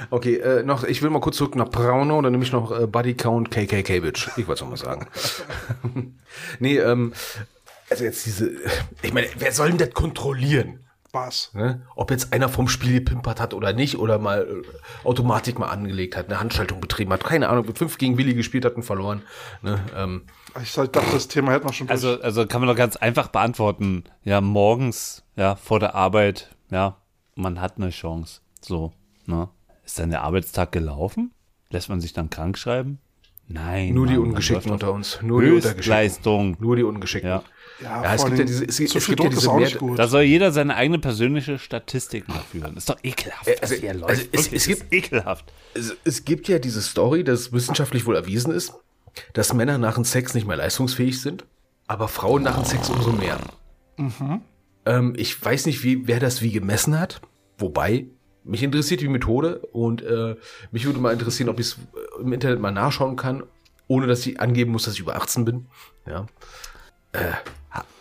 Okay, 0.09 0.35
äh, 0.35 0.63
noch, 0.63 0.83
ich 0.83 1.01
will 1.01 1.09
mal 1.09 1.21
kurz 1.21 1.37
zurück 1.37 1.55
nach 1.55 1.69
Braunau, 1.69 2.21
dann 2.21 2.31
nehme 2.31 2.43
ich 2.43 2.51
noch 2.51 2.77
äh, 2.77 2.85
Buddy 2.85 3.15
Count 3.15 3.49
KKK 3.49 4.01
Bitch. 4.01 4.29
Ich 4.37 4.47
wollte 4.47 4.63
es 4.63 4.69
mal 4.69 4.77
sagen. 4.77 5.07
nee, 6.59 6.77
ähm, 6.77 7.13
also 7.89 8.03
jetzt 8.03 8.25
diese, 8.25 8.51
ich 9.01 9.13
meine, 9.13 9.27
wer 9.37 9.51
soll 9.51 9.69
denn 9.69 9.77
das 9.77 9.91
kontrollieren? 9.91 10.82
Was? 11.13 11.51
Ne? 11.53 11.85
Ob 11.95 12.09
jetzt 12.09 12.33
einer 12.33 12.49
vom 12.49 12.67
Spiel 12.67 12.93
gepimpert 12.93 13.39
hat 13.39 13.53
oder 13.53 13.71
nicht, 13.71 13.99
oder 13.99 14.17
mal 14.17 14.47
äh, 14.47 15.07
Automatik 15.07 15.59
mal 15.59 15.69
angelegt 15.69 16.17
hat, 16.17 16.27
eine 16.27 16.39
Handschaltung 16.39 16.81
betrieben 16.81 17.13
hat, 17.13 17.23
keine 17.23 17.49
Ahnung, 17.49 17.73
fünf 17.75 17.99
gegen 17.99 18.17
Willi 18.17 18.33
gespielt 18.33 18.65
hat 18.65 18.75
und 18.75 18.81
verloren. 18.81 19.21
Ne? 19.61 19.79
Ähm, 19.95 20.23
Ich 20.59 20.73
dachte, 20.73 20.89
das 21.13 21.27
Thema 21.27 21.51
hätten 21.51 21.67
wir 21.67 21.73
schon 21.73 21.85
durch. 21.85 21.91
Also, 21.91 22.19
also 22.19 22.47
kann 22.47 22.61
man 22.61 22.67
doch 22.67 22.75
ganz 22.75 22.95
einfach 22.95 23.27
beantworten. 23.27 24.05
Ja, 24.23 24.41
morgens, 24.41 25.23
ja, 25.35 25.55
vor 25.55 25.79
der 25.79 25.93
Arbeit, 25.93 26.49
ja, 26.71 26.97
man 27.35 27.61
hat 27.61 27.77
eine 27.77 27.91
Chance. 27.91 28.41
So, 28.59 28.91
ne? 29.27 29.49
Ist 29.85 29.99
dann 29.99 30.09
der 30.09 30.23
Arbeitstag 30.23 30.71
gelaufen? 30.71 31.31
Lässt 31.69 31.89
man 31.89 32.01
sich 32.01 32.13
dann 32.13 32.31
krank 32.31 32.57
schreiben? 32.57 32.97
Nein. 33.47 33.93
nur 33.93 34.07
die 34.07 34.13
Mann, 34.13 34.21
man 34.21 34.29
Ungeschickten 34.29 34.71
unter 34.71 34.91
uns. 34.91 35.19
Nur 35.21 35.41
die. 35.41 35.49
Höchstleistung. 35.49 36.57
Nur 36.59 36.75
die 36.75 36.83
Ungeschickten. 36.83 37.29
Ja. 37.29 37.43
Ja, 37.83 38.03
ja, 38.03 38.13
es 38.15 38.25
gibt 38.25 38.37
ja 38.39 38.45
diese- 38.45 38.65
es 38.65 38.77
gibt- 38.77 38.89
zu 38.91 38.97
es 38.97 39.05
viel 39.05 39.15
gibt 39.15 39.23
ja 39.25 39.29
diese 39.29 39.49
auch 39.51 39.55
Mehr- 39.57 39.65
nicht 39.67 39.77
gut. 39.79 39.99
Da 39.99 40.07
soll 40.07 40.23
jeder 40.23 40.51
seine 40.51 40.75
eigene 40.75 40.99
persönliche 40.99 41.59
Statistik 41.59 42.27
nachführen. 42.27 42.75
Ist 42.77 42.89
doch 42.89 42.97
ekelhaft, 43.03 43.47
Äh, 43.47 43.57
also- 43.61 43.75
hier 43.75 43.93
läuft. 43.93 44.09
also 44.09 44.23
es- 44.31 44.51
es 44.51 44.67
ist 44.67 44.85
ekelhaft. 44.91 45.45
Es, 45.73 45.95
es 46.03 46.25
gibt 46.25 46.47
ja 46.47 46.59
diese 46.59 46.81
Story, 46.81 47.23
dass 47.23 47.51
wissenschaftlich 47.53 48.05
wohl 48.05 48.15
erwiesen 48.15 48.51
ist, 48.53 48.73
dass 49.33 49.53
Männer 49.53 49.77
nach 49.77 49.95
dem 49.95 50.05
Sex 50.05 50.33
nicht 50.33 50.47
mehr 50.47 50.57
leistungsfähig 50.57 51.21
sind, 51.21 51.45
aber 51.87 52.07
Frauen 52.07 52.41
nach 52.43 52.55
dem 52.55 52.65
Sex 52.65 52.89
umso 52.89 53.11
mehr. 53.11 53.37
Ähm, 54.85 55.13
ich 55.15 55.43
weiß 55.43 55.65
nicht, 55.65 55.83
wie, 55.83 56.07
wer 56.07 56.19
das 56.19 56.41
wie 56.41 56.51
gemessen 56.51 56.99
hat, 56.99 57.21
wobei 57.57 58.07
mich 58.43 58.63
interessiert 58.63 59.01
die 59.01 59.07
Methode 59.07 59.59
und 59.71 60.01
äh, 60.01 60.35
mich 60.71 60.85
würde 60.85 60.99
mal 60.99 61.13
interessieren, 61.13 61.49
ob 61.49 61.59
ich 61.59 61.67
es 61.67 61.77
im 62.19 62.33
Internet 62.33 62.59
mal 62.59 62.71
nachschauen 62.71 63.15
kann, 63.15 63.43
ohne 63.87 64.07
dass 64.07 64.25
ich 64.25 64.39
angeben 64.41 64.71
muss, 64.71 64.83
dass 64.83 64.95
ich 64.95 64.99
über 64.99 65.15
18 65.15 65.45
bin. 65.45 65.65
Ja. 66.05 66.25
Äh, 67.13 67.19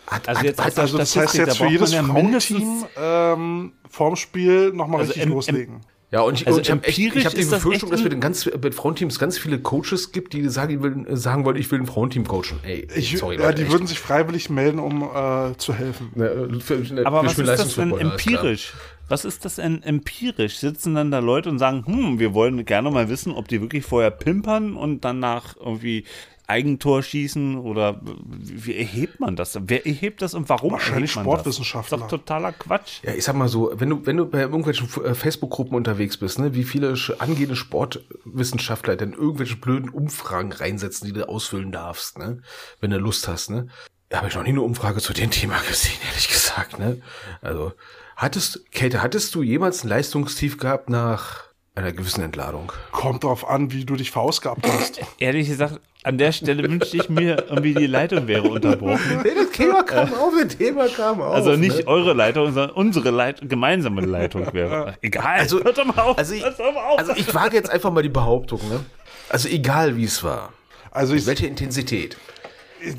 hat, 0.07 0.27
Also 0.29 0.43
jetzt 0.43 0.59
hat, 0.59 0.65
als 0.67 0.79
Also 0.79 0.97
das 0.97 1.15
heißt 1.15 1.35
jetzt 1.35 1.47
da 1.59 1.65
für 1.65 1.71
jedes 1.71 1.91
ja 1.93 2.03
Frauenteam 2.03 2.85
ähm, 2.97 3.73
vorm 3.89 4.15
Spiel 4.15 4.71
nochmal 4.73 4.99
Also 5.01 5.09
richtig 5.13 5.23
im- 5.23 5.29
im- 5.29 5.35
loslegen. 5.35 5.81
Ja, 6.11 6.21
und 6.21 6.35
ich, 6.39 6.45
Also 6.45 6.57
und 6.57 6.61
ich 6.61 6.69
ich 6.69 6.71
empirisch 7.07 7.25
habe 7.25 7.35
die 7.35 7.41
das 7.41 7.49
Befürchtung, 7.49 7.89
echt 7.89 7.93
dass 7.93 8.03
wir 8.03 8.09
den 8.11 8.19
ganz, 8.19 8.47
bei 8.61 8.71
Frauenteams 8.71 9.17
ganz 9.17 9.39
viele 9.39 9.57
Coaches 9.57 10.11
gibt, 10.11 10.33
die 10.33 10.47
sagen, 10.47 10.83
will, 10.83 11.17
sagen 11.17 11.43
wollen, 11.43 11.55
ich 11.55 11.71
will 11.71 11.79
ein 11.79 11.87
Frauenteam 11.87 12.27
coachen. 12.27 12.59
Ey, 12.61 12.87
Ich, 12.95 13.17
sorry, 13.17 13.37
ja, 13.37 13.41
Leute, 13.41 13.55
die 13.55 13.61
echt. 13.63 13.71
würden 13.71 13.87
sich 13.87 13.97
freiwillig 13.97 14.51
melden, 14.51 14.77
um 14.77 15.01
äh, 15.01 15.57
zu 15.57 15.73
helfen. 15.73 16.11
Ne, 16.13 16.49
für- 16.59 16.85
für- 16.85 17.07
Aber 17.07 17.25
was 17.25 17.39
ist 17.39 17.47
das 17.47 17.73
denn 17.75 17.97
empirisch? 17.97 18.73
Was 19.09 19.25
ist 19.25 19.43
das 19.43 19.55
denn 19.55 19.81
empirisch? 19.81 20.57
Sitzen 20.59 20.93
dann 20.93 21.09
da 21.09 21.17
Leute 21.17 21.49
und 21.49 21.57
sagen, 21.57 21.83
hm, 21.87 22.19
wir 22.19 22.35
wollen 22.35 22.63
gerne 22.63 22.91
mal 22.91 23.09
wissen, 23.09 23.33
ob 23.33 23.47
die 23.47 23.59
wirklich 23.61 23.83
vorher 23.83 24.11
pimpern 24.11 24.75
und 24.75 25.03
danach 25.03 25.55
irgendwie 25.57 26.05
Eigentor 26.47 27.03
schießen 27.03 27.57
oder 27.57 28.01
wie 28.03 28.75
erhebt 28.75 29.19
man 29.19 29.35
das? 29.35 29.57
Wer 29.61 29.85
erhebt 29.85 30.21
das 30.21 30.33
und 30.33 30.49
warum 30.49 30.73
Wahrscheinlich 30.73 31.11
erhebt 31.11 31.25
man 31.27 31.35
Sportwissenschaftler. 31.35 31.97
Das? 31.97 32.05
ist 32.05 32.11
doch 32.11 32.19
totaler 32.19 32.51
Quatsch. 32.51 33.01
Ja, 33.03 33.13
ich 33.13 33.23
sag 33.23 33.35
mal 33.35 33.47
so, 33.47 33.71
wenn 33.75 33.89
du, 33.89 34.05
wenn 34.05 34.17
du 34.17 34.25
bei 34.25 34.41
irgendwelchen 34.41 34.89
äh, 35.03 35.15
Facebook-Gruppen 35.15 35.75
unterwegs 35.75 36.17
bist, 36.17 36.39
ne, 36.39 36.53
wie 36.53 36.63
viele 36.63 36.95
angehende 37.19 37.55
Sportwissenschaftler 37.55 38.95
denn 38.97 39.13
irgendwelche 39.13 39.55
blöden 39.55 39.89
Umfragen 39.89 40.51
reinsetzen, 40.51 41.07
die 41.07 41.13
du 41.13 41.27
ausfüllen 41.27 41.71
darfst, 41.71 42.19
ne, 42.19 42.41
wenn 42.81 42.91
du 42.91 42.97
Lust 42.97 43.27
hast, 43.27 43.49
ne. 43.49 43.67
Da 44.09 44.17
habe 44.17 44.27
ich 44.27 44.35
noch 44.35 44.43
nie 44.43 44.49
eine 44.49 44.61
Umfrage 44.61 44.99
zu 44.99 45.13
dem 45.13 45.31
Thema 45.31 45.59
gesehen, 45.67 45.97
ehrlich 46.09 46.27
gesagt, 46.27 46.77
ne. 46.77 47.01
Also, 47.41 47.71
hattest, 48.17 48.69
Käthe, 48.71 49.01
hattest 49.01 49.33
du 49.33 49.43
jemals 49.43 49.83
ein 49.83 49.87
Leistungstief 49.87 50.57
gehabt 50.57 50.89
nach 50.89 51.53
einer 51.75 51.93
gewissen 51.93 52.21
Entladung? 52.21 52.71
Kommt 52.91 53.23
drauf 53.23 53.47
an, 53.47 53.71
wie 53.71 53.85
du 53.85 53.95
dich 53.95 54.11
verausgabt 54.11 54.67
hast. 54.67 55.01
Ehrlich 55.17 55.47
gesagt, 55.47 55.79
an 56.03 56.17
der 56.17 56.31
Stelle 56.33 56.69
wünschte 56.69 56.97
ich 56.97 57.09
mir, 57.09 57.45
irgendwie 57.49 57.73
die 57.73 57.87
Leitung 57.87 58.27
wäre 58.27 58.43
unterbrochen. 58.43 59.21
Nee, 59.23 59.31
das 59.35 59.51
Thema 59.51 59.83
kam 59.83 60.13
auf, 60.13 60.33
das 60.41 60.57
Thema 60.57 60.87
kam 60.87 61.21
auf. 61.21 61.33
Also 61.33 61.55
nicht 61.55 61.77
ne? 61.79 61.87
eure 61.87 62.13
Leitung, 62.13 62.47
sondern 62.47 62.71
unsere 62.71 63.09
Leitung, 63.09 63.47
gemeinsame 63.47 64.01
Leitung 64.01 64.53
wäre. 64.53 64.95
Egal. 65.01 65.39
Also- 65.39 65.63
hört 65.63 65.77
doch 65.77 65.85
mal 65.85 66.01
auf. 66.01 66.17
Also 66.17 66.33
ich, 66.33 66.43
hört 66.43 66.59
doch 66.59 66.73
mal 66.73 66.83
auf. 66.83 66.99
also 66.99 67.13
ich 67.15 67.33
wage 67.33 67.55
jetzt 67.55 67.69
einfach 67.69 67.91
mal 67.91 68.03
die 68.03 68.09
Behauptung, 68.09 68.59
ne? 68.69 68.81
Also 69.29 69.47
egal 69.47 69.95
wie 69.95 70.03
es 70.03 70.23
war, 70.23 70.51
Also 70.91 71.13
ich, 71.15 71.25
welche 71.25 71.47
Intensität. 71.47 72.17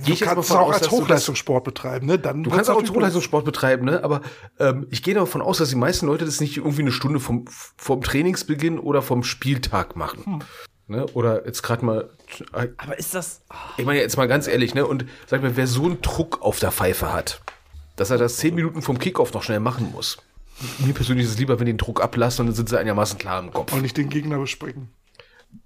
du 0.07 0.17
kannst 0.17 0.51
auch 0.51 0.69
aus, 0.69 0.77
als 0.77 0.91
Hochleistungssport 0.91 1.63
betreiben, 1.63 2.07
ne? 2.07 2.19
Dann 2.19 2.43
Du 2.43 2.51
kannst 2.51 2.71
auch 2.71 2.77
natürlich 2.77 2.97
Hochleistungssport 2.97 3.45
betreiben, 3.45 3.85
ne? 3.85 4.03
Aber 4.03 4.23
ähm, 4.59 4.87
ich 4.91 5.03
gehe 5.03 5.15
davon 5.15 5.43
aus, 5.43 5.59
dass 5.59 5.69
die 5.69 5.77
meisten 5.77 6.07
Leute 6.07 6.25
das 6.25 6.41
nicht 6.41 6.57
irgendwie 6.57 6.83
eine 6.83 6.93
Stunde 6.93 7.21
vom, 7.21 7.45
vom 7.77 8.01
Trainingsbeginn 8.03 8.79
oder 8.79 9.03
vom 9.03 9.23
Spieltag 9.23 9.95
machen. 9.95 10.43
Ne? 10.87 11.07
Oder 11.15 11.47
jetzt 11.47 11.63
gerade 11.63 11.85
mal. 11.85 12.11
Aber 12.77 12.99
ist 12.99 13.15
das. 13.15 13.41
Ich 13.77 13.85
meine 13.85 14.01
jetzt 14.01 14.17
mal 14.17 14.29
ganz 14.29 14.47
ehrlich, 14.47 14.75
ne? 14.75 14.87
Und 14.87 15.07
sag 15.27 15.43
mir, 15.43 15.57
wer 15.57 15.67
so 15.67 15.85
einen 15.85 16.03
Druck 16.03 16.43
auf 16.43 16.59
der 16.59 16.73
Pfeife 16.73 17.13
hat, 17.13 17.41
dass 17.97 18.11
er 18.11 18.19
das 18.19 18.37
zehn 18.37 18.55
Minuten 18.55 18.83
vom 18.83 18.99
Kickoff 18.99 19.33
noch 19.33 19.43
schnell 19.43 19.61
machen 19.61 19.91
muss. 19.93 20.19
Mir 20.79 20.93
persönlich 20.93 21.27
ist 21.27 21.33
es 21.33 21.39
lieber, 21.39 21.59
wenn 21.59 21.67
die 21.67 21.73
den 21.73 21.79
Druck 21.79 22.03
ablassen 22.03 22.43
und 22.43 22.47
dann 22.49 22.55
sind 22.55 22.69
sie 22.69 22.79
einigermaßen 22.79 23.19
klar 23.19 23.43
im 23.43 23.53
Kopf. 23.53 23.73
Und 23.73 23.83
nicht 23.83 23.97
den 23.97 24.09
Gegner 24.09 24.39
bespringen. 24.39 24.91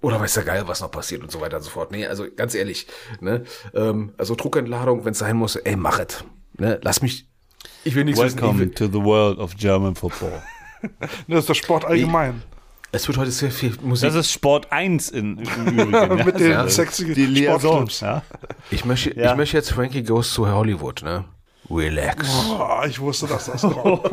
Oder 0.01 0.21
weiß 0.21 0.35
der 0.35 0.45
geil, 0.45 0.63
was 0.67 0.81
noch 0.81 0.91
passiert 0.91 1.23
und 1.23 1.31
so 1.31 1.41
weiter 1.41 1.57
und 1.57 1.63
so 1.63 1.71
fort. 1.71 1.91
Nee, 1.91 2.07
also 2.07 2.27
ganz 2.35 2.55
ehrlich, 2.55 2.87
ne? 3.21 3.45
Ähm, 3.75 4.13
also 4.19 4.35
Druckentladung, 4.35 5.05
wenn 5.05 5.13
es 5.13 5.19
sein 5.19 5.37
muss, 5.37 5.57
ey, 5.57 5.77
mach 5.77 5.99
es. 5.99 6.25
Ne? 6.59 6.79
Lass 6.83 7.03
mich. 7.03 7.27
Ich 7.85 7.95
will 7.95 8.05
nichts 8.05 8.21
wissen. 8.21 8.39
Ich 8.39 8.45
Welcome 8.45 8.75
to 8.75 8.87
the 8.87 9.03
world 9.03 9.39
of 9.39 9.57
German 9.57 9.95
football. 9.95 10.43
Ne, 10.83 10.91
das 11.29 11.41
ist 11.41 11.49
der 11.49 11.55
Sport 11.55 11.85
allgemein. 11.85 12.43
Es 12.91 13.07
wird 13.07 13.19
heute 13.19 13.31
sehr 13.31 13.51
viel 13.51 13.75
Musik. 13.83 14.09
Das 14.09 14.15
ist 14.17 14.33
Sport 14.33 14.73
1 14.73 15.11
in, 15.11 15.39
im 15.39 15.67
Übrigen. 15.79 15.93
ja. 16.19 16.25
Mit 16.25 16.41
den 16.41 16.51
Ja. 16.53 16.69
sexy 16.69 17.13
die 17.13 17.27
Liaison. 17.27 17.61
Sportclubs. 17.89 18.01
Ja. 18.01 18.23
ich, 18.71 18.85
möchte, 18.87 19.15
Ja. 19.19 19.31
ich 19.33 19.37
möchte 19.37 19.57
jetzt 19.59 19.73
Frankie 19.73 20.03
Goes 20.03 20.33
to 20.35 20.47
Hollywood, 20.47 21.03
ne? 21.03 21.25
Relax. 21.71 22.27
Oh, 22.59 22.81
ich 22.87 22.99
wusste, 22.99 23.27
dass 23.27 23.45
das 23.47 23.61
kommt. 23.63 24.01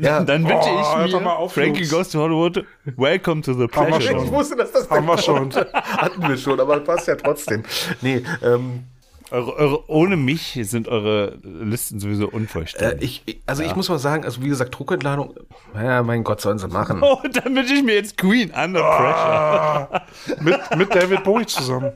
Ja, 0.00 0.22
Dann 0.22 0.44
wünsche 0.44 0.68
Oh, 0.68 1.04
ich 1.04 1.12
doch 1.12 1.18
mir, 1.20 1.24
mal 1.26 1.34
auf, 1.34 1.52
Frankie 1.54 1.80
Jungs. 1.80 1.90
Goes 1.90 2.08
to 2.10 2.18
Hollywood, 2.20 2.64
welcome 2.96 3.40
to 3.42 3.52
the 3.54 3.66
Haben 3.72 3.86
wir 3.92 3.98
pleasure. 3.98 4.14
schon. 4.16 4.24
ich 4.24 4.30
wusste, 4.32 4.56
dass 4.56 4.72
das 4.72 4.90
Haben 4.90 5.06
wir 5.06 5.18
schon. 5.18 5.52
hatten 5.74 6.28
wir 6.28 6.36
schon, 6.36 6.60
aber 6.60 6.80
passt 6.80 7.08
ja 7.08 7.16
trotzdem. 7.16 7.62
Nee, 8.00 8.22
ähm, 8.42 8.84
Eure, 9.30 9.54
eure, 9.54 9.90
ohne 9.90 10.16
mich 10.16 10.58
sind 10.62 10.88
eure 10.88 11.38
Listen 11.42 12.00
sowieso 12.00 12.24
äh, 12.24 12.34
unvollständig. 12.34 13.22
ich, 13.26 13.36
ich- 13.36 13.42
also 13.46 13.62
ich 13.62 13.74
muss 13.76 13.88
mal 13.88 13.98
sagen, 13.98 14.24
also 14.24 14.42
wie 14.42 14.48
gesagt, 14.48 14.76
Druckentladung, 14.76 15.34
ja, 15.74 16.02
mein 16.02 16.24
Gott, 16.24 16.40
sollen 16.40 16.58
sie 16.58 16.68
machen. 16.68 17.00
oh, 17.02 17.18
dann 17.32 17.54
wünsche 17.54 17.74
ich 17.74 17.82
mir 17.82 17.94
jetzt 17.94 18.16
Queen 18.16 18.50
Under 18.50 18.82
Pressure. 18.82 20.02
mit, 20.40 20.76
mit 20.76 20.94
David 20.94 21.24
Bowie 21.24 21.46
zusammen. 21.46 21.92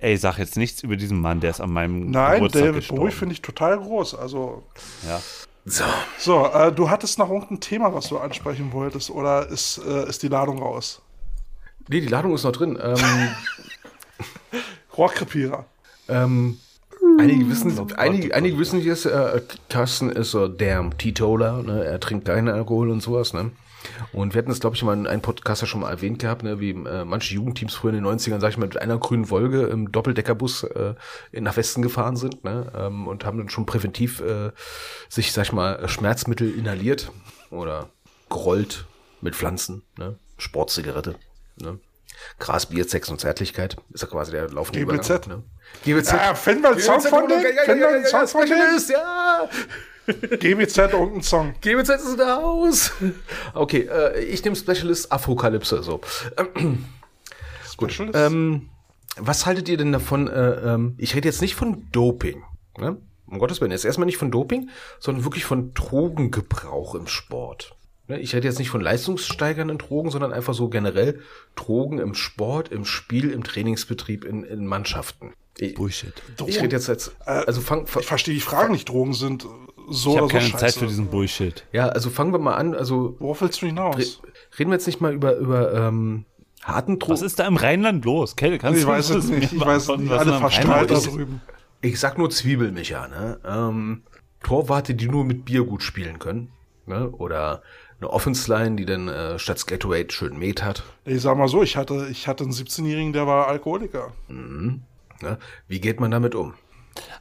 Ey, 0.00 0.16
sag 0.16 0.38
jetzt 0.38 0.56
nichts 0.56 0.82
über 0.82 0.96
diesen 0.96 1.20
Mann, 1.20 1.40
der 1.40 1.50
ist 1.50 1.60
an 1.60 1.72
meinem 1.72 2.10
Nein, 2.10 2.34
Geburtstag 2.34 2.62
David 2.62 2.74
gestorben. 2.76 3.00
Bowie 3.02 3.12
finde 3.12 3.32
ich 3.32 3.42
total 3.42 3.78
groß. 3.78 4.14
Also, 4.14 4.64
Ja. 5.08 5.20
So, 5.64 5.84
so, 6.18 6.46
äh, 6.46 6.72
du 6.72 6.88
hattest 6.88 7.18
noch 7.18 7.30
irgendein 7.30 7.60
Thema, 7.60 7.92
was 7.92 8.08
du 8.08 8.16
ansprechen 8.18 8.72
wolltest, 8.72 9.10
oder 9.10 9.48
ist, 9.48 9.78
äh, 9.86 10.08
ist 10.08 10.22
die 10.22 10.28
Ladung 10.28 10.58
raus? 10.62 11.02
nee, 11.88 12.00
die 12.00 12.06
Ladung 12.06 12.34
ist 12.34 12.44
noch 12.44 12.52
drin. 12.52 12.78
Ähm, 12.82 12.96
Rohrkrepierer. 14.96 15.66
Ähm, 16.08 16.58
einige 17.18 17.48
wissen, 17.48 17.92
einige, 17.96 18.34
einige 18.34 18.58
wissen 18.58 18.80
jetzt, 18.80 19.06
äh, 19.06 19.40
Carsten 19.68 20.10
ist 20.10 20.30
so 20.30 20.48
damn 20.48 20.96
Teetotaler, 20.96 21.62
ne? 21.62 21.84
er 21.84 22.00
trinkt 22.00 22.26
keinen 22.26 22.48
Alkohol 22.48 22.90
und 22.90 23.02
sowas, 23.02 23.32
ne? 23.32 23.50
Und 24.12 24.34
wir 24.34 24.40
hatten 24.40 24.50
es, 24.50 24.60
glaube 24.60 24.76
ich, 24.76 24.82
mal 24.82 24.94
in 24.94 25.06
einem 25.06 25.22
Podcast 25.22 25.62
ja 25.62 25.68
schon 25.68 25.80
mal 25.80 25.90
erwähnt 25.90 26.18
gehabt, 26.18 26.42
ne, 26.42 26.60
wie 26.60 26.70
äh, 26.70 27.04
manche 27.04 27.34
Jugendteams 27.34 27.74
früher 27.74 27.92
in 27.92 28.02
den 28.02 28.06
90ern, 28.06 28.40
sag 28.40 28.50
ich 28.50 28.56
mal, 28.56 28.66
mit 28.66 28.80
einer 28.80 28.98
grünen 28.98 29.30
Wolke 29.30 29.66
im 29.66 29.92
Doppeldeckerbus 29.92 30.64
äh, 30.64 30.94
nach 31.32 31.56
Westen 31.56 31.82
gefahren 31.82 32.16
sind 32.16 32.44
ne, 32.44 32.72
ähm, 32.76 33.06
und 33.06 33.24
haben 33.24 33.38
dann 33.38 33.48
schon 33.48 33.66
präventiv 33.66 34.20
äh, 34.20 34.50
sich, 35.08 35.32
sag 35.32 35.44
ich 35.44 35.52
mal, 35.52 35.88
Schmerzmittel 35.88 36.52
inhaliert 36.52 37.12
oder 37.50 37.90
gerollt 38.28 38.86
mit 39.20 39.36
Pflanzen, 39.36 39.82
ne, 39.96 40.18
Sportzigarette, 40.38 41.14
ne. 41.60 41.78
Gras, 42.38 42.66
Bier, 42.66 42.88
Sex 42.88 43.08
und 43.08 43.20
Zärtlichkeit 43.20 43.76
ist 43.92 44.02
ja 44.02 44.08
quasi 44.08 44.32
der 44.32 44.48
laufende 44.50 44.80
GBZ. 44.80 45.26
Übergang. 45.26 45.28
Ne? 45.28 45.42
GBZ. 45.84 46.12
Ja, 46.12 46.34
finden 46.34 46.62
wir 46.62 46.70
einen 46.70 46.80
Song 46.80 47.00
von 47.00 47.28
denen? 47.28 47.42
Finden 47.64 47.80
wir 47.80 47.88
einen 47.88 48.06
Song 48.06 48.26
von? 48.26 48.46
Specialist, 48.46 48.90
ja. 48.90 49.48
GBZ, 50.06 50.78
irgendein 50.78 51.22
Song. 51.22 51.54
GBZ 51.60 51.90
ist 51.90 52.18
da 52.18 52.38
aus. 52.38 52.92
Okay, 53.54 53.88
äh, 53.90 54.24
ich 54.24 54.42
nehme 54.42 54.56
Specialist 54.56 55.12
Apokalypse. 55.12 55.82
So. 55.82 56.00
Specialist? 57.70 58.16
Ähm, 58.16 58.70
was 59.16 59.46
haltet 59.46 59.68
ihr 59.68 59.76
denn 59.76 59.92
davon? 59.92 60.28
Äh, 60.28 60.74
ähm, 60.74 60.94
ich 60.98 61.14
rede 61.14 61.28
jetzt 61.28 61.42
nicht 61.42 61.54
von 61.54 61.88
Doping. 61.92 62.42
Ne? 62.78 62.96
Um 63.26 63.38
Gottes 63.38 63.60
Willen, 63.60 63.72
jetzt 63.72 63.84
erstmal 63.84 64.06
nicht 64.06 64.16
von 64.16 64.30
Doping, 64.30 64.70
sondern 64.98 65.24
wirklich 65.24 65.44
von 65.44 65.74
Drogengebrauch 65.74 66.94
im 66.94 67.06
Sport. 67.06 67.76
Ne? 68.08 68.18
Ich 68.20 68.34
rede 68.34 68.46
jetzt 68.48 68.58
nicht 68.58 68.70
von 68.70 68.80
leistungssteigernden 68.80 69.78
Drogen, 69.78 70.10
sondern 70.10 70.32
einfach 70.32 70.54
so 70.54 70.68
generell 70.68 71.20
Drogen 71.54 71.98
im 71.98 72.14
Sport, 72.14 72.68
im 72.70 72.84
Spiel, 72.84 73.30
im 73.30 73.44
Trainingsbetrieb, 73.44 74.24
in, 74.24 74.42
in 74.44 74.66
Mannschaften. 74.66 75.32
Ich, 75.58 75.74
Bullshit. 75.74 76.14
ich 76.46 76.60
rede 76.62 76.76
jetzt 76.76 76.88
als, 76.88 77.12
also 77.26 77.60
fang, 77.60 77.86
fang, 77.86 78.00
ich 78.02 78.06
verstehe 78.08 78.34
die 78.34 78.40
Frage 78.40 78.70
nicht. 78.72 78.88
Drogen 78.88 79.12
sind 79.12 79.44
so 79.90 80.10
Ich 80.10 80.16
oder 80.16 80.22
so 80.22 80.28
keine 80.28 80.44
scheiße. 80.44 80.58
Zeit 80.58 80.74
für 80.74 80.86
diesen 80.86 81.06
Bullshit. 81.08 81.64
ja, 81.72 81.88
also 81.88 82.10
fangen 82.10 82.32
wir 82.32 82.38
mal 82.38 82.54
an. 82.54 82.74
Also 82.74 83.16
Worauf 83.18 83.40
willst 83.40 83.60
du 83.62 83.66
hinaus? 83.66 84.20
reden 84.58 84.70
wir 84.70 84.76
jetzt 84.76 84.86
nicht 84.86 85.00
mal 85.00 85.12
über 85.12 85.36
über 85.36 85.74
ähm, 85.74 86.24
harten 86.62 86.98
Drogen. 86.98 87.12
Was 87.14 87.22
ist 87.22 87.38
da 87.38 87.46
im 87.46 87.56
Rheinland 87.56 88.04
los? 88.04 88.36
Kelle, 88.36 88.58
kannst 88.58 88.78
Ich 88.78 88.84
du 88.84 88.90
weiß 88.90 89.10
es 89.10 89.16
das 89.28 89.36
nicht. 89.36 89.52
Ich 89.52 89.60
weiß 89.60 89.88
nicht. 89.88 90.10
was 90.10 90.18
Alle 90.20 90.30
da 90.30 90.36
im 90.36 90.40
verstrahlt 90.40 90.90
Rheinland 90.90 91.06
da 91.06 91.10
drüben. 91.10 91.40
Ich 91.80 91.98
sag 92.00 92.18
nur 92.18 92.30
Zwiebelmicha, 92.30 93.08
ne? 93.08 93.40
Ähm, 93.44 94.02
Torwarte, 94.42 94.94
die 94.94 95.08
nur 95.08 95.24
mit 95.24 95.44
Bier 95.44 95.64
gut 95.64 95.82
spielen 95.82 96.18
können. 96.18 96.52
Ne? 96.86 97.10
Oder 97.10 97.62
eine 98.00 98.10
Offense-Line, 98.10 98.76
die 98.76 98.84
dann 98.86 99.08
äh, 99.08 99.38
statt 99.38 99.66
Gatorade 99.66 100.10
schön 100.12 100.38
Met 100.38 100.62
hat. 100.62 100.82
Ich 101.04 101.22
sag 101.22 101.36
mal 101.36 101.48
so, 101.48 101.62
ich 101.62 101.76
hatte, 101.76 102.08
ich 102.10 102.28
hatte 102.28 102.44
einen 102.44 102.52
17-Jährigen, 102.52 103.12
der 103.12 103.26
war 103.26 103.48
Alkoholiker. 103.48 104.12
Ne? 104.28 104.80
Wie 105.66 105.80
geht 105.80 105.98
man 106.00 106.10
damit 106.10 106.34
um? 106.34 106.54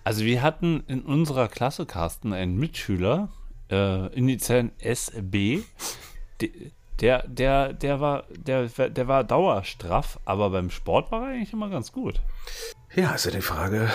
Also 0.03 0.23
wir 0.23 0.41
hatten 0.41 0.83
in 0.87 1.01
unserer 1.01 1.47
Klasse, 1.47 1.85
Carsten, 1.85 2.33
einen 2.33 2.57
Mitschüler, 2.57 3.29
äh, 3.71 4.07
Initialen 4.15 4.71
SB, 4.79 5.63
de- 6.41 6.71
der, 7.01 7.27
der, 7.27 7.73
der 7.73 7.99
war, 7.99 8.23
der, 8.35 8.67
der 8.67 9.07
war 9.07 9.23
dauerstraff, 9.23 10.19
aber 10.25 10.49
beim 10.49 10.71
Sport 10.71 11.11
war 11.11 11.27
er 11.27 11.33
eigentlich 11.35 11.53
immer 11.53 11.69
ganz 11.69 11.91
gut. 11.91 12.21
Ja, 12.97 13.11
ist 13.11 13.25
ja 13.25 13.31
die 13.31 13.41
Frage, 13.41 13.91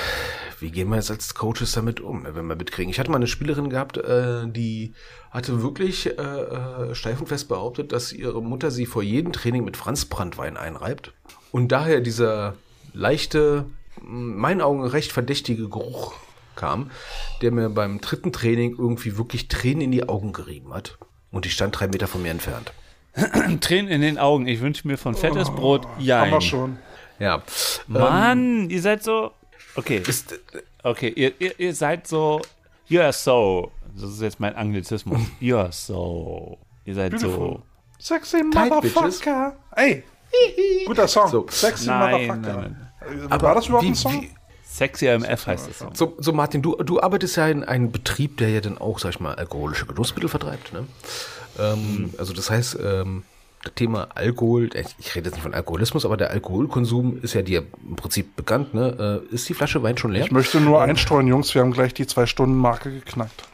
wie 0.60 0.70
gehen 0.70 0.88
wir 0.88 0.94
jetzt 0.94 1.10
als 1.10 1.34
Coaches 1.34 1.72
damit 1.72 1.98
um, 1.98 2.24
wenn 2.24 2.46
wir 2.46 2.54
mitkriegen? 2.54 2.88
Ich 2.88 3.00
hatte 3.00 3.10
mal 3.10 3.16
eine 3.16 3.26
Spielerin 3.26 3.68
gehabt, 3.68 3.96
äh, 3.96 4.46
die 4.46 4.94
hatte 5.32 5.60
wirklich 5.60 6.06
äh, 6.06 6.22
äh, 6.22 6.94
steif 6.94 7.20
und 7.20 7.26
fest 7.26 7.48
behauptet, 7.48 7.90
dass 7.90 8.12
ihre 8.12 8.40
Mutter 8.40 8.70
sie 8.70 8.86
vor 8.86 9.02
jedem 9.02 9.32
Training 9.32 9.64
mit 9.64 9.76
Franzbranntwein 9.76 10.56
einreibt. 10.56 11.12
Und 11.50 11.72
daher 11.72 12.00
dieser 12.00 12.54
leichte, 12.92 13.64
in 14.00 14.36
meinen 14.36 14.60
Augen 14.60 14.86
recht 14.86 15.10
verdächtige 15.10 15.68
Geruch 15.68 16.14
kam, 16.54 16.92
der 17.40 17.50
mir 17.50 17.70
beim 17.70 18.00
dritten 18.00 18.32
Training 18.32 18.76
irgendwie 18.78 19.16
wirklich 19.18 19.48
Tränen 19.48 19.80
in 19.80 19.90
die 19.90 20.08
Augen 20.08 20.32
gerieben 20.32 20.72
hat. 20.72 20.96
Und 21.32 21.44
die 21.44 21.50
stand 21.50 21.76
drei 21.76 21.88
Meter 21.88 22.06
von 22.06 22.22
mir 22.22 22.30
entfernt. 22.30 22.72
Tränen 23.60 23.90
in 23.90 24.00
den 24.00 24.18
Augen. 24.18 24.46
Ich 24.46 24.60
wünsche 24.60 24.86
mir 24.86 24.96
von 24.96 25.16
fettes 25.16 25.50
Brot 25.50 25.86
Haben 25.86 26.00
Jein. 26.00 26.30
wir 26.30 26.40
schon. 26.40 26.78
Ja. 27.22 27.42
Mann, 27.86 28.68
ihr 28.70 28.82
seid 28.82 29.02
so. 29.02 29.32
Okay. 29.76 30.02
Ist, 30.06 30.34
Okay, 30.84 31.10
ihr, 31.14 31.40
ihr, 31.40 31.58
ihr 31.60 31.74
seid 31.74 32.06
so. 32.08 32.40
You're 32.90 33.12
so. 33.12 33.70
Das 33.94 34.10
ist 34.10 34.20
jetzt 34.20 34.40
mein 34.40 34.56
Anglizismus. 34.56 35.20
You're 35.40 35.70
so. 35.70 36.58
Ihr 36.84 36.94
seid 36.94 37.12
Beautiful. 37.12 37.60
so. 37.60 37.62
Sexy 37.98 38.42
Motherfucker. 38.42 39.56
Ey, 39.76 40.02
guter 40.86 41.06
Song. 41.06 41.28
So. 41.30 41.46
Sexy 41.48 41.86
Nein, 41.86 42.26
Motherfucker. 42.26 42.56
nein, 43.00 43.40
war 43.40 43.54
das 43.54 43.66
überhaupt 43.68 43.84
wie, 43.84 43.90
ein 43.90 43.94
Song? 43.94 44.22
Wie, 44.22 44.30
Sexy 44.64 45.08
AMF 45.08 45.46
heißt 45.46 45.68
es. 45.70 45.84
So, 45.92 46.16
so 46.18 46.32
Martin, 46.32 46.62
du, 46.62 46.74
du 46.76 47.00
arbeitest 47.00 47.36
ja 47.36 47.46
in 47.46 47.62
einem 47.62 47.92
Betrieb, 47.92 48.38
der 48.38 48.48
ja 48.48 48.60
dann 48.60 48.78
auch, 48.78 48.98
sag 48.98 49.10
ich 49.10 49.20
mal, 49.20 49.34
alkoholische 49.34 49.86
Genussmittel 49.86 50.28
vertreibt. 50.30 50.72
Ne? 50.72 50.86
Ähm, 51.60 52.12
Also 52.18 52.32
das 52.32 52.50
heißt, 52.50 52.78
ähm, 52.82 53.22
das 53.22 53.31
Thema 53.74 54.08
Alkohol, 54.14 54.70
ich 54.74 54.94
ich 54.98 55.14
rede 55.14 55.26
jetzt 55.28 55.34
nicht 55.34 55.42
von 55.42 55.54
Alkoholismus, 55.54 56.04
aber 56.04 56.16
der 56.16 56.30
Alkoholkonsum 56.30 57.20
ist 57.22 57.34
ja 57.34 57.42
dir 57.42 57.64
im 57.88 57.96
Prinzip 57.96 58.34
bekannt. 58.36 58.74
Ne? 58.74 59.22
Äh, 59.30 59.34
Ist 59.34 59.48
die 59.48 59.54
Flasche 59.54 59.82
Wein 59.82 59.96
schon 59.96 60.12
leer? 60.12 60.24
Ich 60.24 60.32
möchte 60.32 60.60
nur 60.60 60.82
einstreuen, 60.82 61.26
Jungs, 61.28 61.54
wir 61.54 61.62
haben 61.62 61.72
gleich 61.72 61.94
die 61.94 62.06
Zwei-Stunden-Marke 62.06 62.90
geknackt. 62.92 63.44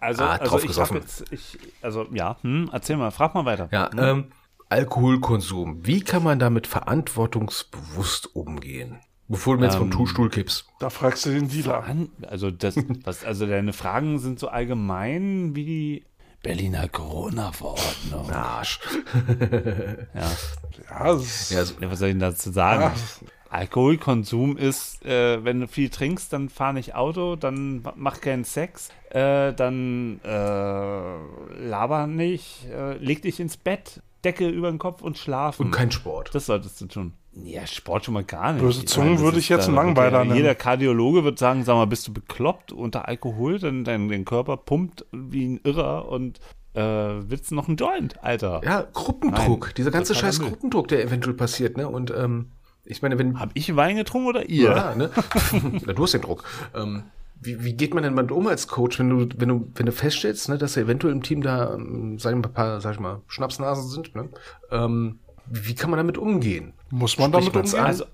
Also, 0.00 0.24
Ah, 0.24 0.36
also 0.36 0.58
ich 0.58 0.78
habe 0.78 0.96
jetzt. 0.96 1.24
Ich, 1.30 1.58
also, 1.82 2.06
ja, 2.12 2.36
hm, 2.42 2.68
erzähl 2.72 2.96
mal, 2.96 3.10
frag 3.10 3.34
mal 3.34 3.44
weiter. 3.44 3.68
Ja, 3.72 3.90
ähm, 3.96 4.26
Alkoholkonsum. 4.68 5.86
Wie 5.86 6.00
kann 6.00 6.22
man 6.22 6.38
damit 6.38 6.66
verantwortungsbewusst 6.66 8.34
umgehen? 8.34 9.00
Bevor 9.28 9.54
du 9.54 9.60
mir 9.60 9.66
jetzt 9.66 9.76
vom 9.76 9.90
Tuchstuhl 9.90 10.30
kippst. 10.30 10.66
Da 10.78 10.88
fragst 10.90 11.26
du 11.26 11.30
den 11.30 11.48
Dealer. 11.48 11.82
An, 11.84 12.10
also, 12.28 12.50
das, 12.50 12.76
was, 13.04 13.24
also 13.24 13.46
deine 13.46 13.72
Fragen 13.72 14.18
sind 14.20 14.38
so 14.38 14.48
allgemein 14.48 15.56
wie 15.56 15.64
die 15.64 16.04
Berliner 16.42 16.88
Corona-Verordnung. 16.88 18.30
Arsch. 18.30 18.80
Ja. 20.14 20.30
Ja, 20.90 21.12
ist, 21.14 21.50
Ja, 21.50 21.62
Ja, 21.62 21.90
was 21.90 21.98
soll 21.98 22.08
ich 22.08 22.14
denn 22.14 22.20
dazu 22.20 22.50
sagen? 22.52 22.92
Alkoholkonsum 23.50 24.56
ist, 24.56 25.04
äh, 25.04 25.44
wenn 25.44 25.60
du 25.60 25.68
viel 25.68 25.88
trinkst, 25.88 26.32
dann 26.32 26.48
fahr 26.48 26.72
nicht 26.72 26.94
Auto, 26.94 27.36
dann 27.36 27.82
mach 27.94 28.20
keinen 28.20 28.44
Sex, 28.44 28.90
äh, 29.10 29.52
dann 29.52 30.20
äh, 30.24 30.28
laber 31.68 32.06
nicht, 32.06 32.66
äh, 32.70 32.94
leg 32.98 33.22
dich 33.22 33.40
ins 33.40 33.56
Bett, 33.56 34.02
Decke 34.24 34.48
über 34.48 34.70
den 34.70 34.78
Kopf 34.78 35.02
und 35.02 35.16
schlafen. 35.18 35.66
und 35.66 35.70
kein 35.72 35.90
Sport. 35.92 36.34
das 36.34 36.46
solltest 36.46 36.80
du 36.80 36.86
tun. 36.86 37.12
Ja, 37.44 37.66
Sport 37.66 38.06
schon 38.06 38.14
mal 38.14 38.24
gar 38.24 38.52
nicht. 38.52 38.62
Böse 38.62 38.84
Zungen 38.84 39.14
meine, 39.14 39.20
würde 39.20 39.38
ich 39.38 39.48
jetzt 39.48 39.66
einen 39.66 39.76
Langweiler 39.76 40.24
nennen. 40.24 40.36
Jeder 40.36 40.54
Kardiologe 40.54 41.24
wird 41.24 41.38
sagen, 41.38 41.64
sag 41.64 41.74
mal, 41.74 41.86
bist 41.86 42.08
du 42.08 42.12
bekloppt 42.12 42.72
unter 42.72 43.08
Alkohol, 43.08 43.58
denn 43.58 43.84
dein, 43.84 44.08
dein 44.08 44.24
Körper 44.24 44.56
pumpt 44.56 45.04
wie 45.12 45.46
ein 45.46 45.60
Irrer 45.62 46.08
und 46.08 46.40
äh, 46.72 46.80
willst 46.80 47.50
du 47.50 47.54
noch 47.54 47.68
einen 47.68 47.76
Joint, 47.76 48.22
Alter? 48.22 48.62
Ja, 48.64 48.86
Gruppendruck. 48.92 49.66
Nein, 49.66 49.74
Dieser 49.76 49.90
ganze 49.90 50.14
scheiß. 50.14 50.40
Gruppendruck, 50.40 50.88
der 50.88 51.04
eventuell 51.04 51.34
passiert. 51.34 51.76
Ne? 51.76 51.88
Und 51.88 52.10
ähm, 52.10 52.52
ich 52.84 53.02
meine, 53.02 53.18
wenn, 53.18 53.38
Hab 53.38 53.50
ich 53.54 53.74
Wein 53.76 53.96
getrunken 53.96 54.28
oder 54.28 54.48
ihr? 54.48 54.70
Ja, 54.70 54.94
ne? 54.94 55.10
Na, 55.86 55.92
du 55.92 56.02
hast 56.02 56.14
den 56.14 56.22
Druck. 56.22 56.44
Ähm, 56.74 57.04
wie, 57.40 57.64
wie 57.64 57.74
geht 57.74 57.92
man 57.92 58.02
denn 58.02 58.16
damit 58.16 58.30
um 58.30 58.46
als 58.46 58.66
Coach, 58.68 58.98
wenn 58.98 59.10
du, 59.10 59.28
wenn 59.36 59.48
du, 59.48 59.70
wenn 59.74 59.86
du 59.86 59.92
feststellst, 59.92 60.48
ne, 60.48 60.58
dass 60.58 60.76
eventuell 60.76 61.12
im 61.12 61.22
Team 61.22 61.42
da, 61.42 61.74
ähm, 61.74 62.18
sagen 62.18 62.42
wir 62.42 62.48
ein 62.48 62.54
paar, 62.54 62.80
sag 62.80 62.94
ich 62.94 63.00
mal, 63.00 63.20
Schnapsnasen 63.26 63.88
sind, 63.88 64.14
ne? 64.14 64.28
Ähm, 64.70 65.18
wie 65.46 65.74
kann 65.74 65.90
man 65.90 65.98
damit 65.98 66.18
umgehen? 66.18 66.72
Muss 66.90 67.18
man 67.18 67.32
damit 67.32 67.54
umgehen? 67.54 67.74
Also, 67.80 68.04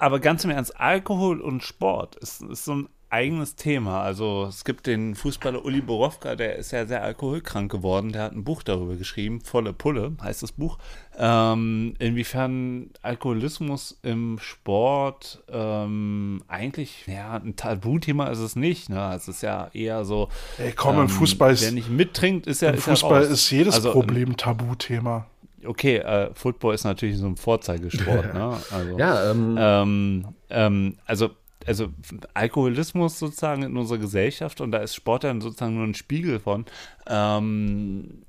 aber 0.00 0.20
ganz 0.20 0.44
im 0.44 0.50
Ernst, 0.50 0.78
Alkohol 0.78 1.40
und 1.40 1.62
Sport 1.62 2.16
ist, 2.16 2.42
ist 2.42 2.64
so 2.64 2.74
ein 2.74 2.88
eigenes 3.14 3.54
Thema. 3.54 4.02
Also 4.02 4.46
es 4.48 4.64
gibt 4.64 4.88
den 4.88 5.14
Fußballer 5.14 5.64
Uli 5.64 5.80
Borowka, 5.80 6.34
der 6.34 6.56
ist 6.56 6.72
ja 6.72 6.84
sehr 6.84 7.02
alkoholkrank 7.02 7.70
geworden. 7.70 8.10
Der 8.10 8.24
hat 8.24 8.32
ein 8.32 8.42
Buch 8.42 8.64
darüber 8.64 8.96
geschrieben, 8.96 9.40
Volle 9.40 9.72
Pulle 9.72 10.12
heißt 10.20 10.42
das 10.42 10.52
Buch. 10.52 10.78
Ähm, 11.16 11.94
inwiefern 12.00 12.90
Alkoholismus 13.02 14.00
im 14.02 14.38
Sport 14.40 15.44
ähm, 15.48 16.42
eigentlich, 16.48 17.06
ja, 17.06 17.36
ein 17.36 17.54
Tabuthema 17.54 18.26
ist 18.26 18.40
es 18.40 18.56
nicht. 18.56 18.90
Ne? 18.90 19.12
Es 19.14 19.28
ist 19.28 19.42
ja 19.42 19.70
eher 19.72 20.04
so. 20.04 20.28
Ey, 20.58 20.72
komm, 20.72 20.98
im 20.98 21.08
Fußball 21.08 21.52
ist. 21.52 21.62
Wer 21.62 21.70
nicht 21.70 21.90
mittrinkt, 21.90 22.48
ist 22.48 22.62
ja. 22.62 22.70
Im 22.70 22.76
ist 22.76 22.84
Fußball 22.84 23.22
ja 23.22 23.28
ist 23.28 23.48
jedes 23.50 23.76
Also, 23.76 23.92
Problem 23.92 24.36
Tabuthema. 24.36 25.26
Okay, 25.66 25.96
äh, 25.96 26.30
Football 26.34 26.74
ist 26.74 26.84
natürlich 26.84 27.18
so 27.18 27.26
ein 27.26 27.36
Vorzeigesport. 27.36 28.34
ne? 28.34 28.58
also, 28.70 28.98
Ja, 28.98 29.30
ähm, 29.30 29.56
ähm, 29.58 30.26
ähm, 30.50 30.96
also, 31.06 31.30
also 31.66 31.88
Alkoholismus 32.34 33.18
sozusagen 33.18 33.62
in 33.62 33.76
unserer 33.76 33.98
Gesellschaft 33.98 34.60
und 34.60 34.72
da 34.72 34.78
ist 34.78 34.94
Sport 34.94 35.24
dann 35.24 35.40
sozusagen 35.40 35.74
nur 35.76 35.86
ein 35.86 35.94
Spiegel 35.94 36.40
von. 36.40 36.66
Ähm, 37.06 38.24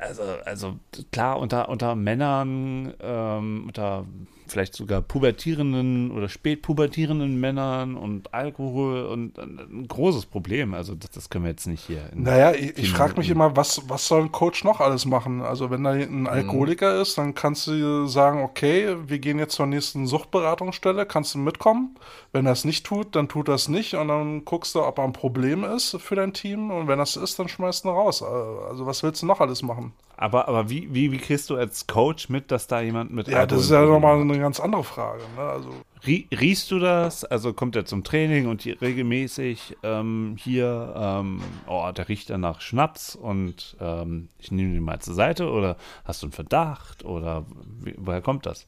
also, 0.00 0.22
also 0.44 0.78
klar, 1.12 1.38
unter, 1.38 1.68
unter 1.68 1.94
Männern, 1.94 2.94
ähm, 3.00 3.64
unter 3.66 4.04
vielleicht 4.48 4.74
sogar 4.74 5.02
pubertierenden 5.02 6.10
oder 6.10 6.28
spätpubertierenden 6.28 7.38
Männern 7.38 7.96
und 7.96 8.32
Alkohol 8.32 9.06
und 9.06 9.38
äh, 9.38 9.42
ein 9.42 9.86
großes 9.88 10.26
Problem. 10.26 10.74
Also 10.74 10.94
das, 10.94 11.10
das 11.10 11.30
können 11.30 11.44
wir 11.44 11.50
jetzt 11.50 11.66
nicht 11.66 11.84
hier. 11.86 12.02
Naja, 12.14 12.52
ich, 12.52 12.76
ich 12.78 12.90
frage 12.90 13.16
mich 13.16 13.30
immer, 13.30 13.56
was, 13.56 13.82
was 13.88 14.06
soll 14.06 14.22
ein 14.22 14.32
Coach 14.32 14.64
noch 14.64 14.80
alles 14.80 15.04
machen? 15.04 15.42
Also 15.42 15.70
wenn 15.70 15.84
da 15.84 15.90
ein 15.90 16.26
Alkoholiker 16.26 17.00
ist, 17.00 17.18
dann 17.18 17.34
kannst 17.34 17.66
du 17.66 18.06
sagen, 18.06 18.42
okay, 18.42 18.96
wir 19.06 19.18
gehen 19.18 19.38
jetzt 19.38 19.54
zur 19.54 19.66
nächsten 19.66 20.06
Suchtberatungsstelle, 20.06 21.06
kannst 21.06 21.34
du 21.34 21.38
mitkommen? 21.38 21.96
Wenn 22.32 22.46
er 22.46 22.52
es 22.52 22.64
nicht 22.64 22.86
tut, 22.86 23.16
dann 23.16 23.28
tut 23.28 23.48
es 23.48 23.68
nicht 23.68 23.94
und 23.94 24.08
dann 24.08 24.44
guckst 24.44 24.74
du, 24.74 24.82
ob 24.82 24.98
er 24.98 25.04
ein 25.04 25.12
Problem 25.12 25.64
ist 25.64 25.96
für 26.00 26.14
dein 26.14 26.32
Team 26.32 26.70
und 26.70 26.88
wenn 26.88 26.98
das 26.98 27.16
ist, 27.16 27.38
dann 27.38 27.48
schmeißt 27.48 27.84
du 27.84 27.88
ihn 27.88 27.94
raus. 27.94 28.22
Also 28.22 28.86
was 28.86 29.02
willst 29.02 29.22
du 29.22 29.26
noch 29.26 29.40
alles 29.40 29.62
machen? 29.62 29.75
Aber, 30.18 30.48
aber 30.48 30.70
wie, 30.70 30.88
wie, 30.94 31.12
wie 31.12 31.18
kriegst 31.18 31.50
du 31.50 31.56
als 31.56 31.86
Coach 31.86 32.30
mit, 32.30 32.50
dass 32.50 32.66
da 32.66 32.80
jemand 32.80 33.12
mit 33.12 33.28
Ja, 33.28 33.44
das 33.44 33.60
ist 33.60 33.70
ja 33.70 33.84
nochmal 33.84 34.18
eine 34.18 34.38
ganz 34.38 34.60
andere 34.60 34.82
Frage. 34.82 35.22
Ne? 35.36 35.42
Also 35.42 35.70
Rie 36.06 36.26
riechst 36.30 36.70
du 36.70 36.78
das? 36.78 37.24
Also 37.24 37.52
kommt 37.52 37.76
er 37.76 37.84
zum 37.84 38.02
Training 38.02 38.46
und 38.46 38.62
hier 38.62 38.80
regelmäßig 38.80 39.76
ähm, 39.82 40.36
hier, 40.38 40.94
ähm, 40.96 41.42
oh, 41.66 41.90
der 41.94 42.08
riecht 42.08 42.30
dann 42.30 42.40
nach 42.40 42.62
Schnaps 42.62 43.14
und 43.14 43.76
ähm, 43.78 44.28
ich 44.38 44.50
nehme 44.50 44.72
den 44.72 44.82
mal 44.82 45.00
zur 45.00 45.14
Seite 45.14 45.50
oder 45.50 45.76
hast 46.04 46.22
du 46.22 46.26
einen 46.26 46.32
Verdacht 46.32 47.04
oder 47.04 47.44
wie, 47.82 47.94
woher 47.98 48.22
kommt 48.22 48.46
das? 48.46 48.66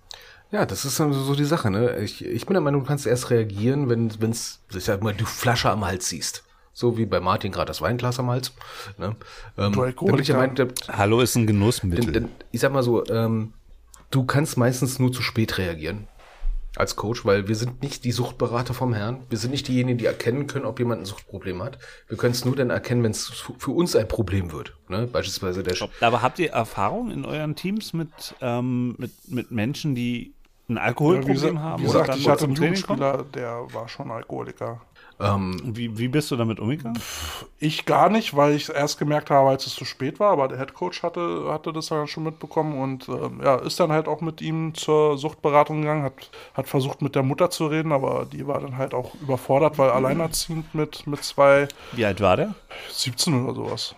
Ja, 0.51 0.67
das 0.67 0.85
ist 0.85 1.01
dann 1.01 1.13
so 1.13 1.35
die 1.35 1.45
Sache, 1.45 1.71
ne? 1.71 1.99
Ich, 1.99 2.25
ich 2.25 2.47
bin 2.47 2.55
der 2.55 2.63
Meinung, 2.63 2.83
du 2.83 2.87
kannst 2.87 3.07
erst 3.07 3.31
reagieren, 3.31 3.89
wenn 3.89 4.21
wenn's, 4.21 4.63
ich 4.75 4.85
sag 4.85 5.03
mal, 5.03 5.15
du 5.15 5.27
Flasche 5.27 5.71
am 5.71 5.85
Hals 5.85 6.09
siehst. 6.09 6.45
So 6.79 6.97
wie 6.97 7.07
bei 7.07 7.19
Martin 7.19 7.51
gerade 7.51 7.67
das 7.67 7.81
Weinglas 7.83 8.21
am 8.21 8.31
Hals. 8.31 8.53
Ne? 8.99 9.17
Ähm, 9.59 9.73
ich 9.73 9.79
Alkoholiker. 9.81 10.37
Meinung, 10.37 10.55
der, 10.55 10.69
Hallo 10.87 11.21
ist 11.21 11.35
ein 11.35 11.45
Genussmittel. 11.45 12.05
denn, 12.05 12.13
denn, 12.13 12.31
ich 12.53 12.61
sag 12.61 12.73
mal 12.73 12.85
so, 12.85 13.05
ähm, 13.07 13.53
du 14.13 14.25
kannst 14.25 14.57
meistens 14.57 15.01
nur 15.01 15.11
zu 15.13 15.21
spät 15.21 15.59
reagieren 15.59 16.07
als 16.77 16.95
Coach, 16.95 17.25
weil 17.25 17.49
wir 17.49 17.57
sind 17.57 17.83
nicht 17.83 18.05
die 18.05 18.13
Suchtberater 18.13 18.75
vom 18.75 18.95
Herrn. 18.95 19.25
Wir 19.29 19.39
sind 19.39 19.51
nicht 19.51 19.67
diejenigen, 19.67 19.99
die 19.99 20.07
erkennen 20.07 20.47
können, 20.47 20.67
ob 20.67 20.79
jemand 20.79 21.03
ein 21.03 21.05
Suchtproblem 21.05 21.61
hat. 21.65 21.79
Wir 22.07 22.17
können 22.17 22.31
es 22.31 22.45
nur 22.45 22.55
dann 22.55 22.71
erkennen, 22.71 23.03
wenn 23.03 23.11
es 23.11 23.27
für 23.59 23.73
uns 23.73 23.97
ein 23.97 24.07
Problem 24.07 24.53
wird. 24.53 24.77
Ne? 24.87 25.09
Beispielsweise 25.09 25.65
der, 25.65 25.75
Sch- 25.75 25.89
Aber 26.01 26.23
habt 26.23 26.39
ihr 26.39 26.51
Erfahrung 26.53 27.11
in 27.11 27.25
euren 27.25 27.57
Teams 27.57 27.93
mit, 27.93 28.37
ähm, 28.41 28.95
mit, 28.99 29.11
mit 29.27 29.51
Menschen, 29.51 29.97
die 29.97 30.33
ein 30.69 30.79
Alkoholproblem 30.79 31.29
wie 31.29 31.41
gesagt, 31.41 31.59
haben 31.59 31.83
wie 31.83 31.87
oder 31.89 31.93
gesagt 32.03 32.09
dann 32.11 32.19
ich 32.21 32.29
hatte 32.29 32.39
zum 32.41 32.51
einen? 32.51 32.57
Jugendspieler, 32.63 33.25
der 33.35 33.67
war 33.73 33.89
schon 33.89 34.11
Alkoholiker. 34.13 34.81
Ähm, 35.21 35.61
Wie, 35.65 35.99
wie 35.99 36.09
bist 36.09 36.31
du 36.31 36.37
damit 36.37 36.61
umgegangen? 36.61 36.99
Ich 37.59 37.87
gar 37.87 38.09
nicht, 38.09 38.37
weil 38.37 38.55
ich 38.55 38.69
erst 38.69 38.99
gemerkt 38.99 39.31
habe, 39.31 39.49
als 39.51 39.67
es 39.67 39.75
zu 39.75 39.85
spät 39.85 40.21
war, 40.21 40.33
aber 40.33 40.49
der 40.49 40.59
Head 40.59 40.75
Coach 40.75 41.03
hatte, 41.03 41.47
hatte 41.51 41.73
das 41.73 41.87
dann 41.87 42.07
schon 42.07 42.25
mitbekommen 42.25 42.79
und 42.79 43.09
ähm, 43.09 43.41
ja, 43.43 43.57
ist 43.57 43.81
dann 43.81 43.91
halt 43.91 44.07
auch 44.07 44.21
mit 44.21 44.41
ihm 44.41 44.75
zur 44.75 45.19
Suchtberatung 45.19 45.81
gegangen, 45.81 46.05
hat, 46.05 46.31
hat 46.55 46.69
versucht 46.69 47.03
mit 47.03 47.17
der 47.17 47.25
Mutter 47.25 47.51
zu 47.51 47.67
reden, 47.67 47.93
aber 47.93 48.27
die 48.27 48.47
war 48.47 48.61
dann 48.61 48.77
halt 48.77 48.95
auch 48.95 49.15
überfordert, 49.15 49.77
weil 49.79 49.91
alleinerziehend 49.91 50.75
mit, 50.75 51.07
mit 51.07 51.25
zwei, 51.25 51.67
Wie 51.93 52.05
alt 52.05 52.21
war 52.21 52.37
der? 52.37 52.55
17 52.93 53.45
oder 53.45 53.55
sowas. 53.55 53.95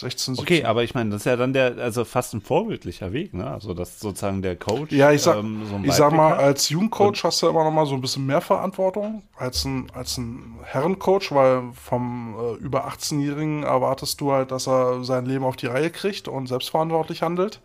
16, 0.00 0.34
17. 0.36 0.42
Okay, 0.42 0.64
aber 0.64 0.82
ich 0.84 0.94
meine, 0.94 1.10
das 1.10 1.22
ist 1.22 1.24
ja 1.26 1.36
dann 1.36 1.52
der, 1.52 1.76
also 1.78 2.04
fast 2.04 2.34
ein 2.34 2.40
vorbildlicher 2.40 3.12
Weg, 3.12 3.34
ne? 3.34 3.48
Also, 3.50 3.74
dass 3.74 4.00
sozusagen 4.00 4.42
der 4.42 4.56
Coach. 4.56 4.90
Ja, 4.92 5.12
ich 5.12 5.22
sag, 5.22 5.36
ähm, 5.38 5.62
so 5.66 5.80
ich 5.84 5.92
sag 5.92 6.12
mal, 6.12 6.30
hat. 6.32 6.38
als 6.38 6.68
Jugendcoach 6.70 7.22
hast 7.24 7.42
du 7.42 7.48
immer 7.48 7.64
noch 7.64 7.70
mal 7.70 7.86
so 7.86 7.94
ein 7.94 8.00
bisschen 8.00 8.26
mehr 8.26 8.40
Verantwortung 8.40 9.22
als 9.36 9.64
ein, 9.64 9.90
als 9.94 10.16
ein 10.18 10.56
Herrencoach, 10.64 11.30
weil 11.32 11.62
vom 11.74 12.34
äh, 12.38 12.54
über 12.64 12.88
18-Jährigen 12.88 13.62
erwartest 13.64 14.20
du 14.20 14.32
halt, 14.32 14.50
dass 14.50 14.66
er 14.66 15.04
sein 15.04 15.26
Leben 15.26 15.44
auf 15.44 15.56
die 15.56 15.66
Reihe 15.66 15.90
kriegt 15.90 16.26
und 16.28 16.46
selbstverantwortlich 16.46 17.22
handelt. 17.22 17.60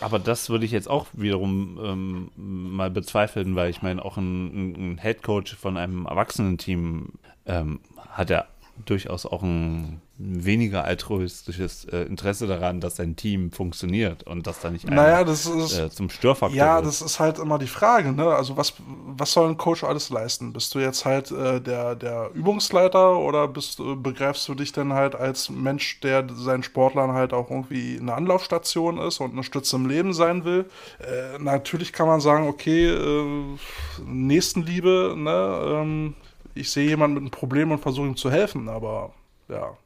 Aber 0.00 0.18
das 0.18 0.50
würde 0.50 0.64
ich 0.64 0.72
jetzt 0.72 0.90
auch 0.90 1.06
wiederum 1.12 1.78
ähm, 1.84 2.30
mal 2.36 2.90
bezweifeln, 2.90 3.54
weil 3.54 3.70
ich 3.70 3.82
meine, 3.82 4.04
auch 4.04 4.16
ein, 4.16 4.46
ein- 4.72 4.92
ein 4.94 4.98
Headcoach 4.98 5.54
von 5.60 5.76
einem 5.76 6.06
Erwachsenenteam 6.06 7.10
ähm, 7.46 7.80
hat 8.10 8.30
ja 8.30 8.46
durchaus 8.84 9.26
auch 9.26 9.42
ein 9.42 10.00
weniger 10.24 10.84
altruistisches 10.84 11.84
äh, 11.86 12.02
Interesse 12.02 12.46
daran, 12.46 12.80
dass 12.80 12.96
sein 12.96 13.16
Team 13.16 13.50
funktioniert 13.52 14.22
und 14.24 14.46
dass 14.46 14.60
da 14.60 14.70
nicht 14.70 14.86
einer 14.86 14.96
Naja, 14.96 15.24
das 15.24 15.46
ist. 15.46 15.78
äh, 15.78 15.90
zum 15.90 16.10
Störfaktor 16.10 16.56
Ja, 16.56 16.76
wird. 16.76 16.86
das 16.86 17.02
ist 17.02 17.18
halt 17.20 17.38
immer 17.38 17.58
die 17.58 17.66
Frage, 17.66 18.12
ne? 18.12 18.26
Also 18.26 18.56
was, 18.56 18.74
was 19.06 19.32
soll 19.32 19.48
ein 19.48 19.56
Coach 19.56 19.84
alles 19.84 20.10
leisten? 20.10 20.52
Bist 20.52 20.74
du 20.74 20.78
jetzt 20.78 21.04
halt 21.04 21.30
äh, 21.30 21.60
der, 21.60 21.94
der 21.96 22.30
Übungsleiter 22.34 23.18
oder 23.18 23.48
bist, 23.48 23.78
du- 23.78 24.00
begreifst 24.00 24.48
du 24.48 24.54
dich 24.54 24.72
denn 24.72 24.92
halt 24.92 25.14
als 25.14 25.50
Mensch, 25.50 26.00
der 26.00 26.26
seinen 26.34 26.62
Sportlern 26.62 27.12
halt 27.12 27.32
auch 27.32 27.50
irgendwie 27.50 27.98
eine 28.00 28.14
Anlaufstation 28.14 28.98
ist 28.98 29.20
und 29.20 29.32
eine 29.32 29.42
Stütze 29.44 29.76
im 29.76 29.86
Leben 29.86 30.12
sein 30.12 30.44
will? 30.44 30.66
Äh, 31.00 31.38
natürlich 31.38 31.92
kann 31.92 32.06
man 32.06 32.20
sagen, 32.20 32.46
okay, 32.48 32.86
äh, 32.86 33.56
Nächstenliebe, 34.04 35.14
ne? 35.16 35.60
Ähm, 35.66 36.14
ich 36.54 36.70
sehe 36.70 36.86
jemanden 36.88 37.14
mit 37.14 37.22
einem 37.22 37.30
Problem 37.30 37.70
und 37.72 37.78
versuche 37.80 38.06
ihm 38.06 38.16
zu 38.16 38.30
helfen, 38.30 38.68
aber 38.68 39.12
ja. 39.48 39.76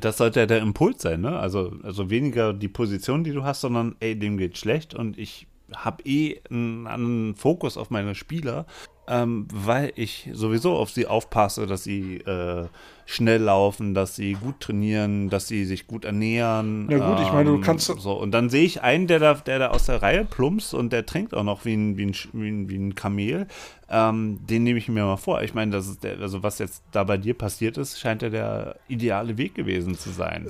Das 0.00 0.16
sollte 0.16 0.40
ja 0.40 0.46
der 0.46 0.60
Impuls 0.60 1.02
sein, 1.02 1.20
ne? 1.20 1.38
Also, 1.38 1.72
also 1.82 2.08
weniger 2.08 2.52
die 2.52 2.68
Position, 2.68 3.24
die 3.24 3.32
du 3.32 3.44
hast, 3.44 3.60
sondern 3.60 3.96
ey, 4.00 4.18
dem 4.18 4.38
geht 4.38 4.56
schlecht 4.56 4.94
und 4.94 5.18
ich 5.18 5.46
habe 5.74 6.02
eh 6.04 6.40
einen 6.50 6.86
anderen 6.86 7.34
Fokus 7.34 7.76
auf 7.76 7.90
meine 7.90 8.14
Spieler, 8.14 8.66
ähm, 9.08 9.46
weil 9.52 9.92
ich 9.96 10.30
sowieso 10.32 10.76
auf 10.76 10.90
sie 10.90 11.06
aufpasse, 11.06 11.66
dass 11.66 11.84
sie 11.84 12.18
äh, 12.18 12.66
schnell 13.06 13.42
laufen, 13.42 13.94
dass 13.94 14.16
sie 14.16 14.32
gut 14.34 14.60
trainieren, 14.60 15.28
dass 15.30 15.46
sie 15.48 15.64
sich 15.64 15.86
gut 15.86 16.04
ernähren. 16.04 16.88
Ja 16.90 16.98
gut, 16.98 17.20
ich 17.20 17.32
meine, 17.32 17.50
du 17.50 17.56
ähm, 17.56 17.60
kannst- 17.60 17.86
so 17.98 18.12
und 18.12 18.30
dann 18.32 18.48
sehe 18.50 18.64
ich 18.64 18.82
einen, 18.82 19.06
der 19.06 19.18
da, 19.18 19.34
der 19.34 19.58
da 19.58 19.68
aus 19.68 19.86
der 19.86 20.02
Reihe 20.02 20.24
plumpst 20.24 20.72
und 20.74 20.92
der 20.92 21.04
trinkt 21.06 21.34
auch 21.34 21.42
noch 21.44 21.64
wie 21.64 21.74
ein, 21.74 21.96
wie 21.96 22.06
ein, 22.06 22.14
wie 22.32 22.48
ein, 22.48 22.68
wie 22.68 22.76
ein 22.76 22.94
Kamel. 22.94 23.46
Ähm, 23.90 24.38
den 24.46 24.62
nehme 24.64 24.78
ich 24.78 24.88
mir 24.88 25.04
mal 25.04 25.16
vor. 25.16 25.42
Ich 25.42 25.54
meine, 25.54 25.70
das 25.72 25.86
ist 25.86 26.02
der, 26.02 26.18
also 26.18 26.42
was 26.42 26.58
jetzt 26.58 26.82
da 26.92 27.04
bei 27.04 27.16
dir 27.18 27.34
passiert 27.34 27.76
ist, 27.78 28.00
scheint 28.00 28.22
ja 28.22 28.30
der 28.30 28.76
ideale 28.88 29.36
Weg 29.36 29.54
gewesen 29.54 29.94
zu 29.96 30.10
sein. 30.10 30.46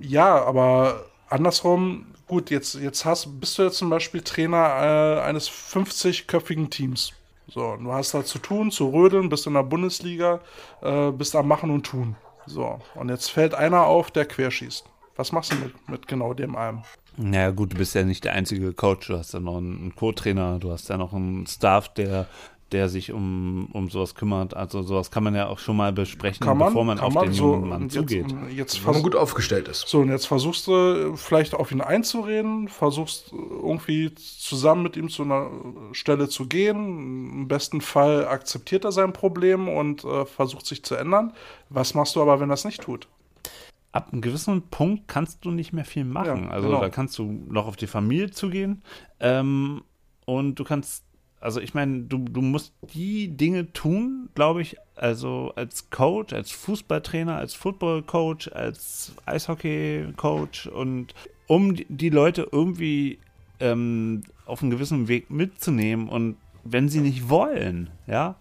Äh, 0.00 0.06
ja, 0.06 0.42
aber 0.44 1.04
andersrum, 1.28 2.06
gut, 2.26 2.50
jetzt, 2.50 2.74
jetzt 2.74 3.04
hast, 3.04 3.38
bist 3.40 3.58
du 3.58 3.62
jetzt 3.64 3.76
zum 3.78 3.90
Beispiel 3.90 4.22
Trainer 4.22 5.18
äh, 5.20 5.20
eines 5.22 5.48
50-köpfigen 5.50 6.70
Teams. 6.70 7.12
So, 7.50 7.76
du 7.76 7.92
hast 7.92 8.12
da 8.12 8.24
zu 8.24 8.38
tun, 8.38 8.70
zu 8.70 8.90
rödeln, 8.90 9.30
bist 9.30 9.46
in 9.46 9.54
der 9.54 9.62
Bundesliga, 9.62 10.40
äh, 10.82 11.10
bist 11.10 11.34
am 11.34 11.48
Machen 11.48 11.70
und 11.70 11.86
Tun. 11.86 12.16
So, 12.46 12.78
und 12.94 13.08
jetzt 13.08 13.30
fällt 13.30 13.54
einer 13.54 13.84
auf, 13.84 14.10
der 14.10 14.26
querschießt. 14.26 14.84
Was 15.16 15.32
machst 15.32 15.52
du 15.52 15.56
mit, 15.56 15.88
mit 15.88 16.06
genau 16.06 16.34
dem 16.34 16.56
einem? 16.56 16.82
Naja, 17.16 17.50
gut, 17.50 17.72
du 17.72 17.76
bist 17.78 17.94
ja 17.94 18.04
nicht 18.04 18.22
der 18.24 18.34
einzige 18.34 18.72
Coach. 18.72 19.08
Du 19.08 19.18
hast 19.18 19.34
ja 19.34 19.40
noch 19.40 19.56
einen 19.56 19.92
Co-Trainer, 19.96 20.58
du 20.58 20.70
hast 20.70 20.88
ja 20.88 20.96
noch 20.96 21.12
einen 21.12 21.46
Staff, 21.46 21.92
der, 21.94 22.26
der 22.72 22.88
sich 22.88 23.12
um, 23.12 23.68
um 23.72 23.88
sowas 23.88 24.14
kümmert. 24.14 24.54
Also 24.54 24.82
sowas 24.82 25.10
kann 25.10 25.24
man 25.24 25.34
ja 25.34 25.48
auch 25.48 25.58
schon 25.58 25.76
mal 25.76 25.92
besprechen, 25.92 26.44
Kann 26.44 26.58
man, 26.58 26.68
bevor 26.68 26.84
man 26.84 26.98
kann 26.98 27.06
auf 27.06 27.14
man 27.14 27.24
den 27.24 27.32
so, 27.32 27.54
jungen 27.54 27.68
Mann 27.68 27.82
und 27.82 27.92
zugeht. 27.92 28.26
Jetzt, 28.30 28.56
jetzt 28.56 28.86
wenn 28.86 28.94
man 28.94 29.02
gut 29.02 29.16
aufgestellt 29.16 29.68
ist. 29.68 29.88
So, 29.88 30.00
und 30.00 30.10
jetzt 30.10 30.26
versuchst 30.26 30.66
du 30.66 31.16
vielleicht 31.16 31.54
auf 31.54 31.72
ihn 31.72 31.80
einzureden, 31.80 32.68
versuchst 32.68 33.32
irgendwie 33.32 34.14
zusammen 34.14 34.82
mit 34.82 34.96
ihm 34.96 35.08
zu 35.08 35.22
einer 35.22 35.50
Stelle 35.92 36.28
zu 36.28 36.46
gehen. 36.46 37.32
Im 37.32 37.48
besten 37.48 37.80
Fall 37.80 38.26
akzeptiert 38.28 38.84
er 38.84 38.92
sein 38.92 39.12
Problem 39.12 39.68
und 39.68 40.04
äh, 40.04 40.26
versucht 40.26 40.66
sich 40.66 40.82
zu 40.82 40.94
ändern. 40.94 41.32
Was 41.70 41.94
machst 41.94 42.16
du 42.16 42.22
aber, 42.22 42.40
wenn 42.40 42.50
er 42.50 42.54
es 42.54 42.64
nicht 42.64 42.82
tut? 42.82 43.08
Ab 43.92 44.10
einem 44.12 44.20
gewissen 44.20 44.62
Punkt 44.68 45.08
kannst 45.08 45.44
du 45.44 45.50
nicht 45.50 45.72
mehr 45.72 45.86
viel 45.86 46.04
machen. 46.04 46.44
Ja, 46.44 46.50
also 46.50 46.68
genau. 46.68 46.80
da 46.80 46.90
kannst 46.90 47.18
du 47.18 47.24
noch 47.48 47.66
auf 47.66 47.76
die 47.76 47.86
Familie 47.86 48.30
zugehen 48.30 48.82
ähm, 49.18 49.82
und 50.26 50.56
du 50.56 50.64
kannst, 50.64 51.04
also 51.40 51.60
ich 51.60 51.74
meine, 51.74 52.00
du, 52.02 52.18
du 52.18 52.40
musst 52.40 52.72
die 52.94 53.28
Dinge 53.36 53.72
tun, 53.72 54.28
glaube 54.34 54.62
ich, 54.62 54.76
also 54.96 55.52
als 55.56 55.90
Coach, 55.90 56.32
als 56.32 56.50
Fußballtrainer, 56.50 57.36
als 57.36 57.54
Footballcoach, 57.54 58.50
als 58.52 59.12
Eishockey-Coach 59.26 60.66
und 60.68 61.14
um 61.46 61.74
die- 61.88 62.10
Leute 62.10 62.48
irgendwie 62.50 63.18
ähm, 63.60 64.22
auf 64.46 64.62
einen 64.62 64.70
gewissen 64.70 65.08
Weg 65.08 65.30
mitzunehmen 65.30 66.08
und 66.08 66.36
wenn 66.64 66.88
sie 66.88 67.00
nicht 67.00 67.28
wollen, 67.28 67.90
ja, 68.06 68.36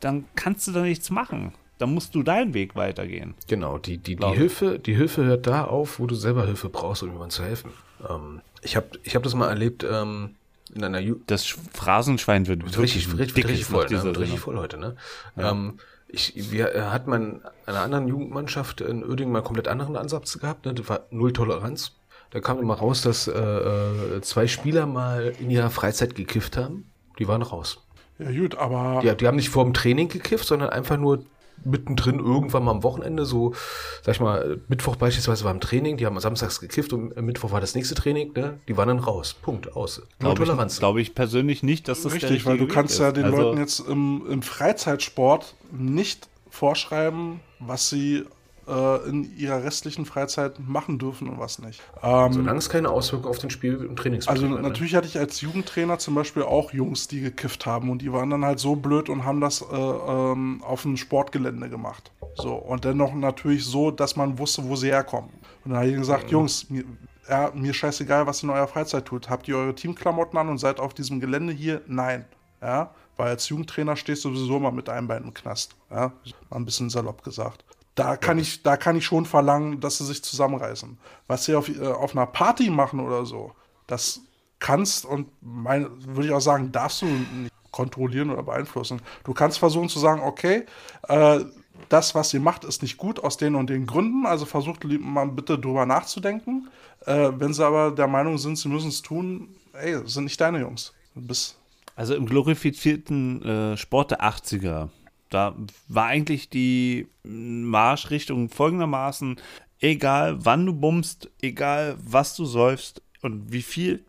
dann 0.00 0.24
kannst 0.34 0.66
du 0.68 0.72
da 0.72 0.82
nichts 0.82 1.10
machen. 1.10 1.52
dann 1.78 1.94
musst 1.94 2.14
du 2.14 2.22
deinen 2.22 2.52
Weg 2.52 2.76
weitergehen. 2.76 3.32
Genau, 3.48 3.78
die, 3.78 3.96
die, 3.96 4.14
die. 4.16 4.26
Hilfe, 4.26 4.78
die 4.78 4.94
Hilfe 4.94 5.24
hört 5.24 5.46
da 5.46 5.64
auf, 5.64 5.98
wo 5.98 6.06
du 6.06 6.14
selber 6.14 6.44
Hilfe 6.44 6.68
brauchst, 6.68 7.02
um 7.02 7.08
jemandem 7.08 7.30
zu 7.30 7.42
helfen. 7.44 7.70
Ähm, 8.06 8.42
ich 8.62 8.76
habe 8.76 8.88
ich 9.02 9.16
hab 9.16 9.22
das 9.22 9.34
mal 9.34 9.48
erlebt 9.48 9.86
ähm, 9.90 10.34
in 10.74 10.84
einer 10.84 11.00
Ju 11.00 11.16
Das 11.26 11.46
Sch- 11.46 11.58
Phrasenschwein 11.72 12.46
wird 12.46 12.64
Wird 12.64 12.78
richtig, 12.78 13.16
wirklich 13.16 13.46
richtig, 13.46 13.64
voll, 13.66 13.86
ne? 13.90 14.02
Wird 14.02 14.18
richtig 14.18 14.40
voll 14.40 14.56
heute, 14.58 14.78
ne? 14.78 14.96
Ähm, 15.36 15.78
ich, 16.08 16.50
wir 16.50 16.74
äh, 16.74 16.82
hat 16.82 17.06
man 17.06 17.36
in 17.36 17.40
einer 17.66 17.80
anderen 17.80 18.08
Jugendmannschaft 18.08 18.80
in 18.80 19.04
Uerdingen 19.04 19.32
mal 19.32 19.38
einen 19.40 19.46
komplett 19.46 19.68
anderen 19.68 19.96
Ansatz 19.96 20.38
gehabt, 20.38 20.66
ne? 20.66 20.74
Das 20.74 20.88
war 20.88 21.00
Null 21.10 21.32
Toleranz. 21.32 21.92
Da 22.30 22.40
kam 22.40 22.58
immer 22.60 22.74
raus, 22.74 23.02
dass 23.02 23.26
äh, 23.26 23.32
äh, 23.32 24.20
zwei 24.22 24.46
Spieler 24.46 24.86
mal 24.86 25.32
in 25.40 25.50
ihrer 25.50 25.70
Freizeit 25.70 26.14
gekifft 26.14 26.56
haben. 26.56 26.90
Die 27.18 27.26
waren 27.26 27.42
raus. 27.42 27.84
Ja, 28.18 28.30
gut, 28.30 28.56
aber 28.56 29.00
Die, 29.02 29.16
die 29.16 29.26
haben 29.26 29.36
nicht 29.36 29.48
vor 29.50 29.64
dem 29.64 29.74
Training 29.74 30.08
gekifft, 30.08 30.46
sondern 30.46 30.70
einfach 30.70 30.96
nur 30.96 31.24
mittendrin 31.64 32.18
irgendwann 32.18 32.64
mal 32.64 32.72
am 32.72 32.82
Wochenende, 32.82 33.24
so, 33.24 33.54
sag 34.02 34.14
ich 34.14 34.20
mal, 34.20 34.60
Mittwoch 34.68 34.96
beispielsweise 34.96 35.44
war 35.44 35.52
im 35.52 35.60
Training, 35.60 35.96
die 35.96 36.06
haben 36.06 36.18
samstags 36.20 36.60
gekifft 36.60 36.92
und 36.92 37.16
am 37.16 37.24
Mittwoch 37.26 37.52
war 37.52 37.60
das 37.60 37.74
nächste 37.74 37.94
Training, 37.94 38.32
ne? 38.34 38.58
Die 38.68 38.76
waren 38.76 38.88
dann 38.88 38.98
raus. 38.98 39.34
Punkt, 39.34 39.76
aus. 39.76 39.98
Null 39.98 40.34
Glaube 40.34 40.44
Toleranz. 40.44 40.74
ich, 40.74 40.78
glaube 40.78 41.00
ich 41.00 41.14
persönlich 41.14 41.62
nicht, 41.62 41.88
dass 41.88 42.02
das 42.02 42.12
richtig, 42.12 42.46
weil 42.46 42.58
du 42.58 42.66
kannst 42.66 42.94
Weg 42.94 43.00
ja 43.00 43.08
ist. 43.08 43.16
den 43.16 43.24
also, 43.24 43.36
Leuten 43.36 43.58
jetzt 43.58 43.80
im, 43.80 44.26
im 44.28 44.42
Freizeitsport 44.42 45.54
nicht 45.72 46.28
vorschreiben, 46.50 47.40
was 47.58 47.88
sie 47.88 48.24
äh, 48.70 49.08
in 49.08 49.36
ihrer 49.36 49.64
restlichen 49.64 50.06
Freizeit 50.06 50.58
machen 50.60 50.98
dürfen 50.98 51.28
und 51.28 51.38
was 51.38 51.58
nicht. 51.58 51.82
Ähm, 52.02 52.32
Solange 52.32 52.58
es 52.58 52.68
keine 52.68 52.88
Auswirkungen 52.90 53.30
auf 53.30 53.38
den 53.38 53.50
Spiel- 53.50 53.86
und 53.86 53.96
Trainingsbetrieb 53.96 54.42
Also 54.42 54.54
hat, 54.54 54.62
ne? 54.62 54.68
natürlich 54.68 54.94
hatte 54.94 55.08
ich 55.08 55.18
als 55.18 55.40
Jugendtrainer 55.40 55.98
zum 55.98 56.14
Beispiel 56.14 56.42
auch 56.42 56.72
Jungs, 56.72 57.08
die 57.08 57.20
gekifft 57.20 57.66
haben 57.66 57.90
und 57.90 58.02
die 58.02 58.12
waren 58.12 58.30
dann 58.30 58.44
halt 58.44 58.60
so 58.60 58.76
blöd 58.76 59.08
und 59.08 59.24
haben 59.24 59.40
das 59.40 59.62
äh, 59.62 59.74
ähm, 59.74 60.62
auf 60.64 60.82
dem 60.82 60.96
Sportgelände 60.96 61.68
gemacht. 61.68 62.12
So 62.36 62.54
und 62.54 62.84
dennoch 62.84 63.12
natürlich 63.14 63.64
so, 63.64 63.90
dass 63.90 64.16
man 64.16 64.38
wusste, 64.38 64.68
wo 64.68 64.76
sie 64.76 64.88
herkommen. 64.88 65.30
Und 65.64 65.72
dann 65.72 65.80
habe 65.80 65.90
ich 65.90 65.96
gesagt, 65.96 66.30
Jungs, 66.30 66.70
mir, 66.70 66.84
ja, 67.28 67.50
mir 67.54 67.74
scheißegal, 67.74 68.26
was 68.26 68.42
ihr 68.42 68.44
in 68.44 68.50
eurer 68.50 68.68
Freizeit 68.68 69.06
tut. 69.06 69.28
Habt 69.28 69.48
ihr 69.48 69.56
eure 69.56 69.74
Teamklamotten 69.74 70.38
an 70.38 70.48
und 70.48 70.58
seid 70.58 70.80
auf 70.80 70.94
diesem 70.94 71.20
Gelände 71.20 71.52
hier? 71.52 71.82
Nein. 71.86 72.24
Ja, 72.62 72.94
weil 73.16 73.28
als 73.28 73.48
Jugendtrainer 73.48 73.96
stehst 73.96 74.24
du 74.24 74.34
sowieso 74.34 74.58
mal 74.58 74.70
mit 74.70 74.88
einem 74.88 75.06
Bein 75.08 75.24
im 75.24 75.34
Knast. 75.34 75.76
Ja, 75.90 76.12
mal 76.50 76.56
ein 76.56 76.64
bisschen 76.64 76.90
salopp 76.90 77.22
gesagt. 77.22 77.64
Da 77.94 78.16
kann, 78.16 78.38
ich, 78.38 78.62
da 78.62 78.76
kann 78.76 78.96
ich 78.96 79.04
schon 79.04 79.26
verlangen, 79.26 79.80
dass 79.80 79.98
sie 79.98 80.06
sich 80.06 80.22
zusammenreißen. 80.22 80.98
Was 81.26 81.44
sie 81.44 81.54
auf, 81.54 81.68
äh, 81.68 81.86
auf 81.86 82.16
einer 82.16 82.26
Party 82.26 82.70
machen 82.70 83.00
oder 83.00 83.26
so, 83.26 83.52
das 83.86 84.20
kannst 84.58 85.04
und 85.04 85.28
würde 85.40 86.26
ich 86.26 86.32
auch 86.32 86.40
sagen, 86.40 86.70
darfst 86.70 87.02
du 87.02 87.06
nicht 87.06 87.52
kontrollieren 87.70 88.30
oder 88.30 88.42
beeinflussen. 88.42 89.00
Du 89.24 89.32
kannst 89.32 89.58
versuchen 89.58 89.88
zu 89.88 89.98
sagen, 89.98 90.22
okay, 90.22 90.66
äh, 91.08 91.40
das, 91.88 92.14
was 92.14 92.34
ihr 92.34 92.40
macht, 92.40 92.64
ist 92.64 92.82
nicht 92.82 92.98
gut 92.98 93.22
aus 93.22 93.36
den 93.36 93.54
und 93.54 93.70
den 93.70 93.86
Gründen, 93.86 94.26
also 94.26 94.44
versucht 94.44 94.84
mal 94.84 95.26
bitte 95.26 95.58
drüber 95.58 95.86
nachzudenken. 95.86 96.68
Äh, 97.06 97.30
wenn 97.36 97.52
sie 97.52 97.64
aber 97.64 97.90
der 97.90 98.06
Meinung 98.06 98.38
sind, 98.38 98.56
sie 98.56 98.68
müssen 98.68 98.88
es 98.88 99.02
tun, 99.02 99.48
ey, 99.72 100.06
sind 100.06 100.24
nicht 100.24 100.40
deine 100.40 100.60
Jungs. 100.60 100.92
Du 101.14 101.22
bist 101.22 101.56
Also 101.96 102.14
im 102.14 102.26
glorifizierten 102.26 103.42
äh, 103.42 103.76
Sport 103.76 104.10
der 104.10 104.20
80er, 104.22 104.88
da 105.30 105.54
war 105.88 106.06
eigentlich 106.06 106.50
die 106.50 107.06
Marschrichtung 107.22 108.48
folgendermaßen, 108.48 109.36
egal 109.80 110.44
wann 110.44 110.66
du 110.66 110.74
bummst, 110.74 111.30
egal 111.40 111.96
was 112.02 112.36
du 112.36 112.44
säufst 112.44 113.02
und 113.22 113.52
wie 113.52 113.62
viel, 113.62 114.04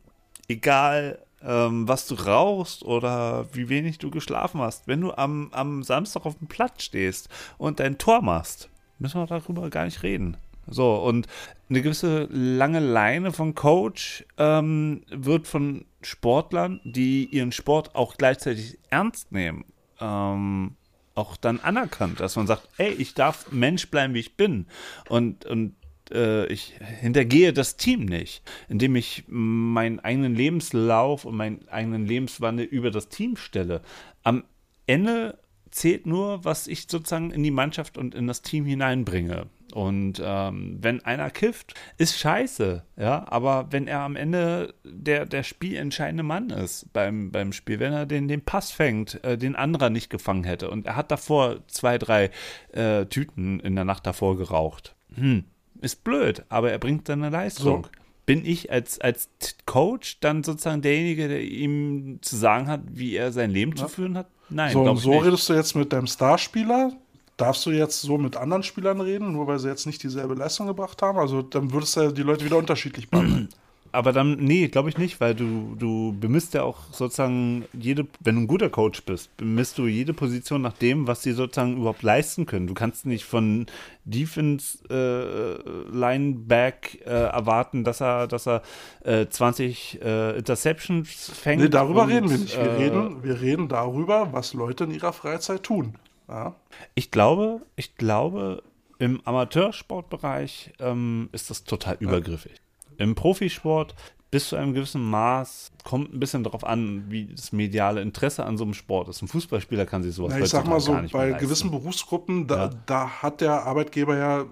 egal 0.48 1.19
ähm, 1.43 1.88
was 1.88 2.07
du 2.07 2.15
rauchst 2.15 2.84
oder 2.84 3.48
wie 3.53 3.69
wenig 3.69 3.98
du 3.98 4.11
geschlafen 4.11 4.61
hast, 4.61 4.88
wenn 4.88 5.02
du 5.02 5.14
am, 5.14 5.49
am 5.52 5.84
Samstag 5.84 6.26
auf 6.26 6.38
dem 6.38 6.48
Platz 6.48 6.84
stehst 6.84 7.30
und 7.57 7.80
dein 7.80 7.98
Tor 7.98 8.22
machst, 8.22 8.69
müssen 8.99 9.22
wir 9.22 9.27
darüber 9.27 9.69
gar 9.69 9.85
nicht 9.85 10.03
reden. 10.03 10.38
So, 10.68 10.95
und 10.95 11.27
eine 11.69 11.81
gewisse 11.81 12.27
lange 12.31 12.80
Leine 12.80 13.31
von 13.31 13.56
Coach 13.56 14.26
ähm, 14.38 15.03
wird 15.10 15.48
von 15.48 15.85
Sportlern, 16.02 16.80
die 16.84 17.26
ihren 17.26 17.52
Sport 17.52 17.95
auch 17.95 18.15
gleichzeitig 18.15 18.77
ernst 18.89 19.31
nehmen, 19.31 19.65
ähm, 19.99 20.76
auch 21.22 21.38
dann 21.38 21.60
anerkannt, 21.60 22.19
dass 22.19 22.35
man 22.35 22.48
sagt, 22.48 22.68
ey, 22.77 22.91
ich 22.93 23.14
darf 23.14 23.52
Mensch 23.52 23.89
bleiben, 23.89 24.14
wie 24.14 24.19
ich 24.19 24.35
bin. 24.35 24.65
Und, 25.07 25.45
und 25.45 25.76
äh, 26.11 26.48
ich 26.48 26.73
hintergehe 26.99 27.53
das 27.53 27.77
Team 27.77 28.06
nicht, 28.06 28.43
indem 28.68 28.95
ich 28.95 29.23
meinen 29.27 29.99
eigenen 29.99 30.35
Lebenslauf 30.35 31.26
und 31.26 31.35
meinen 31.35 31.68
eigenen 31.69 32.06
Lebenswandel 32.06 32.65
über 32.65 32.91
das 32.91 33.10
Team 33.10 33.38
stelle. 33.38 33.81
Am 34.23 34.43
Ende 34.88 35.38
zählt 35.69 36.06
nur, 36.06 36.43
was 36.43 36.68
ich 36.68 36.88
sozusagen 36.89 37.31
in 37.31 37.43
die 37.43 37.52
Mannschaft 37.52 37.98
und 37.98 38.14
in 38.14 38.27
das 38.27 38.41
Team 38.41 38.65
hineinbringe. 38.65 39.48
Und 39.72 40.22
ähm, 40.23 40.77
wenn 40.81 41.03
einer 41.06 41.30
kifft, 41.30 41.73
ist 41.98 42.18
scheiße, 42.18 42.84
ja, 42.98 43.26
aber 43.30 43.68
wenn 43.72 43.88
er 43.88 44.02
am 44.02 44.15
Ende 44.15 44.73
der, 44.84 45.26
der 45.26 45.43
spielentscheidende 45.43 46.23
Mann 46.23 46.49
ist 46.49 46.91
beim, 46.93 47.31
beim 47.31 47.53
Spiel, 47.53 47.80
wenn 47.80 47.93
er 47.93 48.06
den, 48.06 48.27
den 48.27 48.41
Pass 48.41 48.72
fängt, 48.72 49.23
äh, 49.23 49.38
den 49.38 49.56
anderer 49.56 49.89
nicht 49.89 50.10
gefangen 50.10 50.43
hätte 50.43 50.69
und 50.69 50.85
er 50.85 50.95
hat 50.95 51.11
davor 51.11 51.68
zwei, 51.68 51.98
drei 51.98 52.31
äh, 52.73 53.06
Tüten 53.06 53.60
in 53.60 53.76
der 53.76 53.85
Nacht 53.85 54.06
davor 54.06 54.38
geraucht, 54.38 54.95
hm, 55.15 55.45
ist 55.81 56.03
blöd, 56.03 56.43
aber 56.49 56.72
er 56.72 56.80
bringt 56.80 57.07
seine 57.07 57.30
Leistung. 57.30 57.84
So. 57.84 57.89
Bin 58.27 58.45
ich 58.45 58.72
als, 58.72 59.02
als 59.02 59.30
Coach 59.65 60.19
dann 60.19 60.43
sozusagen 60.43 60.81
derjenige, 60.81 61.27
der 61.27 61.41
ihm 61.41 62.19
zu 62.22 62.35
sagen 62.35 62.68
hat, 62.68 62.81
wie 62.91 63.15
er 63.15 63.31
sein 63.31 63.49
Leben 63.49 63.76
zu 63.76 63.88
führen 63.88 64.15
hat? 64.15 64.27
Nein, 64.49 64.73
so, 64.73 64.84
und 64.84 64.98
so 64.98 65.11
nicht. 65.11 65.26
redest 65.26 65.49
du 65.49 65.53
jetzt 65.53 65.76
mit 65.76 65.91
deinem 65.91 66.07
Starspieler. 66.07 66.93
Darfst 67.42 67.66
du 67.66 67.72
jetzt 67.72 68.02
so 68.02 68.20
mit 68.20 68.38
anderen 68.38 68.62
Spielern 68.62 69.02
reden, 69.02 69.32
nur 69.32 69.48
weil 69.48 69.58
sie 69.58 69.68
jetzt 69.68 69.88
nicht 69.88 70.04
dieselbe 70.04 70.36
Leistung 70.36 70.68
gebracht 70.68 71.02
haben? 71.02 71.18
Also 71.18 71.42
dann 71.42 71.74
würdest 71.74 71.98
du 71.98 72.12
die 72.12 72.22
Leute 72.22 72.46
wieder 72.46 72.58
unterschiedlich 72.58 73.10
behandeln. 73.10 73.50
Aber 73.94 74.14
dann, 74.14 74.38
nee, 74.38 74.68
glaube 74.68 74.90
ich 74.90 74.98
nicht, 74.98 75.20
weil 75.20 75.34
du, 75.36 75.76
du 75.78 76.16
bemisst 76.18 76.54
ja 76.54 76.64
auch 76.64 76.78
sozusagen 76.92 77.66
jede, 77.74 78.06
wenn 78.20 78.36
du 78.36 78.42
ein 78.42 78.48
guter 78.48 78.70
Coach 78.70 79.04
bist, 79.04 79.36
bemisst 79.38 79.80
du 79.80 79.88
jede 79.88 80.14
Position 80.14 80.62
nach 80.62 80.74
dem, 80.74 81.08
was 81.08 81.24
sie 81.24 81.34
sozusagen 81.34 81.78
überhaupt 81.78 82.04
leisten 82.04 82.46
können. 82.46 82.68
Du 82.68 82.74
kannst 82.74 83.08
nicht 83.08 83.26
von 83.26 83.66
Defense 84.06 84.78
äh, 84.90 85.92
Lineback 85.92 87.02
äh, 87.06 87.10
erwarten, 87.10 87.84
dass 87.84 88.02
er, 88.02 88.28
dass 88.28 88.48
er 88.48 88.62
äh, 89.04 89.26
20 89.28 90.00
äh, 90.02 90.38
Interceptions 90.38 91.32
fängt. 91.34 91.62
nee, 91.62 91.68
darüber 91.68 92.04
und, 92.04 92.12
reden 92.12 92.30
wir 92.30 92.38
nicht. 92.38 92.56
Wir, 92.56 92.64
äh, 92.64 92.76
reden, 92.76 93.24
wir 93.24 93.42
reden 93.42 93.68
darüber, 93.68 94.30
was 94.32 94.54
Leute 94.54 94.84
in 94.86 94.92
ihrer 94.92 95.12
Freizeit 95.12 95.64
tun. 95.64 95.96
Ja? 96.32 96.56
Ich 96.95 97.12
glaube, 97.12 97.62
ich 97.76 97.95
glaube, 97.95 98.64
im 98.99 99.22
Amateursportbereich 99.26 100.74
ähm, 100.80 101.30
ist 101.32 101.49
das 101.49 101.64
total 101.64 101.98
übergriffig. 101.99 102.53
Im 102.98 103.16
Profisport 103.16 103.95
bis 104.32 104.48
zu 104.48 104.56
einem 104.56 104.74
gewissen 104.74 105.03
Maß 105.10 105.74
kommt 105.84 106.14
ein 106.14 106.20
bisschen 106.20 106.44
darauf 106.45 106.64
an, 106.64 107.06
wie 107.10 107.26
das 107.26 107.52
mediale 107.52 108.02
Interesse 108.02 108.45
an 108.45 108.58
so 108.58 108.64
einem 108.64 108.74
Sport 108.74 109.10
ist. 109.10 109.22
Ein 109.22 109.28
Fußballspieler 109.28 109.86
kann 109.86 110.03
sich 110.03 110.16
sowas 110.16 110.34
Na, 110.34 110.40
ich 110.40 110.49
sag 110.49 110.66
mal 110.68 110.80
so, 110.80 110.94
gar 110.94 111.02
nicht 111.02 111.14
mehr 111.14 111.32
bei 111.34 111.38
gewissen 111.38 111.70
Berufsgruppen, 111.70 112.48
da, 112.48 112.56
Ja. 112.56 112.70
da 112.86 113.10
hat 113.22 113.41
der 113.41 113.66
Arbeitgeber 113.66 114.16
ja 114.16 114.41
äh, 114.41 114.45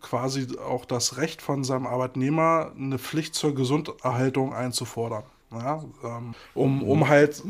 quasi 0.00 0.46
auch 0.58 0.86
das 0.86 1.18
Recht 1.18 1.42
von 1.42 1.62
seinem 1.62 1.86
Arbeitnehmer, 1.86 2.72
eine 2.74 2.98
Pflicht 2.98 3.34
zur 3.34 3.54
Gesunderhaltung 3.54 4.54
einzufordern. 4.54 5.24
Ja? 5.50 5.82
Ähm, 6.04 6.34
um, 6.54 6.82
um, 6.82 7.08
halt, 7.08 7.42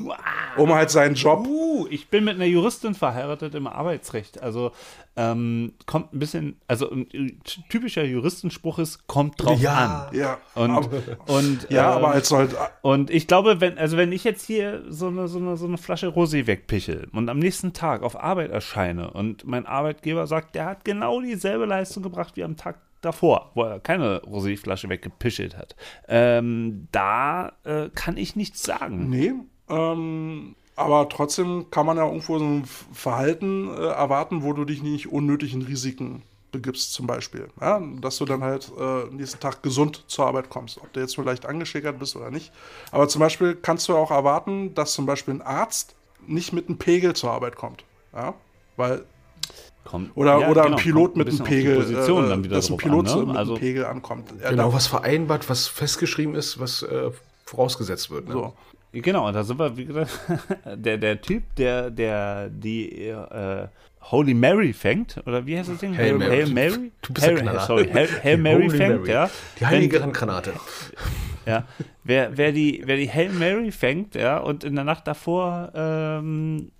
um 0.56 0.72
halt 0.72 0.90
seinen 0.90 1.14
Job 1.14 1.46
Uh, 1.46 1.86
ich 1.90 2.08
bin 2.08 2.24
mit 2.24 2.36
einer 2.36 2.44
Juristin 2.44 2.94
verheiratet 2.94 3.54
im 3.54 3.66
Arbeitsrecht. 3.66 4.40
Also 4.42 4.72
ähm, 5.16 5.72
kommt 5.86 6.12
ein 6.14 6.18
bisschen, 6.20 6.56
also 6.68 6.90
ein 6.90 7.40
typischer 7.68 8.04
Juristenspruch 8.04 8.78
ist, 8.78 9.06
kommt 9.08 9.42
drauf 9.42 9.60
Ja. 9.60 10.08
an. 10.10 10.16
Ja, 10.16 10.38
Und, 10.54 10.70
aber, 10.70 10.88
und, 11.26 11.66
ja 11.70 11.90
ähm, 11.90 11.96
aber 11.98 12.10
als 12.12 12.30
halt, 12.30 12.54
Und 12.82 13.10
ich 13.10 13.26
glaube, 13.26 13.60
wenn, 13.60 13.78
also 13.78 13.96
wenn 13.96 14.12
ich 14.12 14.22
jetzt 14.22 14.46
hier 14.46 14.84
so 14.88 15.08
eine, 15.08 15.26
so 15.26 15.38
eine, 15.38 15.56
so 15.56 15.66
eine 15.66 15.78
Flasche 15.78 16.08
Rosé 16.08 16.46
wegpichel 16.46 17.08
und 17.12 17.28
am 17.28 17.40
nächsten 17.40 17.72
Tag 17.72 18.02
auf 18.02 18.18
Arbeit 18.20 18.50
erscheine 18.52 19.10
und 19.10 19.44
mein 19.44 19.66
Arbeitgeber 19.66 20.26
sagt, 20.28 20.54
der 20.54 20.66
hat 20.66 20.84
genau 20.84 21.20
dieselbe 21.20 21.66
Leistung 21.66 22.02
gebracht 22.04 22.36
wie 22.36 22.44
am 22.44 22.56
Tag 22.56 22.76
davor, 23.00 23.52
wo 23.54 23.64
er 23.64 23.80
keine 23.80 24.22
Roséflasche 24.22 24.88
weggepichelt 24.88 25.56
hat, 25.56 25.76
ähm, 26.08 26.88
da 26.92 27.52
äh, 27.64 27.88
kann 27.94 28.16
ich 28.16 28.36
nichts 28.36 28.62
sagen. 28.62 29.08
nee, 29.08 29.32
ähm, 29.68 30.54
aber 30.76 31.08
trotzdem 31.08 31.70
kann 31.70 31.86
man 31.86 31.96
ja 31.96 32.06
irgendwo 32.06 32.38
so 32.38 32.44
ein 32.44 32.64
Verhalten 32.64 33.68
äh, 33.68 33.86
erwarten, 33.86 34.44
wo 34.44 34.52
du 34.52 34.64
dich 34.64 34.80
nicht 34.82 35.08
unnötig 35.08 35.52
in 35.52 35.62
Risiken 35.62 36.22
begibst, 36.52 36.92
zum 36.92 37.06
Beispiel. 37.06 37.48
Ja? 37.60 37.82
Dass 38.00 38.18
du 38.18 38.24
dann 38.24 38.42
halt 38.42 38.70
äh, 38.78 39.04
nächsten 39.12 39.40
Tag 39.40 39.62
gesund 39.62 40.04
zur 40.06 40.26
Arbeit 40.26 40.50
kommst. 40.50 40.78
Ob 40.78 40.92
du 40.92 41.00
jetzt 41.00 41.16
vielleicht 41.16 41.46
angeschickert 41.46 41.98
bist 41.98 42.14
oder 42.14 42.30
nicht. 42.30 42.52
Aber 42.92 43.08
zum 43.08 43.20
Beispiel 43.20 43.56
kannst 43.56 43.88
du 43.88 43.96
auch 43.96 44.12
erwarten, 44.12 44.74
dass 44.74 44.92
zum 44.92 45.04
Beispiel 45.04 45.34
ein 45.34 45.42
Arzt 45.42 45.96
nicht 46.26 46.52
mit 46.52 46.68
einem 46.68 46.78
Pegel 46.78 47.14
zur 47.14 47.32
Arbeit 47.32 47.56
kommt. 47.56 47.84
Ja? 48.14 48.34
Weil 48.76 49.04
Kommt, 49.88 50.14
Oder, 50.16 50.38
ja, 50.40 50.48
oder 50.50 50.62
genau, 50.64 50.76
ein 50.76 50.82
Pilot 50.82 51.16
mit 51.16 51.28
einem 51.28 51.38
Pegel, 51.44 51.76
Position 51.76 52.26
äh, 52.26 52.28
dann 52.28 52.44
wieder 52.44 52.56
dass 52.56 52.68
ein 52.70 52.76
Pilot 52.76 53.08
an, 53.08 53.18
ne? 53.20 53.26
mit 53.26 53.36
also, 53.36 53.52
einem 53.54 53.60
Pegel 53.60 53.86
ankommt. 53.86 54.28
Er 54.38 54.50
Genau, 54.50 54.64
darf- 54.64 54.74
was 54.74 54.86
vereinbart, 54.86 55.48
was 55.48 55.66
festgeschrieben 55.66 56.34
ist, 56.34 56.60
was 56.60 56.82
äh, 56.82 57.10
vorausgesetzt 57.46 58.10
wird. 58.10 58.26
Ne? 58.26 58.32
So. 58.34 58.52
Genau, 58.92 59.26
und 59.28 59.32
da 59.34 59.44
sind 59.44 59.58
wir, 59.58 59.74
wie 59.78 59.86
gesagt, 59.86 60.10
der, 60.74 60.98
der 60.98 61.20
Typ, 61.22 61.42
der, 61.56 61.90
der 61.90 62.50
die 62.50 63.06
äh, 63.08 63.66
Holy 64.10 64.34
Mary 64.34 64.74
fängt, 64.74 65.22
oder 65.26 65.46
wie 65.46 65.56
heißt 65.58 65.70
das 65.70 65.78
Ding? 65.78 65.96
Hail 65.96 66.18
Mary. 66.18 66.30
Hail 66.36 66.52
Mary? 66.52 66.92
Du 67.00 67.12
bist 67.14 67.26
Hail, 67.26 67.60
sorry, 67.66 67.88
Hail, 67.90 68.08
Hail 68.22 68.36
Mary 68.36 68.64
Holy 68.66 68.76
fängt, 68.76 69.00
Mary. 69.00 69.10
ja. 69.10 69.30
Die 69.58 69.66
heilige 69.66 69.96
Wenn- 69.96 70.02
Handgranate. 70.02 70.52
Ja, 71.46 71.64
wer, 72.04 72.36
wer, 72.36 72.52
die, 72.52 72.82
wer 72.84 72.98
die 72.98 73.10
Hail 73.10 73.30
Mary 73.30 73.72
fängt, 73.72 74.14
ja, 74.14 74.36
und 74.36 74.64
in 74.64 74.74
der 74.74 74.84
Nacht 74.84 75.06
davor 75.06 75.72
ähm, 75.74 76.72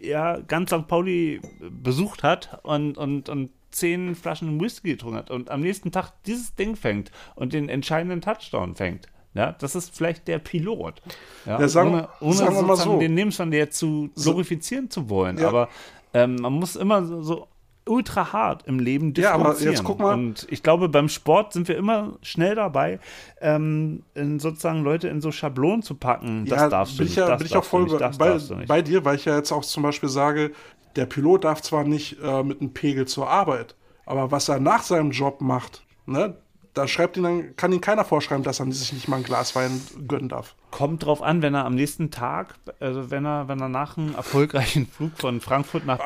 ja, 0.00 0.38
ganz 0.40 0.70
St. 0.70 0.86
Pauli 0.88 1.40
besucht 1.70 2.22
hat 2.22 2.58
und, 2.62 2.96
und, 2.98 3.28
und 3.28 3.50
zehn 3.70 4.14
Flaschen 4.14 4.60
Whisky 4.60 4.92
getrunken 4.92 5.16
hat 5.18 5.30
und 5.30 5.50
am 5.50 5.60
nächsten 5.60 5.92
Tag 5.92 6.12
dieses 6.26 6.54
Ding 6.56 6.74
fängt 6.76 7.10
und 7.36 7.52
den 7.52 7.68
entscheidenden 7.68 8.20
Touchdown 8.20 8.74
fängt. 8.74 9.06
Ja, 9.34 9.52
das 9.52 9.76
ist 9.76 9.94
vielleicht 9.96 10.26
der 10.26 10.40
Pilot. 10.40 11.00
Ja, 11.46 11.60
Ja, 11.60 11.68
sagen- 11.68 11.90
ohne 11.92 12.08
ohne 12.20 12.34
sagen 12.34 12.54
wir 12.56 12.62
mal 12.62 12.76
so. 12.76 12.98
den 12.98 13.14
Lebenswandel 13.14 13.68
zu 13.68 14.10
glorifizieren 14.16 14.90
zu 14.90 15.08
wollen. 15.08 15.38
Ja. 15.38 15.46
Aber 15.48 15.68
ähm, 16.12 16.34
man 16.36 16.52
muss 16.54 16.74
immer 16.74 17.04
so, 17.04 17.22
so 17.22 17.46
ultra 17.90 18.32
hart 18.32 18.62
im 18.66 18.78
Leben 18.78 19.12
Ja, 19.14 19.32
aber 19.32 19.50
differenzieren. 19.50 19.74
jetzt 19.74 19.84
guck 19.84 19.98
mal. 19.98 20.14
Und 20.14 20.46
ich 20.50 20.62
glaube, 20.62 20.88
beim 20.88 21.08
Sport 21.08 21.52
sind 21.52 21.68
wir 21.68 21.76
immer 21.76 22.14
schnell 22.22 22.54
dabei, 22.54 23.00
ähm, 23.40 24.02
in 24.14 24.38
sozusagen 24.38 24.82
Leute 24.82 25.08
in 25.08 25.20
so 25.20 25.32
Schablonen 25.32 25.82
zu 25.82 25.96
packen. 25.96 26.46
Das 26.46 26.60
ja, 26.60 26.68
darfst 26.68 26.94
du 26.94 26.98
bin 26.98 27.04
nicht, 27.06 27.12
ich 27.12 27.18
ja, 27.18 27.28
das 27.28 27.38
bin 27.38 27.46
ich 27.46 27.56
auch 27.56 27.64
voll 27.64 27.84
nicht, 27.84 28.18
bei, 28.18 28.38
bei 28.66 28.82
dir, 28.82 29.04
weil 29.04 29.16
ich 29.16 29.24
ja 29.24 29.36
jetzt 29.36 29.52
auch 29.52 29.64
zum 29.64 29.82
Beispiel 29.82 30.08
sage, 30.08 30.52
der 30.96 31.06
Pilot 31.06 31.44
darf 31.44 31.60
zwar 31.62 31.84
nicht 31.84 32.18
äh, 32.22 32.42
mit 32.42 32.60
einem 32.60 32.72
Pegel 32.72 33.06
zur 33.06 33.28
Arbeit, 33.28 33.74
aber 34.06 34.30
was 34.30 34.48
er 34.48 34.60
nach 34.60 34.82
seinem 34.82 35.10
Job 35.10 35.40
macht, 35.40 35.84
ne, 36.06 36.34
da 36.74 36.86
schreibt 36.86 37.16
ihn 37.16 37.22
dann, 37.24 37.56
kann 37.56 37.72
ihn 37.72 37.80
keiner 37.80 38.04
vorschreiben, 38.04 38.44
dass 38.44 38.60
er 38.60 38.70
sich 38.72 38.92
nicht 38.92 39.08
mal 39.08 39.16
ein 39.18 39.22
Glas 39.24 39.56
Wein 39.56 39.80
gönnen 40.06 40.28
darf. 40.28 40.54
Kommt 40.70 41.04
drauf 41.04 41.20
an, 41.22 41.42
wenn 41.42 41.54
er 41.54 41.64
am 41.64 41.74
nächsten 41.74 42.10
Tag, 42.10 42.54
also 42.78 43.10
wenn 43.10 43.24
er, 43.26 43.48
wenn 43.48 43.60
er 43.60 43.68
nach 43.68 43.96
einem 43.96 44.14
erfolgreichen 44.14 44.86
Flug 44.86 45.10
von 45.16 45.40
Frankfurt 45.40 45.84
nach 45.84 45.98
äh, 45.98 46.02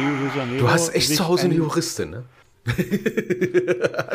Rio 0.00 0.10
de 0.16 0.38
Janeiro. 0.38 0.66
Du 0.66 0.70
hast 0.70 0.94
echt 0.94 1.14
zu 1.14 1.26
Hause 1.26 1.44
eine 1.46 1.54
ein- 1.54 1.58
Juristin, 1.58 2.10
ne? 2.10 2.24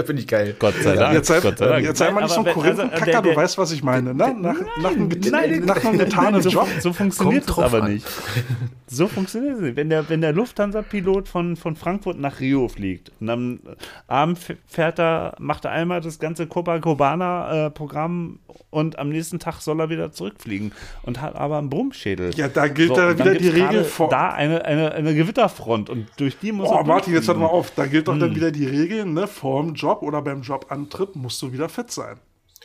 Finde 0.05 0.21
ich 0.21 0.27
geil. 0.27 0.55
Gott 0.59 0.75
sei 0.81 0.95
Dank. 0.95 1.15
Jetzt 1.15 1.27
sei, 1.27 1.39
Gott 1.39 1.57
sei 1.57 1.65
Dank. 1.67 1.83
jetzt 1.83 1.97
sei 1.97 2.11
mal 2.11 2.21
nicht 2.21 2.31
so 2.31 2.41
ein 2.41 2.45
also, 2.47 2.59
Korinthenkacker, 2.59 3.05
der- 3.05 3.21
du 3.23 3.35
weißt, 3.35 3.57
was 3.57 3.71
ich 3.71 3.81
meine, 3.83 4.13
ne? 4.13 4.35
Nach, 4.39 4.53
nach, 4.81 4.91
einem, 4.91 5.09
get- 5.09 5.31
Nein, 5.31 5.65
nach 5.65 5.83
einem 5.83 5.97
getanen 5.97 6.41
so, 6.43 6.49
Job. 6.49 6.67
So 6.79 6.93
funktioniert 6.93 7.47
Kommt 7.47 7.49
es 7.49 7.55
drauf 7.55 7.73
aber 7.73 7.83
an. 7.85 7.93
nicht. 7.93 8.05
So 8.87 9.07
funktioniert 9.07 9.55
es 9.55 9.61
nicht. 9.61 9.75
Wenn 9.75 9.89
der, 9.89 10.07
wenn 10.09 10.21
der 10.21 10.31
Lufthansa-Pilot 10.33 11.27
von, 11.27 11.55
von 11.55 11.75
Frankfurt 11.75 12.19
nach 12.19 12.39
Rio 12.39 12.67
fliegt 12.67 13.11
und 13.19 13.29
am 13.29 13.59
Abend 14.07 14.37
fährt 14.67 14.99
er, 14.99 15.35
macht 15.39 15.65
er 15.65 15.71
einmal 15.71 16.01
das 16.01 16.19
ganze 16.19 16.45
Copacabana-Programm 16.47 18.39
und 18.69 18.99
am 18.99 19.09
nächsten 19.09 19.39
Tag 19.39 19.61
soll 19.61 19.79
er 19.79 19.89
wieder 19.89 20.11
zurückfliegen 20.11 20.71
und 21.03 21.21
hat 21.21 21.35
aber 21.35 21.57
einen 21.57 21.69
Brummschädel. 21.69 22.33
Ja, 22.35 22.47
da 22.47 22.67
gilt 22.67 22.89
So, 22.89 22.95
dann 22.95 23.17
wieder 23.17 23.35
die 23.35 23.49
Regel 23.49 23.83
vor. 23.83 24.09
Da 24.09 24.29
eine, 24.29 24.63
eine, 24.65 24.91
eine 24.93 25.15
Gewitterfront 25.15 25.89
und 25.89 26.07
durch 26.17 26.37
die 26.37 26.51
muss 26.51 26.69
Oh, 26.69 26.75
er 26.75 26.83
Martin, 26.85 27.13
jetzt 27.13 27.27
hör 27.27 27.33
durchfliegen. 27.35 27.41
mal 27.41 27.47
auf. 27.59 27.71
Da 27.75 27.85
gilt 27.87 28.07
doch 28.07 28.13
Hm. 28.13 28.19
dann 28.19 28.35
wieder 28.35 28.51
die 28.51 28.65
Regel, 28.65 29.05
ne? 29.05 29.27
Vor 29.27 29.63
dem 29.63 29.73
Job 29.73 30.01
oder 30.03 30.21
beim 30.21 30.41
Jobantritt 30.41 31.15
musst 31.15 31.41
du 31.41 31.51
wieder 31.51 31.69
fit 31.69 31.91
sein. 31.91 32.17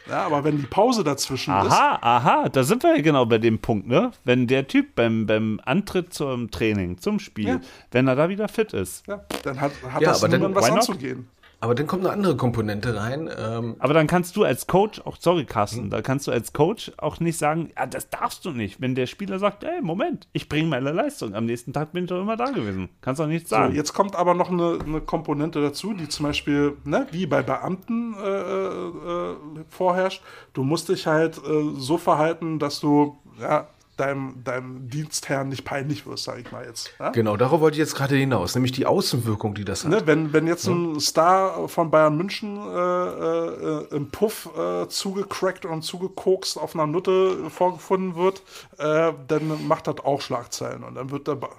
Ja, 0.09 0.25
aber 0.27 0.43
wenn 0.45 0.57
die 0.59 0.67
Pause 0.67 1.05
dazwischen 1.05 1.51
ist, 1.55 1.71
Aha, 1.73 1.99
aha, 2.01 2.49
da 2.49 2.63
sind 2.65 2.83
wir 2.83 2.97
ja 2.97 3.03
genau 3.03 3.27
bei 3.27 3.39
dem 3.39 3.59
Punkt, 3.59 3.87
ne? 3.87 4.11
Wenn 4.25 4.47
der 4.47 4.67
Typ 4.67 4.95
beim, 4.95 5.27
beim 5.27 5.61
Antritt 5.65 6.13
zum 6.15 6.51
Training, 6.51 6.99
zum 6.99 7.19
Spiel, 7.21 7.47
Ja. 7.49 7.61
wenn 7.93 8.09
er 8.09 8.17
da 8.17 8.29
wieder 8.29 8.49
fit 8.49 8.73
ist. 8.73 9.07
ja, 9.07 9.21
dann 9.43 9.61
hat, 9.61 9.73
hat 9.93 10.03
Ja, 10.03 10.09
das 10.11 10.25
aber 10.25 10.37
dann- 10.39 10.55
was 10.55 10.71
anzugehen. 10.71 11.29
Aber 11.63 11.75
dann 11.75 11.87
kommt 11.87 12.05
eine 12.07 12.13
andere 12.15 12.37
Komponente 12.37 12.97
rein. 12.97 13.29
Ähm, 13.39 13.77
Aber 13.81 13.93
dann 13.93 14.07
kannst 14.07 14.35
du 14.37 14.45
als 14.45 14.67
Coach, 14.67 15.03
auch 15.05 15.19
sorry 15.21 15.45
Carsten, 15.45 15.91
da 15.91 16.01
kannst 16.01 16.27
du 16.27 16.31
als 16.31 16.55
Coach 16.55 16.91
auch 16.97 17.21
nicht 17.21 17.37
sagen, 17.37 17.71
ja, 17.77 17.85
das 17.87 18.09
darfst 18.09 18.47
du 18.47 18.51
nicht. 18.53 18.81
Wenn 18.81 18.95
der 18.95 19.07
Spieler 19.07 19.39
sagt, 19.39 19.63
ey, 19.65 19.83
Moment, 19.83 20.27
ich 20.33 20.49
bringe 20.49 20.69
meine 20.69 20.91
Leistung, 20.93 21.35
am 21.35 21.45
nächsten 21.45 21.75
Tag 21.75 21.93
bin 21.93 22.05
ich 22.05 22.09
doch 22.11 22.21
immer 22.23 22.39
da 22.39 22.47
gewesen. 22.47 22.89
Kannst 23.03 23.21
doch 23.21 23.27
nichts 23.27 23.51
So, 23.51 23.57
sagen. 23.57 23.75
jetzt 23.75 23.93
kommt 23.93 24.17
aber 24.17 24.33
noch 24.33 24.51
eine, 24.51 24.79
eine 24.83 25.01
Komponente 25.03 25.61
dazu, 25.61 25.93
die 25.93 26.09
zum 26.09 26.25
Beispiel, 26.27 26.79
ne, 26.85 27.07
wie 27.11 27.27
bei 27.27 27.43
Beamten 27.43 28.15
äh, 28.15 28.27
äh, 28.29 29.37
vorherrscht. 29.69 30.23
Du 30.55 30.63
musst 30.65 30.89
dich 30.89 31.07
halt 31.07 31.37
äh, 31.39 31.75
so 31.77 31.99
verhalten, 31.99 32.59
dass 32.59 32.81
du 32.81 33.19
ja, 33.39 33.69
deinem, 34.01 34.43
deinem 34.43 34.89
Dienstherrn 34.89 35.49
nicht 35.49 35.65
peinlich 35.65 36.07
wirst, 36.07 36.25
sag 36.25 36.39
ich 36.41 36.51
mal 36.51 36.65
jetzt. 36.65 36.93
Ja? 36.99 37.11
genau, 37.11 37.37
darauf 37.37 37.61
wollte 37.61 37.75
ich 37.75 37.79
jetzt 37.81 37.95
gerade 37.95 38.17
hinaus, 38.17 38.55
nämlich 38.55 38.73
die 38.73 38.87
Außenwirkung, 38.87 39.55
die 39.55 39.65
das 39.65 39.85
hat. 39.85 39.91
Ne, 39.91 40.03
wenn, 40.07 40.33
wenn 40.33 40.47
jetzt 40.47 40.67
ein 40.67 40.99
Star 41.01 41.69
von 41.69 41.91
Bayern 41.91 42.17
München 42.17 42.57
äh, 42.57 42.71
äh, 42.71 43.87
im 43.95 44.11
Puff 44.11 44.49
äh, 44.57 44.89
zugecrackt 44.89 45.65
und 45.67 45.83
zugekokst 45.83 46.59
auf 46.59 46.75
einer 46.75 46.87
Nutte 46.87 47.51
vorgefunden 47.51 48.17
wird, 48.17 48.43
äh, 48.79 49.13
dann 49.29 49.67
macht 49.69 49.87
das 49.87 49.99
auch 50.01 50.21
Schlagzeilen 50.21 50.83
und 50.83 50.95
dann 50.95 51.11
wird 51.11 51.29
der 51.29 51.35
Ba- 51.37 51.51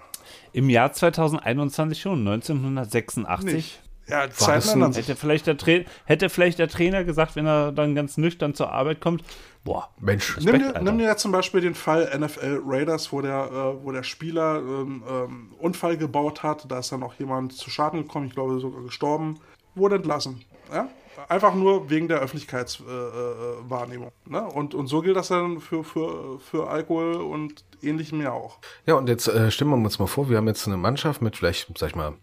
Im 0.53 0.69
Jahr 0.69 0.91
2021 0.91 2.01
schon, 2.01 2.19
1986. 2.27 3.53
nicht. 3.53 3.79
Ja, 4.07 4.29
sich. 4.29 5.07
Hätte 5.07 5.15
vielleicht, 5.15 5.47
der 5.47 5.57
Tra 5.57 5.79
hätte 6.05 6.29
vielleicht 6.29 6.59
der 6.59 6.67
Trainer 6.67 7.03
gesagt, 7.03 7.35
wenn 7.35 7.45
er 7.45 7.71
dann 7.71 7.95
ganz 7.95 8.17
nüchtern 8.17 8.53
zur 8.53 8.71
Arbeit 8.71 8.99
kommt, 8.99 9.23
boah, 9.63 9.89
Mensch, 9.99 10.37
Nimm 10.39 10.59
dir, 10.59 10.81
nimm 10.81 10.97
dir 10.97 11.05
ja 11.05 11.17
zum 11.17 11.31
Beispiel 11.31 11.61
den 11.61 11.75
Fall 11.75 12.09
NFL 12.17 12.61
Raiders, 12.65 13.11
wo 13.11 13.21
der, 13.21 13.49
äh, 13.51 13.85
wo 13.85 13.91
der 13.91 14.03
Spieler 14.03 14.57
ähm, 14.57 15.03
ähm, 15.07 15.53
Unfall 15.59 15.97
gebaut 15.97 16.43
hat. 16.43 16.69
Da 16.69 16.79
ist 16.79 16.91
dann 16.91 17.03
auch 17.03 17.13
jemand 17.15 17.53
zu 17.53 17.69
Schaden 17.69 18.01
gekommen, 18.01 18.27
ich 18.27 18.33
glaube 18.33 18.59
sogar 18.59 18.83
gestorben. 18.83 19.39
Wurde 19.75 19.95
entlassen. 19.95 20.43
Ja? 20.71 20.89
Einfach 21.29 21.53
nur 21.53 21.89
wegen 21.89 22.07
der 22.07 22.19
Öffentlichkeitswahrnehmung. 22.19 23.65
Äh, 23.65 23.69
Wahrnehmung, 23.69 24.11
ne? 24.25 24.43
und, 24.43 24.73
und 24.73 24.87
so 24.87 25.01
gilt 25.01 25.15
das 25.15 25.27
dann 25.27 25.59
für, 25.61 25.83
für, 25.83 26.39
für 26.39 26.69
Alkohol 26.69 27.15
und 27.15 27.63
ähnlichem 27.81 28.21
ja 28.21 28.31
auch. 28.31 28.59
Ja, 28.85 28.95
und 28.95 29.07
jetzt 29.07 29.27
äh, 29.27 29.51
stellen 29.51 29.69
wir 29.69 29.77
uns 29.77 29.99
mal 29.99 30.07
vor, 30.07 30.29
wir 30.29 30.37
haben 30.37 30.47
jetzt 30.47 30.67
eine 30.67 30.77
Mannschaft 30.77 31.21
mit 31.21 31.37
vielleicht, 31.37 31.77
sag 31.77 31.89
ich 31.89 31.95
mal, 31.95 32.13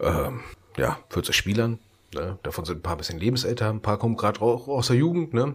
ähm, 0.00 0.40
ja, 0.76 0.98
40 1.10 1.34
Spielern. 1.34 1.78
Ne? 2.14 2.38
Davon 2.42 2.64
sind 2.64 2.78
ein 2.78 2.82
paar 2.82 2.96
bisschen 2.96 3.18
lebensälter, 3.18 3.70
ein 3.70 3.82
paar 3.82 3.98
kommen 3.98 4.16
gerade 4.16 4.40
auch 4.40 4.68
aus 4.68 4.88
der 4.88 4.96
Jugend, 4.96 5.34
ne? 5.34 5.54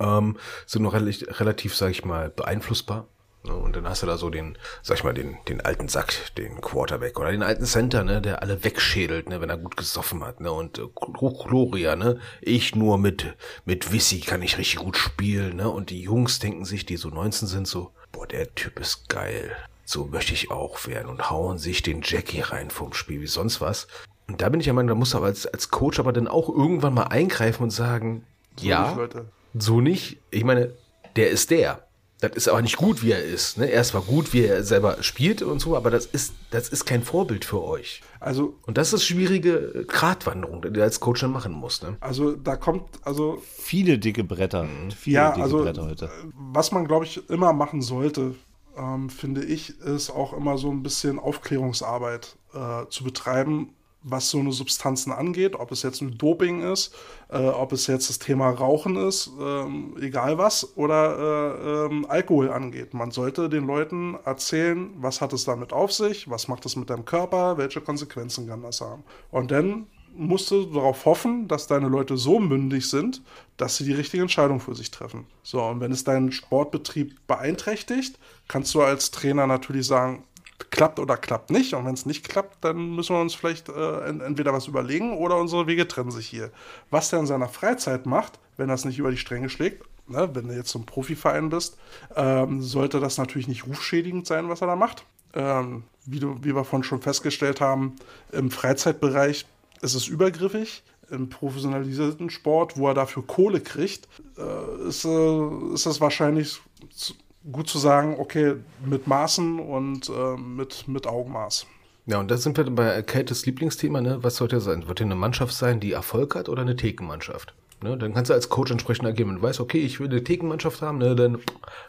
ähm, 0.00 0.36
sind 0.66 0.82
noch 0.82 0.94
relativ, 0.94 1.40
relativ, 1.40 1.76
sag 1.76 1.90
ich 1.90 2.04
mal, 2.04 2.30
beeinflussbar. 2.30 3.06
Ne? 3.44 3.54
Und 3.54 3.76
dann 3.76 3.88
hast 3.88 4.02
du 4.02 4.06
da 4.06 4.16
so 4.16 4.30
den, 4.30 4.56
sag 4.82 4.98
ich 4.98 5.04
mal, 5.04 5.14
den, 5.14 5.38
den 5.48 5.60
alten 5.60 5.88
Sack, 5.88 6.34
den 6.36 6.60
Quarterback 6.60 7.18
oder 7.18 7.30
den 7.30 7.42
alten 7.42 7.64
Center, 7.64 8.04
ne, 8.04 8.20
der 8.20 8.42
alle 8.42 8.64
wegschädelt, 8.64 9.28
ne, 9.28 9.40
wenn 9.40 9.50
er 9.50 9.58
gut 9.58 9.76
gesoffen 9.76 10.24
hat, 10.24 10.40
ne, 10.40 10.52
und 10.52 10.78
äh, 10.78 10.86
Gloria, 10.94 11.96
ne, 11.96 12.20
ich 12.40 12.74
nur 12.74 12.98
mit, 12.98 13.36
mit 13.64 13.92
Wissi 13.92 14.20
kann 14.20 14.42
ich 14.42 14.58
richtig 14.58 14.76
gut 14.76 14.96
spielen, 14.96 15.56
ne, 15.56 15.68
und 15.68 15.90
die 15.90 16.02
Jungs 16.02 16.38
denken 16.38 16.64
sich, 16.64 16.86
die 16.86 16.96
so 16.96 17.08
19 17.08 17.48
sind, 17.48 17.68
so, 17.68 17.92
boah, 18.12 18.26
der 18.26 18.54
Typ 18.54 18.78
ist 18.80 19.08
geil. 19.08 19.56
So 19.84 20.04
möchte 20.04 20.34
ich 20.34 20.50
auch 20.50 20.86
werden 20.86 21.08
und 21.08 21.30
hauen 21.30 21.56
sich 21.56 21.82
den 21.82 22.02
Jackie 22.04 22.42
rein 22.42 22.68
vom 22.68 22.92
Spiel 22.92 23.22
wie 23.22 23.26
sonst 23.26 23.62
was. 23.62 23.86
Und 24.28 24.40
da 24.42 24.48
bin 24.48 24.60
ich 24.60 24.64
der 24.64 24.74
Meinung, 24.74 24.88
da 24.88 24.94
muss 24.94 25.14
aber 25.14 25.26
als, 25.26 25.46
als 25.46 25.70
Coach 25.70 25.98
aber 25.98 26.12
dann 26.12 26.28
auch 26.28 26.48
irgendwann 26.48 26.94
mal 26.94 27.04
eingreifen 27.04 27.62
und 27.64 27.70
sagen, 27.70 28.24
ja, 28.60 28.88
nicht, 28.88 28.96
Leute. 28.96 29.24
so 29.54 29.80
nicht. 29.80 30.18
Ich 30.30 30.44
meine, 30.44 30.74
der 31.16 31.30
ist 31.30 31.50
der. 31.50 31.84
Das 32.20 32.32
ist 32.32 32.48
aber 32.48 32.60
nicht 32.62 32.76
gut, 32.76 33.04
wie 33.04 33.12
er 33.12 33.22
ist. 33.22 33.58
Ne? 33.58 33.70
Er 33.70 33.80
ist 33.80 33.88
zwar 33.88 34.02
gut, 34.02 34.32
wie 34.32 34.44
er 34.44 34.64
selber 34.64 35.00
spielt 35.04 35.40
und 35.40 35.60
so, 35.60 35.76
aber 35.76 35.88
das 35.90 36.04
ist, 36.04 36.34
das 36.50 36.68
ist 36.68 36.84
kein 36.84 37.04
Vorbild 37.04 37.44
für 37.44 37.62
euch. 37.62 38.02
Also, 38.18 38.56
Und 38.66 38.76
das 38.76 38.92
ist 38.92 39.04
schwierige 39.06 39.84
Gratwanderung, 39.86 40.60
die 40.62 40.72
du 40.72 40.82
als 40.82 40.98
Coach 40.98 41.20
dann 41.20 41.30
machen 41.30 41.52
musst. 41.52 41.84
Ne? 41.84 41.96
also 42.00 42.32
da 42.34 42.56
kommt, 42.56 42.82
also 43.04 43.40
viele 43.46 43.98
dicke 44.00 44.24
Bretter. 44.24 44.66
Viele 44.96 45.14
Ja, 45.14 45.30
dicke 45.30 45.42
also 45.44 45.62
Bretter 45.62 45.84
heute. 45.86 46.10
was 46.34 46.72
man, 46.72 46.88
glaube 46.88 47.04
ich, 47.04 47.30
immer 47.30 47.52
machen 47.52 47.82
sollte, 47.82 48.34
ähm, 48.76 49.10
finde 49.10 49.44
ich, 49.44 49.78
ist 49.80 50.10
auch 50.10 50.32
immer 50.32 50.58
so 50.58 50.70
ein 50.72 50.82
bisschen 50.82 51.20
Aufklärungsarbeit 51.20 52.36
äh, 52.52 52.86
zu 52.88 53.04
betreiben, 53.04 53.74
was 54.10 54.30
so 54.30 54.38
eine 54.38 54.52
Substanzen 54.52 55.12
angeht, 55.12 55.54
ob 55.54 55.72
es 55.72 55.82
jetzt 55.82 56.00
ein 56.00 56.16
Doping 56.18 56.62
ist, 56.62 56.94
äh, 57.28 57.38
ob 57.38 57.72
es 57.72 57.86
jetzt 57.86 58.08
das 58.08 58.18
Thema 58.18 58.50
Rauchen 58.50 58.96
ist, 58.96 59.30
ähm, 59.40 59.96
egal 60.00 60.38
was, 60.38 60.76
oder 60.76 61.18
äh, 61.18 61.86
ähm, 61.86 62.06
Alkohol 62.08 62.50
angeht. 62.50 62.94
Man 62.94 63.10
sollte 63.10 63.48
den 63.48 63.66
Leuten 63.66 64.16
erzählen, 64.24 64.90
was 64.96 65.20
hat 65.20 65.32
es 65.32 65.44
damit 65.44 65.72
auf 65.72 65.92
sich, 65.92 66.28
was 66.30 66.48
macht 66.48 66.66
es 66.66 66.76
mit 66.76 66.90
deinem 66.90 67.04
Körper, 67.04 67.58
welche 67.58 67.80
Konsequenzen 67.80 68.48
kann 68.48 68.62
das 68.62 68.80
haben. 68.80 69.04
Und 69.30 69.50
dann 69.50 69.86
musst 70.14 70.50
du 70.50 70.64
darauf 70.64 71.04
hoffen, 71.04 71.46
dass 71.48 71.68
deine 71.68 71.88
Leute 71.88 72.16
so 72.16 72.40
mündig 72.40 72.88
sind, 72.90 73.22
dass 73.56 73.76
sie 73.76 73.84
die 73.84 73.92
richtige 73.92 74.22
Entscheidung 74.22 74.58
für 74.60 74.74
sich 74.74 74.90
treffen. 74.90 75.26
So, 75.42 75.62
und 75.62 75.80
wenn 75.80 75.92
es 75.92 76.04
deinen 76.04 76.32
Sportbetrieb 76.32 77.14
beeinträchtigt, 77.26 78.18
kannst 78.48 78.74
du 78.74 78.82
als 78.82 79.10
Trainer 79.10 79.46
natürlich 79.46 79.86
sagen, 79.86 80.24
klappt 80.70 80.98
oder 80.98 81.16
klappt 81.16 81.50
nicht. 81.50 81.74
Und 81.74 81.84
wenn 81.84 81.94
es 81.94 82.06
nicht 82.06 82.28
klappt, 82.28 82.64
dann 82.64 82.94
müssen 82.94 83.14
wir 83.14 83.20
uns 83.20 83.34
vielleicht 83.34 83.68
äh, 83.68 84.08
ent- 84.08 84.22
entweder 84.22 84.52
was 84.52 84.66
überlegen 84.66 85.16
oder 85.16 85.36
unsere 85.36 85.66
Wege 85.66 85.86
trennen 85.86 86.10
sich 86.10 86.26
hier. 86.26 86.50
Was 86.90 87.10
der 87.10 87.20
in 87.20 87.26
seiner 87.26 87.48
Freizeit 87.48 88.06
macht, 88.06 88.38
wenn 88.56 88.68
das 88.68 88.84
nicht 88.84 88.98
über 88.98 89.10
die 89.10 89.16
Stränge 89.16 89.48
schlägt, 89.48 89.84
ne, 90.08 90.28
wenn 90.34 90.48
du 90.48 90.54
jetzt 90.54 90.70
so 90.70 90.78
ein 90.78 90.86
Profiverein 90.86 91.48
bist, 91.48 91.78
ähm, 92.16 92.62
sollte 92.62 93.00
das 93.00 93.18
natürlich 93.18 93.48
nicht 93.48 93.66
rufschädigend 93.66 94.26
sein, 94.26 94.48
was 94.48 94.60
er 94.60 94.66
da 94.66 94.76
macht. 94.76 95.04
Ähm, 95.34 95.84
wie, 96.06 96.20
du, 96.20 96.38
wie 96.42 96.54
wir 96.54 96.64
vorhin 96.64 96.84
schon 96.84 97.02
festgestellt 97.02 97.60
haben, 97.60 97.96
im 98.32 98.50
Freizeitbereich 98.50 99.46
ist 99.82 99.94
es 99.94 100.08
übergriffig. 100.08 100.82
Im 101.10 101.30
professionalisierten 101.30 102.28
Sport, 102.28 102.76
wo 102.76 102.86
er 102.88 102.92
dafür 102.92 103.26
Kohle 103.26 103.60
kriegt, 103.60 104.08
äh, 104.36 104.88
ist, 104.88 105.06
äh, 105.06 105.72
ist 105.72 105.86
das 105.86 106.02
wahrscheinlich 106.02 106.60
zu, 106.90 107.14
gut 107.50 107.68
zu 107.68 107.78
sagen, 107.78 108.16
okay, 108.18 108.56
mit 108.84 109.06
Maßen 109.06 109.58
und 109.58 110.08
äh, 110.08 110.36
mit, 110.36 110.86
mit 110.88 111.06
Augenmaß. 111.06 111.66
Ja, 112.06 112.18
und 112.18 112.30
da 112.30 112.36
sind 112.38 112.56
wir 112.56 112.64
bei 112.70 113.02
Kates 113.02 113.44
Lieblingsthema, 113.44 114.00
ne? 114.00 114.18
Was 114.22 114.36
sollte 114.36 114.56
er 114.56 114.60
sein? 114.60 114.88
Wird 114.88 115.00
er 115.00 115.06
eine 115.06 115.14
Mannschaft 115.14 115.52
sein, 115.54 115.78
die 115.78 115.92
Erfolg 115.92 116.34
hat 116.34 116.48
oder 116.48 116.62
eine 116.62 116.74
Thekenmannschaft? 116.76 117.54
Ne? 117.82 117.96
Dann 117.96 118.12
kannst 118.12 118.30
du 118.30 118.34
als 118.34 118.48
Coach 118.48 118.70
entsprechend 118.72 119.06
agieren. 119.06 119.28
Wenn 119.28 119.36
du 119.36 119.42
weißt, 119.42 119.60
okay, 119.60 119.78
ich 119.78 120.00
will 120.00 120.08
eine 120.08 120.24
Thekenmannschaft 120.24 120.82
haben, 120.82 120.98
ne? 120.98 121.14
dann 121.14 121.38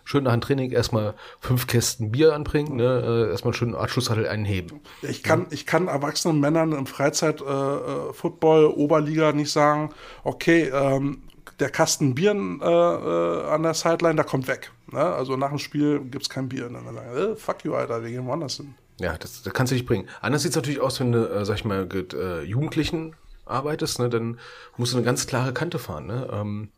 schön 0.03 0.23
nach 0.25 0.33
dem 0.33 0.41
Training 0.41 0.71
erstmal 0.71 1.15
fünf 1.39 1.67
Kästen 1.67 2.11
Bier 2.11 2.33
anbringen, 2.33 2.75
ne? 2.75 3.27
äh, 3.27 3.31
erstmal 3.31 3.53
einen 3.53 3.57
schönen 3.57 3.75
Arschschusshattel 3.75 4.27
einheben. 4.27 4.81
Ich 5.01 5.23
kann, 5.23 5.47
ich 5.49 5.65
kann 5.65 5.87
erwachsenen 5.87 6.39
Männern 6.39 6.73
im 6.73 6.85
Freizeit-Football, 6.85 8.67
Oberliga 8.67 9.31
nicht 9.31 9.51
sagen, 9.51 9.91
okay, 10.23 10.69
ähm, 10.71 11.23
der 11.59 11.69
Kasten 11.69 12.15
Bier 12.15 12.31
äh, 12.31 12.35
äh, 12.35 13.49
an 13.49 13.63
der 13.63 13.73
Sideline, 13.73 14.15
der 14.15 14.25
kommt 14.25 14.47
weg. 14.47 14.71
Ne? 14.91 15.01
Also 15.01 15.35
nach 15.35 15.49
dem 15.49 15.59
Spiel 15.59 15.99
gibt 15.99 16.23
es 16.23 16.29
kein 16.29 16.49
Bier. 16.49 16.67
Und 16.67 16.73
dann 16.73 16.85
sagen, 16.85 17.17
äh, 17.17 17.35
fuck 17.35 17.63
you, 17.63 17.73
Alter, 17.73 18.03
wir 18.03 18.09
gehen 18.09 18.25
woanders 18.25 18.57
hin. 18.57 18.75
Ja, 18.99 19.17
das, 19.17 19.41
das 19.41 19.53
kannst 19.53 19.71
du 19.71 19.75
nicht 19.75 19.85
bringen. 19.85 20.07
Anders 20.21 20.41
sieht 20.41 20.51
es 20.51 20.55
natürlich 20.55 20.81
aus, 20.81 20.99
wenn 20.99 21.11
du, 21.11 21.29
äh, 21.29 21.45
sag 21.45 21.55
ich 21.55 21.65
mal, 21.65 21.85
mit 21.85 22.13
äh, 22.13 22.41
Jugendlichen 22.41 23.15
arbeitest, 23.45 23.99
ne, 23.99 24.09
dann 24.09 24.39
musst 24.77 24.93
du 24.93 24.97
eine 24.97 25.05
ganz 25.05 25.25
klare 25.27 25.53
Kante 25.53 25.79
fahren. 25.79 26.07
Ne? 26.07 26.27
Ähm, 26.31 26.69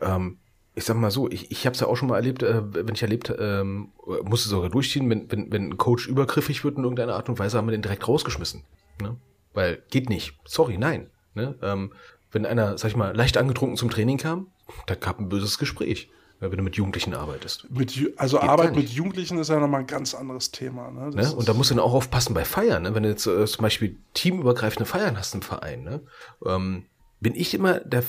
ähm, 0.00 0.38
ich 0.74 0.84
sag 0.84 0.96
mal 0.96 1.10
so, 1.10 1.28
ich, 1.28 1.50
ich 1.50 1.66
habe 1.66 1.74
es 1.74 1.80
ja 1.80 1.86
auch 1.86 1.96
schon 1.96 2.08
mal 2.08 2.16
erlebt, 2.16 2.42
äh, 2.42 2.62
wenn 2.74 2.94
ich 2.94 3.02
erlebt, 3.02 3.32
ähm, 3.38 3.92
musste 4.22 4.48
sogar 4.48 4.70
durchziehen, 4.70 5.10
wenn, 5.10 5.30
wenn, 5.30 5.52
wenn 5.52 5.70
ein 5.70 5.76
Coach 5.76 6.06
übergriffig 6.06 6.64
wird 6.64 6.78
in 6.78 6.84
irgendeiner 6.84 7.14
Art 7.14 7.28
und 7.28 7.38
Weise, 7.38 7.58
haben 7.58 7.66
wir 7.66 7.72
den 7.72 7.82
direkt 7.82 8.06
rausgeschmissen. 8.06 8.62
Ne? 9.00 9.16
Weil 9.52 9.82
geht 9.90 10.08
nicht. 10.08 10.38
Sorry, 10.44 10.78
nein. 10.78 11.10
Ne? 11.34 11.56
Ähm, 11.62 11.92
wenn 12.32 12.46
einer, 12.46 12.78
sag 12.78 12.90
ich 12.90 12.96
mal, 12.96 13.14
leicht 13.14 13.36
angetrunken 13.36 13.76
zum 13.76 13.90
Training 13.90 14.18
kam, 14.18 14.48
da 14.86 14.94
gab 14.94 15.18
ein 15.18 15.28
böses 15.28 15.58
Gespräch, 15.58 16.10
wenn 16.38 16.56
du 16.56 16.62
mit 16.62 16.76
Jugendlichen 16.76 17.14
arbeitest. 17.14 17.70
Mit, 17.70 18.14
also 18.16 18.38
Geht 18.38 18.48
Arbeit 18.48 18.74
mit. 18.76 18.88
Jugendlichen 18.88 19.38
ist 19.38 19.48
ja 19.48 19.60
nochmal 19.60 19.80
ein 19.80 19.86
ganz 19.86 20.14
anderes 20.14 20.50
Thema. 20.50 20.90
Ne? 20.90 21.10
Ne? 21.10 21.34
Und 21.34 21.48
da 21.48 21.54
musst 21.54 21.70
du 21.70 21.74
dann 21.74 21.84
auch 21.84 21.92
aufpassen 21.92 22.32
bei 22.32 22.44
Feiern. 22.44 22.84
Ne? 22.84 22.94
Wenn 22.94 23.02
du 23.02 23.10
jetzt 23.10 23.26
äh, 23.26 23.44
zum 23.46 23.62
Beispiel 23.62 23.98
teamübergreifende 24.14 24.86
Feiern 24.86 25.18
hast 25.18 25.34
im 25.34 25.42
Verein, 25.42 25.82
ne? 25.82 26.00
ähm, 26.46 26.86
bin 27.20 27.34
ich 27.34 27.52
immer 27.52 27.80
der, 27.80 28.04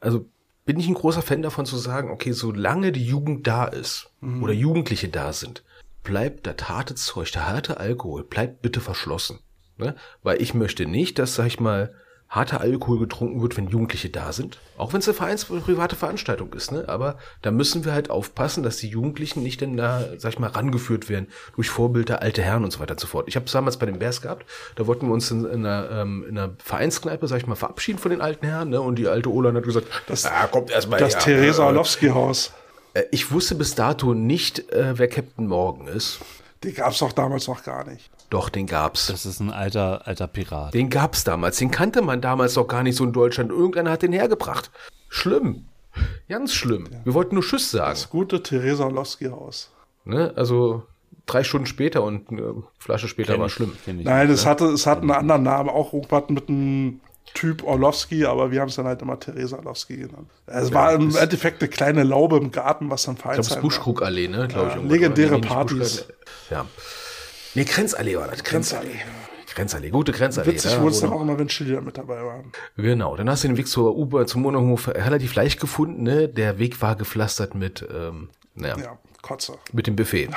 also 0.00 0.26
bin 0.64 0.80
ich 0.80 0.88
ein 0.88 0.94
großer 0.94 1.22
Fan 1.22 1.42
davon 1.42 1.64
zu 1.64 1.76
sagen, 1.76 2.10
okay, 2.10 2.32
solange 2.32 2.90
die 2.90 3.06
Jugend 3.06 3.46
da 3.46 3.66
ist 3.66 4.10
oder 4.20 4.52
Jugendliche 4.52 5.08
da 5.08 5.32
sind, 5.32 5.62
bleibt 6.02 6.46
das 6.48 6.68
harte 6.68 6.96
Zeug, 6.96 7.30
der 7.30 7.46
harte 7.46 7.78
Alkohol, 7.78 8.24
bleibt 8.24 8.62
bitte 8.62 8.80
verschlossen. 8.80 9.38
Ne? 9.76 9.94
Weil 10.24 10.42
ich 10.42 10.54
möchte 10.54 10.86
nicht, 10.86 11.20
dass, 11.20 11.36
sag 11.36 11.46
ich 11.46 11.60
mal, 11.60 11.94
harter 12.36 12.60
Alkohol 12.60 13.00
getrunken 13.00 13.42
wird, 13.42 13.56
wenn 13.56 13.66
Jugendliche 13.66 14.08
da 14.10 14.32
sind. 14.32 14.58
Auch 14.78 14.92
wenn 14.92 15.00
es 15.00 15.08
eine 15.08 15.14
Vereins 15.14 15.44
private 15.46 15.96
Veranstaltung 15.96 16.52
ist, 16.52 16.70
ne? 16.70 16.84
Aber 16.86 17.16
da 17.42 17.50
müssen 17.50 17.84
wir 17.84 17.92
halt 17.92 18.10
aufpassen, 18.10 18.62
dass 18.62 18.76
die 18.76 18.88
Jugendlichen 18.88 19.42
nicht 19.42 19.60
dann 19.62 19.76
da, 19.76 20.04
sag 20.18 20.34
ich 20.34 20.38
mal, 20.38 20.50
rangeführt 20.50 21.08
werden 21.08 21.26
durch 21.56 21.68
Vorbilder, 21.70 22.22
alte 22.22 22.42
Herren 22.42 22.62
und 22.62 22.70
so 22.70 22.78
weiter 22.78 22.92
und 22.92 23.00
so 23.00 23.08
fort. 23.08 23.26
Ich 23.26 23.34
habe 23.34 23.46
es 23.46 23.52
damals 23.52 23.78
bei 23.78 23.86
den 23.86 23.98
Bears 23.98 24.22
gehabt, 24.22 24.46
da 24.76 24.86
wollten 24.86 25.08
wir 25.08 25.14
uns 25.14 25.30
in, 25.32 25.44
in, 25.44 25.66
einer, 25.66 25.90
ähm, 25.90 26.24
in 26.28 26.38
einer 26.38 26.52
Vereinskneipe, 26.62 27.26
sag 27.26 27.38
ich 27.38 27.46
mal, 27.48 27.56
verabschieden 27.56 27.98
von 27.98 28.12
den 28.12 28.20
alten 28.20 28.46
Herren, 28.46 28.68
ne? 28.68 28.80
Und 28.80 28.96
die 28.96 29.08
alte 29.08 29.30
Ola 29.32 29.52
hat 29.52 29.64
gesagt, 29.64 29.88
das, 30.06 30.24
ah, 30.26 30.46
kommt 30.46 30.70
erstmal 30.70 31.00
das 31.00 31.14
her. 31.14 31.22
Theresa 31.22 31.64
Orlowski-Haus. 31.64 32.52
äh, 32.94 33.04
Ich 33.10 33.32
wusste 33.32 33.54
bis 33.54 33.74
dato 33.74 34.14
nicht, 34.14 34.70
äh, 34.72 34.98
wer 34.98 35.08
Captain 35.08 35.46
Morgan 35.48 35.88
ist. 35.88 36.18
Die 36.62 36.72
gab 36.72 36.92
es 36.92 36.98
doch 36.98 37.12
damals 37.12 37.48
noch 37.48 37.64
gar 37.64 37.84
nicht. 37.84 38.10
Doch, 38.30 38.48
den 38.48 38.66
gab's. 38.66 39.06
Das 39.06 39.24
ist 39.24 39.40
ein 39.40 39.50
alter, 39.50 40.06
alter 40.06 40.26
Pirat. 40.26 40.74
Den 40.74 40.90
gab's 40.90 41.24
damals. 41.24 41.58
Den 41.58 41.70
kannte 41.70 42.02
man 42.02 42.20
damals 42.20 42.54
doch 42.54 42.66
gar 42.66 42.82
nicht 42.82 42.96
so 42.96 43.04
in 43.04 43.12
Deutschland. 43.12 43.50
Irgendeiner 43.50 43.90
hat 43.90 44.02
den 44.02 44.12
hergebracht. 44.12 44.70
Schlimm. 45.08 45.66
Ganz 46.28 46.52
schlimm. 46.52 46.88
Wir 47.04 47.14
wollten 47.14 47.34
nur 47.36 47.44
Tschüss 47.44 47.70
sagen. 47.70 47.90
Das 47.90 48.10
gute 48.10 48.42
Theresa 48.42 48.84
Orlowski-Haus. 48.84 49.70
Ne? 50.04 50.32
Also 50.36 50.82
drei 51.26 51.44
Stunden 51.44 51.66
später 51.66 52.02
und 52.02 52.30
eine 52.30 52.62
Flasche 52.78 53.08
später 53.08 53.32
Kenn 53.32 53.40
war 53.40 53.46
ich, 53.46 53.52
schlimm. 53.54 53.72
ich. 53.86 53.92
Nein, 54.04 54.30
es 54.30 54.44
hatte, 54.46 54.66
es 54.66 54.86
hat 54.86 55.02
einen 55.02 55.10
anderen 55.10 55.42
Namen, 55.42 55.70
auch 55.70 55.92
irgendwas 55.92 56.24
mit 56.28 56.48
einem 56.48 57.00
Typ 57.34 57.64
Orlowski, 57.64 58.24
aber 58.24 58.50
wir 58.50 58.60
haben 58.60 58.68
es 58.68 58.76
dann 58.76 58.86
halt 58.86 59.02
immer 59.02 59.18
Theresa 59.18 59.56
Orlowski 59.56 59.96
genannt. 59.96 60.30
Es 60.46 60.72
war 60.72 60.94
im 60.94 61.14
Endeffekt 61.16 61.60
eine 61.60 61.68
kleine 61.68 62.02
Laube 62.02 62.36
im 62.38 62.50
Garten, 62.50 62.88
was 62.88 63.02
dann 63.02 63.16
Ich 63.16 63.22
glaube, 63.22 63.36
das 63.36 63.48
Vereinsheim 63.48 63.56
war. 63.56 63.62
Buschkrugallee, 63.62 64.28
ne? 64.28 64.48
Glaube 64.48 64.48
ich. 64.48 64.54
Ja, 64.56 64.64
irgendwas. 64.76 64.92
legendäre 64.92 65.40
Partys. 65.40 66.06
Ja. 66.50 66.66
Nee, 67.56 67.64
Grenzallee 67.64 68.16
war 68.16 68.28
das. 68.28 68.44
Grenzallee. 68.44 69.00
Grenzallee, 69.54 69.88
gute 69.90 70.12
Grenzallee. 70.12 70.52
Witzig 70.52 70.78
wurde 70.80 70.90
es 70.90 70.98
wo 70.98 71.00
dann 71.00 71.10
noch- 71.10 71.16
auch 71.16 71.22
immer, 71.22 71.38
wenn 71.38 71.48
Schilder 71.48 71.80
mit 71.80 71.96
dabei 71.96 72.22
waren. 72.22 72.52
Genau, 72.76 73.16
dann 73.16 73.28
hast 73.30 73.42
du 73.42 73.48
den 73.48 73.56
Weg 73.56 73.66
zur 73.68 73.96
U-Bahn, 73.96 74.26
zum 74.26 74.42
Monohof 74.42 74.88
relativ 74.88 75.34
leicht 75.34 75.58
gefunden, 75.60 76.02
ne? 76.02 76.28
Der 76.28 76.58
Weg 76.58 76.82
war 76.82 76.94
gepflastert 76.94 77.54
mit, 77.54 77.82
ähm, 77.90 78.28
naja, 78.54 78.76
Ja, 78.78 78.98
Kotze. 79.22 79.54
mit 79.72 79.86
dem 79.86 79.96
Buffet. 79.96 80.28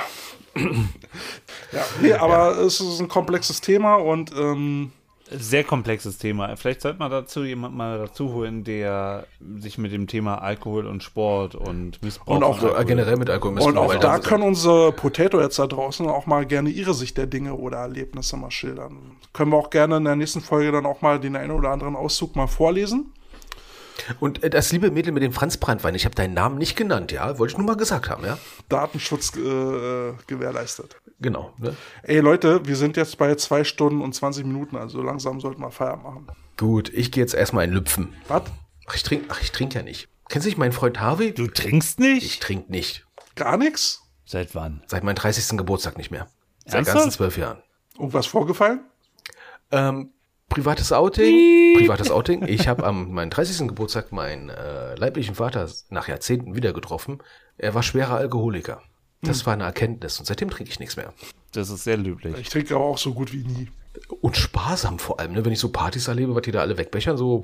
Ja, 0.56 1.84
nee, 2.00 2.12
aber 2.14 2.58
es 2.58 2.80
ist 2.80 2.98
ein 3.00 3.08
komplexes 3.08 3.60
Thema 3.60 3.96
und 3.96 4.32
ähm, 4.36 4.90
Sehr 5.32 5.64
komplexes 5.64 6.18
Thema. 6.18 6.56
Vielleicht 6.56 6.80
sollte 6.80 6.98
man 6.98 7.10
dazu 7.10 7.44
jemand 7.44 7.76
mal 7.76 7.98
dazu 7.98 8.32
holen, 8.32 8.64
der 8.64 9.26
sich 9.58 9.78
mit 9.78 9.92
dem 9.92 10.06
Thema 10.06 10.36
Alkohol 10.42 10.86
und 10.86 11.02
Sport 11.02 11.54
und 11.54 12.02
Missbrauch 12.02 12.36
Und 12.36 12.42
auch 12.42 12.60
Alkohol- 12.62 12.84
generell 12.84 13.16
mit 13.16 13.30
Alkohol. 13.30 13.60
Und 13.60 13.78
auch 13.78 13.88
weil 13.88 13.98
da 14.00 14.18
können 14.18 14.42
unsere 14.42 14.92
Potato 14.92 15.40
jetzt 15.40 15.58
da 15.58 15.66
draußen 15.66 16.06
auch 16.08 16.26
mal 16.26 16.46
gerne 16.46 16.70
ihre 16.70 16.94
Sicht 16.94 17.16
der 17.16 17.26
Dinge 17.26 17.54
oder 17.54 17.78
Erlebnisse 17.78 18.36
mal 18.36 18.50
schildern. 18.50 19.16
Können 19.32 19.52
wir 19.52 19.56
auch 19.58 19.70
gerne 19.70 19.98
in 19.98 20.04
der 20.04 20.16
nächsten 20.16 20.40
Folge 20.40 20.72
dann 20.72 20.86
auch 20.86 21.00
mal 21.00 21.20
den 21.20 21.36
einen 21.36 21.52
oder 21.52 21.70
anderen 21.70 21.94
Auszug 21.96 22.34
mal 22.34 22.48
vorlesen. 22.48 23.12
Und 24.20 24.42
äh, 24.42 24.50
das 24.50 24.72
liebe 24.72 24.90
Mädel 24.90 25.12
mit 25.12 25.22
dem 25.22 25.32
Franz 25.32 25.56
Brandwein, 25.56 25.94
ich 25.94 26.04
habe 26.04 26.14
deinen 26.14 26.34
Namen 26.34 26.58
nicht 26.58 26.76
genannt, 26.76 27.12
ja? 27.12 27.38
Wollte 27.38 27.52
ich 27.52 27.58
nur 27.58 27.66
mal 27.66 27.76
gesagt 27.76 28.10
haben, 28.10 28.24
ja? 28.24 28.38
Datenschutz 28.68 29.32
äh, 29.36 29.40
äh, 29.40 30.14
gewährleistet. 30.26 30.96
Genau. 31.20 31.52
Ne? 31.58 31.76
Ey 32.02 32.20
Leute, 32.20 32.66
wir 32.66 32.76
sind 32.76 32.96
jetzt 32.96 33.18
bei 33.18 33.34
zwei 33.34 33.64
Stunden 33.64 34.00
und 34.00 34.14
20 34.14 34.46
Minuten, 34.46 34.76
also 34.76 35.02
langsam 35.02 35.40
sollten 35.40 35.60
wir 35.60 35.70
Feierabend 35.70 36.04
machen. 36.04 36.26
Gut, 36.56 36.90
ich 36.92 37.12
gehe 37.12 37.22
jetzt 37.22 37.34
erstmal 37.34 37.64
ein 37.64 37.72
Lüpfen. 37.72 38.14
Was? 38.28 38.42
Ach, 38.86 38.94
ich 38.94 39.02
trinke 39.02 39.26
ach, 39.28 39.40
ich 39.42 39.52
trink 39.52 39.74
ja 39.74 39.82
nicht. 39.82 40.08
Kennst 40.28 40.46
du 40.46 40.48
nicht 40.48 40.58
meinen 40.58 40.72
Freund 40.72 41.00
Harvey? 41.00 41.32
Du 41.32 41.46
trinkst 41.46 41.98
nicht? 41.98 42.24
Ich 42.24 42.38
trinke 42.38 42.70
nicht. 42.70 43.06
Gar 43.34 43.56
nichts? 43.56 44.02
Seit 44.24 44.54
wann? 44.54 44.82
Seit 44.86 45.02
meinem 45.02 45.16
30. 45.16 45.58
Geburtstag 45.58 45.98
nicht 45.98 46.10
mehr. 46.10 46.28
Seit 46.64 46.74
Ernsthaft? 46.74 46.98
ganzen 46.98 47.10
zwölf 47.10 47.36
Jahren. 47.36 47.62
Irgendwas 47.98 48.26
vorgefallen? 48.26 48.80
Ähm, 49.72 50.12
privates 50.50 50.92
Outing. 50.92 51.78
Privates 51.78 52.10
Outing. 52.10 52.46
Ich 52.46 52.68
habe 52.68 52.84
am 52.84 53.12
meinem 53.12 53.30
30. 53.30 53.68
Geburtstag 53.68 54.12
meinen 54.12 54.50
äh, 54.50 54.94
leiblichen 54.96 55.34
Vater 55.34 55.70
nach 55.88 56.08
Jahrzehnten 56.08 56.54
wieder 56.54 56.74
getroffen. 56.74 57.22
Er 57.56 57.74
war 57.74 57.82
schwerer 57.82 58.16
Alkoholiker. 58.16 58.82
Das 59.22 59.46
war 59.46 59.52
eine 59.52 59.64
Erkenntnis 59.64 60.18
und 60.18 60.26
seitdem 60.26 60.50
trinke 60.50 60.70
ich 60.70 60.80
nichts 60.80 60.96
mehr. 60.96 61.12
Das 61.52 61.68
ist 61.68 61.84
sehr 61.84 61.96
löblich. 61.96 62.34
Ich 62.38 62.48
trinke 62.48 62.74
aber 62.74 62.84
auch 62.84 62.98
so 62.98 63.12
gut 63.12 63.32
wie 63.32 63.44
nie. 63.44 63.68
Und 64.20 64.36
sparsam 64.36 64.98
vor 64.98 65.20
allem, 65.20 65.32
ne? 65.32 65.44
wenn 65.44 65.52
ich 65.52 65.58
so 65.58 65.70
Partys 65.70 66.08
erlebe, 66.08 66.34
was 66.34 66.42
die 66.42 66.52
da 66.52 66.60
alle 66.60 66.78
wegbechern, 66.78 67.16
so. 67.16 67.42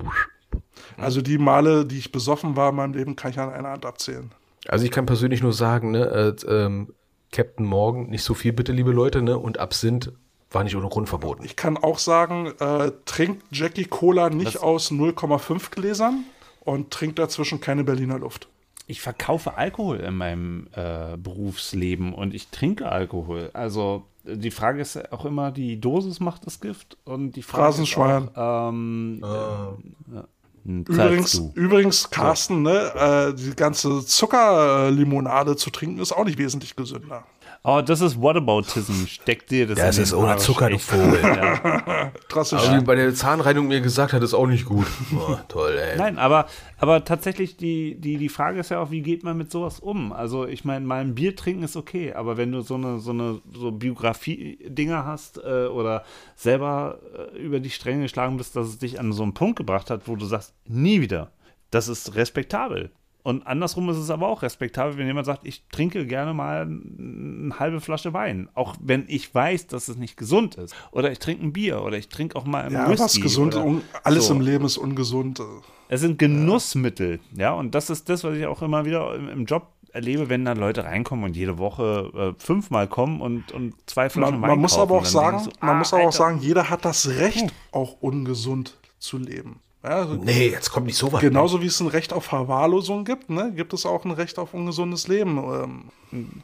Also 0.97 1.21
die 1.21 1.37
Male, 1.37 1.85
die 1.85 1.99
ich 1.99 2.11
besoffen 2.11 2.55
war 2.55 2.69
in 2.69 2.75
meinem 2.75 2.93
Leben, 2.93 3.15
kann 3.15 3.31
ich 3.31 3.39
an 3.39 3.51
einer 3.51 3.69
Hand 3.69 3.85
abzählen. 3.85 4.31
Also 4.67 4.85
ich 4.85 4.91
kann 4.91 5.05
persönlich 5.05 5.41
nur 5.43 5.53
sagen, 5.53 5.91
ne, 5.91 6.05
äh, 6.05 6.51
ähm, 6.51 6.93
Captain 7.31 7.65
Morgan, 7.65 8.07
nicht 8.07 8.23
so 8.23 8.33
viel 8.33 8.53
bitte, 8.53 8.71
liebe 8.71 8.91
Leute, 8.91 9.21
ne, 9.21 9.37
und 9.37 9.59
Absinth 9.59 10.11
war 10.51 10.63
nicht 10.63 10.75
ohne 10.75 10.87
Grund 10.87 11.09
verboten. 11.09 11.43
Ich 11.43 11.55
kann 11.55 11.77
auch 11.77 11.99
sagen, 11.99 12.53
äh, 12.59 12.91
trinkt 13.05 13.43
Jackie 13.51 13.85
Cola 13.85 14.29
nicht 14.29 14.59
aus 14.59 14.91
0,5 14.91 15.71
Gläsern 15.71 16.23
und 16.61 16.91
trinkt 16.91 17.19
dazwischen 17.19 17.59
keine 17.59 17.83
Berliner 17.83 18.19
Luft. 18.19 18.47
Ich 18.87 19.01
verkaufe 19.01 19.57
Alkohol 19.57 19.97
in 19.97 20.15
meinem 20.15 20.67
äh, 20.71 21.17
Berufsleben 21.17 22.13
und 22.13 22.33
ich 22.33 22.47
trinke 22.47 22.89
Alkohol. 22.89 23.49
Also 23.53 24.05
äh, 24.25 24.37
die 24.37 24.51
Frage 24.51 24.81
ist 24.81 25.11
auch 25.11 25.25
immer, 25.25 25.51
die 25.51 25.79
Dosis 25.79 26.21
macht 26.21 26.45
das 26.45 26.61
Gift 26.61 26.97
und 27.03 27.33
die 27.33 27.41
Frage 27.41 27.63
Phrasenschwein. 27.63 28.23
Ist 28.29 28.37
auch, 28.37 28.69
ähm, 28.69 29.21
äh, 29.23 30.21
hm, 30.67 30.85
zahlst 30.85 31.35
Übrigens, 31.35 31.55
übrigens 31.55 32.09
Carsten, 32.09 32.61
ne, 32.61 32.93
äh, 32.95 33.33
die 33.33 33.55
ganze 33.55 34.05
Zuckerlimonade 34.05 35.57
zu 35.57 35.69
trinken 35.69 35.99
ist 35.99 36.13
auch 36.13 36.25
nicht 36.25 36.37
wesentlich 36.37 36.77
gesünder. 36.77 37.25
Oh, 37.63 37.81
das 37.81 38.01
ist 38.01 38.21
Whataboutism. 38.21 39.05
Steckt 39.07 39.51
dir 39.51 39.67
das 39.67 39.77
Das 39.77 39.97
in 39.97 40.03
ist 40.03 40.11
den 40.13 40.19
ohne 40.19 40.31
Arsch. 40.33 40.43
Zucker, 40.43 40.69
du. 40.69 40.79
Vogel. 40.79 41.19
Ja. 41.21 42.11
Drastisch. 42.29 42.67
Aber 42.67 42.77
wie 42.77 42.83
bei 42.83 42.95
der 42.95 43.13
Zahnreinigung 43.13 43.67
mir 43.67 43.81
gesagt 43.81 44.13
hat, 44.13 44.23
ist 44.23 44.33
auch 44.33 44.47
nicht 44.47 44.65
gut. 44.65 44.87
Oh, 45.17 45.35
toll, 45.47 45.77
ey. 45.77 45.97
Nein, 45.97 46.17
aber, 46.17 46.45
aber 46.77 47.03
tatsächlich, 47.03 47.57
die, 47.57 47.95
die, 47.99 48.17
die 48.17 48.29
Frage 48.29 48.59
ist 48.59 48.69
ja 48.69 48.79
auch, 48.81 48.91
wie 48.91 49.01
geht 49.01 49.23
man 49.23 49.37
mit 49.37 49.51
sowas 49.51 49.79
um? 49.79 50.13
Also, 50.13 50.45
ich 50.45 50.63
meine, 50.63 50.85
mal 50.85 51.01
ein 51.01 51.15
Bier 51.15 51.35
trinken 51.35 51.63
ist 51.63 51.75
okay, 51.75 52.13
aber 52.13 52.37
wenn 52.37 52.51
du 52.51 52.61
so 52.61 52.75
eine, 52.75 52.99
so 52.99 53.11
eine 53.11 53.41
so 53.53 53.71
Biografie-Dinger 53.71 55.05
hast 55.05 55.37
äh, 55.43 55.65
oder 55.67 56.03
selber 56.35 56.99
äh, 57.33 57.37
über 57.37 57.59
die 57.59 57.69
Stränge 57.69 58.03
geschlagen 58.03 58.37
bist, 58.37 58.55
dass 58.55 58.67
es 58.67 58.77
dich 58.77 58.99
an 58.99 59.11
so 59.11 59.23
einen 59.23 59.33
Punkt 59.33 59.57
gebracht 59.57 59.89
hat, 59.89 60.07
wo 60.07 60.15
du 60.15 60.25
sagst, 60.25 60.53
nie 60.65 61.01
wieder, 61.01 61.31
das 61.71 61.87
ist 61.87 62.15
respektabel. 62.15 62.91
Und 63.27 63.45
andersrum 63.45 63.89
ist 63.89 63.97
es 63.97 64.09
aber 64.09 64.29
auch 64.29 64.41
respektabel, 64.41 64.97
wenn 64.97 65.05
jemand 65.05 65.25
sagt, 65.25 65.45
ich 65.45 65.61
trinke 65.69 66.05
gerne 66.05 66.33
mal 66.33 66.61
eine 66.61 67.59
halbe 67.59 67.81
Flasche 67.81 68.13
Wein, 68.13 68.47
auch 68.53 68.77
wenn 68.79 69.03
ich 69.09 69.35
weiß, 69.35 69.67
dass 69.67 69.89
es 69.89 69.97
nicht 69.97 70.15
gesund 70.15 70.55
ist. 70.55 70.73
Oder 70.91 71.11
ich 71.11 71.19
trinke 71.19 71.45
ein 71.45 71.51
Bier 71.51 71.83
oder 71.83 71.97
ich 71.97 72.07
trinke 72.07 72.37
auch 72.37 72.45
mal 72.45 72.63
ein 72.63 72.71
ja, 72.71 72.87
Whisky. 72.87 73.03
was 73.03 73.19
gesund, 73.19 73.53
oder 73.57 73.81
alles 74.03 74.27
so. 74.27 74.33
im 74.33 74.39
Leben 74.39 74.63
ist 74.63 74.77
ungesund. 74.77 75.41
äh. 75.41 75.43
Es 75.89 75.99
sind 75.99 76.19
Genussmittel, 76.19 77.19
ja, 77.35 77.51
und 77.51 77.75
das 77.75 77.89
ist 77.89 78.07
das, 78.07 78.23
was 78.23 78.37
ich 78.37 78.45
auch 78.45 78.61
immer 78.61 78.85
wieder 78.85 79.13
im, 79.13 79.27
im 79.27 79.45
Job 79.45 79.73
erlebe, 79.91 80.29
wenn 80.29 80.45
dann 80.45 80.57
Leute 80.57 80.85
reinkommen 80.85 81.25
und 81.25 81.35
jede 81.35 81.57
Woche 81.57 82.33
äh, 82.37 82.41
fünfmal 82.41 82.87
kommen 82.87 83.19
und, 83.19 83.51
und 83.51 83.73
zwei 83.87 84.09
Flaschen 84.09 84.39
Man, 84.39 84.41
Wein 84.41 84.49
man 84.51 84.59
muss 84.59 84.77
aber 84.77 84.95
auch 84.95 85.03
kaufen, 85.03 85.03
dann 85.03 85.23
sagen, 85.23 85.37
denkst 85.39 85.59
du, 85.59 85.65
man 85.65 85.75
ah, 85.75 85.79
muss 85.79 85.91
aber 85.91 86.03
auch 86.03 86.05
Alter. 86.05 86.17
sagen, 86.17 86.39
jeder 86.39 86.69
hat 86.69 86.85
das 86.85 87.09
Recht, 87.09 87.53
auch 87.73 87.97
ungesund 87.99 88.77
zu 88.99 89.17
leben. 89.17 89.59
Ja, 89.83 89.89
also 89.91 90.15
Nee, 90.15 90.49
jetzt 90.49 90.71
kommt 90.71 90.87
nicht 90.87 90.97
so 90.97 91.11
weit. 91.13 91.21
Genauso 91.21 91.61
wie 91.61 91.67
es 91.67 91.79
ein 91.79 91.87
Recht 91.87 92.11
auf 92.11 92.25
Verwahrlosung 92.25 93.05
gibt, 93.05 93.29
ne, 93.29 93.53
gibt 93.55 93.73
es 93.73 93.85
auch 93.85 94.05
ein 94.05 94.11
Recht 94.11 94.39
auf 94.39 94.53
ungesundes 94.53 95.07
Leben. 95.07 95.37
Ähm, 95.37 95.83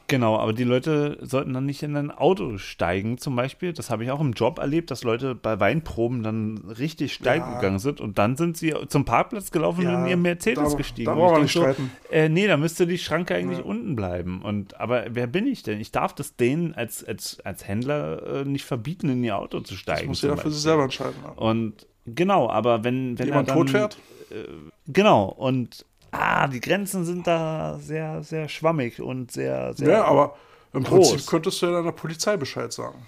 Genau, 0.07 0.37
aber 0.37 0.51
die 0.51 0.65
Leute 0.65 1.17
sollten 1.21 1.53
dann 1.53 1.65
nicht 1.65 1.83
in 1.83 1.95
ein 1.95 2.11
Auto 2.11 2.57
steigen, 2.57 3.17
zum 3.17 3.37
Beispiel. 3.37 3.71
Das 3.71 3.89
habe 3.89 4.03
ich 4.03 4.11
auch 4.11 4.19
im 4.19 4.33
Job 4.33 4.59
erlebt, 4.59 4.91
dass 4.91 5.05
Leute 5.05 5.35
bei 5.35 5.57
Weinproben 5.61 6.21
dann 6.21 6.57
richtig 6.77 7.13
steil 7.13 7.37
Ja. 7.39 7.55
gegangen 7.55 7.79
sind 7.79 8.01
und 8.01 8.17
dann 8.17 8.35
sind 8.35 8.57
sie 8.57 8.73
zum 8.89 9.05
Parkplatz 9.05 9.51
gelaufen 9.51 9.83
Ja, 9.83 9.95
und 9.95 10.01
in 10.03 10.09
ihren 10.09 10.21
Mercedes 10.21 10.71
da- 10.71 10.75
gestiegen. 10.77 11.05
da 11.05 11.15
brauchen 11.15 11.35
wir 11.37 11.41
nicht 11.43 11.51
streiten. 11.51 11.91
äh, 12.11 12.27
nee, 12.27 12.45
da 12.45 12.57
müsste 12.57 12.85
die 12.85 12.97
Schranke 12.97 13.35
eigentlich 13.35 13.63
unten 13.63 13.95
bleiben. 13.95 14.41
Und 14.41 14.79
aber 14.81 15.05
wer 15.11 15.27
bin 15.27 15.47
ich 15.47 15.63
denn? 15.63 15.79
Ich 15.79 15.91
darf 15.93 16.13
das 16.13 16.35
denen 16.35 16.73
als, 16.75 17.01
als, 17.01 17.39
als 17.45 17.65
Händler 17.65 18.41
äh, 18.41 18.45
nicht 18.45 18.65
verbieten, 18.65 19.07
in 19.07 19.23
ihr 19.23 19.37
Auto 19.37 19.61
zu 19.61 19.75
steigen. 19.77 20.01
das 20.01 20.07
muss 20.09 20.21
jeder 20.23 20.35
für 20.35 20.51
sich 20.51 20.61
selber 20.61 20.83
entscheiden. 20.83 21.15
Ja. 21.23 21.29
Und 21.41 21.87
genau, 22.05 22.49
aber 22.49 22.83
wenn, 22.83 23.17
wenn 23.19 23.27
Jemand 23.27 23.49
dann, 23.49 23.57
tot 23.57 23.69
fährt? 23.69 23.97
Genau, 24.87 25.25
und 25.25 25.85
ah, 26.11 26.47
die 26.47 26.59
Grenzen 26.59 27.05
sind 27.05 27.27
da 27.27 27.77
sehr, 27.79 28.23
sehr 28.23 28.49
schwammig 28.49 29.01
und 29.01 29.31
sehr, 29.31 29.73
sehr. 29.73 29.89
Ja, 29.89 30.05
aber 30.05 30.35
im 30.73 30.83
Groß. 30.83 31.11
Prinzip 31.11 31.27
könntest 31.27 31.61
du 31.61 31.67
ja 31.67 31.71
deiner 31.73 31.91
Polizei 31.91 32.35
Bescheid 32.37 32.73
sagen. 32.73 33.05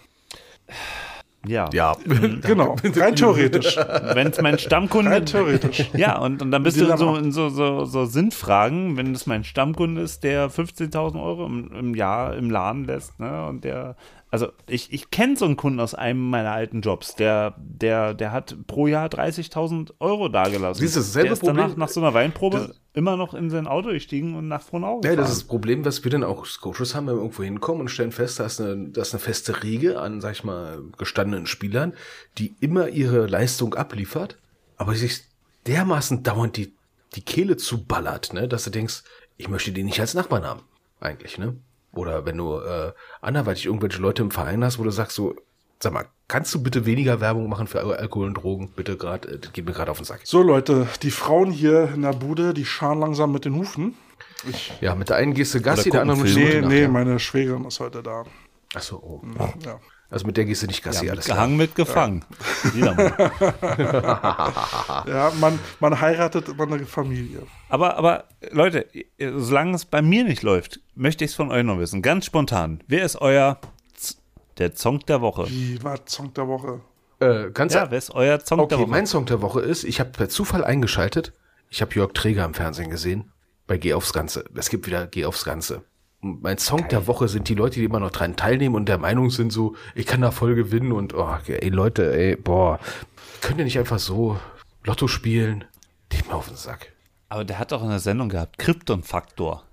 ja. 1.48 1.70
Ja. 1.74 1.96
Genau, 2.42 2.76
rein 2.84 3.16
theoretisch. 3.16 3.76
Wenn 3.78 4.28
es 4.28 4.42
mein 4.42 4.60
Stammkunde 4.60 5.12
Rein 5.12 5.26
theoretisch. 5.26 5.90
Ja, 5.94 6.20
und, 6.20 6.42
und 6.42 6.52
dann 6.52 6.64
bist 6.64 6.80
du 6.80 6.86
in 6.86 6.98
so, 6.98 7.16
in 7.16 7.32
so, 7.32 7.50
so, 7.50 7.86
so 7.86 8.06
Sinnfragen, 8.06 8.98
wenn 8.98 9.14
das 9.14 9.26
mein 9.26 9.44
Stammkunde 9.44 10.02
ist, 10.02 10.24
der 10.24 10.50
15.000 10.50 11.22
Euro 11.22 11.46
im, 11.46 11.72
im 11.74 11.96
Jahr 11.96 12.36
im 12.36 12.50
Laden 12.50 12.86
lässt, 12.86 13.20
ne, 13.20 13.48
und 13.48 13.64
der, 13.64 13.96
also 14.36 14.52
ich, 14.68 14.92
ich 14.92 15.12
kenne 15.12 15.38
so 15.38 15.46
einen 15.46 15.56
Kunden 15.56 15.80
aus 15.80 15.96
einem 15.96 16.30
meiner 16.30 16.52
alten 16.52 16.82
Jobs, 16.82 17.16
der, 17.16 17.56
der, 17.58 18.14
der 18.14 18.34
hat 18.34 18.58
pro 18.68 18.88
Jahr 18.88 19.08
30.000 19.08 19.94
Euro 20.00 20.28
dagelassen. 20.28 20.82
Siehst 20.82 20.98
du, 20.98 21.00
dasselbe 21.00 21.28
der 21.28 21.34
ist 21.34 21.40
Problem- 21.40 21.56
danach 21.56 21.78
nach 21.78 21.88
so 21.88 22.02
einer 22.02 22.14
Weinprobe 22.14 22.76
immer 22.94 23.16
noch 23.16 23.34
in 23.34 23.50
sein 23.50 23.66
Auto 23.66 23.92
gestiegen 23.92 24.36
und 24.36 24.50
nach 24.50 24.62
Frohnau 24.62 25.00
Ja, 25.06 25.16
das 25.16 25.30
ist 25.30 25.38
das 25.42 25.48
Problem, 25.48 25.86
was 25.86 26.04
wir 26.04 26.12
dann 26.12 26.26
auch 26.26 26.42
als 26.42 26.60
Coaches 26.60 26.96
haben, 26.96 27.08
wenn 27.08 27.16
wir 27.16 27.22
irgendwo 27.22 27.44
hinkommen 27.44 27.80
und 27.82 27.88
stellen 27.88 28.12
fest, 28.12 28.42
da 28.42 28.46
ist 28.46 28.60
eine, 28.60 28.90
da 28.90 29.02
ist 29.04 29.14
eine 29.14 29.22
feste 29.22 29.64
Riege 29.64 30.02
an, 30.02 30.20
sag 30.20 30.34
ich 30.34 30.44
mal, 30.44 30.82
gestandenen 30.98 31.48
Spielern, 31.48 31.94
die 32.38 32.56
immer 32.60 32.90
ihre 32.90 33.28
Leistung 33.28 33.74
abliefert, 33.76 34.38
aber 34.76 34.96
sich 34.96 35.22
dermaßen 35.66 36.24
dauernd 36.24 36.58
die, 36.58 36.74
die 37.16 37.22
Kehle 37.22 37.56
zuballert, 37.56 38.34
ne, 38.34 38.50
dass 38.50 38.66
du 38.66 38.70
denkst, 38.70 39.04
ich 39.38 39.48
möchte 39.48 39.72
die 39.72 39.84
nicht 39.84 40.02
als 40.02 40.14
Nachbarn 40.14 40.44
haben, 40.44 40.62
eigentlich, 41.00 41.38
ne? 41.38 41.56
Oder 41.96 42.26
wenn 42.26 42.38
du 42.38 42.60
äh, 42.60 42.92
anderweitig 43.22 43.66
irgendwelche 43.66 44.02
Leute 44.02 44.22
im 44.22 44.32
Verein 44.32 44.64
hast, 44.64 44.78
wo 44.80 44.84
du 44.84 44.92
sagst 44.92 45.16
so, 45.16 45.36
sag 45.80 45.94
mal, 45.94 46.06
kannst 46.28 46.54
du 46.54 46.62
bitte 46.62 46.86
weniger 46.86 47.22
Werbung 47.22 47.50
machen 47.50 47.68
für 47.68 47.80
Al- 47.80 47.96
Alkohol 47.96 48.28
und 48.28 48.34
Drogen? 48.36 48.70
Bitte 48.76 48.98
gerade, 48.98 49.28
äh, 49.30 49.40
das 49.40 49.54
geht 49.54 49.66
mir 49.66 49.72
gerade 49.74 49.92
auf 49.92 49.98
den 49.98 50.06
Sack. 50.06 50.22
So, 50.24 50.42
Leute, 50.42 50.88
die 51.02 51.12
Frauen 51.12 51.52
hier 51.52 51.90
in 51.94 52.02
der 52.02 52.14
Bude, 52.14 52.54
die 52.54 52.66
scharen 52.66 53.00
langsam 53.00 53.32
mit 53.32 53.46
den 53.46 53.56
Hufen. 53.56 53.96
Ja, 54.82 54.94
mit 54.94 55.10
der 55.10 55.16
einen 55.16 55.34
gehst 55.34 55.56
du 55.56 55.62
Gassi, 55.62 55.90
der 55.90 56.02
anderen 56.02 56.22
mit 56.22 56.36
Nee, 56.36 56.44
nee, 56.56 56.62
nachher. 56.62 56.90
meine 56.90 57.20
Schwägerin 57.20 57.66
ist 57.66 57.80
heute 57.80 58.04
da. 58.04 58.24
Ach 58.76 58.82
so, 58.82 58.98
oh. 58.98 59.22
Ja. 59.66 59.80
Also 60.10 60.28
mit 60.28 60.38
der 60.38 60.46
gehst 60.46 60.62
du 60.62 60.68
nicht 60.68 60.84
Gassi, 60.84 61.06
ja, 61.08 61.12
alles 61.14 61.26
gehangen, 61.26 61.58
mit 61.58 61.76
gefangen. 61.76 62.24
Wieder 62.74 62.94
mal. 62.94 63.32
Ja, 65.08 65.32
man, 65.40 65.60
man 65.80 66.00
heiratet 66.00 66.48
immer 66.50 66.64
eine 66.72 66.86
Familie. 66.86 67.42
Aber, 67.70 67.98
aber 67.98 68.26
Leute, 68.52 68.86
solange 69.20 69.76
es 69.76 69.86
bei 69.86 70.02
mir 70.02 70.24
nicht 70.24 70.44
läuft, 70.44 70.80
möchte 70.96 71.26
ich 71.26 71.32
es 71.32 71.36
von 71.36 71.52
euch 71.52 71.64
noch 71.64 71.80
wissen. 71.80 72.02
Ganz 72.02 72.26
spontan. 72.26 72.84
Wer 72.88 73.04
ist 73.04 73.18
euer 73.20 73.60
Z 73.96 74.18
der 74.58 74.76
Song 74.76 75.00
der 75.08 75.22
Woche? 75.22 75.48
Wie 75.50 75.84
war 75.84 76.00
Song 76.06 76.34
der 76.34 76.48
Woche? 76.48 76.82
Äh, 77.20 77.52
ganz 77.52 77.74
Ja, 77.74 77.90
wer 77.92 77.98
ist 77.98 78.12
euer 78.12 78.40
Song 78.40 78.60
der 78.60 78.66
okay, 78.66 78.78
Woche? 78.80 78.88
mein 78.92 79.08
Song 79.08 79.26
der 79.26 79.42
Woche 79.42 79.62
ist, 79.62 79.84
ich 79.84 80.00
habe 80.00 80.12
per 80.12 80.30
Zufall 80.30 80.64
eingeschaltet, 80.64 81.34
ich 81.70 81.82
habe 81.82 81.94
Jörg 81.96 82.14
Träger 82.14 82.46
im 82.46 82.54
Fernsehen 82.54 82.90
gesehen, 82.90 83.32
bei 83.68 83.78
Geh 83.78 83.94
aufs 83.94 84.14
Ganze. 84.14 84.46
Es 84.56 84.70
gibt 84.70 84.86
wieder 84.86 85.08
Geh 85.08 85.26
aufs 85.26 85.44
Ganze. 85.46 85.82
Mein 86.42 86.58
Song 86.58 86.88
der 86.90 87.06
Woche 87.08 87.28
sind 87.28 87.50
die 87.50 87.54
Leute, 87.56 87.80
die 87.80 87.86
immer 87.86 88.00
noch 88.00 88.10
dran 88.12 88.36
teilnehmen 88.36 88.74
und 88.76 88.90
der 88.90 88.98
Meinung 88.98 89.30
sind 89.30 89.52
so, 89.52 89.76
ich 89.94 90.08
kann 90.08 90.22
da 90.22 90.32
voll 90.32 90.56
gewinnen 90.56 90.92
und, 90.92 91.14
oh, 91.14 91.38
ey 91.48 91.70
Leute, 91.70 92.16
ey, 92.18 92.36
boah, 92.36 92.80
könnt 93.42 93.60
ihr 93.60 93.64
nicht 93.66 93.78
einfach 93.78 94.00
so 94.00 94.40
Lotto 94.84 95.08
spielen? 95.08 95.66
Geht 96.10 96.28
mir 96.28 96.34
auf 96.36 96.48
den 96.48 96.58
Sack. 96.58 96.92
Aber 97.30 97.44
der 97.46 97.60
hat 97.60 97.72
doch 97.72 97.84
eine 97.84 98.00
Sendung 98.00 98.30
gehabt, 98.30 98.58
Krypton-Faktor. 98.58 99.64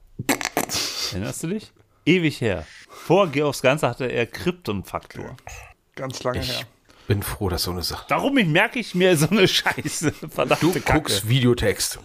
Erinnerst 1.12 1.42
du 1.42 1.48
dich? 1.48 1.72
Ewig 2.04 2.40
her. 2.40 2.66
Vor 2.90 3.28
Geh 3.28 3.42
aufs 3.44 3.62
Ganze 3.62 3.88
hatte 3.88 4.04
er 4.06 4.26
Krypton-Faktor. 4.26 5.36
Ganz 5.94 6.22
lange 6.22 6.40
Ich 6.40 6.58
her. 6.58 6.66
bin 7.06 7.22
froh, 7.22 7.48
dass 7.48 7.62
so 7.62 7.70
eine 7.70 7.82
Sache. 7.82 8.04
Darum 8.08 8.34
merke 8.34 8.78
ich 8.78 8.94
mir 8.94 9.16
so 9.16 9.28
eine 9.30 9.48
Scheiße. 9.48 10.12
Verdammte 10.28 10.66
Du 10.66 10.72
Kacke. 10.80 10.92
guckst 11.00 11.28
Videotext. 11.28 11.98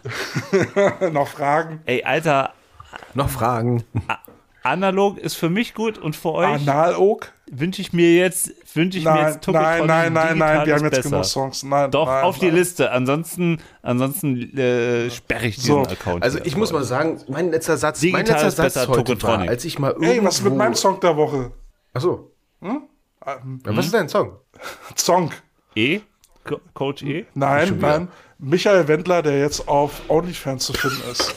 Noch 1.11 1.27
Fragen? 1.27 1.81
Ey, 1.85 2.03
Alter, 2.03 2.53
Noch 3.13 3.29
Fragen? 3.29 3.83
Analog 4.67 5.17
ist 5.17 5.35
für 5.35 5.49
mich 5.49 5.73
gut 5.73 5.97
und 5.97 6.15
für 6.15 6.33
euch 6.33 6.67
Analog? 6.67 7.31
wünsche 7.49 7.81
ich 7.81 7.93
mir 7.93 8.15
jetzt, 8.15 8.51
wünsche 8.75 8.97
ich 8.97 9.05
mir 9.05 9.11
Nein, 9.11 9.33
jetzt 9.33 9.43
Tokotronic 9.43 9.85
nein, 9.87 10.13
nein, 10.13 10.13
nein, 10.13 10.37
nein, 10.37 10.65
wir 10.67 10.75
haben 10.75 10.83
jetzt 10.83 10.95
besser. 10.97 11.09
genug 11.09 11.25
Songs. 11.25 11.63
Nein, 11.63 11.91
Doch, 11.91 12.07
nein, 12.07 12.23
auf 12.23 12.39
die 12.39 12.47
nein. 12.47 12.55
Liste. 12.55 12.91
Ansonsten, 12.91 13.61
ansonsten 13.81 14.57
äh, 14.57 15.09
sperre 15.09 15.47
ich 15.47 15.55
diesen 15.55 15.67
So, 15.85 15.89
Account. 15.89 16.23
Also 16.23 16.39
ich 16.43 16.55
muss 16.57 16.71
mal 16.73 16.83
sagen, 16.83 17.21
mein 17.27 17.51
letzter 17.51 17.77
Satz, 17.77 18.01
mein 18.03 18.25
Digital 18.25 18.43
letzter 18.43 18.47
ist 18.47 18.55
Satz 18.73 18.85
besser, 18.87 18.87
heute 18.89 19.21
war, 19.23 19.39
als 19.39 19.63
ich 19.65 19.79
mal 19.79 19.91
irgendwo... 19.91 20.11
Ey, 20.11 20.23
was 20.23 20.35
ist 20.39 20.43
mit 20.43 20.55
meinem 20.55 20.75
Song 20.75 20.99
der 20.99 21.15
Woche? 21.15 21.51
Ach 21.93 22.01
so. 22.01 22.31
Ähm, 22.61 22.81
Ja, 23.25 23.75
was 23.75 23.85
ist 23.85 23.93
dein 23.93 24.09
Song? 24.09 24.37
Song. 24.95 25.31
E? 25.75 26.01
Co 26.47 26.59
Coach 26.73 27.03
E? 27.03 27.25
Nein, 27.35 27.77
nein. 27.79 28.07
Michael 28.39 28.87
Wendler, 28.87 29.21
der 29.21 29.39
jetzt 29.39 29.67
auf 29.67 30.01
OnlyFans 30.09 30.65
zu 30.65 30.73
finden 30.73 31.01
ist. 31.11 31.35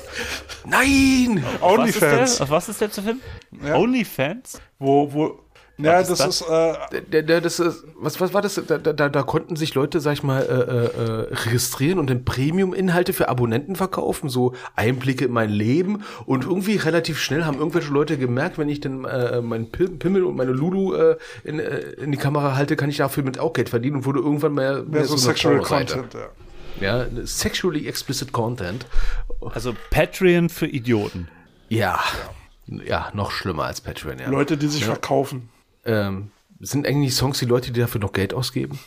Nein! 0.64 1.44
Was 1.60 1.88
ist 1.88 2.00
der? 2.00 2.12
OnlyFans. 2.12 2.40
Auf 2.40 2.50
was 2.50 2.68
ist 2.68 2.80
der 2.80 2.90
zu 2.90 3.02
finden? 3.02 3.22
Ja. 3.64 3.76
Onlyfans? 3.76 4.60
Wo, 4.78 5.12
wo. 5.12 5.40
Ja, 5.82 6.00
Was 6.00 6.10
ist 6.10 6.20
das, 6.20 6.38
das? 6.40 6.90
ist, 6.92 7.14
äh, 7.14 7.40
das 7.40 7.60
ist, 7.60 7.84
was, 7.98 8.20
was 8.20 8.34
war 8.34 8.42
das? 8.42 8.60
Da, 8.66 8.78
da, 8.78 9.08
da 9.08 9.22
konnten 9.22 9.56
sich 9.56 9.74
Leute, 9.74 10.00
sag 10.00 10.12
ich 10.14 10.22
mal, 10.22 10.42
äh, 10.42 11.32
äh, 11.32 11.34
registrieren 11.46 11.98
und 11.98 12.10
dann 12.10 12.24
Premium-Inhalte 12.24 13.12
für 13.12 13.28
Abonnenten 13.28 13.76
verkaufen, 13.76 14.28
so 14.28 14.54
Einblicke 14.76 15.24
in 15.26 15.32
mein 15.32 15.50
Leben. 15.50 16.02
Und 16.26 16.44
irgendwie 16.44 16.76
relativ 16.76 17.18
schnell 17.18 17.44
haben 17.44 17.58
irgendwelche 17.58 17.92
Leute 17.92 18.18
gemerkt, 18.18 18.58
wenn 18.58 18.68
ich 18.68 18.80
dann 18.80 19.04
äh, 19.04 19.40
meinen 19.40 19.70
Pim- 19.70 19.98
Pimmel 19.98 20.24
und 20.24 20.36
meine 20.36 20.52
Lulu 20.52 20.94
äh, 20.94 21.16
in, 21.44 21.58
äh, 21.60 21.78
in 22.02 22.12
die 22.12 22.18
Kamera 22.18 22.54
halte, 22.56 22.76
kann 22.76 22.90
ich 22.90 22.96
dafür 22.98 23.22
mit 23.22 23.38
auch 23.38 23.52
Geld 23.52 23.68
verdienen 23.68 23.96
und 23.96 24.04
wurde 24.04 24.20
irgendwann 24.20 24.54
mehr, 24.54 24.82
mehr 24.82 25.04
so 25.04 25.16
Sexual. 25.16 25.58
Content, 25.60 26.14
ja. 26.14 26.28
Ja, 26.80 27.06
sexually 27.24 27.86
explicit 27.88 28.32
Content. 28.32 28.86
Also 29.54 29.74
Patreon 29.90 30.48
für 30.48 30.66
Idioten. 30.66 31.28
Ja. 31.68 32.00
Ja, 32.86 33.10
noch 33.12 33.32
schlimmer 33.32 33.64
als 33.64 33.80
Patreon, 33.80 34.18
ja. 34.18 34.28
Leute, 34.30 34.56
die 34.56 34.68
sich 34.68 34.84
verkaufen. 34.84 35.48
Ähm, 35.84 36.30
sind 36.60 36.86
eigentlich 36.86 37.14
Songs 37.14 37.38
die 37.38 37.46
Leute, 37.46 37.72
die 37.72 37.80
dafür 37.80 38.00
noch 38.00 38.12
Geld 38.12 38.34
ausgeben? 38.34 38.78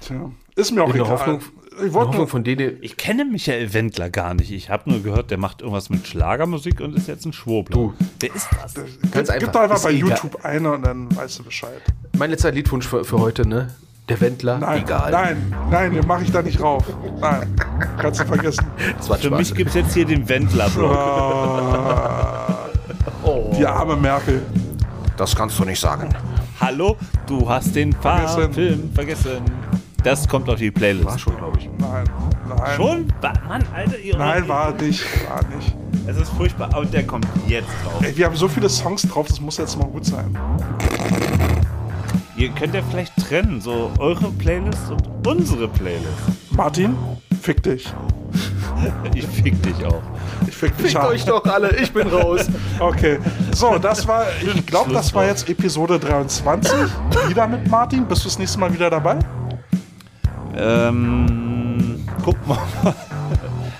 Tja. 0.00 0.30
Ist 0.54 0.72
mir 0.72 0.82
auch 0.82 0.88
In 0.88 0.94
der 0.94 1.02
egal. 1.04 1.18
Hoffnung, 1.18 1.40
ich 1.86 1.92
Hoffnung 1.94 2.16
nur, 2.16 2.28
von 2.28 2.44
denen, 2.44 2.78
Ich 2.82 2.96
kenne 2.96 3.24
Michael 3.24 3.72
Wendler 3.74 4.10
gar 4.10 4.34
nicht. 4.34 4.50
Ich 4.50 4.70
habe 4.70 4.90
nur 4.90 5.02
gehört, 5.02 5.30
der 5.30 5.38
macht 5.38 5.60
irgendwas 5.62 5.90
mit 5.90 6.06
Schlagermusik 6.06 6.80
und 6.80 6.94
ist 6.96 7.08
jetzt 7.08 7.24
ein 7.26 7.32
Schwurbler. 7.32 7.74
Du. 7.76 7.94
Wer 8.20 8.34
ist 8.34 8.48
das? 8.62 8.74
Ganz 8.74 8.90
gib, 8.92 9.12
gib 9.12 9.30
einfach. 9.30 9.52
doch 9.52 9.60
einfach 9.60 9.76
Ist 9.76 9.82
bei 9.84 9.92
egal. 9.92 10.10
YouTube 10.10 10.44
eine 10.44 10.72
und 10.72 10.82
dann 10.82 11.14
weißt 11.16 11.38
du 11.40 11.44
Bescheid. 11.44 11.80
Mein 12.16 12.30
letzter 12.30 12.52
Liedwunsch 12.52 12.86
für, 12.86 13.04
für 13.04 13.18
heute, 13.18 13.46
ne? 13.46 13.74
Der 14.08 14.20
Wendler, 14.20 14.58
Nein, 14.58 14.84
egal. 14.84 15.10
nein, 15.10 15.54
nein, 15.68 15.92
den 15.94 16.06
mache 16.06 16.22
ich 16.22 16.30
da 16.30 16.40
nicht 16.40 16.60
rauf. 16.60 16.84
Nein, 17.20 17.56
kannst 17.98 18.20
du 18.20 18.24
vergessen. 18.24 18.64
Das 18.96 19.10
war 19.10 19.18
Für 19.18 19.26
Spaß. 19.26 19.38
mich 19.40 19.52
gibt 19.54 19.70
es 19.70 19.74
jetzt 19.74 19.94
hier 19.94 20.04
den 20.04 20.28
Wendler-Blog. 20.28 20.92
Die 23.58 23.66
arme 23.66 23.96
Merkel. 23.96 24.42
Das 25.16 25.34
kannst 25.34 25.58
du 25.58 25.64
nicht 25.64 25.80
sagen. 25.80 26.08
Hallo, 26.60 26.96
du 27.26 27.48
hast 27.48 27.74
den 27.74 27.92
Vergessen. 27.92 28.52
Film 28.52 28.90
vergessen. 28.94 29.40
Das 30.02 30.28
kommt 30.28 30.48
auf 30.48 30.56
die 30.58 30.70
Playlist. 30.70 31.20
schon, 31.20 31.36
glaube 31.36 31.58
ich. 31.58 31.68
Nein, 31.78 32.04
nein. 32.48 32.76
Schon? 32.76 33.12
Mann, 33.48 33.64
Alter, 33.74 33.98
ihr 33.98 34.16
Nein, 34.16 34.46
war 34.46 34.72
nicht. 34.72 35.04
War 35.28 35.44
nicht. 35.56 35.74
Es 36.06 36.16
ist 36.16 36.30
furchtbar. 36.30 36.76
Und 36.78 36.92
der 36.94 37.04
kommt 37.04 37.26
jetzt 37.48 37.68
drauf. 37.84 38.00
Ey, 38.02 38.16
wir 38.16 38.26
haben 38.26 38.36
so 38.36 38.46
viele 38.46 38.68
Songs 38.68 39.02
drauf, 39.02 39.26
das 39.26 39.40
muss 39.40 39.56
jetzt 39.56 39.76
mal 39.76 39.88
gut 39.88 40.04
sein. 40.04 40.38
Ihr 42.36 42.50
könnt 42.50 42.74
ja 42.74 42.82
vielleicht 42.88 43.16
trennen, 43.16 43.60
so 43.60 43.90
eure 43.98 44.30
Playlist 44.30 44.90
und 44.90 45.26
unsere 45.26 45.66
Playlist. 45.68 46.06
Martin, 46.56 46.96
fick 47.42 47.62
dich. 47.62 47.92
Ich 49.14 49.26
fick 49.26 49.62
dich 49.62 49.84
auch. 49.86 50.02
Ich 50.46 50.54
fick 50.54 50.76
dich 50.76 50.88
Fickt 50.88 50.96
ab. 50.96 51.08
euch 51.08 51.24
doch 51.24 51.42
alle, 51.46 51.74
ich 51.76 51.90
bin 51.92 52.08
raus. 52.08 52.46
Okay, 52.78 53.18
so, 53.52 53.78
das 53.78 54.06
war, 54.06 54.24
ich 54.42 54.66
glaube, 54.66 54.92
das 54.92 55.14
war 55.14 55.24
jetzt 55.24 55.48
Episode 55.48 55.98
23. 55.98 56.70
Wieder 57.28 57.46
mit 57.46 57.70
Martin. 57.70 58.04
Bist 58.06 58.24
du 58.24 58.28
das 58.28 58.38
nächste 58.38 58.58
Mal 58.58 58.72
wieder 58.74 58.90
dabei? 58.90 59.18
Ähm, 60.56 62.04
guck 62.24 62.46
mal. 62.46 62.58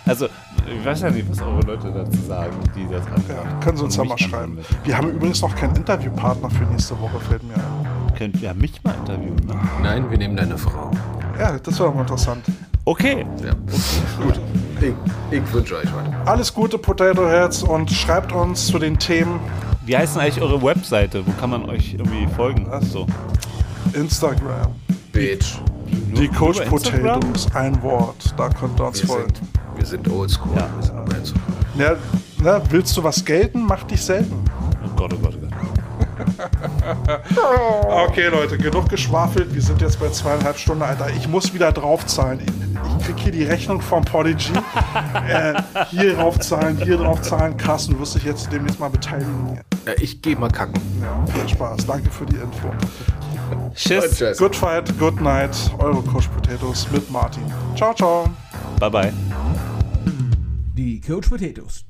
Also, 0.06 0.26
ich 0.26 0.86
weiß 0.86 1.00
ja 1.00 1.10
nicht, 1.10 1.28
was 1.28 1.42
eure 1.42 1.62
Leute 1.62 1.90
dazu 1.92 2.20
sagen, 2.28 2.52
die 2.76 2.84
das 2.88 3.04
anhören. 3.06 3.48
Ja, 3.50 3.58
können 3.60 3.76
Sie 3.76 3.82
uns 3.82 3.96
ja 3.96 4.04
mal 4.04 4.16
schreiben. 4.16 4.56
anhören 4.56 4.64
Wir 4.84 4.96
haben 4.96 5.10
übrigens 5.10 5.42
noch 5.42 5.52
keinen 5.56 5.74
Interviewpartner 5.74 6.48
für 6.48 6.62
nächste 6.66 6.98
Woche, 7.00 7.18
fällt 7.28 7.42
mir 7.42 7.54
ein. 7.54 8.14
Könnt 8.16 8.40
ihr 8.40 8.54
mich 8.54 8.82
mal 8.84 8.94
interviewen, 8.94 9.44
ne? 9.46 9.54
Nein, 9.82 10.08
wir 10.08 10.16
nehmen 10.16 10.36
deine 10.36 10.56
Frau. 10.56 10.92
Ja, 11.38 11.58
das 11.58 11.78
wäre 11.78 11.88
doch 11.88 11.94
mal 11.94 12.02
interessant. 12.02 12.44
Okay. 12.84 13.26
Ja. 13.44 13.52
Gut. 14.22 14.40
Ich, 14.80 14.92
ich 15.38 15.52
wünsche 15.52 15.76
euch 15.76 15.86
was. 15.86 16.28
Alles 16.28 16.52
Gute, 16.54 16.78
Potato 16.78 17.26
Heads, 17.28 17.62
und 17.62 17.90
schreibt 17.90 18.32
uns 18.32 18.66
zu 18.66 18.78
den 18.78 18.98
Themen 18.98 19.40
Wie 19.84 19.96
heißt 19.96 20.14
denn 20.14 20.22
eigentlich 20.22 20.42
eure 20.42 20.62
Webseite? 20.62 21.26
Wo 21.26 21.32
kann 21.32 21.50
man 21.50 21.68
euch 21.68 21.94
irgendwie 21.94 22.26
folgen? 22.34 22.68
So. 22.82 23.06
Instagram. 23.92 24.72
Bitch. 25.12 25.58
Die 26.16 26.28
Coach? 26.28 26.60
Potatoes, 26.62 27.46
ein 27.54 27.80
Wort. 27.82 28.34
Da 28.36 28.48
könnt 28.48 28.78
ihr 28.80 28.86
uns 28.86 29.00
Wir 29.02 29.08
folgen. 29.08 29.34
sind, 29.34 29.48
wir 29.76 29.86
sind 29.86 30.08
oldschool. 30.10 30.56
Ja. 30.56 30.68
Wir 31.08 31.24
sind 31.24 31.98
Ja, 32.44 32.62
willst 32.70 32.96
du 32.96 33.04
was 33.04 33.24
gelten? 33.24 33.64
Mach 33.66 33.82
dich 33.84 34.02
selten. 34.02 34.44
Oh 34.84 34.88
Gott, 34.96 35.12
oh 35.14 35.18
Gott, 35.18 35.34
oh 35.36 35.40
Gott. 35.40 35.45
Okay, 38.08 38.28
Leute, 38.28 38.58
genug 38.58 38.88
geschwafelt. 38.88 39.54
Wir 39.54 39.62
sind 39.62 39.80
jetzt 39.80 40.00
bei 40.00 40.08
zweieinhalb 40.08 40.58
Stunden, 40.58 40.82
Alter. 40.82 41.08
Ich 41.16 41.28
muss 41.28 41.52
wieder 41.52 41.72
draufzahlen. 41.72 42.40
Ich, 42.40 42.98
ich 42.98 43.06
krieg 43.06 43.18
hier 43.18 43.32
die 43.32 43.44
Rechnung 43.44 43.80
vom 43.80 44.04
Podigy. 44.04 44.52
äh, 45.28 45.54
hier 45.90 46.14
draufzahlen, 46.14 46.76
hier 46.82 46.96
draufzahlen. 46.96 47.56
Krass, 47.56 47.86
du 47.88 47.98
wirst 47.98 48.14
dich 48.14 48.24
jetzt 48.24 48.50
demnächst 48.52 48.80
mal 48.80 48.90
beteiligen. 48.90 49.60
Ja, 49.86 49.92
ich 50.00 50.22
gehe 50.22 50.36
mal 50.36 50.50
kacken. 50.50 50.80
Ja, 51.00 51.32
viel 51.32 51.48
Spaß. 51.48 51.86
Danke 51.86 52.10
für 52.10 52.26
die 52.26 52.36
Info. 52.36 52.70
Tschüss. 53.74 54.16
Tschüss. 54.16 54.38
Good 54.38 54.56
fight, 54.56 54.98
good 54.98 55.20
night. 55.20 55.56
Eure 55.78 56.02
Coach 56.02 56.28
Potatoes 56.28 56.90
mit 56.90 57.10
Martin. 57.10 57.44
Ciao, 57.76 57.94
ciao. 57.94 58.28
Bye, 58.80 58.90
bye. 58.90 59.12
Die 60.74 61.00
Coach 61.00 61.28
Potatoes. 61.28 61.84